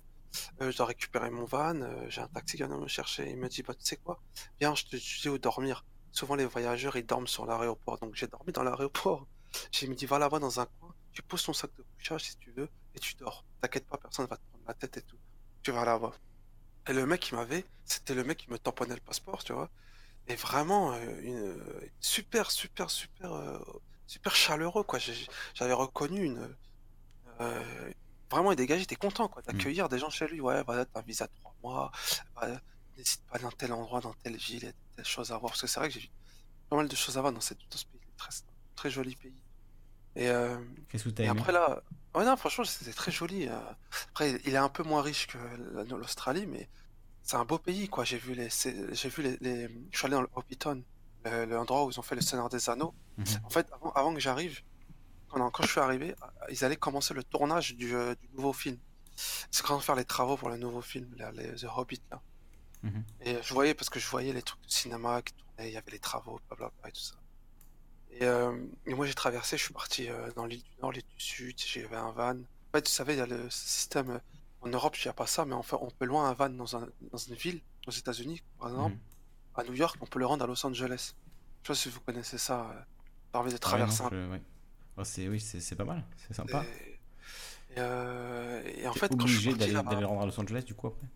euh, 0.61 0.71
je 0.71 0.77
dois 0.77 0.85
récupérer 0.85 1.31
mon 1.31 1.47
van, 1.47 1.81
euh, 1.81 2.11
j'ai 2.11 2.21
un 2.21 2.29
taxi 2.29 2.59
qui 2.59 2.65
vient 2.65 2.77
me 2.77 2.87
chercher. 2.87 3.31
il 3.31 3.39
me 3.39 3.49
dit 3.49 3.63
bah 3.63 3.73
tu 3.73 3.87
sais 3.87 3.97
quoi, 3.97 4.21
viens 4.61 4.75
je 4.75 4.85
te 4.85 4.97
dis 4.97 5.29
où 5.31 5.39
dormir. 5.39 5.87
Souvent 6.13 6.35
les 6.35 6.45
voyageurs 6.45 6.97
ils 6.99 7.07
dorment 7.07 7.27
sur 7.27 7.47
l'aéroport, 7.47 7.97
donc 7.97 8.15
j'ai 8.15 8.27
dormi 8.27 8.53
dans 8.53 8.63
l'aéroport. 8.63 9.27
J'ai 9.73 9.87
me 9.87 9.95
dit 9.95 10.05
va 10.05 10.19
là-bas 10.19 10.39
dans 10.39 10.61
un 10.61 10.67
coin, 10.67 10.95
tu 11.15 11.23
poses 11.23 11.45
ton 11.45 11.55
sac 11.55 11.71
de 11.79 11.83
couchage 11.97 12.25
si 12.25 12.37
tu 12.37 12.51
veux 12.51 12.69
et 12.97 13.01
tu 13.01 13.15
dors. 13.15 13.45
T'inquiète 13.61 13.87
pas, 13.87 13.99
personne 13.99 14.27
va 14.27 14.37
te 14.37 14.43
prendre 14.51 14.65
la 14.67 14.75
tête 14.75 14.97
et 14.97 15.03
tout. 15.03 15.19
Tu 15.63 15.71
vas 15.71 15.85
là-bas. 15.85 16.13
Et 16.89 16.93
le 16.93 17.07
mec 17.07 17.21
qui 17.21 17.35
m'avait, 17.35 17.65
c'était 17.85 18.15
le 18.15 18.25
mec 18.25 18.39
qui 18.39 18.51
me 18.51 18.59
tamponnait 18.59 18.95
le 18.95 19.01
passeport, 19.01 19.43
tu 19.45 19.53
vois. 19.53 19.71
Et 20.29 20.35
vraiment, 20.35 20.93
euh, 20.93 21.21
une, 21.23 21.57
super, 22.01 22.51
super, 22.51 22.91
super, 22.91 23.33
euh, 23.33 23.59
super 24.07 24.35
chaleureux, 24.35 24.83
quoi. 24.83 24.99
J'avais 25.55 25.73
reconnu 25.73 26.25
une. 26.25 26.57
Euh, 27.41 27.93
vraiment, 28.31 28.53
il 28.53 28.57
dégageait, 28.57 28.81
j'étais 28.81 28.97
content, 28.97 29.29
quoi, 29.29 29.43
d'accueillir 29.43 29.87
mm. 29.87 29.89
des 29.89 29.99
gens 29.99 30.11
chez 30.11 30.27
lui. 30.27 30.41
Ouais, 30.41 30.65
bah, 30.65 30.85
t'as 30.85 31.01
un 31.01 31.03
visa 31.03 31.27
de 31.27 31.33
trois 31.41 31.55
mois, 31.63 31.93
bah, 32.35 32.49
n'hésite 32.97 33.23
pas 33.27 33.39
dans 33.39 33.51
tel 33.51 33.73
endroit, 33.73 34.01
dans 34.01 34.15
telle 34.15 34.37
ville, 34.37 34.63
il 34.63 34.65
y 34.65 34.69
a 34.69 34.73
telle 34.97 35.05
chose 35.05 35.33
à 35.33 35.39
voir. 35.39 35.53
Parce 35.53 35.63
que 35.63 35.67
c'est 35.67 35.81
vrai 35.81 35.89
que 35.89 35.99
j'ai 35.99 36.11
pas 36.69 36.77
mal 36.77 36.89
de 36.89 36.97
choses 36.97 37.19
à 37.19 37.21
voir 37.21 37.33
dans, 37.33 37.41
cette, 37.41 37.59
dans 37.71 37.77
ce 37.77 37.87
pays, 37.87 38.01
très, 38.17 38.31
très 38.75 38.91
joli 38.91 39.15
pays. 39.17 39.35
Et, 40.15 40.31
Qu'est-ce 40.89 41.09
que 41.09 41.23
et 41.23 41.29
après 41.29 41.53
là, 41.53 41.83
Ouais, 42.17 42.25
non, 42.25 42.35
franchement, 42.37 42.65
c'était 42.65 42.93
très 42.93 43.13
joli. 43.13 43.47
Euh. 43.47 43.61
Après, 44.09 44.41
il 44.47 44.55
est 44.55 44.57
un 44.57 44.71
peu 44.71 44.83
moins 44.83 45.03
riche 45.03 45.27
que 45.27 45.37
l'Australie, 45.95 46.47
mais 46.47 46.67
c'est 47.23 47.37
un 47.37 47.45
beau 47.45 47.59
pays, 47.59 47.89
quoi. 47.89 48.05
J'ai 48.05 48.17
vu 48.17 48.33
les, 48.35 48.49
j'ai 48.51 49.09
vu 49.11 49.23
les, 49.23 49.69
je 49.93 49.99
suis 49.99 50.07
allé 50.07 50.15
dans 50.15 50.23
le 50.23 50.29
Hobbiton, 50.35 50.83
le- 51.27 51.45
l'endroit 51.45 51.85
où 51.85 51.91
ils 51.91 51.99
ont 52.01 52.03
fait 52.03 52.15
le 52.15 52.23
Seigneur 52.23 52.49
des 52.49 52.71
Anneaux. 52.71 52.95
Mhm. 53.19 53.27
En 53.45 53.51
fait, 53.51 53.71
avant, 53.71 53.93
avant 53.93 54.15
que 54.15 54.21
j'arrive, 54.21 54.63
quand, 55.29 55.51
quand 55.51 55.63
je 55.65 55.71
suis 55.73 55.81
arrivé, 55.81 56.15
ils 56.51 56.65
allaient 56.65 56.77
commencer 56.77 57.13
le 57.13 57.23
tournage 57.23 57.75
du, 57.77 57.95
euh, 57.95 58.15
du 58.15 58.29
nouveau 58.35 58.55
film. 58.55 58.79
C'est 59.51 59.63
quand 59.65 59.77
on 59.77 59.81
faire 59.81 59.97
les 59.97 60.05
travaux 60.07 60.39
pour 60.39 60.49
le 60.49 60.57
nouveau 60.57 60.81
film, 60.81 61.15
là, 61.17 61.33
les, 61.33 61.55
The 61.55 61.67
Hobbit, 61.77 62.01
là. 62.11 62.23
Mhm. 62.83 63.05
Et 63.23 63.43
je 63.43 63.53
voyais, 63.53 63.75
parce 63.75 63.91
que 63.91 64.01
je 64.01 64.09
voyais 64.09 64.33
les 64.33 64.43
trucs 64.43 64.63
de 64.63 64.71
cinéma 64.71 65.21
qui 65.21 65.35
tournaient, 65.35 65.71
il 65.71 65.75
y 65.75 65.77
avait 65.77 65.91
les 65.93 65.99
travaux, 65.99 66.41
blablabla 66.49 66.89
et 66.89 66.93
tout 66.93 67.01
ça. 67.01 67.17
Et, 68.21 68.25
euh, 68.25 68.57
et 68.87 68.95
moi, 68.95 69.07
j'ai 69.07 69.15
traversé, 69.15 69.57
je 69.59 69.65
suis 69.65 69.75
parti 69.75 70.09
euh, 70.09 70.31
dans 70.37 70.47
l'île 70.47 70.63
du 70.63 70.71
Nord, 70.81 70.93
l'île 70.93 71.03
du 71.03 71.25
Sud, 71.25 71.57
j'avais 71.59 71.97
un 71.97 72.13
van. 72.13 72.37
En 72.39 72.73
fait, 72.77 72.83
tu 72.83 72.93
savais, 72.93 73.15
il 73.15 73.19
y 73.19 73.21
a 73.21 73.27
le 73.27 73.49
système. 73.51 74.11
euh, 74.11 74.19
En 74.63 74.69
Europe, 74.69 74.97
il 74.99 75.07
n'y 75.07 75.11
a 75.11 75.15
pas 75.15 75.27
ça, 75.27 75.45
mais 75.45 75.55
enfin, 75.55 75.79
on 75.81 75.91
peut 75.91 76.07
loin 76.07 76.29
un 76.31 76.35
van 76.35 76.49
dans, 76.51 76.77
un, 76.77 76.89
dans 77.13 77.19
une 77.19 77.35
ville, 77.35 77.61
aux 77.87 77.91
États-Unis, 77.93 78.43
par 78.59 78.69
exemple. 78.71 78.97
Mhm. 78.97 79.01
À 79.57 79.65
New 79.65 79.75
York, 79.75 79.97
on 80.01 80.07
peut 80.07 80.19
le 80.19 80.27
rendre 80.27 80.45
à 80.45 80.47
Los 80.47 80.65
Angeles. 80.67 81.15
Je 81.63 81.69
sais 81.69 81.73
pas 81.73 81.75
si 81.75 81.89
vous 81.91 82.01
connaissez 82.01 82.39
ça. 82.39 82.87
Ça 83.27 83.33
permet 83.33 83.51
de 83.51 83.55
Ouais, 83.55 83.61
traverser 83.61 84.03
un 84.05 84.11
ouais. 84.31 84.43
Oh, 84.97 85.05
c'est 85.05 85.29
oui, 85.29 85.41
c'est 85.41 85.77
pas 85.77 85.85
mal, 85.85 86.03
c'est 86.17 86.35
sympa. 86.35 86.65
et, 87.77 87.81
et, 87.81 88.83
et 88.83 88.89
en 88.89 88.95
fait, 88.95 89.15
quand 89.17 89.27
je 89.27 89.39
suis 89.39 89.51
obligé 89.51 89.59
d'aller 89.59 89.73
là-bas- 89.75 89.91
d'aller 89.91 90.01
le 90.03 90.07
rendre 90.07 90.23
à 90.23 90.27
Los 90.27 90.41
Angeles 90.41 90.63
du 90.65 90.75
coup 90.75 90.87
après? 90.89 91.07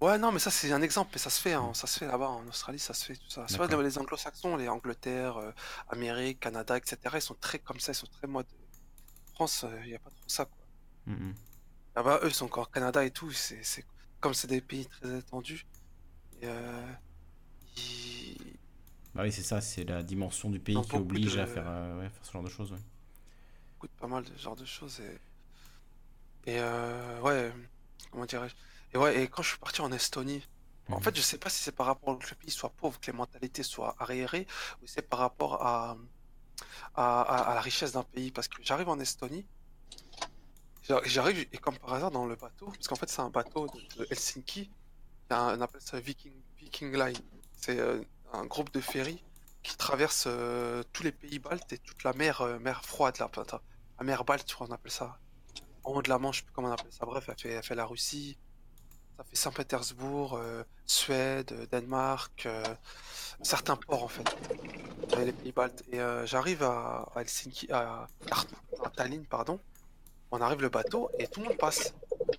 Ouais, 0.00 0.16
non, 0.18 0.32
mais 0.32 0.38
ça 0.38 0.50
c'est 0.50 0.72
un 0.72 0.80
exemple, 0.82 1.10
mais 1.12 1.18
ça 1.18 1.28
se 1.30 1.40
fait, 1.40 1.52
hein, 1.52 1.72
ça 1.74 1.86
se 1.86 1.98
fait 1.98 2.06
là-bas 2.06 2.28
en 2.28 2.46
Australie, 2.48 2.78
ça 2.78 2.94
se 2.94 3.04
fait 3.04 3.16
tout 3.16 3.28
ça. 3.28 3.46
C'est 3.48 3.58
vrai, 3.58 3.68
D'accord. 3.68 3.82
les 3.82 3.98
anglo-saxons, 3.98 4.56
les 4.56 4.68
Angleterre, 4.68 5.36
euh, 5.36 5.52
Amérique, 5.88 6.40
Canada, 6.40 6.78
etc., 6.78 7.18
ils 7.18 7.22
sont 7.22 7.34
très 7.34 7.58
comme 7.58 7.80
ça, 7.80 7.92
ils 7.92 7.94
sont 7.94 8.06
très 8.06 8.26
mode. 8.26 8.46
France, 9.34 9.66
il 9.84 9.88
n'y 9.90 9.94
a 9.96 10.00
pas 10.00 10.10
trop 10.10 10.28
ça, 10.28 10.46
quoi. 10.46 10.66
Mhm. 11.06 11.34
Là-bas, 11.94 12.20
eux, 12.22 12.28
ils 12.28 12.34
sont 12.34 12.46
encore 12.46 12.70
Canada 12.70 13.04
et 13.04 13.10
tout, 13.12 13.30
c'est 13.32 13.62
comme 14.20 14.34
c'est 14.34 14.48
des 14.48 14.60
pays 14.60 14.86
très 14.88 15.18
étendus. 15.18 15.66
Et, 16.42 16.46
euh, 16.48 16.92
ils- 17.76 18.58
Bah 19.14 19.22
oui, 19.22 19.32
c'est 19.32 19.42
ça, 19.42 19.60
c'est 19.60 19.84
la 19.84 20.02
dimension 20.02 20.50
du 20.50 20.58
pays 20.60 20.74
Dans 20.74 20.82
qui 20.82 20.96
beaucoup 20.96 21.02
oblige 21.02 21.36
de- 21.36 21.40
à 21.40 21.46
faire, 21.46 21.68
euh, 21.68 21.98
ouais, 22.00 22.08
faire 22.10 22.24
ce 22.24 22.32
genre 22.32 22.42
de 22.42 22.48
choses. 22.48 22.72
ouais. 22.72 22.78
coûtent 23.78 23.90
pas 23.98 24.06
mal 24.06 24.22
de 24.24 24.28
ce 24.36 24.42
genre 24.42 24.54
de 24.54 24.64
choses 24.64 25.00
et, 25.00 25.18
et 26.46 26.58
euh, 26.58 27.20
ouais 27.20 27.52
comment 28.10 28.26
dirais-je 28.26 28.54
et 28.92 28.98
ouais 28.98 29.22
et 29.22 29.28
quand 29.28 29.42
je 29.42 29.50
suis 29.50 29.58
parti 29.58 29.80
en 29.80 29.92
Estonie 29.92 30.46
en 30.90 30.96
Mhm. 30.96 31.02
fait 31.04 31.16
je 31.16 31.22
sais 31.22 31.38
pas 31.38 31.50
si 31.50 31.62
c'est 31.62 31.72
par 31.72 31.86
rapport 31.86 32.08
au 32.10 32.20
fait 32.20 32.26
que 32.26 32.30
le 32.30 32.36
pays 32.36 32.50
soit 32.50 32.70
pauvre 32.70 32.98
que 33.00 33.10
les 33.10 33.16
mentalités 33.16 33.62
soient 33.62 33.94
arriérées 33.98 34.46
ou 34.82 34.86
c'est 34.86 35.02
par 35.02 35.20
rapport 35.20 35.62
à 35.64 35.96
à, 36.94 37.22
à- 37.22 37.50
à 37.52 37.54
la 37.54 37.60
richesse 37.60 37.92
d'un 37.92 38.02
pays 38.04 38.30
parce 38.32 38.48
que 38.48 38.62
j'arrive 38.62 38.88
en 38.88 38.98
Estonie 39.00 39.46
j'a- 40.82 41.00
j'arrive 41.04 41.46
et 41.52 41.58
comme 41.58 41.78
par 41.78 41.94
hasard 41.94 42.10
dans 42.10 42.26
le 42.26 42.36
bateau 42.36 42.66
parce 42.66 42.88
qu'en 42.88 42.96
fait 42.96 43.08
c'est 43.08 43.20
un 43.22 43.30
bateau 43.30 43.66
de, 43.68 43.80
de 43.98 44.06
Helsinki 44.10 44.70
un- 45.30 45.58
on 45.58 45.60
appelle 45.60 45.80
ça 45.82 46.00
Viking 46.00 46.32
Viking 46.58 46.92
Line 46.96 47.18
c'est 47.56 47.78
euh, 47.78 48.02
un 48.32 48.46
groupe 48.46 48.72
de 48.72 48.80
ferries 48.80 49.22
qui 49.62 49.76
traverse 49.76 50.24
euh, 50.26 50.82
tous 50.92 51.02
les 51.02 51.12
pays 51.12 51.38
baltes 51.38 51.72
et 51.72 51.78
toute 51.78 52.02
la 52.04 52.12
mer 52.14 52.40
euh, 52.40 52.58
mer 52.58 52.84
froide 52.84 53.18
là 53.18 53.30
la 53.98 54.04
mer 54.04 54.24
Balte, 54.24 54.48
je 54.48 54.54
crois 54.54 54.66
qu'on 54.66 54.72
appelle 54.74 54.90
ça. 54.92 55.18
En 55.84 55.92
haut 55.92 56.02
de 56.02 56.08
la 56.08 56.18
Manche, 56.18 56.36
je 56.36 56.40
sais 56.40 56.44
plus 56.46 56.52
comment 56.54 56.68
on 56.68 56.72
appelle 56.72 56.92
ça. 56.92 57.04
Bref, 57.04 57.26
elle 57.28 57.38
fait, 57.38 57.50
elle 57.50 57.62
fait 57.62 57.74
la 57.74 57.84
Russie, 57.84 58.38
ça 59.20 59.24
fait 59.28 59.36
Saint-Pétersbourg, 59.36 60.36
euh, 60.36 60.62
Suède, 60.86 61.52
euh, 61.52 61.66
Danemark, 61.66 62.46
euh, 62.46 62.64
certains 63.42 63.76
ports 63.76 64.02
en 64.04 64.08
fait. 64.08 64.24
Et 65.92 65.98
j'arrive 66.24 66.62
à, 66.62 67.06
à 67.14 67.20
Helsinki, 67.20 67.70
à, 67.70 68.06
Tallinn, 68.96 69.26
pardon. 69.26 69.60
On 70.30 70.40
arrive 70.40 70.62
le 70.62 70.70
bateau 70.70 71.10
et 71.18 71.26
tout 71.26 71.40
le 71.40 71.48
monde 71.48 71.58
passe. 71.58 71.92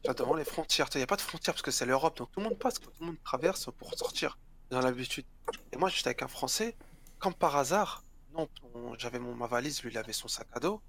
Vois, 0.05 0.15
devant 0.15 0.33
les 0.33 0.43
frontières. 0.45 0.87
Il 0.95 0.97
n'y 0.97 1.03
a 1.03 1.07
pas 1.07 1.17
de 1.17 1.21
frontières 1.21 1.53
parce 1.53 1.61
que 1.61 1.69
c'est 1.69 1.85
l'Europe, 1.85 2.17
donc 2.17 2.31
tout 2.31 2.39
le 2.39 2.49
monde 2.49 2.57
passe, 2.57 2.79
tout 2.79 2.89
le 2.99 3.05
monde 3.05 3.17
traverse 3.23 3.69
pour 3.77 3.93
sortir. 3.93 4.39
Dans 4.71 4.79
l'habitude. 4.81 5.25
Et 5.73 5.77
moi, 5.77 5.89
j'étais 5.89 6.07
avec 6.07 6.23
un 6.23 6.27
Français, 6.29 6.75
comme 7.19 7.33
par 7.35 7.57
hasard. 7.57 8.03
Non, 8.33 8.47
on- 8.73 8.97
j'avais 8.97 9.19
ma 9.19 9.45
valise, 9.45 9.83
lui, 9.83 9.91
il 9.91 9.97
avait 9.97 10.13
son 10.13 10.29
sac 10.29 10.47
à 10.53 10.59
dos. 10.61 10.81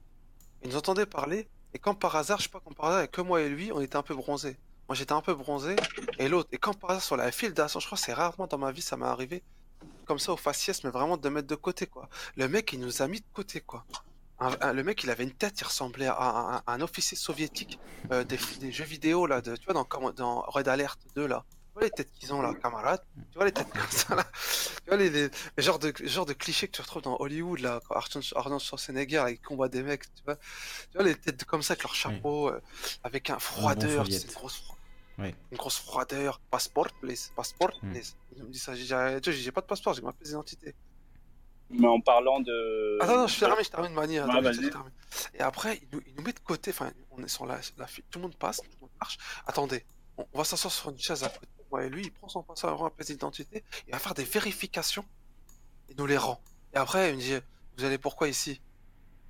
Il 0.63 0.71
nous 0.71 0.77
entendait 0.77 1.05
parler, 1.05 1.49
et 1.75 1.79
quand 1.81 1.95
par 1.97 2.15
hasard, 2.17 2.39
je 2.39 2.45
sais 2.45 2.49
pas, 2.49 2.61
quand 2.65 2.73
par 2.75 2.87
hasard, 2.87 3.11
que 3.11 3.21
moi 3.21 3.43
et 3.43 3.49
lui, 3.51 3.73
on 3.73 3.81
était 3.81 3.97
un 3.97 4.03
peu 4.05 4.15
bronzés. 4.15 4.57
Moi 4.93 4.97
j'étais 4.99 5.13
un 5.13 5.23
peu 5.23 5.35
bronzé, 5.35 5.75
et 6.19 6.29
l'autre, 6.29 6.51
et 6.53 6.59
quand 6.59 6.75
par 6.79 6.91
hasard 6.91 7.03
sur 7.03 7.17
la 7.17 7.33
file 7.33 7.55
d'assaut, 7.55 7.81
je 7.81 7.87
crois 7.87 7.97
que 7.97 8.05
c'est 8.05 8.13
rarement 8.13 8.47
dans 8.47 8.59
ma 8.59 8.73
vie, 8.73 8.83
ça 8.83 8.99
m'est 8.99 9.07
arrivé, 9.07 9.43
comme 10.05 10.19
ça 10.19 10.33
au 10.35 10.37
faciès, 10.37 10.85
mais 10.85 10.91
vraiment 10.91 11.17
de 11.17 11.29
mettre 11.31 11.49
de 11.49 11.55
côté, 11.57 11.87
quoi. 11.87 12.09
Le 12.37 12.49
mec, 12.49 12.73
il 12.75 12.81
nous 12.81 13.03
a 13.03 13.09
mis 13.09 13.21
de 13.21 13.27
côté, 13.33 13.63
quoi. 13.63 13.87
Un- 14.41 14.57
un- 14.61 14.73
le 14.75 14.85
mec, 14.85 15.03
il 15.05 15.11
avait 15.11 15.25
une 15.25 15.33
tête, 15.35 15.61
il 15.61 15.65
ressemblait 15.65 16.09
à, 16.09 16.21
un- 16.21 16.57
à 16.59 16.65
un 16.75 16.81
officier 16.83 17.17
soviétique 17.17 17.81
euh, 18.13 18.25
des, 18.25 18.39
des 18.61 18.73
jeux 18.73 18.85
vidéo, 18.85 19.27
là, 19.27 19.43
de, 19.43 19.57
tu 19.57 19.65
vois, 19.73 19.75
dans, 19.75 20.43
Red 20.43 20.69
Alert 20.69 21.01
2, 21.17 21.27
là. 21.27 21.47
Tu 21.69 21.75
vois 21.75 21.85
les 21.85 21.91
têtes 21.93 22.13
qu'ils 22.13 22.35
ont, 22.35 22.43
là, 22.43 22.55
camarades? 22.63 23.03
Tu 23.31 23.39
vois 23.39 23.47
les 23.47 23.53
têtes 23.53 23.73
comme 23.73 23.91
ça, 23.91 24.15
là? 24.17 24.27
Tu 24.85 24.91
vois 24.91 24.99
les, 24.99 25.11
les, 25.11 25.31
les 25.57 25.63
genres 25.63 25.79
de, 25.79 25.93
genre 26.05 26.27
de 26.27 26.35
clichés 26.35 26.67
que 26.69 26.73
tu 26.77 26.83
retrouves 26.83 27.03
dans 27.03 27.17
Hollywood, 27.21 27.61
là, 27.61 27.81
quand 27.89 27.97
Arnold 28.37 28.63
Schwarzenegger, 28.63 29.25
il 29.31 29.41
combat 29.41 29.69
des 29.69 29.83
mecs, 29.83 30.05
tu 30.15 30.23
vois? 30.27 30.37
Tu 30.37 30.99
vois 30.99 31.05
les 31.05 31.17
têtes 31.17 31.45
comme 31.45 31.63
ça 31.63 31.73
avec 31.75 31.83
leur 31.85 31.95
chapeau, 31.95 32.49
euh, 32.51 32.61
avec 33.03 33.31
un 33.31 33.39
froideur, 33.39 34.07
c'est 34.11 34.25
une 34.29 34.33
grosse, 34.35 34.59
fro- 34.59 34.77
Ouais. 35.19 35.35
une 35.51 35.59
grosse 35.59 35.79
froideur. 35.79 36.41
Passeport, 36.51 36.93
please. 37.01 37.31
Passeport, 37.37 37.73
Hmm. 37.83 37.91
please. 37.93 38.15
Il 38.37 38.45
me 38.45 38.49
dit 38.51 38.59
ça, 38.59 38.75
j'ai 38.75 39.53
pas 39.53 39.61
de 39.61 39.67
passeport, 39.67 39.95
j'ai 39.95 40.03
ma 40.03 40.13
pièce 40.13 40.29
d'identité. 40.31 40.75
Mais 41.71 41.87
en 41.89 42.01
parlant 42.01 42.41
de. 42.41 42.99
Attends, 43.01 43.17
non, 43.19 43.27
je 43.27 43.39
termine, 43.39 43.65
je 43.65 43.71
termine. 43.71 43.99
Ouais, 43.99 44.19
attends, 44.19 44.53
je- 44.53 44.63
je 44.63 44.69
termine. 44.69 44.93
Et 45.35 45.41
après, 45.41 45.79
il 45.83 45.89
nous, 45.93 46.03
il 46.07 46.15
nous 46.15 46.23
met 46.23 46.33
de 46.33 46.39
côté, 46.41 46.71
enfin, 46.71 46.93
on 47.11 47.23
est 47.23 47.29
sur 47.29 47.47
la, 47.47 47.61
la 47.79 47.87
file, 47.87 48.05
tout 48.11 48.19
le 48.19 48.25
monde 48.25 48.37
passe, 48.37 48.59
tout 48.59 48.69
le 48.75 48.81
monde 48.83 48.91
marche. 49.01 49.17
Attendez, 49.47 49.85
on, 50.19 50.27
on 50.33 50.39
va 50.39 50.45
s'asseoir 50.45 50.73
sur 50.73 50.91
une 50.91 50.99
chaise 50.99 51.25
à 51.25 51.29
côté 51.31 51.47
de 51.59 51.65
moi 51.71 51.85
et 51.85 51.89
lui, 51.89 52.03
il 52.05 52.13
prend 52.13 52.29
son 52.29 52.43
passeport, 52.43 52.83
ma 52.83 52.91
pièce 52.91 53.09
d'identité, 53.09 53.65
il 53.87 53.93
va 53.93 53.99
faire 53.99 54.13
des 54.15 54.25
vérifications, 54.25 55.05
il 55.89 55.97
nous 55.97 56.07
les 56.07 56.19
rend. 56.19 56.41
Et 56.75 56.77
après, 56.77 57.11
il 57.11 57.17
me 57.17 57.21
dit, 57.21 57.35
vous 57.79 57.85
allez 57.85 57.99
pourquoi 57.99 58.29
ici? 58.29 58.61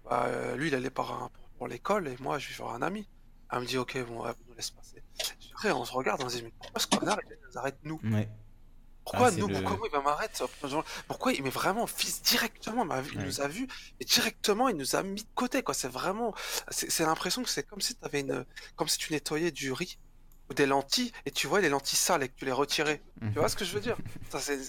Bah, 0.04 0.24
euh, 0.26 0.56
Lui, 0.56 0.68
il 0.68 0.74
allait 0.74 0.90
par 0.90 1.12
un- 1.12 1.28
pour, 1.28 1.48
pour 1.58 1.68
l'école 1.68 2.08
et 2.08 2.16
moi, 2.18 2.38
je 2.40 2.48
vais 2.48 2.54
voir 2.56 2.74
un 2.74 2.82
ami. 2.82 3.08
Elle 3.52 3.60
me 3.60 3.66
dit, 3.66 3.78
ok, 3.78 4.04
bon, 4.06 4.24
ouais, 4.24 4.32
nous 4.48 4.54
laisse 4.54 4.70
passer. 4.70 5.01
Après, 5.54 5.70
on 5.72 5.84
se 5.84 5.92
regarde, 5.92 6.22
on 6.24 6.28
se 6.28 6.36
dit, 6.36 6.42
mais 6.42 6.52
pourquoi 6.58 6.80
ce 6.80 6.86
connard, 6.86 7.18
il 7.24 7.36
nous 7.50 7.58
arrête 7.58 7.76
nous? 7.84 8.00
Ouais. 8.04 8.28
pourquoi 9.04 9.28
Ah, 9.28 9.30
nous 9.32 9.48
le- 9.48 9.54
Pourquoi 9.54 9.76
moi, 9.78 9.88
il 9.90 9.96
va 9.96 10.00
m'arrêter 10.02 10.44
Pourquoi 11.08 11.32
il 11.32 11.42
met 11.42 11.50
vraiment 11.50 11.86
fils 11.86 12.22
directement 12.22 12.84
Il 12.84 13.18
Ouais. 13.18 13.24
nous 13.24 13.40
a 13.40 13.48
vu 13.48 13.66
et 14.00 14.04
directement 14.04 14.68
il 14.68 14.76
nous 14.76 14.94
a 14.96 15.02
mis 15.02 15.22
de 15.22 15.28
côté 15.34 15.62
quoi. 15.62 15.74
C'est 15.74 15.88
vraiment, 15.88 16.34
c'est 16.70 17.00
l'impression 17.04 17.42
que 17.42 17.48
c'est 17.48 17.64
comme 17.64 17.80
si 17.80 17.94
t'avais 17.96 18.20
une, 18.20 18.44
comme 18.76 18.88
si 18.88 18.98
tu 18.98 19.12
nettoyais 19.12 19.50
du 19.50 19.72
riz 19.72 19.98
ou 20.50 20.54
des 20.54 20.66
lentilles 20.66 21.12
et 21.26 21.30
tu 21.32 21.46
vois 21.48 21.60
les 21.60 21.68
lentilles 21.68 21.98
sales 21.98 22.22
et 22.22 22.28
que 22.28 22.34
tu 22.36 22.44
les 22.44 22.52
retirais. 22.52 23.00
Tu 23.20 23.38
vois 23.38 23.48
ce 23.48 23.56
que 23.56 23.64
je 23.64 23.72
veux 23.74 23.80
dire? 23.80 23.96
C'est 24.38 24.62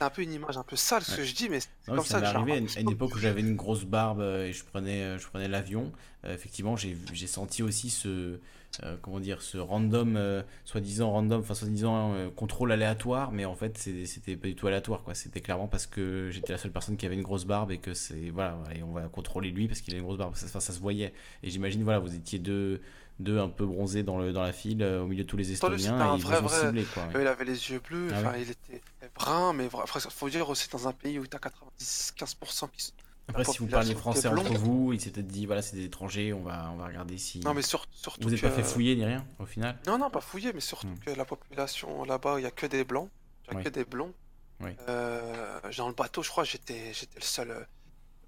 un 0.00 0.10
peu 0.10 0.22
une 0.22 0.32
image 0.32 0.56
un 0.58 0.62
peu 0.62 0.76
sale 0.76 1.02
ce 1.02 1.16
que 1.16 1.24
je 1.24 1.34
dis, 1.34 1.48
mais 1.48 1.60
c'est 1.60 1.68
comme 1.86 2.04
ça 2.04 2.04
ça 2.04 2.20
que 2.20 2.26
arrivé 2.36 2.52
à 2.52 2.56
une, 2.56 2.68
à 2.76 2.80
une 2.80 2.90
époque 2.90 3.14
où 3.14 3.18
j'avais 3.18 3.40
une 3.40 3.56
grosse 3.56 3.84
barbe 3.84 4.20
euh, 4.20 4.46
et 4.46 4.52
je 4.52 4.64
prenais, 4.64 5.02
euh, 5.02 5.18
je 5.18 5.26
prenais 5.26 5.48
l'avion. 5.48 5.90
Euh, 6.24 6.34
effectivement, 6.34 6.76
j'ai 6.76 7.26
senti 7.26 7.62
aussi 7.62 7.88
ce, 7.90 8.38
euh, 8.84 8.96
comment 9.02 9.20
dire, 9.20 9.42
ce 9.42 9.58
random, 9.58 10.16
euh, 10.16 10.42
soi-disant 10.64 11.10
random, 11.10 11.40
enfin 11.40 11.54
soi-disant 11.54 12.14
euh, 12.14 12.30
contrôle 12.30 12.70
aléatoire, 12.72 13.32
mais 13.32 13.44
en 13.44 13.54
fait 13.54 13.76
c'était 13.78 14.36
pas 14.36 14.48
du 14.48 14.54
tout 14.54 14.66
aléatoire, 14.68 15.02
quoi. 15.02 15.14
C'était 15.14 15.40
clairement 15.40 15.66
parce 15.68 15.86
que 15.86 16.30
j'étais 16.30 16.52
la 16.52 16.58
seule 16.58 16.72
personne 16.72 16.96
qui 16.96 17.04
avait 17.06 17.16
une 17.16 17.22
grosse 17.22 17.44
barbe 17.44 17.72
et 17.72 17.78
que 17.78 17.94
c'est 17.94 18.30
voilà, 18.30 18.58
et 18.74 18.82
on 18.82 18.92
va 18.92 19.02
contrôler 19.08 19.50
lui 19.50 19.66
parce 19.68 19.80
qu'il 19.80 19.94
a 19.94 19.98
une 19.98 20.04
grosse 20.04 20.18
barbe. 20.18 20.34
Ça, 20.36 20.60
ça 20.60 20.72
se 20.72 20.78
voyait. 20.80 21.12
Et 21.42 21.50
j'imagine 21.50 21.82
voilà, 21.82 21.98
vous 21.98 22.14
étiez 22.14 22.38
deux, 22.38 22.80
deux 23.18 23.38
un 23.38 23.48
peu 23.48 23.66
bronzés 23.66 24.02
dans 24.02 24.18
le 24.18 24.32
dans 24.32 24.42
la 24.42 24.52
file 24.52 24.82
au 24.82 25.06
milieu 25.06 25.24
de 25.24 25.28
tous 25.28 25.36
les 25.36 25.52
Estoniens 25.52 25.98
un 26.00 26.14
et 26.14 26.18
ils 26.18 26.22
vrai, 26.22 26.38
vous 26.40 26.44
ont 26.44 26.48
vrai- 26.48 26.60
ciblé, 26.66 26.84
quoi. 26.84 27.02
ouais. 27.06 27.20
Il 27.22 27.26
avait 27.26 27.44
les 27.44 27.70
yeux 27.70 27.80
bleus, 27.86 28.08
Ah 28.14 28.30
ouais. 28.30 28.42
il 28.42 28.50
était 28.50 28.80
brun, 29.14 29.52
mais 29.52 29.68
faut 29.70 30.28
dire 30.30 30.48
aussi 30.48 30.68
dans 30.70 30.86
un 30.88 30.92
pays 30.92 31.18
où 31.18 31.26
t'as 31.26 31.38
90-15% 31.38 32.68
qui 32.72 32.82
sont. 32.84 32.92
Après, 33.30 33.42
la 33.44 33.50
si 33.52 33.58
vous 33.58 33.64
population 33.66 33.98
français 33.98 34.28
entre 34.28 34.54
vous, 34.54 34.92
il 34.92 35.00
s'est 35.00 35.10
peut-être 35.10 35.26
dit 35.28 35.46
voilà, 35.46 35.62
c'est 35.62 35.76
des 35.76 35.84
étrangers, 35.86 36.32
on 36.32 36.42
va 36.42 36.70
on 36.72 36.76
va 36.76 36.86
regarder 36.86 37.16
si. 37.18 37.40
Non 37.40 37.54
mais 37.54 37.62
sur- 37.62 37.86
surtout 37.92 38.20
Vous 38.22 38.30
n'avez 38.30 38.40
que... 38.40 38.46
pas 38.46 38.52
fait 38.52 38.62
fouiller 38.62 38.94
ni 38.96 39.04
rien 39.04 39.24
au 39.38 39.46
final 39.46 39.78
Non, 39.86 39.98
non, 39.98 40.10
pas 40.10 40.20
fouillé, 40.20 40.52
mais 40.52 40.60
surtout 40.60 40.86
Hmm. 40.88 40.98
que 40.98 41.10
la 41.10 41.24
population 41.24 42.04
là-bas, 42.04 42.38
il 42.38 42.42
y 42.42 42.46
a 42.46 42.50
que 42.50 42.66
des 42.66 42.84
blancs, 42.84 43.08
il 43.46 43.52
y 43.52 43.54
a 43.54 43.58
Oui. 43.58 43.64
que 43.64 43.68
des 43.70 43.84
blonds. 43.84 44.12
Oui. 44.60 44.70
Euh, 44.88 45.58
dans 45.78 45.88
le 45.88 45.94
bateau, 45.94 46.22
je 46.22 46.28
crois, 46.28 46.44
j'étais, 46.44 46.92
le 47.16 47.20
seul 47.22 47.50
euh, 47.50 47.64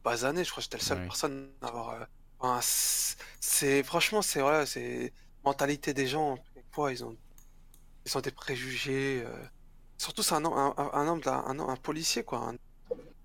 basané, 0.02 0.44
je 0.44 0.50
crois, 0.50 0.60
que 0.62 0.64
j'étais 0.64 0.78
le 0.78 0.82
seul 0.82 0.98
Oui. 0.98 1.04
personne 1.04 1.48
à 1.60 1.66
avoir. 1.68 1.90
euh, 1.90 2.04
enfin, 2.38 2.58
c'est, 3.40 3.82
franchement, 3.82 4.22
c'est 4.22 4.40
voilà, 4.40 4.64
c'est 4.66 5.12
mentalité 5.44 5.92
des 5.94 6.06
gens. 6.06 6.38
Quelquefois, 6.54 6.92
ils 6.92 7.04
ont, 7.04 7.16
ils 8.06 8.16
ont 8.16 8.20
des 8.20 8.30
préjugés. 8.30 9.22
euh, 9.26 9.44
Surtout, 9.98 10.22
c'est 10.22 10.34
un, 10.34 10.44
homme- 10.44 10.54
un, 10.56 10.74
un, 10.78 10.90
un 10.94 11.08
homme, 11.08 11.20
un, 11.26 11.58
un 11.60 11.76
policier, 11.76 12.24
quoi, 12.24 12.38
un 12.38 12.54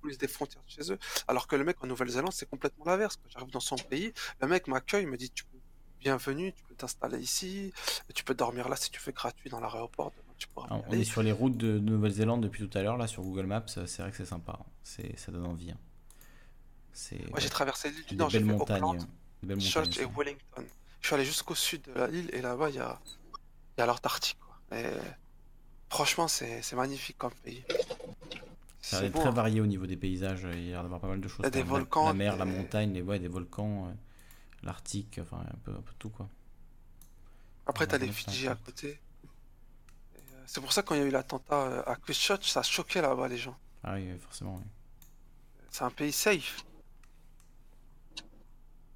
police 0.08 0.18
des 0.18 0.28
frontières 0.28 0.64
de 0.64 0.70
chez 0.72 0.92
eux. 0.92 1.00
Alors 1.28 1.48
que 1.48 1.56
le 1.56 1.64
mec 1.64 1.84
en 1.84 1.88
Nouvelle-Zélande, 1.88 2.32
c'est 2.34 2.50
complètement 2.50 2.86
l'inverse. 2.86 3.20
J'arrive 3.30 3.52
dans 3.52 3.60
son 3.60 3.76
pays, 3.76 4.14
le 4.42 4.48
mec 4.48 4.68
m'accueille, 4.68 5.06
me 5.06 5.18
dit, 5.18 5.30
tu 5.32 5.44
peux, 5.44 5.58
bienvenue, 6.00 6.54
tu 6.54 6.64
peux 6.64 6.76
t'installer 6.76 7.20
ici, 7.20 7.74
tu 8.14 8.24
peux 8.24 8.34
dormir 8.34 8.70
là 8.70 8.76
si 8.78 8.90
tu 8.90 9.00
fais 9.00 9.12
gratuit 9.12 9.50
dans 9.50 9.60
l'aéroport. 9.60 10.14
On 10.56 10.82
aller. 10.92 11.02
est 11.02 11.04
sur 11.04 11.24
les 11.24 11.32
routes 11.32 11.58
de, 11.58 11.74
de 11.74 11.80
Nouvelle-Zélande 11.80 12.42
depuis 12.44 12.68
tout 12.68 12.78
à 12.78 12.82
l'heure, 12.84 12.96
là, 12.96 13.08
sur 13.08 13.24
Google 13.24 13.48
Maps. 13.48 13.66
euh, 13.78 13.88
C'est 13.88 14.02
vrai 14.04 14.12
que 14.12 14.18
c'est 14.18 14.26
sympa. 14.26 14.58
hein. 14.62 14.66
C'est, 14.84 15.18
ça 15.18 15.32
donne 15.32 15.46
envie. 15.48 15.72
hein. 15.72 15.78
C'est 16.94 17.28
Moi, 17.32 17.40
j'ai 17.40 17.50
traversé 17.50 17.90
l'île 17.90 18.06
du 18.06 18.16
Nord, 18.16 18.30
j'ai 18.30 18.40
fait 18.40 18.46
montagnes. 18.46 18.84
Auckland, 18.84 19.08
belles 19.44 19.60
Church 19.60 19.98
et. 19.98 20.06
Wellington. 20.06 20.64
Je 21.02 21.08
suis 21.08 21.16
allé 21.16 21.26
jusqu'au 21.26 21.56
sud 21.56 21.82
de 21.84 21.94
la 21.94 22.08
île 22.10 22.30
et 22.34 22.42
là-bas, 22.42 22.70
il 22.70 22.76
y 22.76 22.80
a, 22.80 23.00
il 23.78 23.80
y 23.80 23.84
a 23.84 23.86
l'Antarctique. 23.88 24.38
Et 24.72 24.86
franchement, 25.90 26.28
c'est 26.28 26.74
magnifique 26.74 27.18
comme 27.18 27.34
pays. 27.44 27.64
Ça 28.88 29.04
est 29.04 29.10
très 29.10 29.28
hein. 29.28 29.32
varié 29.32 29.60
au 29.60 29.66
niveau 29.66 29.86
des 29.86 29.98
paysages. 29.98 30.48
Il 30.54 30.64
y 30.64 30.70
a 30.70 30.72
l'air 30.72 30.84
d'avoir 30.84 31.02
pas 31.02 31.08
mal 31.08 31.20
de 31.20 31.28
choses. 31.28 31.46
Des 31.52 31.64
volcans. 31.64 32.08
La, 32.08 32.14
mer, 32.14 32.38
la 32.38 32.46
montagne, 32.46 32.94
les, 32.94 33.02
ouais, 33.02 33.20
des 33.20 33.28
volcans, 33.28 33.94
l'Arctique, 34.64 35.20
enfin 35.22 35.40
un 35.40 35.58
peu, 35.64 35.72
un 35.72 35.82
peu, 35.82 35.92
tout 36.00 36.10
quoi. 36.10 36.30
Après, 37.66 37.86
t'as 37.86 37.98
les 37.98 38.08
Fidji 38.08 38.48
à 38.48 38.56
côté. 38.56 39.00
C'est 40.46 40.62
pour 40.62 40.72
ça 40.72 40.84
quand 40.84 40.96
il 40.96 41.02
y 41.02 41.04
a 41.04 41.08
eu 41.08 41.12
l'attentat 41.12 41.82
à 41.82 41.96
Christchurch, 41.98 42.50
ça 42.50 42.62
a 42.62 42.64
choqué 42.64 43.02
là-bas 43.02 43.28
les 43.28 43.38
gens. 43.38 43.58
Ah 43.84 43.96
oui, 43.96 44.08
forcément. 44.22 44.64
C'est 45.70 45.84
un 45.84 45.90
pays 45.90 46.14
safe. 46.14 46.64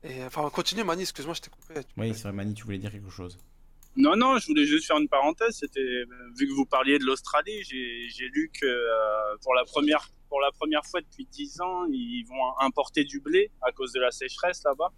Et 0.04 0.24
enfin, 0.24 0.50
continue 0.50 0.86
Mani, 0.86 1.02
excuse-moi, 1.02 1.36
je 1.36 1.42
t'ai 1.42 1.50
coupé. 1.50 1.82
Oui, 1.98 2.16
c'est 2.16 2.24
vrai, 2.24 2.32
Mani, 2.32 2.54
tu 2.54 2.64
voulais 2.64 2.78
dire 2.78 2.92
quelque 2.92 3.10
chose. 3.10 3.38
Non, 3.98 4.16
non, 4.16 4.38
je 4.38 4.48
voulais 4.48 4.66
juste 4.66 4.88
faire 4.88 4.98
une 4.98 5.10
parenthèse. 5.10 5.58
C'était 5.58 6.04
vu 6.38 6.48
que 6.48 6.54
vous 6.54 6.66
parliez 6.66 6.98
de 6.98 7.06
l'Australie, 7.06 7.64
j'ai 7.64 8.30
lu 8.30 8.50
que 8.54 8.66
euh, 8.66 9.38
pour 9.44 9.54
la 9.54 9.66
première 9.66 10.10
pour 10.30 10.40
la 10.40 10.52
première 10.52 10.86
fois 10.86 11.02
depuis 11.02 11.26
10 11.26 11.60
ans, 11.60 11.86
ils 11.92 12.24
vont 12.24 12.58
importer 12.60 13.04
du 13.04 13.20
blé 13.20 13.52
à 13.62 13.74
cause 13.74 13.92
de 13.92 14.00
la 14.00 14.12
sécheresse 14.12 14.64
là-bas. 14.64 14.92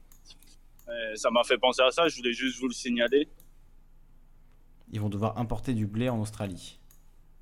Ça 1.16 1.32
m'a 1.32 1.44
fait 1.44 1.58
penser 1.58 1.82
à 1.82 1.90
ça. 1.90 2.08
Je 2.08 2.18
voulais 2.18 2.34
juste 2.34 2.60
vous 2.60 2.68
le 2.68 2.74
signaler. 2.74 3.28
Ils 4.92 5.02
vont 5.02 5.10
devoir 5.10 5.40
importer 5.40 5.74
du 5.74 5.88
blé 5.88 6.08
en 6.08 6.22
Australie. 6.22 6.80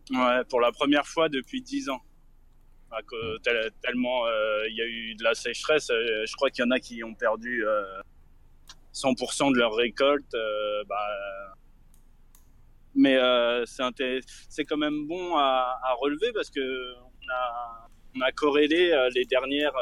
Ouais, 0.09 0.43
pour 0.49 0.61
la 0.61 0.71
première 0.71 1.05
fois 1.05 1.27
depuis 1.27 1.61
10 1.61 1.89
ans. 1.89 2.01
tellement 3.81 4.25
euh, 4.25 4.67
il 4.69 4.75
y 4.75 4.81
a 4.81 4.85
eu 4.85 5.15
de 5.15 5.23
la 5.23 5.33
sécheresse, 5.33 5.89
euh, 5.89 6.25
je 6.25 6.33
crois 6.35 6.49
qu'il 6.49 6.63
y 6.63 6.67
en 6.67 6.71
a 6.71 6.79
qui 6.79 7.03
ont 7.03 7.13
perdu 7.13 7.63
100% 8.93 9.49
euh, 9.49 9.53
de 9.53 9.57
leur 9.57 9.73
récolte. 9.75 10.35
Bah, 10.87 10.95
mais 12.93 13.17
c'est 14.49 14.65
quand 14.65 14.77
même 14.77 15.07
bon 15.07 15.37
à, 15.37 15.95
relever 15.99 16.31
parce 16.33 16.49
que 16.49 16.95
on 16.95 17.33
a, 17.33 17.87
on 18.15 18.31
corrélé 18.35 18.93
les 19.15 19.25
dernières 19.25 19.73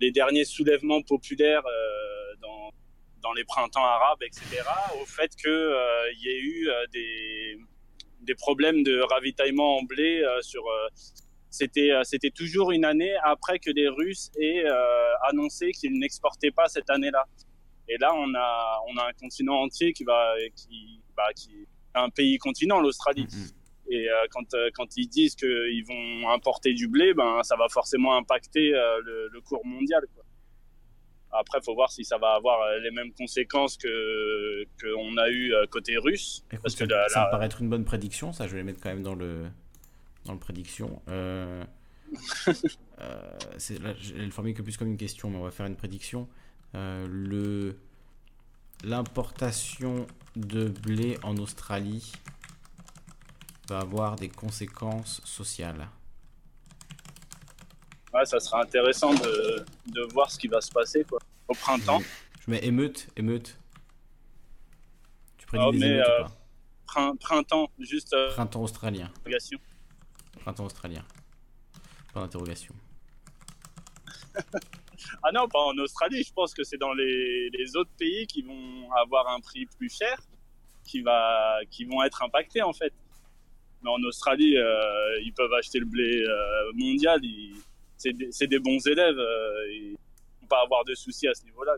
les 0.00 0.12
derniers 0.12 0.44
soulèvements 0.44 1.02
populaires 1.02 1.64
dans, 3.22 3.32
les 3.32 3.44
printemps 3.44 3.84
arabes, 3.84 4.22
etc., 4.22 4.62
au 5.02 5.04
fait 5.04 5.34
qu'il 5.34 5.50
il 5.50 6.20
y 6.20 6.28
ait 6.28 6.40
eu 6.40 6.70
des 8.26 8.34
problèmes 8.34 8.82
de 8.82 9.00
ravitaillement 9.00 9.78
en 9.78 9.82
blé 9.82 10.22
euh, 10.22 10.42
sur 10.42 10.66
euh, 10.66 10.88
c'était 11.56 11.90
euh, 11.90 12.02
c'était 12.04 12.30
toujours 12.30 12.70
une 12.72 12.84
année 12.84 13.14
après 13.24 13.58
que 13.58 13.70
les 13.70 13.88
Russes 13.88 14.30
aient 14.40 14.64
annoncé 15.28 15.72
qu'ils 15.72 15.98
n'exportaient 15.98 16.50
pas 16.50 16.68
cette 16.68 16.90
année-là. 16.90 17.24
Et 17.88 17.96
là, 17.98 18.12
on 18.14 18.34
a 18.34 18.80
on 18.88 18.96
a 18.98 19.08
un 19.08 19.12
continent 19.12 19.56
entier 19.62 19.92
qui 19.92 20.04
va 20.04 20.34
qui 20.54 21.00
bah, 21.16 21.32
qui 21.34 21.66
un 21.94 22.10
pays 22.10 22.38
continent, 22.38 22.80
l'Australie. 22.80 23.24
Mm-hmm. 23.26 23.52
Et 23.88 24.08
quand, 24.30 24.54
quand 24.74 24.96
ils 24.96 25.06
disent 25.06 25.36
qu'ils 25.36 25.84
vont 25.86 26.28
importer 26.30 26.74
du 26.74 26.88
blé, 26.88 27.14
ben, 27.14 27.40
ça 27.44 27.54
va 27.54 27.68
forcément 27.68 28.16
impacter 28.16 28.70
le, 28.70 29.28
le, 29.32 29.40
cours 29.40 29.64
mondial. 29.64 30.02
Quoi. 30.12 30.24
Après, 31.38 31.58
il 31.60 31.64
faut 31.64 31.74
voir 31.74 31.90
si 31.90 32.04
ça 32.04 32.18
va 32.18 32.34
avoir 32.34 32.60
euh, 32.62 32.78
les 32.80 32.90
mêmes 32.90 33.12
conséquences 33.12 33.76
que 33.76 34.64
qu'on 34.80 35.16
a 35.16 35.28
eu 35.28 35.52
euh, 35.52 35.66
côté 35.66 35.96
russe. 35.98 36.44
parce 36.62 36.74
que 36.74 36.84
ça, 37.08 37.26
me 37.26 37.30
paraît 37.30 37.46
être 37.46 37.60
une 37.60 37.68
bonne 37.68 37.84
prédiction. 37.84 38.32
Ça, 38.32 38.46
je 38.46 38.52
vais 38.52 38.58
les 38.58 38.64
mettre 38.64 38.80
quand 38.80 38.90
même 38.90 39.02
dans 39.02 39.14
le 39.14 39.46
dans 40.26 40.34
le 40.34 40.38
prédiction. 40.38 41.02
Euh, 41.08 41.64
euh, 43.00 43.38
c'est 43.58 43.78
là, 43.80 43.94
je 44.00 44.14
le 44.14 44.30
formule 44.30 44.54
que 44.54 44.62
plus 44.62 44.76
comme 44.76 44.88
une 44.88 44.96
question, 44.96 45.30
mais 45.30 45.38
on 45.38 45.42
va 45.42 45.50
faire 45.50 45.66
une 45.66 45.76
prédiction. 45.76 46.28
le 46.74 47.76
l'importation 48.84 50.06
de 50.36 50.68
blé 50.68 51.16
en 51.22 51.38
Australie 51.38 52.12
va 53.68 53.78
avoir 53.78 54.16
des 54.16 54.28
conséquences 54.28 55.22
sociales 55.24 55.88
ça 58.24 58.40
sera 58.40 58.62
intéressant 58.62 59.12
de, 59.14 59.64
de, 59.86 60.02
voir 60.12 60.30
ce 60.30 60.38
qui 60.38 60.48
va 60.48 60.60
se 60.60 60.70
passer 60.70 61.04
quoi, 61.04 61.18
au 61.48 61.54
printemps. 61.54 62.00
Je 62.40 62.50
mets 62.50 62.64
émeute, 62.64 63.08
émeute. 63.16 63.58
Tu 65.36 65.46
prédis 65.46 65.64
oh, 65.66 65.72
des 65.72 65.84
émeutes 65.84 66.06
ou 66.06 66.22
pas? 66.22 67.12
Printemps, 67.20 67.70
juste. 67.78 68.14
Euh, 68.14 68.30
printemps 68.30 68.62
australien. 68.62 69.10
Printemps 70.40 70.66
australien. 70.66 71.04
Pas 72.12 72.20
d'interrogation. 72.20 72.74
ah 75.22 75.32
non, 75.32 75.48
pas 75.48 75.60
en 75.60 75.76
Australie. 75.78 76.22
Je 76.22 76.32
pense 76.32 76.54
que 76.54 76.64
c'est 76.64 76.78
dans 76.78 76.92
les, 76.92 77.50
les, 77.50 77.76
autres 77.76 77.90
pays 77.98 78.26
qui 78.26 78.42
vont 78.42 78.90
avoir 78.92 79.28
un 79.28 79.40
prix 79.40 79.66
plus 79.66 79.94
cher, 79.94 80.18
qui, 80.84 81.02
va, 81.02 81.58
qui 81.70 81.84
vont 81.84 82.02
être 82.02 82.22
impactés 82.22 82.62
en 82.62 82.72
fait. 82.72 82.92
Mais 83.82 83.90
en 83.90 84.02
Australie, 84.02 84.56
euh, 84.56 85.20
ils 85.22 85.32
peuvent 85.32 85.52
acheter 85.52 85.78
le 85.78 85.86
blé 85.86 86.22
euh, 86.22 86.72
mondial. 86.74 87.20
C'est 87.96 88.12
des, 88.12 88.30
des, 88.46 88.58
bons 88.58 88.84
élèves. 88.86 89.18
Euh, 89.18 89.72
ils 89.72 89.96
vont 90.40 90.46
pas 90.48 90.62
avoir 90.62 90.84
de 90.84 90.94
soucis 90.94 91.28
à 91.28 91.34
ce 91.34 91.44
niveau-là. 91.44 91.76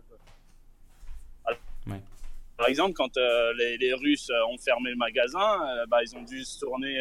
Par 2.57 2.67
exemple, 2.67 2.95
quand 2.95 3.17
euh, 3.17 3.53
les, 3.55 3.77
les, 3.79 3.95
Russes 3.95 4.33
ont 4.51 4.59
fermé 4.59 4.91
le 4.91 4.97
magasin, 4.97 5.59
bah, 5.89 6.03
ils 6.03 6.17
ont 6.17 6.23
dû 6.23 6.45
se 6.45 6.59
tourner 6.59 7.01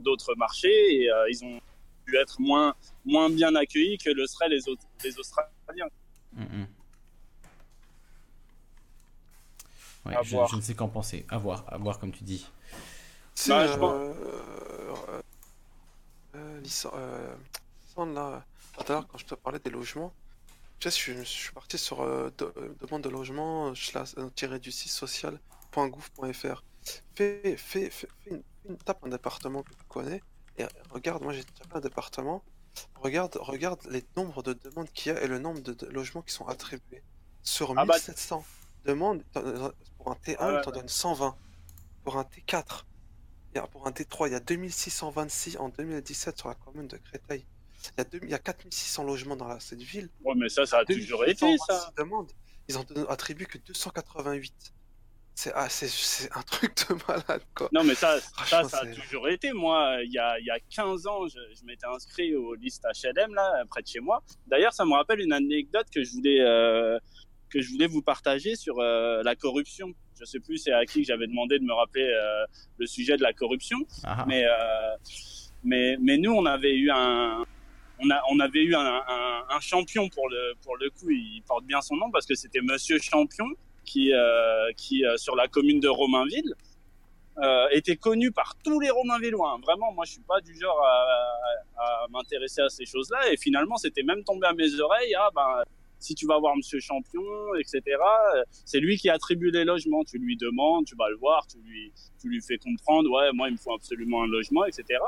d'autres 0.00 0.34
marchés 0.36 1.02
et 1.02 1.10
ils 1.30 1.44
ont 1.44 1.60
dû 2.06 2.16
être 2.16 2.40
moins, 2.40 2.74
moins 3.04 3.30
bien 3.30 3.54
accueillis 3.54 3.98
que 3.98 4.10
le 4.10 4.26
seraient 4.26 4.48
les, 4.48 4.68
autres, 4.68 4.82
les 5.04 5.18
Australiens. 5.18 5.88
Mm, 6.32 6.42
mm. 6.42 6.66
Ouais, 10.06 10.14
je, 10.22 10.36
je, 10.50 10.56
ne 10.56 10.60
sais 10.60 10.74
qu'en 10.74 10.88
penser. 10.88 11.26
À 11.28 11.38
voir, 11.38 11.64
à 11.68 11.76
voir 11.76 11.98
comme 11.98 12.12
tu 12.12 12.24
dis. 12.24 12.46
Bah, 13.48 13.66
je 13.66 13.76
pense... 13.78 14.16
euh, 16.94 17.34
là, 18.14 18.44
tout 18.78 18.92
à 18.92 18.94
l'heure, 18.94 19.06
quand 19.08 19.18
je 19.18 19.26
te 19.26 19.34
parlais 19.34 19.58
des 19.58 19.70
logements, 19.70 20.12
je, 20.80 20.88
je, 20.88 21.22
suis 21.22 21.52
parti 21.52 21.76
sur 21.76 22.02
euh, 22.02 22.30
euh, 22.40 22.74
demande 22.80 23.02
de 23.02 23.08
logement, 23.08 23.72
euh, 23.72 24.28
tiré 24.34 24.58
du 24.58 24.72
site 24.72 24.90
social.gouv.fr. 24.90 26.64
Fais, 27.14 27.56
fais, 27.56 27.90
fais, 27.90 28.08
une, 28.26 28.42
tape 28.84 29.04
un 29.04 29.08
département 29.08 29.62
que 29.62 29.70
tu 29.70 29.84
connais 29.88 30.22
et 30.58 30.64
regarde, 30.90 31.22
moi 31.22 31.32
j'ai 31.32 31.44
tapé 31.44 31.74
un 31.74 31.80
département, 31.80 32.44
regarde, 32.96 33.36
regarde 33.40 33.80
les 33.90 34.04
nombres 34.16 34.42
de 34.42 34.52
demandes 34.52 34.90
qu'il 34.90 35.12
y 35.12 35.16
a 35.16 35.22
et 35.22 35.26
le 35.26 35.38
nombre 35.38 35.60
de, 35.60 35.86
logements 35.86 36.22
qui 36.22 36.32
sont 36.32 36.46
attribués. 36.46 37.02
Sur 37.42 37.74
1700 37.74 38.36
ah 38.36 38.84
bah 38.84 38.92
demandes, 38.92 39.22
pour 39.96 40.10
un 40.10 40.14
T1, 40.14 40.36
ah 40.38 40.60
tu 40.62 40.68
en 40.68 40.72
donnes 40.72 40.88
120. 40.88 41.36
Pour 42.04 42.16
un 42.16 42.22
T4, 42.22 42.84
pour 43.70 43.86
un 43.86 43.90
T3, 43.90 44.28
il 44.28 44.32
y 44.32 44.34
a 44.34 44.40
2626 44.40 45.56
en 45.58 45.68
2017 45.68 46.38
sur 46.38 46.48
la 46.48 46.54
commune 46.54 46.88
de 46.88 46.96
Créteil. 46.96 47.44
Il 48.22 48.28
y 48.28 48.34
a, 48.34 48.38
4600 48.38 49.04
logements 49.04 49.36
dans 49.36 49.58
cette 49.58 49.80
ville. 49.80 50.10
Ouais, 50.22 50.34
mais 50.36 50.50
ça, 50.50 50.66
ça 50.66 50.78
a 50.78 50.84
toujours 50.84 51.24
été 51.24 51.56
ça. 51.66 51.90
Demandes. 51.96 52.30
Ils 52.68 52.78
ont 52.78 52.84
attribué 53.08 53.46
que 53.46 53.58
288. 53.58 54.74
Ah, 55.54 55.68
c'est 55.68 56.30
un 56.34 56.42
truc 56.42 56.74
de 56.88 56.94
malade, 57.08 57.42
quoi. 57.54 57.68
Non, 57.72 57.84
mais 57.84 57.94
ça, 57.94 58.20
ça, 58.46 58.64
ça, 58.64 58.78
a 58.78 58.86
toujours 58.86 59.28
été. 59.28 59.52
Moi, 59.52 59.98
il 60.04 60.12
y 60.12 60.18
a, 60.18 60.38
il 60.38 60.46
y 60.46 60.50
a 60.50 60.58
15 60.74 61.06
ans, 61.06 61.26
je, 61.28 61.64
m'étais 61.64 61.86
inscrit 61.86 62.34
aux 62.34 62.54
listes 62.54 62.84
HLM, 62.84 63.34
là, 63.34 63.64
près 63.68 63.82
de 63.82 63.86
chez 63.86 64.00
moi. 64.00 64.22
D'ailleurs, 64.46 64.72
ça 64.72 64.84
me 64.84 64.92
rappelle 64.92 65.20
une 65.20 65.32
anecdote 65.32 65.86
que 65.94 66.02
je 66.02 66.12
voulais, 66.12 66.40
euh, 66.40 66.98
que 67.48 67.60
je 67.60 67.70
voulais 67.70 67.86
vous 67.86 68.02
partager 68.02 68.56
sur 68.56 68.78
euh, 68.78 69.22
la 69.22 69.36
corruption. 69.36 69.92
Je 70.18 70.24
sais 70.24 70.40
plus 70.40 70.58
c'est 70.58 70.72
à 70.72 70.84
qui 70.84 71.00
que 71.00 71.06
j'avais 71.06 71.26
demandé 71.26 71.58
de 71.58 71.64
me 71.64 71.72
rappeler 71.72 72.04
euh, 72.04 72.44
le 72.78 72.86
sujet 72.86 73.16
de 73.16 73.22
la 73.22 73.32
corruption. 73.32 73.78
Ah. 74.04 74.24
Mais, 74.28 74.44
mais, 75.64 75.96
mais 76.00 76.18
nous, 76.18 76.32
on 76.32 76.44
avait 76.44 76.74
eu 76.74 76.90
un, 76.90 77.44
on, 78.02 78.10
a, 78.10 78.20
on 78.30 78.40
avait 78.40 78.64
eu 78.64 78.74
un, 78.74 79.60
champion 79.60 80.08
pour 80.08 80.28
le, 80.28 80.54
pour 80.62 80.76
le 80.76 80.88
coup, 80.90 81.10
il 81.10 81.42
porte 81.46 81.64
bien 81.64 81.82
son 81.82 81.96
nom 81.96 82.10
parce 82.10 82.24
que 82.24 82.34
c'était 82.34 82.62
Monsieur 82.62 82.98
Champion 82.98 83.46
qui, 83.90 84.12
euh, 84.12 84.70
euh, 84.70 85.16
sur 85.16 85.34
la 85.34 85.48
commune 85.48 85.80
de 85.80 85.88
Romainville, 85.88 86.54
euh, 87.38 87.66
était 87.70 87.96
connu 87.96 88.30
par 88.32 88.54
tous 88.62 88.78
les 88.80 88.90
Romainvillois. 88.90 89.58
Vraiment, 89.62 89.92
moi, 89.92 90.04
je 90.04 90.12
suis 90.12 90.22
pas 90.22 90.40
du 90.40 90.54
genre 90.58 90.80
à, 90.84 92.06
m'intéresser 92.10 92.60
à 92.60 92.68
ces 92.68 92.84
choses-là. 92.84 93.32
Et 93.32 93.36
finalement, 93.36 93.76
c'était 93.76 94.02
même 94.02 94.22
tombé 94.24 94.46
à 94.46 94.52
mes 94.52 94.78
oreilles. 94.78 95.14
Ah 95.16 95.30
ben, 95.34 95.62
si 95.98 96.14
tu 96.14 96.26
vas 96.26 96.38
voir 96.38 96.56
Monsieur 96.56 96.80
Champion, 96.80 97.54
etc. 97.58 97.82
C'est 98.50 98.80
lui 98.80 98.96
qui 98.96 99.08
attribue 99.08 99.50
les 99.50 99.64
logements. 99.64 100.04
Tu 100.04 100.18
lui 100.18 100.36
demandes, 100.36 100.84
tu 100.86 100.94
vas 100.96 101.08
le 101.08 101.16
voir, 101.16 101.46
tu 101.46 101.58
lui, 101.58 101.92
tu 102.20 102.28
lui 102.28 102.40
fais 102.42 102.58
comprendre. 102.58 103.10
Ouais, 103.10 103.32
moi, 103.32 103.48
il 103.48 103.52
me 103.52 103.58
faut 103.58 103.72
absolument 103.74 104.22
un 104.22 104.26
logement, 104.26 104.64
etc. 104.66 104.98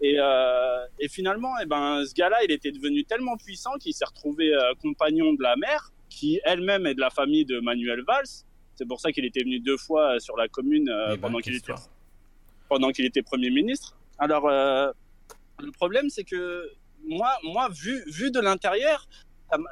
Et, 0.00 0.16
euh, 0.18 0.84
et 0.98 1.08
finalement, 1.08 1.52
eh 1.62 1.66
ben, 1.66 2.04
ce 2.04 2.14
gars-là, 2.14 2.44
il 2.44 2.50
était 2.50 2.72
devenu 2.72 3.04
tellement 3.04 3.36
puissant 3.36 3.72
qu'il 3.80 3.94
s'est 3.94 4.04
retrouvé 4.04 4.52
compagnon 4.82 5.32
de 5.32 5.42
la 5.42 5.56
mère, 5.56 5.92
qui 6.18 6.40
elle-même 6.44 6.86
est 6.86 6.94
de 6.94 7.00
la 7.00 7.10
famille 7.10 7.44
de 7.44 7.60
Manuel 7.60 8.02
Valls. 8.06 8.26
C'est 8.74 8.86
pour 8.86 9.00
ça 9.00 9.12
qu'il 9.12 9.24
était 9.24 9.42
venu 9.42 9.60
deux 9.60 9.76
fois 9.76 10.14
euh, 10.14 10.18
sur 10.18 10.36
la 10.36 10.48
commune 10.48 10.88
euh, 10.88 11.10
ben, 11.10 11.20
pendant 11.20 11.38
qu'il 11.38 11.54
était 11.54 11.72
pendant 12.68 12.90
qu'il 12.90 13.04
était 13.04 13.22
premier 13.22 13.50
ministre. 13.50 13.96
Alors, 14.18 14.46
le 14.48 15.72
problème, 15.72 16.10
c'est 16.10 16.24
que 16.24 16.68
moi, 17.06 17.30
moi, 17.44 17.68
vu 17.70 18.02
vu 18.06 18.30
de 18.30 18.40
l'intérieur, 18.40 19.08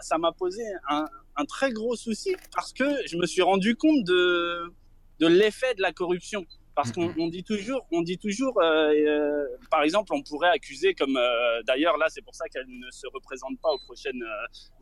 ça 0.01 0.16
m'a 0.18 0.32
posé 0.32 0.62
un, 0.89 1.05
un 1.36 1.44
très 1.44 1.73
gros 1.73 1.97
souci 1.97 2.35
parce 2.55 2.73
que 2.73 2.85
je 3.06 3.16
me 3.16 3.27
suis 3.27 3.43
rendu 3.43 3.77
compte 3.77 4.02
de 4.05 4.73
de 5.18 5.27
l'effet 5.27 5.74
de 5.74 5.82
la 5.82 5.93
corruption 5.93 6.47
Parce 6.77 6.93
qu'on 6.93 7.12
on 7.19 7.28
dit 7.28 7.43
toujours, 7.43 7.86
on 7.90 8.03
dit 8.03 8.19
toujours, 8.19 8.61
euh, 8.61 8.93
euh, 8.93 9.47
par 9.70 9.82
exemple, 9.82 10.12
on 10.12 10.23
pourrait 10.23 10.51
accuser, 10.51 10.94
comme 10.94 11.16
euh, 11.16 11.62
d'ailleurs 11.66 11.97
là, 11.97 12.07
c'est 12.11 12.20
pour 12.23 12.35
ça 12.35 12.47
qu'elle 12.51 12.69
ne 12.69 12.90
se 12.90 13.07
représente 13.15 13.59
pas 13.62 13.70
aux 13.70 13.78
prochaines 13.78 14.23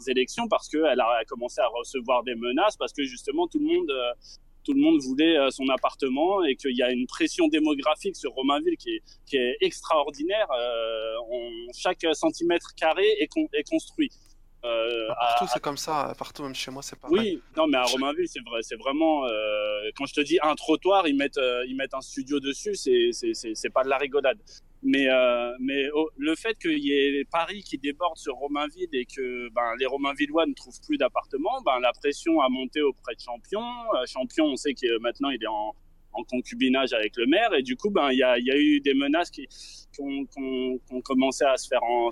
élections, 0.09 0.49
parce 0.49 0.69
qu'elle 0.69 1.01
a 1.01 1.25
commencé 1.29 1.61
à 1.61 1.69
recevoir 1.69 2.25
des 2.25 2.35
menaces, 2.35 2.77
parce 2.77 2.93
que 2.93 3.05
justement 3.05 3.47
tout 3.47 3.61
le 3.61 3.67
monde, 3.67 3.93
tout 4.65 4.73
le 4.73 4.81
monde 4.81 5.01
voulait 5.03 5.37
son 5.51 5.69
appartement 5.69 6.43
et 6.43 6.57
qu'il 6.57 6.77
y 6.77 6.83
a 6.83 6.91
une 6.91 7.07
pression 7.07 7.47
démographique 7.49 8.17
sur 8.17 8.33
Romainville 8.33 8.77
qui 8.77 8.91
est, 8.97 9.03
qui 9.27 9.37
est 9.37 9.57
extraordinaire. 9.61 10.49
Euh, 10.51 11.15
on, 11.31 11.51
chaque 11.77 12.05
centimètre 12.15 12.75
carré 12.75 13.07
est, 13.21 13.29
con- 13.29 13.49
est 13.53 13.69
construit. 13.69 14.11
Euh, 14.65 15.09
Bah, 15.09 15.15
à- 15.21 15.27
Partout, 15.27 15.47
c'est 15.53 15.61
comme 15.63 15.77
ça. 15.77 16.15
Partout, 16.19 16.43
même 16.43 16.55
chez 16.55 16.71
moi, 16.71 16.83
c'est 16.83 16.99
pareil. 16.99 17.17
oui, 17.19 17.43
non, 17.57 17.67
mais 17.67 17.77
à 17.77 17.83
Romainville, 17.83 18.27
c'est 18.29 18.41
vrai, 18.47 18.61
c'est 18.63 18.77
vraiment. 18.77 19.27
euh, 19.27 19.91
quand 19.97 20.07
je 20.07 20.15
te 20.15 20.21
dis 20.23 20.39
un 20.43 20.55
trottoir, 20.55 21.07
ils 21.07 21.17
mettent, 21.17 21.37
euh, 21.39 21.65
ils 21.69 21.77
mettent 21.77 21.93
un 21.95 22.01
studio 22.01 22.41
dessus, 22.41 22.75
c'est, 22.75 23.71
pas 23.73 23.85
de 23.85 23.89
la 23.91 23.99
rigolade. 23.99 24.39
Mais, 24.87 25.07
mais 25.61 25.89
oh, 25.95 26.11
le 26.17 26.35
fait 26.35 26.59
qu'il 26.59 26.79
y 26.79 26.93
ait 26.93 27.25
Paris 27.31 27.63
qui 27.63 27.79
déborde 27.79 28.17
sur 28.19 28.35
Romainville 28.35 28.89
et 28.93 29.07
que 29.07 29.49
ben, 29.55 29.73
les 29.79 29.87
Romainvillois 29.87 30.45
ne 30.47 30.53
trouvent 30.55 30.81
plus 30.87 30.97
d'appartements, 30.99 31.61
ben, 31.65 31.79
la 31.81 31.93
pression 31.93 32.41
a 32.41 32.49
monté 32.51 32.83
auprès 32.83 33.15
de 33.15 33.21
Champion. 33.21 33.63
Champion, 34.07 34.45
on 34.47 34.57
sait 34.57 34.75
que 34.75 34.99
maintenant 34.99 35.31
il 35.31 35.43
est 35.43 35.47
en, 35.47 35.75
en 36.13 36.23
concubinage 36.25 36.93
avec 36.93 37.17
le 37.17 37.27
maire 37.27 37.53
et 37.55 37.63
du 37.63 37.77
coup, 37.77 37.91
ben, 37.91 38.11
il 38.13 38.19
y 38.19 38.23
a, 38.23 38.39
y 38.39 38.51
a 38.51 38.57
eu 38.57 38.81
des 38.81 38.93
menaces 38.95 39.31
qui, 39.31 39.47
qui, 39.47 40.01
ont, 40.01 40.25
qui 40.27 40.39
ont- 40.39 40.79
qui 40.87 40.95
ont 40.95 41.01
commencé 41.01 41.45
à 41.45 41.57
se 41.57 41.67
faire 41.67 41.83
en- 41.83 42.11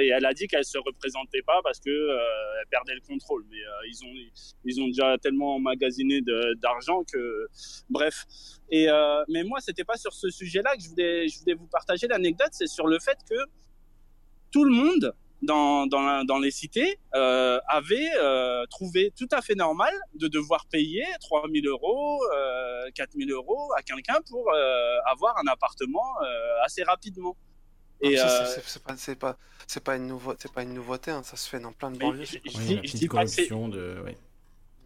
et 0.00 0.08
elle 0.08 0.24
a 0.24 0.32
dit 0.32 0.46
qu'elle 0.46 0.64
se 0.64 0.78
représentait 0.78 1.42
pas 1.42 1.60
parce 1.62 1.80
que 1.80 1.90
euh, 1.90 2.60
elle 2.60 2.66
perdait 2.68 2.94
le 2.94 3.00
contrôle. 3.00 3.44
Mais 3.50 3.56
euh, 3.56 4.40
ils 4.64 4.80
ont 4.80 4.86
déjà 4.86 5.18
tellement 5.18 5.56
emmagasiné 5.56 6.20
d'argent 6.60 7.02
que 7.10 7.48
bref. 7.88 8.24
Euh, 8.72 9.24
mais 9.28 9.42
moi 9.42 9.58
c'était 9.60 9.84
pas 9.84 9.96
sur 9.96 10.12
ce 10.12 10.30
sujet-là 10.30 10.76
que 10.76 10.82
je 10.82 10.88
voulais 11.40 11.54
vous 11.54 11.66
partager 11.66 12.06
l'anecdote, 12.06 12.50
c'est 12.52 12.68
sur 12.68 12.86
le 12.86 12.98
fait 13.00 13.18
que 13.28 13.34
tout 14.52 14.64
le 14.64 14.72
monde 14.72 15.14
dans, 15.42 16.38
les 16.40 16.50
cités 16.50 16.98
euh, 17.14 17.58
avait 17.66 18.10
trouvé 18.70 19.12
tout 19.16 19.28
à 19.32 19.40
fait 19.40 19.54
normal 19.54 19.92
de 20.14 20.28
devoir 20.28 20.66
payer 20.66 21.04
3 21.20 21.46
000 21.52 21.66
euros, 21.66 22.20
euh, 22.34 22.90
4 22.94 23.10
000 23.16 23.30
euros 23.30 23.72
à 23.76 23.82
quelqu'un 23.82 24.18
pour 24.28 24.52
avoir 25.06 25.36
un 25.38 25.46
appartement 25.48 26.14
assez 26.64 26.82
rapidement. 26.82 27.36
Et 28.02 28.16
ça, 28.16 28.42
euh, 28.42 28.46
c'est- 28.64 28.82
pas, 28.82 28.96
c'est 28.96 29.18
pas, 29.18 29.36
c'est 29.66 29.84
pas 29.84 29.96
une 29.96 30.06
nouveauté, 30.06 30.38
c'est 30.42 30.52
pas 30.52 30.62
une 30.62 30.74
nouveauté. 30.74 31.10
hein, 31.10 31.22
Ça 31.22 31.36
se 31.36 31.48
fait 31.48 31.60
dans 31.60 31.72
plein 31.72 31.90
de 31.90 31.98
banlieues. 31.98 32.24
je- 32.24 32.38
je 32.50 32.56
Oui, 32.58 32.80
je 32.84 32.96
dis 32.96 33.08
pas 33.08 33.24
que 33.24 33.30
c'est- 33.30 33.46
corruption 33.48 33.68
de. 33.68 34.00
ouais. 34.04 34.16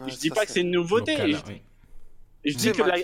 Ouais, 0.01 0.11
je 0.11 0.17
dis 0.17 0.31
pas 0.31 0.45
que 0.45 0.51
c'est 0.53 0.63
une 0.63 0.73
nouveauté. 0.73 1.13
Local, 1.13 1.31
je, 1.33 1.53
oui. 1.53 1.63
je 2.45 2.57
dis 2.57 2.73
que 2.73 2.83
la, 2.83 2.97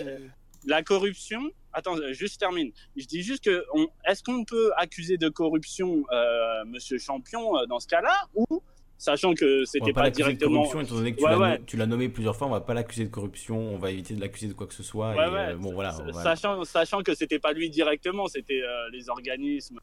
la 0.65 0.83
corruption. 0.83 1.41
Attends, 1.73 1.95
juste 2.11 2.37
termine. 2.41 2.71
Je 2.97 3.05
dis 3.05 3.21
juste 3.23 3.45
que 3.45 3.63
on- 3.73 3.87
est-ce 4.05 4.21
qu'on 4.21 4.43
peut 4.43 4.71
accuser 4.75 5.17
de 5.17 5.29
corruption 5.29 6.03
euh, 6.11 6.65
Monsieur 6.65 6.97
Champion 6.97 7.57
euh, 7.57 7.65
dans 7.65 7.79
ce 7.79 7.87
cas-là 7.87 8.27
ou 8.35 8.45
sachant 8.97 9.33
que 9.33 9.61
On 9.61 9.65
c'était 9.65 9.85
va 9.85 9.93
pas 9.93 9.93
pas, 9.93 10.01
l'accuser 10.07 10.23
de 10.23 10.27
directement. 10.37 10.55
corruption, 10.65 10.81
étant 10.81 10.95
donné 10.95 11.13
que 11.13 11.19
tu 11.19 11.23
Ouais, 11.23 11.31
l'as 11.31 11.39
ouais. 11.39 11.61
tu 11.65 11.77
l'as 11.77 11.85
nommé 11.85 12.09
plusieurs 12.09 12.35
fois, 12.35 12.47
on 12.47 12.51
va 12.51 12.59
pas 12.59 12.73
l'accuser 12.73 13.05
de 13.05 13.09
corruption, 13.09 13.57
on 13.57 13.77
va 13.77 13.89
éviter 13.89 14.13
de 14.15 14.19
l'accuser 14.19 14.47
de 14.49 14.53
quoi 14.53 14.67
que 14.67 14.73
ce 14.73 14.83
soit. 14.83 15.15
Ouais, 15.15 15.27
et, 15.27 15.31
ouais, 15.31 15.47
euh, 15.51 15.55
bon, 15.55 15.71
voilà. 15.73 15.91
va- 15.91 16.21
Sachant, 16.21 16.61
sachant 16.65 17.01
que 17.03 17.15
c'était 17.15 17.39
pas 17.39 17.53
lui 17.53 17.69
directement, 17.69 18.27
c'était 18.27 18.61
euh, 18.61 18.89
les 18.91 19.07
organismes, 19.09 19.79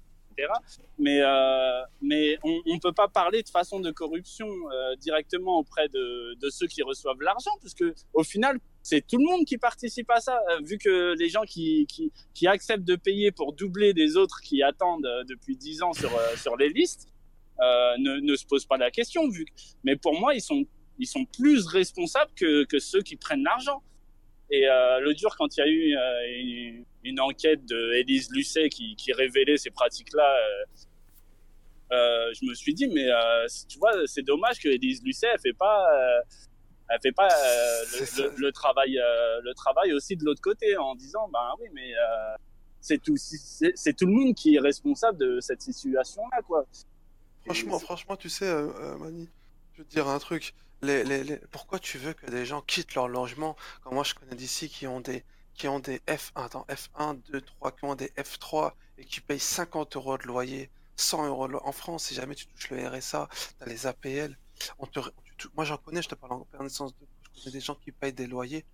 Mais, 0.98 1.20
euh, 1.22 1.82
mais 2.02 2.38
on, 2.42 2.60
on 2.66 2.78
peut 2.78 2.92
pas 2.92 3.08
parler 3.08 3.42
de 3.42 3.48
façon 3.48 3.80
de 3.80 3.90
corruption 3.90 4.48
euh, 4.48 4.96
directement 4.96 5.58
auprès 5.58 5.88
de, 5.88 6.36
ceux 6.50 6.66
qui 6.66 6.82
reçoivent 6.82 7.20
l'argent, 7.20 7.50
puisque 7.60 7.84
au 8.12 8.22
final, 8.22 8.58
c'est 8.82 9.06
tout 9.06 9.18
le 9.18 9.24
monde 9.24 9.44
qui 9.44 9.58
participe 9.58 10.10
à 10.10 10.20
ça, 10.20 10.40
euh, 10.50 10.60
vu 10.62 10.78
que 10.78 11.14
les 11.18 11.28
gens 11.28 11.42
qui, 11.42 11.86
qui, 12.34 12.46
acceptent 12.46 12.84
de 12.84 12.96
payer 12.96 13.30
pour 13.30 13.52
doubler 13.52 13.92
des 13.92 14.16
autres 14.16 14.40
qui 14.40 14.62
attendent 14.62 15.08
depuis 15.28 15.56
10 15.56 15.82
ans 15.82 15.92
sur, 15.92 16.10
sur 16.36 16.56
les 16.56 16.70
listes, 16.70 17.08
ne, 17.60 18.20
ne 18.20 18.36
se 18.36 18.46
posent 18.46 18.66
pas 18.66 18.78
la 18.78 18.90
question. 18.90 19.28
Vu. 19.28 19.44
Mais 19.84 19.96
pour 19.96 20.18
moi, 20.18 20.34
ils 20.34 20.40
sont, 20.40 20.64
ils 20.98 21.06
sont 21.06 21.24
plus 21.24 21.66
responsables 21.66 22.30
que, 22.34 22.64
que 22.64 22.78
ceux 22.78 23.02
qui 23.02 23.16
prennent 23.16 23.42
l'argent. 23.42 23.82
Et 24.50 24.66
euh, 24.66 25.00
le 25.00 25.14
dur, 25.14 25.34
quand 25.36 25.56
il 25.56 25.60
y 25.60 25.62
a 25.62 25.66
eu 25.66 25.96
euh, 25.96 26.40
une, 26.40 26.84
une 27.04 27.20
enquête 27.20 27.64
de 27.66 27.92
Élise 27.94 28.30
Lucet 28.30 28.68
qui, 28.70 28.96
qui 28.96 29.12
révélait 29.12 29.58
ces 29.58 29.70
pratiques-là, 29.70 30.36
euh, 31.92 32.32
je 32.32 32.48
me 32.48 32.54
suis 32.54 32.74
dit, 32.74 32.86
mais 32.88 33.08
tu 33.68 33.78
vois, 33.78 33.92
c'est 34.06 34.22
dommage 34.22 34.58
que 34.58 34.68
Élise 34.68 35.02
Lucet, 35.02 35.26
elle 35.32 35.40
fait 35.40 35.56
pas, 35.58 35.86
elle 36.88 36.98
fait 37.02 37.12
pas 37.12 37.28
le, 37.28 38.50
travail, 38.50 38.92
le 38.92 39.52
travail 39.54 39.92
aussi 39.92 40.16
de 40.16 40.24
l'autre 40.24 40.40
côté, 40.40 40.76
en 40.78 40.94
disant, 40.94 41.28
ben 41.30 41.54
oui, 41.60 41.68
mais 41.74 41.92
c'est 42.80 43.02
tout, 43.02 43.16
c'est 43.16 43.96
tout 43.96 44.06
le 44.06 44.12
monde 44.12 44.34
qui 44.34 44.54
est 44.56 44.60
responsable 44.60 45.18
de 45.18 45.40
cette 45.40 45.60
situation-là, 45.60 46.40
quoi. 46.42 46.64
Franchement, 47.44 47.78
franchement, 47.78 48.16
tu 48.16 48.28
sais, 48.28 48.50
Mani, 48.98 49.28
je 49.74 49.82
vais 49.82 49.84
te 49.84 49.90
dire 49.90 50.08
un 50.08 50.18
truc. 50.18 50.54
Pourquoi 51.50 51.78
tu 51.78 51.98
veux 51.98 52.12
que 52.12 52.26
des 52.26 52.46
gens 52.46 52.62
quittent 52.62 52.94
leur 52.94 53.08
logement 53.08 53.56
Quand 53.82 53.92
moi, 53.92 54.04
je 54.04 54.14
connais 54.14 54.36
d'ici 54.36 54.68
qui 54.68 54.86
ont 54.86 55.00
des 55.00 55.24
qui 55.54 55.66
ont 55.66 55.80
des 55.80 55.98
F1, 56.06 56.30
attends, 56.36 56.64
F1, 56.68 57.20
2, 57.32 57.40
3, 57.40 57.72
qui 57.72 57.84
ont 57.84 57.96
des 57.96 58.12
F3 58.16 58.72
et 58.96 59.04
qui 59.04 59.20
payent 59.20 59.40
50 59.40 59.96
euros 59.96 60.16
de 60.16 60.22
loyer, 60.22 60.70
100 60.94 61.26
euros 61.26 61.48
en 61.64 61.72
France. 61.72 62.04
Si 62.04 62.14
jamais 62.14 62.36
tu 62.36 62.46
touches 62.46 62.70
le 62.70 62.86
RSA, 62.86 63.28
t'as 63.58 63.66
les 63.66 63.86
APL. 63.88 64.38
Moi, 65.56 65.64
j'en 65.64 65.76
connais. 65.78 66.00
Je 66.00 66.08
te 66.08 66.14
parle 66.14 66.34
en 66.34 66.46
connaissance 66.56 66.96
de. 66.96 67.06
Je 67.34 67.42
connais 67.42 67.52
des 67.54 67.60
gens 67.60 67.74
qui 67.74 67.90
payent 67.90 68.12
des 68.12 68.28
loyers 68.28 68.64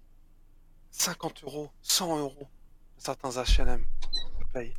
50 0.90 1.44
euros, 1.44 1.70
100 1.82 2.18
euros. 2.18 2.48
Certains 2.98 3.30
HLM 3.30 3.84
payent. 4.52 4.74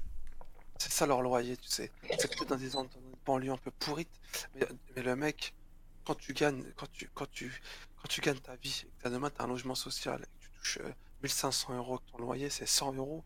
C'est 0.77 0.91
ça 0.91 1.05
leur 1.05 1.21
loyer, 1.21 1.57
tu 1.57 1.69
sais. 1.69 1.91
C'est 2.19 2.27
peut-être 2.27 2.45
dans 2.45 2.55
des, 2.55 2.69
dans 2.69 2.83
des 2.83 2.89
banlieues 3.25 3.51
un 3.51 3.57
peu 3.57 3.71
pourrites, 3.71 4.09
mais 4.53 5.01
le 5.01 5.15
mec, 5.15 5.53
quand 6.05 6.15
tu 6.15 6.33
gagnes, 6.33 6.63
quand 6.75 6.91
tu, 6.91 7.09
quand 7.13 7.29
tu, 7.31 7.61
quand 7.97 8.07
tu 8.07 8.21
gagnes 8.21 8.39
ta 8.39 8.55
vie, 8.55 8.83
et 8.85 8.87
que 8.87 9.03
t'as 9.03 9.09
demain 9.09 9.29
t'as 9.29 9.43
un 9.43 9.47
logement 9.47 9.75
social, 9.75 10.21
et 10.21 10.25
que 10.25 10.43
tu 10.45 10.49
touches 10.57 10.77
euh, 10.81 10.91
1500 11.23 11.75
euros, 11.77 11.97
que 11.99 12.11
ton 12.11 12.17
loyer 12.19 12.49
c'est 12.49 12.65
100 12.67 12.93
euros, 12.93 13.23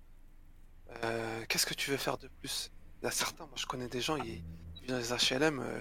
euh, 1.04 1.46
qu'est-ce 1.48 1.66
que 1.66 1.74
tu 1.74 1.92
veux 1.92 1.98
faire 1.98 2.18
de 2.18 2.28
plus? 2.40 2.72
Il 3.02 3.06
y 3.06 3.08
a 3.08 3.12
certains, 3.12 3.46
moi 3.46 3.56
je 3.56 3.66
connais 3.66 3.88
des 3.88 4.02
gens, 4.02 4.18
ils, 4.18 4.44
ils 4.76 4.82
vivent 4.82 4.90
dans 4.90 4.98
les 4.98 5.12
HLM. 5.38 5.60
euh, 5.60 5.80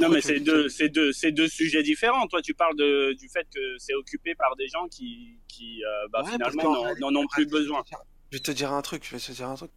Non, 0.00 0.08
mais 0.08 0.20
c'est 0.20 0.40
deux, 0.40 0.68
c'est 0.68 0.88
deux, 0.88 1.12
c'est 1.12 1.32
deux 1.32 1.48
sujets 1.48 1.82
différents. 1.82 2.26
Toi, 2.28 2.40
tu 2.42 2.54
parles 2.54 2.76
de, 2.76 3.12
du 3.14 3.28
fait 3.28 3.46
que 3.52 3.76
c'est 3.78 3.94
occupé 3.94 4.34
par 4.34 4.54
des 4.56 4.68
gens 4.68 4.86
qui, 4.88 5.38
qui 5.48 5.82
euh, 5.84 6.08
bah, 6.12 6.22
Ouais, 6.22 6.30
finalement, 6.32 6.74
n'en- 7.00 7.14
ont 7.16 7.26
plus 7.26 7.46
besoin. 7.46 7.82
Je 8.30 8.36
vais 8.36 8.42
te 8.42 8.50
dire 8.52 8.72
un 8.72 8.82
truc, 8.82 9.04
je 9.04 9.10
vais 9.16 9.20
te 9.20 9.32
dire 9.32 9.48
un 9.48 9.56
truc. 9.56 9.72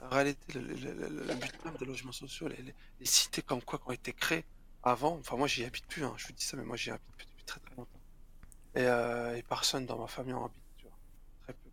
En 0.00 0.08
réalité, 0.10 0.52
le, 0.54 0.60
le- 0.60 0.74
le- 0.74 1.08
le- 1.08 1.24
le 1.24 1.34
but 1.34 1.64
même 1.64 1.74
des 1.76 1.84
logements 1.84 2.12
sociaux, 2.12 2.46
les, 2.46 2.56
les- 2.62 2.74
les 3.00 3.06
cités 3.06 3.42
comme 3.42 3.60
quoi 3.62 3.78
qui 3.80 3.88
ont 3.88 3.92
été 3.92 4.12
créées 4.12 4.44
avant, 4.82 5.18
enfin 5.18 5.36
moi 5.36 5.46
j'y 5.46 5.64
habite 5.64 5.86
plus, 5.86 6.04
hein, 6.04 6.14
je 6.16 6.26
vous 6.26 6.32
dis 6.32 6.44
ça, 6.44 6.56
mais 6.56 6.64
moi 6.64 6.76
j'y 6.76 6.90
habite 6.90 7.12
plus 7.16 7.26
depuis 7.26 7.44
très 7.44 7.60
très 7.60 7.74
longtemps. 7.74 8.00
Et, 8.74 8.82
euh, 8.82 9.40
personne 9.48 9.86
dans 9.86 9.98
ma 9.98 10.06
famille 10.06 10.34
en 10.34 10.46
habite, 10.46 10.62
tu 10.76 10.84
vois, 10.84 10.96
très 11.42 11.52
peu. 11.52 11.70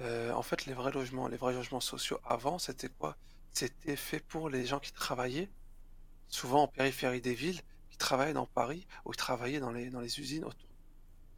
Euh, 0.00 0.32
en 0.32 0.42
fait, 0.42 0.66
les 0.66 0.74
vrais 0.74 0.92
logements, 0.92 1.28
les 1.28 1.36
vrais 1.36 1.52
logements 1.52 1.80
sociaux 1.80 2.20
avant, 2.24 2.58
c'était 2.58 2.88
quoi? 2.88 3.16
C'était 3.52 3.96
fait 3.96 4.20
pour 4.20 4.48
les 4.50 4.66
gens 4.66 4.80
qui 4.80 4.92
travaillaient, 4.92 5.48
souvent 6.28 6.64
en 6.64 6.68
périphérie 6.68 7.20
des 7.20 7.34
villes, 7.34 7.60
qui 7.90 7.96
travaillaient 7.96 8.32
dans 8.32 8.46
Paris 8.46 8.86
ou 9.04 9.12
qui 9.12 9.18
travaillaient 9.18 9.60
dans 9.60 9.70
les, 9.70 9.90
dans 9.90 10.00
les 10.00 10.20
usines 10.20 10.44
autour 10.44 10.68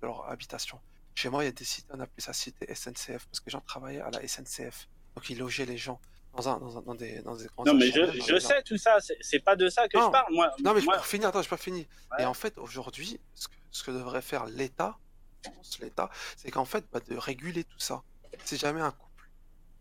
de 0.01 0.07
leur 0.07 0.29
habitation. 0.29 0.81
Chez 1.15 1.29
moi, 1.29 1.45
il 1.45 1.47
y 1.47 1.49
a 1.49 1.53
des 1.53 1.65
cités, 1.65 1.89
on 1.93 2.01
appelait 2.01 2.23
ça 2.23 2.33
cité 2.33 2.75
SNCF, 2.75 3.27
parce 3.27 3.41
que 3.41 3.47
les 3.47 3.53
gens 3.53 3.61
travaillaient 3.61 4.01
à 4.01 4.11
la 4.11 4.27
SNCF. 4.27 4.89
Donc 5.15 5.31
ils 5.31 5.39
logeaient 5.39 5.67
les 5.67 5.79
gens 5.79 6.01
dans, 6.37 6.49
un, 6.49 6.59
dans, 6.59 6.79
un- 6.79 6.83
dans 6.83 6.95
des, 6.95 7.21
dans 7.23 7.35
des 7.37 7.47
Non, 7.65 7.75
mais 7.75 7.91
je, 7.91 8.21
je 8.21 8.39
sais 8.39 8.63
tout 8.63 8.77
ça. 8.77 9.01
C'est 9.01 9.17
c'est 9.21 9.41
pas 9.41 9.57
de 9.57 9.69
ça 9.69 9.89
que 9.89 9.97
Non. 9.99 10.07
je 10.07 10.11
parle. 10.13 10.33
Moi, 10.33 10.51
Non, 10.63 10.75
mais 10.75 10.81
moi, 10.83 10.97
pour 10.97 11.07
finir, 11.07 11.29
attends, 11.29 11.43
j'ai 11.43 11.49
pas 11.49 11.57
fini. 11.57 11.87
Ouais. 12.13 12.23
Et 12.23 12.25
en 12.27 12.35
fait, 12.35 12.57
aujourd'hui, 12.59 13.19
ce 13.35 13.49
que, 13.49 13.55
ce 13.71 13.83
que 13.85 13.91
devrait 13.91 14.23
faire 14.23 14.47
l'État, 14.47 14.99
je 15.45 15.83
l'État, 15.85 16.11
c'est 16.37 16.51
qu'en 16.51 16.65
fait, 16.65 16.85
bah, 16.93 17.01
de 17.01 17.17
réguler 17.17 17.65
tout 17.65 17.79
ça. 17.79 18.03
Si 18.45 18.57
jamais 18.57 18.81
un 18.81 18.91
couple 18.91 19.29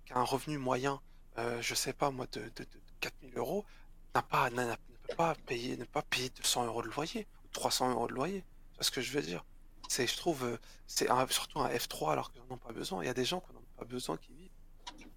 qui 0.05 0.13
a 0.13 0.17
un 0.17 0.23
revenu 0.23 0.57
moyen, 0.57 1.01
euh, 1.37 1.61
je 1.61 1.75
sais 1.75 1.93
pas 1.93 2.09
moi, 2.11 2.25
de, 2.31 2.39
de, 2.41 2.63
de 2.63 2.67
4000 3.01 3.37
euros, 3.37 3.65
n'a 4.13 4.21
pas, 4.21 4.49
ne 4.49 4.73
peut 5.07 5.15
pas 5.17 5.35
payer, 5.45 5.75
ne 5.77 5.85
pas 5.85 6.01
payer 6.03 6.29
200 6.29 6.65
euros 6.65 6.81
de 6.81 6.87
loyer, 6.87 7.27
ou 7.43 7.47
300 7.51 7.91
euros 7.91 8.07
de 8.07 8.13
loyer. 8.13 8.43
Vois 8.75 8.83
ce 8.83 8.91
que 8.91 9.01
je 9.01 9.11
veux 9.11 9.21
dire? 9.21 9.43
C'est, 9.87 10.07
je 10.07 10.17
trouve, 10.17 10.43
euh, 10.45 10.57
c'est 10.87 11.07
surtout 11.29 11.59
un 11.59 11.69
F3 11.69 12.11
alors 12.11 12.31
qu'ils 12.31 12.41
n'en 12.49 12.55
ont 12.55 12.57
pas 12.57 12.71
besoin. 12.71 13.03
Il 13.03 13.07
y 13.07 13.09
a 13.09 13.13
des 13.13 13.25
gens 13.25 13.39
qui 13.41 13.53
n'en 13.53 13.59
ont 13.59 13.77
pas 13.77 13.85
besoin 13.85 14.17
qui 14.17 14.33
vivent. 14.33 14.44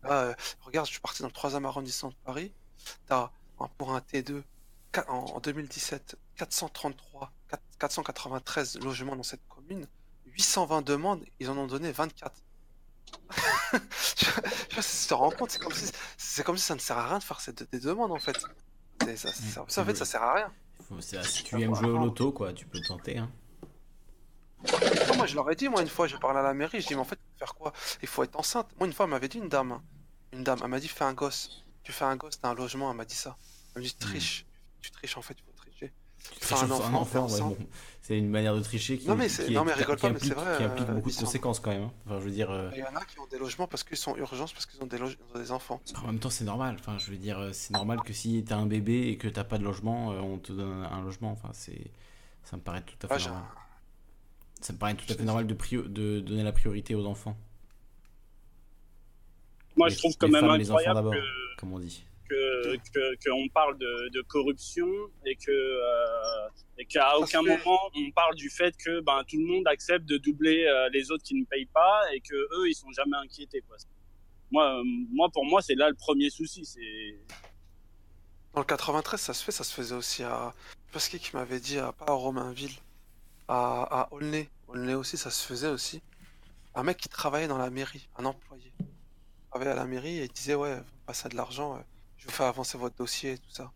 Là, 0.02 0.10
euh, 0.12 0.34
regarde, 0.62 0.86
je 0.86 0.92
suis 0.92 1.00
parti 1.00 1.22
dans 1.22 1.28
le 1.28 1.32
3e 1.34 1.64
arrondissement 1.66 2.10
de 2.10 2.14
Paris. 2.24 2.52
T'as 3.06 3.30
pour 3.76 3.92
un 3.94 3.98
T2 4.00 4.42
qua- 4.92 5.04
en, 5.10 5.24
en 5.24 5.40
2017 5.40 6.16
433, 6.36 7.32
4- 7.50 7.58
493 7.78 8.78
logements 8.80 9.16
dans 9.16 9.22
cette 9.22 9.46
commune. 9.48 9.86
820 10.26 10.82
demandes, 10.82 11.24
ils 11.40 11.50
en 11.50 11.56
ont 11.58 11.66
donné 11.66 11.90
24. 11.90 12.32
je, 13.72 13.76
je 14.80 15.08
te 15.08 15.14
rends 15.14 15.30
compte, 15.30 15.50
c'est 15.50 15.58
comme 15.58 15.72
si, 15.72 15.90
c'est 16.16 16.44
comme 16.44 16.56
si 16.58 16.64
ça 16.64 16.74
ne 16.74 16.80
sert 16.80 16.98
à 16.98 17.08
rien 17.08 17.18
de 17.18 17.24
faire 17.24 17.40
ces, 17.40 17.52
des 17.52 17.80
demandes 17.80 18.12
en 18.12 18.18
fait. 18.18 18.36
C'est- 19.02 19.16
Ça, 19.16 19.32
ça- 19.32 19.64
ça, 19.68 19.82
en 19.82 19.84
fait, 19.84 19.94
ça 19.96 20.04
sert 20.04 20.22
à 20.22 20.34
rien. 20.34 20.52
Faut- 20.88 21.00
c'est- 21.00 21.22
si 21.24 21.42
tu 21.44 21.60
aimes 21.60 21.74
jouer 21.74 21.88
au 21.90 21.98
loto, 21.98 22.32
quoi, 22.32 22.52
tu 22.52 22.66
peux 22.66 22.80
tenter. 22.86 23.18
Hein. 23.18 23.30
Non, 25.08 25.16
moi, 25.16 25.26
je 25.26 25.34
leur 25.34 25.50
ai 25.50 25.54
dit, 25.56 25.68
moi, 25.68 25.82
une 25.82 25.88
fois, 25.88 26.06
j'ai 26.06 26.18
parlé 26.18 26.38
à 26.40 26.42
la 26.42 26.52
mairie, 26.54 26.80
je 26.80 26.88
dis, 26.88 26.94
mais 26.94 27.00
en 27.00 27.04
fait, 27.04 27.18
faire 27.38 27.54
quoi? 27.54 27.72
Il 28.02 28.08
faut 28.08 28.22
être 28.22 28.36
enceinte. 28.36 28.68
Moi, 28.78 28.86
une 28.86 28.92
fois, 28.92 29.04
elle 29.06 29.10
m'avait 29.10 29.28
dit 29.28 29.38
une 29.38 29.48
dame, 29.48 29.80
une 30.32 30.44
dame, 30.44 30.58
elle 30.62 30.68
m'a 30.68 30.80
dit 30.80 30.88
fais 30.88 31.04
un 31.04 31.14
gosse. 31.14 31.64
Tu 31.82 31.92
fais 31.92 32.04
un 32.04 32.16
gosse, 32.16 32.40
t'as 32.40 32.50
un 32.50 32.54
logement, 32.54 32.90
elle 32.90 32.96
m'a 32.96 33.04
dit 33.04 33.14
ça. 33.14 33.36
Elle 33.74 33.82
m'a 33.82 33.88
dit 33.88 33.94
triche. 33.94 34.46
Tu 34.80 34.90
triches 34.90 35.16
en 35.16 35.22
fait, 35.22 35.36
il 35.38 35.44
faut 35.44 35.52
tricher. 35.56 35.92
Tu 36.18 36.40
triches 36.40 36.62
un 36.62 36.70
enfant, 36.70 37.26
ouais, 37.28 37.40
bon. 37.40 37.56
c'est 38.02 38.18
une 38.18 38.28
manière 38.28 38.54
de 38.54 38.60
tricher 38.60 38.98
qui, 38.98 39.06
non, 39.06 39.14
mais 39.14 39.28
qui, 39.28 39.52
non, 39.52 39.64
mais 39.64 39.72
qui, 39.72 39.78
rigole 39.78 39.98
pas, 39.98 40.08
mais 40.10 40.16
implique, 40.16 40.32
c'est 40.34 40.38
vrai, 40.38 40.56
qui 40.56 40.64
implique 40.64 40.88
euh, 40.88 40.92
beaucoup 40.92 41.10
de 41.10 41.16
conséquences 41.16 41.60
quand 41.60 41.70
même. 41.70 41.84
hein. 41.84 41.92
Enfin, 42.06 42.18
je 42.18 42.24
veux 42.24 42.30
dire, 42.30 42.50
euh, 42.50 42.70
Il 42.74 42.80
y 42.80 42.82
en 42.82 42.96
a 42.96 43.04
qui 43.04 43.18
ont 43.20 43.26
des 43.26 43.38
logements 43.38 43.68
parce 43.68 43.84
qu'ils 43.84 43.96
sont 43.96 44.16
urgences, 44.16 44.52
parce 44.52 44.66
qu'ils 44.66 44.82
ont 44.82 44.86
des, 44.86 45.52
enfants. 45.52 45.80
en 45.96 46.06
même 46.06 46.18
temps, 46.18 46.30
c'est 46.30 46.44
normal. 46.44 46.76
Enfin, 46.78 46.98
je 46.98 47.10
veux 47.10 47.16
dire, 47.16 47.38
euh, 47.38 47.50
c'est 47.52 47.72
normal 47.72 48.00
que 48.04 48.12
si 48.12 48.44
t'as 48.44 48.56
un 48.56 48.66
bébé 48.66 49.08
et 49.08 49.16
que 49.16 49.28
t'as 49.28 49.44
pas 49.44 49.58
de 49.58 49.64
logement, 49.64 50.08
on 50.08 50.38
te 50.38 50.52
donne 50.52 50.84
un 50.90 51.00
logement. 51.02 51.30
Enfin, 51.30 51.50
c'est, 51.52 51.90
ça 52.42 52.56
me 52.56 52.62
paraît 52.62 52.82
tout 52.82 53.06
à 53.06 53.18
fait 53.18 53.28
normal. 53.28 53.44
Ça 54.60 54.72
me 54.72 54.78
paraît 54.78 54.94
tout 54.94 55.04
à 55.10 55.14
fait 55.14 55.22
normal 55.24 55.46
de, 55.46 56.20
donner 56.20 56.42
la 56.42 56.52
priorité 56.52 56.94
aux 56.94 57.06
enfants. 57.06 57.36
Moi, 59.76 59.88
Les- 59.88 59.94
je 59.94 59.98
trouve 59.98 60.16
quand 60.18 60.28
même 60.28 60.44
femmes, 60.44 60.58
les 60.58 60.70
enfants 60.70 60.78
incroyable 60.80 60.96
d'abord, 60.96 61.12
que 61.14 61.60
comme 61.60 61.72
on 61.72 61.78
dit. 61.78 62.04
que 62.28 62.76
que- 62.92 63.28
qu'on 63.30 63.48
parle 63.48 63.78
de, 63.78 64.08
de 64.12 64.20
corruption 64.22 64.88
et 65.24 65.36
que 65.36 65.50
euh, 65.52 66.48
et 66.78 66.84
qu'à 66.84 67.16
aucun 67.18 67.42
moment 67.42 67.78
on 67.94 68.10
parle 68.10 68.34
du 68.34 68.50
fait 68.50 68.74
que 68.76 69.00
ben 69.00 69.22
tout 69.26 69.38
le 69.38 69.46
monde 69.46 69.66
accepte 69.68 70.04
de 70.06 70.18
doubler 70.18 70.64
euh, 70.66 70.88
les 70.92 71.10
autres 71.10 71.22
qui 71.24 71.34
ne 71.36 71.44
payent 71.44 71.66
pas 71.72 72.02
et 72.12 72.20
que 72.20 72.34
eux 72.34 72.68
ils 72.68 72.74
sont 72.74 72.90
jamais 72.92 73.16
inquiétés 73.16 73.62
quoi. 73.66 73.76
Moi 74.50 74.78
euh, 74.80 74.82
moi 75.12 75.30
pour 75.30 75.44
moi 75.46 75.62
c'est 75.62 75.74
là 75.76 75.88
le 75.88 75.94
premier 75.96 76.28
souci 76.28 76.64
c'est 76.66 77.14
Dans 78.52 78.60
le 78.60 78.66
93, 78.66 79.20
ça 79.20 79.32
se 79.32 79.44
fait, 79.44 79.52
ça 79.52 79.62
se 79.64 79.72
faisait 79.72 79.94
aussi 79.94 80.22
à. 80.24 80.52
Je 80.54 80.86
sais 80.86 80.92
pas 80.92 80.98
ce 81.00 81.10
qui 81.10 81.18
qui 81.20 81.36
m'avait 81.36 81.60
dit, 81.60 81.78
à, 81.78 81.92
pas 81.92 82.06
à 82.08 82.12
Romainville, 82.12 82.74
à, 83.48 83.82
à 84.02 84.08
Aulnay. 84.12 84.48
Aulnay 84.68 84.94
aussi, 84.94 85.16
ça 85.16 85.30
se 85.30 85.46
faisait 85.46 85.68
aussi. 85.68 86.02
Un 86.74 86.82
mec 86.82 86.96
qui 86.98 87.08
travaillait 87.08 87.48
dans 87.48 87.58
la 87.58 87.70
mairie, 87.70 88.08
un 88.16 88.24
employé. 88.24 88.72
Il 88.80 88.86
travaillait 89.50 89.72
à 89.72 89.76
la 89.76 89.86
mairie 89.86 90.18
et 90.18 90.24
il 90.24 90.32
disait 90.32 90.54
Ouais, 90.54 90.76
vous 90.76 90.84
passez 91.06 91.28
de 91.28 91.36
l'argent, 91.36 91.76
euh, 91.76 91.80
je 92.18 92.26
vous 92.26 92.32
fais 92.32 92.44
avancer 92.44 92.76
votre 92.78 92.96
dossier 92.96 93.32
et 93.32 93.38
tout 93.38 93.50
ça. 93.50 93.70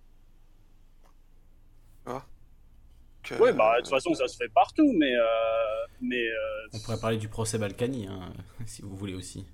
Tu 2.05 2.11
vois? 2.11 2.27
Que- 3.23 3.35
ouais 3.37 3.53
bah 3.53 3.77
de 3.77 3.83
toute 3.83 3.91
façon 3.91 4.13
ça 4.15 4.27
se 4.27 4.37
fait 4.37 4.49
partout 4.49 4.93
mais 4.99 5.15
euh, 5.15 5.25
mais 6.01 6.27
euh, 6.27 6.69
On 6.73 6.81
pourrait 6.81 6.99
parler 6.99 7.19
du 7.19 7.29
procès 7.29 7.57
Balkany, 7.57 8.09
hein, 8.09 8.33
si 8.67 8.83
vous 8.83 8.97
voulez 8.97 9.15
aussi. 9.15 9.47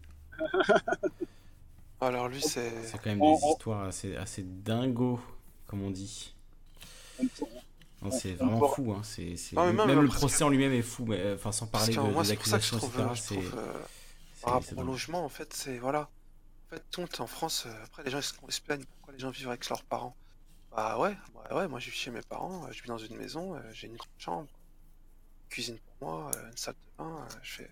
Alors 2.00 2.28
lui, 2.28 2.40
c'est. 2.40 2.84
C'est 2.84 2.96
quand 2.98 3.10
même 3.14 3.20
des 3.20 3.46
histoires 3.50 3.82
assez, 3.84 4.16
assez 4.16 4.42
dingos, 4.44 5.20
comme 5.66 5.82
on 5.82 5.90
dit. 5.90 6.34
on 7.20 7.26
C'est 8.10 8.34
vraiment 8.34 8.68
fou. 8.68 8.92
Hein. 8.92 9.02
Non, 9.52 9.66
mais 9.66 9.72
même 9.72 9.86
même 9.86 10.00
le 10.02 10.08
parce 10.08 10.20
procès 10.20 10.44
en 10.44 10.48
lui-même 10.48 10.72
est 10.72 10.82
fou, 10.82 11.04
mais 11.06 11.18
euh, 11.18 11.34
enfin 11.34 11.52
sans 11.52 11.66
parler 11.66 11.94
de, 11.94 12.00
moi, 12.00 12.22
des 12.22 12.30
c'est 12.30 12.36
pour 12.36 12.46
ça 12.46 12.58
que 12.58 12.64
je 12.64 12.76
trouve, 12.76 12.90
etc. 12.90 13.08
je 13.14 13.34
trouve, 13.34 13.50
c'est, 13.50 13.56
euh, 13.58 13.72
par 14.42 14.52
rapport 14.54 14.78
au 14.78 14.82
logement, 14.82 15.24
en 15.24 15.28
fait, 15.28 15.52
c'est 15.52 15.78
voilà. 15.78 16.08
En 16.66 16.76
fait, 16.76 16.84
tout 16.90 17.22
en 17.22 17.26
France, 17.26 17.64
euh, 17.66 17.84
après 17.84 18.04
les 18.04 18.10
gens 18.10 18.18
ils 18.18 18.52
se, 18.52 18.60
plaignent 18.60 18.84
pourquoi 18.84 19.14
les 19.14 19.18
gens 19.18 19.30
vivent 19.30 19.48
avec 19.48 19.68
leurs 19.68 19.82
parents. 19.84 20.14
Bah 20.70 20.98
ouais, 20.98 21.16
ouais, 21.34 21.56
ouais, 21.56 21.68
moi 21.68 21.80
je 21.80 21.90
vis 21.90 21.96
chez 21.96 22.10
mes 22.10 22.20
parents, 22.20 22.66
euh, 22.66 22.72
je 22.72 22.82
vis 22.82 22.88
dans 22.88 22.98
une 22.98 23.16
maison, 23.16 23.54
euh, 23.54 23.60
j'ai 23.72 23.86
une 23.86 23.96
grande 23.96 24.08
chambre, 24.18 24.48
une 25.42 25.48
cuisine 25.48 25.78
pour 25.78 26.08
moi, 26.08 26.30
euh, 26.36 26.50
une 26.50 26.56
salle 26.56 26.74
de 26.74 27.02
bain, 27.02 27.16
euh, 27.22 27.34
je 27.42 27.52
fais. 27.52 27.70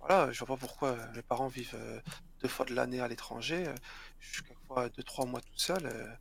Voilà, 0.00 0.30
je 0.30 0.38
vois 0.44 0.56
pas 0.56 0.60
pourquoi 0.60 0.90
euh, 0.90 1.12
mes 1.14 1.22
parents 1.22 1.48
vivent 1.48 1.74
euh, 1.74 1.98
deux 2.40 2.48
fois 2.48 2.66
de 2.66 2.74
l'année 2.74 3.00
à 3.00 3.08
l'étranger, 3.08 3.66
euh, 3.66 3.74
je 4.20 4.34
suis 4.34 4.42
quelquefois 4.42 4.88
deux, 4.90 5.02
trois 5.02 5.24
mois 5.26 5.40
tout 5.40 5.56
seul. 5.58 6.18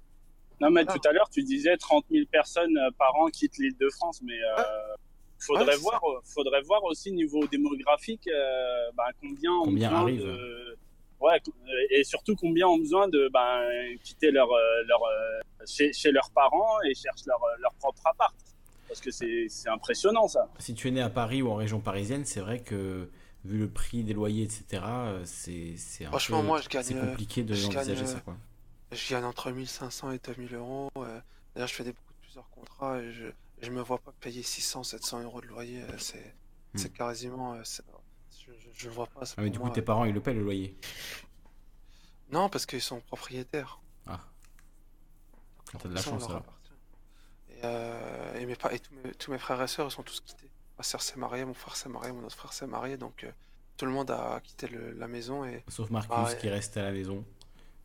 Euh, 0.61 0.65
non 0.65 0.69
mais 0.71 0.85
tout 0.85 0.99
à 1.07 1.11
l'heure 1.11 1.29
tu 1.29 1.43
disais 1.43 1.77
30 1.77 2.05
000 2.11 2.25
personnes 2.31 2.77
euh, 2.77 2.89
par 2.97 3.15
an 3.15 3.27
quittent 3.27 3.57
l'île 3.57 3.77
de 3.77 3.89
France 3.89 4.21
mais 4.23 4.33
euh, 4.57 4.63
faudrait 5.39 5.65
Ouais, 5.65 5.71
c'est 5.73 5.79
voir 5.81 6.01
faudrait 6.23 6.61
voir 6.61 6.83
aussi 6.85 7.11
niveau 7.11 7.45
démographique 7.47 8.27
euh, 8.27 8.91
bah, 8.95 9.05
combien 9.21 9.51
ont 9.51 9.63
Combien 9.65 9.89
besoin 9.89 10.01
arrivent. 10.01 10.25
de 10.25 10.77
ouais 11.21 11.41
et 11.91 12.03
surtout 12.03 12.35
combien 12.35 12.67
ont 12.67 12.77
besoin 12.77 13.07
de 13.07 13.29
ben 13.33 13.61
quitter 14.03 14.31
leur 14.31 14.51
euh, 14.51 14.83
leur 14.87 15.01
euh, 15.03 15.65
chez, 15.65 15.91
chez 15.93 16.11
leurs 16.11 16.29
parents 16.31 16.81
et 16.83 16.93
cherchent 16.93 17.25
leur 17.25 17.43
euh, 17.43 17.55
leur 17.61 17.73
propre 17.75 18.01
appart 18.05 18.35
parce 18.87 19.01
que 19.01 19.09
c'est 19.11 19.47
impressionnant 19.67 20.27
ça 20.27 20.47
Si 20.59 20.73
tu 20.75 20.87
es 20.87 20.91
né 20.91 21.01
à 21.01 21.09
Paris 21.09 21.41
ou 21.41 21.49
en 21.49 21.55
région 21.55 21.79
parisienne, 21.79 22.23
c'est 22.23 22.39
vrai 22.39 22.59
que 22.59 23.09
vu 23.43 23.57
le 23.57 23.67
prix 23.67 24.03
des 24.03 24.13
loyers, 24.13 24.43
etc., 24.43 24.83
euh, 24.85 25.21
c'est, 25.25 25.73
c'est 25.77 26.05
un 26.05 26.09
Franchement, 26.09 26.41
peu- 26.41 26.47
moi, 26.47 26.61
je 26.61 26.69
gagne, 26.69 26.83
c'est 26.83 26.95
euh, 26.95 27.05
compliqué 27.07 27.43
de 27.43 27.53
je 27.55 27.65
envisager 27.65 27.95
gagne, 27.95 28.05
ça. 28.05 28.17
euh, 28.17 28.19
Quoi. 28.25 28.35
Je 28.95 29.09
gagne 29.09 29.23
entre 29.25 29.51
1500 29.51 30.11
et 30.11 30.19
2000 30.19 30.55
euros. 30.55 30.89
euh, 30.97 31.19
D'ailleurs, 31.53 31.67
je 31.67 31.73
fais 31.73 31.83
des, 31.83 31.91
beaucoup 31.93 32.13
de 32.13 32.19
plusieurs 32.21 32.49
contrats 32.49 32.99
et 32.99 33.11
je, 33.11 33.25
je 33.61 33.71
me 33.71 33.81
vois 33.81 33.99
pas 33.99 34.11
payer 34.19 34.43
600, 34.43 34.83
700 34.83 35.21
euros 35.23 35.41
de 35.41 35.47
loyer. 35.47 35.81
euh, 35.83 35.97
C'est 35.97 36.35
c'est 36.77 36.91
quasiment. 36.91 37.53
euh, 37.53 37.61
je, 38.45 38.51
je 38.73 38.89
vois 38.89 39.07
pas. 39.07 39.21
Ah, 39.37 39.41
mais 39.41 39.49
du 39.49 39.57
coup, 39.59 39.65
moi, 39.65 39.73
tes 39.73 39.81
parents, 39.81 40.03
ils 40.05 40.13
le 40.13 40.21
paient 40.21 40.33
le 40.33 40.43
loyer? 40.43 40.77
Non, 42.31 42.49
parce 42.49 42.65
qu'ils 42.65 42.81
sont 42.81 42.99
propriétaires. 43.01 43.79
Ah, 44.07 44.19
t'as 45.79 45.87
de 45.89 45.93
la 45.93 46.01
chance, 46.01 46.25
alors. 46.29 46.43
Et, 47.49 47.59
euh, 47.63 48.39
et, 48.39 48.45
mes, 48.45 48.53
et 48.71 48.79
tous, 48.79 48.93
mes, 48.93 49.11
tous 49.13 49.31
mes 49.31 49.37
frères 49.37 49.61
et 49.61 49.67
sœurs, 49.67 49.87
ils 49.87 49.91
sont 49.91 50.03
tous 50.03 50.19
quittés. 50.21 50.49
Ma 50.77 50.83
sœur 50.83 51.01
s'est 51.01 51.15
mariée, 51.17 51.45
mon 51.45 51.53
frère 51.53 51.75
s'est 51.75 51.87
marié, 51.89 52.11
mon 52.11 52.25
autre 52.25 52.35
frère 52.35 52.51
s'est 52.51 52.67
marié. 52.67 52.97
Donc, 52.97 53.23
euh, 53.23 53.31
tout 53.77 53.85
le 53.85 53.91
monde 53.91 54.11
a 54.11 54.41
quitté 54.41 54.67
le- 54.67 54.91
la 54.91 55.07
maison. 55.07 55.45
Et 55.45 55.63
Sauf 55.69 55.89
Marcus 55.89 56.11
Ah, 56.13 56.23
ouais. 56.25 56.37
qui 56.37 56.49
reste 56.49 56.75
à 56.77 56.83
la 56.83 56.91
maison 56.91 57.23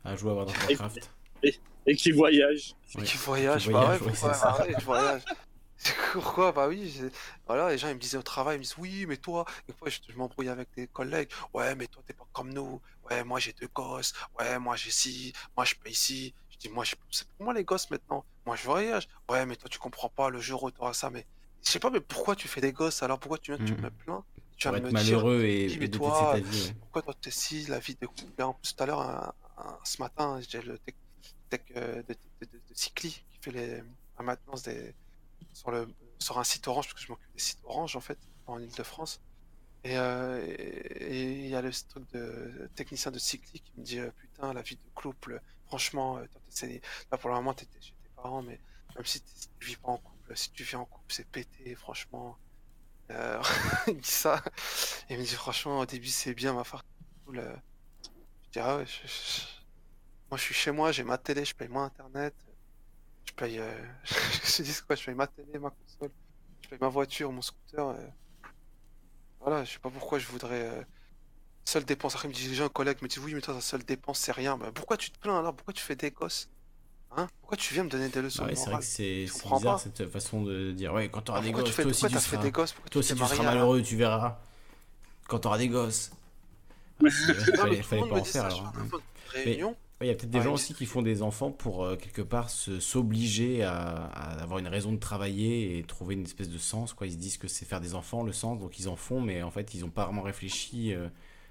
à 0.04 0.16
jouer 0.16 0.30
à 0.30 0.34
World 0.34 0.50
of 0.50 0.68
Warcraft. 0.68 1.10
et 1.86 1.96
qui 1.96 2.10
voyagent 2.12 2.74
Ouais. 2.94 3.04
qui 3.04 3.16
voyage, 3.16 3.62
Qui 3.66 3.72
bah 3.72 3.80
voyage, 3.80 4.00
ouais, 4.02 4.06
ouais, 4.06 4.12
pourquoi 4.12 4.74
voyage. 4.84 5.22
Pourquoi 6.12 6.52
Bah 6.52 6.68
oui, 6.68 7.00
voilà, 7.46 7.70
les 7.70 7.78
gens 7.78 7.88
ils 7.88 7.94
me 7.94 7.98
disaient 8.00 8.18
au 8.18 8.22
travail, 8.22 8.56
ils 8.56 8.58
me 8.58 8.64
disent 8.64 8.76
oui, 8.76 9.06
mais 9.06 9.16
toi, 9.16 9.46
et 9.66 9.72
fois 9.72 9.88
je, 9.88 9.98
je 10.06 10.14
m'embrouille 10.18 10.50
avec 10.50 10.68
des 10.76 10.86
collègues, 10.86 11.30
ouais, 11.54 11.74
mais 11.74 11.86
toi 11.86 12.02
t'es 12.06 12.12
pas 12.12 12.26
comme 12.32 12.52
nous, 12.52 12.82
ouais, 13.08 13.24
moi 13.24 13.40
j'ai 13.40 13.54
deux 13.54 13.68
gosses, 13.68 14.12
ouais, 14.38 14.58
moi 14.58 14.76
j'ai 14.76 14.90
ci, 14.90 15.32
moi 15.56 15.64
je 15.64 15.74
paye 15.76 15.92
ici. 15.92 16.34
Je 16.50 16.58
dis, 16.58 16.68
moi, 16.68 16.84
je- 16.84 16.94
c'est 17.10 17.26
pour 17.28 17.44
moi 17.46 17.54
les 17.54 17.64
gosses 17.64 17.88
maintenant, 17.90 18.26
moi 18.44 18.56
je 18.56 18.64
voyage, 18.64 19.08
ouais, 19.30 19.46
mais 19.46 19.56
toi 19.56 19.70
tu 19.70 19.78
comprends 19.78 20.10
pas, 20.10 20.28
le 20.28 20.38
jour 20.40 20.62
où 20.64 20.70
t'auras 20.70 20.92
ça, 20.92 21.08
mais 21.08 21.24
je 21.64 21.70
sais 21.70 21.78
pas, 21.78 21.88
mais 21.88 22.00
pourquoi 22.00 22.36
tu 22.36 22.46
fais 22.46 22.60
des 22.60 22.72
gosses 22.72 23.02
alors 23.02 23.18
Pourquoi 23.18 23.38
tu 23.38 23.54
viens, 23.54 23.64
tu 23.64 23.72
me 23.74 23.88
plains 23.90 24.22
Tu 24.58 24.68
de 24.68 24.72
me 24.74 24.80
dire, 24.80 24.92
malheureux 24.92 25.44
et, 25.44 25.66
dis, 25.68 25.74
et 25.74 25.78
mais 25.78 25.88
détester 25.88 25.98
toi, 25.98 26.32
ta 26.32 26.40
vie. 26.40 26.66
ouais. 26.66 26.74
pourquoi 26.80 27.00
toi 27.02 27.14
t'es 27.18 27.30
si, 27.30 27.64
la 27.68 27.78
vie 27.78 27.96
de 27.98 28.06
couple 28.06 28.32
Et 28.38 28.42
En 28.42 28.52
plus, 28.52 28.74
tout 28.74 28.82
à 28.82 28.86
l'heure, 28.86 29.00
un- 29.00 29.32
ce 29.84 30.00
matin, 30.02 30.40
j'ai 30.40 30.62
le 30.62 30.78
tech, 30.78 30.94
tech, 31.50 31.60
euh, 31.76 32.02
de, 32.02 32.14
de, 32.40 32.60
Cycli 32.74 33.10
qui 33.30 33.38
fait 33.40 33.50
les, 33.52 33.82
la 34.18 34.24
maintenance 34.24 34.64
sur, 36.18 36.38
un 36.38 36.44
site 36.44 36.68
Orange, 36.68 36.86
parce 36.88 36.94
que 36.94 37.06
je 37.06 37.12
m'occupe 37.12 37.32
des 37.32 37.40
sites 37.40 37.60
Orange 37.64 37.96
en 37.96 38.00
fait, 38.00 38.18
en 38.46 38.58
Ile-de-France. 38.58 39.20
Et 39.84 39.96
euh, 39.98 40.44
et- 40.46 41.44
il 41.44 41.48
y 41.48 41.56
a 41.56 41.62
le 41.62 41.70
truc 41.88 42.10
de 42.12 42.70
technicien 42.74 43.10
de 43.12 43.18
Cycli 43.18 43.60
qui 43.60 43.72
me 43.78 43.84
dit 43.84 43.98
euh, 44.00 44.10
Putain, 44.12 44.52
la 44.54 44.62
vie 44.62 44.76
de 44.76 44.90
couple, 44.94 45.40
franchement, 45.66 46.18
là 46.18 47.18
pour 47.18 47.30
le 47.30 47.36
moment 47.36 47.54
t'étais 47.54 47.80
chez 47.80 47.94
tes 48.02 48.10
parents, 48.16 48.42
mais 48.42 48.60
même 48.96 49.04
si, 49.06 49.22
tu 49.22 49.66
vis 49.68 49.76
pas 49.76 49.88
en 49.90 49.98
couple, 49.98 50.36
si 50.36 50.50
tu 50.52 50.64
vis 50.64 50.76
en 50.76 50.84
couple, 50.86 51.12
c'est 51.14 51.28
pété, 51.28 51.74
franchement. 51.74 52.38
Il 53.88 53.94
me 53.96 54.00
dit 54.00 54.08
ça. 54.08 54.42
Il 55.10 55.18
me 55.18 55.22
dit 55.24 55.34
Franchement, 55.34 55.80
au 55.80 55.86
début, 55.86 56.08
c'est 56.08 56.34
bien, 56.34 56.52
ma 56.54 56.64
faire 56.64 56.84
cool. 57.24 57.42
Je 58.50 58.60
dis 58.60 58.64
Ah 58.66 58.76
ouais, 58.78 58.86
je- 58.86 59.06
je- 59.08 59.46
moi 60.30 60.38
je 60.38 60.42
suis 60.44 60.54
chez 60.54 60.70
moi, 60.72 60.92
j'ai 60.92 61.04
ma 61.04 61.18
télé, 61.18 61.44
je 61.44 61.54
paye 61.54 61.68
mon 61.68 61.80
internet, 61.82 62.34
je 63.28 63.32
paye. 63.34 63.58
euh, 63.60 63.86
Je 64.58 64.62
dis 64.64 64.74
quoi 64.86 64.96
Je 64.96 65.04
paye 65.06 65.14
ma 65.14 65.26
télé, 65.28 65.58
ma 65.58 65.70
console, 65.70 66.12
je 66.62 66.68
paye 66.70 66.78
ma 66.80 66.88
voiture, 66.88 67.32
mon 67.32 67.42
scooter. 67.42 67.88
euh. 67.88 68.08
Voilà, 69.40 69.64
je 69.64 69.72
sais 69.72 69.78
pas 69.78 69.90
pourquoi 69.90 70.18
je 70.18 70.26
voudrais. 70.26 70.62
euh, 70.62 70.82
Seule 71.66 71.84
dépense. 71.84 72.14
Après, 72.16 72.28
il 72.28 72.32
me 72.32 72.36
dit, 72.36 72.54
j'ai 72.54 72.64
un 72.64 72.68
collègue 72.70 73.02
me 73.02 73.08
dit 73.08 73.18
Oui, 73.20 73.34
mais 73.34 73.40
toi, 73.42 73.54
ta 73.54 73.60
seule 73.62 73.84
dépense, 73.84 74.20
c'est 74.20 74.32
rien. 74.32 74.58
Bah, 74.58 74.72
pourquoi 74.74 74.96
tu 74.98 75.10
te 75.12 75.18
plains 75.20 75.38
alors? 75.40 75.54
Pourquoi 75.56 75.74
tu 75.74 75.82
fais 75.82 75.96
des 75.96 76.10
gosses? 76.12 76.50
Hein? 77.12 77.28
Pourquoi 77.40 77.56
tu 77.58 77.74
viens 77.74 77.84
me 77.84 77.90
donner 77.90 78.08
des 78.10 78.22
leçons 78.22 78.44
Ah 78.44 78.46
ouais, 78.48 78.56
c'est 78.56 78.70
vrai 78.70 78.78
que 78.78 78.84
c'est 78.84 79.26
bizarre 79.48 79.78
cette 79.78 80.08
façon 80.08 80.42
de 80.42 80.72
dire 80.72 80.92
ouais 80.94 81.08
quand 81.10 81.22
t'auras 81.22 81.40
des 81.40 81.52
gosses 81.52 81.80
toi 81.80 81.90
aussi 81.90 82.08
tu 82.08 82.18
seras 82.18 82.38
des 82.38 82.50
gosses? 82.52 82.72
Pourquoi 82.72 82.90
toi 82.90 83.00
tu 83.00 83.00
aussi 83.00 83.08
t'es 83.08 83.14
tu 83.14 83.24
seras 83.26 83.42
marié 83.42 83.46
à- 83.46 83.52
malheureux 83.54 83.82
tu 83.82 83.96
verras 83.96 84.38
quand 85.28 85.40
t'auras 85.40 85.58
des 85.58 85.68
gosses 85.68 86.12
Mais 87.70 87.82
fallait, 87.82 87.82
pas 87.82 87.96
en 88.20 88.24
faire 88.24 88.44
alors 88.44 88.72
hein. 88.76 88.88
réunion. 89.32 89.76
il 90.00 90.06
y 90.06 90.10
a 90.10 90.14
peut-être 90.14 90.30
des 90.30 90.38
Ah, 90.38 90.42
gens 90.42 90.50
il 90.50 90.54
aussi 90.54 90.74
qui 90.74 90.86
font 90.86 91.02
des 91.02 91.22
enfants 91.22 91.50
pour 91.50 91.84
euh, 91.84 91.96
quelque 91.96 92.22
part 92.22 92.50
se 92.50 92.80
s'obliger 92.80 93.62
à, 93.62 93.72
à 94.06 94.42
avoir 94.42 94.58
une 94.58 94.68
raison 94.68 94.92
de 94.92 94.98
travailler 94.98 95.78
et 95.78 95.82
trouver 95.84 96.14
une 96.14 96.24
espèce 96.24 96.48
de 96.48 96.58
sens 96.58 96.92
quoi 96.94 97.06
ils 97.06 97.12
se 97.12 97.18
disent 97.18 97.36
que 97.38 97.48
c'est 97.48 97.64
faire 97.66 97.80
des 97.80 97.94
enfants 97.94 98.22
le 98.22 98.32
sens 98.32 98.58
donc 98.58 98.78
ils 98.78 98.88
en 98.88 98.96
font 98.96 99.20
mais 99.20 99.42
en 99.42 99.50
fait 99.50 99.74
ils 99.74 99.84
ont 99.84 99.90
pas 99.90 100.04
vraiment 100.06 100.22
réfléchi 100.22 100.94
euh, 100.94 101.08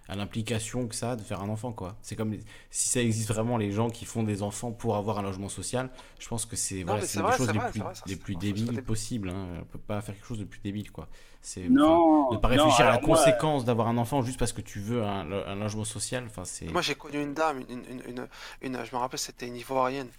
à 0.09 0.15
l'implication 0.15 0.87
que 0.87 0.95
ça 0.95 1.11
a 1.11 1.15
de 1.15 1.21
faire 1.21 1.41
un 1.41 1.49
enfant 1.49 1.71
quoi 1.71 1.97
c'est 2.01 2.15
comme 2.15 2.35
si 2.71 2.89
ça 2.89 3.01
existe 3.01 3.29
vraiment 3.29 3.57
les 3.57 3.71
gens 3.71 3.89
qui 3.89 4.05
font 4.05 4.23
des 4.23 4.41
enfants 4.43 4.71
pour 4.71 4.95
avoir 4.95 5.19
un 5.19 5.21
logement 5.23 5.49
social 5.49 5.89
je 6.19 6.27
pense 6.27 6.45
que 6.45 6.55
c'est 6.55 6.83
voilà, 6.83 7.01
c'est 7.01 7.19
des 7.19 7.23
vrai, 7.23 7.37
choses 7.37 7.47
c'est 7.47 7.53
les 7.53 7.59
vrai, 7.59 7.69
plus, 7.71 7.79
c'est 7.79 7.83
vrai, 7.83 7.95
ça, 7.95 8.03
les 8.05 8.15
plus 8.15 8.35
débiles 8.35 8.65
débile. 8.65 8.83
possibles 8.83 9.29
hein. 9.29 9.47
on 9.61 9.65
peut 9.65 9.79
pas 9.79 10.01
faire 10.01 10.15
quelque 10.15 10.27
chose 10.27 10.39
de 10.39 10.45
plus 10.45 10.59
débile 10.61 10.91
quoi 10.91 11.07
c'est 11.41 11.69
ne 11.69 12.37
pas 12.37 12.47
non, 12.47 12.49
réfléchir 12.49 12.85
à 12.85 12.91
la 12.91 12.99
moi, 12.99 13.01
conséquence 13.01 13.65
d'avoir 13.65 13.87
un 13.87 13.97
enfant 13.97 14.21
juste 14.21 14.39
parce 14.39 14.53
que 14.53 14.61
tu 14.61 14.79
veux 14.79 15.03
un, 15.03 15.31
un 15.31 15.55
logement 15.55 15.85
social 15.85 16.25
enfin 16.25 16.43
c'est 16.45 16.65
Moi, 16.71 16.81
j'ai 16.81 16.95
connu 16.95 17.21
une 17.21 17.33
dame, 17.33 17.63
une, 17.69 17.83
une, 17.89 18.01
une, 18.09 18.27
une- 18.61 18.85
je 18.85 18.95
me 18.95 18.99
rappelle, 18.99 19.19
c'était 19.19 19.47
une 19.47 19.55
Ivoirienne. 19.55 20.09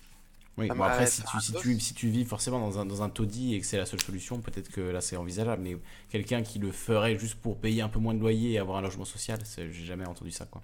Oui, 0.61 0.67
Ah, 0.71 0.75
bon, 0.75 0.81
bah, 0.81 0.91
après, 0.93 1.07
si 1.07 1.23
tu, 1.23 1.37
un 1.37 1.41
si, 1.41 1.53
tu, 1.55 1.81
si 1.81 1.95
tu 1.95 2.09
vis 2.09 2.25
forcément 2.25 2.61
dans 2.61 2.79
un, 2.79 2.85
dans 2.87 3.03
un 3.03 3.09
taudis 3.09 3.55
et 3.55 3.61
que 3.61 3.67
c'est 3.67 3.79
la 3.79 3.87
seule 3.87 4.03
solution, 4.03 4.41
peut-être 4.41 4.71
que 4.71 4.81
là 4.81 5.01
c'est 5.01 5.17
envisageable. 5.17 5.63
Mais 5.63 5.77
quelqu'un 6.11 6.43
qui 6.43 6.59
le 6.59 6.71
ferait 6.71 7.19
juste 7.19 7.37
pour 7.37 7.57
payer 7.59 7.83
un 7.83 7.89
peu 7.89 7.99
moins 7.99 8.15
de 8.15 8.21
loyer 8.21 8.53
et 8.53 8.59
avoir 8.59 8.79
un 8.79 8.83
logement 8.83 9.05
social, 9.05 9.39
j'ai 9.57 9.73
jamais 9.87 10.07
entendu 10.07 10.31
ça. 10.31 10.45
Quoi. 10.45 10.63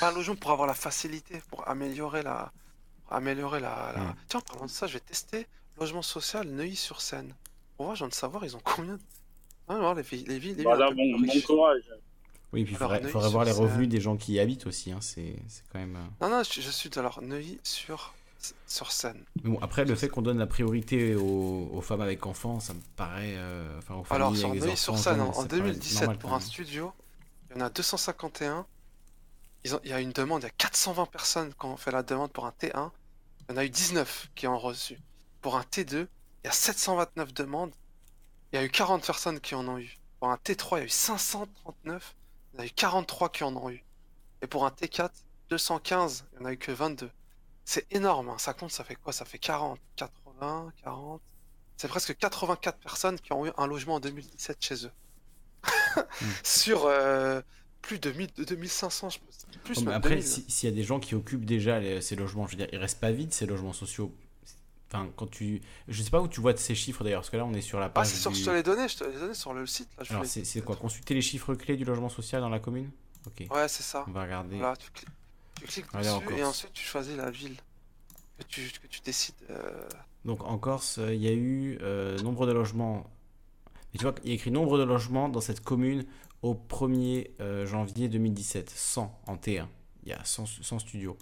Pas 0.00 0.10
un 0.10 0.14
logement 0.14 0.36
pour 0.36 0.50
avoir 0.52 0.66
la 0.68 0.74
facilité, 0.74 1.42
pour 1.50 1.68
améliorer 1.68 2.22
la. 2.22 2.52
pour 3.06 3.16
améliorer 3.16 3.60
la. 3.60 3.92
la- 3.96 4.00
Mm. 4.02 4.14
Tiens, 4.28 4.40
en 4.40 4.42
parlant 4.42 4.66
de 4.66 4.70
ça, 4.70 4.86
je 4.86 4.94
vais 4.94 5.00
tester 5.00 5.46
logement 5.78 6.02
social 6.02 6.46
Neuilly-sur-Seine. 6.48 7.34
Pour 7.76 7.86
voir, 7.86 7.96
j'ai 7.96 8.04
envie 8.04 8.10
de 8.12 8.16
savoir, 8.16 8.44
ils 8.44 8.54
ont 8.56 8.60
combien 8.64 8.94
de. 8.94 9.00
Ah, 9.68 9.76
voir 9.78 9.94
les, 9.94 10.02
villes- 10.02 10.24
les 10.28 10.38
villes. 10.38 10.50
Les 10.50 10.54
villes 10.56 10.64
Voilà, 10.64 10.86
un 10.86 10.90
peu 10.90 10.96
bon, 10.96 11.20
bon 11.20 11.40
courage. 11.46 11.82
Oui, 12.52 12.64
puis 12.64 12.74
il 12.74 12.76
Alors, 12.76 12.88
faudrait, 12.90 13.00
Neuilly 13.00 13.12
faudrait 13.12 13.30
voir 13.30 13.44
les 13.44 13.52
revenus 13.52 13.88
des 13.88 14.00
gens 14.00 14.16
qui 14.16 14.34
y 14.34 14.40
habitent 14.40 14.66
aussi. 14.66 14.92
Hein. 14.92 14.98
C'est 15.00 15.36
c'est 15.48 15.62
quand 15.72 15.78
même. 15.78 15.96
euh, 15.96 16.28
Non, 16.28 16.36
non, 16.36 16.42
je, 16.42 16.60
je 16.60 16.70
suis 16.70 16.90
alors 16.96 17.22
Neuilly-sur 17.22 17.64
sur 17.64 18.14
Mais 19.44 19.50
bon, 19.50 19.58
après, 19.60 19.84
le 19.84 19.94
fait 19.94 20.08
qu'on 20.08 20.22
donne 20.22 20.38
la 20.38 20.46
priorité 20.46 21.14
aux, 21.14 21.70
aux 21.72 21.80
femmes 21.80 22.00
avec 22.00 22.26
enfants, 22.26 22.60
ça 22.60 22.74
me 22.74 22.80
paraît. 22.96 23.34
euh, 23.36 23.78
Enfin, 23.78 23.94
aux 23.94 24.04
Alors, 24.14 24.36
sur 24.36 24.48
avec 24.48 24.60
des 24.60 24.66
Seine, 24.96 25.16
jeunes, 25.16 25.20
en, 25.20 25.28
en 25.28 25.32
ça 25.32 25.46
paraît 25.48 25.48
2017, 25.60 26.00
normal, 26.02 26.18
pour 26.18 26.34
un 26.34 26.40
studio, 26.40 26.92
il 27.50 27.56
y 27.58 27.62
en 27.62 27.64
a 27.66 27.70
251. 27.70 28.66
Ils 29.64 29.74
ont, 29.76 29.80
il 29.84 29.90
y 29.90 29.92
a 29.92 30.00
une 30.00 30.12
demande, 30.12 30.42
il 30.42 30.46
y 30.46 30.48
a 30.48 30.50
420 30.50 31.06
personnes 31.06 31.54
qui 31.54 31.66
ont 31.66 31.76
fait 31.76 31.90
la 31.92 32.02
demande 32.02 32.32
pour 32.32 32.46
un 32.46 32.52
T1. 32.52 32.90
Il 33.48 33.52
y 33.52 33.54
en 33.54 33.56
a 33.58 33.64
eu 33.64 33.70
19 33.70 34.30
qui 34.34 34.46
ont 34.46 34.58
reçu. 34.58 34.98
Pour 35.40 35.56
un 35.56 35.62
T2, 35.62 36.06
il 36.44 36.46
y 36.46 36.48
a 36.48 36.52
729 36.52 37.32
demandes. 37.34 37.72
Il 38.52 38.56
y 38.56 38.58
a 38.58 38.64
eu 38.64 38.70
40 38.70 39.04
personnes 39.06 39.40
qui 39.40 39.54
en 39.54 39.66
ont 39.68 39.78
eu. 39.78 39.98
Pour 40.20 40.30
un 40.30 40.36
T3, 40.36 40.76
il 40.76 40.78
y 40.78 40.82
a 40.82 40.84
eu 40.86 40.88
539. 40.88 42.16
Il 42.54 42.56
y 42.56 42.60
en 42.60 42.62
a 42.64 42.66
eu 42.66 42.70
43 42.70 43.28
qui 43.30 43.44
en 43.44 43.56
ont 43.56 43.70
eu. 43.70 43.84
Et 44.42 44.46
pour 44.46 44.66
un 44.66 44.70
T4, 44.70 45.10
215, 45.50 46.26
il 46.32 46.38
n'y 46.38 46.44
en 46.44 46.48
a 46.48 46.52
eu 46.52 46.58
que 46.58 46.72
22. 46.72 47.10
C'est 47.64 47.86
énorme, 47.92 48.28
hein. 48.30 48.38
ça 48.38 48.54
compte, 48.54 48.70
ça 48.72 48.84
fait 48.84 48.96
quoi? 48.96 49.12
Ça 49.12 49.24
fait 49.24 49.38
40, 49.38 49.78
80, 49.96 50.72
40. 50.82 51.22
C'est 51.76 51.88
presque 51.88 52.16
84 52.16 52.78
personnes 52.78 53.18
qui 53.20 53.32
ont 53.32 53.46
eu 53.46 53.50
un 53.56 53.66
logement 53.66 53.94
en 53.96 54.00
2017 54.00 54.58
chez 54.60 54.86
eux. 54.86 54.92
Sur 56.44 56.86
euh, 56.86 57.40
plus 57.80 57.98
de, 57.98 58.10
1000 58.12 58.32
de 58.36 58.44
2500, 58.44 59.10
je 59.10 59.18
pense. 59.18 59.46
Plus 59.64 59.78
Oh, 59.78 59.82
mais 59.82 59.92
après, 59.92 60.10
2000. 60.16 60.22
si- 60.22 60.44
s'il 60.48 60.68
y 60.68 60.72
a 60.72 60.74
des 60.74 60.82
gens 60.84 61.00
qui 61.00 61.14
occupent 61.14 61.44
déjà 61.44 61.80
les- 61.80 62.00
ces 62.00 62.16
logements, 62.16 62.46
je 62.46 62.52
veux 62.52 62.56
dire, 62.58 62.68
ils 62.72 62.78
restent 62.78 63.00
pas 63.00 63.10
vides 63.12 63.32
ces 63.32 63.46
logements 63.46 63.72
sociaux. 63.72 64.12
Enfin, 64.88 65.08
quand 65.16 65.26
tu, 65.28 65.62
je 65.88 66.02
sais 66.02 66.10
pas 66.10 66.20
où 66.20 66.28
tu 66.28 66.40
vois 66.40 66.56
ces 66.56 66.74
chiffres 66.74 67.02
d'ailleurs, 67.02 67.22
parce 67.22 67.30
que 67.30 67.36
là 67.38 67.46
on 67.46 67.54
est 67.54 67.62
sur 67.62 67.80
la 67.80 67.86
Ah, 67.86 67.90
page. 67.90 68.08
c'est 68.08 68.16
sûr, 68.18 68.30
du- 68.30 68.38
je 68.38 68.44
te 68.44 68.50
les 68.50 68.62
donné, 68.62 68.88
je 68.88 68.96
te 68.98 69.04
les 69.04 69.16
ai 69.16 69.20
donnés 69.20 69.34
sur 69.34 69.54
le 69.54 69.66
site. 69.66 69.88
Là, 69.96 70.04
je 70.04 70.12
Alors 70.12 70.26
c'est 70.26 70.44
c'est 70.44 70.60
quoi? 70.62 70.76
Consulter 70.76 71.14
les 71.14 71.22
chiffres 71.22 71.54
clés 71.54 71.76
du 71.76 71.84
logement 71.84 72.10
social 72.10 72.42
dans 72.42 72.50
la 72.50 72.58
commune? 72.60 72.90
Ok. 73.26 73.46
Ouais, 73.50 73.68
c'est 73.68 73.82
ça. 73.82 74.04
On 74.06 74.12
va 74.12 74.24
regarder. 74.24 74.58
Tu, 74.94 75.04
tu 75.62 75.82
cliques 75.82 75.86
Allez, 75.94 76.08
dessus 76.08 76.38
et 76.38 76.44
ensuite 76.44 76.72
tu 76.72 76.84
choisis 76.84 77.16
la 77.16 77.30
ville 77.30 77.56
que 78.38 78.44
tu, 78.44 78.70
que 78.82 78.86
tu 78.88 79.00
décides. 79.02 79.34
euh, 79.50 79.88
Donc 80.24 80.42
en 80.44 80.58
Corse, 80.58 80.98
euh, 80.98 81.14
il 81.14 81.20
y 81.22 81.28
a 81.28 81.32
eu 81.32 81.78
euh, 81.82 82.18
nombre 82.20 82.46
de 82.46 82.52
logements. 82.52 83.08
Mais 83.92 83.98
tu 83.98 84.04
vois, 84.04 84.14
il 84.24 84.28
y 84.30 84.32
a 84.32 84.34
écrit 84.34 84.50
nombre 84.50 84.78
de 84.78 84.84
logements 84.84 85.28
dans 85.28 85.40
cette 85.40 85.60
commune 85.60 86.04
au 86.42 86.54
1er 86.54 87.30
euh, 87.40 87.66
janvier 87.66 88.08
2017. 88.08 88.70
100 88.70 89.20
en 89.26 89.36
T1. 89.36 89.66
Il 90.04 90.08
y 90.08 90.12
a 90.12 90.24
100, 90.24 90.46
100 90.46 90.78
studios. 90.80 91.16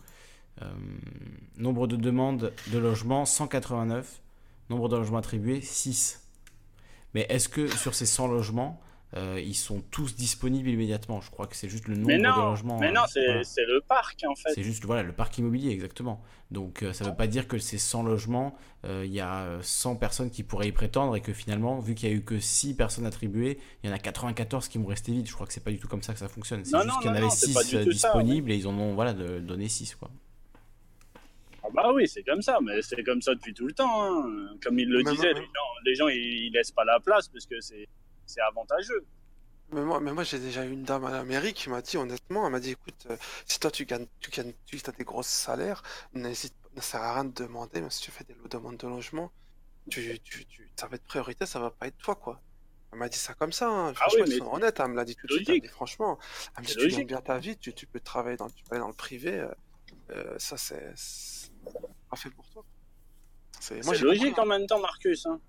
Nombre 1.57 1.86
de 1.86 1.97
demandes 1.97 2.52
de 2.70 2.78
logements 2.78 3.25
189. 3.25 4.20
Nombre 4.69 4.89
de 4.89 4.97
logements 4.97 5.19
attribués 5.19 5.60
6. 5.62 6.23
Mais 7.15 7.27
est-ce 7.28 7.49
que 7.49 7.67
sur 7.67 7.94
ces 7.94 8.07
100 8.07 8.28
logements, 8.28 8.81
euh, 9.17 9.41
ils 9.45 9.55
sont 9.57 9.81
tous 9.91 10.15
disponibles 10.15 10.69
immédiatement 10.69 11.21
Je 11.21 11.31
crois 11.31 11.47
que 11.49 11.57
c'est 11.57 11.69
juste 11.69 11.89
le 11.89 11.95
nombre 11.97 12.07
Mais 12.07 12.19
de 12.19 12.23
logements. 12.23 12.79
mais 12.79 12.89
euh, 12.89 12.93
non, 12.93 13.01
c'est 13.09 13.25
voilà. 13.25 13.45
c'est 13.45 13.65
le 13.67 13.81
parc 13.81 14.23
en 14.29 14.35
fait. 14.37 14.53
C'est 14.55 14.63
juste 14.63 14.85
voilà, 14.85 15.03
le 15.03 15.13
parc 15.13 15.37
immobilier, 15.39 15.71
exactement. 15.73 16.23
Donc 16.51 16.83
euh, 16.83 16.93
ça 16.93 17.05
ne 17.05 17.11
veut 17.11 17.17
pas 17.17 17.27
dire 17.27 17.49
que 17.49 17.59
ces 17.59 17.79
100 17.79 18.03
logements, 18.05 18.57
euh, 18.85 19.03
il 19.05 19.13
y 19.13 19.21
a 19.21 19.43
euh, 19.43 19.59
100 19.63 19.97
personnes 19.97 20.31
qui 20.31 20.43
pourraient 20.43 20.69
y 20.69 20.73
prétendre 20.73 21.17
et 21.17 21.21
que 21.21 21.33
finalement, 21.33 21.79
vu 21.81 21.95
qu'il 21.95 22.09
n'y 22.09 22.15
a 22.15 22.19
eu 22.19 22.23
que 22.25 22.39
6 22.41 22.75
personnes 22.75 23.07
attribuées, 23.07 23.59
il 23.83 23.91
y 23.91 23.93
en 23.93 23.97
a 23.97 23.99
94 23.99 24.69
qui 24.69 24.79
vont 24.79 24.87
rester 24.87 25.13
vides. 25.13 25.27
Je 25.29 25.35
crois 25.35 25.47
que 25.47 25.53
c'est 25.53 25.65
pas 25.65 25.71
du 25.73 25.79
tout 25.79 25.89
comme 25.89 26.03
ça 26.03 26.13
que 26.13 26.19
ça 26.21 26.29
fonctionne. 26.29 26.65
C'est 26.65 26.73
Non, 26.77 26.83
juste 26.83 26.95
non, 26.95 27.01
qu'il 27.01 27.07
y 27.07 27.09
en 27.11 27.13
non, 27.13 27.17
avait 27.19 27.27
non, 27.27 27.31
c'est 27.31 27.47
6 27.47 27.55
pas 27.55 27.63
du 27.65 27.71
tout 27.71 27.93
ça, 27.93 28.09
disponibles 28.15 28.51
et 28.53 28.57
ils 28.57 28.67
en 28.69 28.79
ont 28.79 28.95
voilà, 28.95 29.13
de, 29.13 29.41
donné 29.41 29.69
6. 29.69 29.95
Quoi. 29.97 30.11
Ah 31.63 31.69
bah 31.75 31.93
oui, 31.95 32.09
c'est 32.09 32.23
comme 32.23 32.43
ça, 32.43 32.59
mais 32.65 32.81
c'est 32.83 33.03
comme 33.05 33.21
ça 33.23 33.35
depuis 33.35 33.53
tout 33.55 33.67
le 33.67 33.73
temps. 33.73 34.03
hein. 34.05 34.49
Comme 34.63 34.79
il 34.79 34.89
le 34.89 35.03
Mais 35.05 35.11
disait, 35.13 35.33
les 35.35 35.41
gens, 35.41 35.71
les 35.85 35.95
gens 35.95 36.09
ils, 36.09 36.47
ils 36.47 36.53
laissent 36.53 36.73
pas 36.73 36.85
la 36.85 36.99
place 37.01 37.29
parce 37.29 37.47
que 37.47 37.61
c'est 37.61 37.87
c'est 38.31 38.41
avantageux. 38.41 39.05
Mais 39.73 39.83
moi, 39.83 40.00
mais 40.00 40.12
moi 40.12 40.25
j'ai 40.25 40.39
déjà 40.41 40.65
eu 40.65 40.73
une 40.73 40.83
dame 40.83 41.05
à 41.05 41.10
la 41.10 41.23
mairie 41.23 41.55
qui 41.55 41.68
m'a 41.70 41.81
dit 41.81 41.97
honnêtement, 41.97 42.44
elle 42.47 42.52
m'a 42.52 42.59
dit 42.60 42.70
écoute, 42.73 43.07
euh, 43.09 43.17
si 43.47 43.60
toi 43.60 43.70
tu 43.70 43.84
gagnes, 43.84 44.07
tu 44.20 44.31
gagnes, 44.31 44.52
tu 44.67 44.81
as 44.84 44.92
des 44.92 45.05
gros 45.05 45.23
salaires, 45.23 45.83
n'hésite, 46.12 46.55
ne 46.75 46.81
sert 46.81 47.00
à 47.02 47.15
rien 47.15 47.25
de 47.25 47.33
demander, 47.33 47.81
même 47.81 47.91
si 47.91 48.02
tu 48.02 48.10
fais 48.10 48.25
des 48.25 48.34
demandes 48.50 48.76
de 48.78 48.89
logement, 48.89 49.31
tu, 49.89 50.18
tu, 50.20 50.44
tu, 50.47 50.68
ça 50.76 50.89
va 50.89 50.97
être 50.97 51.05
priorité, 51.05 51.47
ça 51.47 51.60
va 51.60 51.70
pas 51.70 51.86
être 51.86 51.99
toi 51.99 52.17
quoi. 52.17 52.41
Elle 52.92 52.99
m'a 52.99 53.09
dit 53.09 53.18
ça 53.18 53.34
comme 53.34 53.52
ça, 53.52 53.68
hein. 53.68 53.91
Ah 53.91 53.94
franchement, 53.94 54.25
oui, 54.25 54.31
ils 54.31 54.33
mais 54.33 54.39
sont 54.39 54.52
honnêtes, 54.52 54.81
hein, 54.81 54.84
elle 54.86 54.91
me 54.91 54.97
l'a 54.97 55.05
dit 55.05 55.15
tout 55.15 55.28
de 55.28 55.33
suite, 55.34 55.49
elle 55.49 55.55
me 55.55 55.59
logique. 55.59 55.70
dit 55.70 55.73
franchement, 55.73 56.18
elle 56.57 56.62
me 56.65 56.67
dit 56.67 56.75
tu 56.76 56.89
gagnes 56.89 57.07
bien 57.07 57.20
ta 57.20 57.39
vie, 57.39 57.57
tu, 57.57 57.73
tu 57.73 57.86
peux 57.86 58.00
travailler 58.00 58.36
dans, 58.36 58.50
tu 58.50 58.65
peux 58.65 58.75
aller 58.75 58.81
dans 58.81 58.89
le 58.89 58.94
privé, 58.94 59.39
euh, 59.39 59.49
euh, 60.10 60.34
ça 60.39 60.57
c'est 60.57 60.92
c'est 60.97 61.50
pas 62.10 62.17
fait 62.17 62.31
pour 62.31 62.49
toi. 62.50 62.65
C'est 63.60 63.84
moi 63.84 63.94
C'est 63.94 64.00
j'ai 64.00 64.05
logique 64.07 64.34
compris, 64.34 64.41
en 64.42 64.47
même 64.47 64.67
temps, 64.67 64.81
Marcus. 64.81 65.26
hein. 65.26 65.41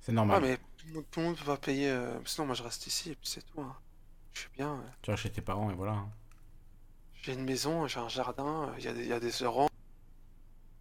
C'est 0.00 0.12
hein. 0.12 0.14
normal. 0.14 0.42
Ouais, 0.42 0.48
mais 0.50 0.58
tout 0.84 0.88
le 0.88 0.94
monde- 0.94 1.04
tout 1.10 1.20
le 1.20 1.26
monde 1.26 1.36
va 1.44 1.56
payer, 1.56 1.88
euh, 1.90 2.18
sinon 2.24 2.46
moi 2.46 2.54
je 2.54 2.62
reste 2.62 2.86
ici 2.86 3.10
et 3.10 3.14
puis 3.14 3.28
c'est 3.28 3.44
tout. 3.52 3.60
hein. 3.60 3.74
Je 4.32 4.40
suis 4.40 4.50
bien. 4.56 4.74
euh. 4.74 4.88
Tu 5.02 5.10
vas 5.10 5.16
chez 5.16 5.30
tes 5.30 5.40
parents 5.40 5.70
et 5.70 5.74
voilà. 5.74 5.92
hein. 5.92 6.08
J'ai 7.22 7.32
une 7.32 7.44
maison, 7.44 7.86
j'ai 7.86 8.00
un 8.00 8.08
jardin, 8.08 8.72
il 8.78 8.84
y, 8.84 8.88
a 8.88 8.92
des- 8.92 9.02
il 9.02 9.08
y 9.08 9.12
a 9.12 9.20
des 9.20 9.30
rangs 9.46 9.68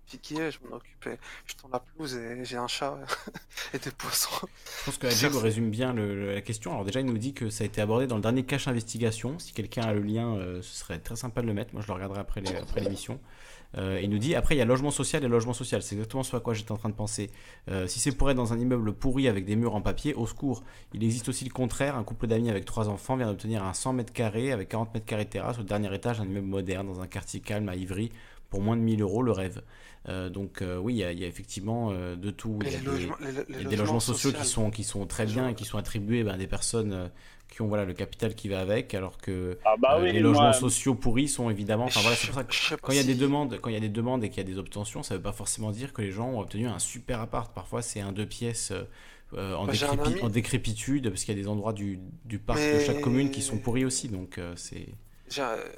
piqués, 0.07 0.51
je 0.51 0.59
m'en 0.67 0.75
occupais. 0.75 1.17
Je 1.45 1.55
tourne 1.55 1.71
la 1.71 1.79
pelouse 1.79 2.15
et 2.15 2.43
j'ai 2.45 2.57
un 2.57 2.67
chat 2.67 2.97
et 3.73 3.79
des 3.79 3.91
poissons. 3.91 4.47
Je 4.79 4.85
pense 4.85 4.97
que 4.97 5.07
Adjeb 5.07 5.33
résume 5.35 5.69
bien 5.71 5.93
le- 5.93 6.13
le- 6.15 6.33
la 6.35 6.41
question. 6.41 6.71
Alors 6.71 6.83
déjà, 6.85 6.99
il 6.99 7.05
nous 7.05 7.17
dit 7.17 7.33
que 7.33 7.49
ça 7.49 7.63
a 7.63 7.67
été 7.67 7.79
abordé 7.81 8.05
dans 8.07 8.17
le 8.17 8.21
dernier 8.21 8.43
cache 8.43 8.67
investigation. 8.67 9.39
Si 9.39 9.53
quelqu'un 9.53 9.83
a 9.83 9.93
le 9.93 10.01
lien, 10.01 10.35
euh, 10.35 10.61
ce 10.61 10.75
serait 10.75 10.99
très 10.99 11.15
sympa 11.15 11.41
de 11.41 11.47
le 11.47 11.53
mettre. 11.53 11.73
Moi, 11.73 11.81
je 11.81 11.87
le 11.87 11.93
regarderai 11.93 12.19
après 12.19 12.41
l'émission. 12.81 13.19
Euh, 13.77 13.99
il 14.01 14.09
nous 14.09 14.17
dit, 14.17 14.35
après, 14.35 14.55
il 14.55 14.57
y 14.57 14.61
a 14.61 14.65
logement 14.65 14.91
social 14.91 15.23
et 15.23 15.27
logement 15.27 15.53
social. 15.53 15.81
C'est 15.81 15.95
exactement 15.95 16.23
ce 16.23 16.35
à 16.35 16.39
quoi 16.39 16.53
j'étais 16.53 16.71
en 16.71 16.77
train 16.77 16.89
de 16.89 16.93
penser. 16.93 17.29
Euh, 17.69 17.87
si 17.87 17.99
c'est 17.99 18.11
pour 18.11 18.29
être 18.29 18.37
dans 18.37 18.53
un 18.53 18.59
immeuble 18.59 18.93
pourri 18.93 19.27
avec 19.27 19.45
des 19.45 19.55
murs 19.55 19.75
en 19.75 19.81
papier, 19.81 20.13
au 20.13 20.27
secours. 20.27 20.63
Il 20.93 21.03
existe 21.03 21.29
aussi 21.29 21.45
le 21.45 21.51
contraire. 21.51 21.95
Un 21.97 22.03
couple 22.03 22.27
d'amis 22.27 22.49
avec 22.49 22.65
trois 22.65 22.89
enfants 22.89 23.15
vient 23.15 23.27
d'obtenir 23.27 23.63
un 23.63 23.73
100 23.73 23.93
mètres 23.93 24.13
carrés 24.13 24.51
avec 24.51 24.69
40 24.69 24.93
mètres 24.93 25.05
carrés 25.05 25.25
de 25.25 25.29
terrasse 25.29 25.59
au 25.59 25.63
dernier 25.63 25.93
étage 25.93 26.19
d'un 26.19 26.25
immeuble 26.25 26.47
moderne 26.47 26.87
dans 26.87 27.01
un 27.01 27.07
quartier 27.07 27.39
calme 27.39 27.69
à 27.69 27.75
Ivry 27.75 28.11
pour 28.53 28.61
moins 28.61 28.77
de 28.77 28.81
1000 28.83 29.01
euros, 29.01 29.23
le 29.23 29.31
rêve. 29.31 29.63
Euh, 30.09 30.29
donc 30.29 30.61
euh, 30.61 30.77
oui, 30.77 30.93
il 30.93 30.97
y, 30.97 31.03
a- 31.03 31.11
il 31.11 31.19
y 31.19 31.23
a 31.23 31.27
effectivement 31.27 31.89
euh, 31.91 32.15
de 32.15 32.29
tout. 32.29 32.59
Il 32.61 32.67
y 32.71 32.75
a 32.75 32.77
les 32.77 32.83
des- 32.83 32.85
logements, 32.85 33.15
les- 33.19 33.31
les 33.31 33.43
il 33.49 33.55
y 33.63 33.65
a 33.65 33.69
des 33.69 33.75
logements 33.77 33.99
sociaux 33.99 34.29
qui 34.31 34.45
sont, 34.45 34.69
qui 34.69 34.83
sont 34.83 35.07
très 35.07 35.25
bien 35.25 35.49
et 35.49 35.55
qui 35.55 35.65
sont 35.65 35.79
attribués 35.79 36.23
ben, 36.23 36.33
à 36.35 36.37
des 36.37 36.45
personnes 36.45 36.93
euh, 36.93 37.07
qui 37.49 37.63
ont 37.63 37.67
voilà, 37.67 37.83
le 37.85 37.93
capital 37.93 38.35
qui 38.35 38.47
va 38.47 38.59
avec, 38.61 38.93
alors 38.93 39.17
que 39.17 39.57
Ah 39.65 39.73
bah 39.79 39.95
euh, 39.97 40.03
oui, 40.03 40.11
les 40.11 40.19
logements 40.19 40.41
moi, 40.43 40.53
sociaux 40.53 40.93
pourris 40.93 41.27
sont 41.27 41.49
évidemment. 41.49 41.85
Enfin, 41.85 42.01
voilà, 42.01 42.15
c'est 42.15 42.27
pour 42.27 42.35
ça 42.35 42.43
que 42.43 42.53
Je 42.53 42.59
sais 42.61 42.75
pas 42.77 42.81
quand 42.85 42.93
il 42.93 42.97
y 42.97 42.99
a 42.99 43.03
des 43.03 43.15
demandes, 43.15 43.57
quand 43.59 43.69
il 43.71 43.73
y 43.73 43.77
a 43.77 43.79
des 43.79 43.89
demandes 43.89 44.23
et 44.23 44.29
qu'il 44.29 44.37
y 44.37 44.45
a 44.45 44.51
des 44.51 44.59
obtentions, 44.59 45.01
ça 45.01 45.15
ne 45.15 45.17
veut 45.19 45.23
pas 45.23 45.31
forcément 45.33 45.71
dire 45.71 45.93
que 45.93 46.03
les 46.03 46.11
gens 46.11 46.29
ont 46.29 46.39
obtenu 46.41 46.67
un 46.67 46.77
super 46.79 47.19
appart. 47.19 47.51
Parfois, 47.51 47.81
c'est 47.81 47.99
un 48.01 48.11
deux 48.11 48.27
pièces 48.27 48.69
euh, 48.71 48.83
euh, 49.35 49.55
en, 49.55 49.65
décrépi- 49.95 50.19
décrépitude, 50.29 51.09
parce 51.09 51.23
qu'il 51.23 51.35
y 51.35 51.39
a 51.39 51.41
des 51.41 51.47
endroits 51.47 51.73
du, 51.73 51.97
du 52.25 52.37
parc 52.39 52.59
de 52.59 52.79
chaque 52.85 53.01
commune 53.01 53.31
qui 53.31 53.41
sont 53.41 53.57
pourris 53.57 53.85
aussi. 53.85 54.09
Donc, 54.09 54.37
euh, 54.37 54.53
c'est. 54.57 54.87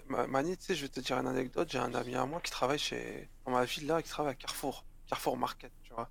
Ma- 0.08 0.28
Mani, 0.28 0.58
tu 0.58 0.66
sais, 0.66 0.76
je 0.76 0.82
vais 0.84 0.90
te 0.90 1.00
dire 1.00 1.18
une 1.18 1.28
anecdote. 1.28 1.70
J'ai 1.72 1.78
un 1.80 1.94
ami 1.94 2.16
à 2.16 2.26
moi 2.26 2.42
qui 2.42 2.52
travaille 2.52 2.80
chez, 2.80 3.30
dans 3.46 3.52
ma 3.52 3.66
ville 3.66 3.88
là, 3.88 4.02
qui 4.02 4.10
travaille 4.10 4.32
à 4.34 4.36
Carrefour, 4.36 4.86
Carrefour 5.08 5.38
Market, 5.38 5.72
tu 5.84 5.94
vois. 5.94 6.10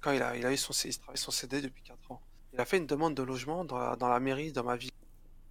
Quand 0.00 0.12
il 0.12 0.22
a, 0.22 0.36
il 0.36 0.46
a 0.46 0.52
eu 0.52 0.56
son, 0.56 0.72
il 0.88 0.98
travaille 0.98 1.18
son 1.18 1.30
CD 1.30 1.60
depuis 1.60 1.82
4 1.82 2.10
ans. 2.12 2.20
Il 2.52 2.60
a 2.60 2.64
fait 2.64 2.78
une 2.78 2.86
demande 2.86 3.14
de 3.14 3.22
logement 3.22 3.64
dans 3.64 3.78
la, 3.78 3.96
dans 3.96 4.08
la 4.08 4.20
mairie, 4.20 4.52
dans 4.52 4.64
ma 4.64 4.76
ville. 4.76 4.90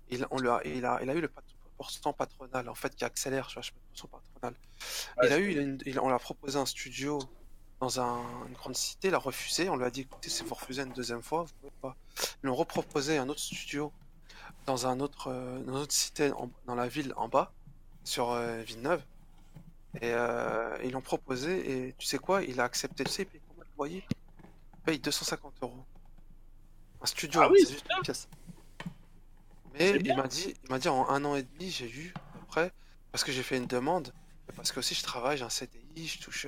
Il, 0.10 0.26
on 0.32 0.40
lui 0.40 0.50
a, 0.50 0.62
il 0.66 0.86
a, 0.86 1.00
il 1.04 1.10
a 1.10 1.14
eu 1.14 1.22
le 1.22 1.30
pourcent 1.78 2.14
patronal, 2.14 2.70
en 2.70 2.76
fait, 2.76 2.96
qui 2.96 3.04
accélère, 3.06 3.48
tu 3.48 3.56
vois, 3.56 3.64
je 3.64 3.72
pourcent 3.72 4.08
patronal. 4.08 4.56
Ouais, 5.18 5.28
il 5.28 5.34
a 5.34 5.38
eu, 5.40 5.52
il 5.52 5.60
a 5.60 5.62
une- 5.62 5.82
il- 5.86 6.00
on 6.00 6.08
lui 6.08 6.16
a 6.16 6.20
proposé 6.20 6.58
un 6.58 6.66
studio 6.66 7.20
dans 7.82 8.00
un- 8.00 8.48
une 8.48 8.54
grande 8.54 8.76
cité, 8.76 9.10
il 9.10 9.14
a 9.14 9.18
refusé. 9.20 9.70
On 9.70 9.76
lui 9.76 9.84
a 9.86 9.92
dit, 9.92 10.02
écoutez, 10.02 10.30
si 10.30 10.44
vous 10.44 10.56
refusez 10.56 10.84
une 10.84 10.94
deuxième 10.94 11.22
fois, 11.22 11.44
vous 11.44 11.54
pouvez 11.60 11.74
pas. 11.82 11.96
Ils 12.42 12.46
lui 12.48 12.50
ont 12.50 12.56
reproposé 12.56 13.18
un 13.18 13.28
autre 13.30 13.42
studio 13.42 13.92
dans 14.66 14.88
un 14.88 15.00
autre, 15.00 15.28
euh, 15.32 15.60
dans 15.64 15.74
une 15.74 15.80
autre 15.84 15.94
cité 15.94 16.32
en- 16.32 16.50
dans 16.66 16.76
la 16.76 16.88
ville 16.88 17.14
en 17.18 17.28
bas, 17.28 17.52
sur 18.04 18.32
euh, 18.32 18.62
Villeneuve. 18.62 19.04
Et 20.02 20.12
euh, 20.12 20.78
ils 20.84 20.92
l'ont 20.92 21.02
proposé, 21.02 21.88
et 21.88 21.94
tu 21.98 22.06
sais 22.06 22.18
quoi, 22.18 22.44
il 22.44 22.60
a 22.60 22.64
accepté. 22.66 23.04
Tu 23.06 23.12
sais, 23.12 23.22
il 23.24 23.28
paye 23.28 23.42
combien 23.48 23.64
de 23.64 23.70
loyer 23.78 24.04
Il 24.10 24.80
paye 24.86 25.00
250 25.00 25.54
euros. 25.62 25.86
Un 27.02 27.06
studio, 27.06 27.42
Ah 27.42 27.46
hein, 27.46 27.50
oui, 27.52 27.60
c'est 27.66 27.74
juste 27.74 27.86
une 27.96 28.02
pièce. 28.04 28.28
Mais 29.74 29.92
il 29.92 30.16
m'a 30.16 30.28
dit, 30.28 30.54
il 30.64 30.70
m'a 30.72 30.80
dit 30.80 30.88
en 30.90 31.08
un 31.10 31.24
an 31.26 31.36
et 31.36 31.44
demi, 31.44 31.70
j'ai 31.70 31.90
eu 31.90 32.14
à 32.16 32.20
peu 32.40 32.46
près, 32.48 32.72
parce 33.12 33.24
que 33.24 33.32
j'ai 33.32 33.44
fait 33.44 33.58
une 33.58 33.68
demande, 33.68 34.14
parce 34.56 34.72
que 34.72 34.80
aussi 34.80 34.96
je 34.96 35.04
travaille, 35.04 35.38
j'ai 35.38 35.44
un 35.44 35.50
CDI, 35.50 36.08
je 36.08 36.20
touche 36.22 36.46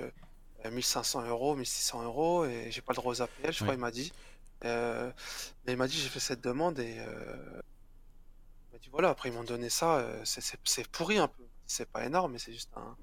euh, 0.66 0.72
1500 0.72 1.24
euros, 1.28 1.56
1600 1.56 2.04
euros, 2.04 2.46
et 2.46 2.70
j'ai 2.72 2.82
pas 2.82 2.94
le 2.94 2.98
droit 2.98 3.12
aux 3.12 3.22
APL, 3.22 3.52
je 3.52 3.58
crois, 3.58 3.70
Ouais. 3.70 3.76
il 3.76 3.80
m'a 3.80 3.92
dit. 3.92 4.12
Euh, 4.66 5.12
mais 5.66 5.74
il 5.74 5.78
m'a 5.78 5.88
dit, 5.88 5.98
j'ai 5.98 6.10
fait 6.10 6.20
cette 6.22 6.42
demande, 6.42 6.80
et 6.80 6.96
euh, 7.00 7.62
m'a 8.78 8.84
dit, 8.84 8.90
voilà, 8.92 9.10
après 9.10 9.30
ils 9.30 9.36
m'ont 9.36 9.44
donné 9.44 9.70
ça, 9.70 9.98
euh, 10.00 10.22
c'est- 10.24 10.88
pourri 10.92 11.18
un 11.18 11.28
peu. 11.28 11.44
C'est 11.66 11.90
pas 11.90 12.06
énorme, 12.06 12.34
mais 12.34 12.40
c'est 12.40 12.54
juste 12.54 12.72
un. 12.76 12.96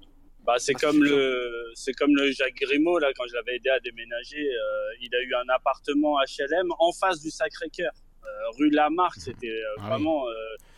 Bah, 0.43 0.55
c'est 0.57 0.73
comme 0.73 1.03
le, 1.03 1.71
c'est 1.73 1.93
comme 1.93 2.15
le 2.15 2.31
Jacques 2.31 2.55
Grimaud 2.55 2.99
là 2.99 3.11
quand 3.15 3.23
je 3.27 3.33
l'avais 3.33 3.55
aidé 3.55 3.69
à 3.69 3.79
déménager, 3.79 4.47
euh, 4.47 5.01
il 5.01 5.13
a 5.15 5.21
eu 5.21 5.33
un 5.33 5.49
appartement 5.53 6.17
HLM 6.19 6.71
en 6.77 6.91
face 6.91 7.19
du 7.19 7.31
Sacré-Cœur, 7.31 7.91
euh, 8.23 8.27
rue 8.59 8.69
Lamarck, 8.69 9.15
c'était 9.19 9.49
euh, 9.49 9.75
Ah 9.79 9.89
vraiment 9.89 10.25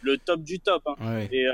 le 0.02 0.18
top 0.18 0.42
du 0.42 0.60
top. 0.60 0.84
Hein. 0.86 0.96
Ouais. 1.02 1.30
Et, 1.34 1.48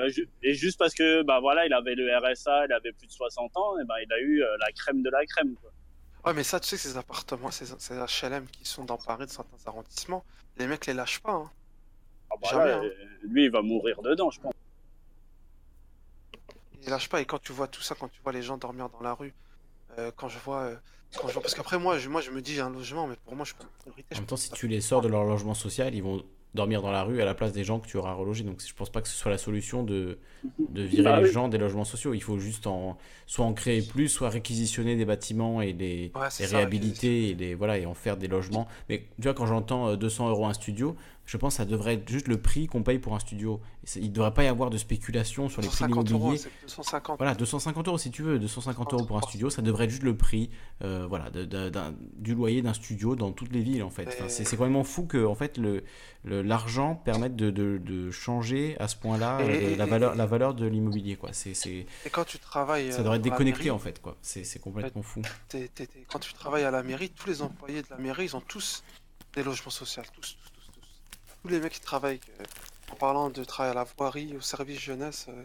et, 0.43 0.53
juste 0.53 0.77
parce 0.77 0.93
que 0.93 1.23
bah 1.23 1.39
voilà, 1.39 1.65
il 1.65 1.73
avait 1.73 1.95
le 1.95 2.15
RSA, 2.15 2.65
il 2.67 2.73
avait 2.73 2.91
plus 2.93 3.07
de 3.07 3.11
60 3.11 3.57
ans, 3.57 3.79
et 3.79 3.85
ben 3.85 3.95
il 4.03 4.13
a 4.13 4.19
eu 4.19 4.43
la 4.59 4.71
crème 4.73 5.01
de 5.01 5.09
la 5.09 5.25
crème. 5.25 5.55
Quoi. 5.55 5.71
Ouais, 6.25 6.33
mais 6.33 6.43
ça, 6.43 6.59
tu 6.59 6.69
sais 6.69 6.75
que 6.77 6.81
ces 6.83 6.97
appartements, 6.97 7.51
ces, 7.51 7.65
ces 7.79 7.95
HLM 7.95 8.47
qui 8.47 8.65
sont 8.65 8.85
dans 8.85 8.97
Paris, 8.97 9.25
de 9.25 9.31
certains 9.31 9.57
arrondissements, 9.65 10.23
les 10.57 10.67
mecs 10.67 10.85
les 10.85 10.93
lâchent 10.93 11.19
pas. 11.19 11.33
Hein. 11.33 11.51
Ah 12.33 12.37
bah 12.41 12.47
Jamais, 12.49 12.65
là, 12.65 12.81
hein. 12.83 12.89
Lui, 13.23 13.45
il 13.45 13.51
va 13.51 13.61
mourir 13.61 14.01
dedans, 14.01 14.29
je 14.31 14.41
pense. 14.41 14.53
Il 16.81 16.89
lâche 16.89 17.09
pas. 17.09 17.21
Et 17.21 17.25
quand 17.25 17.41
tu 17.41 17.53
vois 17.53 17.67
tout 17.67 17.81
ça, 17.81 17.95
quand 17.97 18.09
tu 18.09 18.21
vois 18.23 18.33
les 18.33 18.41
gens 18.41 18.57
dormir 18.57 18.89
dans 18.89 19.01
la 19.01 19.13
rue, 19.13 19.33
euh, 19.97 20.11
quand 20.15 20.27
je 20.27 20.39
vois. 20.39 20.61
Euh, 20.61 20.75
quand 21.15 21.27
je 21.27 21.33
vois... 21.33 21.41
Parce 21.43 21.53
qu'après, 21.53 21.77
moi 21.77 21.99
je, 21.99 22.09
moi, 22.09 22.21
je 22.21 22.31
me 22.31 22.41
dis, 22.41 22.53
j'ai 22.53 22.61
un 22.61 22.71
logement, 22.71 23.07
mais 23.07 23.15
pour 23.25 23.35
moi, 23.35 23.45
je 23.45 23.53
peux 23.53 23.65
En 23.89 24.17
même 24.17 24.25
temps, 24.25 24.35
si 24.35 24.51
tu 24.51 24.67
les 24.67 24.81
sors 24.81 25.01
de 25.01 25.07
leur 25.07 25.23
logement 25.23 25.53
social, 25.53 25.93
ils 25.93 26.03
vont 26.03 26.23
dormir 26.53 26.81
dans 26.81 26.91
la 26.91 27.03
rue 27.03 27.19
à 27.21 27.25
la 27.25 27.33
place 27.33 27.51
des 27.51 27.63
gens 27.63 27.79
que 27.79 27.87
tu 27.87 27.97
auras 27.97 28.13
relogés. 28.13 28.43
Donc 28.43 28.61
je 28.65 28.73
pense 28.73 28.89
pas 28.89 29.01
que 29.01 29.07
ce 29.07 29.15
soit 29.15 29.31
la 29.31 29.37
solution 29.37 29.83
de, 29.83 30.19
de 30.59 30.81
virer 30.83 31.03
bah, 31.03 31.17
les 31.19 31.27
oui. 31.27 31.31
gens 31.31 31.47
des 31.47 31.57
logements 31.57 31.83
sociaux. 31.83 32.13
Il 32.13 32.21
faut 32.21 32.37
juste 32.37 32.67
en, 32.67 32.97
soit 33.25 33.45
en 33.45 33.53
créer 33.53 33.81
plus, 33.81 34.09
soit 34.09 34.29
réquisitionner 34.29 34.95
des 34.95 35.05
bâtiments 35.05 35.61
et 35.61 35.73
les, 35.73 36.11
ouais, 36.15 36.27
les 36.39 36.45
réhabiliter 36.45 37.29
et, 37.29 37.33
les, 37.33 37.55
voilà, 37.55 37.77
et 37.77 37.85
en 37.85 37.93
faire 37.93 38.17
des 38.17 38.27
logements. 38.27 38.67
Mais 38.89 39.07
tu 39.15 39.23
vois, 39.23 39.33
quand 39.33 39.47
j'entends 39.47 39.95
200 39.95 40.29
euros 40.29 40.45
un 40.45 40.53
studio, 40.53 40.95
je 41.25 41.37
pense 41.37 41.53
que 41.53 41.57
ça 41.57 41.65
devrait 41.65 41.93
être 41.95 42.09
juste 42.09 42.27
le 42.27 42.41
prix 42.41 42.67
qu'on 42.67 42.83
paye 42.83 42.99
pour 42.99 43.15
un 43.15 43.19
studio. 43.19 43.61
Il 43.95 44.09
ne 44.09 44.13
devrait 44.13 44.33
pas 44.33 44.43
y 44.43 44.47
avoir 44.47 44.69
de 44.69 44.77
spéculation 44.77 45.47
sur 45.47 45.61
les 45.61 45.67
prix 45.69 45.85
de 45.85 45.89
l'immobilier. 45.89 46.41
250. 46.63 47.17
Voilà, 47.17 47.33
250 47.33 47.87
euros 47.87 47.97
si 47.97 48.11
tu 48.11 48.23
veux, 48.23 48.39
250 48.39 48.93
euros 48.93 49.05
pour 49.05 49.17
un 49.17 49.21
studio, 49.21 49.49
ça 49.49 49.61
devrait 49.61 49.85
être 49.85 49.91
juste 49.91 50.03
le 50.03 50.17
prix 50.17 50.49
euh, 50.83 51.05
voilà, 51.07 51.29
de, 51.29 51.45
de, 51.45 51.71
du 52.15 52.35
loyer 52.35 52.61
d'un 52.61 52.73
studio 52.73 53.15
dans 53.15 53.31
toutes 53.31 53.53
les 53.53 53.61
villes 53.61 53.83
en 53.83 53.89
fait. 53.89 54.07
Enfin, 54.07 54.27
c'est 54.27 54.43
complètement 54.43 54.83
fou 54.83 55.05
que 55.05 55.25
en 55.25 55.35
fait, 55.35 55.57
le, 55.57 55.83
l'argent 56.25 56.95
permette 56.95 57.35
de, 57.35 58.11
changer 58.11 58.75
à 58.79 58.87
ce 58.87 58.95
point-là 58.97 59.39
euh, 59.41 59.75
la, 59.75 59.85
valeur, 59.85 60.15
la 60.15 60.25
valeur 60.25 60.53
de 60.53 60.65
l'immobilier. 60.65 61.15
quoi. 61.15 61.29
C'est 61.31 61.53
Et 61.67 62.09
quand 62.11 62.25
tu 62.25 62.37
travailles. 62.37 62.91
Ça 62.91 62.99
devrait 62.99 63.17
être 63.17 63.23
déconnecté 63.23 63.71
en 63.71 63.79
fait. 63.79 64.01
quoi. 64.01 64.17
C'est 64.21 64.59
complètement 64.59 65.01
fou. 65.01 65.21
T 65.47 65.63
es, 65.63 65.67
t 65.67 65.83
es, 65.83 65.87
quand 66.07 66.19
tu 66.19 66.33
travailles 66.33 66.63
à 66.63 66.71
la 66.71 66.83
mairie, 66.83 67.09
tous 67.09 67.27
les 67.27 67.41
employés 67.41 67.81
de 67.81 67.87
la 67.89 67.97
mairie, 67.97 68.25
ils 68.25 68.35
ont 68.35 68.41
tous 68.41 68.83
des 69.33 69.43
logements 69.43 69.71
sociaux. 69.71 70.03
Tous, 70.13 70.37
tous, 71.43 71.49
les 71.49 71.59
mecs 71.59 71.73
qui 71.73 71.81
travaillent, 71.81 72.21
euh, 72.39 72.43
en 72.91 72.95
parlant 72.95 73.29
de 73.29 73.43
travail 73.43 73.71
à 73.71 73.75
la 73.75 73.83
voirie, 73.83 74.35
au 74.35 74.41
service 74.41 74.79
jeunesse, 74.79 75.27
euh, 75.29 75.43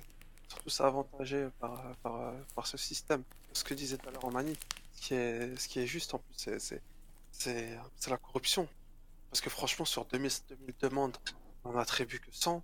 sont 0.49 0.59
tous 0.63 0.81
avantagés 0.81 1.49
par, 1.61 1.83
par, 2.03 2.33
par, 2.55 2.67
ce 2.67 2.79
système. 2.79 3.23
Ce 3.53 3.65
que 3.65 3.75
disait 3.75 3.99
tout 3.99 4.09
à 4.09 4.13
l'heure 4.13 4.31
ce 4.95 5.01
qui 5.01 5.15
est, 5.15 5.57
ce 5.59 5.69
qui 5.69 5.81
est 5.81 5.87
juste 5.87 6.15
en 6.15 6.19
plus, 6.19 6.49
c'est 7.33 7.79
la 8.09 8.17
corruption. 8.17 8.69
Parce 9.31 9.41
que 9.41 9.51
franchement, 9.51 9.85
sur 9.85 10.05
2000, 10.07 10.31
2000 10.49 10.75
demandes, 10.81 11.17
on 11.65 11.77
attribue 11.77 12.19
que 12.21 12.31
100. 12.33 12.63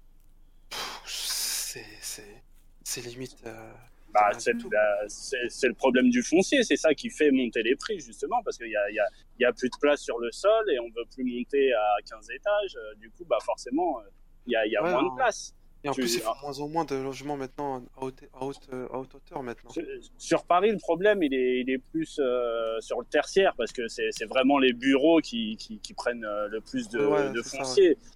C'est 1.05 3.01
limite. 3.03 3.37
Euh, 3.45 3.73
bah, 4.15 4.31
c'est 4.39 5.69
le 5.69 5.75
problème 5.75 6.09
du 6.11 6.23
foncier, 6.23 6.63
c'est 6.63 6.77
ça 6.77 6.95
qui 6.95 7.11
fait 7.11 7.31
monter 7.31 7.63
les 7.63 7.77
prix, 7.77 7.99
justement, 8.01 8.43
parce 8.45 8.57
qu'il 8.57 8.69
n'y 8.69 8.77
a, 8.77 8.91
y 8.91 8.99
a, 8.99 9.07
y 9.41 9.45
a, 9.45 9.53
plus 9.53 9.69
de 9.69 9.77
place 9.81 10.01
sur 10.01 10.19
le 10.19 10.31
sol 10.31 10.71
et 10.71 10.79
on 10.79 10.89
ne 10.89 10.95
veut 10.95 11.07
plus 11.13 11.25
monter 11.25 11.73
à 11.73 11.97
15 12.09 12.29
étages. 12.31 12.79
Du 13.01 13.11
coup, 13.11 13.25
bah, 13.29 13.39
forcément, 13.45 14.01
il 14.47 14.53
y 14.53 14.57
a, 14.57 14.67
y 14.67 14.77
a 14.77 14.83
ouais, 14.83 14.93
moins 14.93 15.11
de 15.11 15.17
place. 15.17 15.55
Et 15.85 15.89
en 15.91 15.93
tu, 15.93 16.01
plus, 16.01 16.15
il 16.15 16.21
faut 16.21 16.33
moins 16.41 16.61
en 16.61 16.69
moins 16.69 16.85
de 16.87 16.95
logements 16.95 17.37
maintenant 17.37 17.85
à 17.97 18.05
haute, 18.05 18.25
à 18.33 18.45
haute, 18.47 18.69
à 18.73 18.99
haute 18.99 19.15
hauteur 19.15 19.43
maintenant. 19.43 19.69
Sur, 19.71 19.85
sur, 20.17 20.45
Paris, 20.45 20.71
le 20.71 20.79
problème, 20.79 21.23
il 21.23 21.35
est, 21.35 21.61
il 21.61 21.71
est 21.71 21.79
plus 21.79 22.19
euh, 22.19 22.81
sur 22.81 23.01
le 23.01 23.07
tertiaire 23.07 23.53
parce 23.59 23.71
que 23.71 23.87
c'est 23.89 24.25
vraiment 24.25 24.59
les 24.59 24.73
bureaux 24.73 25.21
qui, 25.21 25.59
qui, 25.59 25.79
qui 25.81 25.93
prennent 25.93 26.25
euh, 26.25 26.49
le 26.49 26.63
plus 26.63 26.89
de, 26.89 27.05
ouais, 27.05 27.31
de 27.33 27.43
foncier. 27.43 27.99
Ça, 28.01 28.09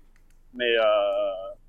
mais, 0.55 0.79
euh, 0.79 0.83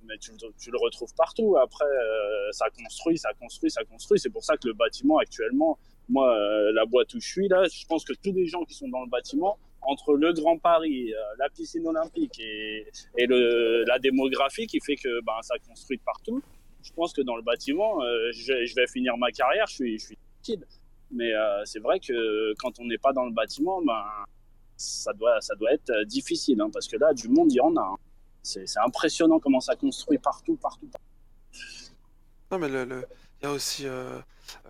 mais 0.09 0.17
tu, 0.17 0.31
le 0.71 0.77
retrouves 0.77 1.13
partout. 1.15 1.55
Après, 1.57 1.85
euh, 1.85 2.51
ça 2.51 2.65
construit, 2.69 3.17
ça 3.17 3.29
construit, 3.39 3.69
ça 3.69 3.83
construit. 3.85 4.19
C'est 4.19 4.31
pour 4.31 4.43
ça 4.43 4.57
que 4.57 4.67
le 4.67 4.73
bâtiment 4.73 5.19
actuellement, 5.19 5.77
moi, 6.09 6.35
euh, 6.35 6.71
la 6.73 6.85
boîte 6.85 7.13
où 7.13 7.19
je 7.21 7.27
suis 7.27 7.47
là, 7.47 7.63
je 7.71 7.85
pense 7.85 8.03
que 8.03 8.13
tous 8.13 8.33
les 8.33 8.47
gens 8.47 8.63
qui 8.65 8.73
sont 8.73 8.89
dans 8.89 9.03
le 9.03 9.09
bâtiment, 9.09 9.57
entre 9.81 10.15
le 10.15 10.33
Grand 10.33 10.57
Paris, 10.57 11.13
euh, 11.13 11.17
la 11.37 11.47
piscine 11.49 11.87
olympique 11.87 12.39
et, 12.39 12.87
la 13.17 13.99
démographie 13.99 14.67
qui 14.67 14.79
fait 14.81 14.95
que 14.95 15.21
ben, 15.21 15.39
ça 15.41 15.55
construit 15.65 15.99
partout, 15.99 16.41
je 16.83 16.91
pense 16.93 17.13
que 17.13 17.21
dans 17.21 17.35
le 17.35 17.43
bâtiment, 17.43 17.99
je, 18.31 18.75
vais 18.75 18.87
finir 18.87 19.15
ma 19.17 19.31
carrière, 19.31 19.67
je 19.67 19.75
suis, 19.75 19.99
je. 19.99 20.55
Mais 21.11 21.31
c'est 21.65 21.79
vrai 21.79 21.99
que 21.99 22.53
quand 22.59 22.79
on 22.79 22.85
n'est 22.85 22.97
pas 22.97 23.13
dans 23.13 23.25
le 23.25 23.31
bâtiment, 23.31 23.81
ben, 23.81 24.03
ça, 24.77 25.13
doit, 25.13 25.39
ça 25.41 25.55
doit 25.55 25.73
être 25.73 26.03
difficile, 26.05 26.59
hein, 26.61 26.69
parce 26.71 26.87
que 26.87 26.97
là, 26.97 27.13
du 27.13 27.27
monde, 27.27 27.51
il 27.51 27.57
y 27.57 27.61
en 27.61 27.75
a. 27.75 27.81
Hein. 27.81 27.97
C'est 28.43 28.65
impressionnant 28.83 29.39
comment 29.39 29.59
ça 29.59 29.75
construit 29.75 30.17
partout, 30.17 30.55
partout. 30.55 30.87
partout. 30.87 31.05
Non, 32.51 32.57
mais 32.57 32.69
le, 32.69 32.85
le, 32.85 33.07
il 33.41 33.45
y 33.45 33.47
a 33.47 33.51
aussi, 33.51 33.85
euh, 33.85 34.19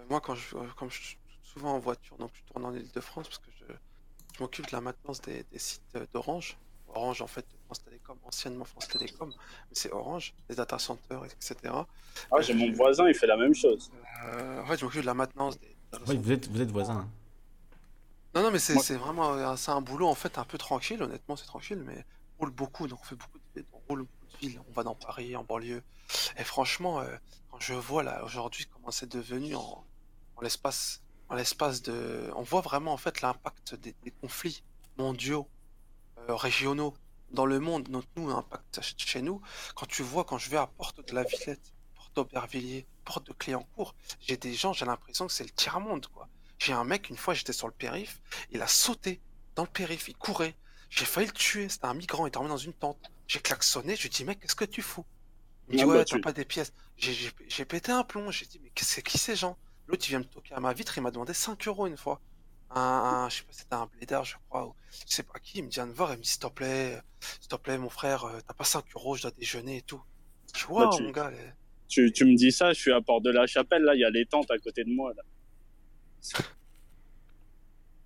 moi, 0.10 0.20
quand 0.20 0.36
je, 0.36 0.56
comme 0.78 0.92
je 0.92 1.02
suis 1.02 1.18
souvent 1.44 1.74
en 1.76 1.80
voiture, 1.80 2.18
donc 2.18 2.32
je 2.34 2.42
tourne 2.52 2.66
en 2.66 2.74
Ile-de-France, 2.74 3.28
parce 3.28 3.40
que 3.40 3.52
je, 3.60 3.74
je 4.36 4.44
m'occupe 4.44 4.68
de 4.68 4.72
la 4.74 4.82
maintenance 4.82 5.22
des, 5.22 5.46
des 5.52 5.60
sites 5.60 5.82
d'Orange. 6.14 6.58
Orange, 6.90 7.22
en 7.22 7.28
fait, 7.28 7.46
France 7.66 7.84
Télécom, 7.84 8.18
anciennement 8.24 8.66
France 8.66 8.88
Télécom, 8.88 9.30
mais 9.30 9.74
c'est 9.74 9.92
Orange, 9.92 10.34
les 10.50 10.56
data 10.56 10.80
centers, 10.80 11.24
etc. 11.26 11.56
Ah, 12.32 12.42
j'ai 12.42 12.56
mon 12.56 12.72
voisin, 12.72 13.08
il 13.08 13.14
fait 13.14 13.28
la 13.28 13.38
même 13.38 13.54
chose. 13.54 13.92
Euh, 14.26 14.62
en 14.62 14.66
fait, 14.66 14.78
je 14.78 14.86
m'occupe 14.86 15.02
de 15.02 15.06
la 15.06 15.14
maintenance 15.14 15.60
des. 15.60 15.76
Vous 16.06 16.32
êtes, 16.32 16.48
vous 16.48 16.62
êtes 16.62 16.72
voisin. 16.72 17.08
Non, 18.36 18.44
non, 18.44 18.52
mais 18.52 18.60
c'est 18.60 18.96
vraiment 18.96 19.56
c'est 19.56 19.72
un 19.72 19.82
boulot 19.82 20.08
en 20.08 20.16
fait 20.16 20.38
un 20.38 20.44
peu 20.44 20.58
tranquille, 20.58 21.02
honnêtement, 21.02 21.36
c'est 21.36 21.48
tranquille, 21.48 21.82
mais 21.86 22.06
on 22.38 22.42
roule 22.42 22.52
beaucoup, 22.52 22.88
donc 22.88 23.00
on 23.02 23.04
fait 23.04 23.16
beaucoup 23.16 23.39
on 23.90 24.72
va 24.74 24.84
dans 24.84 24.96
Paris, 24.96 25.36
en 25.36 25.44
banlieue. 25.44 25.84
Et 26.38 26.44
franchement, 26.44 27.02
euh, 27.02 27.16
quand 27.50 27.60
je 27.60 27.74
vois 27.74 28.04
là 28.04 28.24
aujourd'hui 28.24 28.66
comment 28.66 28.92
c'est 28.92 29.10
devenu 29.10 29.56
en, 29.56 29.86
l'espace 30.42 31.02
en 31.30 31.36
l'espace 31.36 31.82
de. 31.82 32.32
On 32.36 32.42
voit 32.42 32.62
vraiment 32.62 32.94
en 32.94 32.98
fait 32.98 33.22
l'impact 33.22 33.76
des, 33.76 33.96
conflits 34.22 34.64
mondiaux, 34.98 35.48
euh, 36.18 36.36
régionaux 36.36 36.96
dans 37.32 37.46
le 37.46 37.60
monde, 37.60 37.84
donc 37.84 38.06
nous, 38.16 38.28
l'impact 38.28 38.80
chez 38.98 39.22
nous. 39.22 39.42
Quand 39.76 39.86
tu 39.86 40.02
vois, 40.02 40.24
quand 40.24 40.40
je 40.40 40.50
vais 40.50 40.58
à 40.58 40.68
Porte 40.68 41.08
de 41.08 41.14
la 41.14 41.24
Villette, 41.24 41.74
Porte 41.96 42.16
d'Aubervilliers, 42.16 42.88
Porte 43.06 43.28
de 43.28 43.34
Cléancourt, 43.34 43.94
j'ai 44.20 44.38
des 44.38 44.54
gens, 44.54 44.74
j'ai 44.74 44.86
l'impression 44.86 45.28
que 45.28 45.34
c'est 45.34 45.44
le 45.44 45.52
tiers-monde, 45.52 46.08
quoi. 46.08 46.28
J'ai 46.58 46.74
un 46.74 46.84
mec, 46.84 47.10
une 47.10 47.18
fois, 47.18 47.36
j'étais 47.36 47.54
sur 47.54 47.68
le 47.68 47.74
périph, 47.74 48.20
il 48.52 48.62
a 48.62 48.68
sauté 48.68 49.22
dans 49.56 49.64
le 49.64 49.70
périph, 49.70 50.10
il 50.10 50.16
courait. 50.16 50.56
J'ai 50.90 51.06
failli 51.06 51.28
le 51.28 51.34
tuer, 51.34 51.70
c'était 51.70 51.86
un 51.86 51.94
migrant, 51.94 52.26
il 52.26 52.32
dormait 52.32 52.50
dans 52.50 52.58
une 52.58 52.74
tente. 52.74 53.12
J'ai 53.30 53.40
klaxonné, 53.40 53.96
je 53.96 54.02
lui 54.02 54.10
dit, 54.10 54.26
mec, 54.26 54.40
qu'est-ce 54.40 54.56
que 54.56 54.66
tu 54.66 54.82
fous? 54.82 55.06
Il 55.68 55.74
me 55.74 55.78
dit, 55.78 55.86
ouais, 55.86 55.98
t'as 56.00 56.16
tu... 56.16 56.22
pas 56.22 56.34
des 56.34 56.46
pièces. 56.46 56.74
J'ai 56.98 57.66
pété 57.66 57.92
un 57.92 58.04
plomb, 58.04 58.32
j'ai 58.32 58.48
dit, 58.48 58.60
mais 58.62 58.72
c'est 58.76 59.04
qui 59.04 59.20
ces 59.20 59.36
gens? 59.36 59.56
L'autre, 59.86 60.04
il 60.08 60.10
vient 60.10 60.20
me 60.20 60.26
toquer 60.26 60.56
à 60.56 60.60
ma 60.60 60.74
vitre, 60.74 60.98
il 60.98 61.02
m'a 61.02 61.12
demandé 61.12 61.36
5 61.36 61.68
euros 61.68 61.86
une 61.86 61.96
fois. 61.96 62.20
Un, 62.72 62.82
un 62.82 63.30
je 63.30 63.38
sais 63.38 63.44
pas, 63.44 63.54
c'était 63.54 63.76
un 63.76 63.86
blédard, 63.86 64.26
je 64.26 64.36
crois, 64.50 64.66
ou 64.66 64.76
je 65.08 65.14
sais 65.14 65.22
pas 65.22 65.38
qui, 65.40 65.60
il 65.60 65.66
me 65.66 65.70
vient 65.70 65.86
de 65.86 65.92
voir, 65.92 66.12
il 66.12 66.18
me 66.18 66.24
dit, 66.24 66.30
s'il 66.30 66.40
te 66.40 66.48
plaît, 66.48 67.00
s'il 67.40 67.48
te 67.48 67.56
plaît, 67.56 67.78
mon 67.78 67.90
frère, 67.90 68.26
t'as 68.48 68.54
pas 68.56 68.64
5 68.64 68.84
euros, 68.96 69.16
je 69.16 69.22
dois 69.22 69.32
déjeuner 69.32 69.78
et 69.78 69.82
tout. 69.84 70.02
Je 70.56 70.66
vois, 70.66 70.88
bah, 70.88 70.96
tu, 70.98 71.04
mon 71.04 71.12
gars. 71.12 71.30
Les... 71.30 71.38
Tu, 71.88 72.12
tu, 72.12 72.26
me 72.26 72.36
dis 72.36 72.52
ça, 72.52 72.74
je 72.74 72.80
suis 72.80 72.92
à 72.92 73.00
Port 73.00 73.22
de 73.22 73.30
la 73.30 73.46
Chapelle, 73.46 73.84
là, 73.84 73.94
il 73.94 74.02
y 74.02 74.06
a 74.06 74.10
les 74.10 74.26
tentes 74.26 74.50
à 74.50 74.58
côté 74.58 74.84
de 74.84 74.92
moi, 74.92 75.14
là. 75.16 75.24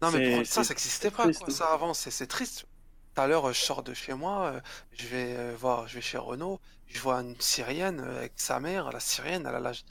non, 0.02 0.12
mais 0.12 0.36
pour 0.36 0.46
ça, 0.46 0.66
ça 0.66 0.74
n'existait 0.74 1.12
pas, 1.12 1.32
quoi, 1.32 1.50
ça 1.50 1.68
avant, 1.68 1.94
c'est 1.94 2.28
triste. 2.28 2.66
Tout 3.14 3.22
à 3.22 3.28
l'heure, 3.28 3.54
je 3.54 3.60
sors 3.60 3.84
de 3.84 3.94
chez 3.94 4.14
moi, 4.14 4.54
je 4.92 5.08
vais 5.08 5.52
voir, 5.54 5.88
je 5.88 5.96
vais 5.96 6.02
chez 6.02 6.18
Renault, 6.18 6.60
je 6.88 7.00
vois 7.00 7.18
une 7.18 7.40
Syrienne 7.40 8.00
avec 8.00 8.34
sa 8.38 8.60
mère, 8.60 8.92
la 8.92 9.00
Syrienne, 9.00 9.46
elle 9.48 9.56
a 9.56 9.60
l'âge. 9.60 9.84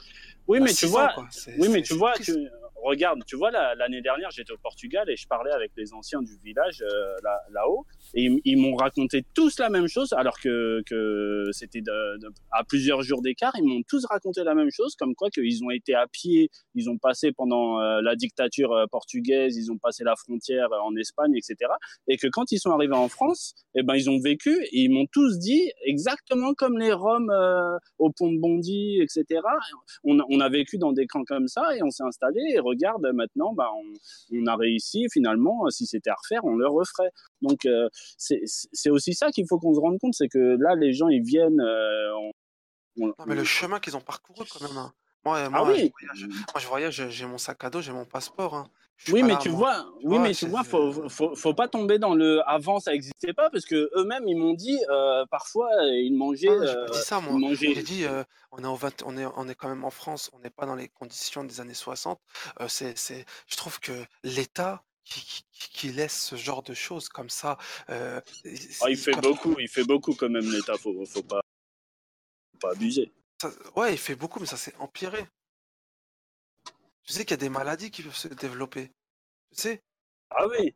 Oui, 0.49 0.60
mais 0.60 0.73
tu 0.73 0.86
vois, 0.86 1.15
oui, 1.59 1.68
mais 1.68 1.83
tu 1.83 1.94
vois, 1.94 2.15
tu, 2.15 2.51
regarde, 2.83 3.25
tu 3.25 3.36
vois, 3.36 3.51
l'année 3.51 3.97
la, 3.97 4.02
dernière, 4.02 4.31
j'étais 4.31 4.52
au 4.52 4.59
Portugal 4.59 5.09
et 5.09 5.17
je 5.17 5.26
parlais 5.26 5.52
avec 5.52 5.73
les 5.76 5.94
anciens 5.94 6.20
du 6.20 6.36
village 6.42 6.83
euh, 6.83 7.17
là-haut. 7.51 7.86
Et 8.15 8.29
ils, 8.45 8.57
m'ont 8.57 8.77
raconté 8.77 9.25
tous 9.35 9.59
la 9.59 9.71
même 9.71 9.89
chose, 9.89 10.13
alors 10.13 10.39
que, 10.39 10.83
que 10.87 11.49
c'était 11.53 11.81
de, 11.81 12.19
de, 12.19 12.29
à 12.51 12.63
plusieurs 12.65 13.03
jours 13.03 13.23
d'écart. 13.23 13.53
Ils 13.59 13.65
m'ont 13.65 13.83
tous 13.89 14.05
raconté 14.07 14.45
la 14.45 14.55
même 14.55 14.71
chose, 14.71 14.95
comme 14.97 15.15
quoi 15.15 15.31
qu'ils 15.31 15.65
ont 15.65 15.71
été 15.71 15.95
à 15.95 16.07
pied, 16.07 16.51
ils 16.75 16.91
ont 16.91 16.99
passé 16.99 17.33
pendant 17.33 17.81
euh, 17.81 18.01
la 18.03 18.17
dictature 18.17 18.73
euh, 18.73 18.87
portugaise, 18.91 19.57
ils 19.57 19.71
ont 19.73 19.79
passé 19.79 20.05
la 20.05 20.17
frontière 20.17 20.73
euh, 20.73 20.79
en 20.81 20.95
Espagne, 20.97 21.35
etc. 21.35 21.71
Et 22.09 22.17
que 22.17 22.27
quand 22.29 22.53
ils 22.53 22.59
sont 22.59 22.71
arrivés 22.71 22.95
en 22.95 23.09
France, 23.09 23.55
eh 23.75 23.83
ben, 23.83 23.95
ils 23.95 24.11
ont 24.11 24.21
vécu 24.21 24.63
et 24.65 24.83
ils 24.83 24.91
m'ont 24.91 25.07
tous 25.11 25.39
dit 25.39 25.71
exactement 25.85 26.55
comme 26.55 26.79
les 26.79 26.93
Roms 26.93 27.33
au 27.99 28.11
pont 28.11 28.31
de 28.31 28.39
Bondy, 28.39 29.01
etc. 29.01 29.41
On, 30.05 30.19
on, 30.29 30.41
a 30.41 30.49
vécu 30.49 30.79
dans 30.79 30.93
des 30.93 31.07
camps 31.07 31.25
comme 31.25 31.49
ça 31.49 31.75
et 31.77 31.83
on 31.83 31.91
s'est 31.91 32.05
installé 32.05 32.41
et 32.55 32.59
regarde 32.59 33.07
maintenant, 33.15 33.55
bah, 33.55 33.69
on, 33.75 34.39
on, 34.39 34.47
a 34.47 34.57
réussi 34.57 35.07
finalement. 35.11 35.69
Si 35.71 35.87
c'était 35.87 36.11
à 36.11 36.15
refaire, 36.15 36.45
on 36.45 36.57
le 36.57 36.69
referait. 36.69 37.11
Donc 37.41 37.67
c'est 38.17 38.91
aussi 38.91 39.15
ça 39.15 39.31
qu'il 39.31 39.47
faut 39.49 39.59
qu'on 39.59 39.75
se 39.75 39.81
rende 39.81 39.99
compte, 40.01 40.15
c'est 40.15 40.29
que 40.29 40.57
là 40.61 40.75
les 40.75 40.93
gens 40.93 41.09
ils 41.09 41.23
viennent. 41.23 41.61
Euh, 41.61 42.13
on, 42.97 43.07
non 43.07 43.15
mais 43.27 43.35
le 43.35 43.45
chemin 43.45 43.81
qu'ils 43.81 43.97
ont 43.97 44.01
parcouru 44.01 44.45
quand 44.51 44.61
même. 44.61 44.77
Hein. 44.77 44.93
Moi, 45.25 45.39
Ah 45.45 45.51
moi, 45.51 45.75
je 45.75 45.83
oui, 45.83 45.93
voyage, 46.01 46.27
moi, 46.29 46.61
je 46.61 46.67
voyage, 46.67 47.09
j'ai 47.11 47.27
mon 47.27 47.39
sac 47.39 47.63
à 47.63 47.71
dos, 47.71 47.81
j'ai 47.81 47.93
mon 47.93 48.05
passeport. 48.05 48.55
Hein. 48.55 48.69
Oui, 49.09 49.23
mais 49.23 49.35
là, 49.35 49.39
tu 49.39 49.51
moi. 49.51 49.59
vois, 49.59 49.93
oui, 49.99 50.17
vois, 50.17 50.19
mais 50.21 50.35
tu 50.35 50.47
vois, 50.47 50.65
faut, 50.65 51.09
faut, 51.09 51.35
faut 51.35 51.55
pas 51.55 51.69
tomber 51.69 51.99
dans 51.99 52.15
le 52.15 52.41
avant, 52.49 52.81
ça 52.81 52.93
existait 52.93 53.33
pas, 53.33 53.49
parce 53.51 53.65
que 53.65 53.91
eux-mêmes, 53.97 54.27
ils 54.27 54.37
m'ont 54.37 54.55
dit, 54.55 54.79
euh, 54.91 55.25
parfois, 55.31 55.69
ils 55.85 56.15
mangeaient, 56.17 56.49
Ah 56.51 56.67
j'ai 56.67 56.75
pas 56.75 56.81
euh, 56.81 56.89
dit 56.91 56.99
ça, 56.99 57.21
moi. 57.21 57.55
J'ai 57.55 57.83
dit, 57.83 58.05
euh, 58.05 58.25
on 58.51 58.63
est 58.63 58.67
au 58.67 58.75
20 58.75 59.03
on 59.07 59.17
est, 59.17 59.27
on 59.37 59.49
est 59.49 59.55
quand 59.55 59.69
même 59.69 59.85
en 59.85 59.91
France, 59.91 60.31
on 60.33 60.41
n'est 60.41 60.51
pas 60.51 60.67
dans 60.67 60.75
les 60.77 60.89
conditions 60.89 61.45
des 61.45 61.61
années 61.61 61.75
60. 61.75 62.21
Euh, 62.61 62.67
c'est, 62.69 63.25
je 63.47 63.57
trouve 63.57 63.81
que 63.81 63.93
l'État 64.25 64.83
qui, 65.05 65.89
laisse 65.93 66.21
ce 66.27 66.37
genre 66.37 66.63
de 66.63 66.75
choses 66.75 67.09
comme 67.09 67.31
ça, 67.31 67.59
euh, 67.91 68.21
Ah, 68.81 68.91
il 68.91 68.97
fait 68.97 69.17
beaucoup, 69.17 69.59
il 69.59 69.69
fait 69.69 69.85
beaucoup 69.85 70.15
quand 70.15 70.29
même 70.31 70.51
l'État, 70.51 70.77
faut, 70.79 71.05
faut 71.07 71.23
pas, 71.23 71.43
faut 72.53 72.59
pas 72.59 72.71
abuser. 72.73 73.11
ça- 73.41 73.51
ouais, 73.77 73.93
il 73.93 73.99
fait 73.99 74.15
beaucoup, 74.15 74.39
mais 74.41 74.47
ça 74.47 74.57
s'est 74.57 74.75
empiré. 74.79 75.27
Tu 77.05 77.13
sais 77.13 77.25
qu'il 77.25 77.33
y 77.33 77.35
a 77.35 77.37
des 77.39 77.49
maladies 77.49 77.91
qui 77.91 78.03
peuvent 78.03 78.15
se 78.15 78.29
développer. 78.29 78.93
Tu 79.55 79.63
sais? 79.63 79.83
Ah 80.31 80.47
oui. 80.49 80.75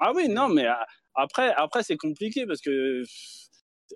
Ah 0.00 0.12
oui, 0.14 0.28
non, 0.28 0.48
mais 0.48 0.66
ah, 0.66 0.86
après, 1.14 1.52
après 1.54 1.82
c'est 1.82 1.96
compliqué 1.96 2.46
parce 2.46 2.60
que 2.60 3.02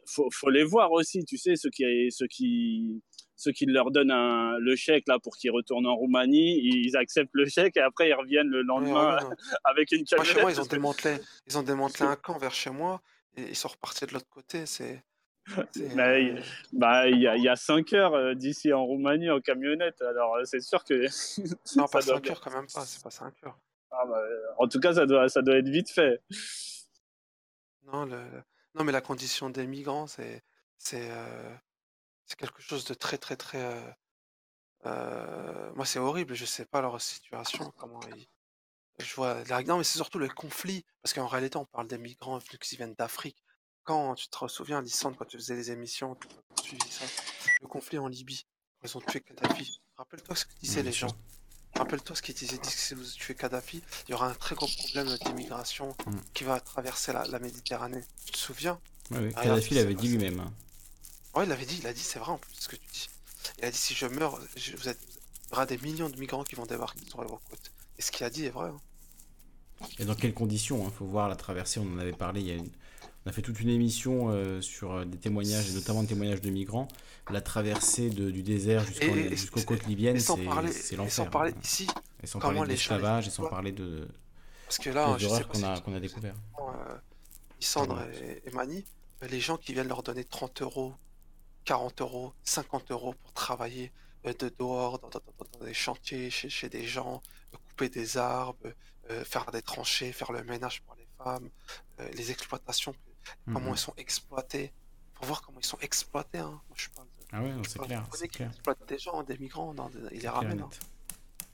faut, 0.07 0.29
faut 0.33 0.51
les 0.51 0.65
voir 0.65 0.93
aussi, 0.93 1.25
tu 1.25 1.37
sais, 1.37 1.57
ceux 1.57 1.71
qui, 1.71 1.85
ceux 2.11 2.27
qui, 2.29 3.03
ceux 3.37 3.53
qui 3.53 3.67
leur 3.67 3.91
donnent 3.91 4.11
un, 4.11 4.59
le 4.59 4.75
chèque 4.77 5.05
là 5.07 5.19
pour 5.19 5.37
qu'ils 5.37 5.51
retournent 5.51 5.87
en 5.87 5.95
Roumanie, 5.95 6.59
ils 6.63 6.97
acceptent 6.97 7.35
le 7.35 7.47
chèque 7.47 7.77
et 7.77 7.81
après 7.81 8.09
ils 8.09 8.15
reviennent 8.15 8.49
le 8.49 8.63
lendemain 8.63 9.19
ouais, 9.23 9.37
avec 9.65 9.93
une 9.93 10.05
Moi, 10.11 10.25
chez 10.25 10.35
camionnette. 10.35 10.43
moi, 10.43 10.53
ils 10.53 10.61
ont 10.61 10.67
démantelé, 10.67 11.17
ils 11.47 11.59
ont 11.59 11.63
démantelé 11.63 12.09
un 12.09 12.17
camp 12.17 12.39
vers 12.39 12.55
chez 12.55 12.71
moi 12.71 13.01
et 13.37 13.43
ils 13.43 13.57
sont 13.57 13.69
repartis 13.69 14.07
de 14.07 14.15
l'autre 14.15 14.29
côté. 14.29 14.65
C'est, 14.65 15.05
euh, 15.59 16.41
bah, 16.73 17.09
il 17.09 17.21
y 17.21 17.29
a, 17.29 17.37
il 17.37 17.43
y 17.43 17.49
a 17.49 17.57
5 17.57 17.93
heures 17.93 18.15
euh, 18.15 18.35
d'ici 18.35 18.73
en 18.73 18.85
Roumanie 18.85 19.31
en 19.31 19.41
camionnette, 19.41 20.03
alors 20.03 20.37
euh, 20.37 20.45
c'est 20.45 20.61
sûr 20.61 20.83
que 20.83 20.95
non, 21.77 21.87
pas 21.87 22.01
ça 22.01 22.13
doit 22.13 22.17
5 22.17 22.31
heures 22.31 22.41
quand 22.41 22.53
même 22.53 22.67
pas, 22.73 22.85
c'est 22.85 23.03
pas 23.03 23.11
5 23.11 23.35
heures. 23.45 23.59
Ah, 23.91 24.05
bah, 24.07 24.21
en 24.59 24.67
tout 24.67 24.81
cas, 24.81 24.95
ça 24.95 25.07
doit, 25.07 25.29
ça 25.29 25.43
doit 25.43 25.57
être 25.57 25.69
vite 25.69 25.91
fait. 25.91 26.21
Non, 27.85 28.05
le... 28.05 28.19
non, 28.75 28.85
mais 28.85 28.93
la 28.93 29.01
condition 29.01 29.49
des 29.49 29.67
migrants, 29.67 30.07
c'est, 30.07 30.43
c'est, 30.79 31.09
euh, 31.11 31.55
c'est 32.27 32.37
quelque 32.39 32.61
chose 32.63 32.85
de 32.85 32.95
très, 32.95 33.19
très, 33.19 33.37
très. 33.37 33.63
euh, 33.63 33.91
euh, 34.87 35.73
Moi, 35.75 35.85
c'est 35.87 35.99
horrible. 35.99 36.35
Je 36.35 36.45
sais 36.45 36.65
pas 36.67 36.81
leur 36.81 37.01
situation, 37.01 37.73
comment 37.77 38.01
ils. 38.15 38.27
Je 38.99 39.15
vois. 39.15 39.43
la- 39.45 39.63
Non, 39.63 39.79
mais 39.79 39.85
c'est 39.85 39.99
surtout 39.99 40.19
le 40.19 40.29
conflit, 40.29 40.85
parce 41.03 41.13
qu'en 41.13 41.27
réalité, 41.27 41.57
on 41.59 41.67
parle 41.67 41.87
des 41.87 41.99
migrants 41.99 42.39
qui 42.61 42.77
viennent 42.77 42.95
d'Afrique. 42.95 43.37
Quand 43.85 44.15
tu 44.15 44.29
te 44.29 44.49
souviens, 44.49 44.81
Lissandre, 44.81 45.17
quand 45.17 45.27
tu 45.27 45.37
faisais 45.37 45.55
les 45.55 45.71
émissions, 45.71 46.17
tu 46.63 46.77
ça, 46.91 47.05
le 47.61 47.69
conflit 47.69 47.99
en 47.99 48.09
Libye, 48.09 48.45
quand 48.81 48.89
ils 48.89 48.97
ont 48.97 49.01
tué 49.01 49.21
Kadhafi. 49.21 49.81
Rappelle-toi 49.97 50.35
ce 50.35 50.45
que 50.47 50.55
disaient 50.61 50.83
les 50.83 50.93
gens. 50.93 51.15
Rappelle-toi 51.77 52.17
ce 52.17 52.23
qu'ils 52.23 52.35
disaient, 52.35 52.59
disent 52.59 52.75
que 52.75 52.81
si 52.81 52.95
vous 52.95 53.05
tuez 53.05 53.35
Kadhafi, 53.35 53.83
il 54.09 54.11
y 54.11 54.15
aura 54.15 54.29
un 54.29 54.35
très 54.35 54.55
gros 54.57 54.67
problème 54.67 55.15
d'immigration 55.19 55.95
Mm. 56.07 56.17
qui 56.35 56.45
va 56.45 56.59
traverser 56.61 57.13
la, 57.13 57.27
la 57.27 57.39
Méditerranée. 57.39 58.03
Tu 58.25 58.33
te 58.33 58.39
souviens? 58.39 58.81
Ouais, 59.11 59.19
ouais. 59.19 59.33
Kadhafi 59.35 59.75
l'avait 59.75 59.95
dit 59.95 60.09
lui-même. 60.09 60.41
hein. 60.41 60.53
Ouais, 61.37 61.45
il 61.45 61.49
l'avait 61.49 61.67
dit, 61.67 61.77
il 61.81 61.87
a 61.87 61.93
dit, 61.93 62.01
c'est 62.01 62.19
vrai 62.19 62.33
en 62.33 62.39
plus 62.39 62.55
ce 62.59 62.69
que 62.69 62.77
tu 62.77 62.89
dis. 62.93 63.09
Il 63.59 63.65
a 63.67 63.71
dit 63.71 63.77
si 63.79 63.95
je 63.95 64.07
meurs, 64.07 64.41
je- 64.57 64.77
vous 64.77 64.89
êtes, 64.89 64.99
il 65.03 65.51
y 65.51 65.53
aura 65.53 65.67
des 65.67 65.79
millions 65.79 66.09
de 66.09 66.19
migrants 66.19 66.45
qui 66.45 66.55
vont 66.55 66.67
débarquer 66.67 67.05
sur 67.07 67.23
vos 67.23 67.39
côtes. 67.51 67.71
Et 67.99 68.03
ce 68.03 68.11
qu'il 68.11 68.25
a 68.25 68.31
dit 68.31 68.45
est 68.47 68.51
vrai. 68.51 68.69
hein. 68.71 68.81
Et 69.99 70.05
dans 70.07 70.15
quelles 70.15 70.33
conditions 70.35 70.83
Il 70.89 70.93
faut 70.95 71.05
voir 71.05 71.29
la 71.29 71.37
traversée, 71.37 71.81
on 71.81 71.93
en 71.95 71.99
avait 71.99 72.13
parlé. 72.13 72.41
Il 72.41 72.47
y 72.47 72.51
a 72.51 72.55
une- 72.55 72.71
On 73.25 73.29
a 73.29 73.33
fait 73.33 73.43
toute 73.43 73.59
une 73.59 73.71
émission 73.71 74.29
euh, 74.31 74.61
sur 74.63 74.93
euh, 74.93 75.05
des 75.05 75.19
témoignages, 75.19 75.69
et 75.69 75.73
notamment 75.73 76.01
des 76.03 76.09
témoignages 76.09 76.41
de 76.41 76.49
migrants. 76.51 76.87
La 77.31 77.41
traversée 77.41 78.09
de- 78.09 78.31
du 78.31 78.45
désert 78.45 78.85
jusqu'aux 78.87 79.63
côtes 79.63 79.85
libyennes, 79.87 80.15
Et 80.17 80.21
sans 80.21 80.37
c'est 80.37 80.45
parler, 80.45 80.71
c'est 80.71 80.95
et 80.95 80.97
l'enfer. 80.97 81.13
sans 81.13 81.27
parler 81.27 81.51
hein. 81.51 81.61
ici, 81.63 81.89
Et 82.23 82.27
sans 82.29 82.39
parler 82.39 82.61
de 82.61 82.65
l'esclavage, 82.67 83.27
et 83.27 83.31
sans 83.31 83.49
parler 83.49 83.73
de 83.73 84.07
parce 84.67 84.79
que 84.79 84.91
là, 84.91 85.17
je 85.19 85.29
sais 85.29 85.43
qu'on 85.45 85.63
a, 85.65 85.81
qu'on 85.81 85.95
a 85.95 85.99
découvert. 86.01 86.35
euh, 86.61 86.97
Pardon. 87.75 87.99
et, 88.23 88.43
et 88.47 88.51
Mani, 88.53 88.85
les 89.29 89.41
gens 89.41 89.57
qui 89.57 89.73
viennent 89.73 89.89
leur 89.89 90.05
donner 90.05 90.23
30 90.25 90.63
euros, 90.63 90.95
40 91.67 92.01
euros, 92.01 92.33
50 92.45 92.91
euros 92.93 93.13
pour 93.13 93.33
travailler 93.35 93.93
euh, 94.25 94.33
de 94.33 94.49
dehors, 94.59 94.99
dans, 94.99 95.09
dans- 95.11 95.21
dans- 95.39 95.59
dans 95.59 95.65
des 95.67 95.75
chantiers, 95.75 96.31
chez, 96.31 96.49
chez 96.49 96.69
des 96.71 96.87
gens, 96.87 97.21
euh, 97.53 97.59
couper 97.69 97.89
des 97.91 98.17
arbres, 98.17 98.73
euh, 99.11 99.25
faire 99.25 99.51
des 99.53 99.63
tranchées, 99.63 100.13
faire 100.13 100.33
le 100.33 100.43
ménage 100.45 100.81
pour 100.83 100.95
les 100.95 101.07
femmes, 101.19 101.51
euh, 102.01 102.09
les 102.13 102.31
exploitations, 102.31 102.95
comment 103.45 103.61
Mhm. 103.61 103.75
ils 103.75 103.79
sont 103.79 103.95
exploités. 103.99 104.73
Faut 105.15 105.27
voir 105.27 105.43
comment 105.43 105.59
ils 105.61 105.67
sont 105.67 105.79
exploités. 105.81 106.39
Hein. 106.39 106.61
Moi, 106.69 106.77
je 106.77 106.89
parle 106.91 107.07
de... 107.09 107.13
Ah 107.33 107.43
ouais, 107.43 107.53
c'est 107.69 107.79
clair. 107.81 108.07
C'est 108.15 108.29
clair. 108.29 108.49
exploitent 108.51 108.89
des 108.89 108.99
gens, 108.99 109.23
des 109.23 109.39
migrants, 109.39 109.75
des- 109.75 110.15
ils 110.17 110.23
les 110.23 110.29
ramènent. 110.29 110.63
hein. 110.63 110.71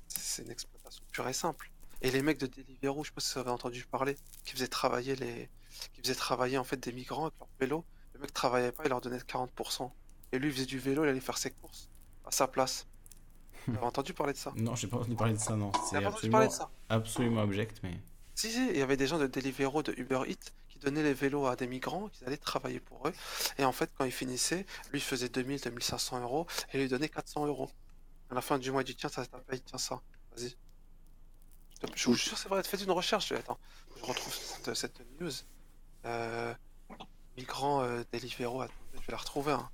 C'est 0.08 0.20
c'est 0.20 0.42
une 0.44 0.50
exploitation 0.50 1.02
pure 1.12 1.28
et 1.28 1.32
simple. 1.32 1.70
Et 2.00 2.10
les 2.10 2.22
mecs 2.22 2.38
de 2.38 2.46
Deliveroo, 2.46 3.04
je 3.04 3.08
sais 3.10 3.14
pas 3.14 3.20
si 3.20 3.34
vous 3.34 3.40
avez 3.40 3.50
entendu 3.50 3.84
parler, 3.86 4.16
qui 4.44 4.52
faisaient 4.52 4.66
travailler 4.68 5.14
les, 5.16 5.48
qui 5.94 6.00
faisaient 6.00 6.14
travailler 6.14 6.58
en 6.58 6.64
fait 6.64 6.76
des 6.78 6.92
migrants 6.92 7.26
avec 7.26 7.38
leur 7.38 7.48
vélo. 7.60 7.84
Le 8.14 8.20
mec 8.20 8.32
travaillait 8.32 8.72
pas, 8.72 8.82
il 8.84 8.88
leur 8.90 9.00
donnait 9.00 9.18
40%. 9.18 9.90
Et 10.32 10.38
lui, 10.38 10.48
il 10.48 10.52
faisait 10.54 10.66
du 10.66 10.78
vélo, 10.78 11.04
il 11.04 11.08
allait 11.08 11.20
faire 11.20 11.38
ses 11.38 11.50
courses 11.50 11.88
à 12.24 12.30
sa 12.30 12.48
place. 12.48 12.86
Avez 13.68 13.78
entendu 13.78 14.12
parler 14.14 14.32
de 14.32 14.38
ça? 14.38 14.52
Non, 14.56 14.74
j'ai 14.74 14.88
pas 14.88 14.96
entendu 14.96 15.14
parler 15.14 15.34
de 15.34 15.38
ça, 15.38 15.54
non. 15.56 15.70
C'est 15.88 16.02
absolument, 16.04 16.48
absolument 16.88 17.42
abject, 17.42 17.80
mais. 17.82 18.00
Si, 18.34 18.50
si, 18.50 18.66
il 18.70 18.78
y 18.78 18.82
avait 18.82 18.96
des 18.96 19.06
gens 19.06 19.18
de 19.18 19.26
Deliveroo, 19.26 19.82
de 19.82 19.92
Uber 19.98 20.22
Eats, 20.26 20.50
qui 20.68 20.78
donnaient 20.78 21.02
les 21.02 21.12
vélos 21.12 21.46
à 21.46 21.54
des 21.54 21.66
migrants, 21.66 22.08
qui 22.08 22.24
allaient 22.24 22.38
travailler 22.38 22.80
pour 22.80 23.06
eux. 23.06 23.12
Et 23.58 23.64
en 23.64 23.72
fait, 23.72 23.90
quand 23.96 24.04
ils 24.06 24.10
finissaient, 24.12 24.64
lui 24.90 25.00
faisait 25.00 25.28
2000, 25.28 25.60
2500 25.60 26.20
euros, 26.22 26.46
et 26.72 26.78
lui 26.78 26.88
donnait 26.88 27.10
400 27.10 27.46
euros. 27.46 27.70
À 28.30 28.34
la 28.34 28.40
fin 28.40 28.58
du 28.58 28.72
mois, 28.72 28.80
il 28.82 28.86
dit 28.86 28.96
Tiens, 28.96 29.10
ça 29.10 29.26
t'a 29.26 29.38
payé, 29.38 29.60
tiens 29.60 29.78
ça, 29.78 30.00
vas-y. 30.34 30.56
Je 31.94 32.04
vous 32.06 32.14
jure, 32.14 32.38
c'est 32.38 32.48
vrai, 32.48 32.62
faites 32.62 32.82
une 32.82 32.90
recherche. 32.92 33.32
Attends, 33.32 33.58
je 33.98 34.04
retrouve 34.04 34.32
cette, 34.34 34.74
cette 34.74 35.02
news. 35.20 35.30
Euh, 36.06 36.54
migrants 37.36 37.82
euh, 37.82 38.02
Deliveroo, 38.12 38.62
attends, 38.62 38.72
je 38.94 38.98
vais 39.00 39.04
la 39.12 39.18
retrouver. 39.18 39.52
hein. 39.52 39.68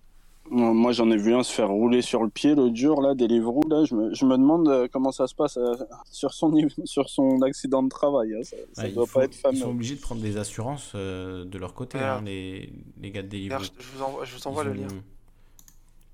Moi, 0.51 0.93
j'en 0.93 1.11
ai 1.11 1.17
vu 1.19 1.35
un 1.35 1.43
se 1.43 1.53
faire 1.53 1.69
rouler 1.69 2.01
sur 2.01 2.23
le 2.23 2.31
pied 2.31 2.55
l'autre 2.55 2.75
jour, 2.75 3.03
là, 3.03 3.15
Deliveroo. 3.15 3.61
Là, 3.69 3.85
je 3.85 3.95
me, 3.95 4.15
je 4.15 4.25
me 4.25 4.37
demande 4.39 4.67
euh, 4.69 4.89
comment 4.91 5.13
ça 5.13 5.27
se 5.27 5.35
passe 5.35 5.59
euh, 5.59 5.75
sur, 6.11 6.33
son, 6.33 6.51
sur 6.87 7.11
son 7.11 7.43
accident 7.43 7.83
de 7.83 7.91
travail. 7.91 8.33
hein. 8.35 8.43
Ça, 8.43 8.57
ça 8.73 8.83
Ouais, 8.83 8.89
il 8.89 8.95
doit 8.95 9.07
faut- 9.07 9.19
pas 9.19 9.25
être 9.27 9.35
Ils 9.37 9.41
fameux. 9.41 9.57
sont 9.59 9.71
obligés 9.71 9.97
de 9.97 10.01
prendre 10.01 10.23
des 10.23 10.39
assurances 10.39 10.93
euh, 10.95 11.45
de 11.45 11.59
leur 11.59 11.75
côté, 11.75 11.99
hein, 11.99 12.23
les, 12.25 12.73
les 12.99 13.11
gars 13.11 13.23
de 13.23 13.29
Deliveroo. 13.29 13.63
je, 13.63 13.71
je 13.79 13.89
vous 13.95 14.03
envoie, 14.03 14.25
je 14.25 14.35
vous 14.37 14.47
envoie 14.49 14.65
ils 14.65 14.69
le 14.69 14.73
lien. 14.75 14.87
ont- 14.87 15.03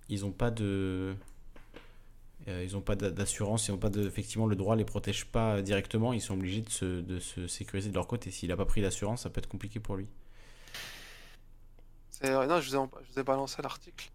Ils 0.09 0.25
ont 0.25 0.33
pas 0.33 0.51
de. 0.51 1.15
euh, 2.49 2.65
ils 2.65 2.77
ont 2.77 2.81
pas 2.81 2.97
d'a- 2.97 3.11
d'assurance, 3.13 3.69
ils 3.69 3.73
ont 3.73 3.79
pas 3.79 3.89
de. 3.89 4.05
Effectivement, 4.05 4.47
le 4.49 4.57
droit 4.57 4.75
les 4.75 4.85
protège 4.85 5.27
pas 5.27 5.63
directement. 5.63 6.13
Ils 6.13 6.21
sont 6.21 6.35
obligés 6.35 6.63
de 6.63 6.71
se, 6.71 7.01
de 7.03 7.21
se 7.21 7.47
sécuriser 7.47 7.89
de 7.91 7.95
leur 7.95 8.09
côté. 8.09 8.33
S'il 8.33 8.51
a 8.51 8.57
pas 8.57 8.67
pris 8.67 8.83
d'assurance, 8.83 9.23
ça 9.23 9.31
peut 9.31 9.39
être 9.39 9.49
compliqué 9.49 9.79
pour 9.79 9.95
lui. 9.95 10.07
Non, 12.25 12.61
je 12.61 12.71
vous 12.71 12.77
ai, 12.77 12.89
je 13.07 13.13
vous 13.15 13.21
ai 13.21 13.23
balancé 13.23 13.63
l'article. 13.63 14.11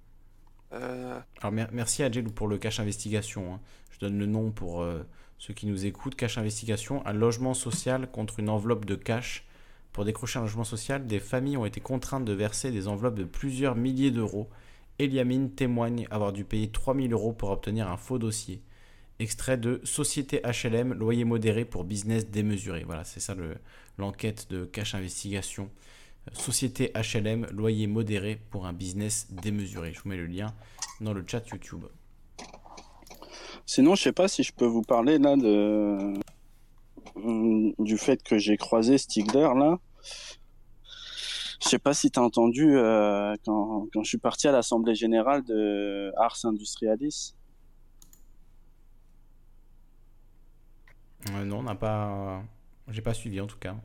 Euh, 0.73 1.19
Alors 1.41 1.51
mer- 1.51 1.69
merci 1.71 2.03
à 2.03 2.11
Jelou 2.11 2.31
pour 2.31 2.47
le 2.47 2.57
cache 2.57 2.79
investigation. 2.79 3.53
hein. 3.55 3.59
Je 3.91 3.99
donne 3.99 4.17
le 4.19 4.25
nom 4.25 4.51
pour 4.51 4.81
euh, 4.81 5.03
ceux 5.37 5.53
qui 5.53 5.65
nous 5.65 5.85
écoutent. 5.85 6.15
Cache 6.15 6.37
investigation, 6.37 7.05
un 7.05 7.13
logement 7.13 7.53
social 7.53 8.09
contre 8.11 8.39
une 8.39 8.49
enveloppe 8.49 8.85
de 8.85 8.95
cash. 8.95 9.45
Pour 9.91 10.05
décrocher 10.05 10.39
un 10.39 10.43
logement 10.43 10.63
social, 10.63 11.07
des 11.07 11.19
familles 11.19 11.57
ont 11.57 11.65
été 11.65 11.81
contraintes 11.81 12.25
de 12.25 12.33
verser 12.33 12.71
des 12.71 12.87
enveloppes 12.87 13.15
de 13.15 13.23
plusieurs 13.23 13.75
milliers 13.75 14.11
d'euros. 14.11 14.47
Eliamine 14.99 15.51
témoigne 15.51 16.07
avoir 16.11 16.33
dû 16.33 16.43
payer 16.45 16.69
3000 16.69 17.11
euros 17.13 17.33
pour 17.33 17.49
obtenir 17.49 17.89
un 17.89 17.97
faux 17.97 18.19
dossier. 18.19 18.61
Extrait 19.17 19.57
de 19.57 19.81
Société 19.83 20.41
HLM, 20.45 20.93
loyer 20.93 21.25
modéré 21.25 21.65
pour 21.65 21.83
business 21.83 22.29
démesuré. 22.29 22.83
Voilà, 22.85 23.03
c'est 23.03 23.19
ça 23.19 23.33
le- 23.35 23.57
l'enquête 23.97 24.49
de 24.49 24.65
cache 24.65 24.93
investigation. 24.95 25.69
Euh, 26.27 26.33
Société 26.33 26.91
HLM, 26.95 27.47
loyer 27.51 27.87
modéré 27.87 28.39
pour 28.49 28.65
un 28.65 28.73
business 28.73 29.27
démesuré. 29.31 29.93
Je 29.93 30.01
vous 30.01 30.09
mets 30.09 30.17
le 30.17 30.25
lien 30.25 30.53
dans 31.01 31.13
le 31.13 31.23
chat 31.25 31.47
YouTube. 31.49 31.85
Sinon, 33.65 33.95
je 33.95 34.03
sais 34.03 34.11
pas 34.11 34.27
si 34.27 34.43
je 34.43 34.51
peux 34.51 34.65
vous 34.65 34.81
parler 34.81 35.19
là 35.19 35.35
de 35.35 36.13
hum, 37.15 37.73
du 37.77 37.97
fait 37.97 38.23
que 38.23 38.37
j'ai 38.37 38.57
croisé 38.57 38.97
Stigler 38.97 39.49
là. 39.55 39.79
Je 41.61 41.67
sais 41.67 41.79
pas 41.79 41.93
si 41.93 42.09
tu 42.09 42.19
as 42.19 42.23
entendu 42.23 42.77
euh, 42.77 43.35
quand, 43.45 43.87
quand 43.93 44.03
je 44.03 44.09
suis 44.09 44.17
parti 44.17 44.47
à 44.47 44.51
l'assemblée 44.51 44.95
générale 44.95 45.43
de 45.43 46.11
Ars 46.17 46.37
Industrialis. 46.45 47.35
Euh, 51.31 51.45
non, 51.45 51.59
on 51.59 51.63
n'a 51.63 51.75
pas. 51.75 52.41
J'ai 52.87 53.01
pas 53.01 53.13
suivi 53.13 53.41
en 53.41 53.47
tout 53.47 53.57
cas. 53.57 53.75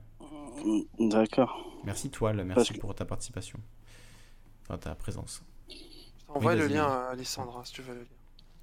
Hum, 0.62 0.84
D'accord. 1.10 1.80
Merci 1.84 2.10
Toile, 2.10 2.44
merci 2.44 2.74
que- 2.74 2.78
pour 2.80 2.94
ta 2.94 3.04
participation. 3.04 3.58
Enfin, 4.62 4.78
ta 4.78 4.94
présence. 4.94 5.42
je 5.68 5.74
t'envoie 6.26 6.54
le 6.54 6.66
lien, 6.66 6.84
à 6.86 7.10
Alessandra, 7.10 7.64
si 7.64 7.72
tu 7.74 7.82
veux 7.82 7.94
le 7.94 8.00
lien. 8.00 8.06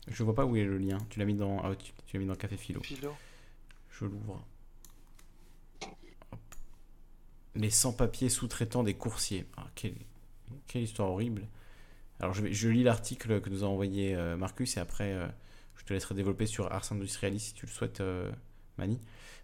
Je 0.07 0.23
vois 0.23 0.33
pas 0.33 0.45
où 0.45 0.55
est 0.55 0.63
le 0.63 0.77
lien. 0.77 0.97
Tu 1.09 1.19
l'as 1.19 1.25
mis 1.25 1.35
dans. 1.35 1.59
ah, 1.63 1.75
tu 1.75 1.91
tu 2.07 2.17
l'as 2.17 2.21
mis 2.21 2.27
dans 2.27 2.35
Café 2.35 2.57
Philo. 2.57 2.81
Philo. 2.81 3.13
Je 3.91 4.05
l'ouvre. 4.05 4.43
Les 7.55 7.69
sans-papiers 7.69 8.29
sous-traitants 8.29 8.83
des 8.83 8.93
coursiers. 8.93 9.45
Ah, 9.57 9.67
quelle, 9.75 9.95
quelle 10.67 10.83
histoire 10.83 11.09
horrible. 11.11 11.47
Alors 12.19 12.33
je, 12.33 12.51
je 12.51 12.69
lis 12.69 12.83
l'article 12.83 13.41
que 13.41 13.49
nous 13.49 13.63
a 13.63 13.67
envoyé 13.67 14.15
Marcus 14.37 14.77
et 14.77 14.79
après 14.79 15.15
je 15.75 15.83
te 15.83 15.93
laisserai 15.93 16.13
développer 16.15 16.45
sur 16.45 16.71
Ars 16.71 16.91
Industrialis 16.91 17.39
si 17.39 17.53
tu 17.53 17.65
le 17.65 17.71
souhaites, 17.71 18.01
Mani. 18.77 18.99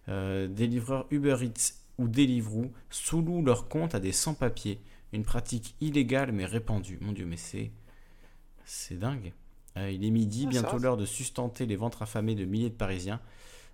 des 0.08 0.68
livreurs 0.68 1.06
Uber 1.12 1.38
Eats 1.44 1.74
ou 1.98 2.08
Deliveroo 2.08 2.72
sous-louent 2.90 3.44
leur 3.44 3.68
compte 3.68 3.96
à 3.96 4.00
des 4.00 4.12
sans-papiers. 4.12 4.80
Une 5.14 5.24
pratique 5.24 5.76
illégale 5.80 6.32
mais 6.32 6.46
répandue. 6.46 6.98
Mon 7.02 7.12
Dieu, 7.12 7.26
mais 7.26 7.38
c'est. 7.38 7.72
C'est 8.66 9.00
dingue. 9.00 9.34
Euh, 9.78 9.92
il 9.92 10.04
est 10.04 10.12
midi, 10.12 10.46
ah, 10.48 10.50
bientôt 10.50 10.78
l'heure 10.78 10.98
de 10.98 11.06
sustenter 11.06 11.66
les 11.66 11.76
ventres 11.76 12.02
affamés 12.02 12.36
de 12.36 12.46
milliers 12.46 12.70
de 12.70 12.76
Parisiens. 12.76 13.22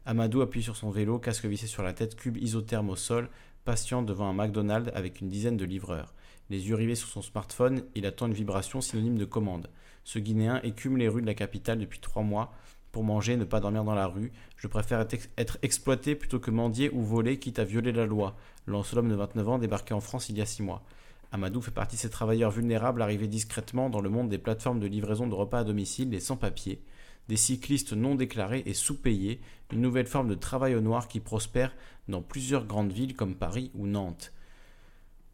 Amadou 0.06 0.42
appuie 0.42 0.62
sur 0.62 0.76
son 0.76 0.90
vélo, 0.90 1.18
casque 1.18 1.46
vissé 1.46 1.66
sur 1.66 1.82
la 1.82 1.94
tête, 1.94 2.16
cube 2.16 2.38
isotherme 2.38 2.90
au 2.90 2.96
sol, 2.96 3.30
patient 3.64 4.02
devant 4.02 4.28
un 4.28 4.34
McDonald's 4.34 4.92
avec 4.94 5.22
une 5.22 5.30
dizaine 5.30 5.58
de 5.58 5.66
livreurs. 5.66 6.14
Les 6.50 6.68
yeux 6.68 6.76
rivés 6.76 6.96
sur 6.96 7.08
son 7.08 7.22
smartphone, 7.22 7.84
il 7.96 8.06
attend 8.06 8.28
une 8.28 8.34
vibration 8.34 8.82
synonyme 8.82 9.18
de 9.18 9.26
commande. 9.26 9.70
Ce 10.04 10.20
Guinéen 10.20 10.60
écume 10.64 10.98
les 10.98 11.08
rues 11.08 11.22
de 11.22 11.28
la 11.28 11.34
capitale 11.34 11.80
depuis 11.80 12.00
trois 12.00 12.24
mois. 12.24 12.54
Pour 12.94 13.04
manger, 13.04 13.38
ne 13.38 13.44
pas 13.44 13.60
dormir 13.60 13.84
dans 13.84 13.96
la 13.96 14.06
rue. 14.06 14.32
Je 14.56 14.68
préfère 14.68 15.04
être 15.38 15.58
exploité 15.64 16.14
plutôt 16.14 16.40
que 16.40 16.52
mendier 16.52 16.92
ou 16.94 17.02
voler, 17.02 17.40
quitte 17.40 17.58
à 17.58 17.64
violer 17.64 17.92
la 17.92 18.06
loi. 18.06 18.36
Lance 18.68 18.94
l'homme 18.94 19.10
de 19.10 19.16
29 19.16 19.50
ans 19.50 19.58
débarqué 19.58 19.96
en 19.96 20.00
France 20.00 20.30
il 20.30 20.38
y 20.38 20.42
a 20.42 20.46
six 20.46 20.62
mois. 20.62 20.84
Amadou 21.32 21.60
fait 21.60 21.72
partie 21.72 21.96
de 21.96 22.02
ces 22.02 22.12
travailleurs 22.12 22.52
vulnérables 22.52 23.02
arrivés 23.02 23.28
discrètement 23.28 23.90
dans 23.90 24.00
le 24.00 24.12
monde 24.12 24.30
des 24.30 24.38
plateformes 24.38 24.80
de 24.80 24.86
livraison 24.86 25.26
de 25.26 25.34
repas 25.34 25.62
à 25.62 25.64
domicile 25.64 26.14
et 26.14 26.20
sans 26.20 26.38
papier, 26.38 26.84
des 27.30 27.36
cyclistes 27.36 27.94
non 27.94 28.14
déclarés 28.14 28.62
et 28.68 28.76
sous-payés, 28.76 29.42
une 29.72 29.82
nouvelle 29.82 30.06
forme 30.06 30.28
de 30.28 30.36
travail 30.36 30.76
au 30.76 30.82
noir 30.82 31.08
qui 31.08 31.20
prospère 31.20 31.76
dans 32.08 32.22
plusieurs 32.22 32.68
grandes 32.68 32.92
villes 32.92 33.16
comme 33.16 33.34
Paris 33.34 33.72
ou 33.74 33.88
Nantes. 33.88 34.34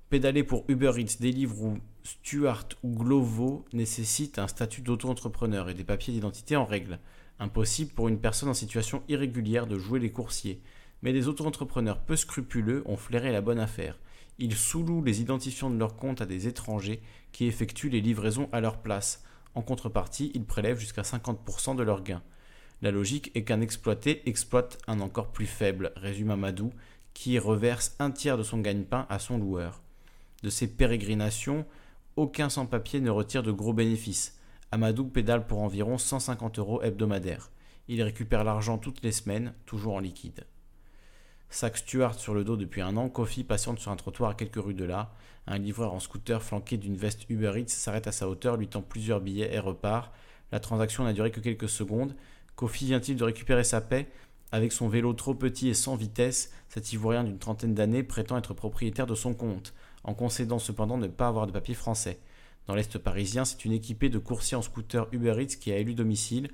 Pédaler 0.10 0.46
pour 0.46 0.64
Uber 0.70 0.94
Eats, 0.96 1.18
Deliveroo, 1.20 1.78
Stuart 2.04 2.70
ou 2.84 2.96
Glovo 2.96 3.66
nécessite 3.74 4.40
un 4.40 4.48
statut 4.48 4.82
d'auto-entrepreneur 4.82 5.68
et 5.68 5.74
des 5.74 5.84
papiers 5.84 6.14
d'identité 6.14 6.56
en 6.56 6.64
règle. 6.64 7.00
Impossible 7.40 7.92
pour 7.94 8.08
une 8.08 8.20
personne 8.20 8.50
en 8.50 8.54
situation 8.54 9.04
irrégulière 9.08 9.68
de 9.68 9.78
jouer 9.78 10.00
les 10.00 10.12
coursiers. 10.12 10.62
Mais 11.02 11.14
des 11.14 11.28
auto-entrepreneurs 11.28 12.02
peu 12.02 12.16
scrupuleux 12.16 12.84
ont 12.86 12.98
flairé 12.98 13.32
la 13.32 13.42
bonne 13.42 13.60
affaire 13.60 13.98
ils 14.40 14.56
sous-louent 14.56 15.04
les 15.04 15.22
identifiants 15.22 15.70
de 15.70 15.78
leur 15.78 15.98
compte 15.98 16.22
à 16.22 16.26
des 16.26 16.48
étrangers 16.48 17.02
qui 17.32 17.46
effectuent 17.46 17.90
les 17.90 18.02
livraisons 18.02 18.50
à 18.52 18.62
leur 18.62 18.82
place. 18.82 19.24
En 19.54 19.62
contrepartie, 19.62 20.32
ils 20.34 20.46
prélèvent 20.46 20.80
jusqu'à 20.80 21.02
50% 21.02 21.76
de 21.76 21.84
leurs 21.84 22.04
gains. 22.04 22.24
La 22.82 22.92
logique 22.92 23.32
est 23.36 23.44
qu'un 23.44 23.60
exploité 23.60 24.28
exploite 24.30 24.78
un 24.88 25.02
encore 25.02 25.32
plus 25.32 25.46
faible, 25.46 25.92
résume 25.98 26.32
Amadou, 26.32 26.72
qui 27.14 27.38
reverse 27.38 27.96
un 28.00 28.12
tiers 28.12 28.38
de 28.38 28.44
son 28.44 28.60
gagne-pain 28.60 29.06
à 29.10 29.20
son 29.20 29.38
loueur. 29.38 29.82
De 30.42 30.50
ces 30.50 30.68
pérégrinations, 30.68 31.66
aucun 32.16 32.48
sans-papier 32.48 33.02
ne 33.02 33.10
retire 33.10 33.44
de 33.44 33.52
gros 33.52 33.74
bénéfices. 33.74 34.39
Amadou 34.72 35.06
pédale 35.06 35.48
pour 35.48 35.62
environ 35.62 35.98
150 35.98 36.60
euros 36.60 36.84
hebdomadaires. 36.84 37.50
Il 37.88 38.04
récupère 38.04 38.44
l'argent 38.44 38.78
toutes 38.78 39.02
les 39.02 39.12
semaines, 39.12 39.56
toujours 39.66 39.96
en 39.96 40.00
liquide. 40.00 40.46
Sac 41.50 41.78
Stuart 41.78 42.14
sur 42.14 42.36
le 42.36 42.44
dos 42.44 42.56
depuis 42.56 42.82
un 42.82 42.96
an, 42.96 43.10
Kofi 43.10 43.44
patiente 43.44 43.80
sur 43.80 43.92
un 43.92 43.96
trottoir 43.96 44.30
à 44.30 44.34
quelques 44.36 44.64
rues 44.64 44.76
de 44.76 44.86
là. 44.86 45.12
Un 45.48 45.58
livreur 45.58 45.96
en 45.96 46.00
scooter 46.00 46.44
flanqué 46.44 46.78
d'une 46.78 46.98
veste 46.98 47.28
Uber 47.30 47.54
Eats 47.58 47.70
s'arrête 47.70 48.06
à 48.06 48.12
sa 48.12 48.30
hauteur, 48.30 48.58
lui 48.58 48.68
tend 48.68 48.84
plusieurs 48.84 49.22
billets 49.22 49.52
et 49.52 49.58
repart. 49.58 50.14
La 50.52 50.60
transaction 50.60 51.04
n'a 51.04 51.14
duré 51.14 51.32
que 51.32 51.40
quelques 51.40 51.70
secondes. 51.70 52.16
Kofi 52.56 52.86
vient-il 52.86 53.16
de 53.16 53.24
récupérer 53.24 53.64
sa 53.64 53.82
paix? 53.82 54.08
Avec 54.52 54.72
son 54.72 54.88
vélo 54.88 55.14
trop 55.14 55.34
petit 55.34 55.70
et 55.70 55.74
sans 55.74 55.96
vitesse, 55.96 56.52
cet 56.68 56.94
Ivoirien 56.94 57.24
d'une 57.24 57.40
trentaine 57.40 57.74
d'années 57.74 58.04
prétend 58.04 58.38
être 58.38 58.54
propriétaire 58.54 59.08
de 59.08 59.16
son 59.16 59.34
compte, 59.34 59.74
en 60.04 60.14
concédant 60.14 60.60
cependant 60.60 60.98
ne 60.98 61.08
pas 61.08 61.28
avoir 61.28 61.48
de 61.48 61.52
papier 61.52 61.74
français. 61.74 62.20
Dans 62.70 62.76
l'Est 62.76 63.00
parisien, 63.00 63.46
c'est 63.46 63.66
une 63.66 63.72
équipée 63.72 64.10
de 64.10 64.20
coursiers 64.20 64.56
en 64.56 64.62
scooter 64.62 65.08
Uber 65.12 65.42
Eats 65.42 65.56
qui 65.60 65.72
a 65.72 65.78
élu 65.78 65.96
domicile. 65.96 66.52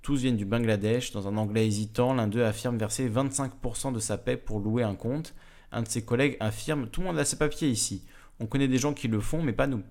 Tous 0.00 0.16
viennent 0.16 0.38
du 0.38 0.46
Bangladesh. 0.46 1.12
Dans 1.12 1.28
un 1.28 1.36
anglais 1.36 1.66
hésitant, 1.66 2.14
l'un 2.14 2.26
d'eux 2.26 2.42
affirme 2.42 2.78
verser 2.78 3.06
25% 3.06 3.92
de 3.92 3.98
sa 3.98 4.16
paie 4.16 4.38
pour 4.38 4.60
louer 4.60 4.82
un 4.82 4.94
compte. 4.94 5.34
Un 5.70 5.82
de 5.82 5.88
ses 5.88 6.02
collègues 6.06 6.38
affirme 6.40 6.88
Tout 6.88 7.02
le 7.02 7.08
monde 7.08 7.18
a 7.18 7.26
ses 7.26 7.36
papiers 7.36 7.68
ici. 7.68 8.02
On 8.40 8.46
connaît 8.46 8.66
des 8.66 8.78
gens 8.78 8.94
qui 8.94 9.08
le 9.08 9.20
font, 9.20 9.42
mais 9.42 9.52
pas 9.52 9.66
nous. 9.66 9.82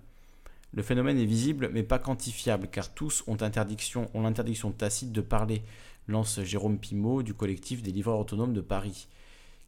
Le 0.73 0.81
phénomène 0.81 1.19
est 1.19 1.25
visible, 1.25 1.69
mais 1.71 1.83
pas 1.83 1.99
quantifiable, 1.99 2.69
car 2.71 2.91
tous 2.91 3.23
ont 3.27 3.37
l'interdiction 3.39 4.09
ont 4.15 4.71
tacite 4.71 5.11
de 5.11 5.21
parler, 5.21 5.61
lance 6.07 6.41
Jérôme 6.41 6.79
Pimot 6.79 7.21
du 7.21 7.35
collectif 7.35 7.83
des 7.83 7.91
livreurs 7.91 8.17
autonomes 8.17 8.53
de 8.53 8.61
Paris, 8.61 9.07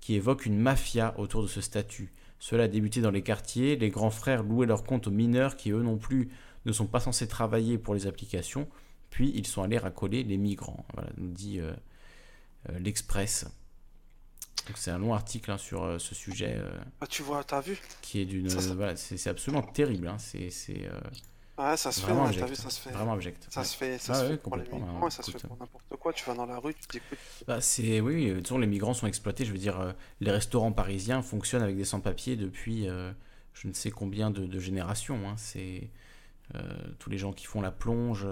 qui 0.02 0.16
évoque 0.16 0.48
une 0.48 0.58
mafia 0.58 1.14
autour 1.20 1.44
de 1.44 1.48
ce 1.48 1.62
statut. 1.62 2.12
Cela 2.40 2.64
a 2.64 2.68
débuté 2.68 3.02
dans 3.02 3.12
les 3.12 3.22
quartiers, 3.22 3.76
les 3.76 3.90
grands 3.90 4.10
frères 4.10 4.44
louaient 4.44 4.66
leurs 4.66 4.84
comptes 4.84 5.08
aux 5.08 5.12
mineurs 5.12 5.58
qui, 5.58 5.72
eux 5.72 5.82
non 5.82 5.98
plus, 5.98 6.30
ne 6.66 6.72
sont 6.72 6.88
pas 6.88 7.00
censés 7.00 7.28
travailler 7.28 7.78
pour 7.78 7.94
les 7.94 8.08
applications. 8.08 8.68
Puis 9.10 9.32
ils 9.36 9.48
sont 9.48 9.64
allés 9.64 9.78
racoler 9.78 10.24
les 10.24 10.38
migrants. 10.38 10.86
Voilà, 10.94 11.10
nous 11.18 11.28
dit 11.28 11.60
euh, 11.60 11.74
euh, 12.70 12.80
l'Express. 12.80 13.46
C'est 14.76 14.92
un 14.92 15.00
long 15.00 15.14
article 15.16 15.52
hein, 15.52 15.58
sur 15.58 15.84
euh, 15.84 15.98
ce 15.98 16.14
sujet. 16.14 16.62
Ah, 17.02 17.08
tu 17.08 17.24
vois, 17.24 17.44
t'as 17.44 17.60
vu? 17.60 17.80
Qui 18.02 18.22
est 18.22 18.26
d'une. 18.26 18.48
Voilà, 18.48 18.96
c'est 18.96 19.28
absolument 19.28 19.64
terrible. 19.64 20.08
Hein, 20.08 20.18
c'est. 20.20 20.52
Ouais, 21.60 21.78
ça 21.78 21.92
se 21.92 22.02
fait, 22.02 22.12
abject, 22.12 22.44
as 22.44 22.48
vu, 22.48 22.56
ça 22.56 22.70
se 22.70 22.80
fait. 22.80 22.92
Vraiment 22.92 23.14
abject. 23.14 23.48
Ça 23.50 23.64
se 23.64 23.76
fait, 23.76 23.98
ça 23.98 24.14
se 24.14 24.26
fait 24.30 24.38
pour 24.38 24.56
les 24.56 24.64
migrants, 24.64 25.10
ça 25.10 25.22
se 25.22 25.32
fait 25.32 25.46
pour 25.46 25.58
n'importe 25.58 25.96
quoi. 26.00 26.14
Tu 26.14 26.26
vas 26.26 26.34
dans 26.34 26.46
la 26.46 26.58
rue, 26.58 26.74
tu 26.74 26.88
t'écoutes. 26.88 27.20
Bah, 27.48 27.62
c'est, 27.62 28.00
oui, 28.00 28.42
toujours 28.42 28.60
les 28.60 28.68
migrants 28.68 28.94
sont 28.94 29.08
exploités. 29.08 29.46
Je 29.46 29.52
veux 29.52 29.58
dire, 29.58 29.94
les 30.22 30.32
restaurants 30.32 30.72
parisiens 30.72 31.22
fonctionnent 31.22 31.64
avec 31.64 31.76
des 31.76 31.86
sans-papiers 31.86 32.36
depuis 32.36 32.88
je 33.54 33.68
ne 33.68 33.74
sais 33.74 33.92
combien 33.92 34.32
de, 34.32 34.46
de 34.46 34.60
générations. 34.60 35.20
Hein. 35.28 35.36
C'est 35.38 35.90
tous 36.98 37.10
les 37.10 37.18
gens 37.18 37.34
qui 37.34 37.46
font 37.46 37.62
la 37.62 37.72
plonge 37.72 38.26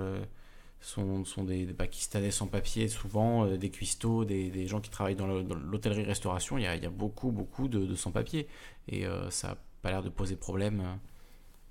sont, 0.80 1.26
sont 1.26 1.44
des, 1.44 1.66
Pakistanais 1.66 2.32
sans 2.32 2.48
papier, 2.48 2.88
souvent 2.88 3.46
euh, 3.46 3.58
des 3.58 3.70
cuistots, 3.70 4.26
des, 4.26 4.50
des, 4.50 4.68
gens 4.68 4.80
qui 4.82 4.90
travaillent 4.90 5.16
dans 5.16 5.28
l'hôtellerie-restauration. 5.28 6.58
Il, 6.58 6.64
y 6.64 6.68
a, 6.68 6.76
il 6.76 6.84
y 6.84 6.86
a 6.86 6.90
beaucoup, 6.90 7.32
beaucoup 7.32 7.68
de, 7.68 7.96
sans-papiers. 7.96 8.48
Et 8.88 9.06
euh, 9.06 9.30
ça 9.30 9.50
n'a 9.50 9.58
pas 9.82 9.92
l'air 9.92 10.04
de 10.04 10.10
poser 10.10 10.36
problème 10.36 10.82
euh, 10.82 10.96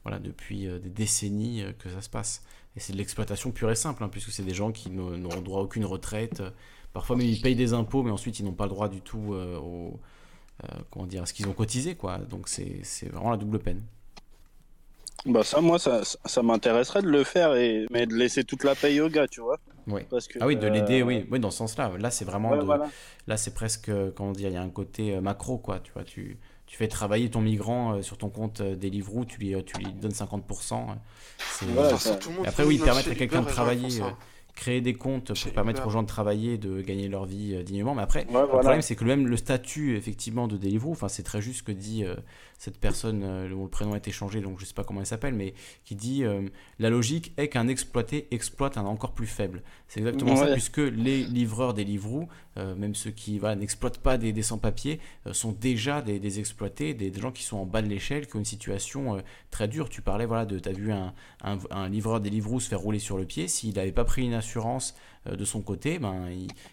voilà, 0.07 0.21
depuis 0.21 0.67
des 0.67 0.89
décennies 0.89 1.65
que 1.79 1.91
ça 1.91 2.01
se 2.01 2.09
passe. 2.09 2.43
Et 2.77 2.81
c'est 2.81 2.93
de 2.93 2.99
l'exploitation 2.99 3.51
pure 3.51 3.71
et 3.71 3.75
simple, 3.75 4.05
hein, 4.05 4.09
puisque 4.09 4.31
c'est 4.31 4.45
des 4.45 4.55
gens 4.55 4.71
qui 4.71 4.91
n'ont 4.91 5.41
droit 5.41 5.61
à 5.61 5.63
aucune 5.63 5.85
retraite. 5.85 6.43
Parfois, 6.93 7.17
même 7.17 7.27
ils 7.27 7.41
payent 7.41 7.57
des 7.57 7.73
impôts, 7.73 8.03
mais 8.03 8.11
ensuite 8.11 8.39
ils 8.39 8.45
n'ont 8.45 8.53
pas 8.53 8.65
le 8.65 8.71
droit 8.71 8.89
du 8.89 9.01
tout 9.01 9.35
au, 9.35 9.99
comment 10.91 11.07
dire, 11.07 11.23
à 11.23 11.27
ce 11.27 11.33
qu'ils 11.33 11.49
ont 11.49 11.53
cotisé. 11.53 11.95
Quoi. 11.97 12.19
Donc 12.19 12.49
c'est 12.49 13.09
vraiment 13.11 13.31
la 13.31 13.37
double 13.37 13.59
peine. 13.59 13.83
Bah 15.25 15.43
ça, 15.43 15.61
moi, 15.61 15.79
ça, 15.79 16.03
ça 16.05 16.43
m'intéresserait 16.43 17.03
de 17.03 17.09
le 17.09 17.25
faire, 17.25 17.55
et... 17.57 17.87
mais 17.91 18.07
de 18.07 18.15
laisser 18.15 18.45
toute 18.45 18.63
la 18.63 18.77
paye 18.77 19.01
au 19.01 19.09
gars, 19.09 19.27
tu 19.27 19.41
vois. 19.41 19.59
Oui. 19.89 20.03
Parce 20.09 20.29
que, 20.29 20.39
ah 20.41 20.47
oui, 20.47 20.57
de 20.57 20.69
l'aider, 20.69 21.03
oui. 21.03 21.21
Euh, 21.21 21.29
oui, 21.31 21.41
dans 21.41 21.51
ce 21.51 21.59
sens-là. 21.59 21.93
Là, 21.99 22.11
c'est 22.11 22.25
vraiment... 22.25 22.55
Là, 23.27 23.37
c'est 23.37 23.55
presque, 23.55 23.91
comment 24.15 24.33
dire, 24.33 24.51
il 24.51 24.55
y 24.55 24.57
a 24.57 24.63
un 24.63 24.71
côté 24.71 25.17
euh, 25.17 25.21
macro, 25.21 25.59
quoi, 25.59 25.81
tu 25.81 25.93
vois. 25.93 26.05
Tu, 26.05 26.39
tu 26.67 26.77
fais 26.77 26.89
travailler 26.89 27.31
ton 27.31 27.41
migrant 27.41 27.95
euh, 27.95 28.03
sur 28.03 28.19
ton 28.19 28.29
compte 28.29 28.61
Deliveroo, 28.63 29.25
tu 29.25 29.39
lui, 29.39 29.55
tu 29.65 29.79
lui 29.79 29.93
donnes 29.93 30.13
50%. 30.13 30.97
après, 32.47 32.65
oui, 32.65 32.79
permettre 32.79 33.11
à 33.11 33.15
quelqu'un 33.15 33.43
de 33.43 33.49
travailler 33.49 34.03
créer 34.57 34.81
des 34.81 34.95
comptes 34.95 35.39
pour 35.41 35.53
permettre 35.53 35.87
aux 35.87 35.91
gens 35.91 36.03
de 36.03 36.09
travailler, 36.09 36.59
de 36.59 36.81
gagner 36.81 37.09
leur 37.09 37.27
vie 37.27 37.55
euh, 37.55 37.63
dignement. 37.63 37.95
Mais 37.95 38.03
après, 38.03 38.27
le 38.29 38.47
problème, 38.47 38.83
c'est 38.83 38.97
que 38.97 39.05
même 39.05 39.29
le 39.29 39.37
statut, 39.37 39.97
effectivement, 39.97 40.49
de 40.49 40.57
Deliveroo, 40.57 40.93
enfin, 40.93 41.09
c'est 41.09 41.23
très 41.23 41.41
juste 41.41 41.59
ce 41.59 41.63
que 41.63 41.73
dit 41.73 42.05
euh, 42.05 42.17
cette 42.59 42.79
personne 42.81 43.23
euh, 43.23 43.49
dont 43.49 43.63
le 43.63 43.69
prénom 43.69 43.93
a 43.93 43.99
été 43.99 44.11
changé, 44.11 44.41
donc 44.41 44.59
je 44.59 44.65
sais 44.65 44.75
pas 44.75 44.83
comment 44.83 45.01
elle 45.01 45.07
s'appelle, 45.07 45.35
mais 45.35 45.55
qui 45.85 45.95
dit 45.95 46.25
la 46.79 46.91
logique 46.91 47.33
est 47.37 47.49
qu'un 47.49 47.69
exploité 47.69 48.27
exploite 48.31 48.79
un 48.79 48.87
encore 48.87 49.13
plus 49.13 49.27
faible. 49.27 49.63
C'est 49.89 50.01
exactement 50.01 50.35
ça, 50.35 50.53
puisque 50.53 50.79
les 50.79 51.23
livreurs 51.23 51.73
Deliveroo, 51.73 52.29
même 52.57 52.97
ceux 52.97 53.13
qui 53.13 53.41
n'exploitent 53.41 53.99
pas 53.99 54.19
des, 54.19 54.43
sans-papiers, 54.43 54.99
sont 55.31 55.53
déjà 55.53 56.03
des, 56.03 56.41
exploités, 56.41 56.93
des, 56.93 57.13
gens 57.13 57.31
qui 57.31 57.45
sont 57.45 57.59
en 57.59 57.67
bas 57.67 57.83
de 57.83 57.87
l'échelle, 57.87 58.27
qui 58.27 58.35
ont 58.35 58.41
une 58.41 58.45
situation 58.45 59.23
très 59.53 59.69
dure. 59.69 59.89
Tu 59.89 60.03
parlais, 60.03 60.27
voilà, 60.27 60.45
de, 60.45 60.59
tu 60.59 60.69
as 60.69 60.73
vu 60.73 60.91
un, 60.91 61.15
un, 61.45 61.59
un 61.71 61.89
livreur 61.89 62.21
Deliveroo 62.21 62.59
se 62.59 62.69
faire 62.69 62.81
rouler 62.81 62.99
sur 62.99 63.17
le 63.17 63.27
pied, 63.27 63.47
s'il 63.47 63.75
n'avait 63.75 63.93
pas 63.93 64.05
pris 64.05 64.25
une 64.25 64.35
assurance 64.35 64.97
euh, 65.29 65.37
de 65.37 65.45
son 65.45 65.63
côté, 65.63 65.99
ben, 65.99 66.29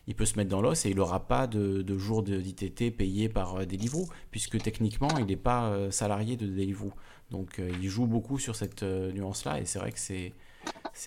il, 0.07 0.15
peut 0.15 0.25
se 0.25 0.37
mettre 0.37 0.49
dans 0.49 0.61
l'os 0.61 0.85
et 0.85 0.89
il 0.89 0.97
n'aura 0.97 1.27
pas 1.27 1.47
de, 1.47 1.81
de 1.81 1.97
jours 1.97 2.23
d'ITT 2.23 2.95
payés 2.95 3.29
par 3.29 3.55
euh, 3.55 3.65
Deliveroo, 3.65 4.07
puisque 4.31 4.57
techniquement, 4.59 5.09
il 5.17 5.25
n'est 5.25 5.35
pas 5.35 5.69
euh, 5.69 5.91
salarié 5.91 6.37
de 6.37 6.45
Deliveroo. 6.45 6.93
Donc 7.31 7.59
il 7.81 7.89
joue 7.89 8.05
beaucoup 8.05 8.37
sur 8.37 8.55
cette 8.55 8.83
nuance-là 8.83 9.59
et 9.59 9.65
c'est 9.65 9.79
vrai 9.79 9.91
que 9.91 9.97
c'est 9.97 10.33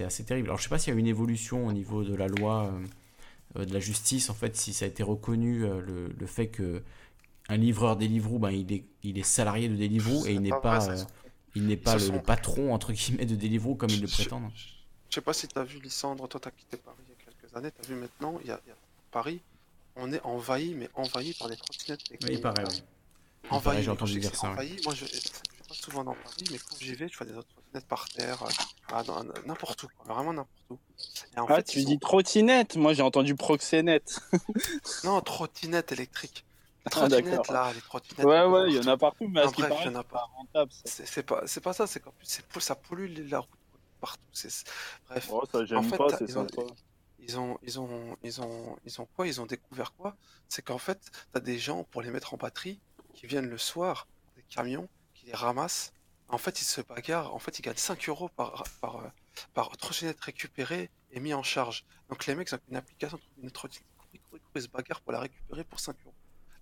assez 0.01 0.25
terrible. 0.25 0.49
Alors 0.49 0.59
je 0.59 0.65
sais 0.65 0.68
pas 0.68 0.78
s'il 0.78 0.93
y 0.93 0.97
a 0.97 1.01
une 1.01 1.07
évolution 1.07 1.67
au 1.67 1.73
niveau 1.73 2.05
de 2.05 2.15
la 2.15 2.28
loi, 2.28 2.73
de 3.55 3.73
la 3.73 3.81
justice, 3.81 4.28
en 4.31 4.35
fait, 4.35 4.57
si 4.57 4.73
ça 4.73 4.85
a 4.85 4.89
été 4.89 5.02
reconnu 5.02 5.60
le, 5.60 6.09
le, 6.09 6.26
fait 6.26 6.49
que 6.49 6.83
un 7.49 7.57
livreur 7.57 7.97
Deliveroo, 7.97 8.39
ben, 8.39 8.51
il, 8.51 8.73
est, 8.73 8.85
il 9.02 9.18
est 9.18 9.23
salarié 9.23 9.68
de 9.68 9.76
Deliveroo 9.76 10.26
et 10.26 10.33
il 10.33 10.41
n'est 10.41 10.51
pas, 10.51 10.89
il 11.55 11.67
n'est 11.67 11.76
pas 11.76 11.97
le, 11.97 12.20
patron 12.20 12.75
entre 12.75 12.93
guillemets 12.93 13.26
de 13.26 13.36
Deliveroo 13.36 13.75
comme 13.75 13.91
il 13.91 14.01
le 14.01 14.09
prétendent. 14.09 14.51
Je 15.09 15.15
sais 15.15 15.20
pas 15.20 15.33
si 15.33 15.49
tu 15.49 15.59
as 15.59 15.65
vu, 15.65 15.81
Lissandre, 15.81 16.28
toi 16.28 16.41
tu 16.41 16.49
as 16.49 16.51
quitté 16.51 16.76
Paris 16.76 16.97
il 17.07 17.10
y 17.10 17.15
a 17.15 17.25
quelques 17.25 17.57
années, 17.57 17.70
tu 17.70 17.81
as 17.81 17.94
vu 17.94 18.01
maintenant, 18.01 18.39
il 18.43 18.49
y, 18.49 18.51
a, 18.51 18.60
Paris, 19.10 19.41
on 19.94 20.12
est 20.12 20.20
envahi, 20.23 20.75
mais 20.75 20.91
envahi 20.94 21.33
par 21.35 21.49
des 21.49 21.57
trottinettes. 21.57 22.01
Oui, 22.10 22.17
il 22.33 22.41
paraît, 22.41 22.65
oui. 22.68 22.83
Envahi, 23.49 23.83
j'ai 23.83 23.91
entendu 23.91 24.18
dire 24.18 24.35
ça. 24.35 24.51
Envahi, 24.51 24.76
moi 24.85 24.94
je, 24.94 25.05
pas 25.69 25.75
souvent 25.75 26.05
dans 26.05 26.15
Paris, 26.15 26.45
mais 26.51 26.59
quand 26.59 26.77
j'y 26.81 26.95
vais, 26.95 27.09
je 27.09 27.17
vois 27.17 27.27
des 27.27 27.35
autres 27.35 27.49
trottinettes 27.49 27.86
par 27.86 28.09
terre, 28.09 28.43
euh, 28.43 28.49
ah, 28.93 29.03
n'importe 29.47 29.83
où, 29.85 29.89
quoi, 29.97 30.15
vraiment 30.15 30.33
n'importe 30.33 30.65
où. 30.70 30.78
Et 31.36 31.41
en 31.41 31.47
Ah, 31.49 31.57
fait, 31.57 31.65
tu 31.65 31.83
dis 31.85 31.99
trottinette 31.99 32.77
Moi, 32.77 32.93
j'ai 32.95 33.03
entendu 33.03 33.35
proxénète. 33.35 34.20
Non, 35.05 35.20
trottinettes 35.20 35.93
électriques. 35.93 36.45
Les 36.47 36.83
Ah, 36.86 36.91
trottinettes, 36.91 37.25
d'accord. 37.31 37.53
là, 37.53 37.73
les 37.75 37.81
trottinettes. 37.81 38.25
Ouais, 38.25 38.45
ouais, 38.45 38.70
il 38.70 38.77
y 38.77 38.78
en 38.81 38.86
a 38.86 38.97
partout, 38.97 39.28
mais 39.28 39.41
à 39.41 39.49
ce 39.49 39.53
bref, 39.55 39.69
paraît, 39.70 39.83
il 39.85 39.93
y 39.93 39.97
en 39.97 39.99
a 40.01 40.05
pas. 40.05 40.28
rentable. 40.36 40.70
C'est 40.85 41.23
pas, 41.25 41.73
ça, 41.73 41.86
c'est 41.86 42.01
qu'en 42.01 42.12
plus, 42.12 42.61
ça 42.61 42.75
pollue 42.75 43.28
la 43.28 43.41
route 43.41 43.51
partout. 44.01 44.23
Bref. 45.09 45.28
Oh, 45.31 45.43
ça, 45.51 45.65
j'aime 45.65 45.78
En 45.78 45.83
fait, 45.83 45.97
pas, 45.97 46.11
t'as- 46.11 46.19
c'est 46.19 46.25
ils 46.28 46.39
ont- 46.39 46.47
sympa. 46.49 46.62
Ils 47.19 47.39
ont, 47.41 47.59
ils 47.62 47.81
ont, 47.81 48.17
ils 48.23 48.41
ont, 48.41 48.77
ils 48.85 49.01
ont 49.01 49.09
quoi 49.17 49.27
Ils 49.27 49.41
ont 49.41 49.47
découvert 49.47 49.93
quoi? 49.95 50.15
C'est 50.49 50.62
qu'en 50.62 50.78
fait, 50.78 51.01
t'as 51.33 51.41
des 51.41 51.59
gens 51.59 51.83
pour 51.85 52.03
les 52.03 52.11
mettre 52.11 52.35
en 52.35 52.36
batterie 52.36 52.78
qui 53.15 53.27
viennent 53.27 53.49
le 53.49 53.59
soir, 53.59 54.07
des 54.36 54.43
camions, 54.49 54.89
les 55.26 55.34
ramassent. 55.34 55.92
En 56.28 56.38
fait, 56.38 56.60
ils 56.60 56.64
se 56.64 56.80
bagarrent. 56.80 57.34
En 57.34 57.38
fait, 57.38 57.58
ils 57.58 57.62
gagnent 57.62 57.76
5 57.76 58.08
euros 58.08 58.28
par, 58.28 58.64
par, 58.80 59.12
par 59.55 59.76
trottinette 59.76 60.20
récupérée 60.20 60.90
et 61.12 61.20
mis 61.20 61.34
en 61.34 61.42
charge. 61.42 61.84
Donc 62.08 62.26
les 62.26 62.34
mecs 62.34 62.48
ils 62.50 62.55
ont 62.55 62.60
une 62.70 62.76
application, 62.76 63.18
une 63.42 63.50
trottinette, 63.50 63.86
ils 64.12 64.20
courent, 64.20 64.38
ils 64.38 64.40
courent, 64.40 64.50
ils 64.56 64.62
se 64.62 64.68
bagarrent 64.68 65.00
pour 65.02 65.12
la 65.12 65.20
récupérer 65.20 65.64
pour 65.64 65.78
5 65.80 65.96
euros. 66.05 66.14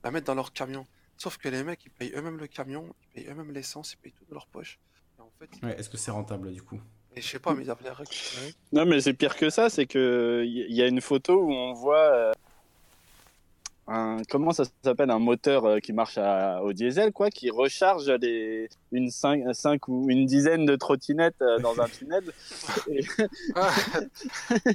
La 0.03 0.11
mettre 0.11 0.27
dans 0.27 0.35
leur 0.35 0.53
camion. 0.53 0.87
Sauf 1.17 1.39
que 1.39 1.49
les 1.49 1.63
mecs, 1.63 1.85
ils 1.87 1.91
payent 1.91 2.13
eux-mêmes 2.15 2.37
le 2.39 2.47
camion, 2.47 2.93
ils 3.03 3.09
payent 3.23 3.31
eux-mêmes 3.31 3.53
l'essence, 3.53 3.93
ils 3.93 3.97
payent 3.99 4.13
tout 4.13 4.25
de 4.27 4.35
leur 4.35 4.47
poche. 4.49 4.79
Et 5.19 5.23
en 5.23 5.31
fait, 5.39 5.49
ils- 5.57 5.65
Ouais, 5.65 5.79
Est-ce 5.79 5.89
que 5.89 5.97
c'est 5.97 6.11
rentable 6.11 6.53
du 6.53 6.63
coup? 6.63 6.81
Et 7.17 7.21
je 7.23 7.29
sais 7.29 7.39
pas, 7.39 7.55
mais 7.55 7.63
ils 7.63 7.67
doivent 7.67 7.83
les 7.83 7.91
récupérer. 7.91 8.53
Non, 8.73 8.85
mais 8.85 9.01
c'est 9.01 9.15
pire 9.15 9.37
que 9.37 9.49
ça, 9.49 9.71
c'est 9.71 9.87
que 9.87 10.43
il 10.45 10.73
y 10.73 10.75
y 10.75 10.83
a 10.83 10.89
une 10.89 11.01
photo 11.01 11.41
où 11.45 11.53
on 11.53 11.73
voit 11.73 11.97
euh, 12.13 12.33
un 13.87 14.17
comment 14.31 14.53
ça 14.53 14.65
s'appelle 14.83 15.11
un 15.11 15.19
moteur 15.19 15.65
euh, 15.67 15.79
qui 15.79 15.93
marche 15.93 16.17
à- 16.19 16.63
au 16.63 16.73
diesel 16.73 17.13
quoi, 17.13 17.29
qui 17.31 17.51
recharge 17.51 18.09
les 18.11 18.69
une 18.93 19.11
5, 19.11 19.89
ou 19.89 20.09
une 20.09 20.25
dizaine 20.27 20.65
de 20.65 20.77
trottinettes 20.77 21.43
euh, 21.43 21.59
dans 21.59 21.79
un 21.81 21.89
tunnel. 21.89 22.25
Et, 22.91 23.01
Ah, 23.55 23.71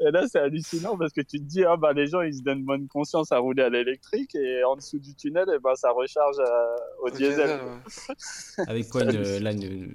et 0.00 0.10
là, 0.10 0.26
c'est 0.28 0.38
hallucinant 0.38 0.96
parce 0.96 1.12
que 1.12 1.20
tu 1.20 1.38
te 1.38 1.44
dis 1.44 1.64
ah 1.64 1.76
bah 1.76 1.92
les 1.92 2.06
gens 2.06 2.20
ils 2.22 2.34
se 2.34 2.42
donnent 2.42 2.62
bonne 2.64 2.88
conscience 2.88 3.32
à 3.32 3.38
rouler 3.38 3.62
à 3.64 3.68
l'électrique 3.68 4.34
et 4.34 4.64
en 4.64 4.76
dessous 4.76 4.98
du 4.98 5.14
tunnel, 5.14 5.46
et 5.54 5.58
ben 5.58 5.74
ça 5.74 5.90
recharge 5.90 6.38
euh, 6.38 6.76
au, 7.02 7.06
au 7.06 7.10
diesel. 7.10 7.34
diesel, 7.34 7.60
ouais. 7.60 8.64
Avec 8.68 8.88
quoi 8.88 9.02
une, 9.04 9.38
là, 9.38 9.52
une- 9.52 9.94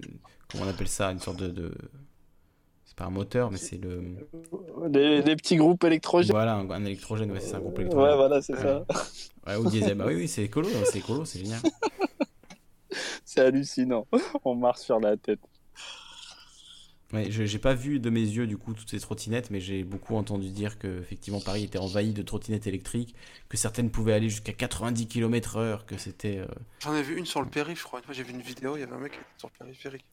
comment 0.51 0.65
on 0.65 0.69
appelle 0.69 0.87
ça 0.87 1.11
Une 1.11 1.19
sorte 1.19 1.41
de. 1.43 1.71
Pas 3.01 3.07
un 3.07 3.11
moteur, 3.11 3.51
mais 3.51 3.57
c'est 3.57 3.77
le. 3.77 4.03
Les 4.89 5.35
petits 5.35 5.55
groupes 5.55 5.83
électrogènes. 5.83 6.31
Voilà, 6.31 6.55
un, 6.55 6.69
un 6.69 6.85
électrogène, 6.85 7.31
ouais, 7.31 7.39
c'est 7.39 7.55
un 7.55 7.59
groupe 7.59 7.77
Ouais, 7.79 7.87
voilà, 7.93 8.41
c'est 8.41 8.55
ça. 8.55 8.85
Ouais, 9.47 9.55
au 9.55 9.69
diesel. 9.69 9.95
Bah 9.97 10.05
oui, 10.07 10.15
oui, 10.15 10.27
c'est 10.27 10.43
écolo, 10.43 10.67
hein, 10.69 10.83
c'est 10.85 10.99
écolo, 10.99 11.25
c'est 11.25 11.39
génial. 11.39 11.61
C'est 13.23 13.39
hallucinant. 13.39 14.05
On 14.43 14.55
marche 14.55 14.81
sur 14.81 14.99
la 14.99 15.15
tête. 15.15 15.39
Ouais, 17.13 17.31
je 17.31 17.45
j'ai 17.45 17.59
pas 17.59 17.73
vu 17.73 18.01
de 18.01 18.09
mes 18.09 18.19
yeux 18.19 18.45
du 18.45 18.57
coup 18.57 18.73
toutes 18.73 18.89
ces 18.89 18.99
trottinettes, 18.99 19.49
mais 19.51 19.61
j'ai 19.61 19.85
beaucoup 19.85 20.17
entendu 20.17 20.49
dire 20.49 20.77
que 20.77 20.99
effectivement 20.99 21.39
Paris 21.39 21.63
était 21.63 21.77
envahi 21.77 22.11
de 22.11 22.21
trottinettes 22.23 22.67
électriques, 22.67 23.15
que 23.47 23.55
certaines 23.55 23.89
pouvaient 23.89 24.11
aller 24.13 24.27
jusqu'à 24.29 24.51
90 24.51 25.07
km/h, 25.07 25.85
que 25.85 25.97
c'était. 25.97 26.39
euh, 26.39 26.47
J'en 26.79 26.93
ai 26.93 27.01
vu 27.03 27.17
une 27.17 27.25
sur 27.25 27.41
le 27.41 27.47
périph', 27.49 27.79
je 27.79 27.83
crois. 27.85 27.99
Une 27.99 28.05
fois, 28.05 28.13
j'ai 28.13 28.23
vu 28.23 28.33
une 28.33 28.41
vidéo, 28.41 28.75
il 28.75 28.81
y 28.81 28.83
avait 28.83 28.93
un 28.93 28.99
mec 28.99 29.17
sur 29.37 29.49
le 29.53 29.57
périphérique. 29.65 30.05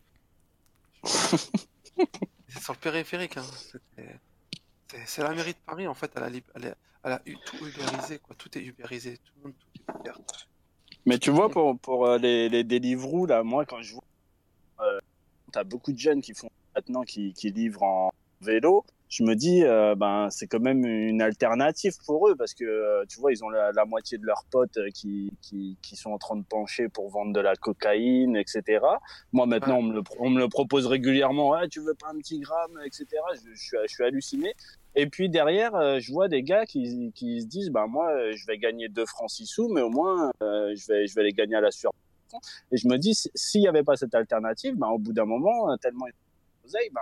Sur 2.60 2.72
le 2.74 2.78
périphérique, 2.78 3.36
hein. 3.36 3.44
C'est 5.06 5.22
la 5.22 5.34
mairie 5.34 5.52
de 5.52 5.58
Paris, 5.66 5.86
en 5.86 5.94
fait. 5.94 6.10
Elle 6.16 6.74
a, 7.12 7.18
tout 7.44 7.66
ubérisé, 7.66 8.18
quoi. 8.18 8.34
Tout 8.36 8.56
est 8.56 8.62
ubérisé. 8.62 9.18
Tout 9.18 9.32
le 9.36 9.42
monde, 9.44 9.54
est. 10.04 10.46
Mais 11.06 11.18
tu 11.18 11.30
vois, 11.30 11.48
pour, 11.48 12.06
euh, 12.06 12.18
les, 12.18 12.48
les 12.48 12.96
là, 13.26 13.42
moi, 13.42 13.64
quand 13.64 13.80
je 13.82 13.94
vois, 13.94 14.04
euh, 14.80 15.00
t'as 15.52 15.64
beaucoup 15.64 15.92
de 15.92 15.98
jeunes 15.98 16.20
qui 16.20 16.34
font 16.34 16.50
maintenant, 16.74 17.02
qui 17.02 17.32
livrent 17.50 17.82
en 17.82 18.12
vélo, 18.40 18.84
je 19.08 19.22
me 19.24 19.34
dis, 19.34 19.64
euh, 19.64 19.94
ben, 19.94 20.28
c'est 20.30 20.46
quand 20.46 20.60
même 20.60 20.84
une 20.84 21.22
alternative 21.22 21.94
pour 22.06 22.28
eux, 22.28 22.36
parce 22.36 22.52
que, 22.54 22.64
euh, 22.64 23.04
tu 23.08 23.18
vois, 23.20 23.32
ils 23.32 23.42
ont 23.42 23.48
la, 23.48 23.72
la 23.72 23.84
moitié 23.86 24.18
de 24.18 24.26
leurs 24.26 24.44
potes 24.50 24.76
euh, 24.76 24.90
qui, 24.94 25.32
qui, 25.40 25.78
qui 25.82 25.96
sont 25.96 26.10
en 26.10 26.18
train 26.18 26.36
de 26.36 26.44
pencher 26.44 26.88
pour 26.88 27.08
vendre 27.10 27.32
de 27.32 27.40
la 27.40 27.56
cocaïne, 27.56 28.36
etc. 28.36 28.80
Moi, 29.32 29.46
maintenant, 29.46 29.76
Ouais. 29.78 29.80
on, 29.80 29.82
me 29.82 29.94
le, 29.94 30.02
on 30.18 30.30
me 30.30 30.38
le 30.38 30.48
propose 30.48 30.86
régulièrement, 30.86 31.50
ouais, 31.50 31.68
tu 31.68 31.80
veux 31.80 31.94
pas 31.94 32.08
un 32.14 32.18
petit 32.18 32.38
gramme, 32.40 32.78
etc. 32.84 33.06
Je, 33.34 33.54
je, 33.54 33.60
suis, 33.60 33.76
je 33.82 33.88
suis 33.94 34.04
halluciné. 34.04 34.52
Et 34.94 35.06
puis 35.06 35.28
derrière, 35.28 35.74
euh, 35.76 36.00
je 36.00 36.12
vois 36.12 36.28
des 36.28 36.42
gars 36.42 36.66
qui, 36.66 37.12
qui 37.14 37.40
se 37.42 37.46
disent, 37.46 37.70
bah 37.70 37.86
moi, 37.86 38.10
euh, 38.10 38.32
je 38.34 38.44
vais 38.46 38.58
gagner 38.58 38.88
2 38.88 39.06
francs 39.06 39.30
6 39.30 39.46
sous, 39.46 39.68
mais 39.68 39.80
au 39.80 39.90
moins, 39.90 40.32
euh, 40.42 40.74
je, 40.74 40.86
vais, 40.92 41.06
je 41.06 41.14
vais 41.14 41.22
les 41.22 41.32
gagner 41.32 41.54
à 41.56 41.60
la 41.60 41.70
sueur. 41.70 41.92
Et 42.72 42.76
je 42.76 42.86
me 42.88 42.96
dis, 42.98 43.14
si- 43.14 43.30
s'il 43.34 43.60
n'y 43.62 43.68
avait 43.68 43.84
pas 43.84 43.96
cette 43.96 44.14
alternative, 44.14 44.74
bah, 44.76 44.88
au 44.88 44.98
bout 44.98 45.12
d'un 45.12 45.24
moment, 45.24 45.74
tellement 45.78 46.06
ils 46.08 46.90
bah, 46.92 47.00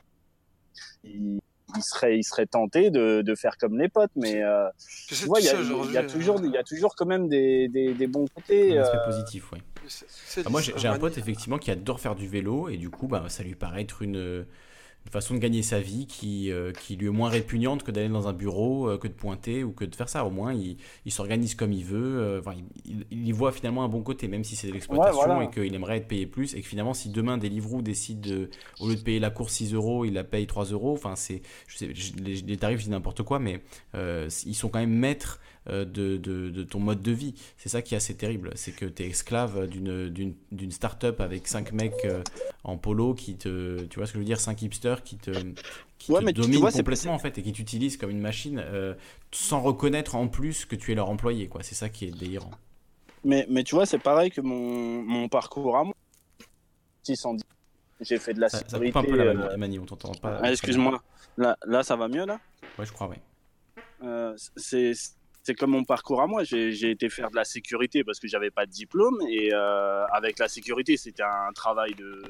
ils, 1.04 1.38
ils 1.74 1.82
seraient, 1.82 2.18
ils 2.18 2.24
seraient 2.24 2.46
tentés 2.46 2.90
de, 2.90 3.22
de 3.22 3.34
faire 3.34 3.56
comme 3.58 3.78
les 3.78 3.88
potes. 3.88 4.12
Mais 4.16 4.42
euh, 4.42 4.68
Tu 5.08 5.14
vois, 5.26 5.40
il 5.40 5.46
y, 5.46 5.48
a- 5.48 5.54
il 5.54 5.60
aujourd'hui, 5.60 5.94
y, 5.94 5.98
a 5.98 6.04
toujours, 6.04 6.40
il 6.44 6.50
y 6.52 6.58
a 6.58 6.62
toujours 6.62 6.94
quand 6.96 7.06
même 7.06 7.28
des, 7.28 7.68
des, 7.68 7.94
des 7.94 8.06
bons 8.06 8.26
côtés. 8.34 8.76
un 8.78 8.82
aspect 8.82 8.98
euh, 8.98 9.04
positif, 9.04 9.50
sais, 9.88 10.42
Ah, 10.44 10.48
moi, 10.50 10.60
j'ai 10.60 10.88
un 10.88 10.98
pote 10.98 11.18
effectivement 11.18 11.58
qui 11.58 11.70
adore 11.70 12.00
faire 12.00 12.14
du 12.14 12.28
vélo 12.28 12.68
et 12.68 12.76
du 12.76 12.90
coup, 12.90 13.06
bah, 13.08 13.24
ça 13.28 13.42
lui 13.42 13.54
paraît 13.54 13.82
être 13.82 14.02
une, 14.02 14.46
une 15.06 15.12
façon 15.12 15.34
de 15.34 15.38
gagner 15.38 15.62
sa 15.62 15.78
vie 15.80 16.06
qui, 16.08 16.50
euh, 16.50 16.72
qui 16.72 16.96
lui 16.96 17.06
est 17.06 17.10
moins 17.10 17.28
répugnante 17.30 17.84
que 17.84 17.92
d'aller 17.92 18.08
dans 18.08 18.26
un 18.26 18.32
bureau, 18.32 18.88
euh, 18.90 18.98
que 18.98 19.06
de 19.06 19.12
pointer 19.12 19.62
ou 19.62 19.70
que 19.70 19.84
de 19.84 19.94
faire 19.94 20.08
ça. 20.08 20.24
Au 20.24 20.30
moins, 20.30 20.52
il, 20.52 20.78
il 21.04 21.12
s'organise 21.12 21.54
comme 21.54 21.72
il 21.72 21.84
veut. 21.84 22.18
euh, 22.18 22.40
enfin, 22.40 22.54
il, 22.84 23.06
il- 23.12 23.28
y 23.28 23.30
voit 23.30 23.52
finalement 23.52 23.84
un 23.84 23.88
bon 23.88 24.02
côté, 24.02 24.26
même 24.26 24.42
si 24.42 24.56
c'est 24.56 24.66
de 24.66 24.72
l'exploitation 24.72 25.20
Ouais, 25.20 25.26
voilà. 25.26 25.44
et 25.44 25.50
qu'il 25.50 25.72
aimerait 25.76 25.98
être 25.98 26.08
payé 26.08 26.26
plus. 26.26 26.54
Et 26.54 26.60
que 26.60 26.66
finalement, 26.66 26.92
si 26.92 27.08
demain 27.10 27.38
Deliveroo 27.38 27.82
décide 27.82 28.20
de, 28.20 28.50
au 28.80 28.88
lieu 28.88 28.96
de 28.96 29.00
payer 29.00 29.20
la 29.20 29.30
course 29.30 29.52
6 29.52 29.74
euros, 29.74 30.04
il 30.04 30.12
la 30.14 30.24
paye 30.24 30.46
3 30.48 30.64
euros. 30.66 30.92
Enfin, 30.94 31.14
c'est, 31.14 31.40
je 31.68 31.76
sais, 31.76 31.88
les, 32.20 32.34
les 32.42 32.56
tarifs, 32.56 32.80
je 32.80 32.84
dis 32.86 32.90
n'importe 32.90 33.22
quoi, 33.22 33.38
mais 33.38 33.60
ils 33.94 34.54
sont 34.56 34.68
quand 34.68 34.80
même 34.80 34.90
maîtres 34.90 35.40
de, 35.70 36.16
de, 36.16 36.50
de 36.50 36.62
ton 36.62 36.78
mode 36.80 37.02
de 37.02 37.12
vie. 37.12 37.34
C'est 37.56 37.68
ça 37.68 37.82
qui 37.82 37.94
est 37.94 37.96
assez 37.96 38.14
terrible. 38.16 38.50
C'est 38.54 38.72
que 38.72 38.84
tu 38.86 39.02
es 39.02 39.08
esclave 39.08 39.66
d'une, 39.68 40.34
start-up 40.70 41.20
avec 41.20 41.48
5 41.48 41.72
mecs 41.72 41.92
euh, 42.04 42.22
en 42.64 42.76
polo 42.76 43.14
qui 43.14 43.36
te. 43.36 43.82
Tu 43.84 43.98
vois 43.98 44.06
ce 44.06 44.12
que 44.12 44.18
je 44.18 44.20
veux 44.20 44.24
dire 44.26 44.40
5 44.40 44.62
hipsters 44.62 45.02
qui 45.02 45.16
te, 45.16 45.30
qui 45.98 46.12
Ouais, 46.12 46.20
te 46.20 46.24
mais 46.24 46.32
tu 46.32 46.40
vois, 46.52 46.70
complètement 46.72 47.14
en 47.14 47.18
fait 47.18 47.36
et 47.38 47.42
qui 47.42 47.52
t'utilisent 47.52 47.96
comme 47.96 48.10
une 48.10 48.20
machine 48.20 48.58
euh, 48.64 48.94
sans 49.32 49.60
reconnaître 49.60 50.14
en 50.14 50.28
plus 50.28 50.64
que 50.64 50.76
tu 50.76 50.92
es 50.92 50.94
leur 50.94 51.10
employé. 51.10 51.48
quoi. 51.48 51.62
C'est 51.62 51.74
ça 51.74 51.88
qui 51.88 52.06
est 52.06 52.10
délirant. 52.10 52.50
Mais, 53.24 53.46
mais 53.50 53.64
tu 53.64 53.74
vois, 53.74 53.86
c'est 53.86 53.98
pareil 53.98 54.30
que 54.30 54.40
mon, 54.40 55.02
mon 55.02 55.28
parcours 55.28 55.76
à 55.76 55.84
moi. 55.84 55.94
610. 57.02 57.42
J'ai 58.00 58.18
fait 58.18 58.34
de 58.34 58.40
la 58.40 58.48
Ça, 58.48 58.58
ça 58.58 58.64
sécurité. 58.78 58.92
coupe 58.92 59.04
un 59.08 59.10
peu 59.10 59.16
la 59.16 59.24
euh, 59.24 59.56
manie, 59.56 59.78
on 59.78 59.86
t'entend 59.86 60.12
pas. 60.12 60.38
ah, 60.42 60.50
Excuse-moi. 60.52 61.02
Là, 61.38 61.56
là, 61.66 61.82
ça 61.82 61.96
va 61.96 62.08
mieux, 62.08 62.26
là? 62.26 62.38
Ouais, 62.78 62.84
je 62.86 62.92
crois. 62.92 63.10
Euh, 64.02 64.34
c'est 64.56 64.92
c'est 65.46 65.54
comme 65.54 65.70
mon 65.70 65.84
parcours 65.84 66.20
à 66.20 66.26
moi. 66.26 66.42
J'ai 66.42 66.90
été 66.90 67.08
faire 67.08 67.30
de 67.30 67.36
la 67.36 67.44
sécurité 67.44 68.02
parce 68.02 68.18
que 68.18 68.26
j'avais 68.26 68.50
pas 68.50 68.66
de 68.66 68.72
diplôme 68.72 69.16
et 69.28 69.54
euh, 69.54 70.04
avec 70.06 70.40
la 70.40 70.48
sécurité, 70.48 70.96
c'était 70.96 71.22
un 71.22 71.52
travail 71.54 71.94
de 71.94 72.20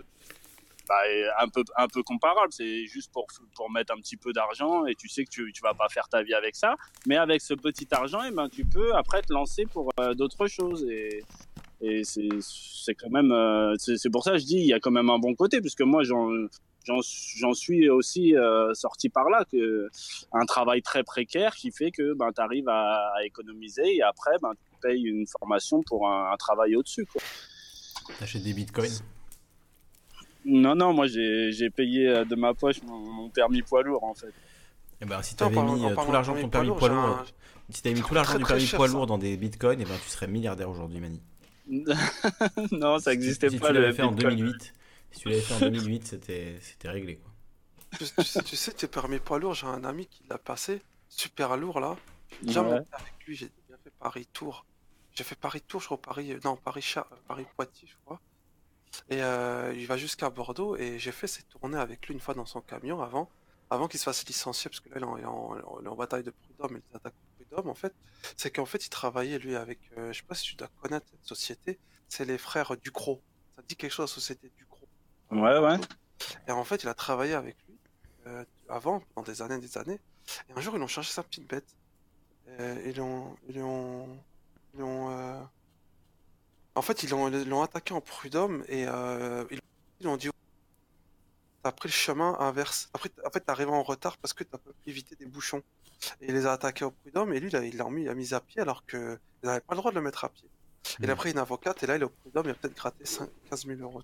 bah, 0.86 1.00
un 1.40 1.48
peu 1.48 1.64
un 1.78 1.88
peu 1.88 2.02
comparable. 2.02 2.52
C'est 2.52 2.84
juste 2.84 3.10
pour 3.10 3.26
pour 3.54 3.70
mettre 3.70 3.94
un 3.94 3.96
petit 3.96 4.18
peu 4.18 4.34
d'argent 4.34 4.84
et 4.84 4.94
tu 4.94 5.08
sais 5.08 5.24
que 5.24 5.30
tu 5.30 5.50
tu 5.54 5.62
vas 5.62 5.72
pas 5.72 5.88
faire 5.88 6.10
ta 6.10 6.22
vie 6.22 6.34
avec 6.34 6.56
ça. 6.56 6.76
Mais 7.06 7.16
avec 7.16 7.40
ce 7.40 7.54
petit 7.54 7.88
argent, 7.90 8.22
et 8.22 8.32
ben 8.32 8.50
tu 8.50 8.66
peux 8.66 8.94
après 8.94 9.22
te 9.22 9.32
lancer 9.32 9.64
pour 9.64 9.90
euh, 9.98 10.12
d'autres 10.12 10.46
choses 10.46 10.84
et 10.84 11.24
et 11.80 12.02
c'est 12.04 12.94
quand 12.94 13.10
même 13.10 13.32
euh, 13.32 13.74
c'est 13.78 14.10
pour 14.10 14.24
ça 14.24 14.32
que 14.32 14.38
je 14.38 14.44
dis 14.44 14.58
il 14.58 14.66
y 14.66 14.74
a 14.74 14.80
quand 14.80 14.90
même 14.90 15.08
un 15.08 15.18
bon 15.18 15.34
côté 15.34 15.62
puisque 15.62 15.82
moi 15.82 16.02
j'en 16.04 16.28
j'en 16.86 17.52
suis 17.52 17.88
aussi 17.90 18.36
euh, 18.36 18.72
sorti 18.74 19.08
par 19.08 19.28
là 19.28 19.44
que 19.50 19.88
un 20.32 20.44
travail 20.46 20.82
très 20.82 21.02
précaire 21.02 21.54
qui 21.54 21.70
fait 21.70 21.90
que 21.90 22.14
ben 22.14 22.30
tu 22.34 22.40
arrives 22.40 22.68
à, 22.68 23.12
à 23.16 23.24
économiser 23.24 23.96
et 23.96 24.02
après 24.02 24.32
ben 24.42 24.52
tu 24.54 24.80
payes 24.80 25.02
une 25.02 25.26
formation 25.26 25.82
pour 25.82 26.08
un, 26.08 26.32
un 26.32 26.36
travail 26.36 26.76
au-dessus 26.76 27.06
quoi. 27.06 27.22
T'achètes 28.18 28.42
des 28.42 28.52
bitcoins. 28.52 29.00
Non 30.44 30.74
non, 30.76 30.92
moi 30.92 31.06
j'ai 31.06 31.70
payé 31.74 32.08
euh, 32.08 32.24
de 32.24 32.36
ma 32.36 32.54
poche 32.54 32.82
mon, 32.82 32.98
mon 32.98 33.28
permis 33.30 33.62
poids 33.62 33.82
lourd 33.82 34.04
en 34.04 34.14
fait. 34.14 34.32
Et 35.00 35.04
ben, 35.04 35.22
si 35.22 35.36
tu 35.36 35.44
avais 35.44 35.62
mis 35.62 35.84
euh, 35.84 35.94
tout 35.94 36.12
l'argent 36.12 36.34
de 36.34 36.40
ton 36.42 36.48
permis 36.48 36.68
poids 36.68 36.78
poids 36.78 36.88
lourd, 36.88 37.24
si 37.70 37.82
tu 37.82 37.88
avais 37.88 37.96
mis 37.96 38.06
tout 38.06 38.14
l'argent 38.14 38.38
du 38.38 38.44
permis 38.44 38.66
poids 38.66 38.86
ça. 38.86 38.94
lourd 38.94 39.06
dans 39.06 39.18
des 39.18 39.36
bitcoins, 39.36 39.80
et 39.80 39.84
ben, 39.84 39.96
tu 40.02 40.08
serais 40.08 40.28
milliardaire 40.28 40.70
aujourd'hui, 40.70 41.00
Mani. 41.00 41.20
non, 42.70 42.98
ça 42.98 43.10
n'existait 43.10 43.50
si 43.50 43.58
pas 43.58 43.68
tu 43.68 43.74
le 43.74 43.80
l'avais 43.80 43.92
fait 43.92 44.02
en 44.02 44.12
Bitcoin. 44.12 44.36
2008, 44.36 44.74
si 45.12 45.20
tu 45.20 45.28
l'avais 45.28 45.40
fait 45.40 45.54
en 45.54 45.60
2008, 45.60 46.06
c'était 46.06 46.58
c'était 46.60 46.90
réglé 46.90 47.16
quoi. 47.18 47.30
Tu, 47.98 48.04
tu 48.04 48.24
sais, 48.24 48.42
tu 48.42 48.56
sais, 48.56 48.72
tes 48.72 48.88
permis 48.88 49.18
poids 49.20 49.38
lourd, 49.38 49.54
j'ai 49.54 49.66
un 49.66 49.84
ami 49.84 50.06
qui 50.06 50.24
l'a 50.28 50.38
passé, 50.38 50.82
super 51.08 51.56
lourd 51.56 51.80
là. 51.80 51.96
J'ai 52.44 52.58
Ouais. 52.60 52.64
monté 52.64 52.88
avec 52.92 53.12
lui, 53.26 53.36
j'ai 53.36 53.50
bien 53.68 53.76
fait 53.82 53.92
Paris-Tour. 53.98 54.66
J'ai 55.14 55.24
fait 55.24 55.36
Paris-Tour, 55.36 55.80
je 55.80 55.86
crois, 55.86 56.00
Paris, 56.02 56.32
euh, 56.32 56.40
non, 56.44 56.58
euh, 56.66 57.02
Paris-Poitiers, 57.28 57.88
je 57.88 57.94
crois. 58.04 58.20
Et 59.08 59.22
euh, 59.22 59.72
il 59.76 59.86
va 59.86 59.96
jusqu'à 59.96 60.30
Bordeaux 60.30 60.76
et 60.76 60.98
j'ai 60.98 61.12
fait 61.12 61.26
ces 61.26 61.42
tournées 61.44 61.78
avec 61.78 62.06
lui 62.06 62.14
une 62.14 62.20
fois 62.20 62.34
dans 62.34 62.46
son 62.46 62.60
camion 62.60 63.00
avant, 63.02 63.30
avant 63.70 63.88
qu'il 63.88 63.98
se 64.00 64.04
fasse 64.04 64.26
licencier, 64.26 64.68
parce 64.70 64.80
que 64.80 64.88
là, 64.90 64.96
il 64.98 65.02
est 65.02 65.04
en, 65.04 65.18
il 65.18 65.24
est 65.60 65.64
en- 65.64 65.82
est 65.84 65.88
en 65.88 65.94
bataille 65.96 66.22
de 66.24 66.30
prud'homme, 66.32 66.80
il 66.90 66.96
attaque 66.96 67.14
au 67.14 67.44
prud'homme 67.44 67.68
en 67.70 67.74
fait. 67.74 67.94
C'est 68.36 68.50
qu'en 68.50 68.66
fait, 68.66 68.84
il 68.84 68.90
travaillait 68.90 69.38
lui 69.38 69.56
avec, 69.56 69.78
euh, 69.96 70.12
je 70.12 70.18
sais 70.20 70.26
pas 70.26 70.34
si 70.34 70.44
tu 70.44 70.56
dois 70.56 70.68
connaître 70.82 71.06
cette 71.10 71.24
société, 71.26 71.78
c'est 72.08 72.24
les 72.24 72.38
frères 72.38 72.76
Ducrot. 72.76 73.22
ça 73.54 73.62
dit 73.66 73.76
quelque 73.76 73.92
chose, 73.92 74.10
la 74.10 74.14
société 74.14 74.50
du 74.56 74.64
groupe. 74.64 74.65
Ouais, 75.30 75.58
ouais. 75.58 75.76
Et 76.48 76.52
en 76.52 76.64
fait, 76.64 76.82
il 76.82 76.88
a 76.88 76.94
travaillé 76.94 77.34
avec 77.34 77.56
lui 77.68 77.76
euh, 78.26 78.44
avant, 78.68 79.00
pendant 79.14 79.26
des 79.26 79.42
années 79.42 79.56
et 79.56 79.60
des 79.60 79.78
années. 79.78 80.00
Et 80.48 80.52
un 80.56 80.60
jour, 80.60 80.74
ils 80.74 80.80
l'ont 80.80 80.86
cherché 80.86 81.12
sa 81.12 81.22
petite 81.22 81.46
bête. 81.48 81.74
Euh, 82.48 82.82
ils 82.86 82.96
l'ont. 82.96 83.36
Ils 83.48 83.58
l'ont. 83.58 84.08
Ils 84.74 84.80
l'ont. 84.80 85.10
euh, 85.10 85.40
En 86.74 86.82
fait, 86.82 87.02
ils 87.02 87.10
l'ont 87.10 87.28
ils 87.28 87.48
l'ont 87.48 87.62
attaqué 87.62 87.92
en 87.94 88.00
prud'homme 88.00 88.64
et 88.68 88.86
euh, 88.86 89.44
ils 89.50 89.60
ils 90.00 90.06
l'ont 90.06 90.16
dit 90.16 90.30
T'as 91.62 91.72
pris 91.72 91.88
le 91.88 91.92
chemin 91.92 92.36
inverse. 92.38 92.88
Après, 92.94 93.10
en 93.24 93.30
fait, 93.30 93.40
t'es 93.40 93.50
arrivé 93.50 93.70
en 93.70 93.82
retard 93.82 94.16
parce 94.18 94.32
que 94.34 94.44
t'as 94.44 94.58
pas 94.58 94.70
pu 94.70 94.90
éviter 94.90 95.16
des 95.16 95.26
bouchons. 95.26 95.62
Et 96.20 96.26
il 96.28 96.34
les 96.34 96.46
a 96.46 96.52
attaqués 96.52 96.84
au 96.84 96.92
prud'homme 96.92 97.32
et 97.32 97.40
lui, 97.40 97.48
il 97.48 97.56
a- 97.56 97.64
il 97.64 97.76
l'a 97.76 97.88
mis, 97.90 98.04
il 98.04 98.14
mis 98.14 98.34
à 98.34 98.40
pied 98.40 98.60
alors 98.60 98.84
que 98.86 99.18
ils 99.42 99.46
n'avaient 99.46 99.60
pas 99.60 99.74
le 99.74 99.78
droit 99.78 99.90
de 99.90 99.96
le 99.96 100.02
mettre 100.02 100.24
à 100.24 100.28
pied. 100.28 100.48
Il 101.00 101.10
a 101.10 101.14
Mhm. 101.14 101.18
pris 101.18 101.30
une 101.32 101.38
avocate 101.38 101.82
et 101.82 101.86
là, 101.86 101.96
il 101.96 102.02
est 102.02 102.04
au 102.04 102.10
prud'homme, 102.10 102.46
il 102.46 102.50
a 102.50 102.54
peut-être 102.54 102.76
gratté 102.76 103.04
5 103.04 103.28
15 103.50 103.66
000 103.66 103.80
euros. 103.80 104.02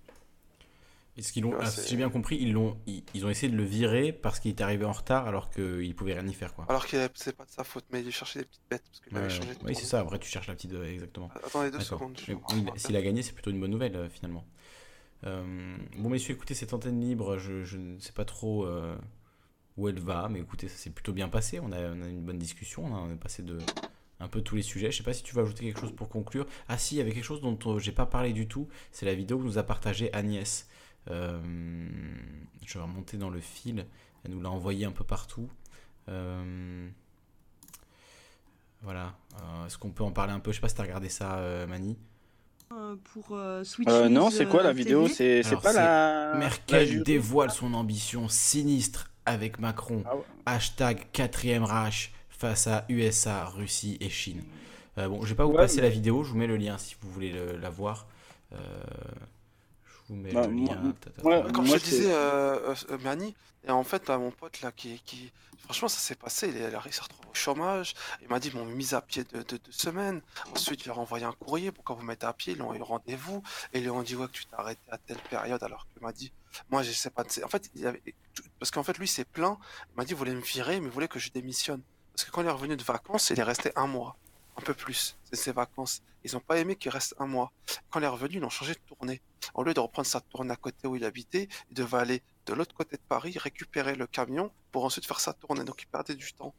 Qu'ils 1.15 1.45
Ouais, 1.45 1.55
ah, 1.59 1.69
si 1.69 1.89
j'ai 1.89 1.95
bien 1.95 2.09
compris, 2.09 2.37
ils 2.41 2.53
l'ont, 2.53 2.77
ils, 2.87 3.03
ils 3.13 3.23
ont 3.25 3.29
essayé 3.29 3.51
de 3.51 3.55
le 3.55 3.63
virer 3.63 4.11
parce 4.11 4.39
qu'il 4.39 4.49
était 4.49 4.63
arrivé 4.63 4.83
en 4.83 4.91
retard 4.91 5.27
alors 5.27 5.51
qu'il 5.51 5.95
pouvait 5.95 6.13
rien 6.13 6.27
y 6.27 6.33
faire 6.33 6.55
quoi. 6.55 6.65
Alors 6.69 6.87
que 6.87 7.07
c'est 7.13 7.35
pas 7.37 7.45
de 7.45 7.51
sa 7.51 7.63
faute, 7.63 7.85
mais 7.91 8.01
il 8.01 8.11
cherchait 8.11 8.39
des 8.39 8.45
petites 8.45 8.63
bêtes 8.69 8.83
parce 9.11 9.23
Ouais, 9.23 9.29
changé 9.29 9.49
oui, 9.63 9.75
c'est 9.75 9.85
ça. 9.85 9.99
Après, 9.99 10.17
tu 10.17 10.27
cherches 10.27 10.47
la 10.47 10.55
petite, 10.55 10.73
euh, 10.73 10.91
exactement. 10.91 11.29
Attendez 11.45 11.69
deux 11.69 11.81
secondes. 11.81 12.19
S'il 12.75 12.95
a 12.95 13.01
gagné, 13.01 13.21
c'est 13.21 13.33
plutôt 13.33 13.51
une 13.51 13.59
bonne 13.59 13.71
nouvelle 13.71 13.95
euh, 13.95 14.09
finalement. 14.09 14.45
Euh, 15.25 15.77
bon, 15.97 16.09
messieurs, 16.09 16.33
écoutez, 16.33 16.55
cette 16.55 16.73
antenne 16.73 16.99
libre, 16.99 17.37
je, 17.37 17.63
je 17.63 17.77
ne 17.77 17.99
sais 17.99 18.11
pas 18.11 18.25
trop 18.25 18.65
euh, 18.65 18.97
où 19.77 19.87
elle 19.87 19.99
va, 19.99 20.27
mais 20.29 20.39
écoutez, 20.39 20.67
ça 20.67 20.77
s'est 20.77 20.89
plutôt 20.89 21.13
bien 21.13 21.29
passé. 21.29 21.59
On 21.59 21.71
a, 21.71 21.77
on 21.77 22.01
a 22.01 22.07
une 22.07 22.23
bonne 22.23 22.39
discussion, 22.39 22.85
on 22.85 22.95
a, 22.95 22.99
on 22.99 23.11
est 23.11 23.17
passé 23.17 23.43
de 23.43 23.59
un 24.19 24.27
peu 24.27 24.41
tous 24.41 24.55
les 24.55 24.63
sujets. 24.63 24.91
Je 24.91 24.97
sais 24.97 25.03
pas 25.03 25.13
si 25.13 25.21
tu 25.21 25.35
veux 25.35 25.43
ajouter 25.43 25.65
quelque 25.65 25.79
chose 25.79 25.93
pour 25.95 26.09
conclure. 26.09 26.47
Ah 26.67 26.77
si, 26.77 26.95
il 26.95 26.97
y 26.97 27.01
avait 27.01 27.11
quelque 27.11 27.23
chose 27.23 27.41
dont 27.41 27.77
j'ai 27.77 27.91
pas 27.91 28.05
parlé 28.05 28.33
du 28.33 28.47
tout. 28.47 28.67
C'est 28.91 29.05
la 29.05 29.13
vidéo 29.13 29.37
que 29.37 29.43
nous 29.43 29.57
a 29.57 29.63
partagée 29.63 30.11
Agnès. 30.13 30.67
Euh, 31.09 31.39
je 32.65 32.73
vais 32.77 32.83
remonter 32.83 33.17
dans 33.17 33.29
le 33.29 33.39
fil. 33.39 33.85
Elle 34.23 34.31
nous 34.31 34.41
l'a 34.41 34.49
envoyé 34.49 34.85
un 34.85 34.91
peu 34.91 35.03
partout. 35.03 35.49
Euh, 36.09 36.87
voilà. 38.81 39.13
Euh, 39.41 39.65
Est-ce 39.65 39.77
qu'on 39.77 39.89
peut 39.91 40.03
en 40.03 40.11
parler 40.11 40.33
un 40.33 40.39
peu? 40.39 40.51
Je 40.51 40.55
sais 40.57 40.61
pas 40.61 40.69
si 40.69 40.75
t'as 40.75 40.83
regardé 40.83 41.09
ça, 41.09 41.37
euh, 41.37 41.67
Mani. 41.67 41.97
euh, 42.71 42.95
pour 43.13 43.35
euh, 43.35 43.63
Switch 43.63 43.87
Euh, 43.89 44.09
non, 44.09 44.29
c'est 44.29 44.45
quoi 44.45 44.63
la 44.63 44.73
vidéo? 44.73 45.07
C'est 45.07 45.43
pas 45.61 45.73
la. 45.73 46.35
Merkel 46.37 47.03
dévoile 47.03 47.51
son 47.51 47.73
ambition 47.73 48.27
sinistre 48.27 49.09
avec 49.25 49.59
Macron. 49.59 50.03
Ah 50.05 50.15
ouais. 50.15 50.23
Hashtag 50.45 51.07
4ème 51.13 51.63
Reich 51.63 52.11
face 52.29 52.67
à 52.67 52.85
USA, 52.89 53.45
Russie 53.45 53.97
et 54.01 54.09
Chine. 54.09 54.43
Euh, 54.97 55.07
bon, 55.07 55.21
je 55.23 55.29
vais 55.29 55.35
pas 55.35 55.45
vous 55.45 55.51
Ouais, 55.51 55.57
passer 55.57 55.77
mais- 55.77 55.83
la 55.83 55.89
vidéo, 55.89 56.23
je 56.23 56.31
vous 56.31 56.37
mets 56.37 56.47
le 56.47 56.57
lien 56.57 56.77
si 56.77 56.95
vous 57.01 57.09
voulez 57.09 57.31
le- 57.31 57.57
la 57.57 57.69
voir. 57.69 58.05
Euh, 60.13 60.15
je 60.15 60.17
vous 60.17 60.21
mets 60.21 60.33
Bah, 60.33 60.47
le 60.47 60.53
moi- 60.53 60.75
lien. 60.75 60.93
Ta, 61.01 61.09
ta, 61.09 61.21
ta. 61.21 61.27
ouais, 61.27 61.51
Comme 61.51 61.67
Moi, 61.67 61.77
je 61.77 61.83
te 61.83 61.89
disais, 61.89 62.13
euh, 62.13 62.75
euh, 62.91 62.97
Mani, 62.99 63.35
et 63.65 63.71
en 63.71 63.83
fait, 63.83 64.07
là, 64.07 64.17
mon 64.17 64.31
pote, 64.31 64.61
là, 64.61 64.71
qui, 64.71 64.99
qui... 65.05 65.31
franchement, 65.63 65.87
ça 65.87 65.99
s'est 65.99 66.15
passé, 66.15 66.49
il, 66.49 66.57
est, 66.57 66.69
il 66.69 66.75
a- 66.75 66.81
il 66.85 66.93
s'est 66.93 67.01
retrouvé 67.01 67.27
au 67.29 67.33
chômage, 67.33 67.93
il 68.21 68.27
m'a 68.27 68.39
dit, 68.39 68.49
ils 68.49 68.55
m'ont 68.57 68.65
mis 68.65 68.93
à 68.93 69.01
pied 69.01 69.23
de 69.23 69.41
deux 69.41 69.59
semaines, 69.71 70.21
ensuite, 70.51 70.83
il 70.85 70.87
leur 70.89 70.99
a 70.99 71.01
envoyé 71.01 71.25
un 71.25 71.31
courrier, 71.31 71.71
pourquoi 71.71 71.95
vous 71.95 72.03
mettez 72.03 72.25
à 72.25 72.33
pied, 72.33 72.53
ils 72.53 72.61
ont 72.61 72.73
eu 72.73 72.77
le 72.77 72.83
rendez-vous, 72.83 73.41
et 73.73 73.77
ils 73.79 73.83
lui 73.83 73.89
ont 73.89 74.03
dit, 74.03 74.15
ouais, 74.15 74.27
que 74.27 74.33
tu 74.33 74.45
t'es 74.45 74.55
arrêté 74.55 74.81
à 74.91 74.97
telle 74.97 75.19
période, 75.29 75.63
alors 75.63 75.87
qu'il 75.93 76.01
m'a 76.01 76.11
dit, 76.11 76.31
moi, 76.69 76.83
je 76.83 76.91
sais 76.91 77.09
pas, 77.09 77.23
c'est- 77.27 77.43
en 77.43 77.47
fait, 77.49 77.69
il 77.75 77.87
avait... 77.87 78.01
parce 78.59 78.71
qu'en 78.71 78.83
fait, 78.83 78.97
lui, 78.97 79.07
c'est 79.07 79.25
plein, 79.25 79.57
il 79.91 79.95
m'a 79.97 80.03
dit, 80.05 80.11
il 80.11 80.17
voulait 80.17 80.35
me 80.35 80.41
virer, 80.41 80.79
mais 80.81 80.87
il 80.87 80.91
voulait 80.91 81.07
que 81.07 81.19
je 81.19 81.31
démissionne, 81.31 81.81
parce 82.13 82.25
que 82.25 82.31
quand 82.31 82.41
il 82.41 82.47
est 82.47 82.51
revenu 82.51 82.75
de 82.75 82.83
vacances, 82.83 83.29
il 83.29 83.39
est 83.39 83.43
resté 83.43 83.71
un 83.77 83.87
mois, 83.87 84.17
un 84.55 84.61
peu 84.61 84.73
plus, 84.73 85.17
c'est 85.23 85.35
ses 85.35 85.51
vacances, 85.51 86.01
ils 86.23 86.35
ont 86.37 86.39
pas 86.41 86.57
aimé 86.59 86.75
qu'il 86.75 86.91
reste 86.91 87.15
un 87.19 87.27
mois, 87.27 87.51
quand 87.89 87.99
il 87.99 88.03
est 88.03 88.07
revenu, 88.07 88.37
ils 88.37 88.43
ont 88.43 88.49
changé 88.49 88.73
de 88.73 88.79
tournée, 88.85 89.21
au 89.55 89.63
lieu 89.63 89.73
de 89.73 89.79
reprendre 89.79 90.07
sa 90.07 90.21
tournée 90.21 90.51
à 90.51 90.55
côté 90.55 90.87
où 90.87 90.95
il 90.95 91.03
habitait, 91.05 91.47
il 91.69 91.75
devait 91.75 91.97
aller 91.97 92.21
de 92.45 92.53
l'autre 92.53 92.73
côté 92.75 92.97
de 92.97 93.01
Paris, 93.07 93.35
récupérer 93.37 93.95
le 93.95 94.05
camion 94.07 94.51
pour 94.71 94.83
ensuite 94.85 95.05
faire 95.05 95.19
sa 95.19 95.33
tournée. 95.33 95.63
Donc 95.63 95.81
il 95.81 95.87
perdait 95.87 96.15
du 96.15 96.33
temps. 96.33 96.53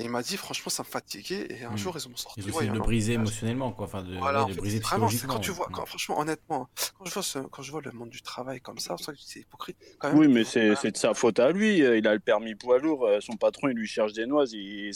Et 0.00 0.04
il 0.04 0.10
m'a 0.10 0.22
dit, 0.22 0.36
franchement, 0.38 0.70
ça 0.70 0.82
me 0.84 0.88
fatiguait. 0.88 1.46
Et 1.50 1.64
un 1.64 1.72
Hmm. 1.72 1.76
jour, 1.76 1.96
ils 1.98 2.08
ont 2.08 2.16
sorti. 2.16 2.40
Ils 2.40 2.54
ont 2.56 2.62
de 2.62 2.68
a 2.68 2.72
le 2.72 2.78
briser 2.78 3.14
émotionnellement, 3.14 3.72
quoi. 3.72 3.84
Enfin, 3.86 4.02
de, 4.02 4.16
Voilà, 4.16 4.38
ouais, 4.38 4.44
en 4.44 4.48
de 4.48 4.52
fait, 4.54 4.60
briser 4.60 4.78
vraiment, 4.78 5.10
c'est 5.10 5.26
quand 5.26 5.40
tu 5.40 5.50
vois, 5.50 5.68
quand- 5.70 5.84
franchement, 5.84 6.18
honnêtement, 6.20 6.68
quand 6.96 7.04
je 7.04 7.12
vois, 7.12 7.22
ce, 7.22 7.38
quand 7.40 7.62
je 7.62 7.70
vois 7.72 7.82
le 7.82 7.90
monde 7.92 8.08
du 8.08 8.22
travail 8.22 8.60
comme 8.60 8.78
ça, 8.78 8.94
c'est 8.96 9.04
vrai 9.06 9.14
que 9.14 9.20
c'est 9.22 9.40
hypocrite. 9.40 9.76
Quand 9.98 10.08
même, 10.10 10.18
Oui, 10.18 10.28
mais 10.28 10.44
c'est 10.44 10.90
de 10.90 10.96
sa 10.96 11.12
faute 11.14 11.38
à 11.40 11.50
lui. 11.50 11.78
Il 11.78 12.06
a 12.06 12.14
le 12.14 12.20
permis 12.20 12.54
poids 12.54 12.78
lourd. 12.78 13.06
euh, 13.06 13.20
Son 13.20 13.36
patron, 13.36 13.68
il 13.68 13.74
lui 13.76 13.88
cherche 13.88 14.12
des 14.14 14.24
noises. 14.26 14.52
Il 14.52 14.94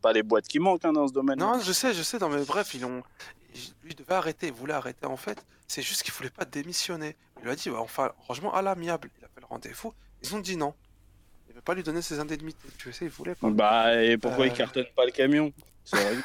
c'est 0.00 0.02
pas 0.02 0.12
les 0.14 0.22
boîtes 0.22 0.48
qui 0.48 0.58
manquent 0.58 0.84
hein, 0.86 0.92
dans 0.94 1.06
ce 1.06 1.12
domaine. 1.12 1.38
Non, 1.38 1.60
je 1.60 1.72
sais, 1.72 1.92
je 1.92 2.02
sais, 2.02 2.18
non, 2.18 2.30
mais 2.30 2.42
bref, 2.44 2.72
ils 2.74 2.84
ont. 2.86 3.02
Lui 3.82 3.90
il 3.90 3.94
devait 3.96 4.14
arrêter, 4.14 4.46
il 4.46 4.52
voulait 4.52 4.72
arrêter 4.74 5.04
en 5.06 5.16
fait. 5.16 5.44
C'est 5.66 5.82
juste 5.82 6.02
qu'il 6.04 6.14
voulait 6.14 6.30
pas 6.30 6.44
démissionner. 6.44 7.16
Il 7.38 7.44
lui 7.44 7.50
a 7.50 7.54
dit, 7.56 7.68
ouais, 7.68 7.78
enfin, 7.78 8.12
franchement, 8.24 8.54
à 8.54 8.62
l'amiable. 8.62 9.10
Il 9.18 9.24
a 9.24 9.28
fait 9.28 9.40
le 9.40 9.46
rendez-vous. 9.46 9.92
Ils 10.22 10.34
ont 10.34 10.38
dit 10.40 10.56
non. 10.56 10.74
Il 11.48 11.50
ne 11.52 11.56
veut 11.56 11.62
pas 11.62 11.74
lui 11.74 11.82
donner 11.82 12.00
ses 12.00 12.18
indemnités. 12.18 12.68
Tu 12.78 12.92
sais, 12.92 13.04
il 13.06 13.10
voulait 13.10 13.34
pas. 13.34 13.50
Bah, 13.50 14.02
et 14.02 14.16
pourquoi 14.16 14.46
il 14.46 14.52
Euh. 14.52 14.56
cartonne 14.56 14.86
pas 14.96 15.04
le 15.04 15.10
camion? 15.10 15.52
C'est 15.84 15.96
vrai. 15.96 16.16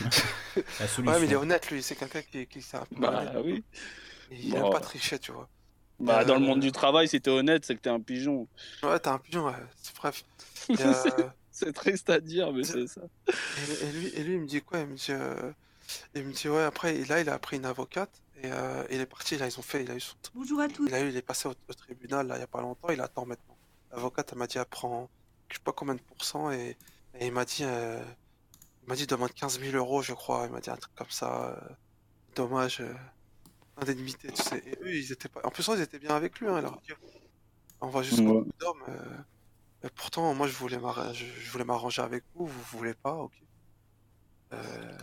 La 0.80 0.86
solution. 0.88 1.02
Ouais, 1.12 1.20
mais 1.20 1.26
il 1.26 1.32
est 1.32 1.36
honnête, 1.36 1.70
lui. 1.70 1.82
C'est 1.82 1.96
quelqu'un 1.96 2.22
qui, 2.22 2.46
qui 2.46 2.62
s'est 2.62 2.76
un 2.76 2.86
peu 2.86 2.96
Bah 3.00 3.20
honnête. 3.20 3.42
oui. 3.44 3.64
Il 4.30 4.50
Bon. 4.52 4.66
aime 4.66 4.72
pas 4.72 4.80
tricher, 4.80 5.18
tu 5.18 5.32
vois. 5.32 5.48
Bah, 5.98 6.24
dans 6.24 6.36
le 6.36 6.42
Euh. 6.42 6.46
monde 6.46 6.60
du 6.60 6.72
travail, 6.72 7.08
si 7.08 7.20
t'es 7.20 7.30
honnête, 7.30 7.64
c'est 7.66 7.74
que 7.74 7.80
t'es 7.80 7.90
un 7.90 8.00
pigeon. 8.00 8.46
Ouais, 8.82 8.98
t'as 9.00 9.12
un 9.14 9.18
pigeon, 9.18 9.46
ouais. 9.46 9.52
Bref. 9.96 10.22
Et, 10.70 10.74
euh, 10.80 10.92
C'est 11.52 11.72
triste 11.72 12.10
à 12.10 12.20
dire, 12.20 12.52
mais 12.52 12.64
c'est 12.64 12.86
ça. 12.86 13.02
et, 13.56 13.84
et 13.86 13.92
lui, 13.92 14.06
et 14.08 14.22
lui, 14.24 14.34
il 14.34 14.40
me 14.40 14.46
dit 14.46 14.62
quoi? 14.62 14.80
Il 14.80 14.86
me 14.88 14.96
dit, 14.96 15.12
euh, 15.12 15.52
il 16.14 16.24
me 16.24 16.32
dit, 16.32 16.48
ouais, 16.48 16.62
après, 16.62 16.96
et 16.96 17.04
là, 17.06 17.20
il 17.20 17.28
a 17.28 17.38
pris 17.38 17.56
une 17.56 17.64
avocate 17.66 18.22
et 18.36 18.50
euh, 18.52 18.84
il 18.90 19.00
est 19.00 19.06
parti. 19.06 19.36
Là, 19.38 19.46
ils 19.48 19.58
ont 19.58 19.62
fait, 19.62 19.82
il 19.82 19.90
a 19.90 19.96
eu 19.96 20.00
son, 20.00 20.14
Bonjour 20.34 20.60
à 20.60 20.68
tous. 20.68 20.86
il 20.88 20.94
a 20.94 21.00
eu, 21.02 21.08
il 21.10 21.16
est 21.16 21.22
passé 21.22 21.48
au, 21.48 21.52
au 21.68 21.74
tribunal, 21.74 22.26
là, 22.28 22.36
il 22.36 22.40
y 22.40 22.42
a 22.42 22.46
pas 22.46 22.60
longtemps. 22.62 22.90
Il 22.90 23.00
attend 23.00 23.26
maintenant. 23.26 23.58
L'avocate, 23.92 24.30
elle 24.32 24.38
m'a 24.38 24.46
dit, 24.46 24.58
elle 24.58 24.66
prend, 24.66 25.10
je 25.48 25.56
sais 25.56 25.62
pas 25.64 25.72
combien 25.72 25.94
de 25.96 26.00
pourcents 26.02 26.50
et, 26.52 26.76
et 27.14 27.26
il 27.26 27.32
m'a 27.32 27.44
dit, 27.44 27.64
euh, 27.64 28.02
il 28.82 28.88
m'a 28.88 28.96
dit, 28.96 29.06
demande 29.06 29.32
15 29.32 29.60
000 29.60 29.76
euros, 29.76 30.02
je 30.02 30.12
crois. 30.14 30.46
Il 30.46 30.52
m'a 30.52 30.60
dit 30.60 30.70
un 30.70 30.76
truc 30.76 30.94
comme 30.94 31.10
ça. 31.10 31.50
euh, 31.58 31.74
dommage, 32.36 32.80
euh, 32.80 32.94
indemnité, 33.76 34.32
tu 34.32 34.42
sais. 34.42 34.58
Et 34.66 34.78
eux, 34.82 34.94
ils 34.94 35.12
étaient 35.12 35.28
pas, 35.28 35.40
en 35.44 35.50
plus, 35.50 35.66
ils 35.68 35.80
étaient 35.82 35.98
bien 35.98 36.14
avec 36.16 36.38
lui, 36.40 36.48
hein. 36.48 36.62
On 37.80 37.88
va 37.88 38.02
jusqu'au 38.02 38.34
Ouais. 38.34 38.42
bout 38.44 38.52
d'homme. 38.60 38.84
Euh, 39.84 39.88
pourtant, 39.94 40.34
moi, 40.34 40.46
je 40.46 40.52
voulais 40.54 40.78
m'arranger, 40.78 42.02
avec 42.02 42.24
vous, 42.34 42.46
vous 42.46 42.62
voulez 42.78 42.94
pas, 42.94 43.14
ok. 43.14 43.32
Euh, 44.52 44.98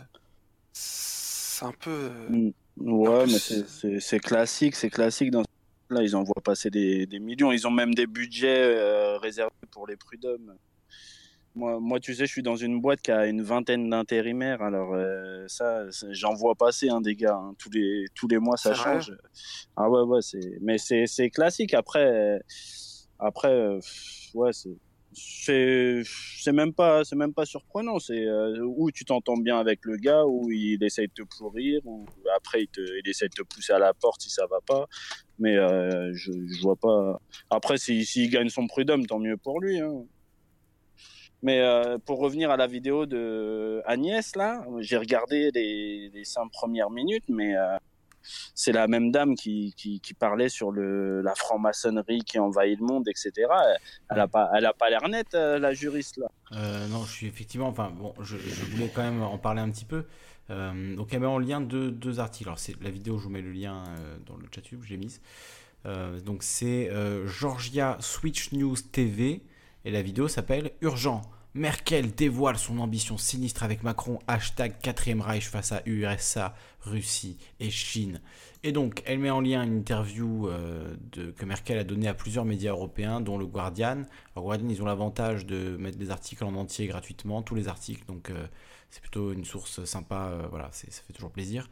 c'est 0.72 1.64
un 1.64 1.72
peu. 1.72 1.90
euh, 1.90 2.28
Mm. 2.28 2.52
Ouais, 2.76 3.24
plus, 3.24 3.32
mais 3.32 3.38
c'est- 4.00 4.20
classique, 4.20 4.76
c'est 4.76 4.90
classique. 4.90 5.30
Dans... 5.32 5.42
Là, 5.90 6.02
ils 6.02 6.14
envoient 6.14 6.40
passer 6.44 6.70
des, 6.70 7.06
des 7.06 7.18
millions. 7.18 7.50
Ils 7.50 7.66
ont 7.66 7.72
même 7.72 7.92
des 7.92 8.06
budgets 8.06 8.62
euh, 8.76 9.18
réservés 9.18 9.50
pour 9.72 9.86
les 9.88 9.96
prud'hommes. 9.96 10.54
Moi, 11.56 11.80
moi, 11.80 11.98
tu 11.98 12.14
sais, 12.14 12.26
je 12.26 12.30
suis 12.30 12.42
dans 12.44 12.54
une 12.54 12.80
boîte 12.80 13.00
qui 13.00 13.10
a 13.10 13.26
une 13.26 13.42
vingtaine 13.42 13.90
d'intérimaires. 13.90 14.62
Alors, 14.62 14.94
euh, 14.94 15.44
ça, 15.48 15.86
j'en 16.10 16.34
vois 16.34 16.54
passer 16.54 16.88
hein, 16.88 17.00
des 17.00 17.16
gars. 17.16 17.34
hein. 17.34 17.54
Tous, 17.58 17.70
les, 17.70 18.04
tous 18.14 18.28
les 18.28 18.38
mois, 18.38 18.56
ça 18.56 18.74
change. 18.74 19.12
Ah 19.76 19.90
ouais, 19.90 20.02
ouais. 20.02 20.22
c'est- 20.22 20.58
Mais 20.60 20.76
c'est 20.78 21.30
classique. 21.30 21.74
Après, 21.74 22.40
après 23.18 23.52
euh, 23.52 23.80
ouais, 24.34 24.52
c'est 24.52 24.76
c'est 25.12 26.52
même 26.52 26.72
pas 26.72 27.04
c'est 27.04 27.16
même 27.16 27.34
pas 27.34 27.46
surprenant. 27.46 27.98
C'est 27.98 28.26
euh, 28.26 28.62
où 28.64 28.90
tu 28.90 29.04
t'entends 29.04 29.36
bien 29.36 29.58
avec 29.58 29.80
le 29.84 29.96
gars 29.96 30.24
ou 30.24 30.50
il 30.50 30.82
essaye 30.84 31.08
de 31.08 31.12
te 31.12 31.22
pourrir 31.22 31.80
ou 31.86 32.06
après 32.36 32.62
il, 32.62 32.68
te, 32.68 32.80
il 32.80 33.08
essaye 33.08 33.28
de 33.28 33.34
te 33.34 33.42
pousser 33.42 33.72
à 33.72 33.78
la 33.78 33.94
porte 33.94 34.22
si 34.22 34.30
ça 34.30 34.46
va 34.46 34.60
pas. 34.66 34.86
Mais 35.38 35.56
euh, 35.56 36.12
je, 36.14 36.32
je 36.32 36.62
vois 36.62 36.76
pas. 36.76 37.20
Après 37.50 37.78
s'il 37.78 38.04
s'il 38.06 38.30
gagne 38.30 38.48
son 38.48 38.66
prud'homme 38.66 39.06
tant 39.06 39.18
mieux 39.18 39.36
pour 39.36 39.60
lui 39.60 39.80
hein. 39.80 40.04
mais 41.42 41.60
euh, 41.60 41.98
pour 41.98 42.18
revenir 42.18 42.50
à 42.50 42.56
la 42.56 42.66
vidéo 42.66 43.06
de 43.06 43.82
Agnès 43.86 44.36
là 44.36 44.64
j'ai 44.80 44.96
regardé 44.96 45.50
les, 45.54 46.10
les 46.10 46.24
cinq 46.24 46.50
premières 46.50 46.90
minutes 46.90 47.28
mais 47.28 47.56
euh, 47.56 47.76
c'est 48.54 48.72
la 48.72 48.86
même 48.88 49.10
dame 49.10 49.34
qui, 49.34 49.74
parlait 50.18 50.48
sur 50.48 50.72
la 50.72 51.34
franc-maçonnerie 51.34 52.20
qui 52.20 52.38
envahit 52.38 52.78
le 52.80 52.86
monde, 52.86 53.08
etc. 53.08 53.32
Elle 54.10 54.20
a 54.20 54.28
pas, 54.28 54.50
pas 54.78 54.90
l'air 54.90 55.08
nette, 55.08 55.34
euh, 55.34 55.58
la 55.58 55.72
juriste 55.72 56.18
là. 56.18 56.26
Euh, 56.52 56.86
non, 56.88 57.04
je 57.04 57.12
suis 57.12 57.26
effectivement. 57.26 57.68
Enfin, 57.68 57.90
bon, 57.90 58.14
je, 58.20 58.36
voulais 58.36 58.90
quand 58.94 59.02
même 59.02 59.22
en 59.22 59.38
parler 59.38 59.60
un 59.60 59.70
petit 59.70 59.84
peu. 59.84 60.04
Euh, 60.50 60.96
donc, 60.96 61.12
elle 61.12 61.20
met 61.20 61.26
en 61.26 61.38
lien 61.38 61.60
deux, 61.60 61.90
deux 61.90 62.20
articles. 62.20 62.48
Alors, 62.48 62.58
c'est 62.58 62.80
la 62.82 62.90
vidéo, 62.90 63.18
je 63.18 63.24
vous 63.24 63.30
mets 63.30 63.42
le 63.42 63.52
lien 63.52 63.84
euh, 63.88 64.16
dans 64.26 64.36
le 64.36 64.46
chat 64.54 64.62
YouTube, 64.62 64.82
je 64.84 64.90
l'ai 64.90 64.96
mise. 64.96 65.20
Euh, 65.86 66.20
donc, 66.20 66.42
c'est 66.42 66.90
Georgia 67.26 67.96
Switch 68.00 68.52
News 68.52 68.76
TV. 68.92 69.42
Et 69.84 69.90
la 69.90 70.02
vidéo 70.02 70.28
s'appelle 70.28 70.72
Urgent. 70.80 71.22
Merkel 71.54 72.14
dévoile 72.14 72.58
son 72.58 72.78
ambition 72.78 73.16
sinistre 73.16 73.62
avec 73.62 73.82
Macron. 73.82 74.18
Hashtag 74.26 74.74
4ème 74.82 75.20
Reich 75.20 75.48
face 75.48 75.72
à 75.72 75.82
USA, 75.86 76.54
Russie 76.82 77.38
et 77.58 77.70
Chine. 77.70 78.20
Et 78.62 78.72
donc, 78.72 79.02
elle 79.06 79.18
met 79.18 79.30
en 79.30 79.40
lien 79.40 79.62
une 79.62 79.78
interview 79.78 80.48
euh, 80.48 80.94
que 81.12 81.44
Merkel 81.44 81.78
a 81.78 81.84
donnée 81.84 82.08
à 82.08 82.14
plusieurs 82.14 82.44
médias 82.44 82.72
européens, 82.72 83.20
dont 83.20 83.38
le 83.38 83.46
Guardian. 83.46 84.02
Alors, 84.34 84.44
Guardian, 84.46 84.68
ils 84.68 84.82
ont 84.82 84.86
l'avantage 84.86 85.46
de 85.46 85.76
mettre 85.76 85.96
des 85.96 86.10
articles 86.10 86.44
en 86.44 86.54
entier 86.54 86.86
gratuitement, 86.86 87.42
tous 87.42 87.54
les 87.54 87.68
articles, 87.68 88.04
donc 88.06 88.30
euh, 88.30 88.46
c'est 88.90 89.00
plutôt 89.00 89.32
une 89.32 89.44
source 89.44 89.84
sympa, 89.84 90.30
euh, 90.32 90.46
voilà, 90.50 90.68
ça 90.72 90.86
fait 90.90 91.12
toujours 91.12 91.30
plaisir. 91.30 91.68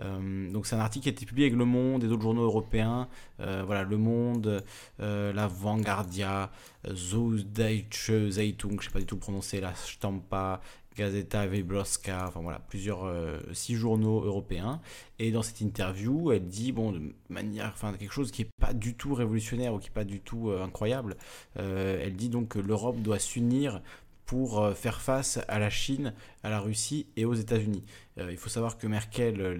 Donc 0.00 0.66
c'est 0.66 0.76
un 0.76 0.80
article 0.80 1.04
qui 1.04 1.08
a 1.08 1.12
été 1.12 1.26
publié 1.26 1.48
avec 1.48 1.58
Le 1.58 1.64
Monde 1.64 2.04
et 2.04 2.08
d'autres 2.08 2.22
journaux 2.22 2.44
européens. 2.44 3.08
voilà, 3.38 3.82
Le 3.82 3.96
Monde, 3.96 4.64
la 4.98 5.46
Vanguardia, 5.48 6.50
Süddeutsche 6.94 8.30
Zeitung, 8.30 8.80
je 8.80 8.86
sais 8.86 8.92
pas 8.92 9.00
du 9.00 9.06
tout 9.06 9.16
prononcer, 9.16 9.60
la 9.60 9.74
Stampa, 9.74 10.60
Gazeta 10.98 11.46
Webroska, 11.46 12.26
enfin 12.26 12.40
voilà, 12.40 12.58
plusieurs, 12.58 13.04
euh, 13.04 13.38
six 13.52 13.76
journaux 13.76 14.24
européens. 14.24 14.80
Et 15.20 15.30
dans 15.30 15.42
cette 15.42 15.60
interview, 15.60 16.32
elle 16.32 16.48
dit, 16.48 16.72
bon, 16.72 16.92
de 16.92 17.00
manière, 17.28 17.68
enfin, 17.72 17.92
quelque 17.92 18.12
chose 18.12 18.32
qui 18.32 18.42
n'est 18.42 18.50
pas 18.60 18.72
du 18.72 18.94
tout 18.94 19.14
révolutionnaire 19.14 19.72
ou 19.74 19.78
qui 19.78 19.88
n'est 19.88 19.94
pas 19.94 20.04
du 20.04 20.20
tout 20.20 20.50
euh, 20.50 20.64
incroyable. 20.64 21.16
Euh, 21.58 22.02
elle 22.02 22.16
dit 22.16 22.28
donc 22.28 22.48
que 22.48 22.58
l'Europe 22.58 23.00
doit 23.00 23.20
s'unir 23.20 23.80
pour 24.28 24.72
faire 24.76 25.00
face 25.00 25.40
à 25.48 25.58
la 25.58 25.70
Chine, 25.70 26.12
à 26.44 26.50
la 26.50 26.60
Russie 26.60 27.06
et 27.16 27.24
aux 27.24 27.34
États-Unis. 27.34 27.82
il 28.18 28.36
faut 28.36 28.50
savoir 28.50 28.78
que 28.78 28.86
Merkel, 28.86 29.58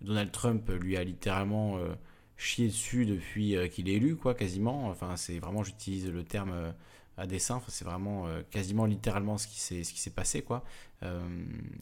Donald 0.00 0.30
Trump 0.30 0.70
lui 0.80 0.96
a 0.96 1.02
littéralement 1.02 1.78
chié 2.36 2.68
dessus 2.68 3.06
depuis 3.06 3.56
qu'il 3.70 3.88
est 3.88 3.94
élu, 3.94 4.16
quoi, 4.16 4.34
quasiment. 4.34 4.88
Enfin, 4.88 5.16
c'est 5.16 5.38
vraiment, 5.38 5.64
j'utilise 5.64 6.10
le 6.10 6.24
terme 6.24 6.74
à 7.16 7.26
dessein. 7.26 7.60
c'est 7.68 7.84
vraiment 7.84 8.26
euh, 8.26 8.42
quasiment 8.50 8.86
littéralement 8.86 9.38
ce 9.38 9.46
qui 9.46 9.60
s'est 9.60 10.10
passé 10.10 10.42
quoi. 10.42 10.64
Euh, 11.02 11.20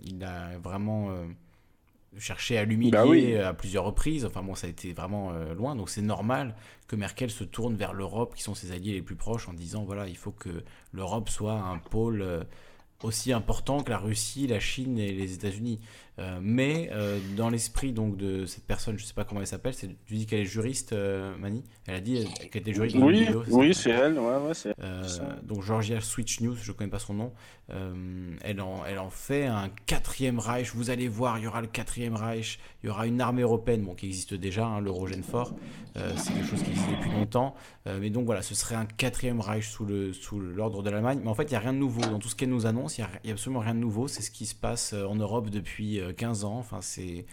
il 0.05 0.23
a 0.25 0.59
vraiment 0.59 1.11
euh, 1.11 1.27
cherché 2.19 2.59
à 2.59 2.65
l'humilier 2.65 2.91
bah 2.91 3.49
à 3.49 3.55
plusieurs 3.55 3.85
reprises. 3.85 4.25
Enfin 4.25 4.43
bon, 4.43 4.55
ça 4.55 4.67
a 4.67 4.71
été 4.71 4.93
vraiment 4.93 5.33
loin. 5.55 5.77
Donc 5.77 5.91
c'est 5.91 6.03
normal 6.03 6.55
que 6.87 6.97
Merkel 6.97 7.31
se 7.31 7.45
tourne 7.45 7.75
vers 7.75 7.93
l'Europe, 7.93 8.35
qui 8.35 8.43
sont 8.43 8.55
ses 8.55 8.73
alliés 8.73 8.93
les 8.93 9.03
plus 9.03 9.17
proches, 9.17 9.49
en 9.49 9.53
disant 9.53 9.85
voilà, 9.85 10.09
il 10.09 10.17
faut 10.17 10.33
que 10.33 10.65
l'Europe 10.93 11.29
soit 11.29 11.55
un 11.55 11.79
pôle 11.79 12.47
aussi 13.03 13.33
important 13.33 13.83
que 13.83 13.91
la 13.91 13.99
Russie, 13.99 14.47
la 14.47 14.61
Chine 14.61 14.99
et 14.99 15.13
les 15.13 15.35
États-Unis. 15.35 15.81
Euh, 16.19 16.41
mais 16.43 16.91
euh, 16.93 17.19
dans 17.39 17.49
l'esprit 17.49 17.93
donc 17.93 18.19
de 18.19 18.45
cette 18.45 18.67
personne, 18.67 18.99
je 18.99 19.05
sais 19.05 19.15
pas 19.15 19.25
comment 19.25 19.41
elle 19.41 19.47
s'appelle, 19.47 19.75
tu 19.75 20.15
dis 20.15 20.27
qu'elle 20.27 20.41
est 20.41 20.45
juriste, 20.45 20.93
euh, 20.93 21.35
Mani 21.39 21.65
Elle 21.87 21.95
a 21.95 22.01
dit 22.01 22.27
qu'elle 22.51 22.61
était 22.61 22.75
juriste. 22.75 22.97
Oui, 23.01 23.21
vidéo, 23.21 23.43
oui, 23.49 23.73
c'est 23.73 23.91
elle. 23.91 24.19
Ouais, 24.19 24.37
ouais, 24.37 24.55
c'est. 24.55 24.75
donc 25.43 25.63
Georgia 25.63 26.01
Switch 26.03 26.41
News, 26.41 26.55
je 26.55 26.73
connais 26.73 26.91
pas 26.91 26.99
son 26.99 27.15
nom. 27.15 27.33
elle 28.43 28.61
en, 28.61 28.85
elle 28.85 28.99
en 28.99 29.09
fait 29.09 29.47
un 29.47 29.71
quatrième 29.87 30.39
Reich. 30.39 30.75
Vous 30.75 30.91
allez 30.91 31.09
voir, 31.09 31.39
il 31.39 31.45
y 31.45 31.47
aura 31.47 31.63
le 31.63 31.67
quatrième 31.67 32.15
Reich. 32.15 32.59
Il 32.83 32.89
y 32.89 32.91
aura 32.91 33.07
une 33.07 33.21
armée 33.21 33.43
européenne, 33.43 33.83
bon, 33.83 33.95
qui 33.95 34.07
existe 34.07 34.35
déjà, 34.35 34.67
hein, 34.67 34.81
l'Eurogène-Fort. 34.81 35.55
c'est 35.95 36.35
quelque 36.35 36.47
chose 36.47 36.63
qui 36.63 36.71
existe 36.71 36.91
depuis 36.91 37.11
longtemps. 37.11 37.55
mais 37.87 38.11
donc 38.11 38.27
voilà, 38.27 38.43
ce 38.43 38.55
serait 38.55 38.75
un 38.75 38.87
quatrième 38.87 39.41
Reich 39.41 39.65
sous 39.65 39.87
le 39.87 40.13
sous 40.13 40.39
l'ordre 40.41 40.83
de 40.83 40.91
l'Allemagne. 40.91 41.21
Mais 41.23 41.31
en 41.31 41.35
fait, 41.35 41.45
il 41.45 41.53
y 41.53 41.57
a 41.57 41.61
rien 41.61 41.73
de 41.73 41.79
nouveau 41.79 42.03
dans 42.03 42.19
tout 42.19 42.29
ce 42.29 42.37
qu'elle 42.37 42.51
nous 42.51 42.67
annonce. 42.67 42.99
Il 42.99 43.07
y, 43.25 43.31
a 43.31 43.33
absolument 43.33 43.61
rien 43.61 43.75
de 43.75 43.81
nouveau. 43.81 44.09
C'est 44.09 44.23
ce 44.23 44.31
qui 44.31 44.45
se 44.45 44.55
passe 44.55 44.93
en 44.93 45.15
Europe 45.15 45.49
depuis 45.49 46.02
15 46.11 46.45
ans. 46.45 46.59
Enfin, 46.59 46.81
c'est. 46.81 47.27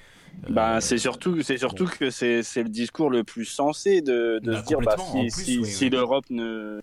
Euh, 0.45 0.53
bah, 0.53 0.81
c'est 0.81 0.97
surtout, 0.97 1.41
c'est 1.41 1.57
surtout 1.57 1.85
que 1.85 2.09
c'est, 2.09 2.41
le 2.55 2.69
discours 2.69 3.09
le 3.09 3.23
plus 3.23 3.45
sensé 3.45 4.01
de, 4.01 4.39
de 4.41 4.51
bah, 4.51 4.61
se 4.61 4.65
dire 4.65 4.79
bah, 4.79 4.95
si, 5.29 5.65
si, 5.65 5.89
l'Europe 5.89 6.25
ne. 6.29 6.81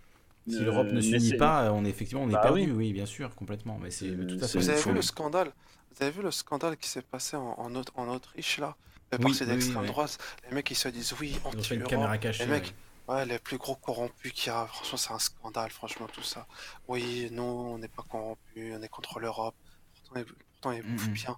Si 0.49 0.61
l'Europe 0.61 0.89
ne 0.93 1.01
s'unit 1.01 1.37
pas, 1.37 1.73
on 1.73 1.85
est 1.85 1.89
effectivement 1.89 2.23
on 2.23 2.29
est 2.29 2.35
bah 2.35 2.41
perdu, 2.43 2.71
oui. 2.71 2.93
bien 2.93 3.07
sûr, 3.07 3.35
complètement. 3.35 3.79
Mais 3.83 3.91
c'est 3.91 4.11
tout 4.27 4.39
à 4.41 4.47
fait. 4.47 4.59
Vous 4.59 4.71
avez 4.71 4.81
vu 4.81 4.93
le 4.93 5.03
scandale 5.03 5.53
Vous 5.91 6.03
avez 6.05 6.13
vu 6.13 6.23
le 6.23 6.31
scandale 6.31 6.77
qui 6.77 6.89
s'est 6.89 7.03
passé 7.03 7.37
en, 7.37 7.57
en, 7.59 7.73
en 7.75 8.09
Autriche 8.15 8.59
là 8.59 8.77
Le 9.13 9.19
parti 9.19 9.45
d'extrême 9.45 9.87
droite, 9.87 10.19
les 10.49 10.55
mecs 10.55 10.71
ils 10.71 10.77
se 10.77 10.89
disent 10.89 11.15
oui 11.21 11.37
anti-Europe. 11.45 12.23
Les 12.39 12.47
mecs, 12.47 12.75
ouais. 13.09 13.27
les 13.27 13.39
plus 13.41 13.59
gros 13.59 13.75
corrompus 13.75 14.33
qu'il 14.33 14.53
y 14.53 14.55
a. 14.55 14.67
Franchement, 14.67 14.99
c'est 14.99 15.13
un 15.13 15.19
scandale, 15.19 15.71
franchement 15.71 16.07
tout 16.13 16.23
ça. 16.23 16.47
Oui, 16.87 17.29
non, 17.33 17.75
on 17.75 17.79
n'est 17.79 17.89
pas 17.89 18.05
corrompus, 18.09 18.73
on 18.79 18.83
est 18.83 18.89
contre 18.89 19.19
l'Europe. 19.19 19.57
Pourtant, 19.95 20.21
ils, 20.21 20.35
pourtant, 20.53 20.73
ils 20.73 20.83
bouffent 20.83 21.11
bien 21.11 21.37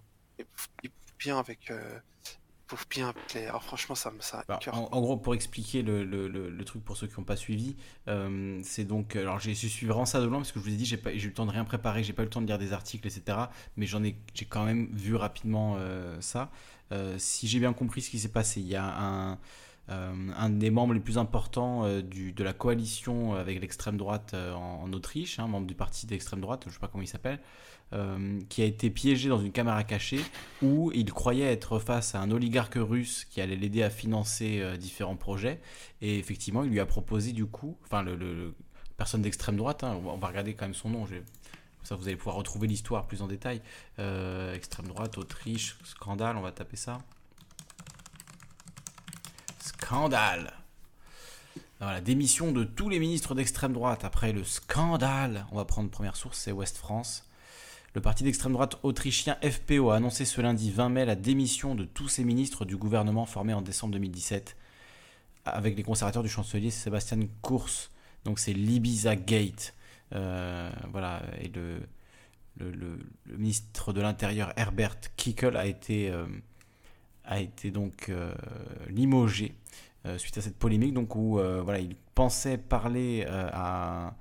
il 0.82 0.90
bien 1.18 1.38
avec 1.38 1.70
euh, 1.70 1.98
bien 2.90 3.08
avec 3.08 3.34
les. 3.34 3.46
Alors, 3.46 3.62
franchement, 3.62 3.94
ça 3.94 4.10
me 4.10 4.20
ça. 4.20 4.44
Bah, 4.48 4.60
en, 4.72 5.00
gros, 5.00 5.16
pour 5.16 5.34
expliquer 5.34 5.82
le, 5.82 6.04
le, 6.04 6.28
le, 6.28 6.64
truc 6.64 6.84
pour 6.84 6.96
ceux 6.96 7.06
qui 7.06 7.18
n'ont 7.18 7.24
pas 7.24 7.36
suivi, 7.36 7.76
euh, 8.08 8.60
c'est 8.62 8.84
donc. 8.84 9.16
Alors, 9.16 9.40
j'ai 9.40 9.54
suivi 9.54 9.86
vraiment 9.86 10.04
ça 10.04 10.20
de 10.20 10.26
loin 10.26 10.38
parce 10.38 10.52
que 10.52 10.60
je 10.60 10.64
vous 10.64 10.72
ai 10.72 10.76
dit, 10.76 10.84
j'ai 10.84 10.96
pas, 10.96 11.12
eu 11.12 11.18
le 11.18 11.32
temps 11.32 11.46
de 11.46 11.50
rien 11.50 11.64
préparer, 11.64 12.04
j'ai 12.04 12.12
pas 12.12 12.22
eu 12.22 12.26
le 12.26 12.30
temps 12.30 12.42
de 12.42 12.46
lire 12.46 12.58
des 12.58 12.72
articles, 12.72 13.06
etc. 13.06 13.38
Mais 13.76 13.86
j'en 13.86 14.04
ai, 14.04 14.16
j'ai 14.34 14.44
quand 14.44 14.64
même 14.64 14.88
vu 14.92 15.16
rapidement 15.16 15.76
euh, 15.78 16.20
ça. 16.20 16.50
si 17.16 17.48
j'ai 17.48 17.58
bien 17.58 17.72
compris 17.72 18.02
ce 18.02 18.10
qui 18.10 18.18
s'est 18.18 18.28
passé, 18.28 18.60
il 18.60 18.68
y 18.68 18.76
a 18.76 18.84
un. 18.84 19.38
un 19.88 20.50
des 20.50 20.70
membres 20.70 20.92
les 20.92 21.00
plus 21.00 21.16
importants 21.16 22.00
du, 22.02 22.32
de 22.32 22.44
la 22.44 22.52
coalition 22.52 23.34
avec 23.34 23.60
l'extrême 23.60 23.96
droite 23.96 24.34
en, 24.34 24.92
Autriche, 24.92 25.38
un 25.38 25.44
hein, 25.44 25.48
membre 25.48 25.66
du 25.66 25.74
parti 25.74 26.06
d'extrême 26.06 26.40
droite, 26.40 26.62
je 26.64 26.68
ne 26.68 26.74
sais 26.74 26.80
pas 26.80 26.88
comment 26.88 27.02
il 27.02 27.08
s'appelle, 27.08 27.40
euh, 27.94 28.38
qui 28.50 28.60
a 28.60 28.66
été 28.66 28.90
piégé 28.90 29.30
dans 29.30 29.40
une 29.40 29.50
caméra 29.50 29.82
cachée 29.82 30.20
où 30.60 30.92
il 30.92 31.10
croyait 31.10 31.50
être 31.50 31.78
face 31.78 32.14
à 32.14 32.20
un 32.20 32.30
oligarque 32.30 32.76
russe 32.76 33.24
qui 33.24 33.40
allait 33.40 33.56
l'aider 33.56 33.82
à 33.82 33.88
financer 33.88 34.60
euh, 34.60 34.76
différents 34.76 35.16
projets. 35.16 35.58
Et 36.02 36.18
effectivement, 36.18 36.64
il 36.64 36.70
lui 36.70 36.80
a 36.80 36.86
proposé 36.86 37.32
du 37.32 37.46
coup, 37.46 37.78
enfin, 37.84 38.02
le, 38.02 38.54
personne 38.98 39.22
d'extrême 39.22 39.56
droite, 39.56 39.84
hein, 39.84 39.98
on, 40.04 40.18
va, 40.18 40.28
regarder 40.28 40.52
quand 40.52 40.66
même 40.66 40.74
son 40.74 40.90
nom. 40.90 41.06
ça, 41.82 41.96
vous 41.96 42.08
allez 42.08 42.16
pouvoir 42.16 42.36
retrouver 42.36 42.68
l'histoire 42.68 43.06
plus 43.06 43.22
en 43.22 43.26
détail. 43.26 43.62
Euh, 43.98 44.54
extrême 44.54 44.88
droite, 44.88 45.16
Autriche, 45.16 45.78
scandale, 45.84 46.36
on 46.36 46.42
va 46.42 46.52
taper 46.52 46.76
ça. 46.76 46.98
Scandale. 49.60 50.52
la 51.80 52.02
démission 52.02 52.52
de 52.52 52.64
tous 52.64 52.90
les 52.90 52.98
ministres 52.98 53.34
d'extrême 53.34 53.72
droite 53.72 54.04
après 54.04 54.32
le 54.32 54.44
scandale. 54.44 55.46
On 55.52 55.56
va 55.56 55.64
prendre 55.64 55.88
première 55.88 56.16
source, 56.16 56.38
c'est 56.38 56.52
Ouest 56.52 56.76
France. 56.76 57.24
Le 57.94 58.02
parti 58.02 58.22
d'extrême 58.22 58.52
droite 58.52 58.78
autrichien 58.82 59.38
FPO 59.42 59.90
a 59.90 59.96
annoncé 59.96 60.26
ce 60.26 60.42
lundi 60.42 60.70
20 60.70 60.90
mai 60.90 61.04
la 61.06 61.16
démission 61.16 61.74
de 61.74 61.84
tous 61.84 62.08
ses 62.08 62.22
ministres 62.22 62.66
du 62.66 62.76
gouvernement 62.76 63.24
formé 63.24 63.54
en 63.54 63.62
décembre 63.62 63.94
2017 63.94 64.56
avec 65.46 65.74
les 65.74 65.82
conservateurs 65.82 66.22
du 66.22 66.28
chancelier 66.28 66.70
Sébastien 66.70 67.18
Kurz. 67.42 67.90
Donc 68.24 68.38
c'est 68.38 68.52
l'Ibiza 68.52 69.16
Gate. 69.16 69.74
Euh, 70.14 70.70
voilà, 70.92 71.22
et 71.40 71.48
le, 71.48 71.80
ministre 73.26 73.92
de 73.92 74.02
l'Intérieur 74.02 74.52
Herbert 74.56 74.96
Kickel 75.16 75.56
a 75.56 75.64
été, 75.64 76.10
euh, 76.10 76.26
a 77.24 77.40
été 77.40 77.70
donc 77.70 78.08
euh, 78.10 78.34
limogé 78.88 79.54
suite 80.16 80.38
à 80.38 80.40
cette 80.40 80.56
polémique 80.56 80.94
donc 80.94 81.16
où 81.16 81.38
voilà, 81.38 81.80
il 81.80 81.94
pensait 82.14 82.56
parler 82.56 83.26
à 83.28 84.14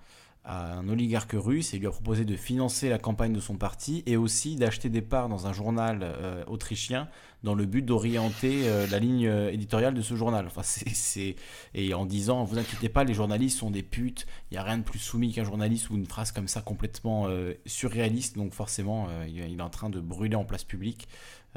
un 0.48 0.88
oligarque 0.88 1.34
russe 1.34 1.74
et 1.74 1.78
lui 1.78 1.88
a 1.88 1.92
proposé 1.92 2.24
de 2.24 2.36
financer 2.36 2.90
la 2.90 2.98
campagne 2.98 3.34
de 3.34 3.40
son 3.42 3.56
parti 3.56 4.04
et 4.06 4.16
aussi 4.16 4.56
d'acheter 4.56 4.90
des 4.90 5.02
parts 5.02 5.28
dans 5.28 5.46
un 5.46 5.54
journal 5.54 6.00
euh, 6.04 6.44
autrichien 6.48 7.10
dans 7.44 7.54
le 7.54 7.66
but 7.66 7.82
d'orienter 7.82 8.62
euh, 8.64 8.88
la 8.88 9.00
ligne 9.00 9.28
euh, 9.28 9.52
éditoriale 9.52 9.94
de 9.94 10.02
ce 10.02 10.16
journal. 10.16 10.46
Enfin, 10.48 10.62
c'est, 10.64 11.36
Et 11.76 11.94
en 11.94 12.06
disant, 12.06 12.46
vous 12.46 12.58
inquiétez 12.58 12.88
pas, 12.88 13.04
les 13.04 13.14
journalistes 13.14 13.60
sont 13.60 13.72
des 13.72 13.84
putes, 13.84 14.26
il 14.50 14.54
n'y 14.54 14.58
a 14.58 14.64
rien 14.64 14.78
de 14.78 14.84
plus 14.84 15.00
soumis 15.00 15.34
qu'un 15.34 15.44
journaliste 15.44 15.90
ou 15.90 15.96
une 15.96 16.08
phrase 16.08 16.32
comme 16.32 16.48
ça 16.48 16.62
complètement 16.62 17.28
surréaliste, 17.66 18.38
donc 18.38 18.54
forcément, 18.54 19.08
il, 19.28 19.60
est 19.60 19.62
en 19.62 19.70
train 19.70 19.90
de 19.90 20.00
brûler 20.00 20.36
en 20.36 20.46
place 20.46 20.64
publique. 20.64 21.08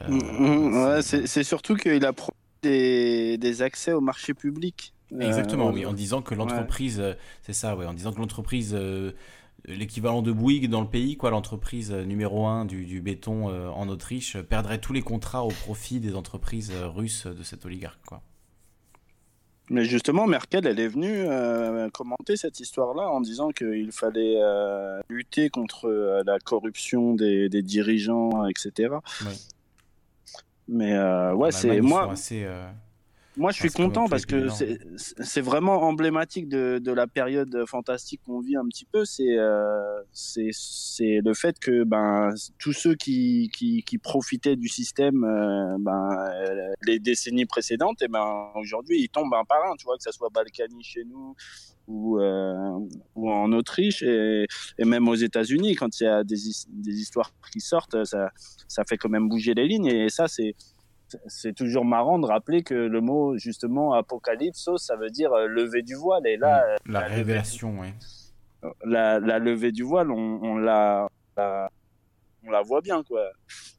Mm, 0.08 0.16
mm, 0.16 1.02
c'est, 1.02 1.44
surtout 1.44 1.76
qu'il 1.76 2.04
a 2.04 2.12
des, 2.62 3.38
des 3.38 3.62
accès 3.62 3.92
au 3.92 4.00
marché 4.00 4.34
public. 4.34 4.92
Exactement, 5.18 5.68
euh, 5.68 5.72
oui, 5.72 5.86
en 5.86 5.92
disant 5.92 6.22
que 6.22 6.34
l'entreprise, 6.34 7.00
euh, 7.00 7.14
c'est 7.42 7.52
ça, 7.52 7.76
ouais, 7.76 7.86
en 7.86 7.94
disant 7.94 8.12
que 8.12 8.20
l'entreprise, 8.20 8.74
euh, 8.78 9.12
l'équivalent 9.64 10.22
de 10.22 10.30
Bouygues 10.30 10.68
dans 10.68 10.80
le 10.80 10.86
pays, 10.86 11.16
quoi, 11.16 11.30
l'entreprise 11.30 11.92
numéro 11.92 12.46
un 12.46 12.64
du, 12.64 12.84
du 12.86 13.00
béton 13.00 13.48
en 13.48 13.88
Autriche, 13.88 14.38
perdrait 14.38 14.78
tous 14.78 14.92
les 14.92 15.02
contrats 15.02 15.44
au 15.44 15.50
profit 15.50 16.00
des 16.00 16.14
entreprises 16.14 16.72
russes 16.94 17.26
de 17.26 17.42
cet 17.42 17.66
oligarque, 17.66 18.00
quoi. 18.06 18.22
Mais 19.72 19.84
justement, 19.84 20.26
Merkel, 20.26 20.66
elle 20.66 20.80
est 20.80 20.88
venue 20.88 21.26
commenter 21.92 22.36
cette 22.36 22.58
histoire-là 22.58 23.08
en 23.08 23.20
disant 23.20 23.50
qu'il 23.50 23.92
fallait 23.92 24.40
lutter 25.08 25.48
contre 25.48 26.22
la 26.26 26.38
corruption 26.40 27.14
des, 27.14 27.48
des 27.48 27.62
dirigeants, 27.62 28.46
etc. 28.46 28.94
Mais 30.66 30.98
ouais, 31.34 31.52
c'est 31.52 31.80
moi. 31.82 32.10
Assez, 32.10 32.48
moi, 33.40 33.52
je 33.52 33.58
suis 33.58 33.70
content 33.70 34.06
parce 34.06 34.26
que 34.26 34.48
c'est 34.96 35.40
vraiment 35.40 35.82
emblématique 35.82 36.46
de, 36.46 36.78
de, 36.78 36.92
la 36.92 37.06
période 37.06 37.64
fantastique 37.66 38.20
qu'on 38.26 38.40
vit 38.40 38.56
un 38.56 38.66
petit 38.66 38.84
peu. 38.84 39.06
C'est 39.06 39.38
euh, 39.38 40.02
c'est 40.12 41.20
le 41.24 41.32
fait 41.32 41.58
que 41.58 41.84
ben 41.84 42.34
tous 42.58 42.74
ceux 42.74 42.94
qui, 42.94 43.50
qui, 43.56 43.82
qui 43.82 43.96
profitaient 43.96 44.56
du 44.56 44.68
système 44.68 45.24
euh, 45.24 45.76
ben 45.80 46.10
euh, 46.34 46.72
les 46.86 46.98
décennies 46.98 47.46
précédentes, 47.46 48.02
et 48.02 48.08
ben 48.08 48.50
aujourd'hui 48.56 49.00
ils 49.00 49.08
tombent 49.08 49.32
un 49.32 49.44
par 49.44 49.64
un. 49.70 49.74
Tu 49.76 49.84
vois 49.84 49.96
que 49.96 50.02
ça 50.02 50.12
soit 50.12 50.28
Balkany 50.28 50.82
chez 50.82 51.04
nous 51.04 51.34
ou 51.86 52.20
euh, 52.20 52.78
ou 53.14 53.30
en 53.30 53.50
Autriche 53.52 54.02
et, 54.02 54.46
et 54.78 54.84
même 54.84 55.08
aux 55.08 55.14
États-Unis 55.14 55.76
quand 55.76 55.98
il 55.98 56.04
y 56.04 56.06
a 56.06 56.24
des, 56.24 56.36
des 56.68 57.00
histoires 57.00 57.32
qui 57.50 57.60
sortent, 57.60 58.04
ça 58.04 58.30
ça 58.68 58.84
fait 58.84 58.98
quand 58.98 59.08
même 59.08 59.30
bouger 59.30 59.54
les 59.54 59.66
lignes 59.66 59.86
et 59.86 60.10
ça 60.10 60.28
c'est 60.28 60.54
c'est 61.26 61.54
toujours 61.54 61.84
marrant 61.84 62.18
de 62.18 62.26
rappeler 62.26 62.62
que 62.62 62.74
le 62.74 63.00
mot 63.00 63.36
justement 63.36 63.92
apocalypse, 63.92 64.68
ça 64.76 64.96
veut 64.96 65.10
dire 65.10 65.32
euh, 65.32 65.46
lever 65.46 65.82
du 65.82 65.94
voile. 65.94 66.26
Et 66.26 66.36
là, 66.36 66.64
mm. 66.86 66.92
la, 66.92 67.00
révélation, 67.00 67.80
oui. 67.80 67.88
La, 68.84 69.18
levée 69.38 69.72
du 69.72 69.82
voile, 69.82 70.10
on, 70.10 70.56
l'a 70.56 71.08
on 72.46 72.50
la 72.50 72.62
voit 72.62 72.80
bien, 72.80 73.02
quoi. 73.02 73.30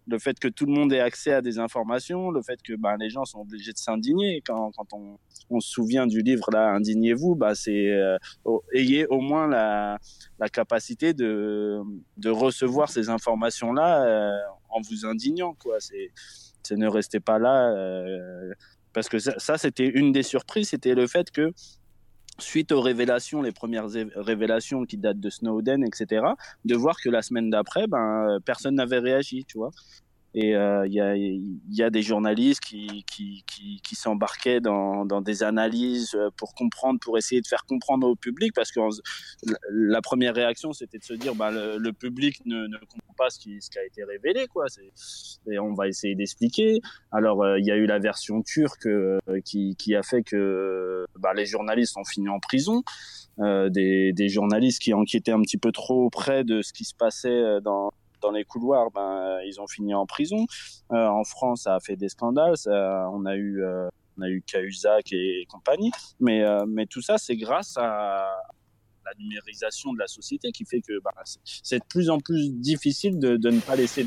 Le 0.07 0.19
fait 0.19 0.39
que 0.39 0.47
tout 0.47 0.65
le 0.65 0.73
monde 0.73 0.91
ait 0.93 0.99
accès 0.99 1.33
à 1.33 1.41
des 1.41 1.59
informations, 1.59 2.31
le 2.31 2.41
fait 2.41 2.61
que 2.61 2.73
ben, 2.73 2.97
les 2.97 3.09
gens 3.09 3.25
sont 3.25 3.39
obligés 3.39 3.71
de 3.71 3.77
s'indigner. 3.77 4.41
Quand, 4.45 4.71
quand 4.75 4.93
on, 4.93 5.17
on, 5.49 5.59
se 5.59 5.69
souvient 5.69 6.07
du 6.07 6.21
livre, 6.21 6.49
là, 6.51 6.71
Indignez-vous, 6.73 7.35
bah, 7.35 7.55
c'est 7.55 7.91
euh, 7.91 8.17
ayez 8.73 9.05
au 9.07 9.19
moins 9.19 9.47
la, 9.47 9.97
la 10.39 10.49
capacité 10.49 11.13
de, 11.13 11.81
de 12.17 12.29
recevoir 12.29 12.89
ces 12.89 13.09
informations-là 13.09 14.03
euh, 14.05 14.37
en 14.69 14.81
vous 14.81 15.05
indignant, 15.05 15.53
quoi. 15.53 15.79
C'est 15.79 16.11
ne 16.71 16.87
restez 16.87 17.19
pas 17.19 17.39
là. 17.39 17.69
Euh, 17.71 18.53
parce 18.93 19.09
que 19.09 19.19
ça, 19.19 19.57
c'était 19.57 19.87
une 19.87 20.11
des 20.11 20.23
surprises, 20.23 20.69
c'était 20.69 20.95
le 20.95 21.07
fait 21.07 21.31
que 21.31 21.53
suite 22.39 22.71
aux 22.71 22.81
révélations, 22.81 23.41
les 23.41 23.51
premières 23.51 23.87
révélations 24.15 24.85
qui 24.85 24.97
datent 24.97 25.19
de 25.19 25.29
Snowden, 25.29 25.83
etc., 25.83 26.25
de 26.65 26.75
voir 26.75 26.97
que 27.01 27.09
la 27.09 27.21
semaine 27.21 27.49
d'après, 27.49 27.87
ben, 27.87 28.39
personne 28.43 28.75
n'avait 28.75 28.99
réagi, 28.99 29.45
tu 29.45 29.57
vois. 29.57 29.71
Et 30.33 30.49
il 30.49 30.55
euh, 30.55 30.87
y, 30.87 31.01
a, 31.01 31.15
y, 31.17 31.83
a, 31.83 31.89
des 31.89 32.01
journalistes 32.01 32.61
qui, 32.61 33.03
qui, 33.05 33.43
qui, 33.45 33.81
qui 33.81 33.95
s'embarquaient 33.95 34.61
dans, 34.61 35.05
dans, 35.05 35.19
des 35.19 35.43
analyses 35.43 36.15
euh, 36.15 36.29
pour 36.37 36.53
comprendre, 36.53 36.99
pour 37.01 37.17
essayer 37.17 37.41
de 37.41 37.47
faire 37.47 37.65
comprendre 37.65 38.07
au 38.07 38.15
public, 38.15 38.53
parce 38.55 38.71
que 38.71 38.79
la 39.69 40.01
première 40.01 40.33
réaction, 40.33 40.71
c'était 40.71 40.99
de 40.99 41.03
se 41.03 41.13
dire, 41.13 41.35
bah, 41.35 41.51
le, 41.51 41.77
le 41.77 41.91
public 41.91 42.41
ne, 42.45 42.67
ne, 42.67 42.77
comprend 42.77 43.13
pas 43.17 43.29
ce 43.29 43.39
qui, 43.39 43.61
ce 43.61 43.69
qui, 43.69 43.77
a 43.77 43.85
été 43.85 44.05
révélé, 44.05 44.47
quoi. 44.47 44.67
Et 45.49 45.59
on 45.59 45.73
va 45.73 45.89
essayer 45.89 46.15
d'expliquer. 46.15 46.79
Alors, 47.11 47.43
euh, 47.43 47.59
il 47.59 47.65
y 47.65 47.71
a 47.71 47.75
eu 47.75 47.85
la 47.85 47.99
version 47.99 48.41
turque 48.41 48.87
qui, 49.43 49.75
qui 49.75 49.95
a 49.95 50.03
fait 50.03 50.23
que 50.23 51.05
bah, 51.19 51.33
les 51.33 51.45
journalistes 51.45 51.97
ont 51.97 52.05
fini 52.05 52.29
en 52.29 52.39
prison. 52.39 52.83
Euh, 53.39 53.69
des, 53.69 54.11
des, 54.11 54.27
journalistes 54.27 54.81
qui 54.81 54.93
enquêtaient 54.93 55.31
un 55.31 55.41
petit 55.41 55.57
peu 55.57 55.71
trop 55.71 56.09
près 56.09 56.43
de 56.43 56.61
ce 56.61 56.73
qui 56.73 56.83
se 56.83 56.93
passait 56.93 57.61
dans, 57.61 57.91
dans 58.21 58.31
les 58.31 58.45
couloirs, 58.45 58.91
ben, 58.91 59.39
ils 59.45 59.59
ont 59.59 59.67
fini 59.67 59.93
en 59.93 60.05
prison. 60.05 60.45
Euh, 60.91 61.07
en 61.07 61.23
France, 61.23 61.63
ça 61.63 61.75
a 61.75 61.79
fait 61.79 61.95
des 61.95 62.09
scandales. 62.09 62.55
On 62.67 63.25
a 63.25 63.35
eu, 63.35 63.63
euh, 63.63 63.89
on 64.17 64.21
a 64.21 64.29
eu 64.29 64.41
Cahuzac 64.41 65.11
et, 65.11 65.45
compagnie. 65.49 65.91
Mais, 66.19 66.43
euh, 66.43 66.65
mais 66.67 66.85
tout 66.85 67.01
ça, 67.01 67.17
c'est 67.17 67.35
grâce 67.35 67.77
à 67.77 68.29
la 69.05 69.11
numérisation 69.17 69.93
de 69.93 69.99
la 69.99 70.07
société 70.07 70.51
qui 70.51 70.65
fait 70.65 70.81
que 70.81 71.01
ben, 71.03 71.11
c'est 71.43 71.79
de 71.79 71.85
plus 71.89 72.09
en 72.09 72.19
plus 72.19 72.51
difficile 72.51 73.19
de, 73.19 73.49
ne 73.49 73.59
pas 73.59 73.75
laisser 73.75 74.03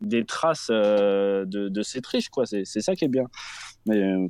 des, 0.00 0.24
traces 0.24 0.70
de, 0.70 1.82
ces 1.82 2.00
triches. 2.00 2.30
Quoi. 2.30 2.46
C'est, 2.46 2.64
ça 2.64 2.96
qui 2.96 3.04
est 3.04 3.08
bien. 3.08 3.26
Mais 3.86 4.28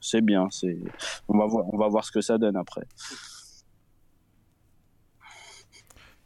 c'est, 0.00 0.20
bien. 0.20 0.48
On, 1.28 1.38
va 1.38 1.46
voir, 1.46 1.72
on 1.72 1.78
va 1.78 1.88
voir 1.88 2.04
ce 2.04 2.10
que 2.10 2.20
ça 2.20 2.38
donne 2.38 2.56
après. 2.56 2.86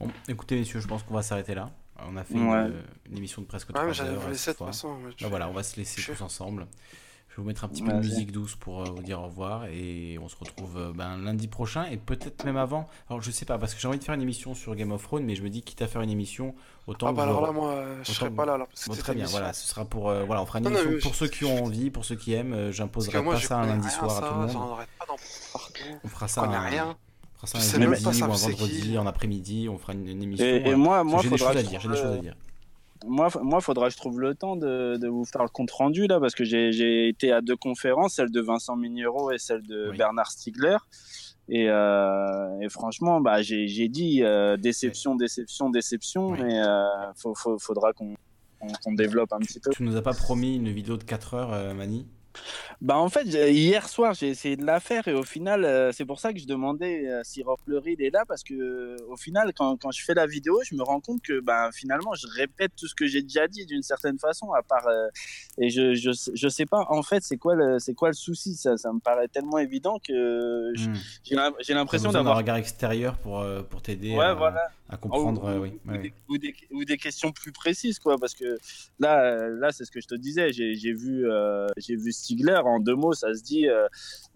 Bon, 0.01 0.09
écoutez, 0.29 0.57
messieurs, 0.57 0.81
je 0.81 0.89
pense 0.89 1.03
qu'on 1.03 1.15
va 1.15 1.23
s'arrêter 1.23 1.55
là. 1.55 1.71
On 2.01 2.17
a 2.17 2.25
fait 2.25 2.35
une, 2.35 2.83
émission 3.17 3.43
de 3.43 3.47
presque 3.47 3.73
3 3.73 4.01
heures. 4.03 4.21
Bah 5.21 5.29
voilà, 5.29 5.49
on 5.49 5.53
va 5.53 5.63
se 5.63 5.77
laisser 5.77 6.03
tous 6.03 6.23
ensemble. 6.23 6.67
Je 7.35 7.41
vais 7.41 7.43
vous 7.43 7.49
mettre 7.49 7.65
un 7.65 7.69
petit 7.69 7.83
peu 7.83 7.91
de 7.91 7.99
musique 7.99 8.31
douce 8.31 8.55
pour 8.55 8.83
euh, 8.83 8.85
vous 8.85 9.03
dire 9.03 9.21
au 9.21 9.25
revoir 9.25 9.65
et 9.65 10.21
on 10.23 10.29
se 10.29 10.37
retrouve 10.37 10.77
euh, 10.77 10.93
ben, 10.95 11.17
lundi 11.19 11.49
prochain 11.49 11.85
et 11.87 11.97
peut-être 11.97 12.45
même 12.45 12.57
avant. 12.57 12.87
Alors 13.11 13.23
je 13.23 13.33
sais 13.33 13.45
pas 13.45 13.59
parce 13.59 13.75
que 13.75 13.81
j'ai 13.81 13.89
envie 13.89 13.99
de 13.99 14.05
faire 14.05 14.15
une 14.15 14.23
émission 14.23 14.55
sur 14.55 14.77
Game 14.77 14.93
of 14.93 15.03
Thrones, 15.03 15.25
mais 15.25 15.35
je 15.35 15.43
me 15.43 15.51
dis 15.51 15.63
quitte 15.63 15.83
à 15.83 15.89
faire 15.89 16.01
une 16.03 16.11
émission 16.11 16.55
autant. 16.87 17.09
Ah 17.09 17.13
bah 17.13 17.25
alors 17.25 17.43
là 17.45 17.51
moi 17.51 17.75
je 18.05 18.13
serai 18.13 18.31
pas 18.31 18.47
là 18.47 18.55
alors. 18.55 18.69
très 19.01 19.17
bien, 19.17 19.27
voilà, 19.27 19.53
ce 19.53 19.67
sera 19.67 19.85
pour 19.85 20.11
euh, 20.11 20.23
voilà, 20.23 20.43
on 20.43 20.47
fera 20.47 20.61
une 20.61 20.69
émission 20.69 20.99
pour 21.03 21.17
ceux 21.17 21.27
qui 21.27 21.45
ont 21.45 21.65
envie, 21.65 21.91
pour 21.91 22.05
ceux 22.05 22.15
qui 22.15 22.35
aiment. 22.35 22.71
J'imposerai 22.71 23.25
pas 23.25 23.41
ça 23.41 23.59
un 23.59 23.67
lundi 23.67 23.91
soir 23.91 24.17
à 24.17 24.29
tout 24.29 24.35
le 24.35 24.47
monde. 24.47 24.87
On 26.05 26.09
fera 26.09 26.29
ça. 26.29 26.45
On 26.45 26.71
rien 26.71 26.97
ça 27.47 27.59
un 27.59 27.61
jeudi 27.61 28.05
ou 28.05 28.09
un 28.09 28.27
vendredi, 28.27 28.99
en 28.99 29.07
après-midi, 29.07 29.69
on 29.69 29.79
fera 29.79 29.93
une, 29.93 30.23
émission. 30.23 30.45
Et, 30.45 30.75
moi, 30.75 31.05
moi, 31.05 31.21
j'ai 31.23 31.31
des 31.31 31.39
choses 31.39 31.57
à 31.57 31.63
dire. 31.63 31.81
J'ai 31.81 31.89
des 31.89 31.97
choses 31.97 32.07
à 32.07 32.19
dire. 32.19 32.37
Moi, 33.07 33.29
moi, 33.43 33.61
faudra 33.61 33.89
que 33.89 33.93
je 33.93 33.99
trouve 33.99 34.21
le 34.21 34.35
temps 34.35 34.57
de, 34.57 34.97
de 34.97 35.09
vous 35.09 35.25
faire 35.27 35.43
le 35.43 35.49
compte 35.49 35.71
rendu 35.71 36.07
là, 36.07 36.19
parce 36.21 36.35
que 36.35 36.45
j'ai 36.45 37.09
été 37.09 37.33
à 37.33 37.41
deux 37.43 37.57
conférences, 37.57 38.15
celle 38.15 38.31
de 38.31 38.41
Vincent 38.41 38.77
Mignero 38.77 39.31
et 39.31 39.39
celle 39.39 39.63
de 39.63 39.93
Bernard 39.97 40.31
Stiegler. 40.31 40.79
Et, 41.49 41.69
euh, 41.69 42.61
et, 42.61 42.69
franchement, 42.69 43.21
bah, 43.21 43.43
j'ai 43.43 43.89
dit 43.89 44.23
euh, 44.23 44.57
déception, 44.57 45.15
déception, 45.15 45.69
déception, 45.69 46.31
mais 46.31 46.59
euh, 46.59 46.87
faut, 47.17 47.35
faut, 47.35 47.59
faudra 47.59 47.93
qu'on 47.93 48.15
développe 48.93 49.33
un 49.33 49.41
petit 49.41 49.61
peu. 49.61 49.71
Tu 49.71 49.83
nous 49.83 49.97
as 49.97 50.03
pas 50.03 50.15
promis 50.15 50.57
une 50.57 50.71
vidéo 50.71 50.97
de 50.97 51.05
4 51.05 51.35
heures, 51.35 51.53
euh, 51.53 51.75
Mani? 51.75 52.07
Bah 52.81 52.99
en 52.99 53.09
fait, 53.09 53.25
hier 53.25 53.89
soir, 53.89 54.15
j'ai 54.15 54.29
essayé 54.29 54.57
de 54.57 54.65
la 54.65 54.81
faire 54.81 55.07
et 55.09 55.15
au 55.15 55.23
final, 55.23 55.65
euh, 55.65 55.93
c'est 55.93 56.05
pour 56.05 56.21
ça 56.21 56.33
que 56.33 56.39
je 56.39 56.47
demandais 56.47 57.09
euh, 57.09 57.21
si 57.25 57.43
Rob 57.43 57.59
Fleury 57.65 57.97
est 57.99 58.13
là 58.13 58.25
parce 58.27 58.43
que 58.43 58.55
euh, 58.55 58.97
au 59.09 59.17
final, 59.17 59.53
quand, 59.57 59.77
quand, 59.77 59.91
je 59.91 60.05
fais 60.05 60.15
la 60.15 60.27
vidéo, 60.27 60.61
je 60.65 60.75
me 60.75 60.83
rends 60.83 61.01
compte 61.01 61.23
que 61.23 61.41
bah, 61.41 61.71
finalement, 61.73 62.15
je 62.15 62.27
répète 62.37 62.73
tout 62.77 62.87
ce 62.87 62.95
que 62.95 63.07
j'ai 63.07 63.23
déjà 63.23 63.49
dit 63.49 63.67
d'une 63.67 63.83
certaine 63.83 64.19
façon, 64.19 64.53
à 64.53 64.63
part 64.63 64.87
et 65.59 65.71
je, 65.71 65.95
je, 65.95 66.11
je 66.35 66.49
sais 66.49 66.67
pas 66.67 66.85
en 66.89 67.03
fait 67.03 67.23
c'est 67.23 67.37
quoi 67.37 67.55
le 67.55 67.79
c'est 67.79 67.95
quoi 67.95 68.09
le 68.09 68.15
souci? 68.15 68.55
Ça 68.55 68.77
ça 68.77 68.93
me 68.93 69.01
paraît 69.01 69.29
tellement 69.29 69.59
évident 69.59 69.99
que 70.07 70.73
hmm. 70.73 70.95
j'ai 71.61 71.75
l'impression 71.75 72.13
d'avoir 72.13 72.35
un 72.35 72.39
regard 72.39 72.57
extérieur 72.57 73.17
pour 73.19 73.45
pour 73.71 73.83
t'aider 73.83 74.15
ouais, 74.15 74.35
voilà 74.35 74.69
à 74.89 74.97
comprendre 74.99 75.43
ou, 75.43 75.63
oui. 75.63 75.81
ou, 76.29 76.39
des, 76.39 76.55
ou, 76.71 76.85
des, 76.85 76.99
questions 76.99 77.33
plus 77.33 77.53
précises 77.53 77.99
quoi 77.99 78.19
parce 78.19 78.35
que 78.35 78.59
là 78.99 79.49
là 79.49 79.73
c'est 79.73 79.87
ce 79.87 79.91
que 79.91 80.01
je 80.01 80.07
te 80.07 80.15
disais 80.15 80.53
j'ai 80.53 80.93
vu 80.93 81.31
euh, 81.31 81.67
j'ai 81.79 81.97
vu 81.97 82.13
Stigler 82.13 82.61
en 82.65 82.81
deux 82.81 82.95
mots 82.95 83.15
ça 83.15 83.35
se 83.35 83.43
dit 83.43 83.67
euh, 83.67 83.89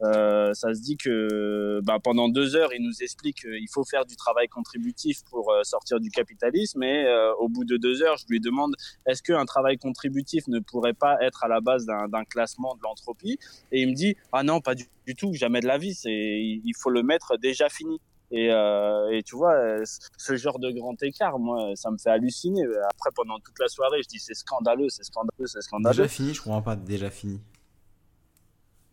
euh, 0.02 0.54
ça 0.54 0.74
se 0.74 0.80
dit 0.80 0.96
que 0.96 1.80
bah, 1.82 1.98
pendant 2.02 2.28
deux 2.28 2.56
heures 2.56 2.72
il 2.72 2.82
nous 2.82 3.02
explique 3.02 3.40
qu'il 3.42 3.68
faut 3.70 3.84
faire 3.84 4.06
du 4.06 4.16
travail 4.16 4.48
contributif 4.48 5.22
pour 5.28 5.50
euh, 5.50 5.64
sortir 5.64 6.00
du 6.00 6.10
capitalisme 6.10 6.82
et 6.82 7.04
euh, 7.04 7.34
au 7.34 7.48
bout 7.48 7.64
de 7.64 7.76
deux 7.76 8.02
heures 8.02 8.16
je 8.16 8.24
lui 8.28 8.40
demande 8.40 8.74
est-ce 9.06 9.22
qu'un 9.22 9.44
travail 9.44 9.76
contributif 9.76 10.46
ne 10.48 10.60
pourrait 10.60 10.94
pas 10.94 11.18
être 11.20 11.44
à 11.44 11.48
la 11.48 11.60
base 11.60 11.84
d'un 11.84 12.24
classement 12.24 12.74
de 12.76 12.80
l'entropie? 12.82 13.38
Et 13.72 13.82
il 13.82 13.88
me 13.88 13.94
dit 13.94 14.16
ah 14.32 14.42
non 14.42 14.60
pas 14.60 14.74
du, 14.74 14.84
du 15.06 15.14
tout 15.14 15.34
jamais 15.34 15.60
de 15.60 15.66
la 15.66 15.78
vie 15.78 15.94
c'est 15.94 16.10
il 16.10 16.74
faut 16.78 16.90
le 16.90 17.02
mettre 17.02 17.36
déjà 17.36 17.68
fini 17.68 18.00
et, 18.30 18.50
euh, 18.50 19.10
et, 19.10 19.22
tu 19.22 19.36
vois, 19.36 19.56
ce 19.84 20.36
genre 20.36 20.58
de 20.58 20.70
grand 20.70 21.02
écart, 21.02 21.38
moi, 21.38 21.72
ça 21.74 21.90
me 21.90 21.96
fait 21.96 22.10
halluciner. 22.10 22.62
Après, 22.90 23.10
pendant 23.14 23.38
toute 23.38 23.58
la 23.58 23.68
soirée, 23.68 24.02
je 24.02 24.08
dis 24.08 24.18
c'est 24.18 24.34
scandaleux, 24.34 24.88
c'est 24.88 25.04
scandaleux, 25.04 25.46
c'est 25.46 25.62
scandaleux. 25.62 25.96
Déjà 25.96 26.08
fini, 26.08 26.34
je 26.34 26.42
comprends 26.42 26.62
pas. 26.62 26.76
Déjà 26.76 27.10
fini. 27.10 27.40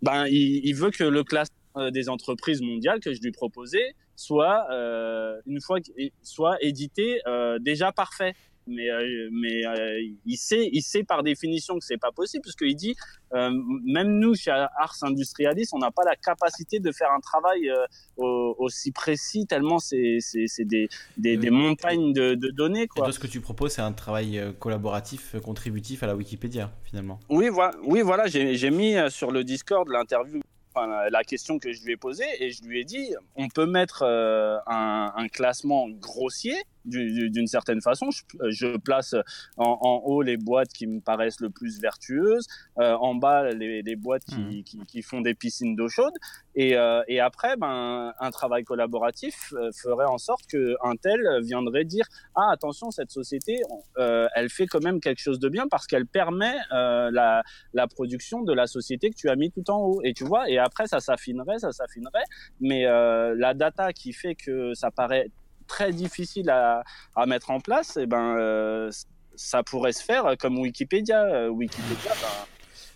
Ben, 0.02 0.26
il, 0.28 0.66
il 0.66 0.74
veut 0.74 0.92
que 0.92 1.04
le 1.04 1.24
classement 1.24 1.56
euh, 1.78 1.92
des 1.92 2.08
entreprises 2.08 2.62
mondiales 2.62 3.02
que 3.02 3.14
je 3.14 3.20
lui 3.20 3.34
proposais 3.34 3.96
soit 4.16 4.66
euh, 4.72 5.42
une 5.46 5.60
fois 5.60 5.80
soit 6.22 6.56
édité 6.62 7.20
euh, 7.28 7.60
déjà 7.60 7.92
parfait 7.92 8.34
mais 8.68 8.90
euh, 8.90 9.30
mais 9.32 9.66
euh, 9.66 10.02
il 10.26 10.38
sait 10.38 10.70
il 10.72 10.82
sait 10.82 11.04
par 11.04 11.24
définition 11.24 11.78
que 11.78 11.86
c'est 11.86 11.98
pas 11.98 12.12
possible 12.12 12.42
puisqu'il 12.42 12.76
dit 12.76 12.96
euh, 13.34 13.52
même 13.86 14.20
nous 14.20 14.36
chez 14.36 14.52
Ars 14.52 14.96
Industrialis 15.02 15.70
on 15.74 15.80
n'a 15.80 15.92
pas 15.92 16.04
la 16.04 16.16
capacité 16.16 16.80
de 16.80 16.92
faire 16.92 17.12
un 17.12 17.20
travail 17.20 17.72
aussi 18.18 18.92
précis 18.92 19.46
tellement 19.46 19.80
c'est 19.80 20.18
c'est 20.20 20.48
c'est 20.48 20.66
des 20.66 20.88
des, 21.18 21.38
des 21.38 21.50
montagnes 21.52 22.14
de, 22.14 22.34
de 22.34 22.50
données 22.50 22.88
quoi. 22.88 23.04
Et 23.04 23.06
toi, 23.06 23.14
ce 23.14 23.20
que 23.20 23.28
tu 23.28 23.42
proposes 23.42 23.74
c'est 23.74 23.82
un 23.82 23.94
travail 23.94 24.42
collaboratif 24.60 25.36
contributif 25.42 26.04
à 26.04 26.08
la 26.08 26.16
Wikipédia 26.16 26.72
finalement. 26.84 27.20
Oui 27.30 27.50
voilà 27.50 27.76
oui 27.84 28.02
voilà 28.02 28.28
j'ai 28.28 28.56
j'ai 28.56 28.72
mis 28.72 28.96
sur 29.10 29.32
le 29.32 29.44
Discord 29.44 29.88
l'interview 29.90 30.42
la 30.76 31.24
question 31.24 31.58
que 31.58 31.72
je 31.72 31.84
lui 31.86 31.94
ai 31.94 31.98
posée 31.98 32.26
et 32.40 32.52
je 32.52 32.64
lui 32.64 32.82
ai 32.82 32.84
dit 32.84 33.14
on 33.36 33.48
peut 33.48 33.66
mettre 33.66 34.04
un, 34.04 35.14
un 35.16 35.28
classement 35.30 35.88
grossier 35.90 36.56
d'une 36.86 37.48
certaine 37.48 37.82
façon. 37.82 38.10
Je, 38.50 38.78
place 38.78 39.16
en, 39.58 39.78
en, 39.82 40.02
haut 40.06 40.22
les 40.22 40.38
boîtes 40.38 40.72
qui 40.74 40.88
me 40.88 41.00
paraissent 41.00 41.40
le 41.40 41.50
plus 41.50 41.80
vertueuses, 41.80 42.48
euh, 42.80 42.94
en 42.96 43.16
bas 43.16 43.52
les, 43.52 43.82
les 43.82 43.96
boîtes 43.96 44.26
qui, 44.26 44.40
mmh. 44.40 44.64
qui, 44.64 44.86
qui, 44.86 45.02
font 45.02 45.22
des 45.22 45.34
piscines 45.34 45.76
d'eau 45.76 45.88
chaude, 45.88 46.14
et, 46.56 46.78
euh, 46.78 47.02
et, 47.08 47.20
après, 47.20 47.58
ben, 47.58 48.14
un 48.20 48.32
travail 48.32 48.64
collaboratif 48.64 49.54
euh, 49.54 49.72
ferait 49.74 50.06
en 50.06 50.18
sorte 50.18 50.46
qu'un 50.48 50.96
tel 51.02 51.42
viendrait 51.44 51.86
dire 51.86 52.06
ah 52.36 52.50
attention 52.52 52.92
cette 52.92 53.12
société, 53.12 53.62
euh, 53.98 54.28
elle 54.36 54.50
fait 54.50 54.68
quand 54.68 54.84
même 54.84 55.00
quelque 55.00 55.20
chose 55.20 55.40
de 55.40 55.50
bien 55.50 55.68
parce 55.70 55.88
qu'elle 55.88 56.06
permet 56.06 56.56
euh, 56.72 57.10
la, 57.12 57.44
la 57.74 57.88
production 57.88 58.42
de 58.42 58.54
la 58.54 58.68
société 58.68 59.10
que 59.10 59.16
tu 59.16 59.30
as 59.30 59.36
mis 59.36 59.52
tout 59.52 59.70
en 59.70 59.80
haut. 59.80 60.02
Et 60.04 60.14
tu 60.14 60.24
vois, 60.24 60.50
et 60.50 60.58
après 60.58 60.88
ça 60.88 61.00
s'affinerait, 61.00 61.60
ça 61.60 61.72
s'affinerait, 61.72 62.26
mais 62.60 62.86
euh, 62.86 63.36
la 63.38 63.54
data 63.54 63.94
qui 63.94 64.14
fait 64.14 64.36
que 64.36 64.74
ça 64.74 64.92
paraît 64.92 65.30
très 65.68 65.92
difficile 65.92 66.50
à, 66.50 66.84
à 67.16 67.26
mettre 67.26 67.52
en 67.52 67.60
place, 67.60 67.98
et 67.98 68.02
eh 68.02 68.06
ben, 68.06 68.38
euh, 68.38 68.92
ça 69.36 69.64
pourrait 69.64 69.94
se 69.94 70.04
faire 70.04 70.36
comme 70.40 70.58
Wikipédia. 70.58 71.24
Euh, 71.24 71.50
Wikipédia, 71.50 72.12
ben, 72.22 72.46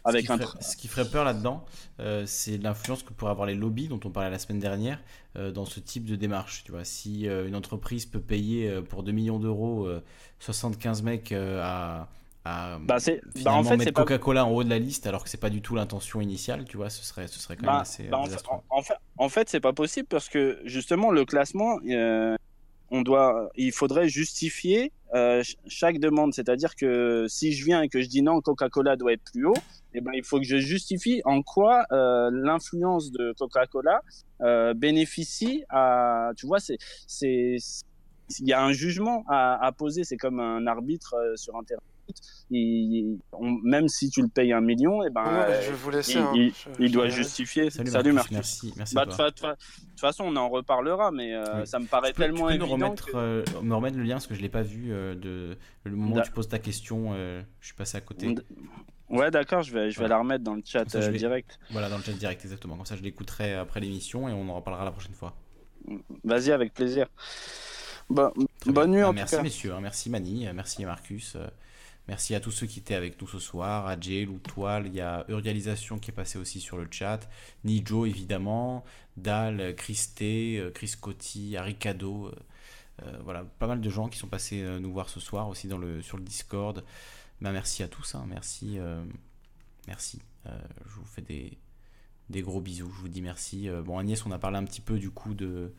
avec 0.06 0.26
ce, 0.28 0.34
qui 0.34 0.40
ferait, 0.40 0.62
ce 0.62 0.78
qui 0.78 0.88
ferait 0.88 1.10
peur 1.10 1.24
là-dedans, 1.26 1.66
euh, 2.00 2.24
c'est 2.26 2.58
l'influence 2.58 3.04
que 3.04 3.12
pourraient 3.14 3.32
avoir 3.32 3.48
les 3.48 3.56
lobbies 3.56 3.88
dont 3.88 4.00
on 4.06 4.10
parlait 4.10 4.30
la 4.30 4.40
semaine 4.40 4.60
dernière 4.60 5.02
euh, 5.36 5.52
dans 5.52 5.66
ce 5.66 5.80
type 5.80 6.06
de 6.06 6.16
démarche. 6.16 6.64
Tu 6.64 6.72
vois, 6.72 6.86
si 6.86 7.28
euh, 7.28 7.48
une 7.48 7.56
entreprise 7.56 8.06
peut 8.06 8.22
payer 8.22 8.72
pour 8.90 9.04
2 9.04 9.12
millions 9.12 9.40
d'euros 9.40 9.90
75 10.40 11.04
mecs 11.04 11.32
à, 11.32 12.08
à 12.46 12.78
bah 12.80 12.98
bah 13.44 13.54
en 13.54 13.64
fait, 13.64 13.78
mettre 13.78 13.94
Coca-Cola 13.94 14.42
pas... 14.42 14.48
en 14.48 14.52
haut 14.52 14.64
de 14.64 14.70
la 14.70 14.80
liste 14.80 15.06
alors 15.08 15.24
que 15.24 15.30
c'est 15.30 15.38
pas 15.40 15.50
du 15.50 15.62
tout 15.62 15.76
l'intention 15.76 16.22
initiale, 16.22 16.66
tu 16.66 16.78
vois, 16.78 16.90
ce 16.90 17.04
serait, 17.04 17.28
ce 17.28 17.40
serait 17.40 17.58
quand 17.58 17.66
bah, 17.66 17.74
même 17.74 17.82
assez 17.82 18.10
en, 18.14 18.26
fait, 18.26 18.44
en, 18.70 18.82
fait, 18.82 18.94
en 19.18 19.30
fait, 19.30 19.50
c'est 19.50 19.60
pas 19.60 19.74
possible 19.74 20.08
parce 20.08 20.30
que 20.30 20.62
justement 20.64 21.12
le 21.12 21.26
classement, 21.26 21.80
on 22.92 23.02
doit, 23.02 23.50
il 23.56 23.72
faudrait 23.72 24.10
justifier 24.10 24.92
euh, 25.14 25.44
chaque 25.68 26.00
demande. 26.00 26.34
C'est-à-dire 26.34 26.76
que 26.76 27.26
si 27.28 27.54
je 27.54 27.66
viens 27.66 27.82
et 27.82 27.90
que 27.90 28.02
je 28.02 28.08
dis 28.08 28.22
non, 28.22 28.42
Coca-Cola 28.42 28.96
doit 28.96 29.14
être 29.14 29.24
plus 29.32 29.46
haut, 29.46 29.54
eh 29.94 30.02
ben, 30.02 30.12
il 30.14 30.24
faut 30.24 30.38
que 30.38 30.46
je 30.46 30.58
justifie 30.58 31.22
en 31.26 31.42
quoi 31.42 31.86
euh, 31.92 32.30
l'influence 32.32 33.12
de 33.12 33.34
Coca-Cola 33.38 34.02
euh, 34.42 34.74
bénéficie 34.74 35.64
à, 35.70 36.32
tu 36.38 36.46
vois, 36.46 36.60
c'est, 36.60 36.78
c'est, 37.08 37.58
il 38.40 38.48
y 38.48 38.54
a 38.54 38.64
un 38.64 38.72
jugement 38.72 39.24
à, 39.28 39.66
à 39.66 39.72
poser. 39.72 40.04
C'est 40.04 40.18
comme 40.18 40.40
un 40.40 40.68
arbitre 40.68 41.16
euh, 41.16 41.36
sur 41.36 41.56
un 41.56 41.64
terrain. 41.64 41.82
Il, 42.52 43.20
on, 43.32 43.52
même 43.64 43.88
si 43.88 44.10
tu 44.10 44.22
le 44.24 44.28
payes 44.28 44.54
un 44.54 44.62
million, 44.62 45.04
et 45.04 45.12
ben, 45.12 45.24
Ouais, 45.24 45.62
je 45.62 45.70
vais 45.70 45.76
vous 45.78 45.90
laisser. 45.92 46.14
il, 46.14 46.18
hein. 46.18 46.32
il- 46.34 46.50
Je- 46.52 46.70
il 46.84 46.88
je 46.88 46.94
doit 46.94 47.04
vais- 47.06 47.10
justifier. 47.12 47.70
Salut, 47.70 47.92
Salut, 47.92 48.12
Marcus, 48.12 48.32
merci, 48.32 48.74
merci 48.76 48.96
Bah, 48.96 49.06
de 49.06 49.12
toute 49.12 49.56
façon, 50.00 50.24
on 50.26 50.36
en 50.36 50.50
reparlera, 50.50 51.12
mais 51.12 51.34
euh, 51.36 51.44
Oui. 51.62 51.68
ça 51.68 51.78
me 51.78 51.86
paraît 51.86 52.12
peux- 52.14 52.24
tellement 52.24 52.48
tu 52.48 52.54
peux 52.54 52.66
nous 52.66 52.66
évident. 52.72 52.88
remettre, 52.88 53.06
que- 53.06 53.16
euh, 53.16 53.44
me 53.62 53.76
remettre 53.76 53.98
le 53.98 54.04
lien 54.04 54.16
parce 54.16 54.26
que 54.28 54.34
je 54.34 54.42
l'ai 54.42 54.50
pas 54.50 54.64
vu 54.64 54.92
euh, 54.92 55.14
de 55.14 55.58
le 55.84 55.96
moment 55.96 56.16
où 56.18 56.22
tu 56.24 56.32
poses 56.32 56.48
ta 56.50 56.58
question. 56.60 57.12
euh, 57.14 57.44
je 57.60 57.68
suis 57.68 57.76
passé 57.76 57.98
à 57.98 58.02
côté. 58.02 58.36
Ouais, 59.10 59.30
d'accord, 59.32 59.62
je 59.64 59.72
vais, 59.74 59.92
je 59.92 60.00
vais 60.00 60.08
la 60.08 60.18
remettre 60.18 60.44
dans 60.44 60.56
le 60.56 60.62
chat 60.66 60.90
ça, 60.90 60.98
euh, 61.00 61.10
vais- 61.12 61.18
direct. 61.20 61.60
Voilà, 61.72 61.90
dans 61.90 61.98
le 61.98 62.04
chat 62.04 62.14
direct, 62.14 62.42
exactement. 62.44 62.76
Comme 62.78 62.86
ça, 62.86 62.96
je 62.96 63.02
l'écouterai 63.04 63.54
après 63.56 63.80
l'émission 63.80 64.28
et 64.28 64.34
on 64.34 64.50
en 64.50 64.56
reparlera 64.56 64.86
la 64.86 64.92
prochaine 64.92 65.14
fois. 65.14 65.36
Vas-y, 66.24 66.52
avec 66.52 66.74
plaisir. 66.74 67.08
Bonne 68.10 68.92
nuit 68.92 69.02
Ah, 69.02 69.10
en 69.10 69.14
merci 69.14 69.32
tout 69.36 69.38
cas. 69.38 69.44
messieurs, 69.44 69.74
hein. 69.74 69.82
merci 69.82 70.10
Mani, 70.10 70.48
euh, 70.48 70.52
merci 70.54 70.84
Marcus, 70.84 71.36
euh, 71.36 71.48
merci 72.10 72.34
à 72.34 72.40
tous 72.40 72.50
ceux 72.50 72.66
qui 72.66 72.80
étaient 72.80 72.96
avec 72.96 73.22
nous 73.22 73.28
ce 73.28 73.38
soir, 73.38 73.86
à 73.86 73.98
Jay, 74.00 74.26
Lou 74.26 74.40
Toile, 74.40 74.88
il 74.88 74.96
y 74.96 75.00
a 75.00 75.26
Eurialisation 75.30 76.00
qui 76.00 76.10
est 76.10 76.14
passé 76.14 76.40
aussi 76.40 76.60
sur 76.60 76.76
le 76.76 76.88
chat, 76.90 77.30
Nijo 77.64 78.08
évidemment, 78.08 78.84
Dal, 79.16 79.76
Christé, 79.76 80.58
euh, 80.58 80.72
Chris 80.72 80.94
Coty, 81.00 81.56
Aricado, 81.56 82.26
euh, 82.26 82.36
euh, 83.04 83.20
voilà, 83.24 83.46
pas 83.60 83.68
mal 83.68 83.80
de 83.80 83.90
gens 83.92 84.10
qui 84.10 84.18
sont 84.18 84.28
passés 84.28 84.64
nous 84.82 84.92
voir 84.92 85.08
ce 85.08 85.20
soir 85.20 85.50
aussi 85.50 85.70
sur 86.02 86.18
le 86.18 86.24
Discord. 86.24 86.84
Ben, 87.42 87.52
merci 87.52 87.84
à 87.84 87.88
tous, 87.88 88.16
hein. 88.16 88.26
merci, 88.28 88.80
merci. 89.88 90.20
Je 90.46 90.96
vous 90.96 91.06
fais 91.06 91.22
des, 91.22 92.42
gros 92.42 92.60
bisous, 92.60 92.90
je 92.90 93.02
vous 93.02 93.08
dis 93.08 93.22
merci. 93.22 93.70
Bon 93.86 94.00
Agnès, 94.00 94.26
on 94.26 94.32
a 94.32 94.40
parlé 94.40 94.58
un 94.58 94.66
petit 94.66 94.82
peu 94.82 94.98
du 94.98 95.12
coup 95.12 95.36
de, 95.36 95.72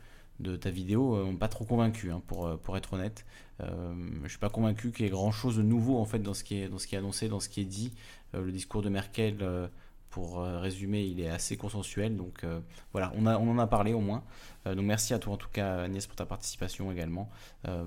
ta 0.61 0.71
vidéo, 0.71 1.17
on 1.17 1.35
pas 1.35 1.49
trop 1.49 1.65
convaincu 1.65 2.09
hein, 2.09 2.21
pour 2.25 2.77
être 2.77 2.93
honnête. 2.93 3.25
Euh, 3.61 3.93
je 4.23 4.29
suis 4.29 4.39
pas 4.39 4.49
convaincu 4.49 4.91
qu'il 4.91 5.05
y 5.05 5.07
ait 5.07 5.11
grand 5.11 5.31
chose 5.31 5.57
de 5.57 5.61
nouveau 5.61 5.97
en 5.97 6.05
fait 6.05 6.19
dans 6.19 6.33
ce 6.33 6.43
qui 6.43 6.55
est, 6.55 6.69
dans 6.69 6.79
ce 6.79 6.87
qui 6.87 6.95
est 6.95 6.97
annoncé, 6.97 7.29
dans 7.29 7.39
ce 7.39 7.49
qui 7.49 7.61
est 7.61 7.65
dit. 7.65 7.93
Euh, 8.33 8.43
le 8.43 8.51
discours 8.51 8.81
de 8.81 8.89
Merkel, 8.89 9.37
euh, 9.41 9.67
pour 10.09 10.41
résumer, 10.41 11.05
il 11.05 11.21
est 11.21 11.29
assez 11.29 11.55
consensuel. 11.55 12.17
Donc 12.17 12.45
voilà, 12.91 13.13
on, 13.15 13.25
a, 13.25 13.37
on 13.37 13.49
en 13.49 13.57
a 13.59 13.65
parlé 13.65 13.93
au 13.93 14.01
moins. 14.01 14.25
Donc 14.65 14.83
merci 14.83 15.13
à 15.13 15.19
toi 15.19 15.35
en 15.35 15.37
tout 15.37 15.47
cas 15.47 15.83
Agnès 15.83 16.05
pour 16.05 16.17
ta 16.17 16.25
participation 16.25 16.91
également. 16.91 17.29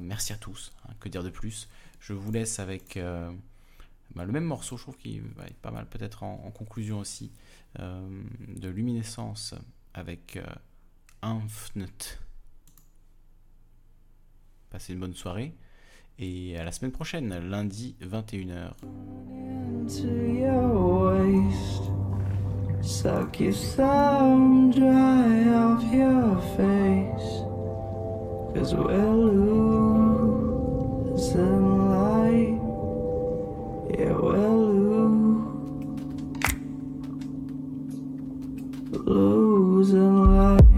Merci 0.01 0.33
à 0.33 0.37
tous. 0.37 0.73
hein, 0.89 0.95
que 1.01 1.11
dire 1.11 1.23
de 1.23 1.29
plus? 1.29 1.69
Je 2.01 2.15
vous 2.15 2.33
laisse 2.33 2.61
avec 2.61 2.99
bah, 4.15 4.25
le 4.25 4.33
même 4.33 4.45
morceau, 4.45 4.79
je 4.79 4.85
trouve 4.85 4.97
qu'il 4.97 5.21
va 5.37 5.45
être 5.45 5.61
pas 5.61 5.71
mal 5.71 5.85
peut-être 5.85 6.23
en, 6.23 6.51
conclusion 6.51 6.99
aussi, 6.99 7.31
de 7.79 8.69
Luminescence 8.71 9.55
avec 9.93 10.39
Infinite. 11.21 12.21
Passez 14.71 14.95
une 14.95 15.01
bonne 15.01 15.13
soirée 15.13 15.55
et 16.19 16.57
à 16.59 16.65
la 16.65 16.73
semaine 16.73 16.93
prochaine, 16.93 17.35
lundi 17.49 17.97
21h. 18.01 18.73
into 19.87 20.09
your 20.33 21.13
waist. 21.13 21.83
Suck 22.81 23.41
your 23.41 23.53
thumb 23.53 24.71
dry 24.71 25.49
off 25.55 25.83
your 25.93 26.37
face. 26.57 27.43
Cause 28.55 28.75
we're 28.75 29.13
losing 30.45 30.69
light. 31.91 32.61
Yeah, 33.99 34.13
we're 34.13 34.39
lo- 34.39 35.43
losing 38.93 40.25
light. 40.37 40.74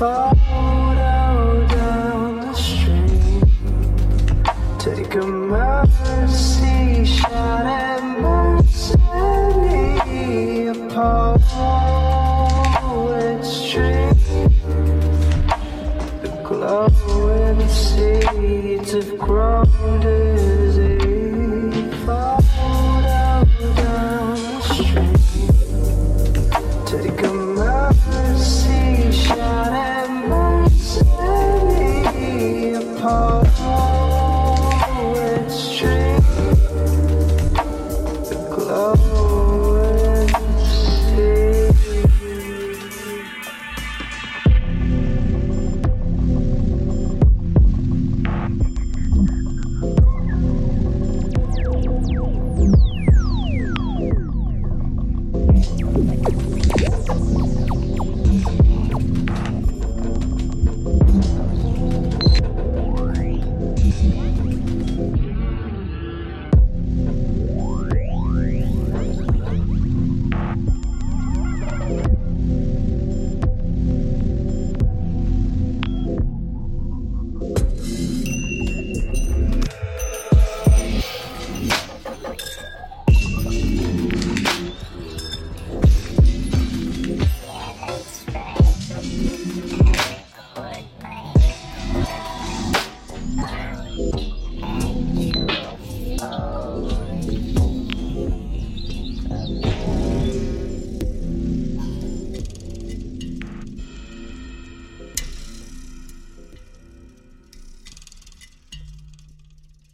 far. 0.00 0.29